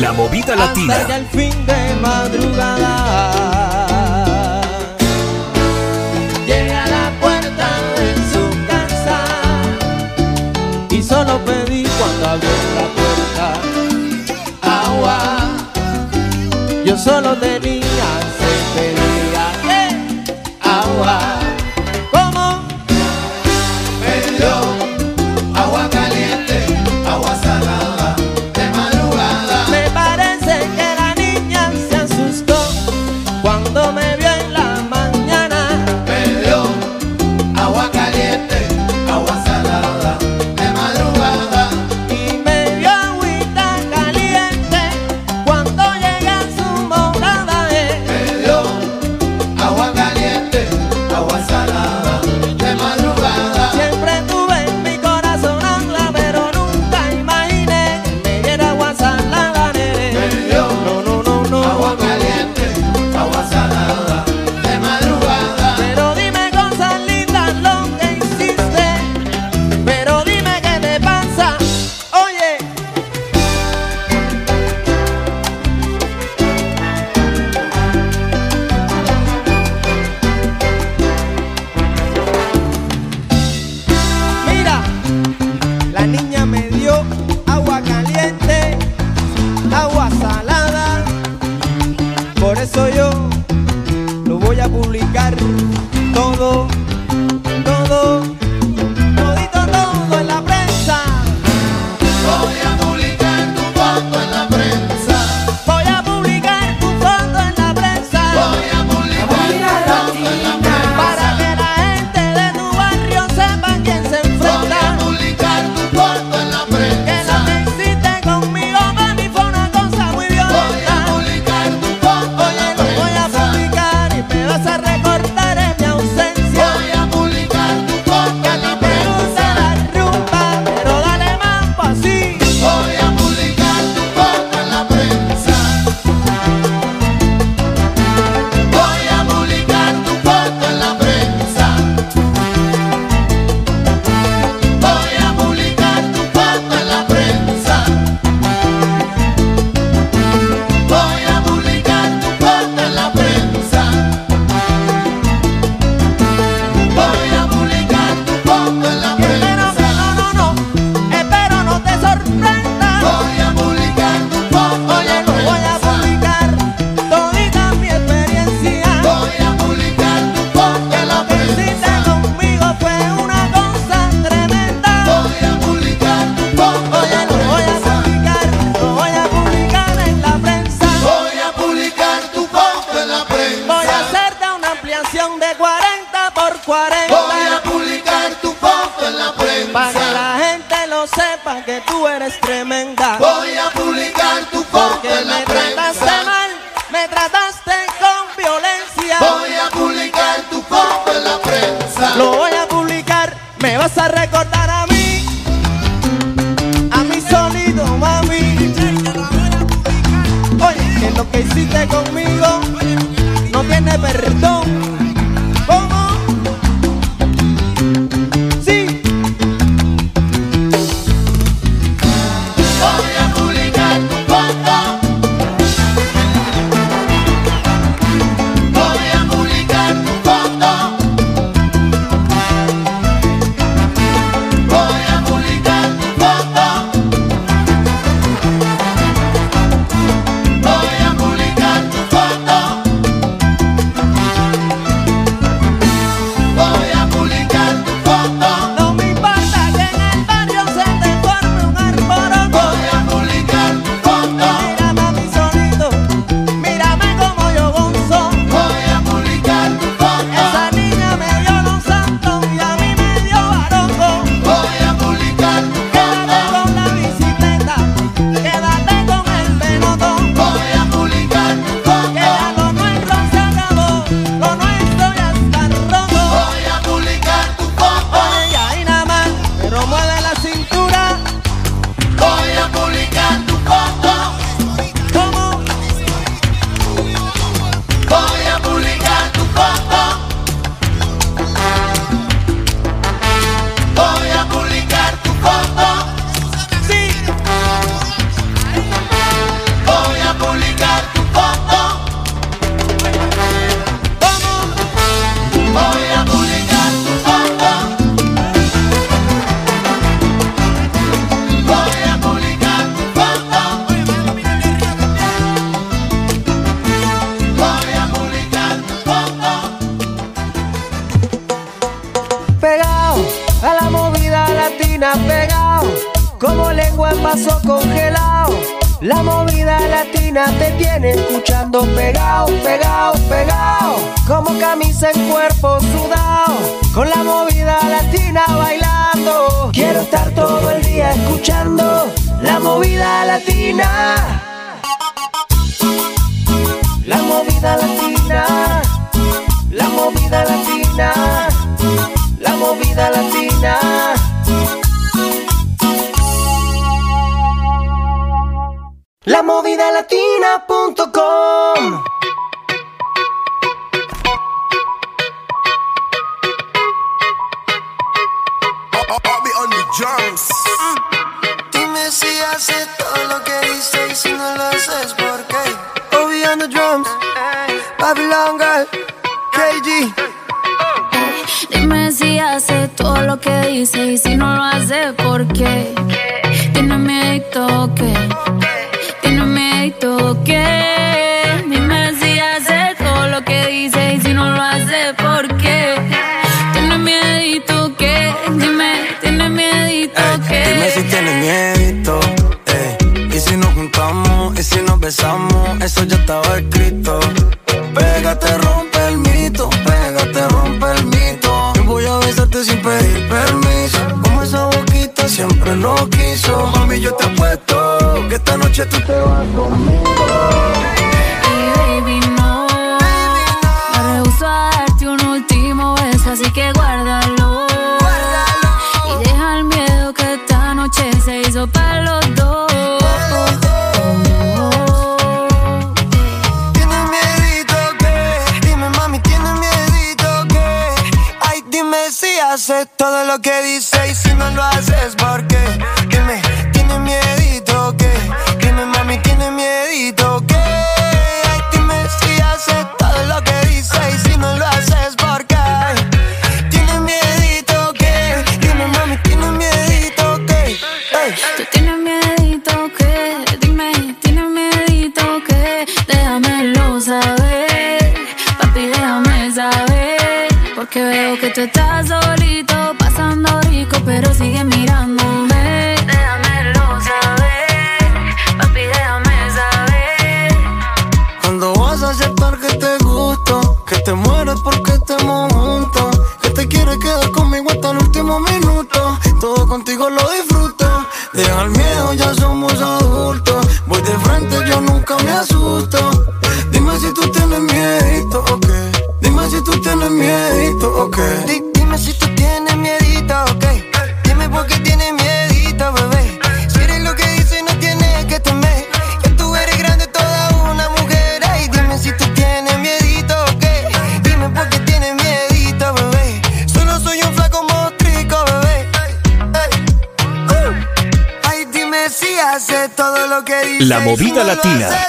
La 0.00 0.12
movida 0.12 0.56
latina. 0.56 0.96
Hasta 0.96 1.16
el 1.18 1.26
fin 1.26 1.66
de 1.66 1.94
madrugada. 2.00 3.51
abrió 12.32 12.50
la 12.74 12.86
puerta. 12.96 13.46
Agua, 14.62 15.18
yo 16.84 16.96
solo 16.96 17.36
tenía 17.36 17.91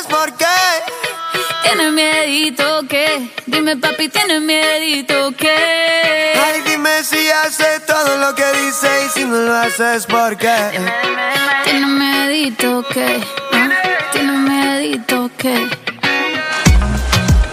haces, 0.03 0.07
¿por 0.07 0.33
qué? 0.33 0.45
Tienes 1.64 1.93
miedito 1.93 2.82
que, 2.88 3.30
dime 3.45 3.77
papi, 3.77 4.09
tienes 4.09 4.41
miedito 4.41 5.32
que. 5.35 6.33
Ay, 6.35 6.61
dime 6.65 7.03
si 7.03 7.30
haces 7.30 7.85
todo 7.85 8.17
lo 8.17 8.35
que 8.35 8.43
dices 8.64 9.06
y 9.07 9.19
si 9.19 9.25
no 9.25 9.38
lo 9.38 9.56
haces, 9.56 10.06
¿por 10.06 10.38
qué? 10.38 10.56
Tienes 11.64 11.90
miedito 11.90 12.83
que, 12.90 13.23
tienes 14.11 14.38
miedito 14.38 15.30
que. 15.38 15.69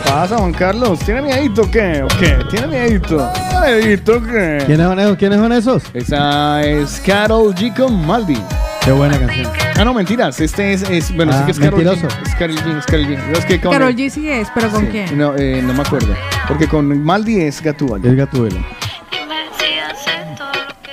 pasa, 0.05 0.39
Juan 0.39 0.53
Carlos? 0.53 0.99
¿Tiene 1.01 1.23
miedito 1.23 1.63
o 1.63 1.71
qué? 1.71 2.03
¿O 2.03 2.09
qué? 2.19 2.39
¿Tiene 2.51 2.67
miedito? 2.67 3.31
¿Tiene 3.33 3.77
miedito 3.77 4.17
o 4.17 4.23
qué? 4.23 4.63
¿Quiénes 4.67 4.87
son 4.87 4.99
esos? 4.99 5.17
¿Quiénes 5.17 5.39
son 5.39 5.53
esos? 5.53 5.83
Esa 5.95 6.63
es 6.63 7.01
Carol 7.05 7.55
G 7.55 7.75
con 7.75 8.07
Maldi. 8.07 8.39
Qué 8.85 8.93
buena 8.93 9.19
canción. 9.19 9.53
Ah, 9.77 9.85
no, 9.85 9.95
mentiras. 9.95 10.41
Este 10.41 10.73
es, 10.73 10.83
es 10.83 11.15
bueno, 11.15 11.33
sí 11.33 11.39
Ah, 11.43 11.47
que 11.47 11.53
es 11.53 11.59
Carol. 11.61 11.85
G. 11.85 11.93
Es 12.27 12.35
Carol 12.35 12.57
G, 12.57 12.79
es 12.79 12.87
Carol 12.87 13.07
G. 13.07 13.33
Es 13.39 13.45
que 13.45 13.61
con 13.61 13.73
Carol 13.73 13.95
G 13.95 14.11
sí 14.11 14.29
es, 14.29 14.49
pero 14.55 14.71
¿con 14.71 14.81
Sí, 14.83 14.89
quién? 14.91 15.19
No, 15.19 15.37
eh, 15.37 15.61
no 15.63 15.73
me 15.75 15.83
acuerdo. 15.83 16.15
Porque 16.49 16.67
con 16.67 17.03
Maldi 17.03 17.41
es 17.41 17.61
Gatúbela. 17.63 18.09
Es 18.09 18.17
Gatúbela. 18.17 18.61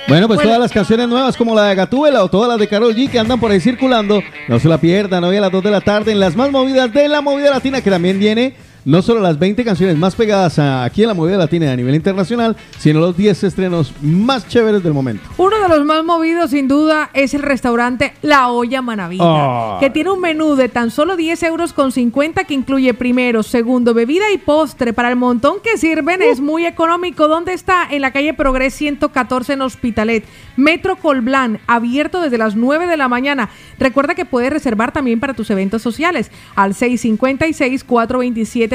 Bueno, 0.06 0.26
pues 0.26 0.40
todas 0.40 0.58
las 0.58 0.72
canciones 0.72 1.06
nuevas 1.06 1.36
como 1.36 1.54
la 1.54 1.64
de 1.64 1.74
Gatúbela 1.74 2.24
o 2.24 2.28
todas 2.30 2.48
las 2.48 2.58
de 2.58 2.66
Karol 2.66 2.94
G 2.94 3.10
que 3.10 3.18
andan 3.18 3.38
por 3.38 3.50
ahí 3.50 3.60
circulando, 3.60 4.22
no 4.48 4.58
se 4.58 4.66
la 4.66 4.78
pierdan 4.78 5.22
hoy 5.24 5.36
a 5.36 5.40
las 5.42 5.52
2 5.52 5.62
de 5.64 5.70
la 5.70 5.82
tarde 5.82 6.12
en 6.12 6.20
las 6.20 6.34
más 6.34 6.50
movidas 6.50 6.90
de 6.94 7.08
la 7.08 7.20
movida 7.20 7.50
latina 7.50 7.82
que 7.82 7.90
también 7.90 8.18
viene 8.18 8.54
no 8.88 9.02
solo 9.02 9.20
las 9.20 9.38
20 9.38 9.66
canciones 9.66 9.98
más 9.98 10.14
pegadas 10.14 10.58
aquí 10.58 11.02
en 11.02 11.08
la 11.08 11.14
movida 11.14 11.36
latina 11.36 11.70
a 11.70 11.76
nivel 11.76 11.94
internacional, 11.94 12.56
sino 12.78 13.00
los 13.00 13.14
10 13.14 13.44
estrenos 13.44 13.92
más 14.00 14.48
chéveres 14.48 14.82
del 14.82 14.94
momento. 14.94 15.28
Uno 15.36 15.60
de 15.60 15.68
los 15.68 15.84
más 15.84 16.02
movidos, 16.04 16.52
sin 16.52 16.68
duda, 16.68 17.10
es 17.12 17.34
el 17.34 17.42
restaurante 17.42 18.14
La 18.22 18.48
Olla 18.48 18.80
Manavita, 18.80 19.74
Ay. 19.74 19.80
que 19.80 19.90
tiene 19.90 20.10
un 20.10 20.22
menú 20.22 20.54
de 20.56 20.70
tan 20.70 20.90
solo 20.90 21.16
10 21.16 21.42
euros 21.42 21.74
con 21.74 21.92
50 21.92 22.44
que 22.44 22.54
incluye 22.54 22.94
primero, 22.94 23.42
segundo, 23.42 23.92
bebida 23.92 24.32
y 24.32 24.38
postre. 24.38 24.94
Para 24.94 25.10
el 25.10 25.16
montón 25.16 25.56
que 25.62 25.76
sirven 25.76 26.22
es 26.22 26.40
muy 26.40 26.64
económico. 26.64 27.28
¿Dónde 27.28 27.52
está? 27.52 27.86
En 27.90 28.00
la 28.00 28.10
calle 28.10 28.32
Progres 28.32 28.72
114 28.72 29.52
en 29.52 29.60
Hospitalet. 29.60 30.24
Metro 30.56 30.96
Colblán, 30.96 31.60
abierto 31.66 32.22
desde 32.22 32.38
las 32.38 32.56
9 32.56 32.86
de 32.86 32.96
la 32.96 33.08
mañana. 33.08 33.50
Recuerda 33.78 34.14
que 34.14 34.24
puedes 34.24 34.50
reservar 34.50 34.92
también 34.92 35.20
para 35.20 35.34
tus 35.34 35.50
eventos 35.50 35.82
sociales 35.82 36.30
al 36.56 36.74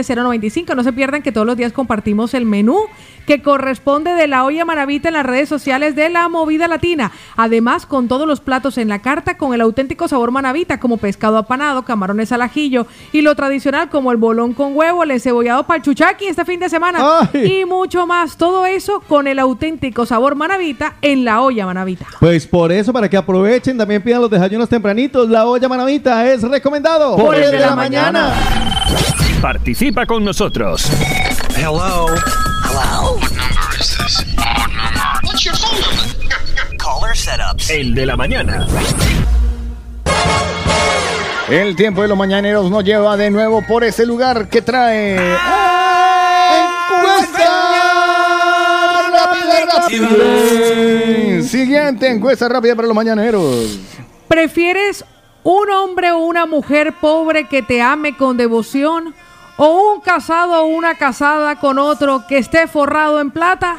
656-427-52 0.03 0.23
095. 0.23 0.75
No 0.75 0.83
se 0.83 0.93
pierdan 0.93 1.21
que 1.21 1.31
todos 1.31 1.47
los 1.47 1.57
días 1.57 1.73
compartimos 1.73 2.33
el 2.33 2.45
menú 2.45 2.77
que 3.25 3.41
corresponde 3.41 4.11
de 4.11 4.27
la 4.27 4.43
olla 4.43 4.65
maravita 4.65 5.07
en 5.07 5.13
las 5.13 5.25
redes 5.25 5.49
sociales 5.49 5.95
de 5.95 6.09
la 6.09 6.27
movida 6.29 6.67
latina. 6.67 7.11
Además, 7.35 7.85
con 7.85 8.07
todos 8.07 8.27
los 8.27 8.41
platos 8.41 8.77
en 8.77 8.89
la 8.89 8.99
carta, 8.99 9.37
con 9.37 9.53
el 9.53 9.61
auténtico 9.61 10.07
sabor 10.07 10.31
manavita, 10.31 10.79
como 10.79 10.97
pescado 10.97 11.37
apanado, 11.37 11.83
camarones 11.83 12.31
al 12.31 12.41
ajillo 12.41 12.85
y 13.11 13.21
lo 13.21 13.35
tradicional 13.35 13.89
como 13.89 14.11
el 14.11 14.17
bolón 14.17 14.53
con 14.53 14.75
huevo, 14.75 15.03
el 15.03 15.11
encebollado 15.11 15.63
palchuchaki 15.65 16.25
este 16.25 16.45
fin 16.45 16.59
de 16.59 16.69
semana 16.69 17.29
y 17.33 17.65
mucho 17.65 18.05
más. 18.05 18.37
Todo 18.37 18.65
eso 18.65 19.01
con 19.07 19.27
el 19.27 19.39
auténtico 19.39 20.05
sabor 20.05 20.35
manavita 20.35 20.95
en 21.01 21.25
la 21.25 21.41
olla 21.41 21.65
manavita. 21.65 22.07
Pues 22.19 22.45
por 22.47 22.71
eso, 22.71 22.91
para 22.91 23.09
que 23.09 23.17
aprovechen, 23.17 23.77
también 23.77 24.01
pidan 24.01 24.21
los 24.21 24.29
desayunos 24.29 24.69
tempranitos. 24.69 25.29
La 25.29 25.45
olla 25.45 25.67
manavita 25.69 26.31
es 26.31 26.41
recomendado. 26.41 27.15
Por 27.15 27.35
el 27.35 27.51
de 27.51 27.59
la 27.59 27.75
mañana. 27.75 28.33
Participa 29.43 30.05
con 30.05 30.23
nosotros. 30.23 30.89
Hello. 31.57 32.07
Hello. 32.63 33.17
What 33.17 33.33
number 33.33 33.75
is 33.77 33.97
this? 33.97 34.23
What 34.37 34.71
number? 34.71 35.19
What's 35.23 35.43
your 35.43 35.53
phone 35.57 35.81
number? 35.81 36.05
Caller 36.77 37.13
setups. 37.13 37.69
El 37.69 37.93
de 37.93 38.05
la 38.05 38.15
mañana. 38.15 38.65
El 41.49 41.75
tiempo 41.75 42.03
de 42.03 42.07
los 42.07 42.17
mañaneros 42.17 42.71
nos 42.71 42.85
lleva 42.85 43.17
de 43.17 43.31
nuevo 43.31 43.61
por 43.67 43.83
ese 43.83 44.05
lugar 44.05 44.47
que 44.47 44.61
trae. 44.61 45.15
¡Encuesta 45.15 45.33
rápida! 49.11 49.89
Siguiente 51.43 52.07
encuesta 52.07 52.47
rápida 52.47 52.77
para 52.77 52.87
los 52.87 52.95
mañaneros. 52.95 53.77
¿Prefieres 54.29 55.03
un 55.43 55.69
hombre 55.69 56.13
o 56.13 56.19
una 56.19 56.45
mujer 56.45 56.93
pobre 57.01 57.49
que 57.49 57.61
te 57.61 57.81
ame 57.81 58.15
con 58.15 58.37
devoción? 58.37 59.13
¿O 59.57 59.93
un 59.93 60.01
casado 60.01 60.63
o 60.63 60.65
una 60.65 60.95
casada 60.95 61.55
con 61.57 61.77
otro 61.77 62.25
que 62.27 62.37
esté 62.37 62.67
forrado 62.67 63.19
en 63.19 63.31
plata? 63.31 63.77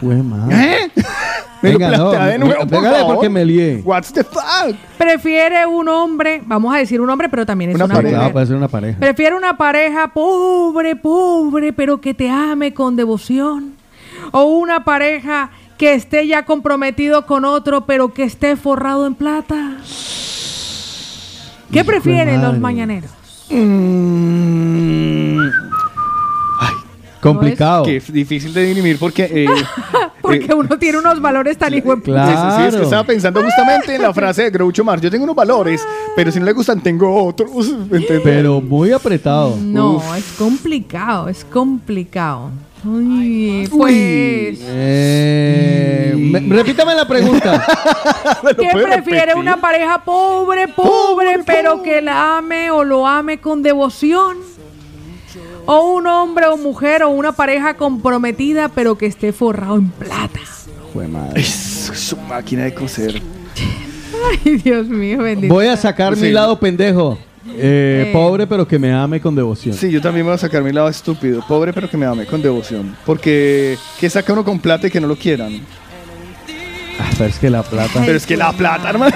Jue 0.00 0.22
madre. 0.22 0.84
¿Eh? 0.84 0.90
Venga, 1.62 1.90
no, 1.96 2.10
de 2.12 2.38
nuevo, 2.38 2.60
por 2.60 2.68
pégale 2.68 2.98
favor. 2.98 3.14
porque 3.14 3.28
me 3.30 3.44
lié. 3.44 3.82
What's 3.84 4.12
the 4.12 4.22
fuck? 4.24 4.76
¿Prefiere 4.98 5.66
un 5.66 5.88
hombre, 5.88 6.42
vamos 6.44 6.74
a 6.74 6.78
decir 6.78 7.00
un 7.00 7.08
hombre, 7.08 7.28
pero 7.28 7.46
también 7.46 7.70
es 7.70 7.76
una, 7.76 7.86
mujer? 7.86 8.32
puede 8.32 8.46
ser 8.46 8.56
una 8.56 8.68
pareja. 8.68 8.98
¿Prefiere 8.98 9.36
una 9.36 9.56
pareja 9.56 10.08
pobre, 10.08 10.96
pobre, 10.96 11.72
pero 11.72 12.00
que 12.00 12.14
te 12.14 12.30
ame 12.30 12.74
con 12.74 12.94
devoción? 12.94 13.74
¿O 14.32 14.44
una 14.44 14.84
pareja 14.84 15.50
que 15.78 15.94
esté 15.94 16.26
ya 16.26 16.44
comprometido 16.44 17.26
con 17.26 17.44
otro, 17.44 17.86
pero 17.86 18.12
que 18.12 18.24
esté 18.24 18.56
forrado 18.56 19.06
en 19.06 19.14
plata? 19.14 19.78
¿Qué 21.72 21.84
prefieren 21.84 22.42
los 22.42 22.58
mañaneros? 22.58 23.10
Mm. 23.48 25.38
Complicado. 27.20 27.84
Que 27.84 27.96
es 27.96 28.12
difícil 28.12 28.52
de 28.54 28.64
dirimir 28.64 28.98
porque. 28.98 29.24
eh, 29.24 29.46
Porque 30.26 30.52
uno 30.52 30.76
tiene 30.76 30.98
unos 30.98 31.20
valores 31.20 31.56
tan 31.56 31.72
hijo 31.72 31.94
de 31.94 32.02
Sí, 32.04 32.62
es 32.66 32.74
que 32.74 32.82
estaba 32.82 33.04
pensando 33.04 33.40
justamente 33.42 33.94
en 33.94 34.02
la 34.02 34.12
frase 34.12 34.42
de 34.42 34.50
Groucho 34.50 34.82
Marx. 34.82 35.00
Yo 35.00 35.08
tengo 35.08 35.22
unos 35.22 35.36
valores, 35.36 35.86
pero 36.16 36.32
si 36.32 36.40
no 36.40 36.46
le 36.46 36.52
gustan, 36.52 36.80
tengo 36.80 37.24
otros. 37.24 37.50
¿entendés? 37.68 38.22
Pero 38.24 38.60
muy 38.60 38.90
apretado. 38.90 39.56
No, 39.60 40.02
es 40.16 40.24
complicado, 40.36 41.28
es 41.28 41.44
complicado. 41.44 42.50
Uy, 42.86 43.68
pues. 43.70 44.58
Eh, 44.62 46.12
me- 46.16 46.40
repítame 46.56 46.94
la 46.94 47.06
pregunta. 47.08 47.64
¿Qué 48.58 48.70
prefiere 48.72 49.34
una 49.34 49.56
pareja 49.60 50.02
pobre, 50.04 50.68
pobre, 50.68 51.40
pero 51.44 51.82
que 51.82 52.00
la 52.00 52.38
ame 52.38 52.70
o 52.70 52.84
lo 52.84 53.06
ame 53.06 53.38
con 53.38 53.62
devoción? 53.62 54.36
¿O 55.66 55.94
un 55.94 56.06
hombre 56.06 56.46
o 56.46 56.56
mujer 56.56 57.02
o 57.02 57.10
una 57.10 57.32
pareja 57.32 57.74
comprometida, 57.74 58.68
pero 58.68 58.96
que 58.96 59.06
esté 59.06 59.32
forrado 59.32 59.74
en 59.76 59.88
plata? 59.90 60.40
Jue 60.92 61.08
madre. 61.08 61.40
Es 61.40 61.48
su 61.92 62.16
máquina 62.16 62.64
de 62.64 62.74
coser. 62.74 63.20
Ay, 64.44 64.56
Dios 64.58 64.86
mío, 64.86 65.18
bendito. 65.18 65.52
Voy 65.52 65.66
a 65.66 65.76
sacar 65.76 66.14
Sí. 66.16 66.22
mi 66.22 66.30
lado 66.30 66.58
pendejo. 66.60 67.18
Eh, 67.54 68.04
Eh. 68.08 68.10
Pobre, 68.12 68.46
pero 68.46 68.66
que 68.66 68.78
me 68.78 68.92
ame 68.92 69.20
con 69.20 69.34
devoción. 69.34 69.74
Sí, 69.74 69.90
yo 69.90 70.00
también 70.00 70.24
me 70.26 70.30
voy 70.30 70.34
a 70.36 70.38
sacar 70.38 70.62
mi 70.62 70.72
lado 70.72 70.88
estúpido. 70.88 71.44
Pobre, 71.46 71.72
pero 71.72 71.88
que 71.88 71.96
me 71.96 72.06
ame 72.06 72.26
con 72.26 72.42
devoción. 72.42 72.96
Porque, 73.06 73.76
¿qué 73.98 74.10
saca 74.10 74.32
uno 74.32 74.44
con 74.44 74.58
plata 74.58 74.86
y 74.86 74.90
que 74.90 75.00
no 75.00 75.06
lo 75.06 75.16
quieran? 75.16 75.60
Ah, 76.98 77.10
pero 77.18 77.28
es 77.30 77.38
que 77.38 77.50
la 77.50 77.62
plata. 77.62 78.00
Pero 78.04 78.16
es 78.16 78.26
que 78.26 78.36
la 78.36 78.52
plata, 78.52 78.88
hermano. 78.90 79.14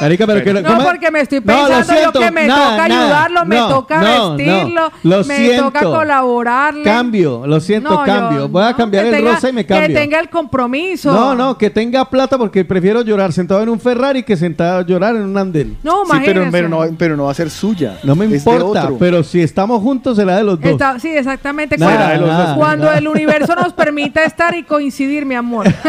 Marica, 0.00 0.26
pero 0.26 0.44
que 0.44 0.52
No, 0.62 0.78
porque 0.84 1.10
me 1.10 1.20
estoy 1.20 1.40
No, 1.42 1.52
lo 1.54 1.68
pensando 1.68 1.92
yo 1.94 1.98
siento, 2.00 2.20
que 2.20 2.30
me 2.30 2.46
nada, 2.46 2.70
toca 2.76 2.88
nada. 2.88 3.02
ayudarlo, 3.04 3.44
me 3.46 3.56
No, 3.56 3.68
toca 3.68 4.00
no, 4.00 4.06
no. 4.30 4.36
vestirlo, 4.36 4.92
Lo 5.02 5.24
me 5.24 5.36
siento. 5.36 5.64
toca 5.64 5.80
colaborarle. 5.82 6.82
Cambio, 6.84 7.46
lo 7.46 7.60
siento, 7.60 7.90
No, 7.90 8.06
yo- 8.06 8.12
cambio. 8.12 8.48
Voy 8.48 8.62
a 8.64 8.70
no, 8.70 8.76
cambiar 8.76 9.04
que 9.04 9.10
el 9.10 9.16
tenga- 9.16 9.34
rosa 9.34 9.48
y 9.48 9.52
me 9.52 9.64
Que 9.66 9.74
cambio. 9.74 9.98
tenga 9.98 10.20
el 10.20 10.28
compromiso. 10.28 11.12
No, 11.12 11.34
no, 11.34 11.56
que 11.56 11.70
tenga 11.70 12.04
plata 12.10 12.36
porque 12.36 12.64
prefiero 12.64 13.02
llorar 13.02 13.32
sentado 13.32 13.62
en 13.62 13.68
un 13.70 13.80
Ferrari 13.80 14.22
que 14.22 14.36
sentado 14.36 14.78
a 14.80 14.82
llorar 14.86 15.16
en 15.16 15.22
un 15.22 15.38
andén. 15.38 15.78
No, 15.82 16.04
Sí, 16.04 16.10
pero, 16.24 16.42
imagínese. 16.42 16.50
pero, 16.52 16.68
no, 16.68 16.84
pero 16.98 17.16
no 17.16 17.24
va 17.24 17.30
a 17.30 17.34
ser 17.34 17.50
suya. 17.50 17.98
No 18.04 18.14
me 18.16 18.24
Es 18.26 18.30
de 18.32 18.36
importa, 18.38 18.84
otro. 18.84 18.96
pero 18.98 19.22
si 19.22 19.40
estamos 19.40 19.80
juntos 19.82 20.16
será 20.16 20.36
de 20.36 20.44
los 20.44 20.60
dos. 20.60 20.70
Está- 20.72 20.98
sí, 20.98 21.08
exactamente. 21.08 21.78
Nada, 21.78 21.94
cuando 21.96 22.12
de 22.12 22.20
los 22.20 22.38
dos. 22.48 22.56
cuando 22.56 22.84
nada. 22.86 22.98
el 22.98 23.08
universo 23.08 23.54
nos 23.54 23.72
permita 23.72 24.22
estar 24.24 24.54
y 24.54 24.62
coincidir, 24.64 25.24
mi 25.24 25.34
amor. 25.34 25.66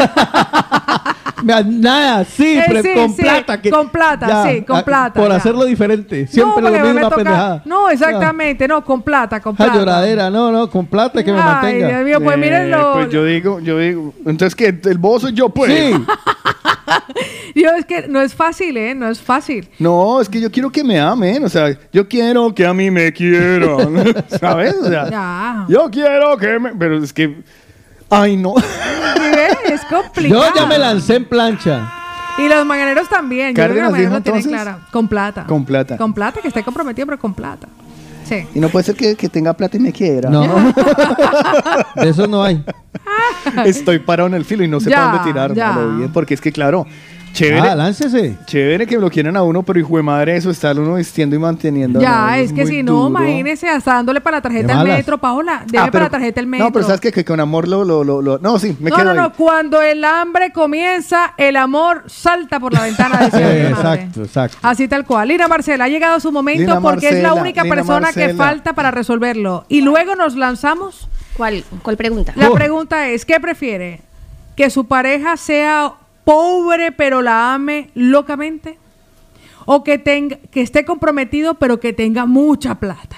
Nada, 1.44 2.24
sí, 2.24 2.58
Eh, 2.58 2.82
sí, 2.82 2.88
con 2.94 3.14
sí, 3.14 3.22
plata. 3.22 3.60
Que, 3.60 3.70
con 3.70 3.88
plata, 3.90 4.44
sí, 4.48 4.62
con 4.62 4.76
ah, 4.78 4.84
plata, 4.84 5.20
Por 5.20 5.28
ya. 5.30 5.36
hacerlo 5.36 5.64
diferente. 5.64 6.22
no, 6.22 6.28
Siempre 6.28 6.62
porque 6.62 6.78
lo 6.78 6.84
me 6.84 6.92
mismo, 6.92 6.92
una 6.92 7.02
toca- 7.02 7.16
pendejada. 7.16 7.62
No, 7.66 7.88
exactamente, 7.90 8.66
no, 8.68 8.84
con 8.84 9.02
plata, 9.02 9.40
con 9.40 9.54
Ah, 9.54 9.56
plata. 9.56 9.74
lloradera, 9.74 10.30
no, 10.30 10.50
no, 10.50 10.70
con 10.70 10.86
plata 10.86 11.22
que 11.22 11.32
me 11.32 11.38
Ay, 11.38 11.44
mantenga. 11.44 11.88
Dios 11.88 12.04
mío, 12.04 12.20
pues 12.22 12.36
Eh, 12.36 12.40
mírenlo. 12.40 12.92
Pues 12.94 13.10
yo 13.10 13.24
digo, 13.24 13.60
yo 13.60 13.78
digo. 13.78 14.14
Entonces, 14.24 14.54
que 14.54 14.66
¿El 14.88 14.98
bobo 14.98 15.20
soy 15.20 15.32
yo, 15.34 15.48
pues? 15.50 15.72
Sí, 15.72 15.94
Yo 17.54 17.70
es 17.70 17.84
que 17.86 18.06
no 18.08 18.20
es 18.20 18.34
fácil, 18.34 18.76
¿eh? 18.76 18.94
No 18.94 19.08
es 19.08 19.20
fácil. 19.20 19.68
No, 19.78 20.20
es 20.20 20.28
que 20.28 20.40
yo 20.40 20.50
quiero 20.50 20.70
que 20.70 20.84
me 20.84 21.00
amen. 21.00 21.44
O 21.44 21.48
sea, 21.48 21.76
yo 21.92 22.06
quiero 22.06 22.54
que 22.54 22.66
a 22.66 22.74
mí 22.74 22.90
me 22.90 23.12
quieran. 23.12 24.04
¿Sabes? 24.40 24.74
O 24.82 24.86
sea, 24.88 25.08
Ya. 25.10 25.64
yo 25.68 25.90
quiero 25.90 26.36
que 26.36 26.58
me. 26.58 26.74
Pero 26.74 26.98
es 27.02 27.12
que. 27.12 27.42
Ay, 28.10 28.36
no. 28.36 28.54
Es 29.64 29.80
complicado. 29.84 30.44
yo 30.48 30.54
ya 30.54 30.66
me 30.66 30.78
lancé 30.78 31.16
en 31.16 31.24
plancha. 31.24 31.92
Y 32.38 32.48
los 32.48 32.64
mañaneros 32.66 33.08
también. 33.08 33.48
Yo 33.54 33.64
creo 33.64 33.74
que 33.74 33.82
los 33.82 33.90
mañaneros 33.92 33.98
dijo 33.98 34.14
lo 34.14 34.22
tienen 34.22 34.40
entonces. 34.42 34.52
clara. 34.64 34.78
Con 34.92 35.08
plata. 35.08 35.44
Con 35.46 35.64
plata. 35.64 35.96
Con 35.96 36.12
plata, 36.14 36.40
que 36.40 36.48
esté 36.48 36.62
comprometido, 36.62 37.06
pero 37.06 37.18
con 37.18 37.34
plata. 37.34 37.66
Sí. 38.24 38.46
Y 38.54 38.60
no 38.60 38.68
puede 38.68 38.84
ser 38.84 38.96
que, 38.96 39.14
que 39.14 39.28
tenga 39.28 39.52
plata 39.54 39.76
y 39.76 39.80
me 39.80 39.92
quiera. 39.92 40.28
No, 40.28 40.42
de 41.94 42.08
eso 42.08 42.26
no 42.26 42.42
hay. 42.42 42.64
Estoy 43.64 44.00
parado 44.00 44.26
en 44.28 44.34
el 44.34 44.44
filo 44.44 44.64
y 44.64 44.68
no 44.68 44.80
sé 44.80 44.90
Ya, 44.90 44.96
para 44.96 45.10
dónde 45.12 45.24
tirar. 45.32 45.54
ya. 45.54 45.72
malo 45.72 45.96
bien, 45.96 46.12
porque 46.12 46.34
es 46.34 46.40
que, 46.40 46.50
claro, 46.50 46.86
chévere. 47.36 47.68
Ah, 47.68 47.74
láncese. 47.74 48.36
Chévere 48.46 48.86
que 48.86 48.96
lo 48.98 49.10
quieran 49.10 49.36
a 49.36 49.42
uno, 49.42 49.62
pero 49.62 49.78
hijo 49.78 49.96
de 49.96 50.02
madre, 50.02 50.36
eso 50.36 50.50
estar 50.50 50.78
uno 50.78 50.94
vistiendo 50.94 51.36
y 51.36 51.38
manteniendo. 51.38 52.00
Ya, 52.00 52.38
es 52.38 52.52
que 52.52 52.66
si 52.66 52.82
no, 52.82 53.08
imagínese 53.08 53.68
hasta 53.68 53.94
dándole 53.94 54.20
para 54.20 54.38
la 54.38 54.42
tarjeta 54.42 54.74
malas. 54.74 54.96
metro, 54.98 55.18
Paola. 55.18 55.62
Debe 55.66 55.78
Ah, 55.78 55.80
para 55.82 55.90
pero- 55.92 56.04
la 56.04 56.10
tarjeta 56.10 56.40
el 56.40 56.46
metro. 56.46 56.66
No, 56.66 56.72
pero 56.72 56.84
sabes 56.86 57.00
que, 57.00 57.12
que 57.12 57.24
con 57.24 57.38
amor 57.38 57.68
lo, 57.68 57.84
lo, 57.84 58.02
lo, 58.02 58.22
lo- 58.22 58.38
No, 58.38 58.58
sí, 58.58 58.76
me 58.80 58.90
no, 58.90 58.96
quedo 58.96 59.04
no, 59.04 59.10
ahí. 59.12 59.16
no. 59.18 59.32
Cuando 59.34 59.82
el 59.82 60.04
hambre 60.04 60.52
comienza, 60.52 61.34
el 61.36 61.56
amor 61.56 62.04
salta 62.06 62.58
por 62.58 62.72
la 62.72 62.82
ventana. 62.82 63.18
decía 63.30 63.38
mi 63.40 63.46
madre. 63.46 63.68
exacto, 63.70 64.22
exacto. 64.24 64.58
Así 64.62 64.88
tal 64.88 65.04
cual. 65.04 65.28
Lina 65.28 65.46
Marcela, 65.48 65.84
ha 65.84 65.88
llegado 65.88 66.18
su 66.20 66.32
momento 66.32 66.60
Lina 66.62 66.80
porque 66.80 67.08
es 67.10 67.22
la 67.22 67.34
única 67.34 67.62
Lina 67.62 67.74
persona 67.76 68.12
que 68.12 68.34
falta 68.34 68.72
para 68.72 68.90
resolverlo. 68.90 69.64
Y 69.68 69.82
luego 69.82 70.14
nos 70.16 70.34
lanzamos. 70.36 71.08
¿Cuál, 71.36 71.64
cuál 71.82 71.98
pregunta? 71.98 72.32
La 72.34 72.48
Oh. 72.50 72.54
pregunta 72.54 73.08
es, 73.08 73.26
¿qué 73.26 73.38
prefiere? 73.40 74.00
¿Que 74.56 74.70
su 74.70 74.86
pareja 74.86 75.36
sea 75.36 75.92
pobre 76.26 76.90
pero 76.90 77.22
la 77.22 77.54
ame 77.54 77.90
locamente? 77.94 78.78
¿O 79.64 79.84
que, 79.84 79.98
tenga, 79.98 80.36
que 80.50 80.60
esté 80.60 80.84
comprometido 80.84 81.54
pero 81.54 81.78
que 81.78 81.92
tenga 81.92 82.26
mucha 82.26 82.74
plata? 82.74 83.16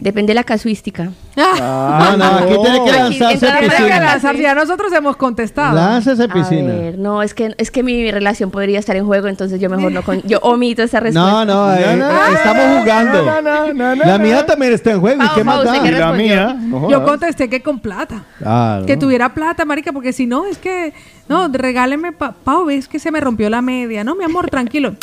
Depende 0.00 0.32
de 0.32 0.34
la 0.34 0.44
casuística. 0.44 1.10
No, 1.36 2.16
no, 2.16 2.24
aquí 2.24 2.54
tiene 2.62 2.84
que 2.84 2.90
Aquí, 2.90 3.18
lanzarse 3.18 3.58
piscina. 3.60 4.42
ya 4.42 4.54
nosotros 4.54 4.92
hemos 4.92 5.16
contestado. 5.16 5.80
A 5.80 6.00
piscina. 6.00 6.72
ver, 6.74 6.98
no, 6.98 7.22
es 7.22 7.32
que, 7.32 7.54
es 7.58 7.70
que 7.70 7.82
mi 7.82 8.10
relación 8.10 8.50
podría 8.50 8.78
estar 8.78 8.96
en 8.96 9.06
juego, 9.06 9.28
entonces 9.28 9.60
yo 9.60 9.70
mejor 9.70 9.92
no 9.92 10.02
con, 10.02 10.20
yo 10.22 10.38
omito 10.40 10.82
esa 10.82 11.00
respuesta. 11.00 11.44
No, 11.44 11.44
no, 11.44 11.74
eh, 11.74 12.34
estamos 12.34 12.80
jugando. 12.80 13.24
No, 13.24 13.40
no, 13.40 13.72
no, 13.72 13.96
no, 13.96 14.04
La 14.04 14.18
no. 14.18 14.24
mía 14.24 14.44
también 14.44 14.72
está 14.72 14.90
en 14.92 15.00
juego. 15.00 15.24
¿Y 15.24 15.28
qué 15.34 15.44
más 15.44 15.64
da? 15.64 15.72
¿usted 15.72 15.82
qué 15.82 15.88
Y 15.88 15.98
la 15.98 16.12
mía. 16.12 16.56
no 16.60 16.90
Yo 16.90 17.04
contesté 17.04 17.48
que 17.48 17.62
con 17.62 17.78
plata. 17.78 18.24
Claro. 18.38 18.86
Que 18.86 18.96
tuviera 18.96 19.32
plata, 19.32 19.64
marica, 19.64 19.92
porque 19.92 20.12
si 20.12 20.26
no, 20.26 20.44
es 20.46 20.58
que, 20.58 20.92
no, 21.28 21.48
regáleme, 21.48 22.12
pa, 22.12 22.32
Pau, 22.32 22.64
ves 22.66 22.88
que 22.88 22.98
se 22.98 23.10
me 23.10 23.20
rompió 23.20 23.48
la 23.48 23.62
media. 23.62 24.04
No, 24.04 24.14
mi 24.16 24.24
amor, 24.24 24.50
tranquilo. 24.50 24.94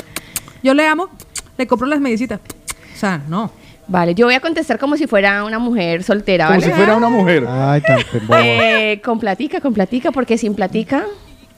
Yo 0.64 0.74
le 0.74 0.86
amo, 0.88 1.08
le 1.58 1.66
compro 1.66 1.88
las 1.88 2.00
medicitas. 2.00 2.40
O 2.94 2.98
sea, 2.98 3.22
no. 3.28 3.52
Vale, 3.92 4.16
yo 4.16 4.26
voy 4.26 4.36
a 4.36 4.40
contestar 4.40 4.80
como 4.80 4.96
si 4.96 5.06
fuera 5.06 5.44
una 5.44 5.60
mujer 5.60 6.04
soltera, 6.04 6.46
Como 6.48 6.60
¿vale? 6.60 6.72
si 6.72 6.78
fuera 6.78 6.96
una 6.96 7.10
mujer. 7.10 7.46
Ay, 7.48 7.82
tan. 7.82 8.00
Eh, 8.44 9.02
con 9.04 9.20
platica, 9.20 9.60
con 9.60 9.74
platica, 9.74 10.12
porque 10.12 10.38
sin 10.38 10.56
platica, 10.56 11.04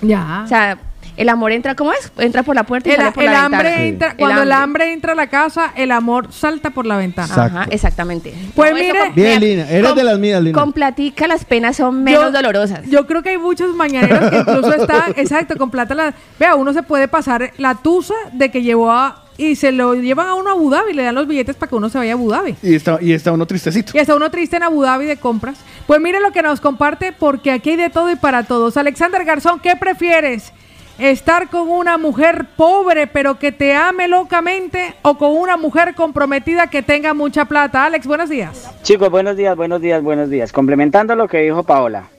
Ya. 0.02 0.42
o 0.44 0.48
sea, 0.48 0.78
El 1.16 1.30
amor 1.30 1.52
entra, 1.52 1.76
¿cómo 1.76 1.94
es? 1.94 2.12
Entra 2.18 2.42
por 2.42 2.56
la 2.56 2.64
puerta 2.64 2.90
y 2.90 2.94
El, 2.94 2.98
sale 2.98 3.12
por 3.12 3.24
el 3.24 3.32
la 3.32 3.46
hambre 3.46 3.64
ventana. 3.70 3.86
entra, 3.86 4.16
cuando 4.18 4.42
el 4.42 4.52
hambre. 4.52 4.64
hambre 4.64 4.94
entra 4.94 5.12
a 5.12 5.16
la 5.16 5.28
casa, 5.28 5.72
el 5.76 5.92
amor 5.92 6.34
salta 6.34 6.72
por 6.72 6.88
la 6.88 6.98
ventana. 6.98 7.32
Ajá, 7.36 7.68
exactamente. 7.70 8.34
Pues 8.56 8.72
No, 8.72 8.78
mire- 8.80 8.98
con- 9.00 9.14
Bien, 9.14 9.40
mira, 9.40 9.40
Lina. 9.40 9.70
Eres 9.70 9.88
con- 9.90 9.98
de 10.00 10.04
las 10.06 10.18
mías, 10.18 10.42
Lina. 10.42 10.60
Con 10.60 10.74
platica 10.74 11.28
las 11.28 11.46
penas 11.46 11.76
son 11.78 12.04
menos 12.04 12.34
dolorosas. 12.34 12.82
Yo 12.90 13.06
creo 13.06 13.22
que 13.22 13.30
hay 13.30 13.38
muchos 13.38 13.76
mañaneros 13.76 14.28
que 14.32 14.38
incluso 14.40 14.74
están, 14.74 15.14
exacto, 15.16 15.56
con 15.56 15.70
plata. 15.70 15.94
La, 15.94 16.16
vea, 16.40 16.56
uno 16.56 16.74
se 16.74 16.82
puede 16.82 17.08
pasar 17.08 17.52
la 17.60 17.76
tusa 17.76 18.16
de 18.32 18.50
que 18.50 18.64
llevó 18.64 18.90
a. 18.92 19.23
Y 19.38 19.56
se 19.56 19.72
lo 19.72 19.96
llevan 19.96 20.28
a 20.28 20.36
uno 20.36 20.50
a 20.50 20.54
Abu 20.54 20.70
Dhabi, 20.70 20.94
le 20.94 21.04
dan 21.04 21.16
los 21.16 21.28
billetes 21.28 21.56
para 21.56 21.70
que 21.70 21.76
uno 21.76 21.90
se 21.90 21.98
vaya 21.98 22.12
a 22.12 22.16
Abu 22.16 22.30
Dhabi. 22.30 22.56
Y 22.62 22.76
está, 22.76 23.00
y 23.02 23.14
está 23.14 23.32
uno 23.32 23.46
tristecito. 23.46 23.94
Y 23.96 24.00
está 24.00 24.16
uno 24.16 24.30
triste 24.30 24.58
en 24.58 24.64
Abu 24.64 24.84
Dhabi 24.84 25.06
de 25.06 25.18
compras. 25.18 25.58
Pues 25.88 26.00
mire 26.00 26.20
lo 26.20 26.32
que 26.32 26.42
nos 26.42 26.62
comparte, 26.62 27.12
porque 27.12 27.52
aquí 27.52 27.72
hay 27.72 27.78
de 27.78 27.90
todo 27.90 28.12
y 28.12 28.16
para 28.16 28.44
todos. 28.44 28.78
Alexander 28.78 29.24
Garzón, 29.26 29.60
¿qué 29.60 29.76
prefieres? 29.76 30.54
¿Estar 31.00 31.50
con 31.50 31.70
una 31.70 31.98
mujer 31.98 32.46
pobre 32.56 33.08
pero 33.08 33.40
que 33.40 33.52
te 33.52 33.74
ame 33.74 34.08
locamente 34.08 34.94
o 35.02 35.18
con 35.18 35.32
una 35.32 35.58
mujer 35.58 35.96
comprometida 35.96 36.68
que 36.68 36.84
tenga 36.84 37.16
mucha 37.16 37.46
plata? 37.46 37.86
Alex, 37.86 38.06
buenos 38.06 38.30
días. 38.30 38.70
Chicos, 38.84 39.10
buenos 39.10 39.36
días, 39.36 39.56
buenos 39.56 39.82
días, 39.82 40.04
buenos 40.04 40.30
días. 40.30 40.52
Complementando 40.52 41.16
lo 41.16 41.28
que 41.28 41.40
dijo 41.40 41.64
Paola. 41.64 42.10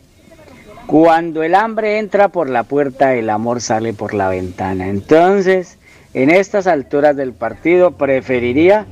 Cuando 0.87 1.45
el 1.45 1.55
hambre 1.55 1.99
entra 1.99 2.29
por 2.29 2.51
la 2.51 2.65
puerta, 2.65 3.15
el 3.15 3.31
amor 3.31 3.61
sale 3.61 3.95
por 3.95 4.13
la 4.13 4.29
ventana. 4.29 4.89
Entonces, 4.89 5.79
en 6.15 6.31
estas 6.31 6.67
alturas 6.67 7.17
del 7.17 7.33
partido, 7.33 7.91
preferiría 7.91 8.87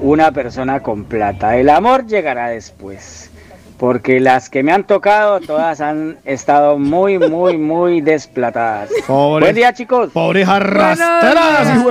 una 0.00 0.30
persona 0.30 0.82
con 0.82 1.04
plata. 1.04 1.56
El 1.56 1.70
amor 1.70 2.06
llegará 2.06 2.48
después. 2.48 3.30
Porque 3.78 4.20
las 4.20 4.48
que 4.48 4.62
me 4.62 4.72
han 4.72 4.86
tocado, 4.86 5.38
todas 5.40 5.82
han 5.82 6.16
estado 6.24 6.78
muy, 6.78 7.18
muy, 7.18 7.58
muy 7.58 8.00
desplatadas. 8.00 8.88
Buen 9.06 9.54
día, 9.54 9.74
chicos. 9.74 10.12
Pobres 10.12 10.48
arrastradas. 10.48 11.84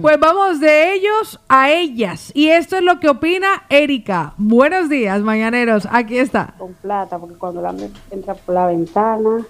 Pues 0.00 0.20
vamos 0.20 0.60
de 0.60 0.94
ellos 0.94 1.40
a 1.48 1.72
ellas. 1.72 2.30
Y 2.34 2.50
esto 2.50 2.76
es 2.76 2.82
lo 2.84 3.00
que 3.00 3.08
opina 3.08 3.64
Erika. 3.68 4.34
Buenos 4.36 4.88
días, 4.88 5.20
mañaneros. 5.22 5.88
Aquí 5.90 6.18
está. 6.18 6.54
Con 6.56 6.74
plata, 6.74 7.18
porque 7.18 7.34
cuando 7.34 7.66
hambre 7.66 7.90
entra 8.12 8.34
por 8.34 8.54
la 8.54 8.66
ventana, 8.66 9.44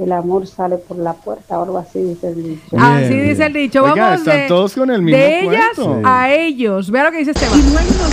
el 0.00 0.12
amor 0.12 0.46
sale 0.46 0.76
por 0.76 0.96
la 0.98 1.12
puerta, 1.14 1.58
o 1.58 1.64
algo 1.64 1.78
así 1.78 2.00
dice 2.00 2.28
el 2.28 2.42
dicho. 2.42 2.76
Así 2.78 3.14
dice 3.18 3.46
el 3.46 3.52
dicho. 3.52 3.82
Oiga, 3.84 4.04
Vamos 4.04 4.20
están 4.20 4.36
de, 4.38 4.48
todos 4.48 4.74
con 4.74 4.90
el 4.90 5.02
mismo 5.02 5.18
de 5.18 5.40
ellas 5.40 5.66
cuento. 5.74 6.00
a 6.08 6.30
ellos. 6.32 6.90
Vea 6.90 7.04
lo 7.04 7.10
que 7.10 7.18
dice 7.18 7.30
Esteban. 7.32 7.60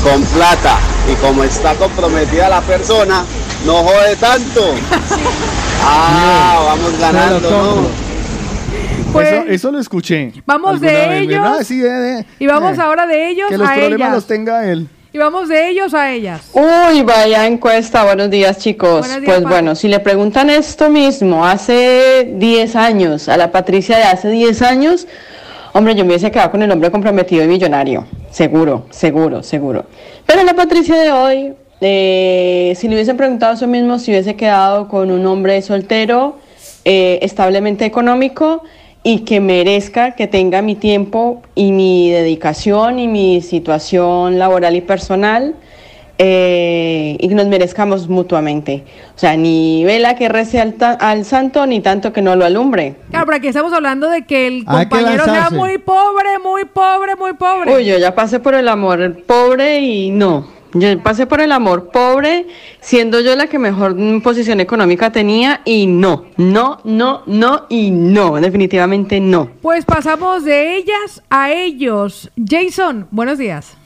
con 0.03 0.21
plata 0.23 0.77
y 1.11 1.15
como 1.25 1.43
está 1.43 1.73
comprometida 1.75 2.49
la 2.49 2.61
persona, 2.61 3.23
no 3.65 3.73
jode 3.83 4.15
tanto. 4.19 4.61
Ah, 5.83 6.63
vamos 6.65 6.99
ganando, 6.99 7.49
¿no? 7.51 8.05
Pues- 9.13 9.31
eso, 9.31 9.43
eso 9.47 9.71
lo 9.71 9.79
escuché. 9.79 10.33
Vamos 10.45 10.81
de 10.81 11.19
ellos 11.19 11.41
¿verdad? 11.41 11.63
Sí, 11.63 11.79
de- 11.79 11.89
de- 11.89 12.25
Y 12.39 12.47
vamos 12.47 12.77
eh, 12.77 12.81
ahora 12.81 13.05
de 13.07 13.29
ellos 13.29 13.47
Que 13.49 13.57
los 13.57 13.67
a 13.69 13.73
problemas 13.73 13.99
ellas. 13.99 14.13
los 14.13 14.27
tenga 14.27 14.65
él. 14.69 14.89
Y 15.15 15.17
vamos 15.17 15.47
de 15.47 15.69
ellos 15.69 15.93
a 15.93 16.11
ellas. 16.11 16.41
Uy, 16.51 17.01
vaya 17.03 17.47
encuesta. 17.47 18.03
Buenos 18.03 18.29
días, 18.29 18.57
chicos. 18.57 18.99
Buenos 18.99 19.21
días, 19.21 19.23
pues 19.23 19.37
Pati. 19.43 19.49
bueno, 19.49 19.73
si 19.73 19.87
le 19.87 20.01
preguntan 20.01 20.49
esto 20.49 20.89
mismo 20.89 21.45
hace 21.45 22.33
10 22.33 22.75
años, 22.75 23.29
a 23.29 23.37
la 23.37 23.49
Patricia 23.49 23.95
de 23.95 24.03
hace 24.03 24.29
10 24.29 24.61
años, 24.63 25.07
hombre, 25.71 25.95
yo 25.95 26.03
me 26.03 26.09
hubiese 26.09 26.31
quedado 26.31 26.51
con 26.51 26.63
el 26.63 26.69
hombre 26.69 26.91
comprometido 26.91 27.45
y 27.45 27.47
millonario. 27.47 28.05
Seguro, 28.29 28.87
seguro, 28.89 29.41
seguro. 29.41 29.85
Pero 30.25 30.43
la 30.43 30.53
Patricia 30.53 30.97
de 30.97 31.09
hoy, 31.13 31.53
eh, 31.79 32.73
si 32.75 32.89
le 32.89 32.95
hubiesen 32.95 33.15
preguntado 33.15 33.53
eso 33.53 33.67
mismo, 33.67 33.99
si 33.99 34.11
hubiese 34.11 34.35
quedado 34.35 34.89
con 34.89 35.11
un 35.11 35.25
hombre 35.27 35.61
soltero, 35.61 36.39
eh, 36.83 37.19
establemente 37.21 37.85
económico 37.85 38.63
y 39.07 39.19
que 39.19 39.39
merezca, 39.39 40.15
que 40.15 40.25
tenga 40.25 40.63
mi 40.63 40.73
tiempo 40.75 41.43
y 41.53 41.71
mi 41.71 42.09
dedicación 42.11 42.97
y 42.97 43.07
mi 43.07 43.39
situación 43.41 44.39
laboral 44.39 44.75
y 44.75 44.81
personal 44.81 45.53
eh, 46.17 47.17
y 47.19 47.27
que 47.27 47.35
nos 47.35 47.45
merezcamos 47.47 48.07
mutuamente. 48.09 48.83
O 49.15 49.19
sea, 49.19 49.35
ni 49.37 49.83
vela 49.85 50.15
que 50.15 50.27
rece 50.27 50.59
al, 50.59 50.73
ta- 50.73 50.93
al 50.93 51.23
santo, 51.25 51.67
ni 51.67 51.81
tanto 51.81 52.13
que 52.13 52.21
no 52.23 52.35
lo 52.35 52.45
alumbre. 52.45 52.95
Claro, 53.11 53.25
pero 53.27 53.37
aquí 53.37 53.47
estamos 53.49 53.73
hablando 53.73 54.09
de 54.09 54.25
que 54.25 54.47
el 54.47 54.63
Hay 54.65 54.85
que 54.85 54.89
compañero 54.89 55.23
sea 55.25 55.33
lanzarse. 55.33 55.55
muy 55.55 55.77
pobre, 55.77 56.39
muy 56.43 56.65
pobre, 56.65 57.15
muy 57.15 57.33
pobre. 57.33 57.75
Uy, 57.75 57.85
yo 57.85 57.97
ya 57.99 58.15
pasé 58.15 58.39
por 58.39 58.55
el 58.55 58.67
amor 58.69 59.23
pobre 59.27 59.81
y 59.81 60.09
no. 60.09 60.54
Yo 60.77 61.01
pasé 61.01 61.25
por 61.25 61.39
el 61.39 61.53
amor 61.53 61.89
pobre, 61.89 62.47
siendo 62.81 63.21
yo 63.21 63.33
la 63.37 63.47
que 63.47 63.57
mejor 63.57 63.95
posición 64.21 64.59
económica 64.59 65.09
tenía 65.09 65.61
y 65.63 65.87
no, 65.87 66.25
no, 66.35 66.79
no, 66.83 67.23
no 67.25 67.65
y 67.69 67.91
no, 67.91 68.35
definitivamente 68.35 69.21
no. 69.21 69.49
Pues 69.61 69.85
pasamos 69.85 70.43
de 70.43 70.75
ellas 70.75 71.23
a 71.29 71.53
ellos. 71.53 72.29
Jason, 72.35 73.07
buenos 73.09 73.37
días. 73.37 73.77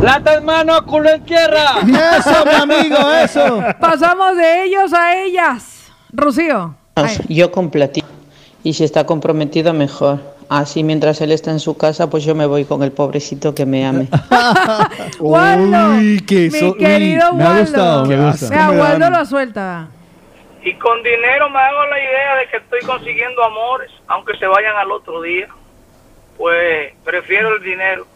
Plata 0.00 0.36
en 0.36 0.44
mano, 0.44 0.86
culo 0.86 1.10
en 1.10 1.24
tierra. 1.24 1.80
Eso, 1.82 2.44
mi 2.44 2.74
amigo, 2.74 2.96
eso. 3.24 3.64
Pasamos 3.80 4.36
de 4.36 4.66
ellos 4.66 4.92
a 4.92 5.16
ellas. 5.20 5.90
Rocío. 6.12 6.76
Yo 7.28 7.50
con 7.50 7.70
platito. 7.70 8.06
Y 8.62 8.74
si 8.74 8.84
está 8.84 9.04
comprometido, 9.04 9.74
mejor. 9.74 10.33
Así 10.56 10.84
mientras 10.84 11.20
él 11.20 11.32
está 11.32 11.50
en 11.50 11.58
su 11.58 11.76
casa, 11.76 12.08
pues 12.08 12.22
yo 12.24 12.34
me 12.36 12.46
voy 12.46 12.64
con 12.64 12.82
el 12.84 12.92
pobrecito 12.92 13.54
que 13.54 13.66
me 13.66 13.84
ame. 13.84 14.06
Waldo, 15.18 15.96
Uy, 15.96 16.24
que 16.24 16.48
mi 16.50 16.62
uy, 16.62 16.78
querido 16.78 17.32
me 17.34 17.42
ha 17.44 17.58
gustado, 17.60 18.06
me 18.06 18.16
gusta. 18.30 18.68
Me 18.70 18.78
Waldo 18.80 19.10
lo 19.10 19.24
suelta. 19.26 19.88
Y 20.62 20.74
con 20.74 21.02
dinero 21.02 21.50
me 21.50 21.58
hago 21.58 21.84
la 21.86 21.98
idea 21.98 22.36
de 22.36 22.48
que 22.50 22.56
estoy 22.58 22.80
consiguiendo 22.82 23.42
amores, 23.44 23.90
aunque 24.06 24.36
se 24.38 24.46
vayan 24.46 24.76
al 24.76 24.90
otro 24.92 25.20
día. 25.22 25.48
Pues 26.38 26.92
prefiero 27.04 27.56
el 27.56 27.62
dinero, 27.62 28.06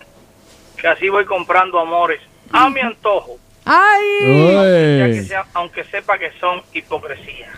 que 0.77 0.89
así 0.89 1.09
voy 1.09 1.25
comprando 1.25 1.79
amores 1.79 2.21
a 2.53 2.69
mi 2.71 2.81
antojo, 2.81 3.37
¡Ay! 3.65 4.99
ya 4.99 5.07
que 5.07 5.23
sea- 5.25 5.45
aunque 5.55 5.85
sepa 5.85 6.19
que 6.19 6.31
son 6.41 6.63
hipocresía. 6.73 7.49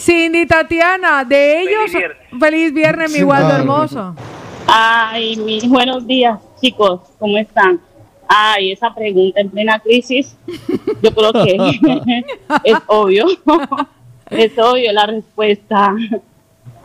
Cindy 0.00 0.46
Tatiana, 0.46 1.24
de 1.24 1.60
ellos. 1.60 1.92
Feliz 2.38 2.72
viernes, 2.72 3.12
mi 3.12 3.22
Waldo 3.22 3.48
claro. 3.48 3.60
hermoso. 3.60 4.16
Ay, 4.66 5.36
mis 5.36 5.68
buenos 5.68 6.06
días, 6.06 6.40
chicos, 6.60 7.00
¿cómo 7.18 7.36
están? 7.36 7.78
Ay, 8.26 8.72
esa 8.72 8.94
pregunta 8.94 9.40
en 9.40 9.50
plena 9.50 9.78
crisis, 9.78 10.36
yo 11.02 11.14
creo 11.14 11.32
que 11.32 11.56
es 12.64 12.76
obvio, 12.86 13.26
es 14.30 14.58
obvio 14.58 14.90
la 14.92 15.04
respuesta. 15.06 15.94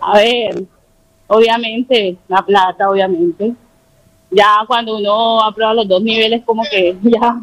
A 0.02 0.18
ver, 0.18 0.64
obviamente, 1.28 2.18
la 2.28 2.42
plata, 2.42 2.90
obviamente. 2.90 3.54
Ya 4.32 4.58
cuando 4.68 4.98
uno 4.98 5.42
aprueba 5.42 5.74
los 5.74 5.88
dos 5.88 6.02
niveles, 6.04 6.42
como 6.44 6.64
que 6.64 6.98
ya, 7.04 7.40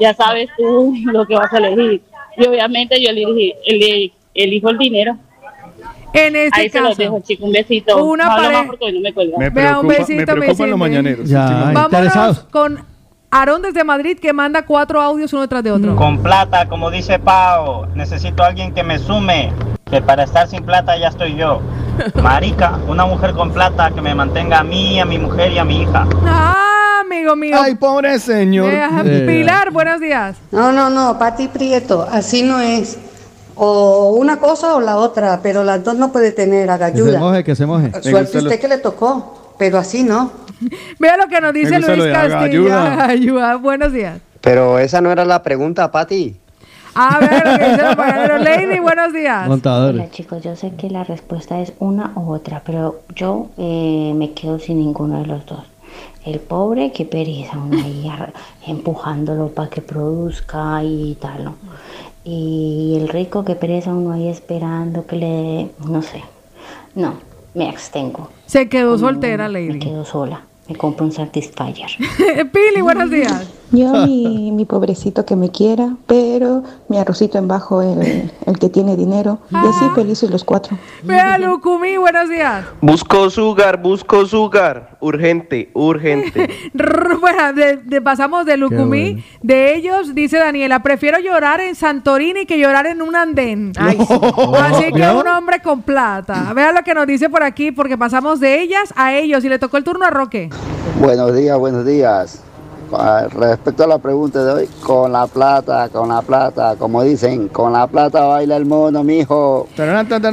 ya 0.00 0.12
sabes 0.12 0.50
tú 0.58 0.92
lo 1.04 1.24
que 1.24 1.34
vas 1.34 1.50
a 1.52 1.58
elegir. 1.58 2.02
Y 2.36 2.46
obviamente 2.46 3.02
yo 3.02 3.08
elegí, 3.10 3.54
ele- 3.64 4.12
elijo 4.44 4.70
el 4.70 4.78
dinero. 4.78 5.16
En 6.14 6.34
este 6.36 6.60
Ahí 6.60 6.70
se 6.70 6.80
los 6.80 6.90
caso, 6.90 7.02
dejo, 7.02 7.20
chicos, 7.20 7.46
un 7.46 7.52
besito. 7.52 8.02
una 8.04 8.24
no 8.24 8.30
hablo 8.32 8.44
pare- 8.44 8.56
más 8.58 8.66
porque 8.66 8.84
hoy 8.86 8.92
no 8.94 9.00
me 9.00 9.12
cuelga. 9.12 9.38
Me 9.38 9.50
Vea, 9.50 9.78
un 9.78 9.86
besito, 9.88 10.14
me 10.14 10.24
preocupan 10.24 10.48
besito. 10.48 10.66
los 10.66 10.78
mañaneros. 10.78 11.28
Ya. 11.28 11.70
Vámonos 11.74 12.38
con 12.50 12.84
Aarón 13.30 13.60
desde 13.60 13.84
Madrid 13.84 14.18
que 14.18 14.32
manda 14.32 14.64
cuatro 14.64 15.02
audios 15.02 15.32
uno 15.34 15.46
tras 15.48 15.62
de 15.62 15.70
otro. 15.70 15.94
Con 15.96 16.22
plata, 16.22 16.66
como 16.66 16.90
dice 16.90 17.18
Pau, 17.18 17.86
necesito 17.94 18.42
a 18.42 18.46
alguien 18.46 18.72
que 18.72 18.82
me 18.82 18.98
sume, 18.98 19.52
que 19.90 20.00
para 20.00 20.22
estar 20.24 20.48
sin 20.48 20.64
plata 20.64 20.96
ya 20.96 21.08
estoy 21.08 21.36
yo. 21.36 21.60
Marica, 22.22 22.78
una 22.88 23.04
mujer 23.04 23.32
con 23.34 23.52
plata 23.52 23.90
que 23.90 24.00
me 24.00 24.14
mantenga 24.14 24.60
a 24.60 24.64
mí, 24.64 24.98
a 24.98 25.04
mi 25.04 25.18
mujer 25.18 25.52
y 25.52 25.58
a 25.58 25.64
mi 25.64 25.82
hija. 25.82 26.06
Ah, 26.24 27.02
amigo 27.04 27.36
mío. 27.36 27.56
Ay, 27.60 27.74
pobre 27.74 28.18
señor. 28.18 28.72
Eh. 28.72 29.24
Pilar, 29.26 29.70
buenos 29.72 30.00
días. 30.00 30.38
No, 30.52 30.72
no, 30.72 30.88
no, 30.88 31.18
Pati 31.18 31.48
Prieto, 31.48 32.06
así 32.10 32.42
no 32.42 32.60
es. 32.60 32.98
O 33.58 34.10
una 34.16 34.38
cosa 34.38 34.76
o 34.76 34.80
la 34.80 34.96
otra, 34.98 35.40
pero 35.42 35.64
las 35.64 35.82
dos 35.82 35.96
no 35.96 36.12
puede 36.12 36.32
tener, 36.32 36.70
haga 36.70 36.92
Que 36.92 36.98
se 36.98 37.02
ayuda. 37.04 37.18
moje, 37.18 37.44
que 37.44 37.56
se 37.56 37.66
moje. 37.66 37.90
Suerte 38.02 38.38
usted 38.38 38.60
que 38.60 38.68
le 38.68 38.78
tocó, 38.78 39.54
pero 39.58 39.78
así 39.78 40.04
no. 40.04 40.30
Vea 40.98 41.16
lo 41.16 41.26
que 41.28 41.40
nos 41.40 41.52
dice 41.52 41.78
Luis 41.80 42.12
Castillo. 42.12 42.72
ayuda. 43.00 43.56
Buenos 43.56 43.92
días. 43.92 44.20
Pero 44.40 44.78
esa 44.78 45.00
no 45.00 45.10
era 45.10 45.24
la 45.24 45.42
pregunta, 45.42 45.90
Pati. 45.90 46.36
A 46.94 47.18
ver, 47.20 47.46
lo 47.46 47.58
que 47.58 47.64
dice 47.70 47.82
los 47.82 47.96
mañaneros. 47.98 48.40
Lady, 48.42 48.78
buenos 48.80 49.12
días. 49.12 49.48
Hola 49.48 50.10
chicos, 50.10 50.42
yo 50.42 50.56
sé 50.56 50.72
que 50.76 50.90
la 50.90 51.04
respuesta 51.04 51.60
es 51.60 51.72
una 51.80 52.12
u 52.16 52.32
otra, 52.32 52.62
pero 52.64 53.00
yo 53.14 53.48
eh, 53.58 54.12
me 54.16 54.32
quedo 54.32 54.58
sin 54.58 54.78
ninguno 54.78 55.20
de 55.20 55.26
los 55.26 55.44
dos. 55.46 55.64
El 56.24 56.40
pobre 56.40 56.92
que 56.92 57.04
pereza 57.04 57.56
uno 57.56 57.78
ahí 57.82 58.08
ar- 58.08 58.32
empujándolo 58.66 59.48
para 59.48 59.68
que 59.70 59.80
produzca 59.80 60.82
y 60.84 61.16
tal, 61.20 61.44
¿no? 61.44 61.54
Y 62.30 62.94
el 63.00 63.08
rico 63.08 63.42
que 63.42 63.54
pereza 63.54 63.94
uno 63.94 64.12
ahí 64.12 64.28
esperando 64.28 65.06
que 65.06 65.16
le... 65.16 65.70
no 65.88 66.02
sé. 66.02 66.22
No, 66.94 67.14
me 67.54 67.70
abstengo. 67.70 68.28
Se 68.44 68.68
quedó 68.68 68.98
soltera, 68.98 69.48
Me 69.48 69.66
Lady. 69.66 69.78
quedo 69.78 70.04
sola. 70.04 70.42
Me 70.68 70.76
compro 70.76 71.06
un 71.06 71.12
Satisfyer. 71.12 71.88
Pili, 72.52 72.82
buenos 72.82 73.08
días. 73.18 73.48
Yo 73.70 73.92
mi, 74.06 74.50
mi 74.52 74.64
pobrecito 74.64 75.24
que 75.26 75.36
me 75.36 75.50
quiera, 75.50 75.96
pero 76.06 76.62
mi 76.88 76.98
arrocito 76.98 77.36
en 77.38 77.48
bajo 77.48 77.82
el, 77.82 78.30
el 78.46 78.58
que 78.58 78.68
tiene 78.68 78.96
dinero. 78.96 79.40
Y 79.50 79.56
así 79.56 79.84
felices 79.94 80.30
los 80.30 80.44
cuatro. 80.44 80.78
Vea, 81.02 81.38
Lucumí, 81.38 81.96
buenos 81.96 82.28
días. 82.30 82.64
Busco 82.80 83.28
sugar, 83.30 83.80
busco 83.82 84.24
sugar. 84.26 84.96
Urgente, 85.00 85.70
urgente. 85.74 86.48
Bueno, 87.20 87.52
de- 87.52 87.76
de- 87.78 88.00
pasamos 88.00 88.46
de 88.46 88.56
Lucumí. 88.56 89.12
bueno. 89.12 89.22
De 89.42 89.74
ellos, 89.74 90.14
dice 90.14 90.38
Daniela, 90.38 90.82
prefiero 90.82 91.18
llorar 91.18 91.60
en 91.60 91.74
Santorini 91.74 92.46
que 92.46 92.58
llorar 92.58 92.86
en 92.86 93.02
un 93.02 93.14
andén. 93.16 93.72
Así 93.78 94.92
que 94.92 95.02
un 95.10 95.26
hombre 95.28 95.60
con 95.62 95.82
plata. 95.82 96.52
Vea 96.54 96.72
lo 96.72 96.82
que 96.82 96.94
nos 96.94 97.06
dice 97.06 97.28
por 97.28 97.42
aquí, 97.42 97.72
porque 97.72 97.98
pasamos 97.98 98.40
de 98.40 98.62
ellas 98.62 98.94
a 98.96 99.14
ellos 99.14 99.44
y 99.44 99.48
le 99.48 99.58
tocó 99.58 99.76
el 99.76 99.84
turno 99.84 100.04
a 100.04 100.10
Roque. 100.10 100.48
Buenos 101.00 101.34
días, 101.34 101.58
buenos 101.58 101.84
días. 101.84 102.42
Ah, 102.92 103.26
Respecto 103.30 103.84
a 103.84 103.86
la 103.86 103.98
pregunta 103.98 104.44
de 104.44 104.52
hoy, 104.52 104.68
con 104.82 105.12
la 105.12 105.26
plata, 105.26 105.88
con 105.90 106.08
la 106.08 106.22
plata, 106.22 106.76
como 106.78 107.02
dicen, 107.02 107.48
con 107.48 107.72
la 107.72 107.86
plata 107.86 108.24
baila 108.24 108.56
el 108.56 108.64
mono, 108.64 109.04
mijo. 109.04 109.68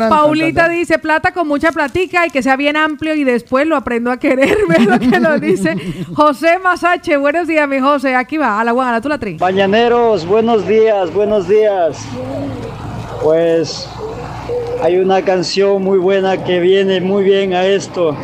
Paulita 0.09 0.69
dice, 0.69 0.99
plata 0.99 1.31
con 1.33 1.47
mucha 1.47 1.71
platica 1.71 2.25
y 2.25 2.29
que 2.29 2.41
sea 2.41 2.55
bien 2.55 2.77
amplio 2.77 3.13
y 3.15 3.23
después 3.23 3.67
lo 3.67 3.75
aprendo 3.75 4.11
a 4.11 4.17
querer. 4.17 4.57
Ve 4.69 4.79
lo 4.85 4.99
que 4.99 5.19
nos 5.19 5.41
dice 5.41 5.75
José 6.15 6.59
Masache. 6.59 7.17
Buenos 7.17 7.47
días, 7.47 7.67
mi 7.67 7.79
José. 7.79 8.15
Aquí 8.15 8.37
va, 8.37 8.59
a 8.59 8.63
la 8.63 8.71
guana, 8.71 9.01
tú 9.01 9.09
la 9.09 9.17
tri. 9.17 9.37
Mañaneros, 9.39 10.25
buenos 10.25 10.67
días, 10.67 11.13
buenos 11.13 11.47
días. 11.47 11.97
Pues 13.21 13.89
hay 14.81 14.97
una 14.97 15.21
canción 15.23 15.83
muy 15.83 15.97
buena 15.97 16.43
que 16.43 16.59
viene 16.59 17.01
muy 17.01 17.23
bien 17.23 17.53
a 17.53 17.65
esto. 17.65 18.15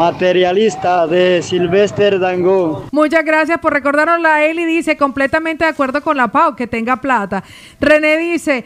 Materialista 0.00 1.06
de 1.06 1.42
Sylvester 1.42 2.18
Dangond. 2.18 2.88
Muchas 2.90 3.22
gracias 3.22 3.58
por 3.58 3.74
recordarnos 3.74 4.18
la 4.18 4.42
Eli 4.46 4.64
dice 4.64 4.96
completamente 4.96 5.64
de 5.64 5.70
acuerdo 5.72 6.00
con 6.00 6.16
la 6.16 6.28
Pau 6.28 6.56
que 6.56 6.66
tenga 6.66 7.02
plata. 7.02 7.44
René 7.78 8.16
dice 8.16 8.64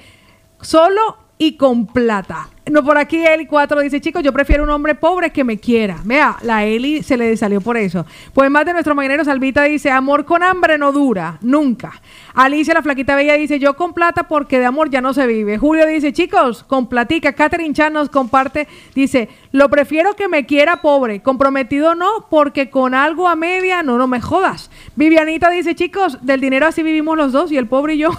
solo 0.61 1.19
y 1.37 1.57
con 1.57 1.89
plata. 1.89 2.51
No, 2.71 2.83
por 2.83 2.97
aquí 2.97 3.23
Eli 3.23 3.45
4 3.45 3.83
dice, 3.83 4.01
chicos, 4.01 4.23
yo 4.23 4.33
prefiero 4.33 4.65
un 4.65 4.71
hombre 4.71 4.95
pobre 4.95 5.31
que 5.31 5.45
me 5.45 5.59
quiera. 5.59 5.99
Vea, 6.03 6.39
la 6.41 6.65
Eli 6.65 7.03
se 7.03 7.19
le 7.19 7.37
salió 7.37 7.61
por 7.61 7.77
eso. 7.77 8.07
Pues 8.33 8.51
más 8.51 8.65
de 8.65 8.73
nuestro 8.73 8.95
mañanero 8.95 9.23
Salvita 9.23 9.65
dice, 9.65 9.91
amor 9.91 10.25
con 10.25 10.43
hambre 10.43 10.79
no 10.79 10.91
dura, 10.91 11.37
nunca. 11.43 12.01
Alicia, 12.33 12.73
la 12.73 12.83
flaquita 12.83 13.17
bella, 13.17 13.35
dice, 13.35 13.59
yo 13.59 13.77
con 13.77 13.93
plata 13.93 14.29
porque 14.29 14.59
de 14.59 14.65
amor 14.65 14.89
ya 14.89 15.03
no 15.03 15.13
se 15.13 15.27
vive. 15.27 15.59
Julio 15.59 15.87
dice, 15.87 16.15
chicos, 16.15 16.65
con 16.65 16.89
platica. 16.89 17.35
Catherine 17.35 17.75
Chan 17.75 17.93
nos 17.93 18.09
comparte, 18.09 18.67
dice, 18.95 19.29
lo 19.53 19.69
prefiero 19.69 20.17
que 20.17 20.29
me 20.29 20.47
quiera 20.47 20.81
pobre, 20.81 21.21
comprometido 21.21 21.95
no, 21.95 22.27
porque 22.31 22.71
con 22.71 22.95
algo 22.95 23.29
a 23.29 23.37
media 23.37 23.83
no, 23.83 23.99
no 23.99 24.07
me 24.07 24.23
jodas. 24.23 24.71
Vivianita 24.97 25.51
dice, 25.51 25.75
chicos, 25.75 26.19
del 26.23 26.41
dinero 26.41 26.67
así 26.67 26.83
vivimos 26.83 27.19
los 27.19 27.31
dos 27.31 27.53
y 27.53 27.59
el 27.59 27.67
pobre 27.67 27.97
y 27.97 27.99
yo. 27.99 28.11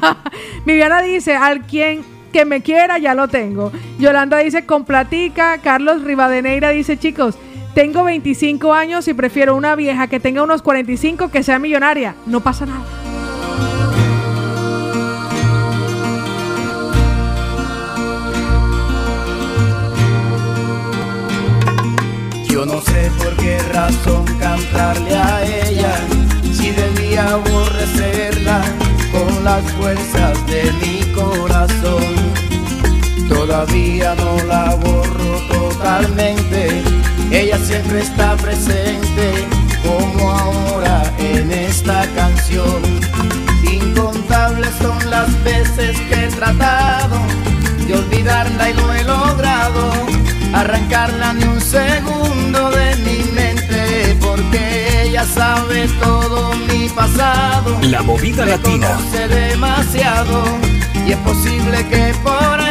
Viviana 0.64 1.02
dice, 1.02 1.36
al 1.36 1.66
quien 1.66 2.11
que 2.32 2.44
me 2.44 2.62
quiera 2.62 2.98
ya 2.98 3.14
lo 3.14 3.28
tengo. 3.28 3.70
Yolanda 3.98 4.38
dice, 4.38 4.66
con 4.66 4.84
platica. 4.84 5.58
Carlos 5.58 6.02
Rivadeneira 6.02 6.70
dice, 6.70 6.98
chicos, 6.98 7.36
tengo 7.74 8.04
25 8.04 8.74
años 8.74 9.08
y 9.08 9.14
prefiero 9.14 9.56
una 9.56 9.76
vieja 9.76 10.06
que 10.06 10.20
tenga 10.20 10.42
unos 10.42 10.62
45 10.62 11.30
que 11.30 11.42
sea 11.42 11.58
millonaria. 11.58 12.14
No 12.26 12.40
pasa 12.40 12.66
nada. 12.66 12.84
Yo 22.48 22.66
no 22.66 22.80
sé 22.82 23.10
por 23.16 23.34
qué 23.36 23.58
razón 23.72 24.26
cantarle 24.38 25.16
a 25.16 25.42
ella, 25.42 25.94
si 26.52 26.70
debía 26.70 27.26
aborrecerla 27.30 28.60
con 29.10 29.42
las 29.42 29.62
fuerzas 29.72 30.46
de 30.46 30.70
mi 30.82 31.12
corazón. 31.12 32.21
Todavía 33.28 34.14
no 34.14 34.36
la 34.46 34.74
borro 34.76 35.40
totalmente, 35.48 36.82
ella 37.30 37.58
siempre 37.58 38.00
está 38.00 38.36
presente, 38.36 39.46
como 39.82 40.30
ahora 40.30 41.02
en 41.18 41.50
esta 41.50 42.06
canción. 42.14 42.82
Incontables 43.62 44.70
son 44.80 45.10
las 45.10 45.28
veces 45.44 45.98
que 46.08 46.24
he 46.24 46.28
tratado 46.28 47.16
de 47.86 47.94
olvidarla 47.94 48.70
y 48.70 48.74
no 48.74 48.92
he 48.92 49.04
logrado 49.04 49.92
arrancarla 50.54 51.32
ni 51.32 51.44
un 51.44 51.60
segundo 51.60 52.70
de 52.70 52.96
mi 52.96 53.24
mente 53.32 54.16
porque 54.20 55.02
ella 55.04 55.24
sabe 55.24 55.88
todo 56.00 56.52
mi 56.68 56.88
pasado. 56.90 57.78
La 57.82 58.02
movida 58.02 58.44
Me 58.44 58.52
latina. 58.52 58.88
conoce 58.88 59.28
demasiado 59.28 60.44
y 61.06 61.12
es 61.12 61.18
posible 61.18 61.86
que 61.88 62.14
por 62.22 62.61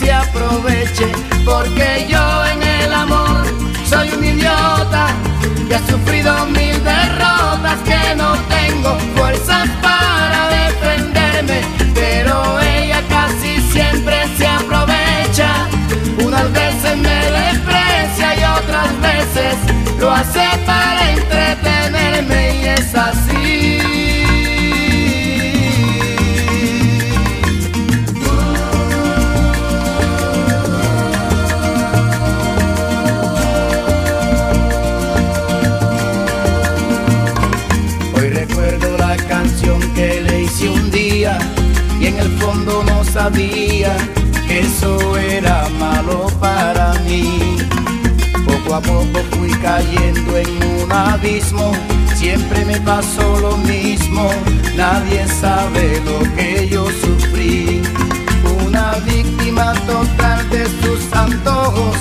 se 0.00 0.12
aproveche 0.12 1.06
porque 1.44 2.06
yo 2.08 2.44
en 2.46 2.62
el 2.62 2.92
amor 2.92 3.44
soy 3.88 4.10
un 4.10 4.24
idiota 4.24 5.06
que 5.68 5.76
ha 5.76 5.86
sufrido 5.86 6.46
mil 6.46 6.76
derrotas 6.82 7.78
que 7.84 8.16
no 8.16 8.32
tengo 8.48 8.98
fuerzas 9.14 9.68
para 9.80 10.48
defenderme 10.48 11.60
pero 11.94 12.58
ella 12.60 13.00
casi 13.08 13.60
siempre 13.70 14.16
se 14.36 14.46
aprovecha. 14.46 15.68
Unas 16.24 16.52
veces 16.52 16.96
me 16.96 17.20
desprecia 17.30 18.34
y 18.40 18.44
otras 18.58 19.00
veces 19.00 19.54
lo 20.00 20.10
hace 20.10 20.48
para 20.66 21.10
entretenerme 21.12 21.79
sabía 43.22 43.94
que 44.48 44.60
eso 44.60 45.18
era 45.18 45.68
malo 45.78 46.26
para 46.40 46.94
mí. 47.06 47.38
Poco 48.46 48.76
a 48.76 48.80
poco 48.80 49.18
fui 49.32 49.50
cayendo 49.68 50.38
en 50.38 50.50
un 50.80 50.90
abismo, 50.90 51.72
siempre 52.14 52.64
me 52.64 52.80
pasó 52.80 53.26
lo 53.40 53.58
mismo, 53.58 54.30
nadie 54.74 55.26
sabe 55.28 56.00
lo 56.08 56.18
que 56.34 56.66
yo 56.72 56.86
sufrí. 57.02 57.82
Una 58.66 58.92
víctima 59.12 59.74
total 59.92 60.48
de 60.48 60.64
sus 60.80 61.02
antojos, 61.12 61.98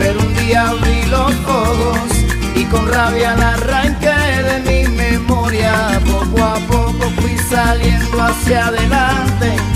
pero 0.00 0.18
un 0.18 0.34
día 0.34 0.70
abrí 0.70 1.00
los 1.16 1.32
ojos 1.46 2.08
y 2.56 2.64
con 2.64 2.88
rabia 2.88 3.36
la 3.36 3.50
arranqué 3.54 4.18
de 4.48 4.56
mi 4.66 4.96
memoria. 5.04 5.72
Poco 6.12 6.38
a 6.42 6.56
poco 6.72 7.04
fui 7.20 7.36
saliendo 7.38 8.20
hacia 8.20 8.66
adelante 8.66 9.75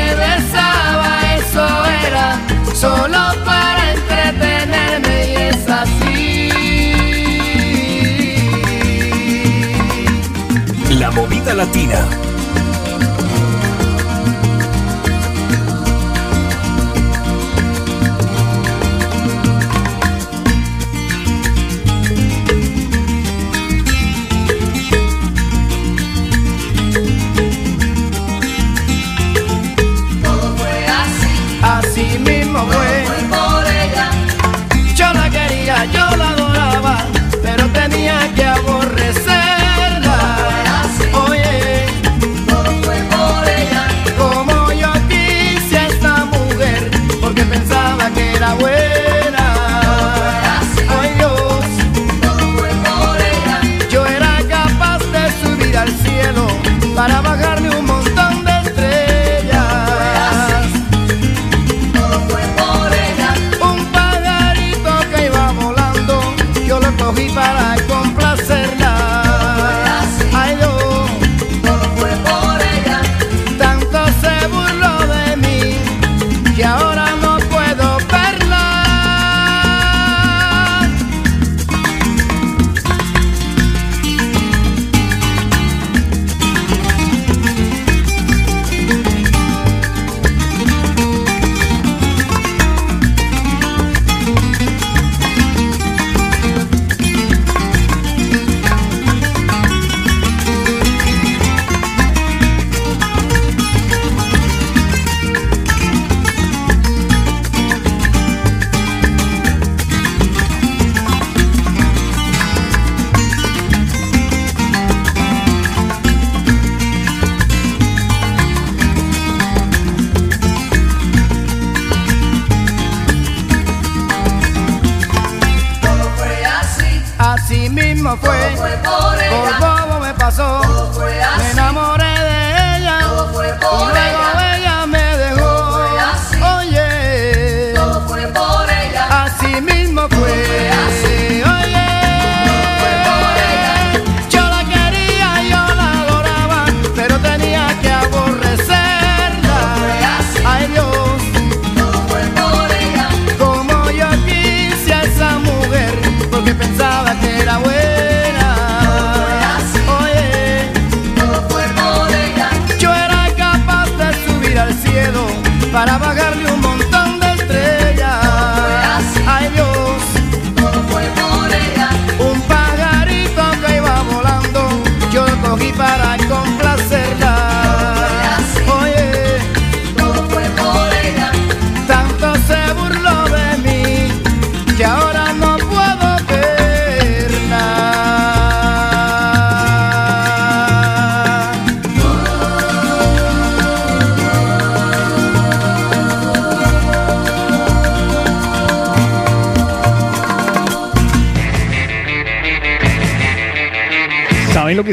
movida 11.11 11.53
latina. 11.53 12.40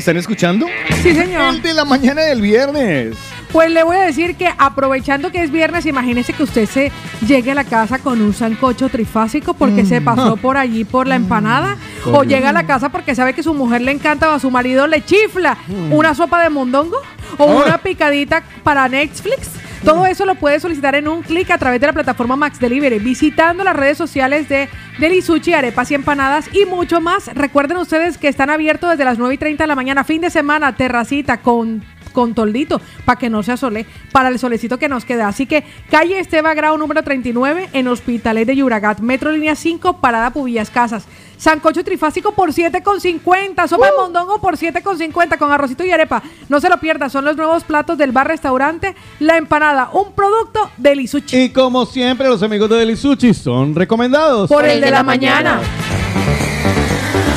Están 0.08 0.16
escuchando? 0.16 0.66
Sí, 1.02 1.14
señor. 1.14 1.54
El 1.56 1.60
de 1.62 1.74
la 1.74 1.84
mañana 1.84 2.22
del 2.22 2.40
viernes. 2.40 3.14
Pues 3.52 3.70
le 3.70 3.82
voy 3.82 3.96
a 3.96 4.00
decir 4.00 4.36
que 4.36 4.48
aprovechando 4.56 5.30
que 5.30 5.42
es 5.42 5.50
viernes, 5.50 5.84
imagínese 5.84 6.32
que 6.32 6.44
usted 6.44 6.64
se 6.66 6.90
llegue 7.26 7.50
a 7.50 7.54
la 7.54 7.64
casa 7.64 7.98
con 7.98 8.22
un 8.22 8.32
sancocho 8.32 8.88
trifásico 8.88 9.52
porque 9.52 9.84
se 9.84 10.00
pasó 10.00 10.36
por 10.42 10.56
allí 10.56 10.84
por 10.84 11.06
la 11.06 11.16
empanada. 11.16 11.76
O 12.06 12.24
llega 12.24 12.48
a 12.48 12.52
la 12.54 12.66
casa 12.66 12.88
porque 12.88 13.14
sabe 13.14 13.34
que 13.34 13.42
su 13.42 13.52
mujer 13.52 13.82
le 13.82 13.92
encanta 13.92 14.30
o 14.30 14.32
a 14.32 14.38
su 14.40 14.50
marido 14.50 14.86
le 14.86 15.04
chifla 15.04 15.58
una 15.90 16.14
sopa 16.14 16.42
de 16.42 16.48
mondongo 16.48 16.96
o 17.36 17.44
Ah. 17.50 17.64
una 17.66 17.78
picadita 17.78 18.42
para 18.62 18.88
Netflix. 18.88 19.50
Todo 19.84 20.06
eso 20.06 20.24
lo 20.24 20.34
puede 20.36 20.58
solicitar 20.58 20.94
en 20.94 21.06
un 21.06 21.22
clic 21.22 21.50
a 21.50 21.58
través 21.58 21.80
de 21.80 21.86
la 21.86 21.92
plataforma 21.92 22.34
Max 22.34 22.58
Delivery, 22.58 22.98
visitando 22.98 23.62
las 23.62 23.76
redes 23.76 23.96
sociales 23.98 24.48
de 24.48 24.68
Delisuchi, 24.98 25.52
Arepas 25.54 25.90
y 25.92 25.94
Empanadas 25.94 26.50
y 26.52 26.64
mucho 26.64 27.00
más. 27.00 27.28
Recuerden 27.34 27.76
ustedes 27.76 28.18
que 28.18 28.26
están 28.26 28.50
abiertos 28.50 28.90
desde 28.90 29.04
las 29.04 29.18
9 29.18 29.34
y 29.34 29.38
30 29.38 29.62
de 29.62 29.68
la 29.68 29.76
mañana, 29.76 30.02
fin 30.02 30.20
de 30.20 30.30
semana, 30.30 30.74
terracita 30.74 31.40
con 31.40 31.84
con 32.08 32.34
toldito, 32.34 32.80
para 33.04 33.16
que 33.16 33.30
no 33.30 33.44
se 33.44 33.52
asole, 33.52 33.86
para 34.10 34.28
el 34.28 34.40
solecito 34.40 34.78
que 34.78 34.88
nos 34.88 35.04
queda. 35.04 35.28
Así 35.28 35.46
que 35.46 35.62
calle 35.88 36.18
Esteba 36.18 36.52
Grau 36.54 36.76
número 36.76 37.04
39 37.04 37.68
en 37.72 37.86
Hospitalet 37.86 38.44
de 38.44 38.56
Yuragat, 38.56 38.98
Metro 38.98 39.30
Línea 39.30 39.54
5, 39.54 40.00
Parada 40.00 40.30
Pubillas 40.30 40.70
Casas. 40.70 41.06
Sancocho 41.36 41.84
trifásico 41.84 42.32
por 42.32 42.50
7,50, 42.50 43.68
sopa 43.68 43.86
de 43.86 43.92
mondongo 43.96 44.40
por 44.40 44.56
7,50 44.56 45.38
con 45.38 45.52
arrocito 45.52 45.84
y 45.84 45.92
arepa. 45.92 46.20
No 46.48 46.58
se 46.58 46.68
lo 46.68 46.78
pierda, 46.80 47.08
son 47.08 47.24
los 47.24 47.36
nuevos 47.36 47.62
platos 47.62 47.96
del 47.96 48.10
bar 48.10 48.26
restaurante 48.26 48.96
La 49.20 49.36
Empanada, 49.36 49.90
un 49.92 50.07
producto 50.28 50.70
de 50.76 50.96
Lisuchi. 50.96 51.36
Y 51.44 51.48
como 51.50 51.86
siempre, 51.86 52.28
los 52.28 52.42
amigos 52.42 52.68
de 52.70 52.76
Delisuchi 52.76 53.34
son 53.34 53.74
recomendados. 53.74 54.48
Por 54.48 54.64
el 54.64 54.80
de 54.80 54.90
la 54.90 55.02
mañana. 55.02 55.60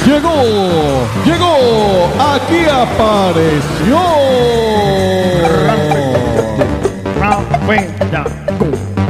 Llegó, 0.06 1.08
llegó, 1.26 2.10
aquí 2.20 2.66
apareció. 2.70 4.02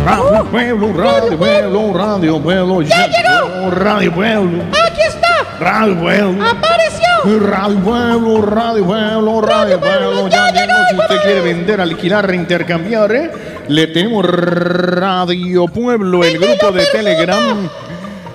Radio 0.05 0.45
Pueblo, 0.51 0.93
Radio 0.93 1.37
Pueblo, 1.37 1.93
Radio 1.93 2.41
Pueblo. 2.41 2.81
¡Ya 2.81 3.07
llegó! 3.07 3.71
Radio 3.71 4.13
Pueblo. 4.13 4.63
¡Aquí 4.69 5.01
está! 5.07 5.57
Radio 5.59 5.99
Pueblo. 5.99 6.45
¡Apareció! 6.45 7.39
Radio 7.39 7.79
Pueblo, 7.79 8.41
Radio 8.41 8.85
Pueblo, 8.85 9.41
Radio 9.41 9.79
Pueblo. 9.79 10.27
Ya 10.27 10.51
llegó. 10.51 10.73
Si 10.89 10.95
usted 10.97 11.21
quiere 11.23 11.41
vender, 11.41 11.79
alquilar, 11.81 12.27
reintercambiar, 12.27 13.11
¿eh? 13.15 13.31
Le 13.71 13.87
tenemos 13.87 14.25
Radio 14.25 15.65
Pueblo, 15.65 16.23
el 16.25 16.37
grupo 16.37 16.71
de 16.73 16.85
Telegram. 16.87 17.69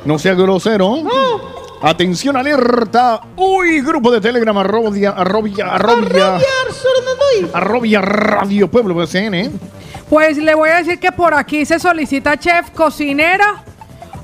No 0.06 0.18
sea 0.18 0.32
grosero. 0.34 1.02
Atención, 1.82 2.38
alerta. 2.38 3.20
Uy, 3.36 3.82
grupo 3.82 4.10
de 4.10 4.22
Telegram, 4.22 4.56
arrobia, 4.56 5.10
arrobia, 5.10 5.66
arrobia. 5.74 6.38
Arrobia 7.52 8.00
Radio 8.00 8.70
Pueblo, 8.70 8.96
PCN. 8.96 9.34
¿eh? 9.34 9.50
Pues 10.08 10.38
le 10.38 10.54
voy 10.54 10.70
a 10.70 10.76
decir 10.76 10.98
que 10.98 11.12
por 11.12 11.34
aquí 11.34 11.66
se 11.66 11.78
solicita 11.78 12.38
chef, 12.38 12.70
cocinera, 12.70 13.62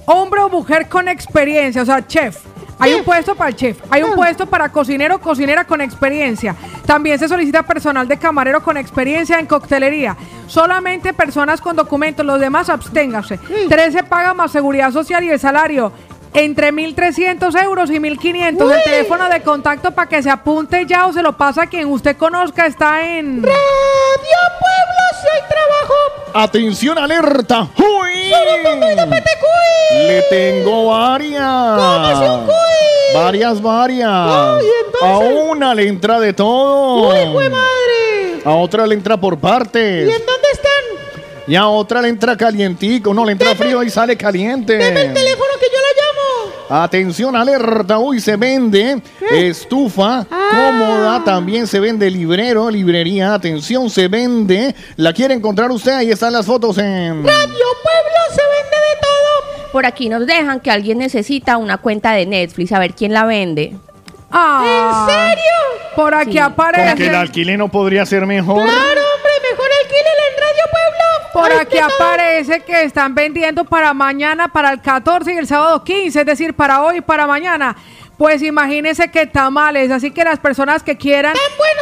hombre 0.07 0.41
o 0.41 0.49
mujer 0.49 0.89
con 0.89 1.09
experiencia, 1.09 1.83
o 1.83 1.87
sea, 1.87 2.07
chef. 2.07 2.39
Hay 2.83 2.95
un 2.95 3.05
puesto 3.05 3.37
para 3.37 3.51
el 3.51 3.57
chef, 3.57 3.79
hay 3.91 4.03
un 4.03 4.15
puesto 4.15 4.47
para 4.47 4.69
cocinero 4.71 5.21
cocinera 5.21 5.65
con 5.65 5.81
experiencia. 5.81 6.57
También 6.85 7.17
se 7.17 7.29
solicita 7.29 7.63
personal 7.63 8.09
de 8.09 8.17
camarero 8.17 8.61
con 8.61 8.77
experiencia 8.77 9.39
en 9.39 9.47
coctelería. 9.47 10.17
Solamente 10.49 11.13
personas 11.13 11.61
con 11.61 11.77
documentos, 11.77 12.27
los 12.27 12.41
demás 12.41 12.69
absténgase. 12.69 13.39
13 13.69 14.03
paga 14.03 14.35
más 14.35 14.51
seguridad 14.51 14.91
social 14.91 15.23
y 15.23 15.31
el 15.31 15.39
salario 15.39 15.93
entre 16.35 16.73
1.300 16.73 17.63
euros 17.63 17.91
y 17.91 17.95
1.500. 17.99 18.75
El 18.75 18.83
teléfono 18.85 19.29
de 19.29 19.43
contacto 19.43 19.91
para 19.93 20.09
que 20.09 20.23
se 20.23 20.31
apunte 20.31 20.87
ya 20.87 21.07
o 21.07 21.13
se 21.13 21.23
lo 21.23 21.37
pasa 21.37 21.63
a 21.63 21.67
quien 21.67 21.89
usted 21.89 22.17
conozca 22.17 22.67
está 22.67 23.03
en... 23.07 23.43
Radio 23.43 23.53
Pueblo, 24.61 25.03
si 25.21 25.29
hay 25.29 25.43
trabajo. 25.49 25.95
Atención, 26.35 26.99
alerta. 26.99 27.69
¡Uy! 27.77 28.33
Le 29.95 30.23
tengo 30.31 30.87
varias. 30.87 31.43
Póngase 31.79 32.31
un 32.31 32.47
cuy. 32.47 32.55
Varias, 33.15 33.61
varias. 33.61 34.09
Ay, 34.11 34.67
entonces- 34.87 35.03
A 35.03 35.19
una 35.19 35.75
le 35.75 35.89
entra 35.89 36.19
de 36.19 36.33
todo. 36.33 37.09
Uy, 37.11 37.19
jue 37.31 37.51
madre. 37.51 38.43
A 38.45 38.53
otra 38.53 38.87
le 38.87 38.95
entra 38.95 39.17
por 39.19 39.39
partes. 39.39 40.09
¿Y 40.09 40.13
en 40.13 40.27
dónde 40.27 40.49
están? 40.53 40.73
Y 41.47 41.55
a 41.57 41.67
otra 41.69 42.01
le 42.01 42.09
entra 42.09 42.37
calientico. 42.37 43.13
No, 43.13 43.25
le 43.25 43.33
entra 43.33 43.55
frío 43.55 43.83
y 43.83 43.91
sale 43.91 44.17
caliente. 44.17 44.79
Deme 44.79 45.03
el 45.03 45.13
teléfono 45.13 45.51
que 45.61 45.67
yo 45.67 45.79
la 45.79 45.89
llamo. 46.03 46.62
Atención, 46.75 47.37
alerta. 47.37 47.99
Uy, 47.99 48.19
se 48.19 48.37
vende 48.37 49.03
estufa 49.31 50.25
cómoda. 50.29 51.23
También 51.23 51.67
se 51.67 51.79
vende 51.79 52.11
librero, 52.11 52.71
librería. 52.71 53.35
Atención, 53.35 53.91
se 53.91 54.09
vende. 54.09 54.75
¿La 54.97 55.13
quiere 55.13 55.35
encontrar 55.35 55.71
usted? 55.71 55.93
Ahí 55.93 56.11
están 56.11 56.33
las 56.33 56.47
fotos 56.47 56.79
en... 56.79 57.25
Radio 57.25 57.67
Pueblo 57.83 58.21
se 58.31 58.41
vende 58.43 58.77
de 58.77 59.01
todo. 59.03 59.71
Por 59.73 59.85
aquí 59.85 60.09
nos 60.09 60.27
dejan 60.27 60.61
que 60.61 60.71
alguien 60.71 60.97
necesita 60.99 61.59
una 61.59 61.77
cuenta 61.77 62.13
de 62.13 62.25
Netflix, 62.25 62.73
a 62.73 62.79
ver 62.79 62.95
quién 62.95 63.13
la 63.13 63.27
vende. 63.27 63.75
Ah, 64.31 65.07
¿En 65.09 65.15
serio? 65.15 65.93
Por 65.95 66.15
aquí 66.15 66.33
Sí. 66.33 66.39
aparece. 66.39 66.89
Con 66.89 66.97
que 66.97 67.07
el 67.09 67.15
alquiler 67.17 67.59
no 67.59 67.69
podría 67.71 68.07
ser 68.07 68.25
mejor. 68.25 68.63
Claro, 68.65 68.73
hombre, 68.79 69.33
mejor 69.51 69.67
alquílela 69.83 70.23
en 70.31 70.37
Radio 70.39 70.65
Pueblo. 70.71 71.22
Por 71.33 71.53
aquí 71.53 71.79
aparece 71.79 72.61
que 72.61 72.83
están 72.83 73.15
vendiendo 73.15 73.65
para 73.65 73.95
mañana, 73.95 74.49
para 74.49 74.73
el 74.73 74.81
14 74.81 75.33
y 75.33 75.37
el 75.39 75.47
sábado 75.47 75.83
15, 75.83 76.21
es 76.21 76.27
decir, 76.27 76.55
para 76.55 76.83
hoy 76.83 76.99
y 76.99 77.01
para 77.01 77.27
mañana. 77.27 77.77
Pues 78.19 78.43
imagínense 78.43 79.11
que 79.11 79.27
tamales, 79.27 79.91
así 79.91 80.11
que 80.11 80.23
las 80.23 80.39
personas 80.39 80.83
que 80.83 80.97
quieran 80.97 81.35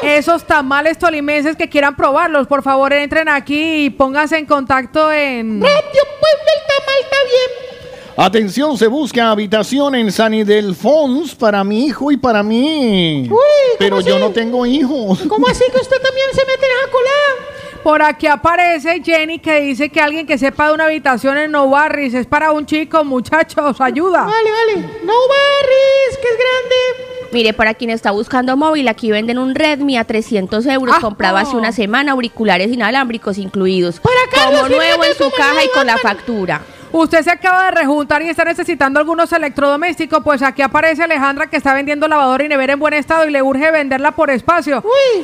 esos 0.03 0.45
tamales 0.45 0.97
tolimenses 0.97 1.57
que 1.57 1.69
quieran 1.69 1.97
probarlos, 1.97 2.47
por 2.47 2.63
favor 2.63 2.93
entren 2.93 3.29
aquí 3.29 3.87
y 3.87 3.91
pónganse 3.91 4.39
en 4.39 4.47
contacto 4.47 5.13
en... 5.13 5.61
Radio 5.61 5.73
Pueblo, 5.73 6.47
el 6.57 6.67
tamal 6.67 6.95
está 7.03 7.17
bien. 7.25 7.71
Atención, 8.17 8.79
se 8.79 8.87
busca 8.87 9.31
habitación 9.31 9.95
en 9.95 10.13
San 10.13 10.33
Ildefonso 10.33 11.37
para 11.37 11.65
mi 11.65 11.87
hijo 11.87 12.11
y 12.13 12.17
para 12.17 12.43
mí. 12.43 13.27
¿cómo 13.29 13.41
Pero 13.79 14.01
yo 14.01 14.19
no 14.19 14.31
tengo 14.31 14.65
hijos. 14.65 15.21
¿Cómo 15.29 15.47
así 15.49 15.65
que 15.73 15.79
usted 15.79 16.01
también 16.01 16.27
se 16.33 16.41
mete 16.47 16.67
en 16.67 16.73
esa 16.73 16.91
colada? 16.91 17.60
Por 17.83 18.03
aquí 18.03 18.27
aparece 18.27 19.01
Jenny 19.03 19.39
que 19.39 19.61
dice 19.61 19.89
que 19.89 20.01
alguien 20.01 20.27
que 20.27 20.37
sepa 20.37 20.69
de 20.69 20.75
una 20.75 20.85
habitación 20.85 21.39
en 21.39 21.51
No 21.51 21.69
Barris 21.71 22.13
es 22.13 22.27
para 22.27 22.53
un 22.53 22.67
chico, 22.67 23.05
muchachos, 23.05 23.81
ayuda. 23.81 24.25
Vale, 24.25 24.51
vale. 24.51 24.77
No 25.05 25.15
barris, 25.29 26.19
que 26.21 26.29
es 26.29 26.37
grande. 26.37 27.31
Mire, 27.33 27.53
para 27.55 27.75
quien 27.75 27.91
está 27.91 28.11
buscando 28.11 28.57
móvil, 28.57 28.89
aquí 28.89 29.11
venden 29.11 29.39
un 29.39 29.55
Redmi 29.55 29.97
a 29.97 30.05
300 30.05 30.67
euros, 30.67 30.97
Ah, 30.99 31.01
comprado 31.01 31.37
hace 31.39 31.57
una 31.57 31.73
semana, 31.73 32.13
auriculares 32.13 32.73
inalámbricos 32.73 33.39
incluidos. 33.39 34.01
Para 34.01 34.17
Carlos, 34.31 34.63
como 34.63 34.75
nuevo 34.77 35.05
en 35.05 35.15
su 35.15 35.31
caja 35.31 35.63
y 35.65 35.69
no 35.69 35.73
con 35.73 35.87
la 35.87 35.97
factura. 35.99 36.61
Usted 36.93 37.23
se 37.23 37.31
acaba 37.31 37.67
de 37.67 37.71
rejuntar 37.71 38.21
y 38.23 38.29
está 38.29 38.45
necesitando 38.45 38.99
algunos 38.99 39.33
electrodomésticos, 39.33 40.23
pues 40.25 40.43
aquí 40.43 40.61
aparece 40.63 41.05
Alejandra 41.05 41.49
que 41.49 41.57
está 41.57 41.73
vendiendo 41.73 42.09
lavadora 42.09 42.45
y 42.45 42.49
nevera 42.49 42.73
en 42.73 42.81
buen 42.81 42.95
estado 42.95 43.27
y 43.27 43.31
le 43.31 43.43
urge 43.43 43.71
venderla 43.71 44.11
por 44.13 44.31
espacio. 44.31 44.83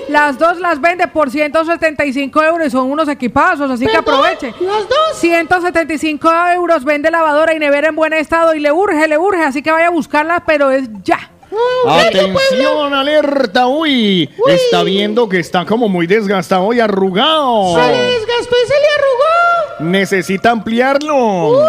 Las 0.08 0.38
dos 0.38 0.60
las 0.60 0.80
vende 0.80 1.08
por 1.08 1.30
175 1.30 2.42
euros 2.44 2.68
y 2.68 2.70
son 2.70 2.90
unos 2.90 3.08
equipazos, 3.08 3.70
así 3.70 3.86
que 3.86 3.96
aproveche. 3.96 4.54
¿Las 4.60 4.88
dos? 4.88 5.18
175 5.18 6.30
euros 6.54 6.84
vende 6.84 7.10
lavadora 7.10 7.52
y 7.54 7.58
nevera 7.58 7.88
en 7.88 7.96
buen 7.96 8.12
estado 8.12 8.54
y 8.54 8.60
le 8.60 8.70
urge, 8.70 9.08
le 9.08 9.18
urge, 9.18 9.42
así 9.42 9.62
que 9.62 9.72
vaya 9.72 9.88
a 9.88 9.90
buscarla, 9.90 10.44
pero 10.46 10.70
es 10.70 10.88
ya. 11.02 11.30
Atención, 11.88 12.92
alerta, 12.94 13.66
uy. 13.66 14.28
Está 14.48 14.82
viendo 14.82 15.28
que 15.28 15.38
está 15.38 15.64
como 15.64 15.88
muy 15.88 16.06
desgastado 16.06 16.72
y 16.72 16.80
arrugado. 16.80 17.74
Se 17.74 17.92
le 17.92 18.02
desgastó 18.02 18.54
y 18.64 18.68
se 18.68 18.74
le 18.80 18.86
arrugó. 18.96 19.90
Necesita 19.90 20.50
ampliarlo. 20.50 21.48
Uy, 21.50 21.64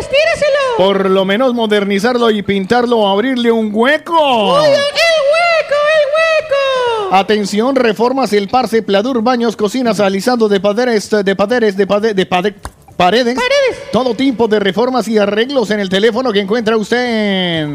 estíreselo. 0.00 0.58
Por 0.76 1.08
lo 1.10 1.24
menos 1.24 1.54
modernizarlo 1.54 2.30
y 2.30 2.42
pintarlo 2.42 2.98
o 2.98 3.08
abrirle 3.08 3.50
un 3.50 3.70
hueco. 3.72 4.58
Uy, 4.60 4.66
el 4.66 4.72
hueco, 4.72 5.80
el 5.94 7.06
hueco. 7.08 7.14
Atención, 7.16 7.74
reformas, 7.76 8.32
el 8.32 8.48
parse, 8.48 8.82
pladur, 8.82 9.22
baños, 9.22 9.56
cocinas, 9.56 10.00
alisado 10.00 10.48
de 10.48 10.60
paredes, 10.60 11.10
de 11.10 11.34
paredes, 11.36 11.76
de 11.76 11.86
paredes, 11.86 12.16
de 12.16 12.28
pade- 12.28 12.54
paredes. 12.96 13.38
Todo 13.92 14.14
tipo 14.14 14.46
de 14.48 14.58
reformas 14.60 15.08
y 15.08 15.16
arreglos 15.18 15.70
en 15.70 15.80
el 15.80 15.88
teléfono 15.88 16.32
que 16.32 16.40
encuentra 16.40 16.76
usted 16.76 17.62
en... 17.62 17.74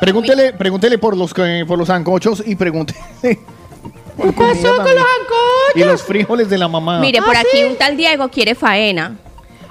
Pregúntele, 0.00 0.52
pregúntele 0.54 0.98
por 0.98 1.16
los 1.16 1.32
que- 1.34 1.64
por 1.66 1.78
los 1.78 1.90
ancochos 1.90 2.42
y 2.46 2.56
pregúntele. 2.56 2.98
¿Qué 3.22 4.32
pasó 4.32 4.76
con 4.76 4.84
los 4.84 4.88
ancochos? 4.88 5.74
Y 5.74 5.84
los 5.84 6.02
frijoles 6.02 6.48
de 6.50 6.58
la 6.58 6.68
mamá. 6.68 7.00
Mire, 7.00 7.22
por 7.22 7.36
aquí 7.36 7.64
un 7.64 7.76
tal 7.76 7.96
Diego 7.96 8.28
quiere 8.28 8.54
faena. 8.54 9.16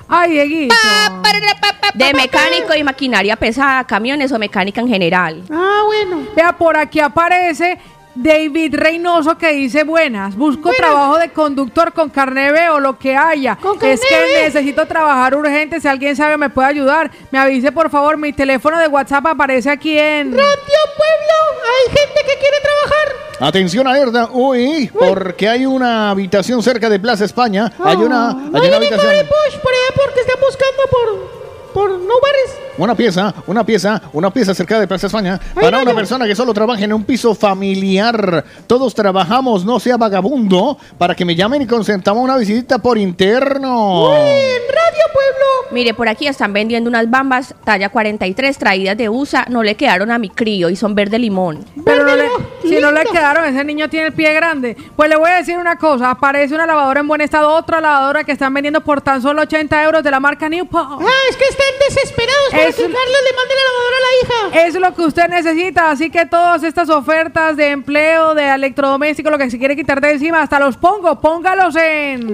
Ay, 0.07 0.31
Dieguito. 0.31 0.75
De 1.93 2.13
mecánico 2.13 2.73
y 2.75 2.83
maquinaria 2.83 3.35
pesada, 3.35 3.83
camiones 3.85 4.31
o 4.31 4.39
mecánica 4.39 4.81
en 4.81 4.87
general. 4.87 5.43
Ah, 5.51 5.83
bueno. 5.85 6.23
Vea, 6.35 6.53
por 6.57 6.77
aquí 6.77 6.99
aparece 6.99 7.77
David 8.21 8.75
Reynoso 8.75 9.37
que 9.37 9.53
dice 9.53 9.83
buenas. 9.85 10.35
Busco 10.35 10.71
trabajo 10.73 11.17
de 11.17 11.29
conductor 11.31 11.93
con 11.93 12.09
carne 12.09 12.51
B 12.51 12.69
o 12.69 12.79
lo 12.81 12.99
que 12.99 13.15
haya. 13.15 13.57
Es 13.81 14.01
que 14.01 14.41
necesito 14.43 14.85
trabajar 14.85 15.35
urgente. 15.35 15.79
Si 15.79 15.87
alguien 15.87 16.15
sabe 16.17 16.35
me 16.35 16.49
puede 16.49 16.67
ayudar. 16.67 17.09
Me 17.31 17.39
avise 17.39 17.71
por 17.71 17.89
favor. 17.89 18.17
Mi 18.17 18.33
teléfono 18.33 18.77
de 18.77 18.87
WhatsApp 18.87 19.25
aparece 19.27 19.69
aquí 19.69 19.97
en... 19.97 20.31
Radio 20.33 20.45
Pueblo, 20.97 21.61
hay 21.63 21.97
gente 21.97 22.21
que 22.25 22.39
quiere 22.39 22.57
trabajar. 22.61 23.47
Atención, 23.47 23.87
alerta. 23.87 24.29
Uy, 24.33 24.91
porque 24.93 25.47
hay 25.47 25.65
una 25.65 26.09
habitación 26.09 26.61
cerca 26.61 26.89
de 26.89 26.99
Plaza 26.99 27.23
España. 27.23 27.71
hay 27.81 27.95
una, 27.95 28.31
hay 28.31 28.35
Hay 28.53 28.67
una 28.67 28.75
habitación. 28.77 29.11
de 29.13 29.23
Bush 29.23 29.57
por 29.63 29.71
allá 29.71 29.95
porque 29.95 30.19
están 30.19 30.39
buscando 30.41 30.83
por, 30.91 31.73
por 31.73 31.89
no 31.91 32.13
bares. 32.21 32.68
Una 32.79 32.95
pieza, 32.95 33.33
una 33.47 33.63
pieza, 33.65 34.01
una 34.13 34.31
pieza 34.31 34.53
cerca 34.55 34.79
de 34.79 34.87
Plaza 34.87 35.07
España 35.07 35.39
para 35.53 35.79
una 35.79 35.93
persona 35.93 36.25
que 36.25 36.33
solo 36.35 36.53
trabaja 36.53 36.83
en 36.85 36.93
un 36.93 37.03
piso 37.03 37.35
familiar. 37.35 38.43
Todos 38.67 38.95
trabajamos, 38.95 39.65
no 39.65 39.79
sea 39.79 39.97
vagabundo, 39.97 40.77
para 40.97 41.13
que 41.13 41.25
me 41.25 41.35
llamen 41.35 41.61
y 41.61 41.67
consentamos 41.67 42.23
una 42.23 42.37
visita 42.37 42.79
por 42.79 42.97
interno. 42.97 44.09
Radio 44.11 45.03
Pueblo. 45.13 45.45
Mire, 45.71 45.93
por 45.93 46.07
aquí 46.09 46.25
están 46.27 46.51
vendiendo 46.53 46.89
unas 46.89 47.09
bambas 47.09 47.53
talla 47.63 47.89
43 47.89 48.57
traídas 48.57 48.97
de 48.97 49.09
USA. 49.09 49.45
No 49.49 49.61
le 49.61 49.75
quedaron 49.75 50.09
a 50.09 50.17
mi 50.17 50.29
crío 50.29 50.69
y 50.69 50.75
son 50.75 50.95
verde 50.95 51.19
limón. 51.19 51.63
Pero 51.85 52.05
no 52.05 52.15
le- 52.15 52.29
si 52.63 52.79
no 52.79 52.91
le 52.91 53.03
quedaron, 53.03 53.45
ese 53.45 53.63
niño 53.63 53.89
tiene 53.89 54.07
el 54.07 54.13
pie 54.13 54.33
grande. 54.33 54.75
Pues 54.95 55.09
le 55.09 55.15
voy 55.17 55.29
a 55.29 55.35
decir 55.35 55.57
una 55.57 55.77
cosa. 55.77 56.11
Aparece 56.11 56.55
una 56.55 56.65
lavadora 56.65 57.01
en 57.01 57.07
buen 57.07 57.21
estado, 57.21 57.51
otra 57.53 57.81
lavadora 57.81 58.23
que 58.23 58.31
están 58.31 58.53
vendiendo 58.53 58.81
por 58.81 59.01
tan 59.01 59.21
solo 59.21 59.41
80 59.43 59.83
euros 59.83 60.03
de 60.03 60.11
la 60.11 60.19
marca 60.19 60.47
Newport. 60.49 61.01
Ah, 61.01 61.05
es 61.29 61.35
que 61.35 61.45
están 61.45 61.65
desesperados 61.87 62.49
para 62.51 62.68
Es- 62.69 62.75
que 62.75 62.81
Carlos 62.83 62.97
le 62.97 63.35
mande 63.35 63.55
la 63.55 63.63
lavadora 63.67 63.97
a 63.97 64.01
la 64.01 64.11
hija. 64.61 64.67
Es 64.67 64.73
lo 64.75 64.93
que 64.95 65.01
usted 65.03 65.27
necesita, 65.27 65.91
así 65.91 66.09
que 66.09 66.25
todas 66.25 66.63
estas 66.63 66.89
ofertas 66.89 67.57
de 67.57 67.69
empleo, 67.71 68.33
de 68.35 68.49
electrodoméstico, 68.49 69.29
lo 69.29 69.37
que 69.37 69.49
se 69.49 69.57
quiere 69.59 69.75
quitar 69.75 69.99
de 70.01 70.11
encima, 70.11 70.41
hasta 70.41 70.59
los 70.59 70.77
pongo, 70.77 71.19
póngalos 71.19 71.75
en... 71.75 72.33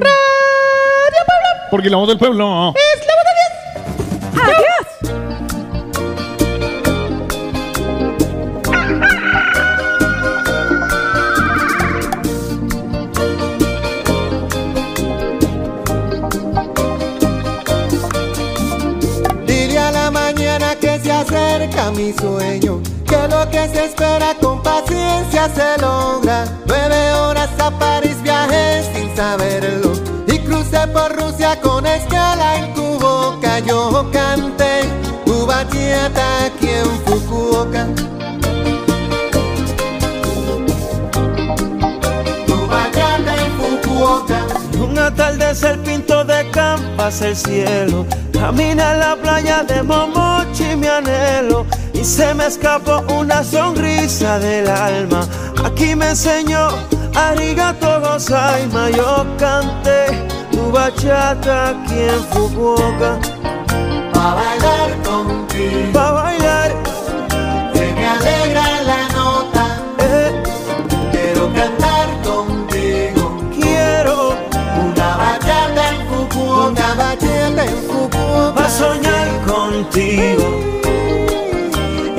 Porque 1.72 1.90
la 1.90 1.98
voz 1.98 2.08
del 2.08 2.18
pueblo. 2.18 2.74
Es 2.76 3.08
la 3.08 3.14
voz 3.16 3.26
de 3.26 3.34
Dios. 4.42 4.44
¡Adiós! 4.56 4.75
Acerca 21.22 21.92
mi 21.92 22.14
sueño, 22.14 22.82
que 23.08 23.28
lo 23.28 23.50
que 23.50 23.68
se 23.70 23.86
espera 23.86 24.36
con 24.42 24.62
paciencia 24.62 25.50
se 25.54 25.82
logra. 25.82 26.46
Nueve 26.68 27.14
horas 27.14 27.50
a 27.60 27.72
París 27.72 28.22
viajé 28.22 28.84
sin 28.94 29.16
saberlo 29.16 29.92
y 30.28 30.40
crucé 30.40 30.88
por 30.88 31.16
Rusia 31.16 31.60
con 31.62 31.86
escala 31.86 32.58
en 32.58 32.74
Cuboca. 32.74 33.60
Yo 33.60 34.10
canté 34.12 35.06
bachata 35.46 36.46
aquí 36.46 36.70
en 36.70 36.92
Fukuoka. 37.06 37.88
Bachata 42.70 43.34
en 43.46 43.52
Fukuoka. 43.58 44.40
Un 44.84 44.98
atardecer 44.98 45.82
pinto 45.84 46.24
de 46.26 46.50
el 47.06 47.36
cielo. 47.36 48.04
Camina 48.34 48.94
en 48.94 49.00
la 49.00 49.16
playa 49.16 49.64
de 49.64 49.84
Momochi 49.84 50.76
mi 50.76 50.88
anhelo. 50.88 51.68
Y 51.94 52.04
se 52.04 52.34
me 52.34 52.48
escapó 52.48 53.04
una 53.14 53.44
sonrisa 53.44 54.40
del 54.40 54.68
alma. 54.68 55.22
Aquí 55.64 55.96
me 55.96 56.10
enseñó 56.10 56.70
Arigato 57.14 58.02
Gozaima. 58.02 58.90
Yo 58.90 59.24
canté 59.38 60.06
tu 60.52 60.72
bachata 60.72 61.70
aquí 61.70 62.00
en 62.00 62.24
Fukuoka. 62.32 63.20
Pa' 64.12 64.34
bailar 64.34 65.04
contigo. 65.04 65.94
Pa' 65.94 66.12
bailar. 66.12 66.55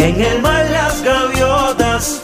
En 0.07 0.21
el 0.21 0.41
mar 0.41 0.65
las 0.71 1.03
gaviotas, 1.03 2.21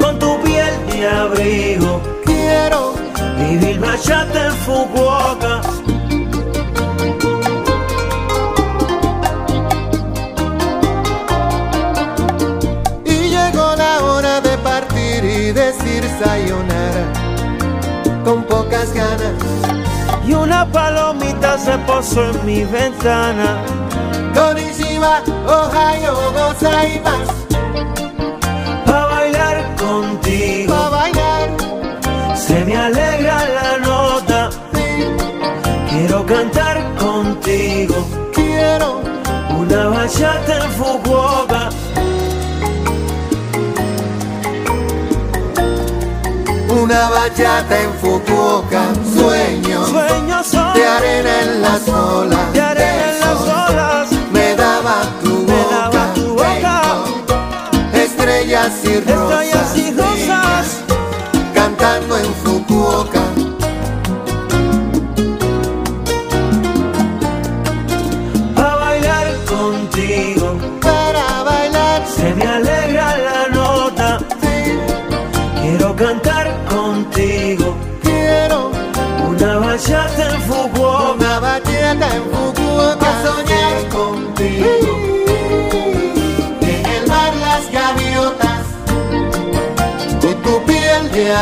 con 0.00 0.16
tu 0.16 0.40
piel 0.42 0.74
de 0.88 1.08
abrigo. 1.08 2.00
Quiero 2.24 2.94
vivir 3.36 3.80
bachata 3.80 4.46
en 4.46 4.52
Fukuoka. 4.64 5.60
Y 13.04 13.28
llegó 13.34 13.74
la 13.74 14.04
hora 14.04 14.40
de 14.40 14.56
partir 14.58 15.24
y 15.24 15.50
decir 15.50 16.04
sayonara 16.20 17.12
con 18.24 18.44
pocas 18.44 18.94
ganas. 18.94 19.55
Y 20.26 20.34
una 20.34 20.66
palomita 20.72 21.56
se 21.58 21.78
posó 21.78 22.30
en 22.30 22.46
mi 22.46 22.64
ventana. 22.64 23.62
Konnichiwa, 24.34 25.22
Ohio, 25.46 26.14
gozaimasu. 26.36 27.32
Pa' 28.86 29.06
bailar 29.06 29.56
contigo. 29.76 30.74
Pa' 30.74 30.90
bailar, 30.90 31.48
Se 32.36 32.64
me 32.64 32.76
alegra 32.76 33.36
la 33.56 33.78
nota. 33.78 34.50
Quiero 35.90 36.26
cantar 36.26 36.76
contigo. 36.98 37.94
quiero 38.34 39.00
Una 39.58 39.86
bachata 39.86 40.64
en 40.64 40.70
Fukuoka. 40.72 41.70
Una 46.96 47.10
bachata 47.10 47.82
en 47.82 47.92
Fukuoka. 47.94 48.84
Sueño 49.14 49.86
Sueños 49.86 50.46
son 50.46 50.74
de 50.74 50.86
arena 50.86 51.42
en 51.42 51.62
las 51.62 51.88
olas. 51.88 52.52
de 52.54 52.60
arena 52.60 53.12
en 53.12 53.20
las 53.20 53.40
olas. 53.40 54.08
Me 54.32 54.54
daba 54.54 55.02
tu 55.22 55.44
Me 55.46 55.64
daba 55.70 55.88
boca. 55.88 56.14
tu 56.14 56.28
boca. 56.34 56.82
Estrellas 57.92 58.72
y 58.84 59.00
rosas. 59.00 59.44
Estrellas 59.44 59.44
y 59.44 59.52
rosas. 59.52 59.55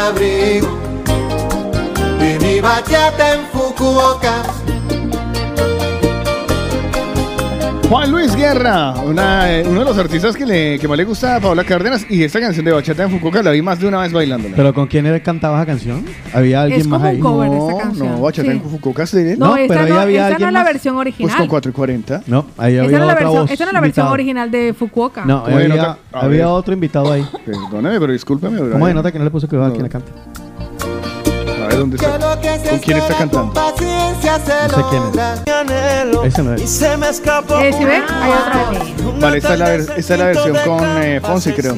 Abrigo. 0.08 0.84
Bachata 2.62 3.34
en 3.34 3.46
Fukuoka. 3.52 4.53
Juan 7.88 8.10
Luis 8.10 8.34
Guerra, 8.34 8.92
una, 9.04 9.52
eh, 9.52 9.62
uno 9.68 9.80
de 9.80 9.84
los 9.86 9.98
artistas 9.98 10.34
que, 10.34 10.44
le, 10.46 10.78
que 10.80 10.88
más 10.88 10.96
le 10.96 11.04
gusta 11.04 11.36
a 11.36 11.40
Paola 11.40 11.62
Cárdenas 11.64 12.04
y 12.10 12.24
esta 12.24 12.40
canción 12.40 12.64
de 12.64 12.72
Bachata 12.72 13.04
en 13.04 13.10
Fukuoka 13.10 13.40
la 13.42 13.50
vi 13.52 13.62
más 13.62 13.78
de 13.78 13.86
una 13.86 14.00
vez 14.00 14.12
bailándola. 14.12 14.56
¿Pero 14.56 14.74
con 14.74 14.86
quién 14.88 15.06
era 15.06 15.20
cantaba 15.20 15.58
esa 15.58 15.66
canción? 15.66 16.04
¿Había 16.32 16.62
alguien 16.62 16.80
Es 16.80 16.86
más 16.88 16.98
como 16.98 17.10
un 17.10 17.14
ahí? 17.16 17.20
cover 17.20 17.50
de 17.50 17.56
no, 17.56 17.68
esta 17.70 17.82
canción. 17.82 18.08
no, 18.10 18.20
Bachata 18.20 18.50
Sí. 18.50 18.56
en 18.56 18.62
Fukuoka 18.62 19.02
es 19.04 19.12
de 19.12 19.32
él. 19.34 19.38
No, 19.38 19.56
esta 19.56 19.74
pero 19.74 19.84
ahí 19.86 19.90
no, 19.92 20.00
había 20.00 20.16
esta 20.16 20.28
no 20.30 20.34
alguien 20.34 20.48
es 20.48 20.52
la 20.54 20.58
más. 20.60 20.72
versión 20.72 20.96
original. 20.96 21.28
Pues 21.28 21.36
con 21.38 21.46
4 21.48 21.70
y 21.70 21.74
40. 21.74 22.22
No, 22.26 22.46
ahí 22.58 22.72
esta 22.74 22.82
había 22.82 22.82
no 22.82 22.84
es 22.84 22.90
la 22.90 22.96
otra 23.04 23.14
versión, 23.14 23.42
voz 23.42 23.50
esta 23.50 23.64
no 23.64 23.68
es 23.70 23.74
la 23.74 23.80
versión 23.80 24.02
invitada. 24.06 24.12
original 24.12 24.50
de 24.50 24.74
Fukuoka. 24.76 25.24
No, 25.24 25.44
¿Cómo 25.44 25.56
había, 25.56 25.68
nota? 25.68 25.98
A 26.12 26.20
había 26.20 26.38
ver. 26.38 26.46
otro 26.46 26.74
invitado 26.74 27.12
ahí. 27.12 27.24
Perdóname, 27.44 28.00
pero 28.00 28.12
discúlpeme. 28.12 28.56
¿Cómo 28.58 28.70
Brian. 28.70 28.88
se 28.88 28.94
nota 28.94 29.12
que 29.12 29.18
no 29.18 29.24
le 29.24 29.30
puso 29.30 29.46
cuidado 29.46 29.68
a 29.68 29.72
quien 29.72 29.82
la 29.82 29.88
canta? 29.90 30.10
¿Con 31.78 32.78
quién 32.80 32.96
está 32.98 33.14
cantando? 33.14 33.52
No 33.54 33.76
sé 33.76 34.84
quién 34.90 35.02
no 36.42 36.54
es. 36.54 36.70
se 36.70 36.96
me 36.96 37.08
escapó. 37.08 37.58
Eh, 37.58 37.72
¿sí 37.76 37.84
ven? 37.84 38.02
una 38.06 38.22
Hay 38.22 38.30
otra 38.32 38.70
vez. 38.70 39.20
Vale, 39.20 39.38
esta 39.38 39.52
es 39.54 39.58
la, 39.58 39.68
ver- 39.68 39.80
esta 39.96 40.14
es 40.14 40.18
la 40.20 40.26
versión 40.26 40.56
con 40.64 41.02
eh, 41.02 41.20
Fonsi, 41.20 41.52
creo. 41.52 41.74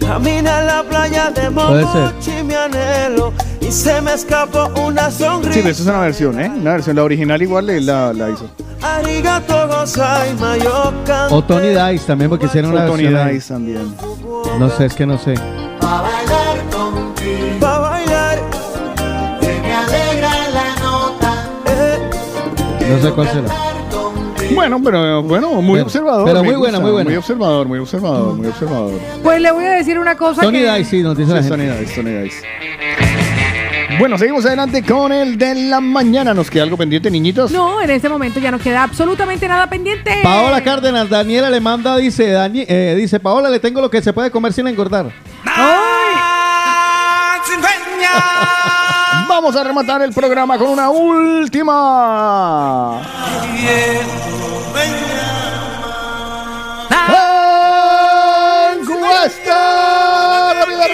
Camina 0.00 0.60
en 0.60 0.66
la 0.66 0.82
playa 0.84 1.30
de 1.30 1.50
Puede 1.50 1.82
ser. 1.82 1.94
Momochi, 1.94 2.42
mi 2.44 2.54
anhelo 2.54 3.32
y 3.60 3.72
se 3.72 4.00
me 4.00 4.14
escapó 4.14 4.70
una 4.80 5.10
Sí, 5.10 5.24
sonrisa. 5.24 5.54
pero 5.56 5.68
esta 5.70 5.82
es 5.82 5.88
una 5.88 6.00
versión, 6.00 6.40
¿eh? 6.40 6.48
Una 6.54 6.72
versión. 6.72 6.96
La 6.96 7.02
original 7.02 7.42
igual 7.42 7.66
le- 7.66 7.80
la, 7.80 8.12
la 8.12 8.30
hizo. 8.30 8.48
Arigato 8.82 9.66
gozaimasu, 9.68 10.62
yo 10.62 10.92
canto. 11.04 11.34
O 11.36 11.42
Tony 11.44 11.68
Dice 11.68 12.06
también, 12.06 12.30
porque 12.30 12.46
hicieron 12.46 12.72
una 12.72 12.84
O 12.84 12.88
Tony 12.88 13.02
versión 13.04 13.26
ahí. 13.26 13.34
Dice 13.34 13.52
también. 13.54 13.94
No 14.58 14.70
sé, 14.70 14.86
es 14.86 14.94
que 14.94 15.06
no 15.06 15.18
sé. 15.18 15.34
Pa' 17.60 17.95
No 22.88 23.02
sé 23.02 23.10
cuál 23.14 23.28
será. 23.28 23.48
Bueno, 24.54 24.80
pero 24.82 25.22
bueno, 25.24 25.60
muy 25.60 25.80
observador. 25.80 26.24
pero 26.24 26.44
muy 26.44 26.54
buena, 26.54 26.78
gusta, 26.78 26.80
muy 26.80 26.92
buena. 26.92 27.10
Muy 27.10 27.16
observador, 27.16 27.66
muy 27.66 27.78
observador, 27.80 28.34
muy 28.36 28.46
observador. 28.46 28.92
Pues 29.22 29.40
le 29.40 29.50
voy 29.50 29.64
a 29.64 29.70
decir 29.70 29.98
una 29.98 30.16
cosa 30.16 30.42
Tony 30.42 30.60
que... 30.60 30.72
Dice, 30.72 30.90
sí, 30.90 31.02
nos 31.02 31.16
dice 31.16 31.32
la 31.34 31.42
Sí, 31.42 31.48
gente. 31.48 31.66
Tony 31.68 31.80
Dice, 31.80 31.94
Tony 32.02 32.10
Dice. 32.22 32.42
Bueno, 33.98 34.18
seguimos 34.18 34.44
adelante 34.46 34.82
con 34.84 35.10
el 35.12 35.36
de 35.38 35.54
la 35.54 35.80
mañana. 35.80 36.32
¿Nos 36.34 36.48
queda 36.50 36.62
algo 36.64 36.76
pendiente, 36.76 37.10
niñitos? 37.10 37.50
No, 37.50 37.80
en 37.82 37.90
este 37.90 38.08
momento 38.08 38.38
ya 38.38 38.50
no 38.50 38.58
queda 38.58 38.82
absolutamente 38.84 39.48
nada 39.48 39.68
pendiente. 39.68 40.20
Paola 40.22 40.62
Cárdenas, 40.62 41.08
Daniela 41.08 41.50
le 41.50 41.60
manda, 41.60 41.96
dice, 41.96 42.32
Dani- 42.32 42.66
eh, 42.68 42.94
dice, 42.96 43.18
Paola, 43.20 43.48
le 43.48 43.58
tengo 43.58 43.80
lo 43.80 43.90
que 43.90 44.02
se 44.02 44.12
puede 44.12 44.30
comer 44.30 44.52
sin 44.52 44.68
engordar. 44.68 45.10
Vamos 49.28 49.54
a 49.56 49.64
rematar 49.64 50.02
el 50.02 50.12
programa 50.12 50.56
con 50.58 50.68
una 50.68 50.88
última. 50.90 51.66
Encuesta 58.80 60.54
rápida, 60.54 60.86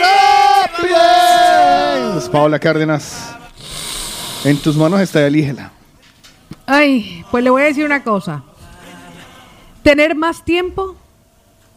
rápida. 0.65 2.31
Paola 2.31 2.58
Cárdenas, 2.58 3.34
en 4.44 4.57
tus 4.57 4.76
manos 4.76 5.00
está, 5.00 5.26
elígela. 5.26 5.70
Ay, 6.66 7.24
pues 7.31 7.44
le 7.44 7.50
voy 7.50 7.62
a 7.62 7.66
decir 7.66 7.84
una 7.84 8.02
cosa. 8.02 8.42
¿Tener 9.82 10.15
más 10.15 10.44
tiempo 10.44 10.97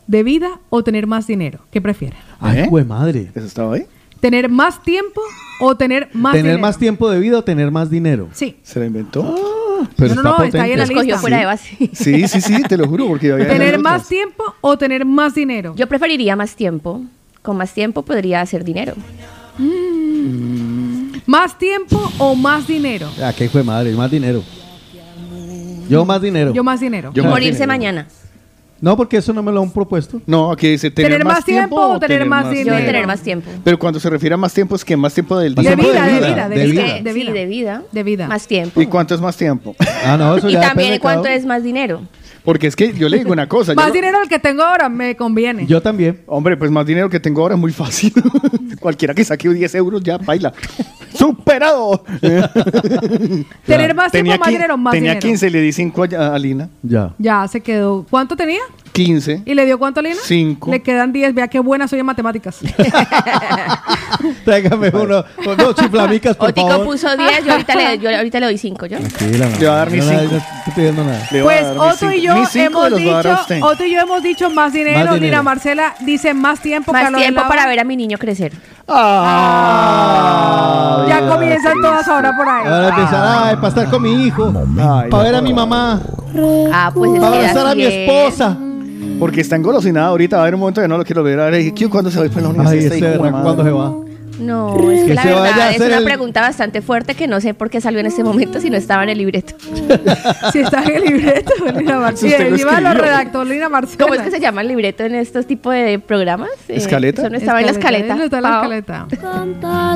de 0.07 0.23
vida 0.23 0.59
o 0.69 0.83
tener 0.83 1.07
más 1.07 1.27
dinero? 1.27 1.59
¿Qué 1.72 1.81
prefiere? 1.81 2.15
Ay, 2.39 2.59
¿Eh? 2.59 2.67
güey, 2.69 2.85
madre. 2.85 3.31
¿Eso 3.35 3.45
estaba 3.45 3.75
ahí? 3.75 3.85
¿Tener 4.25 4.49
más 4.49 4.81
tiempo 4.81 5.21
o 5.59 5.75
tener 5.77 6.09
más 6.13 6.31
¿Tener 6.33 6.45
dinero? 6.53 6.59
más 6.61 6.79
tiempo 6.79 7.11
de 7.11 7.19
vida 7.19 7.37
o 7.37 7.43
tener 7.43 7.69
más 7.69 7.91
dinero? 7.91 8.27
Sí. 8.33 8.57
¿Se 8.63 8.79
la 8.79 8.87
inventó? 8.87 9.21
Pero 9.95 10.15
No, 10.15 10.23
no, 10.23 10.37
no, 10.39 10.43
está 10.45 10.63
ahí 10.63 10.71
en 10.71 10.79
la 10.79 10.85
lista. 10.87 11.19
fuera 11.19 11.37
de 11.37 11.45
base. 11.45 11.77
Sí, 11.93 12.27
sí, 12.27 12.41
sí, 12.41 12.63
te 12.63 12.75
lo 12.75 12.87
juro, 12.87 13.07
porque 13.07 13.31
había 13.31 13.47
¿Tener 13.47 13.75
otras. 13.77 13.81
más 13.83 14.07
tiempo 14.07 14.43
o 14.61 14.77
tener 14.79 15.05
más 15.05 15.35
dinero? 15.35 15.75
Yo 15.77 15.85
preferiría 15.87 16.35
más 16.35 16.55
tiempo. 16.55 17.03
Con 17.43 17.55
más 17.57 17.71
tiempo 17.71 18.01
podría 18.01 18.41
hacer 18.41 18.63
dinero. 18.63 18.95
¿Más 21.27 21.57
tiempo 21.59 22.11
o 22.17 22.33
más 22.35 22.65
dinero? 22.67 23.07
Ah, 23.21 23.31
qué 23.37 23.45
hijo 23.45 23.59
de 23.59 23.63
madre, 23.63 23.91
más 23.93 24.09
dinero. 24.09 24.41
Yo 25.87 26.03
más 26.03 26.19
dinero. 26.19 26.51
Yo 26.51 26.63
más 26.63 26.79
dinero. 26.79 27.11
Yo 27.13 27.21
más 27.23 27.31
Morirse 27.31 27.53
dinero. 27.59 27.67
mañana. 27.67 28.07
No, 28.81 28.97
porque 28.97 29.17
eso 29.17 29.31
no 29.33 29.41
me 29.41 29.51
lo 29.51 29.61
han 29.61 29.71
propuesto. 29.71 30.21
No, 30.25 30.51
aquí 30.51 30.67
dice 30.69 30.91
tener, 30.91 31.11
¿Tener 31.11 31.25
más 31.25 31.45
tiempo 31.45 31.75
o 31.75 31.99
tener 31.99 32.25
más 32.25 32.49
dinero? 32.49 32.75
de 32.75 32.83
tener 32.83 33.07
más 33.07 33.21
tiempo. 33.21 33.49
Pero 33.63 33.79
cuando 33.79 33.99
se 33.99 34.09
refiere 34.09 34.35
a 34.35 34.37
más 34.37 34.53
tiempo, 34.53 34.75
es 34.75 34.83
que 34.83 34.97
más 34.97 35.13
tiempo 35.13 35.37
del 35.37 35.55
día. 35.55 35.69
De 35.71 35.75
vida, 35.75 36.05
de 36.05 36.11
de 36.11 36.19
vida, 36.19 36.49
de 36.49 36.55
vida. 36.55 36.83
De 37.01 37.13
vida. 37.13 37.31
de 37.33 37.45
vida. 37.45 37.83
De 37.91 38.03
vida. 38.03 38.27
Más 38.27 38.47
tiempo. 38.47 38.81
¿Y 38.81 38.87
cuánto 38.87 39.15
es 39.15 39.21
más 39.21 39.37
tiempo? 39.37 39.75
Ah, 40.05 40.17
no, 40.17 40.35
eso 40.35 40.49
Y 40.49 40.53
ya 40.53 40.61
también 40.61 40.99
cuánto 40.99 41.23
cada 41.23 41.35
es 41.35 41.45
más 41.45 41.63
dinero. 41.63 42.01
Porque 42.43 42.67
es 42.67 42.75
que 42.75 42.93
yo 42.93 43.09
le 43.09 43.17
digo 43.17 43.31
una 43.31 43.49
cosa. 43.49 43.73
Más 43.73 43.91
dinero 43.91 44.21
el 44.21 44.29
que 44.29 44.37
tengo 44.37 44.61
ahora 44.61 44.87
me 44.87 45.15
conviene. 45.15 45.65
Yo 45.65 45.81
también. 45.81 46.21
Hombre, 46.27 46.55
pues 46.55 46.69
más 46.69 46.85
dinero 46.85 47.09
que 47.09 47.19
tengo 47.19 47.41
ahora 47.41 47.55
es 47.55 47.59
muy 47.59 47.71
fácil. 47.71 48.13
Cualquiera 48.79 49.15
que 49.15 49.25
saque 49.25 49.49
10 49.49 49.75
euros 49.75 50.03
ya 50.03 50.17
baila. 50.19 50.53
¡Superado! 51.16 52.03
Tener 53.66 53.95
más 53.95 54.11
tiempo, 54.11 54.38
más 54.38 54.50
dinero, 54.50 54.77
más 54.77 54.92
tenía 54.92 55.11
dinero. 55.11 55.27
15, 55.27 55.50
le 55.50 55.61
di 55.61 55.72
5 55.72 56.03
a, 56.18 56.35
a 56.35 56.40
Lina. 56.40 56.69
Ya. 56.84 57.14
Ya 57.18 57.48
se 57.48 57.61
quedó. 57.61 58.06
¿Cuánto 58.10 58.35
tenía? 58.35 58.61
15. 58.95 59.41
¿Y 59.45 59.53
le 59.53 59.65
dio 59.65 59.77
cuánto 59.77 60.01
Lina? 60.01 60.15
Cinco. 60.24 60.72
Le 60.72 60.82
quedan 60.82 61.11
10. 61.11 61.33
Vea 61.35 61.48
qué 61.49 61.59
buena 61.59 61.88
soy 61.88 61.99
en 61.99 62.06
matemáticas. 62.06 62.57
Tráigame 64.45 64.90
uno, 64.93 65.24
dos 65.57 65.75
chiflamicas, 65.75 66.35
por 66.38 66.49
Otico 66.49 66.67
favor. 66.69 66.85
puso 66.85 67.15
10, 67.15 67.45
yo 67.45 67.51
ahorita 67.51 67.75
le, 67.75 67.98
yo 68.03 68.09
ahorita 68.15 68.40
le 68.40 68.45
doy 68.45 68.57
5, 68.57 68.85
¿yo? 68.85 68.98
Tranquila, 68.99 69.48
no. 69.49 69.57
Le 69.59 69.67
va 69.67 69.74
a 69.74 69.77
dar 69.77 69.91
mis 69.91 70.06
No, 70.06 70.11
no, 70.14 70.19
cinco. 70.19 70.32
no 70.33 70.38
estoy 70.38 70.74
pidiendo 70.75 71.03
nada. 71.03 71.27
Le 71.32 71.41
voy 71.41 71.53
a 71.53 71.57
Pues 71.57 71.65
dar 71.65 71.74
mis 71.74 71.82
Otto 71.93 72.06
y 72.11 72.19
cinco. 72.19 72.24
yo 72.24 72.35
Mis 72.40 72.49
cinco 72.49 72.65
hemos 72.85 72.90
los 72.91 72.99
va 72.99 73.03
a 73.03 73.07
dar 73.15 73.27
a 73.27 73.30
dicho, 73.32 73.41
usted. 73.41 73.59
Otto 73.64 73.83
y 73.85 73.91
yo 73.91 73.99
hemos 73.99 74.24
dicho 74.24 74.49
más 74.49 74.72
dinero. 74.74 74.95
Más 74.99 75.06
dinero. 75.07 75.25
Lina 75.25 75.43
Marcela 75.43 75.95
dice 76.01 76.33
más 76.33 76.59
tiempo. 76.61 76.91
Más 76.93 77.03
Carlos 77.03 77.22
tiempo 77.22 77.41
para 77.48 77.67
ver 77.67 77.80
a 77.80 77.83
mi 77.83 77.95
niño 77.98 78.17
crecer. 78.17 78.53
Ah, 79.67 81.06
Ya 81.09 81.27
comienzan 81.27 81.82
todas 81.82 82.07
ahora 82.07 82.35
por 82.38 82.48
ahí. 82.48 82.65
Ahora 82.67 82.90
empezar, 82.90 83.38
ay, 83.49 83.56
para 83.56 83.67
estar 83.69 83.90
con 83.90 84.01
mi 84.01 84.25
hijo, 84.25 84.53
Ay, 84.80 85.09
para 85.09 85.24
ver 85.24 85.35
a 85.35 85.41
mi 85.41 85.53
mamá, 85.53 86.01
Ah, 86.74 86.91
pues 86.93 87.11
es 87.14 87.19
para 87.19 87.32
que 87.32 87.38
abrazar 87.40 87.65
a 87.65 87.69
así 87.72 87.77
mi 87.77 87.83
es. 87.85 87.93
esposa. 87.93 88.57
Porque 89.19 89.42
está 89.42 89.56
engolosinada 89.56 90.08
ahorita. 90.08 90.38
Va 90.38 90.42
a 90.42 90.45
haber 90.45 90.56
un 90.56 90.60
momento 90.61 90.82
que 90.82 90.88
no 90.88 90.98
lo 90.98 91.03
quiero 91.06 91.24
ver. 91.24 91.40
A 91.40 91.50
ver, 91.50 91.74
¿qué- 91.74 91.90
¿cuándo 91.90 92.11
se 92.11 92.18
va 92.18 92.24
a 92.24 92.26
ir 92.27 92.32
para 92.34 92.48
la 92.48 92.53
universidad? 92.72 93.18
¿cuándo 93.44 93.64
se 93.64 93.72
va? 93.72 94.05
No, 94.39 94.75
es 94.91 95.01
que, 95.01 95.07
Que 95.07 95.14
la 95.14 95.22
se 95.23 95.31
vaya 95.31 95.39
a 95.39 95.55
verdad 95.55 95.72
es 95.75 95.81
una 95.81 95.97
el- 95.97 96.03
pregunta 96.03 96.41
bastante 96.41 96.81
fuerte 96.81 97.15
que 97.15 97.27
no 97.27 97.39
sé 97.41 97.53
por 97.53 97.69
qué 97.69 97.80
salió 97.81 97.99
en 97.99 98.05
este 98.05 98.23
momento 98.23 98.59
si 98.59 98.69
no 98.69 98.77
estaba 98.77 99.03
en 99.03 99.09
el 99.09 99.17
libreto. 99.17 99.55
Si 100.51 100.59
está 100.59 100.83
en 100.83 100.95
el 100.95 101.03
libreto, 101.03 101.51
Lina 101.77 101.99
Marcela. 101.99 102.47
Encima 102.47 102.80
lo 102.81 102.93
redactó 102.93 103.43
Lina 103.43 103.69
Marcela. 103.69 104.03
¿Cómo 104.03 104.14
es 104.14 104.22
que 104.22 104.31
se 104.31 104.39
llama 104.39 104.61
el 104.61 104.67
libreto 104.67 105.03
en 105.03 105.15
estos 105.15 105.45
tipos 105.47 105.73
de 105.73 105.99
programas? 105.99 106.49
Eh, 106.67 106.75
¿Escaleta? 106.75 107.22
Eso 107.23 107.30
no 107.30 107.38
estaba 107.38 107.59
en 107.61 107.65
la 107.67 107.72
escaleta. 107.72 108.15
No 108.15 108.23
está 108.23 108.38
en 108.38 108.43
la 108.43 108.55
escaleta. 108.55 109.07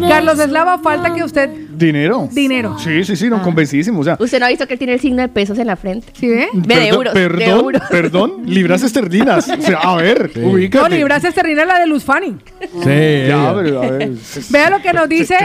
Carlos 0.07 0.39
Eslava, 0.39 0.79
falta 0.79 1.13
que 1.13 1.23
usted. 1.23 1.49
¿Dinero? 1.71 2.27
Dinero. 2.31 2.77
Sí, 2.79 3.03
sí, 3.03 3.15
sí, 3.15 3.29
no, 3.29 3.41
convencidísimo. 3.41 3.99
O 3.99 4.03
sea, 4.03 4.17
Usted 4.19 4.39
no 4.39 4.45
ha 4.45 4.49
visto 4.49 4.67
que 4.67 4.73
él 4.73 4.79
tiene 4.79 4.93
el 4.93 4.99
signo 4.99 5.21
de 5.21 5.29
pesos 5.29 5.57
en 5.59 5.67
la 5.67 5.75
frente. 5.75 6.07
¿Sí 6.13 6.27
ve? 6.27 6.47
De 6.53 6.61
perdón, 6.67 6.83
euros. 6.93 7.13
de 7.13 7.19
Perdón, 7.29 7.59
euros. 7.59 7.81
perdón, 7.89 8.33
libras 8.45 8.83
esterlinas. 8.83 9.49
O 9.49 9.61
sea, 9.61 9.77
a 9.79 9.95
ver, 9.97 10.31
No, 10.35 10.49
ubícate. 10.51 10.95
libras 10.95 11.23
esterlina 11.23 11.65
la 11.65 11.79
de 11.79 11.87
Luz 11.87 12.03
Fanny. 12.03 12.35
Sí, 12.83 13.27
Ya, 13.27 13.53
pero 13.55 13.81
a 13.83 13.91
ver. 13.91 14.11
Vea 14.49 14.69
lo 14.69 14.81
que 14.81 14.93
nos 14.93 15.07
dice. 15.09 15.35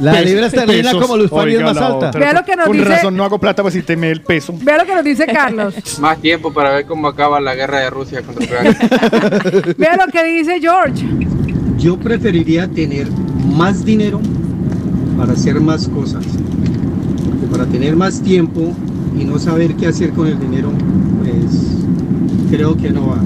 La 0.00 0.20
libra 0.20 0.46
esterlina 0.46 0.92
como 0.92 1.16
Luz 1.16 1.26
es 1.26 1.32
Oiga, 1.32 1.64
más 1.66 1.76
alta. 1.76 2.10
Vea 2.12 2.32
lo 2.32 2.44
que 2.44 2.56
nos 2.56 2.66
Con 2.66 2.76
dice- 2.76 2.88
razón 2.88 3.16
no 3.16 3.24
hago 3.24 3.38
plata 3.38 3.62
para 3.62 3.72
si 3.72 3.82
teme 3.82 4.10
el 4.10 4.20
peso. 4.22 4.54
Vea 4.62 4.78
lo 4.78 4.86
que 4.86 4.94
nos 4.94 5.04
dice 5.04 5.26
Carlos. 5.26 5.74
Más 6.00 6.18
tiempo 6.20 6.52
para 6.52 6.70
ver 6.72 6.86
cómo 6.86 7.08
acaba 7.08 7.40
la 7.40 7.54
guerra 7.54 7.80
de 7.80 7.90
Rusia 7.90 8.22
contra 8.22 8.44
Ucrania. 8.44 8.76
Vea 9.78 9.96
lo 9.96 10.10
que 10.12 10.24
dice 10.24 10.60
George. 10.60 11.04
Yo 11.78 11.96
preferiría 11.98 12.68
tener 12.68 13.08
más 13.46 13.84
dinero 13.84 14.20
para 15.18 15.32
hacer 15.32 15.60
más 15.60 15.88
cosas. 15.88 16.24
Porque 16.26 17.46
para 17.50 17.66
tener 17.66 17.96
más 17.96 18.22
tiempo 18.22 18.72
y 19.18 19.24
no 19.24 19.38
saber 19.38 19.74
qué 19.74 19.88
hacer 19.88 20.10
con 20.10 20.26
el 20.26 20.38
dinero, 20.38 20.70
pues 21.20 21.76
creo 22.50 22.76
que 22.76 22.90
no 22.90 23.08
va. 23.08 23.18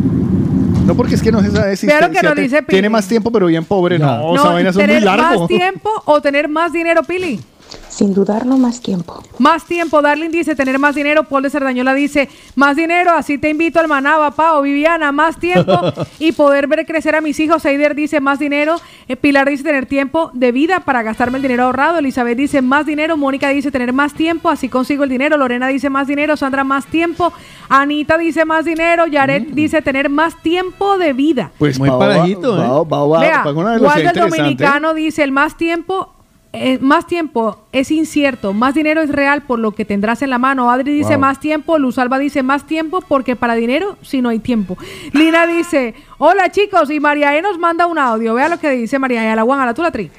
No, 0.87 0.95
porque 0.95 1.15
es 1.17 1.23
que 1.23 1.33
no 1.33 1.41
es 1.41 1.47
esa 1.47 1.71
existencia. 1.73 2.09
Vea 2.09 2.23
lo 2.31 2.35
que 2.35 2.41
dice 2.43 2.63
Pili. 2.63 2.77
Tiene 2.77 2.89
más 2.89 3.09
tiempo, 3.09 3.31
pero 3.33 3.47
bien 3.47 3.65
pobre. 3.65 3.99
No, 3.99 4.35
esa 4.35 4.45
No, 4.45 4.53
vaina 4.53 4.73
son 4.73 4.83
muy 4.83 4.87
tener 4.89 5.03
largo. 5.03 5.41
más 5.41 5.49
tiempo 5.49 5.91
o 6.05 6.21
tener 6.21 6.49
más 6.49 6.73
dinero, 6.73 7.03
Pili. 7.03 7.41
Sin 7.89 8.13
dudarlo, 8.13 8.59
más 8.59 8.83
tiempo. 8.83 9.23
Más 9.39 9.65
tiempo, 9.65 10.03
Darling 10.03 10.29
dice 10.31 10.55
tener 10.55 10.79
más 10.79 10.95
dinero. 10.95 11.25
Paul 11.25 11.43
de 11.45 11.51
Cerdañola 11.51 11.95
dice 11.95 12.29
más 12.55 12.77
dinero, 12.77 13.13
así 13.13 13.39
te 13.39 13.49
invito 13.49 13.81
al 13.81 13.89
Manaba, 13.89 14.33
Pao, 14.33 14.61
Viviana, 14.61 15.13
más 15.13 15.39
tiempo 15.41 15.81
y 16.19 16.33
poder 16.33 16.67
ver 16.67 16.85
crecer 16.85 17.15
a 17.17 17.23
mis 17.23 17.41
hijos. 17.41 17.65
Eider 17.65 17.95
dice 17.95 18.21
más 18.21 18.39
dinero. 18.39 18.77
Eh, 19.09 19.17
Pilar 19.17 19.49
dice 19.49 19.63
tener 19.63 19.87
tiempo 19.87 20.31
de 20.35 20.53
vida 20.53 20.81
para 20.81 21.03
gastarme 21.03 21.39
el 21.39 21.43
dinero 21.43 21.65
ahorrado. 21.65 21.99
Elizabeth 21.99 22.37
dice 22.37 22.61
más 22.61 22.85
dinero. 22.85 23.17
Mónica 23.17 23.49
dice 23.49 23.71
tener 23.71 23.95
más 23.95 24.13
tiempo, 24.13 24.51
así 24.51 24.69
consigo 24.69 25.05
el 25.05 25.09
dinero. 25.11 25.39
Lorena 25.39 25.69
dice 25.69 25.89
más 25.89 26.07
dinero. 26.07 26.37
Sandra 26.37 26.65
más 26.65 26.85
tiempo. 26.87 27.33
Anita 27.71 28.19
dice 28.19 28.45
más 28.45 28.67
dinero. 28.67 29.07
Yaret 29.07 29.49
dice 29.53 29.81
tener 29.81 30.11
más 30.11 30.37
tiempo 30.43 30.99
de 30.99 31.15
vida. 31.15 31.51
Pues 31.59 31.79
Muy 31.79 31.89
va- 31.89 31.95
¿eh? 32.27 32.37
va- 32.37 32.83
va- 32.83 33.07
va- 33.07 33.21
Vea, 33.21 33.43
para 33.43 33.51
una 33.53 33.71
Waldo 33.71 33.75
el 33.77 33.81
velocidad 33.81 34.05
interesante. 34.13 34.37
Dominicano 34.43 34.93
dice 34.95 35.25
el 35.25 35.33
más 35.33 35.57
tiempo. 35.57 36.13
Eh, 36.59 36.79
más 36.81 37.07
tiempo 37.07 37.59
es 37.73 37.91
incierto, 37.91 38.53
más 38.53 38.75
dinero 38.75 39.03
es 39.03 39.11
real 39.11 39.43
por 39.43 39.59
lo 39.59 39.73
que 39.73 39.85
tendrás 39.85 40.23
en 40.23 40.31
la 40.31 40.39
mano. 40.39 40.71
Adri 40.71 40.93
dice 40.93 41.13
Wow. 41.13 41.21
más 41.21 41.41
tiempo, 41.41 41.79
Luz 41.79 41.99
Alba 41.99 42.19
dice 42.19 42.43
más 42.43 42.67
tiempo 42.67 43.01
porque 43.07 43.37
para 43.37 43.55
dinero 43.55 43.97
si 44.03 44.21
no 44.23 44.29
hay 44.31 44.39
tiempo. 44.39 44.77
Lina 45.13 45.47
dice, 45.47 45.95
hola 46.19 46.51
chicos, 46.51 46.91
y 46.91 47.01
María 47.01 47.37
E 47.37 47.43
nos 47.43 47.59
manda 47.59 47.87
un 47.87 47.99
audio. 47.99 48.35
Vea 48.35 48.49
lo 48.49 48.59
que 48.59 48.71
dice 48.71 48.99
María 48.99 49.33
E. 49.33 49.37
La 49.37 49.43
Juan, 49.43 49.61
a 49.61 49.67
la 49.67 49.75
tú 49.75 49.83
la 49.83 49.91
tri. 49.91 50.11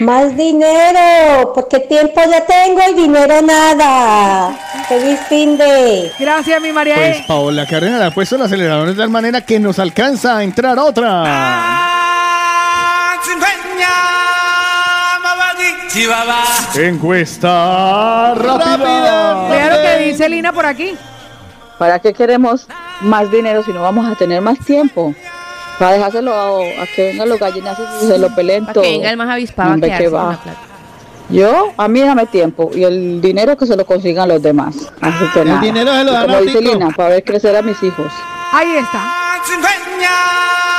Más 0.00 0.36
dinero, 0.36 1.52
porque 1.54 1.80
tiempo 1.80 2.20
ya 2.30 2.44
tengo 2.46 2.80
y 2.90 2.94
dinero 3.02 3.42
nada. 3.42 4.56
Feliz 4.88 5.20
fin 5.28 5.58
de. 5.58 6.10
Gracias, 6.18 6.60
mi 6.62 6.72
María 6.72 6.94
Pues 6.94 7.22
Paola 7.26 7.66
Carrera 7.66 7.98
le 7.98 8.04
ha 8.04 8.10
puesto 8.10 8.36
el 8.36 8.42
acelerador 8.42 8.88
de 8.88 8.94
tal 8.94 9.10
manera 9.10 9.44
que 9.44 9.58
nos 9.58 9.78
alcanza 9.78 10.38
a 10.38 10.44
entrar 10.44 10.78
otra. 10.78 11.24
Encuesta 16.76 18.34
rápida. 18.34 19.48
Vea 19.48 19.76
lo 19.76 19.82
que 19.82 20.04
dice 20.06 20.28
Lina 20.28 20.52
por 20.52 20.64
aquí. 20.66 20.94
¿Para 21.78 21.98
qué 21.98 22.12
queremos 22.12 22.66
más 23.00 23.30
dinero 23.30 23.62
si 23.64 23.72
no 23.72 23.82
vamos 23.82 24.06
a 24.10 24.14
tener 24.14 24.40
más 24.40 24.58
tiempo? 24.60 25.14
Para 25.78 25.92
dejárselo 25.92 26.32
a, 26.32 26.82
a 26.82 26.86
que 26.94 27.08
vengan 27.08 27.28
los 27.28 27.38
gallinazos 27.40 27.86
y 28.02 28.06
se 28.06 28.18
lo 28.18 28.34
peleen 28.34 28.64
Para 28.66 28.74
todo. 28.74 28.84
que 28.84 28.90
venga 28.90 29.10
el 29.10 29.16
más 29.16 29.30
avispado. 29.30 29.70
Yo, 31.30 31.72
a 31.76 31.88
mí 31.88 32.00
dame 32.00 32.26
tiempo 32.26 32.70
y 32.74 32.84
el 32.84 33.20
dinero 33.20 33.56
que 33.56 33.66
se 33.66 33.76
lo 33.76 33.86
consigan 33.86 34.28
los 34.28 34.42
demás. 34.42 34.74
Así 35.00 35.24
que 35.32 35.40
El 35.40 35.48
nada. 35.48 35.60
dinero 35.60 35.92
se 35.92 36.04
lo 36.04 36.12
dan 36.12 36.22
como 36.26 36.36
a 36.36 36.40
dice. 36.40 36.60
Lina, 36.60 36.90
para 36.90 37.08
ver 37.10 37.24
crecer 37.24 37.56
a 37.56 37.62
mis 37.62 37.82
hijos. 37.82 38.12
Ahí 38.52 38.76
está. 38.76 39.02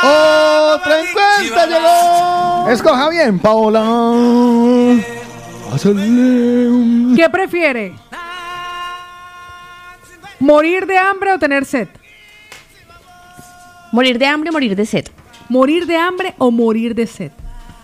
¡Otra 0.03 0.99
encuesta 1.01 1.65
llegó! 1.67 2.69
Escoja 2.69 3.09
bien, 3.09 3.39
Paola. 3.39 3.81
¿Qué 7.15 7.30
prefiere? 7.30 7.93
¿Morir 10.39 10.85
de 10.88 10.97
hambre 10.97 11.33
o 11.33 11.39
tener 11.39 11.65
sed? 11.65 11.88
Morir 13.91 14.17
de 14.17 14.25
hambre 14.25 14.49
o 14.49 14.53
morir 14.53 14.75
de 14.75 14.85
sed. 14.85 15.05
¿Morir 15.49 15.85
de 15.85 15.97
hambre 15.97 16.33
o 16.38 16.49
morir 16.49 16.95
de 16.95 17.05
sed? 17.07 17.31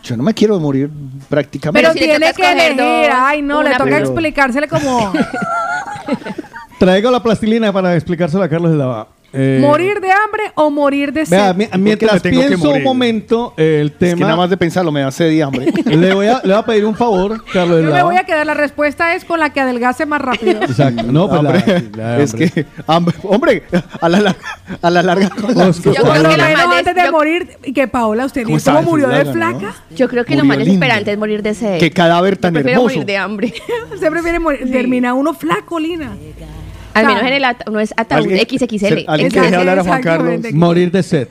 Yo 0.03 0.15
no 0.17 0.23
me 0.23 0.33
quiero 0.33 0.59
morir 0.59 0.89
prácticamente. 1.29 1.81
Pero 1.81 1.93
si 1.93 1.99
le 1.99 2.05
tiene 2.17 2.33
que 2.33 2.51
elegir. 2.51 2.77
dos, 2.77 3.07
Ay, 3.13 3.41
no, 3.41 3.61
le 3.61 3.71
toca 3.71 3.83
Pero- 3.83 3.97
explicársele 3.97 4.67
como 4.67 5.11
Traigo 6.79 7.11
la 7.11 7.21
plastilina 7.21 7.73
para 7.73 7.95
explicárselo 7.95 8.43
a 8.43 8.49
Carlos 8.49 8.71
de 8.71 8.77
la 8.77 9.07
eh, 9.33 9.59
morir 9.61 9.99
de 9.99 10.09
hambre 10.11 10.43
o 10.55 10.69
morir 10.69 11.11
de 11.11 11.25
Vea, 11.25 11.47
sed. 11.49 11.55
mi- 11.55 11.67
mientras 11.79 12.13
me 12.15 12.19
tengo 12.21 12.41
que 12.41 12.47
pienso 12.47 12.63
un 12.67 12.71
morir? 12.71 12.83
momento 12.85 13.53
eh, 13.57 13.79
el 13.81 13.87
Es 13.87 13.93
que 13.97 14.05
nada 14.15 14.31
tema, 14.31 14.35
más 14.37 14.49
de 14.49 14.57
pensarlo 14.57 14.91
me 14.91 15.01
da 15.01 15.11
sed 15.11 15.29
y 15.31 15.41
hambre. 15.41 15.71
le, 15.85 16.13
voy 16.13 16.27
a, 16.27 16.39
le 16.43 16.53
voy 16.53 16.61
a 16.61 16.65
pedir 16.65 16.85
un 16.85 16.95
favor, 16.95 17.43
Carlos 17.51 17.83
Yo 17.83 17.89
la 17.89 17.95
me 17.97 18.03
voy 18.03 18.15
a 18.15 18.23
quedar, 18.23 18.45
la 18.45 18.53
respuesta 18.53 19.15
es 19.15 19.25
con 19.25 19.39
la 19.39 19.51
que 19.51 19.59
adelgace 19.59 20.05
más 20.05 20.21
rápido. 20.21 20.61
Exacto, 20.61 21.03
no, 21.11 21.27
pues 21.29 21.43
la- 21.43 21.49
Hambre. 21.57 21.83
la- 21.95 22.19
es 22.19 22.33
que, 22.33 22.65
hambre- 22.87 23.15
hombre, 23.23 23.63
a 24.01 24.09
la, 24.09 24.19
larga- 24.21 24.37
a 24.81 24.89
la 24.89 25.03
larga. 25.03 25.29
la- 25.55 25.67
Oscar, 25.67 25.93
Yo 25.93 26.01
Por 26.03 26.11
creo 26.11 26.23
lo 26.23 26.29
que 26.29 26.37
lo 26.37 26.43
menos 26.43 26.75
antes 26.77 26.95
de 26.95 27.03
yo- 27.03 27.11
morir, 27.11 27.49
y 27.65 27.73
que 27.73 27.87
Paola, 27.87 28.25
usted 28.25 28.41
¿Cómo 28.43 28.49
vio 28.53 28.57
está 28.57 28.73
cómo 28.75 28.89
murió 28.91 29.09
de 29.09 29.25
flaca. 29.25 29.75
Yo 29.95 30.07
creo 30.07 30.23
que 30.25 30.35
lo 30.35 30.43
Murió 30.45 30.47
más 30.47 30.57
lindo. 30.59 30.71
desesperante 30.73 31.11
es 31.11 31.17
morir 31.17 31.43
de 31.43 31.53
sed. 31.53 31.79
Qué 31.79 31.91
cadáver 31.91 32.35
Yo 32.35 32.39
tan 32.41 32.53
prefiero 32.53 32.79
hermoso. 32.79 32.95
morir 32.95 33.05
de 33.05 33.17
hambre. 33.17 33.53
Usted 33.93 34.09
prefiere 34.09 34.39
morir, 34.39 34.71
termina 34.71 35.13
uno 35.13 35.33
flaco, 35.33 35.79
Lina. 35.79 36.15
Al 36.97 37.05
sea, 37.05 37.15
menos 37.15 37.27
en 37.29 37.33
el 37.37 37.43
ata- 37.45 37.71
no 37.71 37.79
es 37.79 37.93
ataúd 37.97 38.25
XXL. 38.27 39.05
alguien 39.07 39.29
grande. 39.29 39.55
hablar 39.57 39.79
a 39.79 39.83
Juan. 39.83 40.01
Carlos. 40.01 40.53
morir 40.53 40.91
de 40.91 41.03
sed. 41.03 41.27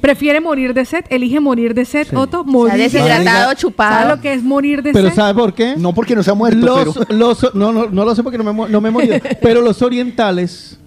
Prefiere 0.00 0.40
morir 0.40 0.72
de 0.72 0.84
sed, 0.86 1.04
elige 1.10 1.40
morir 1.40 1.74
de 1.74 1.84
sed, 1.84 2.06
Otto, 2.16 2.40
O 2.40 2.44
morir 2.44 2.74
sea, 2.76 2.84
de 2.84 2.88
sed. 2.90 2.98
deshidratado, 3.00 3.42
¿Sabe 3.44 3.56
chupado. 3.56 4.16
lo 4.16 4.20
que 4.22 4.32
es 4.32 4.42
morir 4.42 4.82
de 4.82 4.92
Pero 4.92 5.08
sed? 5.08 5.14
¿sabe 5.16 5.34
por 5.38 5.52
qué? 5.52 5.74
No 5.76 5.92
porque 5.92 6.14
no 6.16 6.22
se 6.22 6.30
ha 6.30 6.34
muerto, 6.34 6.64
Los, 6.64 6.96
pero 7.06 7.06
los- 7.18 7.54
no, 7.54 7.70
no, 7.72 7.86
no 7.86 8.04
lo 8.06 8.14
sé 8.14 8.22
porque 8.22 8.38
no 8.38 8.44
me, 8.44 8.68
no 8.70 8.80
me 8.80 8.88
he 8.88 8.92
morido. 8.92 9.16
pero 9.42 9.60
los 9.60 9.82
orientales, 9.82 10.78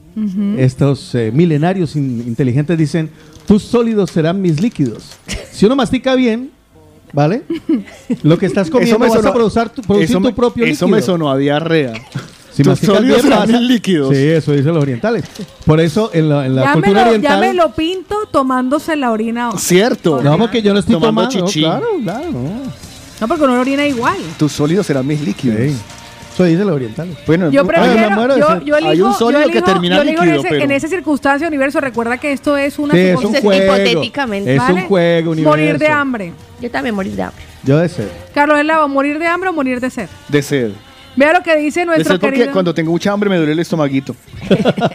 estos 0.58 1.14
eh, 1.14 1.32
milenarios 1.32 1.96
in- 1.96 2.24
inteligentes 2.26 2.76
dicen, 2.78 3.12
tus 3.48 3.62
sólidos 3.64 4.10
serán 4.10 4.42
mis 4.42 4.60
líquidos. 4.60 5.04
Si 5.52 5.66
uno 5.68 5.76
mastica 5.76 6.16
bien, 6.16 6.50
¿vale? 7.12 7.44
Lo 8.24 8.40
que 8.40 8.48
estás 8.48 8.70
comiendo 8.72 8.98
vas 8.98 9.16
a 9.24 9.32
producir, 9.32 9.70
tu, 9.70 9.82
producir 9.84 10.10
eso 10.10 10.18
tu 10.18 10.24
me- 10.26 10.34
propio 10.34 10.64
Eso 10.66 10.72
líquido. 10.86 10.88
me 10.88 11.02
sonó 11.04 11.30
a 11.32 11.38
diarrea. 11.38 11.94
Si 12.54 12.62
Tus 12.64 12.72
masticas 12.72 12.96
sólidos 12.98 13.22
bien, 13.24 13.34
serán 13.34 13.52
mis 13.52 13.62
líquidos. 13.70 14.16
Sí, 14.16 14.28
eso 14.28 14.52
dicen 14.52 14.74
los 14.74 14.84
orientales. 14.84 15.24
Por 15.66 15.80
eso 15.80 16.12
en 16.14 16.30
la, 16.30 16.46
en 16.46 16.56
la 16.56 16.62
ya, 16.64 16.68
me 16.70 16.74
cultura 16.74 17.00
lo, 17.02 17.06
ya 17.06 17.10
oriental... 17.16 17.40
me 17.42 17.54
lo 17.54 17.72
pinto 17.74 18.16
tomándose 18.32 18.96
la 18.96 19.12
orina. 19.12 19.52
Cierto. 19.58 20.22
No, 20.22 20.38
porque 20.38 20.62
yo 20.62 20.72
no 20.74 20.80
estoy 20.80 20.94
Tomando 20.96 21.28
tomando. 21.30 21.48
chichi. 21.48 21.62
Claro, 21.62 21.88
claro, 22.04 22.32
no. 22.32 22.50
No, 23.22 23.28
porque 23.28 23.44
uno 23.44 23.60
orina 23.60 23.86
igual. 23.88 24.18
Tus 24.38 24.52
sólidos 24.52 24.86
serán 24.86 25.08
mis 25.08 25.22
líquidos. 25.22 25.58
Sí. 25.60 25.76
Eso 26.34 26.44
dicen 26.46 26.66
los 26.66 26.76
orientales. 26.76 27.16
Bueno, 27.28 27.52
Yo 27.52 27.62
ay, 27.62 27.68
me 27.68 27.74
prefiero, 27.74 28.28
de 28.34 28.40
yo, 28.40 28.62
yo 28.64 28.76
elijo, 28.78 28.90
Hay 28.92 29.02
un 29.02 29.12
yo 29.12 29.18
sólido 29.18 29.44
elijo, 29.44 29.54
que 29.66 29.72
termina 29.72 29.98
yo 29.98 30.04
líquido, 30.04 30.24
en, 30.24 30.30
ese- 30.34 30.48
pero... 30.50 30.64
en 30.64 30.72
esa 30.72 30.88
circunstancia, 30.88 31.48
universo, 31.48 31.80
recuerda 31.80 32.18
que 32.18 32.32
esto 32.32 32.58
es 32.58 32.80
una 32.80 32.94
Sí, 32.96 33.00
es 33.02 33.18
un 33.24 33.34
juego. 33.36 33.64
hipotéticamente. 33.76 34.54
Es 34.56 34.60
¿Vale? 34.60 34.82
un 34.82 34.88
juego, 34.88 35.32
universo. 35.32 35.58
Morir 35.58 35.78
de 35.78 35.88
hambre. 35.88 36.34
Yo 36.60 36.72
también 36.72 36.96
morir 36.96 37.14
de 37.16 37.22
hambre. 37.22 37.44
Yo 37.64 37.78
de 37.78 37.88
sed. 37.88 38.08
Carlos 38.34 38.58
Elavo, 38.60 38.88
morir 38.88 39.20
de 39.20 39.28
hambre 39.28 39.50
o 39.50 39.54
morir 39.54 39.80
de 39.80 39.90
sed. 39.92 40.10
De 40.28 40.42
sed. 40.42 40.72
Vea 41.16 41.34
lo 41.34 41.42
que 41.44 41.56
dice 41.58 41.86
nuestro 41.86 42.14
sed 42.16 42.20
porque 42.22 42.38
querido. 42.38 42.54
cuando 42.54 42.74
tengo 42.74 42.92
mucha 42.92 43.12
hambre 43.12 43.30
me 43.30 43.38
duele 43.38 43.52
el 43.52 43.60
estomaguito. 43.60 44.16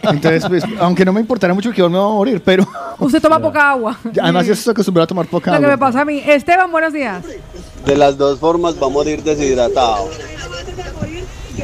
Entonces, 0.03 0.43
pues, 0.47 0.63
aunque 0.79 1.05
no 1.05 1.13
me 1.13 1.21
importara 1.21 1.53
mucho 1.53 1.71
que 1.71 1.77
yo 1.77 1.89
me 1.89 1.97
va 1.97 2.05
a 2.05 2.09
morir, 2.09 2.41
pero 2.43 2.67
Usted 2.99 3.21
toma 3.21 3.39
poca 3.39 3.71
agua. 3.71 3.97
además 4.21 4.45
yo 4.45 4.53
estoy 4.53 4.71
acostumbrado 4.71 5.05
a 5.05 5.07
tomar 5.07 5.27
poca 5.27 5.51
Lo 5.51 5.59
que 5.59 5.65
agua. 5.65 5.75
me 5.75 5.79
pasa 5.79 6.01
a 6.01 6.05
mí. 6.05 6.21
Esteban, 6.25 6.69
buenos 6.71 6.91
días. 6.93 7.23
De 7.85 7.95
las 7.95 8.17
dos 8.17 8.39
formas 8.39 8.75
va 8.81 8.87
a 8.87 8.89
morir 8.89 9.23
deshidratado. 9.23 10.09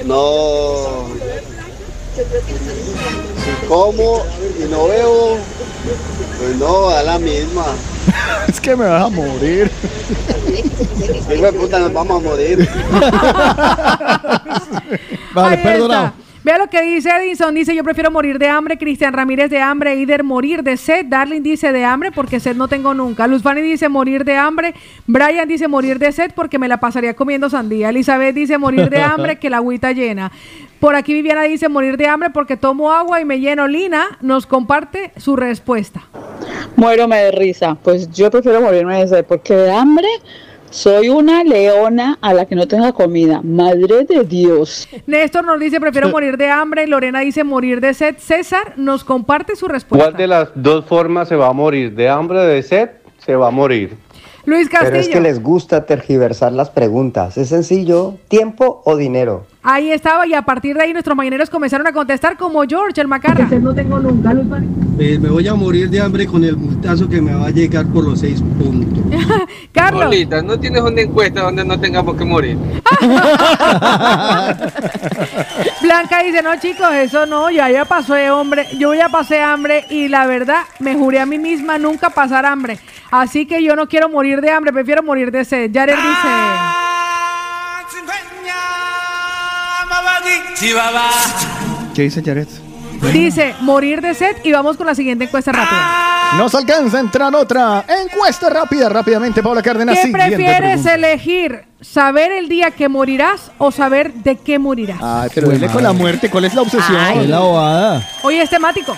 No. 0.05 1.05
Como 3.67 4.23
y 4.59 4.63
no 4.69 4.87
bebo, 4.87 5.37
pues 6.37 6.55
no, 6.57 6.89
da 6.89 7.03
la 7.03 7.19
misma. 7.19 7.65
es 8.47 8.59
que 8.59 8.75
me 8.75 8.85
vas 8.85 9.05
a 9.05 9.09
morir. 9.09 9.71
Hijo 11.33 11.43
de 11.43 11.53
puta, 11.53 11.79
nos 11.79 11.93
vamos 11.93 12.17
a 12.17 12.27
morir. 12.27 12.69
Vale, 15.33 15.57
perdonado. 15.57 16.24
Vea 16.45 16.59
lo 16.59 16.67
que 16.67 16.79
dice 16.83 17.09
Edison. 17.09 17.55
Dice, 17.55 17.75
yo 17.75 17.83
prefiero 17.83 18.11
morir 18.11 18.37
de 18.37 18.47
hambre. 18.47 18.77
Cristian 18.77 19.13
Ramírez 19.13 19.49
de 19.49 19.59
hambre. 19.59 19.95
Ider 19.95 20.23
morir 20.23 20.61
de 20.61 20.77
sed. 20.77 21.07
Darling 21.07 21.41
dice 21.41 21.71
de 21.71 21.83
hambre 21.83 22.11
porque 22.11 22.39
sed 22.39 22.55
no 22.55 22.67
tengo 22.67 22.93
nunca. 22.93 23.25
Luz 23.25 23.41
Fanny 23.41 23.61
dice 23.63 23.89
morir 23.89 24.23
de 24.23 24.35
hambre. 24.35 24.75
Brian 25.07 25.47
dice 25.47 25.67
morir 25.67 25.97
de 25.97 26.11
sed 26.11 26.33
porque 26.35 26.59
me 26.59 26.67
la 26.67 26.77
pasaría 26.77 27.15
comiendo 27.15 27.49
sandía. 27.49 27.89
Elizabeth 27.89 28.35
dice 28.35 28.59
morir 28.59 28.91
de 28.91 29.01
hambre 29.01 29.37
que 29.39 29.49
la 29.49 29.57
agüita 29.57 29.91
llena. 29.91 30.31
Por 30.79 30.95
aquí 30.95 31.15
Viviana 31.15 31.41
dice 31.41 31.67
morir 31.67 31.97
de 31.97 32.05
hambre 32.05 32.29
porque 32.29 32.57
tomo 32.57 32.91
agua 32.91 33.19
y 33.19 33.25
me 33.25 33.39
lleno. 33.39 33.67
Lina 33.67 34.05
nos 34.21 34.45
comparte 34.45 35.13
su 35.17 35.35
respuesta. 35.35 36.03
Muérome 36.75 37.17
de 37.17 37.31
risa. 37.31 37.73
Pues 37.73 38.11
yo 38.11 38.29
prefiero 38.29 38.61
morirme 38.61 38.99
de 38.99 39.07
sed 39.07 39.25
porque 39.25 39.55
de 39.55 39.71
hambre 39.71 40.07
soy 40.75 41.07
una 41.07 41.43
leona 41.43 42.17
a 42.21 42.33
la 42.33 42.45
que 42.45 42.55
no 42.55 42.67
tenga 42.67 42.91
comida. 42.91 43.41
Madre 43.41 44.03
de 44.03 44.25
Dios. 44.25 44.87
Néstor 45.07 45.45
nos 45.45 45.57
dice 45.59 45.79
prefiero 45.79 46.09
morir 46.09 46.37
de 46.37 46.49
hambre. 46.49 46.85
Lorena 46.85 47.21
dice 47.21 47.43
morir 47.45 47.79
de 47.79 47.93
sed. 47.93 48.15
César 48.17 48.73
nos 48.75 49.05
comparte 49.05 49.55
su 49.55 49.67
respuesta. 49.67 50.07
¿Cuál 50.09 50.17
de 50.17 50.27
las 50.27 50.49
dos 50.53 50.85
formas 50.85 51.29
se 51.29 51.37
va 51.37 51.47
a 51.47 51.53
morir? 51.53 51.95
¿De 51.95 52.09
hambre 52.09 52.39
o 52.39 52.43
de 52.43 52.61
sed? 52.61 52.89
Se 53.19 53.35
va 53.35 53.47
a 53.47 53.51
morir. 53.51 53.95
Luis 54.45 54.67
Pero 54.69 54.83
es 54.83 54.91
que 54.91 54.97
Castillo. 54.97 55.21
les 55.21 55.41
gusta 55.41 55.85
tergiversar 55.85 56.51
las 56.51 56.69
preguntas. 56.69 57.37
Es 57.37 57.49
sencillo, 57.49 58.15
tiempo 58.27 58.81
o 58.85 58.97
dinero. 58.97 59.45
Ahí 59.67 59.91
estaba 59.91 60.27
y 60.27 60.33
a 60.35 60.43
partir 60.43 60.75
de 60.77 60.83
ahí 60.83 60.93
nuestros 60.93 61.17
mañaneros 61.17 61.49
comenzaron 61.49 61.87
a 61.87 61.91
contestar 61.91 62.37
como 62.37 62.61
George, 62.67 63.01
el 63.01 63.07
macarra. 63.07 63.47
no 63.59 63.73
tengo 63.73 63.97
nunca, 63.97 64.31
Eh, 64.99 65.17
me 65.19 65.27
voy 65.27 65.47
a 65.47 65.55
morir 65.55 65.89
de 65.89 65.99
hambre 65.99 66.27
con 66.27 66.43
el 66.43 66.55
multazo 66.55 67.09
que 67.09 67.19
me 67.19 67.33
va 67.33 67.47
a 67.47 67.49
llegar 67.49 67.87
por 67.87 68.03
los 68.03 68.19
seis 68.19 68.43
puntos. 68.59 69.03
Carlos. 69.71 70.13
¿no 70.43 70.59
tienes 70.59 70.83
una 70.83 71.01
encuesta 71.01 71.41
donde 71.41 71.65
no 71.65 71.79
tengamos 71.79 72.15
que 72.15 72.25
morir? 72.25 72.59
Blanca 75.81 76.21
dice, 76.23 76.43
no 76.43 76.59
chicos, 76.59 76.93
eso 76.93 77.25
no, 77.25 77.49
yo 77.49 77.67
ya 77.67 77.85
pasé 77.85 78.27
hambre, 78.27 78.67
yo 78.77 78.93
ya 78.93 79.09
pasé 79.09 79.41
hambre 79.41 79.85
y 79.89 80.09
la 80.09 80.27
verdad 80.27 80.61
me 80.77 80.93
juré 80.93 81.19
a 81.19 81.25
mí 81.25 81.39
misma 81.39 81.79
nunca 81.79 82.11
pasar 82.11 82.45
hambre. 82.45 82.77
Así 83.09 83.47
que 83.47 83.63
yo 83.63 83.75
no 83.75 83.87
quiero 83.87 84.09
morir 84.09 84.41
de 84.41 84.51
hambre, 84.51 84.71
prefiero 84.71 85.01
morir 85.01 85.31
de 85.31 85.43
sed. 85.43 85.71
Jared 85.73 85.95
dice... 85.95 86.84
¿Qué 91.93 92.01
dice 92.01 92.21
Jared? 92.23 92.47
Dice, 93.13 93.55
morir 93.61 94.01
de 94.01 94.13
sed 94.13 94.37
y 94.43 94.51
vamos 94.51 94.77
con 94.77 94.87
la 94.87 94.95
siguiente 94.95 95.25
encuesta 95.25 95.51
rápida. 95.51 96.37
Nos 96.37 96.55
alcanza 96.55 96.97
a 96.97 96.99
entrar 97.01 97.33
otra 97.35 97.85
encuesta 97.87 98.49
rápida, 98.49 98.89
rápidamente, 98.89 99.43
Paula 99.43 99.61
Cárdenas. 99.61 99.95
¿Qué 99.95 100.03
siguiente 100.03 100.35
prefieres 100.35 100.81
pregunta. 100.81 100.95
elegir? 100.95 101.63
¿Saber 101.81 102.31
el 102.31 102.49
día 102.49 102.71
que 102.71 102.89
morirás 102.89 103.51
o 103.57 103.71
saber 103.71 104.13
de 104.13 104.37
qué 104.37 104.57
morirás? 104.57 104.97
Ay, 105.01 105.29
pero 105.33 105.49
dile 105.49 105.67
con 105.67 105.83
la 105.83 105.93
muerte, 105.93 106.29
¿cuál 106.29 106.45
es 106.45 106.55
la 106.55 106.61
obsesión? 106.63 106.97
Ay. 106.97 107.19
Es 107.19 107.29
la 107.29 107.39
bobada. 107.39 108.09
Hoy 108.23 108.39
es 108.39 108.49
temático. 108.49 108.95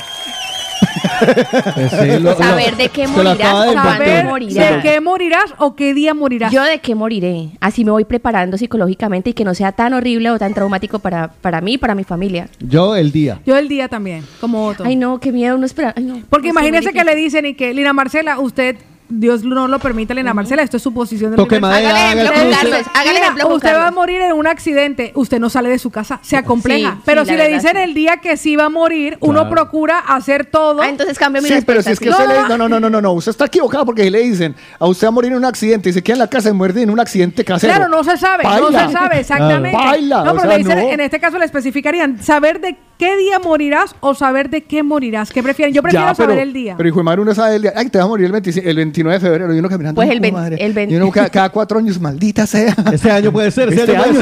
Sí, 0.77 2.19
lo- 2.19 2.35
Saber 2.35 2.71
lo- 2.71 2.77
de 2.77 2.89
qué 2.89 3.07
morirás 3.07 3.39
acaba 3.39 3.65
de 3.65 3.69
o 3.69 3.73
cuándo 3.73 3.91
inventar. 4.03 4.25
morirás. 4.25 4.83
¿De 4.83 4.89
qué 4.89 5.01
morirás 5.01 5.53
o 5.57 5.75
qué 5.75 5.93
día 5.93 6.13
morirás? 6.13 6.51
Yo 6.51 6.63
de 6.63 6.79
qué 6.79 6.95
moriré. 6.95 7.49
Así 7.59 7.83
me 7.85 7.91
voy 7.91 8.05
preparando 8.05 8.57
psicológicamente 8.57 9.31
y 9.31 9.33
que 9.33 9.43
no 9.43 9.53
sea 9.55 9.71
tan 9.71 9.93
horrible 9.93 10.29
o 10.31 10.37
tan 10.39 10.53
traumático 10.53 10.99
para, 10.99 11.29
para 11.41 11.61
mí 11.61 11.73
y 11.73 11.77
para 11.77 11.95
mi 11.95 12.03
familia. 12.03 12.49
Yo 12.59 12.95
el 12.95 13.11
día. 13.11 13.39
Yo 13.45 13.57
el 13.57 13.67
día 13.67 13.87
también, 13.87 14.23
como 14.39 14.65
Otto. 14.67 14.83
Ay, 14.85 14.95
no, 14.95 15.19
qué 15.19 15.31
miedo, 15.31 15.57
no 15.57 15.65
espera. 15.65 15.93
Ay, 15.95 16.03
no. 16.03 16.21
Porque 16.29 16.47
No 16.47 16.51
imagínese 16.53 16.93
que 16.93 17.03
le 17.03 17.15
dicen 17.15 17.45
y 17.45 17.53
que, 17.55 17.73
Lina 17.73 17.93
Marcela, 17.93 18.39
usted, 18.39 18.75
Dios 19.09 19.43
no 19.43 19.67
lo 19.67 19.79
permita, 19.79 20.13
Lina 20.13 20.33
Marcela, 20.33 20.63
esto 20.63 20.77
es 20.77 20.83
su 20.83 20.93
posición 20.93 21.31
de 21.31 21.37
Toque 21.37 21.59
madera, 21.59 22.11
Hágale 22.11 22.23
ejemplo. 22.29 22.57
Carlos. 22.59 22.81
Hágale 22.93 23.19
ejemplo 23.19 23.55
usted 23.55 23.73
va 23.73 23.87
a 23.87 23.91
morir 23.91 24.21
en 24.21 24.33
un 24.33 24.47
accidente, 24.47 25.11
usted 25.15 25.39
no 25.39 25.49
sale 25.49 25.69
de 25.69 25.79
su 25.79 25.89
casa, 25.89 26.19
se 26.21 26.35
acompleja. 26.35 26.91
Sí, 26.95 27.01
Pero 27.05 27.23
sí, 27.25 27.31
si 27.31 27.37
le 27.37 27.47
dicen 27.49 27.71
sí. 27.75 27.81
el 27.81 27.93
día 27.93 28.17
que 28.17 28.37
sí 28.37 28.55
va 28.55 28.65
a 28.65 28.69
morir, 28.69 29.17
uno 29.21 29.49
procura 29.49 29.99
hacer 29.99 30.45
todo. 30.45 30.81
Ah, 30.81 30.89
entonces 30.89 31.17
cambia 31.17 31.41
mi 31.41 31.47
Sí, 31.47 31.59
pero 31.65 31.81
si 31.81 31.91
es 31.91 31.99
que 31.99 32.09
No, 32.09 32.17
usted 32.17 32.27
le 32.27 32.41
no. 32.41 32.47
no, 32.49 32.57
no, 32.57 32.69
no, 32.69 32.79
no, 32.79 32.89
no, 32.89 33.01
no, 33.01 33.11
usted 33.13 33.31
está 33.31 33.45
equivocado 33.45 33.85
porque 33.85 34.03
si 34.03 34.09
le 34.09 34.19
dicen 34.19 34.55
a 34.79 34.85
usted 34.85 35.07
va 35.07 35.09
a 35.09 35.11
morir 35.11 35.31
en 35.31 35.37
un 35.37 35.45
accidente 35.45 35.89
y 35.89 35.93
se 35.93 36.03
queda 36.03 36.15
en 36.15 36.19
la 36.19 36.29
casa 36.29 36.49
y 36.49 36.53
muerde 36.53 36.81
en 36.81 36.89
un 36.89 36.99
accidente 36.99 37.45
casero. 37.45 37.73
Claro, 37.73 37.89
no 37.89 38.03
se 38.03 38.17
sabe, 38.17 38.43
no 38.43 38.67
se 38.71 38.91
sabe 38.91 39.19
exactamente. 39.19 39.71
Claro. 39.71 39.85
Baila, 39.91 40.23
no, 40.23 40.31
o 40.31 40.35
pero 40.35 40.39
sea, 40.41 40.49
le 40.49 40.57
dicen, 40.57 40.79
no. 40.79 40.89
en 40.89 40.99
este 40.99 41.19
caso 41.19 41.37
le 41.37 41.45
especificarían 41.45 42.21
saber 42.21 42.59
de 42.59 42.75
qué 42.97 43.17
día 43.17 43.39
morirás 43.39 43.95
o 43.99 44.13
saber 44.13 44.49
de 44.49 44.63
qué 44.63 44.83
morirás. 44.83 45.31
¿Qué 45.31 45.43
prefieren? 45.43 45.73
Yo 45.73 45.81
prefiero 45.81 46.07
Ya, 46.07 46.13
pero, 46.13 46.29
saber 46.29 46.43
el 46.43 46.53
día. 46.53 46.75
Pero 46.77 46.89
hijo 46.89 46.99
de 46.99 47.03
madre, 47.03 47.21
uno 47.21 47.33
sabe 47.33 47.55
el 47.55 47.61
día. 47.61 47.73
Ay, 47.75 47.89
te 47.89 47.97
vas 47.97 48.05
a 48.05 48.07
morir 48.07 48.25
el, 48.25 48.31
25 48.31 48.69
el 48.69 48.75
29 48.75 49.19
de 49.19 49.25
febrero. 49.25 49.55
Y 49.55 49.59
uno 49.59 49.69
caminando. 49.69 49.95
Pues 49.95 50.09
el 50.09 50.15
hijo 50.15 50.23
de 50.23 50.31
20 50.31 50.41
madre. 50.41 50.65
el 50.65 50.73
20. 50.73 50.93
Y 50.93 50.97
uno 50.97 51.11
cada, 51.11 51.29
cada 51.29 51.49
cuatro 51.49 51.79
años, 51.79 51.99
maldita 51.99 52.45
sea. 52.45 52.75
Este 52.91 53.11
año 53.11 53.31
puede 53.31 53.51
ser, 53.51 53.69
este, 53.69 53.81
Este 53.81 53.97
año. 53.97 54.19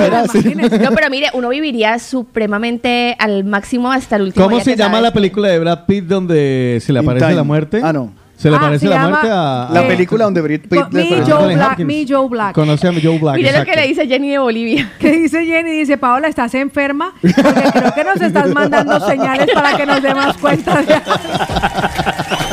No, 0.80 0.92
pero 0.92 1.10
mire, 1.10 1.28
uno 1.34 1.50
viviría 1.50 1.98
supremamente 2.00 3.16
al 3.20 3.44
máximo 3.44 3.92
hasta 3.92 4.18
el 4.18 4.24
último 4.24 4.46
¿Cómo 4.46 4.58
día 4.58 4.66
se 4.66 4.76
llama 4.76 5.00
la 5.02 5.14
película 5.14 5.50
de 5.50 5.60
Brad 5.60 5.86
Pitt 5.86 6.06
donde 6.06 6.80
se 6.82 6.92
le 6.92 7.00
aparece 7.00 7.34
la 7.34 7.44
muerte? 7.44 7.82
Ah, 7.84 7.94
no. 7.94 8.25
Se 8.38 8.50
le 8.50 8.56
Ah, 8.56 8.60
aparece 8.60 8.80
se 8.86 8.90
la 8.90 8.96
llama- 8.96 9.10
muerte 9.10 9.30
a... 9.32 9.70
La 9.72 9.88
película 9.88 10.26
donde 10.26 10.42
Brad 10.42 10.60
Pitt 10.60 10.92
me, 10.92 11.24
Joe 11.26 11.54
Black, 11.56 11.70
Hopkins. 11.72 11.88
me, 11.88 12.06
Joe 12.08 12.28
Black. 12.30 12.54
Conoce 12.54 12.88
a 12.88 12.92
Joe 13.02 13.18
Black. 13.18 13.36
Mire 13.38 13.58
lo 13.58 13.64
que 13.66 13.76
le 13.76 13.88
dice 13.88 14.08
Jenny 14.08 14.32
de 14.32 14.38
Bolivia. 14.40 14.92
¿Qué 15.00 15.12
dice 15.12 15.46
Jenny? 15.46 15.72
Dice, 15.72 15.98
Paola, 15.98 16.28
¿estás 16.28 16.54
enferma? 16.56 17.14
Porque 17.22 17.34
creo 17.74 17.94
que 17.94 18.04
nos 18.04 18.22
estás 18.22 18.48
mandando 18.54 19.00
señales 19.08 19.48
para 19.54 19.78
que 19.78 19.86
nos 19.86 20.02
demos 20.02 20.36
cuenta. 20.38 20.82
de- 20.82 21.02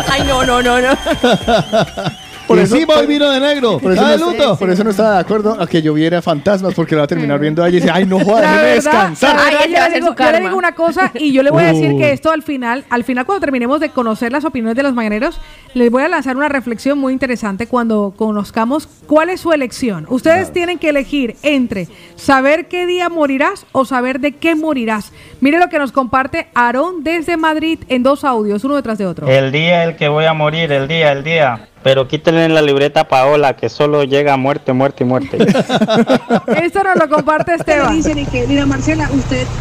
Ay, 0.09 0.23
no, 0.29 0.45
no, 0.45 0.63
no, 0.63 0.81
no. 0.81 0.89
Por 2.47 2.59
eso- 2.59 2.75
encima 2.77 2.95
hoy 2.95 3.07
vino 3.07 3.31
de 3.31 3.41
negro. 3.41 3.79
Por 3.79 3.93
eso, 3.93 4.03
no, 4.03 4.17
luto. 4.31 4.57
por 4.59 4.71
eso 4.71 4.85
no 4.85 4.91
estaba 4.91 5.15
de 5.15 5.21
acuerdo 5.21 5.57
a 5.61 5.67
que 5.67 5.81
yo 5.83 5.95
viera 5.95 6.21
fantasmas, 6.23 6.75
porque 6.75 6.95
lo 6.95 7.01
va 7.01 7.05
a 7.05 7.09
terminar 7.09 7.39
viendo 7.39 7.63
a 7.63 7.69
ella 7.69 7.79
y 7.79 7.81
dice, 7.81 7.91
ay, 7.93 8.05
no 8.07 8.19
jodas, 8.21 8.43
déjeme 8.51 8.69
descansar. 8.75 9.37
la 9.37 9.45
verdad, 9.45 9.61
yo, 9.65 9.89
le 9.89 9.95
digo, 10.01 10.15
yo 10.19 10.33
le 10.33 10.41
digo 10.41 10.57
una 10.57 10.73
cosa 10.73 11.11
y 11.15 11.33
yo 11.33 11.43
le 11.43 11.51
voy 11.51 11.63
a 11.65 11.67
decir 11.73 11.93
Uh. 11.93 11.99
que 11.99 12.13
esto 12.13 12.31
al 12.31 12.43
final, 12.43 12.85
al 12.91 13.05
final 13.05 13.25
cuando 13.27 13.41
terminemos 13.41 13.81
de 13.81 13.91
conocer 13.91 14.33
las 14.33 14.45
opiniones 14.45 14.77
de 14.77 14.83
los 14.83 14.95
mañaneros, 14.95 15.41
les 15.75 15.91
voy 15.91 16.03
a 16.03 16.09
lanzar 16.09 16.37
una 16.37 16.49
reflexión 16.49 16.99
muy 16.99 17.13
interesante 17.13 17.67
cuando 17.67 18.15
conozcamos 18.17 18.89
cuál 19.07 19.31
es 19.31 19.41
su 19.41 19.53
elección. 19.53 20.07
Ustedes 20.09 20.53
tienen 20.53 20.79
que 20.79 20.89
elegir 20.91 21.37
entre 21.43 21.89
saber 22.17 22.69
qué 22.69 22.87
día 22.87 23.09
morirás 23.09 23.67
o 23.73 23.85
saber 23.85 24.21
de 24.21 24.33
qué 24.33 24.55
morirás. 24.55 25.13
Mire 25.41 25.59
lo 25.59 25.69
que 25.69 25.79
nos 25.79 25.93
comparte 25.93 26.49
Aarón 26.55 27.03
desde 27.05 27.37
Madrid 27.37 27.79
en 27.89 28.03
dos 28.03 28.25
audios, 28.25 28.65
uno 28.65 28.77
detrás 28.77 28.99
de 28.99 29.07
otro. 29.07 29.27
El 29.27 29.53
día 29.53 29.85
el 29.85 29.97
que 29.97 30.09
voy 30.09 30.25
a 30.25 30.33
morir, 30.35 30.71
el 30.73 30.89
día, 30.89 31.13
el 31.13 31.25
día. 31.25 31.69
Pero 31.83 32.07
quítenle 32.07 32.45
en 32.45 32.55
la 32.55 32.63
libreta 32.63 33.01
a 33.01 33.09
Paola 33.09 33.57
que 33.57 33.69
solo 33.69 34.05
llega 34.05 34.37
muerte, 34.37 34.73
muerte 34.73 35.05
y 35.05 35.07
muerte. 35.07 35.39
Esto 36.63 36.83
nos 36.85 36.97
lo 36.97 37.09
comparte 37.09 37.55
Esteban. 37.55 38.01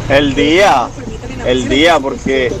El 0.08 0.34
día, 0.34 0.88
el 1.46 1.68
día, 1.68 1.98
porque 1.98 2.52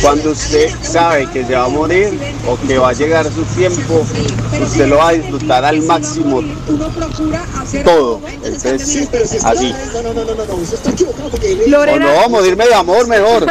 cuando 0.00 0.30
usted 0.30 0.70
sabe 0.82 1.26
que 1.32 1.44
se 1.44 1.54
va 1.54 1.64
a 1.64 1.68
morir 1.68 2.18
o 2.46 2.56
que 2.66 2.78
va 2.78 2.90
a 2.90 2.92
llegar 2.92 3.26
su 3.26 3.42
tiempo, 3.56 4.06
usted 4.62 4.86
lo 4.88 4.98
va 4.98 5.08
a 5.08 5.12
disfrutar 5.12 5.64
al 5.64 5.82
máximo 5.82 6.42
todo. 7.84 8.20
Entonces, 8.44 9.44
así. 9.44 9.72
O 9.94 11.68
Lorena, 11.68 12.06
no, 12.22 12.28
morirme 12.28 12.66
de 12.66 12.74
amor 12.74 13.08
mejor. 13.08 13.46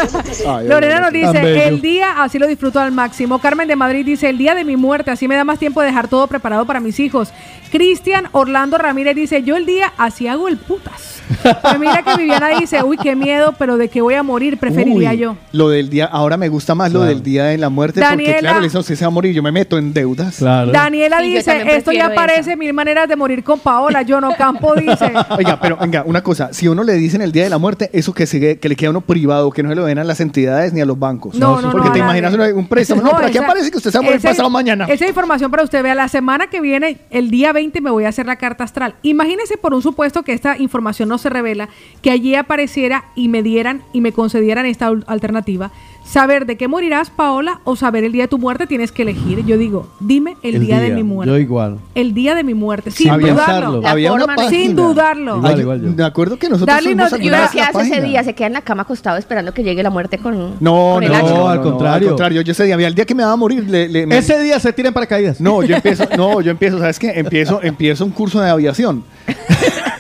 Lorena 0.64 1.00
nos 1.02 1.12
dice, 1.12 1.68
el 1.68 1.82
día 1.82 2.24
así 2.24 2.40
lo 2.40 2.48
disfruto 2.48 2.80
al 2.80 2.92
máximo. 2.92 3.40
Carmen 3.40 3.68
de 3.68 3.76
Madrid 3.76 4.06
dice, 4.06 4.30
el 4.30 4.38
día 4.38 4.56
de 4.56 4.64
mi 4.64 4.78
muerte, 4.78 4.93
así 5.12 5.28
me 5.28 5.36
da 5.36 5.44
más 5.44 5.60
tiempo 5.60 5.82
de 5.82 5.88
dejar 5.88 6.08
todo 6.08 6.28
preparado 6.28 6.66
para 6.66 6.80
mis 6.80 7.00
hijos. 7.00 7.32
Cristian 7.72 8.26
Orlando 8.34 8.78
Ramírez 8.78 9.16
dice, 9.16 9.42
yo 9.44 9.56
el 9.56 9.66
día 9.66 9.94
así 9.98 10.28
hago 10.28 10.48
el 10.48 10.58
putas. 10.58 11.22
Pues 11.62 11.80
mira 11.80 12.04
que 12.04 12.16
Viviana 12.18 12.50
dice, 12.60 12.84
uy, 12.84 12.98
qué 12.98 13.16
miedo, 13.16 13.56
pero 13.58 13.78
de 13.78 13.90
qué 13.90 14.02
voy 14.02 14.14
a 14.14 14.22
morir, 14.24 14.58
preferiría 14.60 15.12
Uy, 15.12 15.18
yo. 15.18 15.38
Lo 15.54 15.70
del 15.70 15.90
día, 15.90 16.06
ahora 16.06 16.38
me 16.38 16.50
gusta 16.50 16.76
más 16.76 16.92
lo 16.92 17.00
Claro. 17.00 17.14
del 17.16 17.24
día 17.24 17.46
de 17.46 17.58
la 17.58 17.70
muerte, 17.70 18.00
Daniela- 18.00 18.16
porque 18.34 18.40
claro, 18.42 18.60
le 18.60 18.68
dice, 18.68 18.78
usted 18.78 18.96
se 18.96 19.04
va 19.06 19.08
a 19.08 19.12
morir, 19.12 19.34
yo 19.34 19.42
me 19.42 19.52
meto 19.52 19.78
en 19.78 19.94
deudas. 19.94 20.36
Claro. 20.38 20.72
Daniela 20.72 21.20
Sí, 21.22 21.32
yo 21.32 21.38
dice, 21.38 21.76
esto 21.76 21.92
ya 21.92 22.14
parece 22.14 22.56
mil 22.56 22.74
maneras 22.74 23.08
de 23.08 23.16
morir 23.16 23.44
con 23.44 23.60
Paola. 23.60 24.04
Jono 24.08 24.34
Campo 24.38 24.76
dice, 24.76 25.12
Oiga, 25.38 25.60
pero 25.60 25.78
venga, 25.78 26.04
una 26.06 26.22
cosa, 26.22 26.50
si 26.54 26.68
uno 26.68 26.84
le 26.84 26.94
dicen 26.94 27.22
el 27.22 27.32
día 27.32 27.44
de 27.46 27.50
la 27.50 27.58
muerte, 27.58 27.90
eso 27.94 28.14
que 28.14 28.28
sigue, 28.28 28.60
que 28.60 28.70
le 28.70 28.76
queda 28.76 28.90
a 28.90 28.92
uno 28.92 29.02
privado, 29.02 29.50
que 29.52 29.64
no 29.64 29.70
se 29.70 29.76
lo 29.76 29.86
den 29.86 29.98
a 29.98 30.04
las 30.04 30.20
entidades 30.20 30.74
ni 30.74 30.82
a 30.82 30.86
los 30.86 31.00
bancos. 31.00 31.36
No, 31.36 31.60
no, 31.62 31.72
Porque 31.72 31.88
no, 31.88 31.94
te 31.94 32.00
imaginas 32.00 32.34
un 32.54 32.68
préstamo. 32.68 33.02
No, 33.02 33.12
pero 33.16 33.28
aquí 33.28 33.38
aparece 33.38 33.72
que 33.72 33.78
usted 33.78 33.90
se 33.92 33.98
va 33.98 34.04
a 34.04 34.06
morir 34.06 34.22
pasado 34.22 34.50
mañana. 34.50 34.83
Esa 34.88 35.08
información 35.08 35.52
para 35.52 35.64
usted, 35.64 35.84
vea, 35.84 35.96
la 35.96 36.08
semana 36.08 36.48
que 36.48 36.62
viene, 36.62 36.98
el 37.10 37.30
día 37.30 37.54
20, 37.54 37.82
me 37.82 37.92
voy 37.92 38.06
a 38.06 38.10
hacer 38.10 38.26
la 38.26 38.36
carta 38.36 38.64
astral. 38.64 38.96
Imagínese 39.02 39.58
por 39.58 39.74
un 39.74 39.82
supuesto 39.82 40.24
que 40.24 40.34
esta 40.34 40.58
información 40.58 41.10
no 41.10 41.18
se 41.18 41.30
revela, 41.30 41.70
que 42.02 42.12
allí 42.12 42.36
apareciera 42.36 43.06
y 43.16 43.28
me 43.28 43.44
dieran 43.44 43.84
y 43.94 44.02
me 44.02 44.12
concedieran 44.12 44.66
esta 44.66 44.88
alternativa. 45.08 45.72
Saber 46.06 46.46
de 46.46 46.58
qué 46.58 46.68
morirás, 46.68 47.10
Paola, 47.10 47.60
o 47.64 47.76
saber 47.76 48.04
el 48.04 48.12
día 48.12 48.24
de 48.24 48.28
tu 48.28 48.38
muerte, 48.38 48.68
tienes 48.68 48.92
que 48.92 49.02
elegir. 49.04 49.44
Yo 49.46 49.58
digo, 49.58 49.88
dime 50.00 50.36
el, 50.44 50.60
día, 50.60 50.80
de 50.80 50.92
mi 50.92 51.02
muerte. 51.02 51.32
Yo 51.32 51.38
igual. 51.40 51.80
El 51.96 52.14
día 52.14 52.36
de 52.36 52.44
mi 52.44 52.54
muerte, 52.54 52.92
sin 52.92 53.10
había, 53.10 53.32
dudarlo. 53.34 53.82
La 53.82 53.92
había 53.92 54.12
una 54.12 54.26
forma, 54.26 54.36
¿no? 54.36 54.44
página. 54.44 54.64
Sin 54.64 54.76
dudarlo. 54.76 55.38
Igual, 55.38 55.60
igual 55.62 55.82
yo. 55.82 55.92
Me 55.92 56.04
acuerdo 56.04 56.38
que 56.38 56.50
nosotros 56.50 56.68
Dale, 56.76 56.88
fuimos 56.90 57.10
no- 57.12 57.18
a 57.18 57.20
¿Y 57.20 57.28
uno 57.28 57.38
mirar 57.38 57.50
qué 57.52 57.58
la 57.60 57.68
hace 57.68 57.82
ese 57.82 58.02
día? 58.02 58.24
¿Se 58.24 58.36
queda 58.36 58.48
en 58.48 58.54
la 58.54 58.62
cama 58.62 58.84
acostado 58.84 59.18
esperando 59.18 59.54
que 59.54 59.64
llegue 59.64 59.82
la 59.82 59.90
muerte 59.90 60.18
con, 60.18 60.56
No, 60.60 60.92
con 60.96 61.06
no, 61.06 61.16
el 61.18 61.26
no, 61.26 61.50
al 61.50 61.62
contrario. 61.62 62.08
Al 62.10 62.14
contrario, 62.14 62.42
yo 62.42 62.52
ese 62.52 62.66
día, 62.66 62.76
había 62.76 62.88
el 62.88 62.96
día 62.96 63.06
que 63.06 63.16
me 63.16 63.24
va 63.24 63.32
a 63.32 63.36
morir, 63.38 63.64
le, 63.68 63.88
le- 63.88 64.06
me- 64.06 64.18
Ese 64.18 64.40
día 64.42 64.60
se 64.60 64.72
tiran 64.74 64.94
paracaídas. 64.94 65.40
No, 65.40 65.64
yo 65.64 65.76
empiezo, 65.78 66.04
no, 66.18 66.42
yo 66.42 66.52
empiezo, 66.52 66.80
¿sabes 66.80 67.00
qué? 67.00 67.12
Empiezo, 67.16 67.62
empiezo 67.64 68.04
un 68.06 68.12
curso 68.12 68.42
de 68.42 68.50
aviación. 68.50 69.04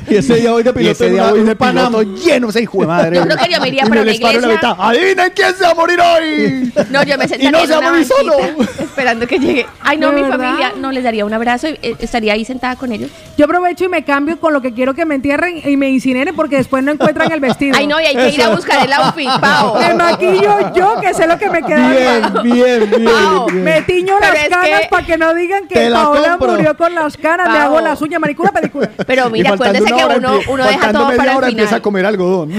Y 0.06 0.18
ese 0.18 0.36
día 0.36 0.52
voy 0.52 0.62
de 0.64 0.70
Y 0.70 0.74
piloto 0.74 0.92
ese 0.92 1.10
día 1.12 1.32
voy 1.32 1.42
de 1.44 1.56
Panam. 1.56 1.94
piloto 1.94 2.24
lleno, 2.24 2.50
ese 2.50 2.62
hijo 2.62 2.82
de 2.82 2.88
madre. 2.88 3.16
Yo 3.16 3.24
creo 3.24 3.38
que 3.38 3.52
yo 3.52 3.62
me 3.62 3.68
iría 3.70 3.86
para 3.86 4.04
la 4.04 4.12
iglesia. 4.14 4.48
mitad. 4.48 4.76
Adivinen 4.78 5.32
quién 5.34 5.56
se 5.56 5.64
va 5.64 5.72
a 5.72 5.76
morir 5.76 5.93
hoy. 6.00 6.74
No, 6.90 7.04
yo 7.04 7.18
me 7.18 7.26
Y 7.26 7.28
sentaría 7.28 7.52
no 7.52 7.60
en 7.60 7.68
se 7.68 7.72
va 7.74 7.78
a 7.78 7.80
una 7.82 7.90
morir 7.92 8.06
solo. 8.08 8.34
esperando 8.80 9.28
que 9.28 9.40
llegue. 9.40 9.66
Ay, 9.82 9.98
no, 9.98 10.10
¿De 10.10 10.16
mi 10.16 10.22
verdad? 10.24 10.38
familia. 10.38 10.74
No, 10.78 10.92
les 10.92 11.04
daría 11.04 11.26
un 11.26 11.34
abrazo 11.34 11.68
y 11.70 11.80
eh, 11.82 11.96
estaría 12.00 12.34
ahí 12.34 12.46
sentada 12.46 12.76
con 12.76 12.92
ellos. 12.92 13.10
Yo 13.38 13.46
aprovecho 13.46 13.86
y 13.86 13.90
me 13.90 14.04
cambio 14.04 14.40
con 14.40 14.54
lo 14.54 14.62
que 14.62 14.74
quiero 14.74 14.94
que 14.94 15.06
me 15.06 15.16
entierren 15.16 15.62
y 15.68 15.78
me 15.78 15.90
incineren 15.90 16.36
porque 16.36 16.58
después 16.58 16.84
no 16.84 16.92
encuentran 16.92 17.32
el 17.32 17.40
vestido. 17.40 17.76
Ay, 17.78 17.88
no, 17.88 18.00
y 18.00 18.06
hay 18.06 18.16
que 18.16 18.30
ir 18.30 18.44
a 18.44 18.50
buscar 18.50 18.86
el 18.86 18.94
outfit, 18.94 19.30
Pao. 19.42 19.80
Me 19.80 19.94
maquillo 19.94 20.74
yo, 20.76 21.00
que 21.02 21.14
sé 21.14 21.28
lo 21.28 21.38
que 21.38 21.50
me 21.50 21.62
queda. 21.64 21.90
Bien, 21.90 22.22
bien, 22.44 22.90
bien. 22.90 23.04
Bien. 23.48 23.64
Me 23.64 23.82
tiño 23.82 24.16
Pero 24.20 24.34
las 24.34 24.48
canas 24.50 24.82
que- 24.82 24.88
para 24.90 25.06
que 25.06 25.18
no 25.18 25.34
digan 25.34 25.68
que 25.68 25.90
Paola 25.90 26.38
murió 26.38 26.76
con 26.78 26.94
las 26.96 27.18
canas. 27.18 27.50
Me 27.50 27.58
hago 27.58 27.82
las 27.82 28.02
uñas, 28.02 28.20
manicura, 28.20 28.52
pedicura. 28.52 28.90
Pero 29.08 29.30
mira, 29.30 29.50
Y 29.50 29.54
acuérdese 29.54 29.86
que 29.86 30.04
hora 30.04 30.16
uno, 30.18 30.40
uno 30.50 30.66
deja 30.66 30.92
todo 30.92 31.06
media 31.08 31.18
para 31.18 31.38
hora 31.38 31.48
el 31.48 31.54
empieza 31.54 31.76
a 31.76 31.80
final. 31.80 31.82
comer 31.82 32.06
algodón. 32.06 32.52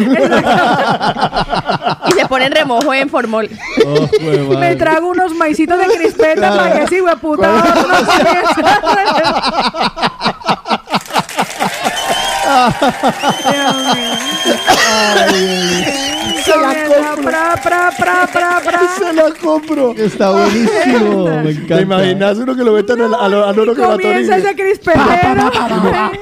Y 2.08 2.12
se 2.12 2.26
pone 2.26 2.46
en 2.46 2.52
remojo 2.52 2.92
en 2.94 3.08
formol. 3.24 3.48
Oh, 3.86 4.58
Me 4.58 4.76
trago 4.76 5.08
unos 5.08 5.34
maicitos 5.34 5.78
de 5.78 5.86
crispeta 5.86 6.34
Claro. 6.34 6.56
para 6.56 6.80
que 6.80 6.86
sí, 6.88 7.00
hueputa. 7.00 7.48
no 7.48 7.62
comienza. 8.06 8.62
Dios 13.50 13.76
mío. 13.94 14.14
Se 16.55 16.60
la 16.60 17.10
compro. 17.15 17.23
Pra, 17.23 17.57
pra, 17.62 17.91
pra. 18.65 18.97
Se 18.99 19.12
la 19.12 19.33
compro. 19.34 19.94
Está 19.97 20.31
buenísimo. 20.31 21.24
Me 21.24 21.50
encanta. 21.50 21.76
¿Te 21.76 21.83
imaginas 21.83 22.39
uno 22.39 22.57
que 22.57 22.65
lo 22.65 22.73
metan 22.73 23.00
al, 23.00 23.15
al, 23.15 23.34
al 23.34 23.58
oro 23.58 23.74
Comienza 23.74 24.36
ese 24.36 24.55
crispetero. 24.55 25.50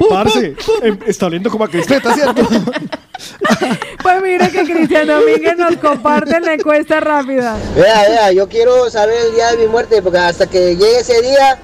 Parce, 0.09 0.55
em, 0.83 0.99
está 1.07 1.27
oliendo 1.27 1.51
como 1.51 1.65
a 1.65 1.69
crispeta, 1.69 2.15
¿cierto? 2.15 2.43
Pues 4.03 4.23
mire 4.23 4.51
que 4.51 4.65
Cristian 4.65 5.07
Domínguez 5.07 5.57
nos 5.57 5.77
comparte 5.77 6.41
la 6.41 6.55
encuesta 6.55 6.99
rápida. 6.99 7.57
Vea, 7.77 8.03
vea, 8.09 8.33
yo 8.33 8.49
quiero 8.49 8.91
saber 8.91 9.17
el 9.27 9.35
día 9.35 9.53
de 9.53 9.59
mi 9.59 9.67
muerte 9.69 10.03
porque 10.03 10.19
hasta 10.19 10.49
que 10.49 10.75
llegue 10.75 10.99
ese 10.99 11.23
día 11.23 11.59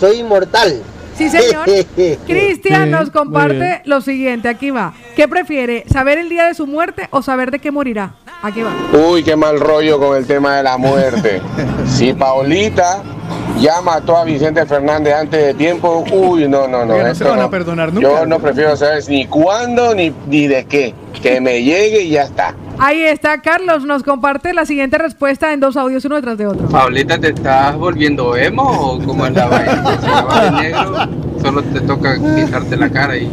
soy 0.00 0.16
inmortal. 0.18 0.82
Sí, 1.16 1.30
señor. 1.30 1.66
Cristian 2.26 2.90
nos 2.90 3.10
comparte 3.10 3.82
lo 3.84 4.00
siguiente, 4.00 4.48
aquí 4.48 4.70
va. 4.70 4.92
¿Qué 5.14 5.26
prefiere, 5.28 5.84
saber 5.90 6.18
el 6.18 6.28
día 6.28 6.46
de 6.46 6.54
su 6.54 6.66
muerte 6.66 7.08
o 7.10 7.22
saber 7.22 7.50
de 7.50 7.58
qué 7.58 7.70
morirá? 7.70 8.14
Aquí 8.46 8.62
va. 8.62 8.70
Uy, 8.92 9.24
qué 9.24 9.34
mal 9.34 9.58
rollo 9.58 9.98
con 9.98 10.16
el 10.16 10.24
tema 10.24 10.56
de 10.56 10.62
la 10.62 10.76
muerte. 10.76 11.42
Si 11.88 12.12
Paulita 12.12 13.02
ya 13.60 13.80
mató 13.80 14.16
a 14.16 14.24
Vicente 14.24 14.64
Fernández 14.66 15.14
antes 15.14 15.46
de 15.46 15.54
tiempo, 15.54 16.04
uy, 16.12 16.46
no, 16.46 16.68
no, 16.68 16.84
no. 16.84 16.94
Oiga, 16.94 17.08
no 17.08 17.14
se 17.16 17.24
van 17.24 17.40
a 17.40 17.50
perdonar 17.50 17.92
nunca. 17.92 18.06
Yo 18.06 18.26
no 18.26 18.38
prefiero 18.38 18.76
saber 18.76 19.02
ni 19.08 19.26
cuándo 19.26 19.94
ni, 19.96 20.12
ni 20.28 20.46
de 20.46 20.64
qué. 20.64 20.94
Que 21.20 21.40
me 21.40 21.60
llegue 21.62 22.02
y 22.02 22.10
ya 22.10 22.22
está. 22.22 22.54
Ahí 22.78 23.02
está, 23.02 23.40
Carlos 23.40 23.84
nos 23.84 24.04
comparte 24.04 24.52
la 24.52 24.64
siguiente 24.64 24.98
respuesta 24.98 25.52
en 25.52 25.58
dos 25.60 25.76
audios, 25.76 26.04
uno 26.04 26.16
detrás 26.16 26.38
de 26.38 26.46
otro. 26.46 26.68
Paulita, 26.68 27.18
¿te 27.18 27.30
estás 27.30 27.74
volviendo 27.76 28.36
emo 28.36 28.62
o 28.62 28.98
cómo 29.04 29.26
es 29.26 29.32
la 29.32 29.46
vaina? 29.46 31.08
Solo 31.46 31.62
te 31.62 31.80
toca 31.82 32.14
pintarte 32.14 32.76
la 32.76 32.90
cara 32.90 33.16
y... 33.16 33.30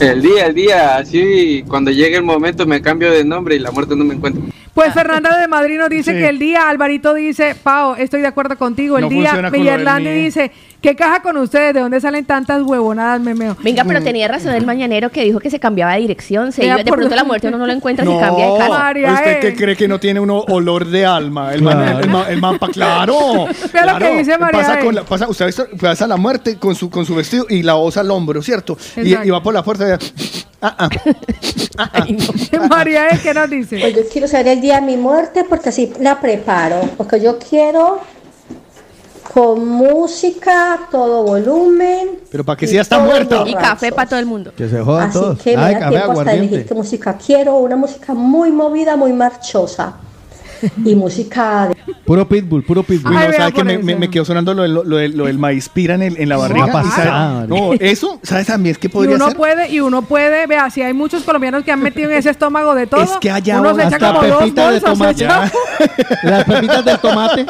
El 0.00 0.22
día, 0.22 0.46
el 0.46 0.54
día, 0.54 0.96
así 0.96 1.62
cuando 1.68 1.90
llegue 1.90 2.16
el 2.16 2.22
momento 2.22 2.64
me 2.66 2.80
cambio 2.80 3.10
de 3.12 3.24
nombre 3.24 3.56
y 3.56 3.58
la 3.58 3.70
muerte 3.70 3.94
no 3.94 4.04
me 4.04 4.14
encuentra. 4.14 4.42
Pues 4.72 4.94
Fernanda 4.94 5.38
de 5.38 5.46
Madrid 5.46 5.76
nos 5.78 5.90
dice 5.90 6.12
Sí. 6.12 6.18
que 6.18 6.28
el 6.30 6.38
día, 6.38 6.70
Alvarito 6.70 7.12
dice, 7.12 7.54
Pao, 7.62 7.94
estoy 7.94 8.22
de 8.22 8.26
acuerdo 8.26 8.56
contigo. 8.56 8.96
El 8.96 9.02
No 9.02 9.08
día, 9.10 9.50
Villarlandi 9.50 10.10
dice, 10.14 10.50
¿qué 10.84 10.94
caja 10.94 11.22
con 11.22 11.38
ustedes? 11.38 11.72
¿De 11.72 11.80
dónde 11.80 11.98
salen 11.98 12.26
tantas 12.26 12.60
huevonadas, 12.62 13.18
memeo? 13.18 13.56
Venga, 13.62 13.84
pero 13.84 14.02
tenía 14.02 14.28
razón 14.28 14.52
el 14.54 14.66
mañanero 14.66 15.08
que 15.10 15.24
dijo 15.24 15.40
que 15.40 15.48
se 15.48 15.58
cambiaba 15.58 15.94
de 15.94 16.00
dirección. 16.00 16.52
Se 16.52 16.66
iba, 16.66 16.76
de 16.76 16.84
pronto 16.84 17.16
la 17.16 17.24
muerte 17.24 17.48
uno 17.48 17.56
no 17.56 17.66
lo 17.66 17.72
encuentra, 17.72 18.04
se 18.04 18.18
cambia 18.18 18.52
de 18.52 18.58
casa. 18.58 19.14
¿Usted 19.14 19.40
qué 19.40 19.54
cree 19.54 19.76
que 19.76 19.88
no 19.88 19.98
tiene 19.98 20.20
uno 20.20 20.40
olor 20.40 20.86
de 20.86 21.06
alma? 21.06 21.54
El, 21.54 21.62
man, 21.62 21.74
Claro. 21.78 22.00
el, 22.28 22.40
ma- 22.40 22.50
el 22.50 22.70
claro. 22.70 23.46
Vea 23.72 23.86
lo 23.86 23.92
que 23.92 23.98
claro. 23.98 24.16
dice 24.18 24.36
María 24.36 24.60
Pasa 24.60 24.80
con 24.80 24.94
la, 24.94 25.04
pasa, 25.04 25.28
usted 25.28 25.44
ha 25.44 25.46
visto, 25.46 25.66
pasa 25.80 26.06
la 26.06 26.18
muerte 26.18 26.58
con 26.58 26.74
su, 26.74 26.90
con 26.90 27.06
su 27.06 27.14
vestido 27.14 27.46
y 27.48 27.62
la 27.62 27.76
osa 27.76 28.00
al 28.00 28.10
hombro, 28.10 28.42
¿cierto? 28.42 28.76
Y, 28.96 29.30
va 29.30 29.42
por 29.42 29.54
la 29.54 29.64
puerta 29.64 29.88
y 29.88 29.92
ah, 30.60 30.88
ah. 31.78 32.06
María, 32.68 33.08
¿eh? 33.08 33.20
¿qué 33.22 33.32
nos 33.32 33.48
dice? 33.48 33.78
Pues 33.80 33.94
yo 33.96 34.02
quiero 34.12 34.28
saber 34.28 34.48
el 34.48 34.60
día 34.60 34.76
de 34.76 34.82
mi 34.82 34.98
muerte 34.98 35.44
porque 35.48 35.70
así 35.70 35.92
la 35.98 36.20
preparo. 36.20 36.82
Porque 36.98 37.22
yo 37.22 37.38
quiero 37.38 38.00
con 39.34 39.66
música, 39.68 40.86
todo 40.92 41.24
volumen. 41.24 42.20
Pero 42.30 42.44
para 42.44 42.56
que 42.56 42.68
si 42.68 42.76
ya 42.76 42.82
está 42.82 43.00
muerta. 43.00 43.42
Y 43.44 43.52
café 43.54 43.90
para 43.90 44.08
todo 44.08 44.20
el 44.20 44.26
mundo. 44.26 44.52
Que 44.56 44.68
se 44.68 44.80
jodan 44.80 45.08
Así 45.08 45.18
todos. 45.18 45.42
que 45.42 45.56
me 45.56 45.62
Ay, 45.64 45.74
da 45.74 45.80
café, 45.80 45.96
tiempo 45.96 46.20
hasta 46.20 46.32
elegir 46.34 46.66
qué 46.66 46.74
música 46.74 47.18
quiero. 47.18 47.56
Una 47.56 47.74
música 47.74 48.14
muy 48.14 48.52
movida, 48.52 48.94
muy 48.96 49.12
marchosa. 49.12 49.94
Y 50.84 50.94
música 50.94 51.68
de... 51.68 51.76
Puro 52.04 52.28
pitbull, 52.28 52.62
puro 52.64 52.82
pitbull. 52.82 53.12
Uy, 53.12 53.16
no, 53.16 53.20
Ay, 53.22 53.28
vea 53.28 53.38
¿sabe 53.38 53.52
que 53.52 53.64
me, 53.64 53.78
me- 53.78 53.96
me 53.96 54.10
quedó 54.10 54.24
sonando 54.24 54.52
lo, 54.54 54.62
del- 54.62 54.74
lo 54.74 54.96
del- 54.96 55.16
lo 55.16 55.24
del 55.26 55.38
maíz 55.38 55.68
pira 55.68 55.94
en, 55.94 56.02
el- 56.02 56.16
en 56.20 56.28
la 56.28 56.36
barriga? 56.36 56.66
va 56.66 56.80
a 56.80 56.82
Y 56.82 56.86
pasar, 56.88 57.06
sabe- 57.08 57.48
no, 57.48 57.72
eso, 57.74 58.20
¿sabes 58.22 58.46
también? 58.46 58.72
Es 58.72 58.78
que 58.78 58.86
Y 58.88 58.90
podría 58.90 59.16
uno 59.16 59.28
ser. 59.28 59.36
puede, 59.36 59.70
y 59.72 59.80
uno 59.80 60.02
puede, 60.02 60.46
vea, 60.46 60.70
si 60.70 60.82
hay 60.82 60.92
muchos 60.92 61.22
colombianos 61.22 61.64
que 61.64 61.72
han 61.72 61.80
metido 61.80 62.10
en 62.10 62.16
ese 62.16 62.30
estómago 62.30 62.74
de 62.74 62.86
todo, 62.86 63.02
Es 63.02 63.10
que 63.20 63.30
allá 63.30 63.60
uno 63.60 63.74
se 63.74 63.82
echa 63.84 63.98
como 63.98 64.22
dos 64.26 64.54
de 64.54 64.62
bolsas, 64.62 64.74
se 64.74 64.80
tomate. 64.80 65.24
Las 66.22 66.44
pepitas 66.44 66.84
del 66.84 66.98
tomate. 66.98 67.46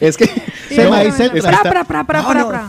Es 0.00 0.16
que. 0.16 0.30
Se 0.70 0.84
no, 0.84 0.90
maíz 0.90 1.14
No, 1.18 2.34
no, 2.34 2.62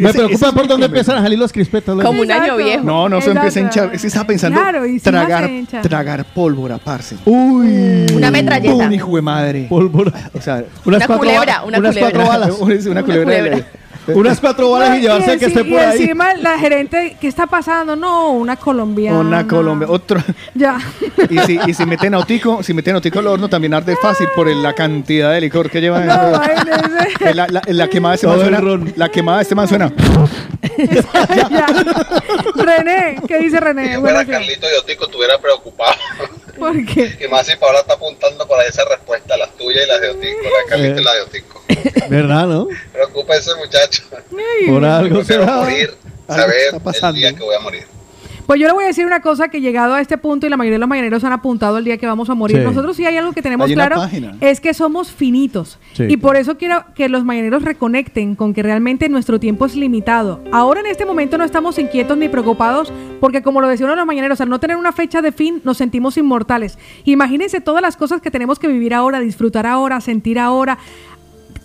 Me 0.00 0.12
preocupa 0.12 0.52
por 0.52 0.66
dónde 0.68 0.84
empiezan 0.86 1.16
a 1.16 1.22
salir 1.22 1.38
los 1.38 1.50
crispetas. 1.50 1.94
luego. 1.94 2.10
Como 2.10 2.20
un 2.22 2.30
año 2.30 2.56
viejo. 2.56 2.84
No, 2.84 3.08
no 3.08 3.20
se 3.22 3.30
empieza 3.30 3.60
a 3.60 3.62
hinchar. 3.62 3.90
Es 3.94 4.02
que 4.02 4.06
estaba 4.08 4.26
pensando 4.26 4.60
y 4.86 5.00
tragar, 5.00 5.48
tragar 5.82 6.24
pólvora, 6.26 6.76
parce. 6.78 7.16
Uy. 7.24 8.06
Una 8.14 8.30
metralleta. 8.30 8.77
Un 8.86 8.92
hijo 8.92 9.16
de 9.16 9.22
madre. 9.22 9.66
Pólvora. 9.68 10.12
O 10.34 10.40
sea, 10.40 10.64
Una 10.84 11.06
culebra, 11.06 11.62
una 11.64 11.78
unas 11.78 11.90
culebra. 11.94 12.00
cuatro 12.10 12.26
balas. 12.28 12.50
una, 12.60 12.90
una 12.90 13.02
culebra. 13.04 13.58
Unas 14.14 14.40
cuatro 14.40 14.70
balas 14.70 14.98
y 14.98 15.00
llevarse 15.02 15.30
al 15.32 15.38
que 15.38 15.46
enci- 15.46 15.48
esté 15.48 15.60
por 15.64 15.72
y 15.72 15.76
ahí. 15.76 16.00
encima 16.02 16.34
la 16.34 16.58
gerente, 16.58 17.16
¿qué 17.20 17.28
está 17.28 17.46
pasando? 17.46 17.96
No, 17.96 18.30
una 18.32 18.56
colombiana. 18.56 19.18
Una 19.18 19.46
Colombia. 19.46 19.88
Otro. 19.90 20.20
Ya. 20.54 20.78
Y 21.30 21.38
si, 21.40 21.58
y 21.66 21.74
si 21.74 21.86
meten 21.86 22.14
autico, 22.14 22.62
si 22.62 22.74
meten 22.74 22.94
autico 22.96 23.18
al 23.20 23.26
horno, 23.28 23.48
también 23.48 23.74
arde 23.74 23.94
fácil 23.96 24.28
por 24.34 24.48
el- 24.48 24.62
la 24.62 24.72
cantidad 24.74 25.32
de 25.32 25.40
licor 25.40 25.70
que 25.70 25.80
lleva. 25.80 26.00
No, 26.00 26.28
imagínese. 26.34 27.34
la, 27.34 27.46
la, 27.48 27.62
la 27.66 27.88
quemada 27.88 28.12
de 28.12 28.16
este 28.16 28.26
man 28.26 28.38
suena. 28.40 28.60
ron. 28.60 28.92
La 28.96 29.08
quemada 29.08 29.38
de 29.38 29.42
este 29.42 29.54
man 29.54 29.68
suena. 29.68 29.92
Ya. 31.50 31.66
René, 32.54 33.16
¿qué 33.26 33.38
dice 33.38 33.60
René? 33.60 33.94
Si 33.94 34.00
fuera 34.00 34.24
Carlito 34.24 34.66
y 34.72 34.78
Otico 34.78 35.04
estuviera 35.04 35.38
preocupado. 35.38 35.94
¿Por 36.58 36.84
qué? 36.86 37.16
Y 37.24 37.28
más 37.28 37.46
si 37.46 37.56
Paola 37.56 37.80
está 37.80 37.94
apuntando 37.94 38.46
para 38.48 38.64
esa 38.64 38.82
respuesta, 38.84 39.36
las 39.36 39.50
tuyas 39.56 39.84
y 39.84 39.88
las 39.88 40.00
de 40.00 40.08
Otico, 40.10 40.38
la 40.42 40.48
de 40.48 40.64
Carlito 40.68 41.00
y 41.00 41.04
la 41.04 41.14
de 41.14 41.20
Otico. 41.22 41.57
¿Verdad, 42.10 42.46
no? 42.46 42.68
Preocúpense, 42.92 43.50
muchachos. 43.56 44.06
Por 44.66 44.84
algo 44.84 45.24
será. 45.24 45.56
morir, 45.56 45.94
Algo 46.26 46.92
saber 46.92 47.10
el 47.10 47.14
día 47.14 47.32
que 47.32 47.42
voy 47.42 47.54
a 47.54 47.60
morir. 47.60 47.98
Pues 48.48 48.58
yo 48.58 48.66
le 48.66 48.72
voy 48.72 48.84
a 48.84 48.86
decir 48.86 49.04
una 49.04 49.20
cosa 49.20 49.48
que 49.48 49.60
llegado 49.60 49.92
a 49.92 50.00
este 50.00 50.16
punto 50.16 50.46
y 50.46 50.48
la 50.48 50.56
mayoría 50.56 50.76
de 50.76 50.78
los 50.78 50.88
mañaneros 50.88 51.22
han 51.22 51.34
apuntado 51.34 51.76
el 51.76 51.84
día 51.84 51.98
que 51.98 52.06
vamos 52.06 52.30
a 52.30 52.34
morir. 52.34 52.56
Sí. 52.56 52.64
Nosotros 52.64 52.96
sí 52.96 53.04
hay 53.04 53.18
algo 53.18 53.34
que 53.34 53.42
tenemos 53.42 53.70
claro, 53.70 53.96
página. 53.96 54.38
es 54.40 54.58
que 54.62 54.72
somos 54.72 55.12
finitos. 55.12 55.78
Sí. 55.92 56.04
y 56.08 56.16
por 56.16 56.34
eso 56.36 56.56
quiero 56.56 56.82
que 56.94 57.10
los 57.10 57.24
mañaneros 57.24 57.62
reconecten 57.62 58.36
con 58.36 58.54
que 58.54 58.62
realmente 58.62 59.10
nuestro 59.10 59.38
tiempo 59.38 59.66
es 59.66 59.74
limitado. 59.76 60.42
Ahora 60.50 60.80
en 60.80 60.86
este 60.86 61.04
momento 61.04 61.36
no 61.36 61.44
estamos 61.44 61.78
inquietos 61.78 62.16
ni 62.16 62.30
preocupados 62.30 62.90
porque 63.20 63.42
como 63.42 63.60
lo 63.60 63.68
decía 63.68 63.84
uno 63.84 63.92
de 63.92 63.98
los 63.98 64.06
mañaneros, 64.06 64.40
al 64.40 64.48
no 64.48 64.58
tener 64.58 64.78
una 64.78 64.92
fecha 64.92 65.20
de 65.20 65.30
fin 65.30 65.60
nos 65.62 65.76
sentimos 65.76 66.16
inmortales. 66.16 66.78
Imagínense 67.04 67.60
todas 67.60 67.82
las 67.82 67.98
cosas 67.98 68.22
que 68.22 68.30
tenemos 68.30 68.58
que 68.58 68.68
vivir 68.68 68.94
ahora, 68.94 69.20
disfrutar 69.20 69.66
ahora, 69.66 70.00
sentir 70.00 70.38
ahora 70.38 70.78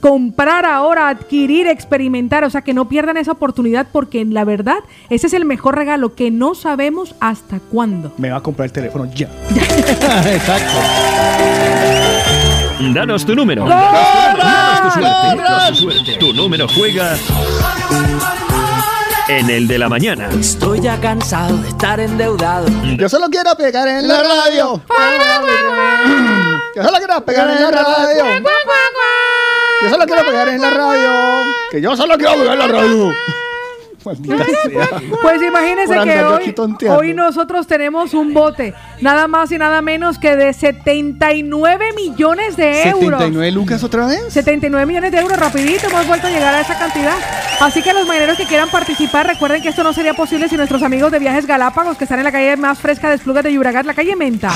comprar 0.04 0.66
ahora, 0.66 1.08
adquirir, 1.08 1.66
experimentar, 1.66 2.44
o 2.44 2.50
sea, 2.50 2.62
que 2.62 2.74
no 2.74 2.90
pierdan 2.90 3.16
esa 3.16 3.32
oportunidad 3.32 3.88
porque 3.90 4.26
la 4.26 4.44
verdad, 4.44 4.80
ese 5.10 5.28
es 5.28 5.34
el 5.34 5.46
mejor 5.46 5.78
regalo 5.78 6.14
que 6.14 6.30
no 6.30 6.56
sabemos 6.56 7.16
hasta 7.22 7.62
cuándo. 7.62 8.12
Me 8.18 8.30
va 8.30 8.40
a 8.40 8.44
comprar 8.44 8.66
el 8.66 8.74
teléfono 8.74 9.10
ya. 9.16 9.30
Exacto. 10.30 10.74
Danos 12.94 13.26
tu 13.26 13.34
número. 13.34 13.64
Danos 13.66 14.82
tu 14.82 15.00
suerte. 15.00 15.42
Danos 15.42 15.70
tu 15.70 15.76
suerte. 15.76 16.18
Tu 16.20 16.34
número 16.34 16.68
juega 16.68 17.16
en 19.30 19.50
el 19.50 19.70
de 19.70 19.78
la 19.78 19.88
mañana. 19.88 20.28
Estoy 20.38 20.82
ya 20.82 21.00
cansado 21.00 21.56
de 21.60 21.70
estar 21.70 22.02
endeudado. 22.02 22.68
Yo 22.98 23.08
solo 23.08 23.30
quiero 23.30 23.56
pegar 23.56 23.88
en 23.88 24.06
la 24.06 24.22
radio. 24.22 24.82
Yo 26.76 26.84
solo 26.84 26.98
quiero 26.98 27.24
pegar 27.24 27.50
en 27.52 27.62
la 27.62 27.72
radio. 27.72 28.26
Yo 29.84 29.90
solo 29.90 30.06
quiero 30.06 30.26
pegar 30.26 30.48
en 30.48 30.62
la 30.62 30.70
radio. 30.70 31.12
Que 31.70 31.82
yo 31.82 31.98
solo 31.98 32.16
quiero 32.18 32.34
pegar 32.36 32.54
en 32.54 32.60
la 32.60 32.68
radio. 32.68 33.14
Maldita 34.06 34.46
sea. 34.46 35.02
Pues 35.22 35.42
imagínense 35.42 35.96
Por 35.96 36.04
que 36.04 36.24
hoy, 36.24 36.90
hoy 36.90 37.14
nosotros 37.14 37.68
tenemos 37.68 38.14
un 38.14 38.34
bote, 38.34 38.74
nada 39.02 39.28
más 39.28 39.52
y 39.52 39.58
nada 39.58 39.82
menos 39.82 40.20
que 40.20 40.36
de 40.36 40.54
79 40.54 41.86
millones 41.96 42.58
de 42.58 42.90
euros. 42.90 43.22
¿79 43.22 43.52
lucas 43.52 43.84
otra 43.84 44.08
vez? 44.08 44.22
79 44.30 44.86
millones 44.86 45.12
de 45.12 45.20
euros, 45.20 45.40
rapidito, 45.40 45.88
hemos 45.88 46.08
vuelto 46.08 46.28
a 46.28 46.30
llegar 46.30 46.54
a 46.54 46.62
esa 46.62 46.78
cantidad. 46.78 47.16
Así 47.62 47.82
que 47.82 47.94
los 47.94 48.08
marineros 48.08 48.38
que 48.38 48.46
quieran 48.46 48.70
participar, 48.70 49.28
recuerden 49.28 49.62
que 49.62 49.70
esto 49.70 49.84
no 49.84 49.94
sería 49.94 50.14
posible 50.14 50.50
si 50.50 50.58
nuestros 50.58 50.84
amigos 50.84 51.12
de 51.12 51.20
Viajes 51.20 51.46
Galápagos, 51.46 51.98
que 51.98 52.04
están 52.04 52.20
en 52.20 52.26
la 52.26 52.32
calle 52.32 52.58
más 52.58 52.80
fresca 52.80 53.10
de 53.10 53.16
Esplugas 53.16 53.44
de 53.44 53.54
Llobregat, 53.54 53.86
la 53.86 53.94
calle 53.94 54.16
Menta. 54.16 54.50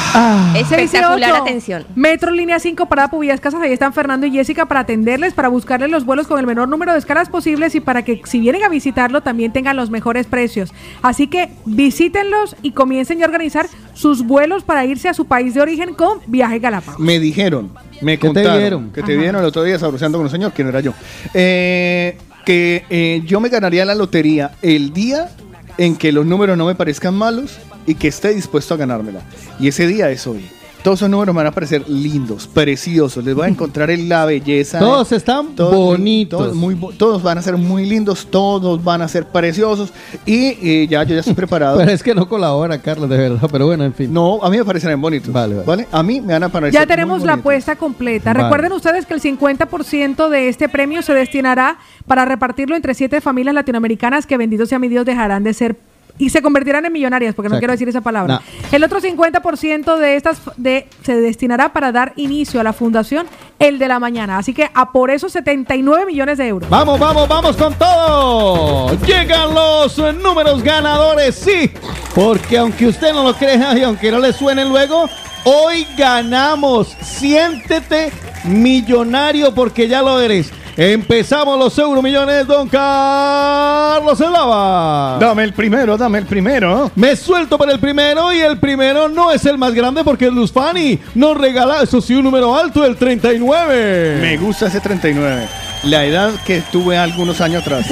Espectacular 0.56 0.90
618, 0.90 1.36
atención. 1.36 1.86
Metro 1.96 2.32
Línea 2.32 2.60
5, 2.60 2.86
Parada 2.88 3.10
Pubillas 3.10 3.40
Casas, 3.40 3.62
ahí 3.62 3.72
están 3.72 3.94
Fernando 3.94 4.26
y 4.26 4.32
Jessica 4.32 4.66
para 4.66 4.82
atenderles, 4.82 5.34
para 5.34 5.48
buscarles 5.48 5.90
los 5.90 6.06
vuelos 6.06 6.28
con 6.28 6.40
el 6.40 6.46
menor 6.46 6.68
número 6.68 6.92
de 6.92 7.00
escalas 7.00 7.30
posibles 7.30 7.76
y 7.76 7.80
para 7.80 8.04
que 8.04 8.22
si 8.26 8.40
vienen 8.40 8.64
a 8.64 8.70
visitarlo 8.70 9.22
también 9.22 9.37
tengan 9.52 9.76
los 9.78 9.90
mejores 9.90 10.28
precios. 10.28 10.74
Así 11.02 11.28
que 11.28 11.50
visítenlos 11.66 12.56
y 12.62 12.72
comiencen 12.72 13.22
a 13.22 13.26
organizar 13.26 13.68
sus 13.94 14.24
vuelos 14.24 14.64
para 14.64 14.86
irse 14.86 15.08
a 15.10 15.14
su 15.14 15.26
país 15.26 15.54
de 15.54 15.62
origen 15.62 15.94
con 15.94 16.20
Viajes 16.28 16.62
Galápagos. 16.62 17.00
Me 17.00 17.20
dijeron, 17.20 17.72
me 18.02 18.18
¿Qué 18.18 18.28
te 18.28 18.34
contaron, 18.34 18.60
dieron? 18.60 18.92
que 18.92 19.02
te 19.04 19.14
Ajá. 19.14 19.22
vieron 19.22 19.42
el 19.42 19.48
otro 19.48 19.64
día 19.64 19.80
sabroseando 19.80 20.18
con 20.18 20.26
un 20.26 20.32
señor, 20.32 20.52
que 20.54 20.64
no 20.64 20.70
era 20.70 20.82
yo, 20.82 20.94
eh, 21.34 22.18
que 22.46 22.86
eh, 22.90 23.22
yo 23.26 23.40
me 23.40 23.50
ganaría 23.50 23.86
la 23.86 23.96
lotería 23.96 24.52
el 24.62 24.94
día 24.94 25.30
en 25.78 25.96
que 25.96 26.12
los 26.12 26.26
números 26.26 26.58
no 26.58 26.66
me 26.66 26.76
parezcan 26.76 27.14
malos 27.14 27.58
y 27.86 27.96
que 27.96 28.08
esté 28.08 28.34
dispuesto 28.34 28.74
a 28.74 28.78
ganármela. 28.78 29.22
Y 29.60 29.68
ese 29.68 29.88
día 29.88 30.10
es 30.12 30.26
hoy. 30.28 30.46
Todos 30.84 31.00
esos 31.00 31.10
números 31.10 31.34
me 31.36 31.40
van 31.40 31.48
a 31.48 31.52
parecer 31.52 31.84
lindos, 31.90 32.48
preciosos. 32.48 33.24
Les 33.26 33.36
voy 33.36 33.46
a 33.46 33.50
encontrar 33.50 33.90
en 33.90 34.08
la 34.08 34.26
belleza. 34.26 34.80
Todos 34.80 35.12
están 35.12 35.56
Todos- 35.56 35.74
bonitos. 35.76 36.40
Todos, 36.40 36.56
muy 36.56 36.76
todos 36.98 37.22
van 37.24 37.38
a 37.38 37.42
ser 37.42 37.58
muy 37.58 37.86
lindos, 37.86 38.28
todos 38.30 38.82
van 38.84 39.02
a 39.02 39.08
ser 39.08 39.26
preciosos. 39.26 39.92
Y 40.26 40.58
eh, 40.62 40.88
ya, 40.90 41.04
yo 41.04 41.14
ya 41.16 41.20
estoy 41.20 41.34
preparado. 41.36 41.78
Pero 41.78 41.92
es 41.92 42.02
que 42.02 42.16
no 42.16 42.30
colabora, 42.30 42.82
Carlos, 42.82 43.10
de 43.10 43.18
verdad. 43.18 43.50
Pero 43.52 43.66
bueno, 43.66 43.84
en 43.84 43.94
fin. 43.94 44.14
No, 44.14 44.42
a 44.42 44.50
mí 44.50 44.58
me 44.58 44.64
parecerán 44.66 45.02
bonitos. 45.02 45.32
Vale, 45.34 45.56
vale. 45.66 45.88
A 45.92 46.02
mí 46.04 46.22
me 46.22 46.34
van 46.34 46.44
a 46.44 46.50
parecer 46.50 46.74
Ya 46.74 46.82
muy 46.82 46.88
tenemos 46.88 47.24
la 47.24 47.34
apuesta 47.34 47.76
completa. 47.76 48.32
Vale. 48.32 48.44
Recuerden 48.46 48.72
ustedes 48.72 49.06
que 49.06 49.14
el 49.14 49.22
50% 49.22 50.30
de 50.30 50.48
este 50.50 50.70
premio 50.70 51.02
se 51.02 51.14
destinará 51.14 51.80
para 52.06 52.24
repartirlo 52.26 52.76
entre 52.76 52.94
siete 52.94 53.20
familias 53.20 53.54
latinoamericanas 53.56 54.26
que 54.26 54.38
bendito 54.38 54.66
sea 54.66 54.80
mi 54.80 54.88
Dios 54.88 55.06
dejarán 55.06 55.44
de 55.44 55.54
ser 55.54 55.76
y 56.18 56.30
se 56.30 56.42
convertirán 56.42 56.86
en 56.86 56.94
millonarias, 56.94 57.36
porque 57.36 57.50
no 57.50 57.60
quiero 57.60 57.74
decir 57.74 57.88
esa 57.88 58.02
palabra. 58.02 58.36
No. 58.36 58.42
El 58.72 58.84
otro 58.84 59.00
50% 59.00 59.98
de 59.98 60.16
estas 60.16 60.42
de, 60.58 60.88
se 61.04 61.16
destinará 61.16 61.74
para 61.74 61.92
dar 61.92 62.14
inicio 62.16 62.60
a 62.60 62.64
la 62.64 62.74
fundación 62.74 63.28
El 63.60 63.80
de 63.80 63.88
la 63.88 64.00
Mañana. 64.00 64.38
Así 64.38 64.54
que 64.54 64.70
a 64.74 64.92
por 64.92 65.12
esos 65.12 65.32
79 65.32 66.06
millones 66.06 66.38
de 66.38 66.48
euros. 66.48 66.70
Vamos, 66.70 67.00
vamos, 67.00 67.28
vamos 67.28 67.56
con 67.56 67.74
todo. 67.76 68.98
Llegan 69.06 69.54
los 69.54 69.98
eh, 70.00 70.14
números 70.14 70.64
ganadores, 70.64 71.36
sí. 71.36 71.72
Porque 72.16 72.58
aunque 72.58 72.88
usted 72.88 73.14
no 73.14 73.24
lo 73.24 73.34
crea 73.34 73.78
y 73.78 73.84
aunque 73.84 74.12
no 74.12 74.20
le 74.20 74.34
suene 74.34 74.66
luego, 74.66 75.10
hoy 75.44 75.88
ganamos. 75.98 76.96
Siéntete 77.02 78.12
millonario 78.46 79.54
porque 79.54 79.88
ya 79.88 80.02
lo 80.02 80.20
eres. 80.20 80.52
Empezamos 80.78 81.58
los 81.58 81.76
euromillones, 81.80 82.46
don 82.46 82.70
Carlos 82.70 84.22
Eslava. 84.22 85.18
Dame 85.20 85.44
el 85.44 85.52
primero, 85.52 85.98
dame 85.98 86.20
el 86.20 86.28
primero. 86.28 86.92
Me 86.96 87.16
suelto 87.16 87.58
para 87.58 87.72
el 87.72 87.80
primero 87.80 88.32
y 88.32 88.42
el 88.42 88.60
primero 88.60 89.10
no 89.10 89.32
es 89.32 89.44
el 89.48 89.58
más 89.58 89.74
grande 89.74 90.04
porque 90.04 90.30
Luz 90.30 90.52
Fanny 90.52 91.00
nos 91.16 91.36
regala, 91.36 91.82
eso 91.82 92.00
sí, 92.00 92.14
un 92.14 92.26
número 92.26 92.56
alto, 92.56 92.86
el 92.86 92.96
39. 92.96 94.20
Me 94.22 94.38
gusta 94.38 94.68
ese 94.68 94.80
39. 94.80 95.48
La 95.86 96.06
edad 96.06 96.32
que 96.46 96.62
tuve 96.72 96.96
algunos 96.96 97.42
años 97.42 97.64
atrás. 97.64 97.88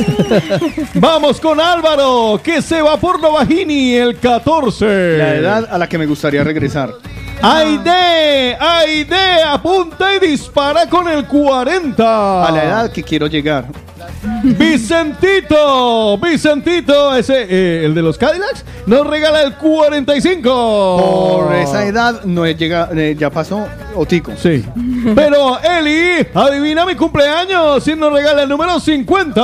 Vamos 0.94 1.42
con 1.42 1.60
Álvaro, 1.60 2.40
que 2.44 2.62
se 2.62 2.84
va 2.84 2.98
por 2.98 3.20
Novagini, 3.20 3.96
el 3.96 4.20
14. 4.20 5.18
La 5.18 5.34
edad 5.34 5.68
a 5.72 5.80
la 5.80 5.90
que 5.90 5.98
me 5.98 6.06
gustaría 6.06 6.44
regresar. 6.44 6.94
Aide, 7.42 8.58
Aide, 8.60 9.44
apunta 9.44 10.16
y 10.16 10.20
dispara 10.28 10.88
con 10.90 11.08
el 11.08 11.26
40. 11.26 12.46
A 12.48 12.52
la 12.52 12.64
edad 12.64 12.92
que 12.92 13.04
quiero 13.04 13.28
llegar. 13.28 13.66
Vicentito, 14.44 16.18
Vicentito, 16.18 17.16
ese, 17.16 17.46
eh, 17.50 17.86
el 17.86 17.94
de 17.94 18.02
los 18.02 18.18
Cadillacs, 18.18 18.66
nos 18.86 19.06
regala 19.06 19.42
el 19.44 19.54
45. 19.56 21.44
Por 21.46 21.56
esa 21.56 21.86
edad 21.86 22.24
no 22.24 22.46
he 22.46 22.56
llegado, 22.56 22.94
eh, 22.96 23.16
ya 23.18 23.30
pasó 23.30 23.68
Otico. 23.96 24.32
Sí. 24.38 24.66
Pero 25.16 25.60
Eli, 25.62 26.26
adivina 26.34 26.86
mi 26.86 26.96
cumpleaños 26.96 27.88
y 27.88 27.96
nos 27.96 28.12
regala 28.12 28.44
el 28.44 28.50
número 28.50 28.80
50. 28.80 29.42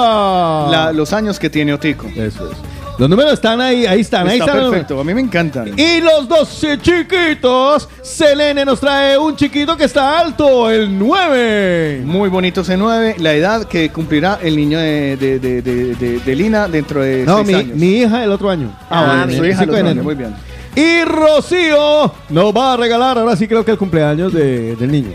La- 0.69 0.91
los 0.93 1.13
años 1.13 1.39
que 1.39 1.49
tiene 1.49 1.73
Otico. 1.73 2.07
Eso 2.15 2.49
es. 2.51 2.57
Los 3.01 3.09
números 3.09 3.33
están 3.33 3.59
ahí, 3.59 3.87
ahí 3.87 4.01
están, 4.01 4.27
ahí 4.27 4.37
Está 4.37 4.51
están. 4.51 4.69
perfecto, 4.69 4.99
a 4.99 5.03
mí 5.03 5.11
me 5.15 5.21
encantan. 5.21 5.69
Y 5.75 6.01
los 6.01 6.27
dos 6.27 6.63
chiquitos, 6.83 7.89
Selene 8.03 8.63
nos 8.63 8.79
trae 8.79 9.17
un 9.17 9.35
chiquito 9.35 9.75
que 9.75 9.85
está 9.85 10.19
alto, 10.19 10.69
el 10.69 10.99
9. 10.99 12.03
Muy 12.05 12.29
bonito 12.29 12.61
ese 12.61 12.77
9, 12.77 13.15
la 13.17 13.33
edad 13.33 13.63
que 13.67 13.89
cumplirá 13.89 14.37
el 14.43 14.55
niño 14.55 14.77
de, 14.77 15.17
de, 15.17 15.39
de, 15.39 15.61
de- 15.63 15.95
de- 15.95 16.19
de 16.19 16.35
Lina 16.35 16.67
dentro 16.67 17.01
de 17.01 17.25
No, 17.25 17.37
6 17.37 17.47
mi, 17.47 17.53
años. 17.55 17.75
mi 17.75 17.87
hija 18.01 18.23
el 18.23 18.31
otro 18.31 18.51
año. 18.51 18.71
Ah, 18.87 19.03
bueno, 19.07 19.23
el 19.23 19.29
su 19.37 19.45
hija 19.45 19.63
el 19.63 19.69
5 19.69 19.71
de 19.73 19.79
otro 19.79 19.89
año, 19.89 20.03
muy 20.03 20.13
bien. 20.13 20.35
Y 20.75 21.03
Rocío 21.03 22.13
nos 22.29 22.55
va 22.55 22.73
a 22.73 22.77
regalar, 22.77 23.17
ahora 23.17 23.35
sí 23.35 23.47
creo 23.47 23.65
que 23.65 23.71
el 23.71 23.79
cumpleaños 23.79 24.31
de- 24.31 24.75
del 24.75 24.91
niño. 24.91 25.09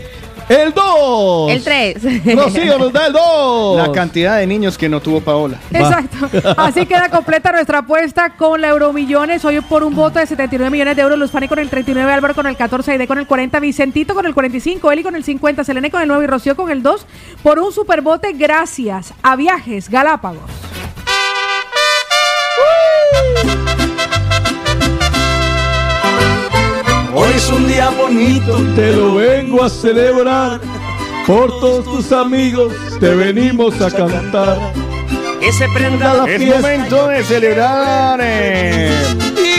El 0.49 0.73
2. 0.73 1.51
El 1.51 1.63
3. 1.63 2.35
Rocío 2.35 2.79
nos 2.79 2.93
da 2.93 3.07
el 3.07 3.13
2. 3.13 3.87
La 3.87 3.91
cantidad 3.91 4.37
de 4.37 4.47
niños 4.47 4.77
que 4.77 4.87
no 4.87 5.01
tuvo 5.01 5.19
Paola. 5.19 5.59
Exacto. 5.71 6.29
Así 6.55 6.85
queda 6.85 7.09
completa 7.09 7.51
nuestra 7.51 7.79
apuesta 7.79 8.29
con 8.29 8.61
la 8.61 8.69
Euromillones. 8.69 9.43
Hoy 9.43 9.59
por 9.61 9.83
un 9.83 9.93
voto 9.93 10.19
de 10.19 10.25
79 10.25 10.71
millones 10.71 10.95
de 10.95 11.01
euros. 11.01 11.19
Luz 11.19 11.31
Fanny 11.31 11.47
con 11.47 11.59
el 11.59 11.69
39, 11.69 12.11
Álvaro 12.11 12.33
con 12.33 12.47
el 12.47 12.55
14, 12.55 12.91
Aide 12.91 13.07
con 13.07 13.17
el 13.17 13.27
40, 13.27 13.59
Vicentito 13.59 14.15
con 14.15 14.25
el 14.25 14.33
45, 14.33 14.91
Eli 14.91 15.03
con 15.03 15.15
el 15.15 15.23
50, 15.23 15.63
Selene 15.63 15.91
con 15.91 16.01
el 16.01 16.07
9 16.07 16.23
y 16.23 16.27
Rocío 16.27 16.55
con 16.55 16.69
el 16.69 16.81
2. 16.81 17.05
Por 17.43 17.59
un 17.59 17.73
superbote 17.73 18.31
gracias 18.33 19.13
a 19.23 19.35
Viajes 19.35 19.89
Galápagos. 19.89 20.49
Hoy 23.43 23.66
es 27.37 27.49
un 27.51 27.67
día 27.67 27.89
bonito, 27.91 28.57
Te 28.75 28.91
lo 28.93 29.15
vengo 29.15 29.63
a 29.63 29.69
celebrar. 29.69 30.59
Por 31.25 31.59
todos 31.59 31.85
tus 31.85 32.11
amigos 32.11 32.73
te 32.99 33.13
venimos 33.13 33.79
a 33.81 33.91
cantar. 33.91 34.73
que 35.39 35.51
se 35.51 35.67
prenda 35.69 36.13
la 36.13 36.25
Es 36.25 36.41
momento 36.41 37.07
de 37.07 37.23
celebrar 37.23 38.19
eh, 38.23 38.89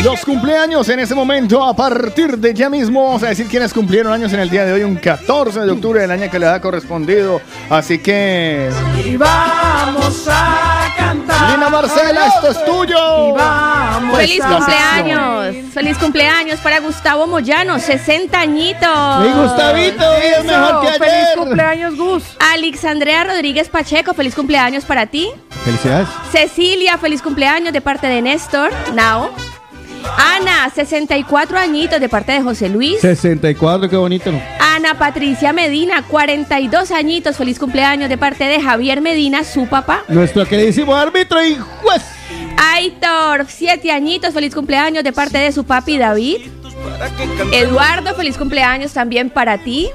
los 0.03 0.21
cumpleaños 0.25 0.89
en 0.89 1.01
ese 1.01 1.15
momento. 1.15 1.63
A 1.65 1.75
partir 1.75 2.39
de 2.39 2.55
ya 2.55 2.69
mismo 2.71 3.05
vamos 3.05 3.23
a 3.23 3.29
decir 3.29 3.47
quiénes 3.49 3.73
cumplieron 3.73 4.13
años 4.13 4.33
en 4.33 4.41
el 4.41 4.51
día 4.51 4.65
de 4.65 4.73
hoy, 4.73 4.83
un 4.83 4.97
14 4.97 5.61
de 5.61 5.71
octubre 5.71 6.01
del 6.01 6.11
año 6.11 6.31
que 6.31 6.39
les 6.39 6.49
ha 6.49 6.61
correspondido. 6.61 7.41
Así 7.71 7.99
que, 7.99 8.71
Y 9.05 9.17
vamos 9.17 10.27
a 10.29 10.95
cantar. 10.97 11.51
Lina 11.51 11.69
Marcela, 11.69 12.27
esto 12.27 12.51
es 12.51 12.65
tuyo. 12.65 13.35
Vamos. 13.35 14.17
Feliz 14.19 14.43
cumpleaños. 14.45 15.57
Feliz 15.73 15.99
cumpleaños 15.99 16.61
para 16.61 16.81
Gustavo 16.81 17.27
Moyano, 17.27 17.79
60 17.79 18.39
añitos. 18.39 19.21
Mi 19.21 19.29
Gustavito, 19.33 20.05
hoy 20.11 20.23
es 20.39 20.45
mejor 20.45 20.81
que 20.83 20.93
Feliz 20.93 21.13
ayer. 21.13 21.39
cumpleaños, 21.39 21.97
Gus. 21.97 22.25
Alexandrea 22.53 23.25
Rodríguez 23.25 23.69
Pacheco, 23.69 24.15
feliz 24.15 24.35
cumpleaños 24.35 24.85
para 24.85 25.07
ti. 25.07 25.31
Felicidades. 25.65 26.09
Cecilia, 26.33 26.99
feliz 26.99 27.23
cumpleaños 27.23 27.73
de 27.73 27.81
parte 27.81 28.07
de 28.07 28.23
Néstor, 28.23 28.71
Nao. 28.95 29.31
Ana, 30.17 30.71
64 30.75 31.59
añitos 31.59 32.01
de 32.01 32.09
parte 32.09 32.33
de 32.33 32.43
José 32.43 32.69
Luis. 32.69 33.01
64, 33.01 33.89
qué 33.89 33.97
bonito, 33.97 34.33
¿no? 34.33 34.41
Ana 34.61 34.97
Patricia 34.99 35.53
Medina, 35.53 36.03
42 36.07 36.91
añitos, 36.91 37.37
feliz 37.37 37.59
cumpleaños 37.59 38.09
de 38.09 38.19
parte 38.19 38.45
de 38.45 38.61
Javier 38.61 39.01
Medina, 39.01 39.45
su 39.45 39.67
papá. 39.67 40.05
Nuestro 40.09 40.47
queridísimo 40.47 40.95
árbitro 40.95 41.45
y 41.45 41.57
juez. 41.57 42.03
Aitor, 42.57 43.47
7 43.49 43.91
añitos, 43.91 44.35
feliz 44.35 44.55
cumpleaños 44.55 45.05
de 45.05 45.13
parte 45.13 45.39
de 45.39 45.53
su 45.53 45.65
papi 45.65 45.99
David. 45.99 46.39
Eduardo, 47.53 48.15
feliz 48.15 48.37
cumpleaños 48.37 48.93
también 48.93 49.31
para 49.31 49.59
ti. 49.59 49.89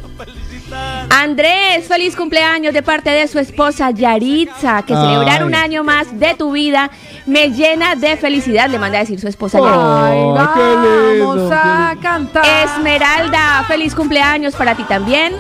Andrés, 1.10 1.88
feliz 1.88 2.16
cumpleaños 2.16 2.74
de 2.74 2.82
parte 2.82 3.10
de 3.10 3.28
su 3.28 3.40
esposa 3.40 3.92
Yaritza, 3.92 4.82
que 4.84 4.94
celebrar 4.94 5.42
Ay. 5.42 5.48
un 5.48 5.56
año 5.56 5.84
más 5.84 6.20
de 6.20 6.34
tu 6.36 6.52
vida 6.52 6.90
me 7.26 7.50
llena 7.52 7.96
de 7.96 8.18
felicidad, 8.18 8.70
le 8.70 8.80
manda 8.80 8.98
a 8.98 9.02
decir 9.02 9.20
su 9.20 9.28
esposa 9.28 9.60
Yaritza. 9.60 10.52
qué 10.54 11.16
lindo, 11.16 11.28
Vamos 11.36 11.52
a 11.52 11.96
cantar. 12.02 12.44
Esmeralda, 12.46 13.64
feliz 13.68 13.94
cumpleaños 13.96 14.56
para 14.56 14.76
ti 14.76 14.84
también. 14.84 15.34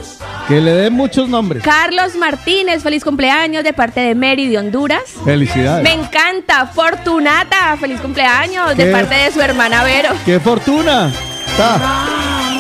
Que 0.48 0.60
le 0.62 0.74
den 0.74 0.94
muchos 0.94 1.30
nombres. 1.30 1.64
Carlos 1.64 2.16
Martínez, 2.16 2.84
feliz 2.84 3.04
cumpleaños 3.04 3.64
de 3.64 3.74
parte 3.74 4.02
de 4.02 4.16
Mary 4.16 4.48
de 4.48 4.58
Honduras. 4.58 5.02
Felicidades. 5.24 5.84
Me 5.84 5.94
encanta. 5.94 6.68
Fortunata, 6.68 7.78
feliz 7.80 8.00
cumpleaños 8.02 8.74
¿Qué? 8.76 8.86
de 8.86 8.92
parte 8.92 9.16
de 9.16 9.32
su 9.32 9.42
hermana 9.42 9.84
Vero. 9.84 10.10
¡Qué 10.26 10.40
fortuna! 10.40 11.12
Ta. 11.58 11.80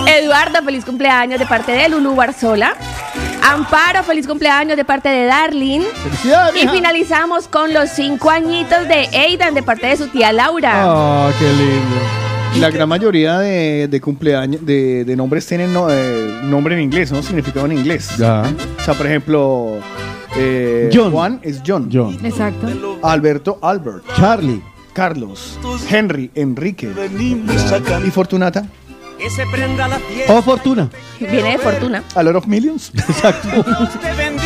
Eduardo, 0.07 0.61
feliz 0.63 0.85
cumpleaños 0.85 1.39
de 1.39 1.45
parte 1.45 1.71
de 1.71 1.89
Lulu 1.89 2.15
Barzola. 2.15 2.75
Amparo, 3.41 4.03
feliz 4.03 4.27
cumpleaños 4.27 4.77
de 4.77 4.85
parte 4.85 5.09
de 5.09 5.25
Darlene. 5.25 5.85
Felicidades, 5.85 6.63
Y 6.63 6.67
finalizamos 6.67 7.47
con 7.47 7.73
los 7.73 7.89
cinco 7.89 8.29
añitos 8.29 8.87
de 8.87 9.07
Aidan 9.17 9.53
de 9.53 9.63
parte 9.63 9.87
de 9.87 9.97
su 9.97 10.07
tía 10.07 10.31
Laura. 10.31 10.83
Oh, 10.87 11.29
qué 11.39 11.45
lindo. 11.45 12.59
La 12.59 12.69
gran 12.69 12.87
mayoría 12.87 13.39
de, 13.39 13.87
de 13.87 14.01
cumpleaños, 14.01 14.63
de, 14.65 15.03
de 15.05 15.15
nombres 15.15 15.45
tienen 15.47 15.73
no- 15.73 15.87
eh, 15.89 16.39
nombre 16.43 16.75
en 16.75 16.81
inglés, 16.81 17.11
¿no? 17.11 17.21
Significado 17.23 17.65
en 17.65 17.71
inglés. 17.73 18.15
Ya. 18.17 18.43
O 18.79 18.83
sea, 18.83 18.93
por 18.93 19.07
ejemplo, 19.07 19.79
eh, 20.35 20.89
John. 20.93 21.11
Juan 21.11 21.39
es 21.41 21.61
John. 21.65 21.89
John. 21.91 22.17
Exacto. 22.23 22.67
Alberto, 23.01 23.57
Albert. 23.61 24.03
Charlie. 24.15 24.61
Carlos. 24.93 25.57
Henry, 25.89 26.29
Enrique. 26.35 26.91
¿Y 27.17 28.11
Fortunata? 28.11 28.63
Que 29.23 29.29
se 29.29 29.45
prenda 29.45 29.87
la 29.87 29.99
fiesta. 29.99 30.33
Oh, 30.33 30.41
fortuna. 30.41 30.89
Viene 31.17 31.51
de 31.51 31.57
fortuna. 31.57 32.03
A 32.13 32.21
lot 32.23 32.35
of 32.35 32.45
millions. 32.45 32.91
Exacto. 32.93 33.47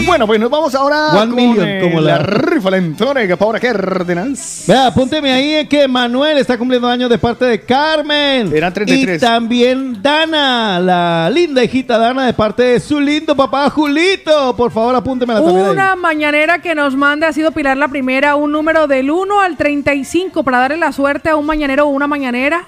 bueno, 0.05 0.27
pues 0.27 0.39
nos 0.39 0.51
vamos 0.51 0.75
ahora 0.75 1.13
One 1.13 1.19
con 1.19 1.35
million, 1.35 1.67
eh, 1.67 1.79
como 1.81 1.99
la 1.99 2.17
la- 2.17 2.19
rifa 2.19 2.69
la 2.69 2.77
entrega 2.77 3.35
para 3.37 3.59
Cárdenas. 3.59 4.65
Vea, 4.67 4.85
apúnteme 4.85 5.31
ahí 5.33 5.65
que 5.65 5.87
Manuel 5.87 6.37
está 6.37 6.59
cumpliendo 6.59 6.87
años 6.87 7.09
de 7.09 7.17
parte 7.17 7.45
de 7.45 7.61
Carmen. 7.61 8.55
Eran 8.55 8.71
33. 8.71 9.17
Y 9.17 9.25
también 9.25 9.99
Dana, 9.99 10.79
la 10.79 11.27
linda 11.33 11.63
hijita 11.63 11.97
Dana 11.97 12.27
de 12.27 12.33
parte 12.33 12.61
de 12.61 12.79
su 12.79 12.99
lindo 12.99 13.35
papá 13.35 13.71
Julito. 13.71 14.55
Por 14.55 14.71
favor, 14.71 14.93
apúntemela 14.93 15.41
también 15.41 15.65
ahí. 15.65 15.71
Una 15.71 15.95
mañanera 15.95 16.61
que 16.61 16.75
nos 16.75 16.95
manda 16.95 17.29
ha 17.29 17.33
sido 17.33 17.51
Pilar 17.51 17.77
la 17.77 17.87
primera, 17.87 18.35
un 18.35 18.51
número 18.51 18.85
del 18.85 19.09
1 19.09 19.41
al 19.41 19.57
35 19.57 20.43
para 20.43 20.59
darle 20.59 20.77
la 20.77 20.91
suerte 20.91 21.29
a 21.29 21.35
un 21.35 21.47
mañanero 21.47 21.85
o 21.85 21.89
una 21.89 22.05
mañanera 22.05 22.67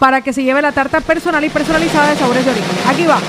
para 0.00 0.22
que 0.22 0.32
se 0.32 0.42
lleve 0.42 0.60
la 0.60 0.72
tarta 0.72 1.00
personal 1.00 1.44
y 1.44 1.50
personalizada 1.50 2.10
de 2.10 2.16
sabores 2.16 2.44
de 2.44 2.50
origen. 2.50 2.70
Aquí 2.88 3.06
va. 3.06 3.20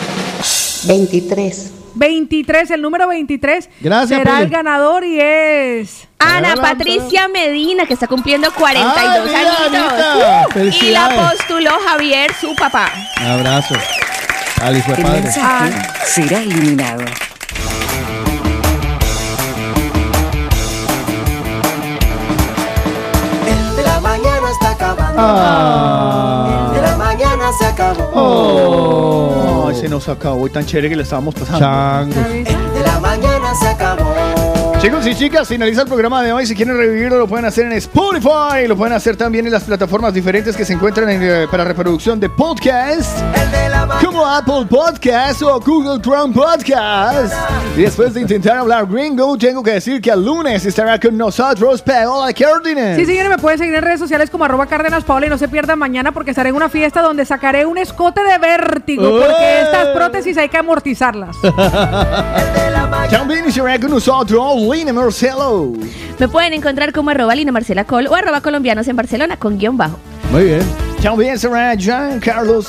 23. 0.88 1.72
23, 1.94 2.72
el 2.72 2.82
número 2.82 3.06
23 3.10 3.70
Gracias, 3.82 4.18
será 4.18 4.32
Pili. 4.36 4.44
el 4.46 4.50
ganador 4.50 5.04
y 5.04 5.20
es 5.20 6.08
Ana 6.20 6.54
Hola, 6.54 6.62
Patricia 6.62 7.28
Medina, 7.28 7.86
que 7.86 7.94
está 7.94 8.08
cumpliendo 8.08 8.50
42 8.54 8.96
Ay, 8.98 9.46
mira, 9.70 9.90
añitos. 9.90 10.56
Uh, 10.56 10.86
y 10.86 10.92
la 10.92 11.10
postuló 11.10 11.72
Javier, 11.86 12.32
su 12.40 12.56
papá. 12.56 12.90
Un 13.20 13.28
abrazo. 13.28 13.76
Ali 14.62 14.82
fue 14.82 14.94
El 14.96 15.04
padre. 15.04 15.22
mensaje 15.22 15.74
será 16.06 16.40
eliminado. 16.40 17.04
Ah. 25.24 26.72
De 26.74 26.82
la 26.82 26.98
mañana 26.98 27.52
se 27.58 27.66
acabó. 27.66 28.10
Oh. 28.14 29.68
Ay, 29.70 29.76
se 29.76 29.88
nos 29.88 30.10
acabó 30.10 30.48
y 30.48 30.50
tan 30.50 30.66
chévere 30.66 30.90
que 30.90 30.96
le 30.96 31.04
estábamos 31.04 31.36
pasando. 31.36 31.60
Changos. 31.60 32.16
De 32.16 32.82
la 32.86 33.00
mañana 33.00 33.54
se 33.56 33.68
acabó. 33.68 34.31
Chicos 34.82 35.06
y 35.06 35.14
chicas, 35.14 35.48
finaliza 35.48 35.84
el 35.84 35.88
programa 35.88 36.24
de 36.24 36.34
hoy. 36.34 36.48
Si 36.48 36.56
quieren 36.56 36.76
revivirlo, 36.76 37.20
lo 37.20 37.28
pueden 37.28 37.46
hacer 37.46 37.68
en 37.68 37.74
Spotify. 37.74 38.68
Lo 38.68 38.76
pueden 38.76 38.94
hacer 38.96 39.16
también 39.16 39.46
en 39.46 39.52
las 39.52 39.64
plataformas 39.64 40.12
diferentes 40.12 40.58
que 40.58 40.66
se 40.66 40.74
encuentran 40.74 41.08
en, 41.08 41.22
eh, 41.22 41.48
para 41.52 41.64
reproducción 41.64 42.20
de 42.20 42.28
podcast. 42.30 43.20
Como 44.04 44.26
Apple 44.26 44.66
Podcast 44.68 45.44
o 45.44 45.60
Google 45.60 46.02
Chrome 46.02 46.34
Podcast. 46.34 47.32
Y 47.78 47.82
después 47.84 48.16
de 48.16 48.22
intentar 48.22 48.58
hablar 48.58 48.88
gringo, 48.88 49.38
tengo 49.38 49.62
que 49.62 49.74
decir 49.74 50.02
que 50.02 50.10
el 50.10 50.26
lunes 50.26 50.66
estará 50.66 51.00
con 51.00 51.16
nosotros 51.16 51.84
Paola 51.84 52.34
Cárdenas. 52.34 52.98
Sí, 52.98 53.06
señores, 53.06 53.30
me 53.30 53.38
pueden 53.38 53.60
seguir 53.60 53.76
en 53.76 53.84
redes 53.84 54.00
sociales 54.00 54.32
como 54.32 54.46
arroba 54.46 54.66
Cárdenas 54.66 55.04
Paola 55.04 55.28
y 55.28 55.30
no 55.30 55.38
se 55.38 55.48
pierdan 55.48 55.78
mañana 55.78 56.12
porque 56.12 56.32
estaré 56.32 56.50
en 56.50 56.56
una 56.56 56.70
fiesta 56.70 57.04
donde 57.04 57.24
sacaré 57.26 57.68
un 57.68 57.78
escote 57.78 58.24
de 58.24 58.38
vértigo 58.40 59.04
¡Eh! 59.04 59.26
porque 59.28 59.62
estas 59.62 59.88
prótesis 59.90 60.38
hay 60.38 60.50
que 60.50 60.58
amortizarlas. 60.58 61.38
También 63.12 63.46
estará 63.46 63.80
con 63.80 63.92
nosotros 63.92 64.42
Lina 64.72 64.94
Marcelo. 64.94 65.74
Me 66.20 66.28
pueden 66.28 66.54
encontrar 66.54 66.94
como 66.94 67.10
arroba 67.10 67.36
Lina 67.36 67.52
Marcela 67.52 67.86
Col 67.86 68.08
o 68.08 68.16
arroba 68.16 68.42
colombianos 68.42 68.88
en 68.88 68.96
Barcelona 68.96 69.38
con 69.38 69.58
guion 69.58 69.78
bajo. 69.78 69.98
Muy 70.32 70.46
bien. 70.46 70.91
También 71.02 71.34
estará 71.34 71.74
Jean 71.74 72.20
Carlos. 72.20 72.68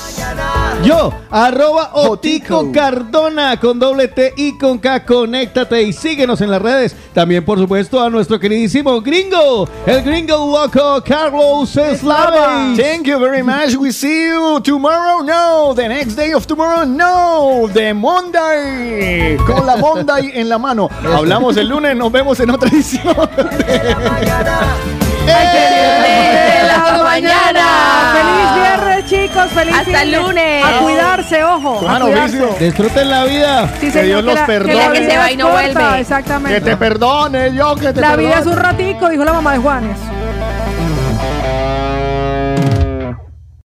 Yo, 0.83 1.13
arroba 1.29 1.91
Otico 1.93 2.71
Cardona 2.71 3.59
con 3.59 3.77
doble 3.77 4.07
T 4.07 4.33
y 4.35 4.57
con 4.57 4.79
K. 4.79 5.05
Conéctate 5.05 5.83
y 5.83 5.93
síguenos 5.93 6.41
en 6.41 6.49
las 6.49 6.61
redes. 6.61 6.95
También, 7.13 7.45
por 7.45 7.59
supuesto, 7.59 8.01
a 8.01 8.09
nuestro 8.09 8.39
queridísimo 8.39 8.99
gringo, 9.01 9.69
el 9.85 10.01
gringo 10.01 10.35
loco 10.35 11.03
Carlos 11.05 11.69
Slave. 11.69 12.75
Thank 12.75 13.05
you 13.05 13.19
very 13.19 13.43
much. 13.43 13.75
We 13.77 13.91
see 13.91 14.29
you 14.29 14.59
tomorrow. 14.61 15.23
No, 15.23 15.75
the 15.75 15.87
next 15.87 16.15
day 16.15 16.33
of 16.33 16.47
tomorrow. 16.47 16.85
No, 16.85 17.69
the 17.71 17.93
Monday. 17.93 19.37
Con 19.45 19.65
la 19.65 19.77
Monday 19.77 20.31
en 20.33 20.49
la 20.49 20.57
mano. 20.57 20.89
Hablamos 21.15 21.55
el 21.57 21.67
lunes. 21.67 21.95
Nos 21.95 22.11
vemos 22.11 22.39
en 22.39 22.49
otra 22.49 22.67
edición. 22.67 23.29
¡De 25.25 26.63
la 26.65 27.03
mañana! 27.03 28.22
¡Feliz 28.23 28.55
viernes, 28.55 29.05
chicos! 29.05 29.51
¡Feliz 29.51 29.75
Hasta 29.75 30.01
el 30.01 30.09
viernes! 30.09 30.27
lunes. 30.27 30.63
A 30.65 30.79
cuidarse, 30.79 31.43
ojo. 31.43 31.79
a 31.79 31.91
Mano, 31.91 32.05
cuidarse. 32.05 32.47
Disfruten 32.59 33.09
la 33.09 33.23
vida. 33.25 33.67
Sí, 33.79 33.87
Que 33.87 33.91
señor, 33.91 34.05
Dios 34.05 34.23
los 34.23 34.35
la- 34.35 34.45
perdone. 34.45 34.75
la 34.75 34.91
Que 34.91 35.05
se 35.09 35.17
va 35.17 35.31
y 35.31 35.37
no 35.37 35.49
vuelve. 35.49 35.99
Exactamente. 35.99 36.53
Que 36.59 36.61
te 36.61 36.77
perdone, 36.77 37.53
yo 37.53 37.75
que 37.75 37.93
te 37.93 38.01
La 38.01 38.15
vida 38.15 38.39
es 38.39 38.45
un 38.45 38.55
ratico, 38.57 39.09
dijo 39.09 39.23
la 39.23 39.33
mamá 39.33 39.53
de 39.53 39.59
Juanes. 39.59 39.97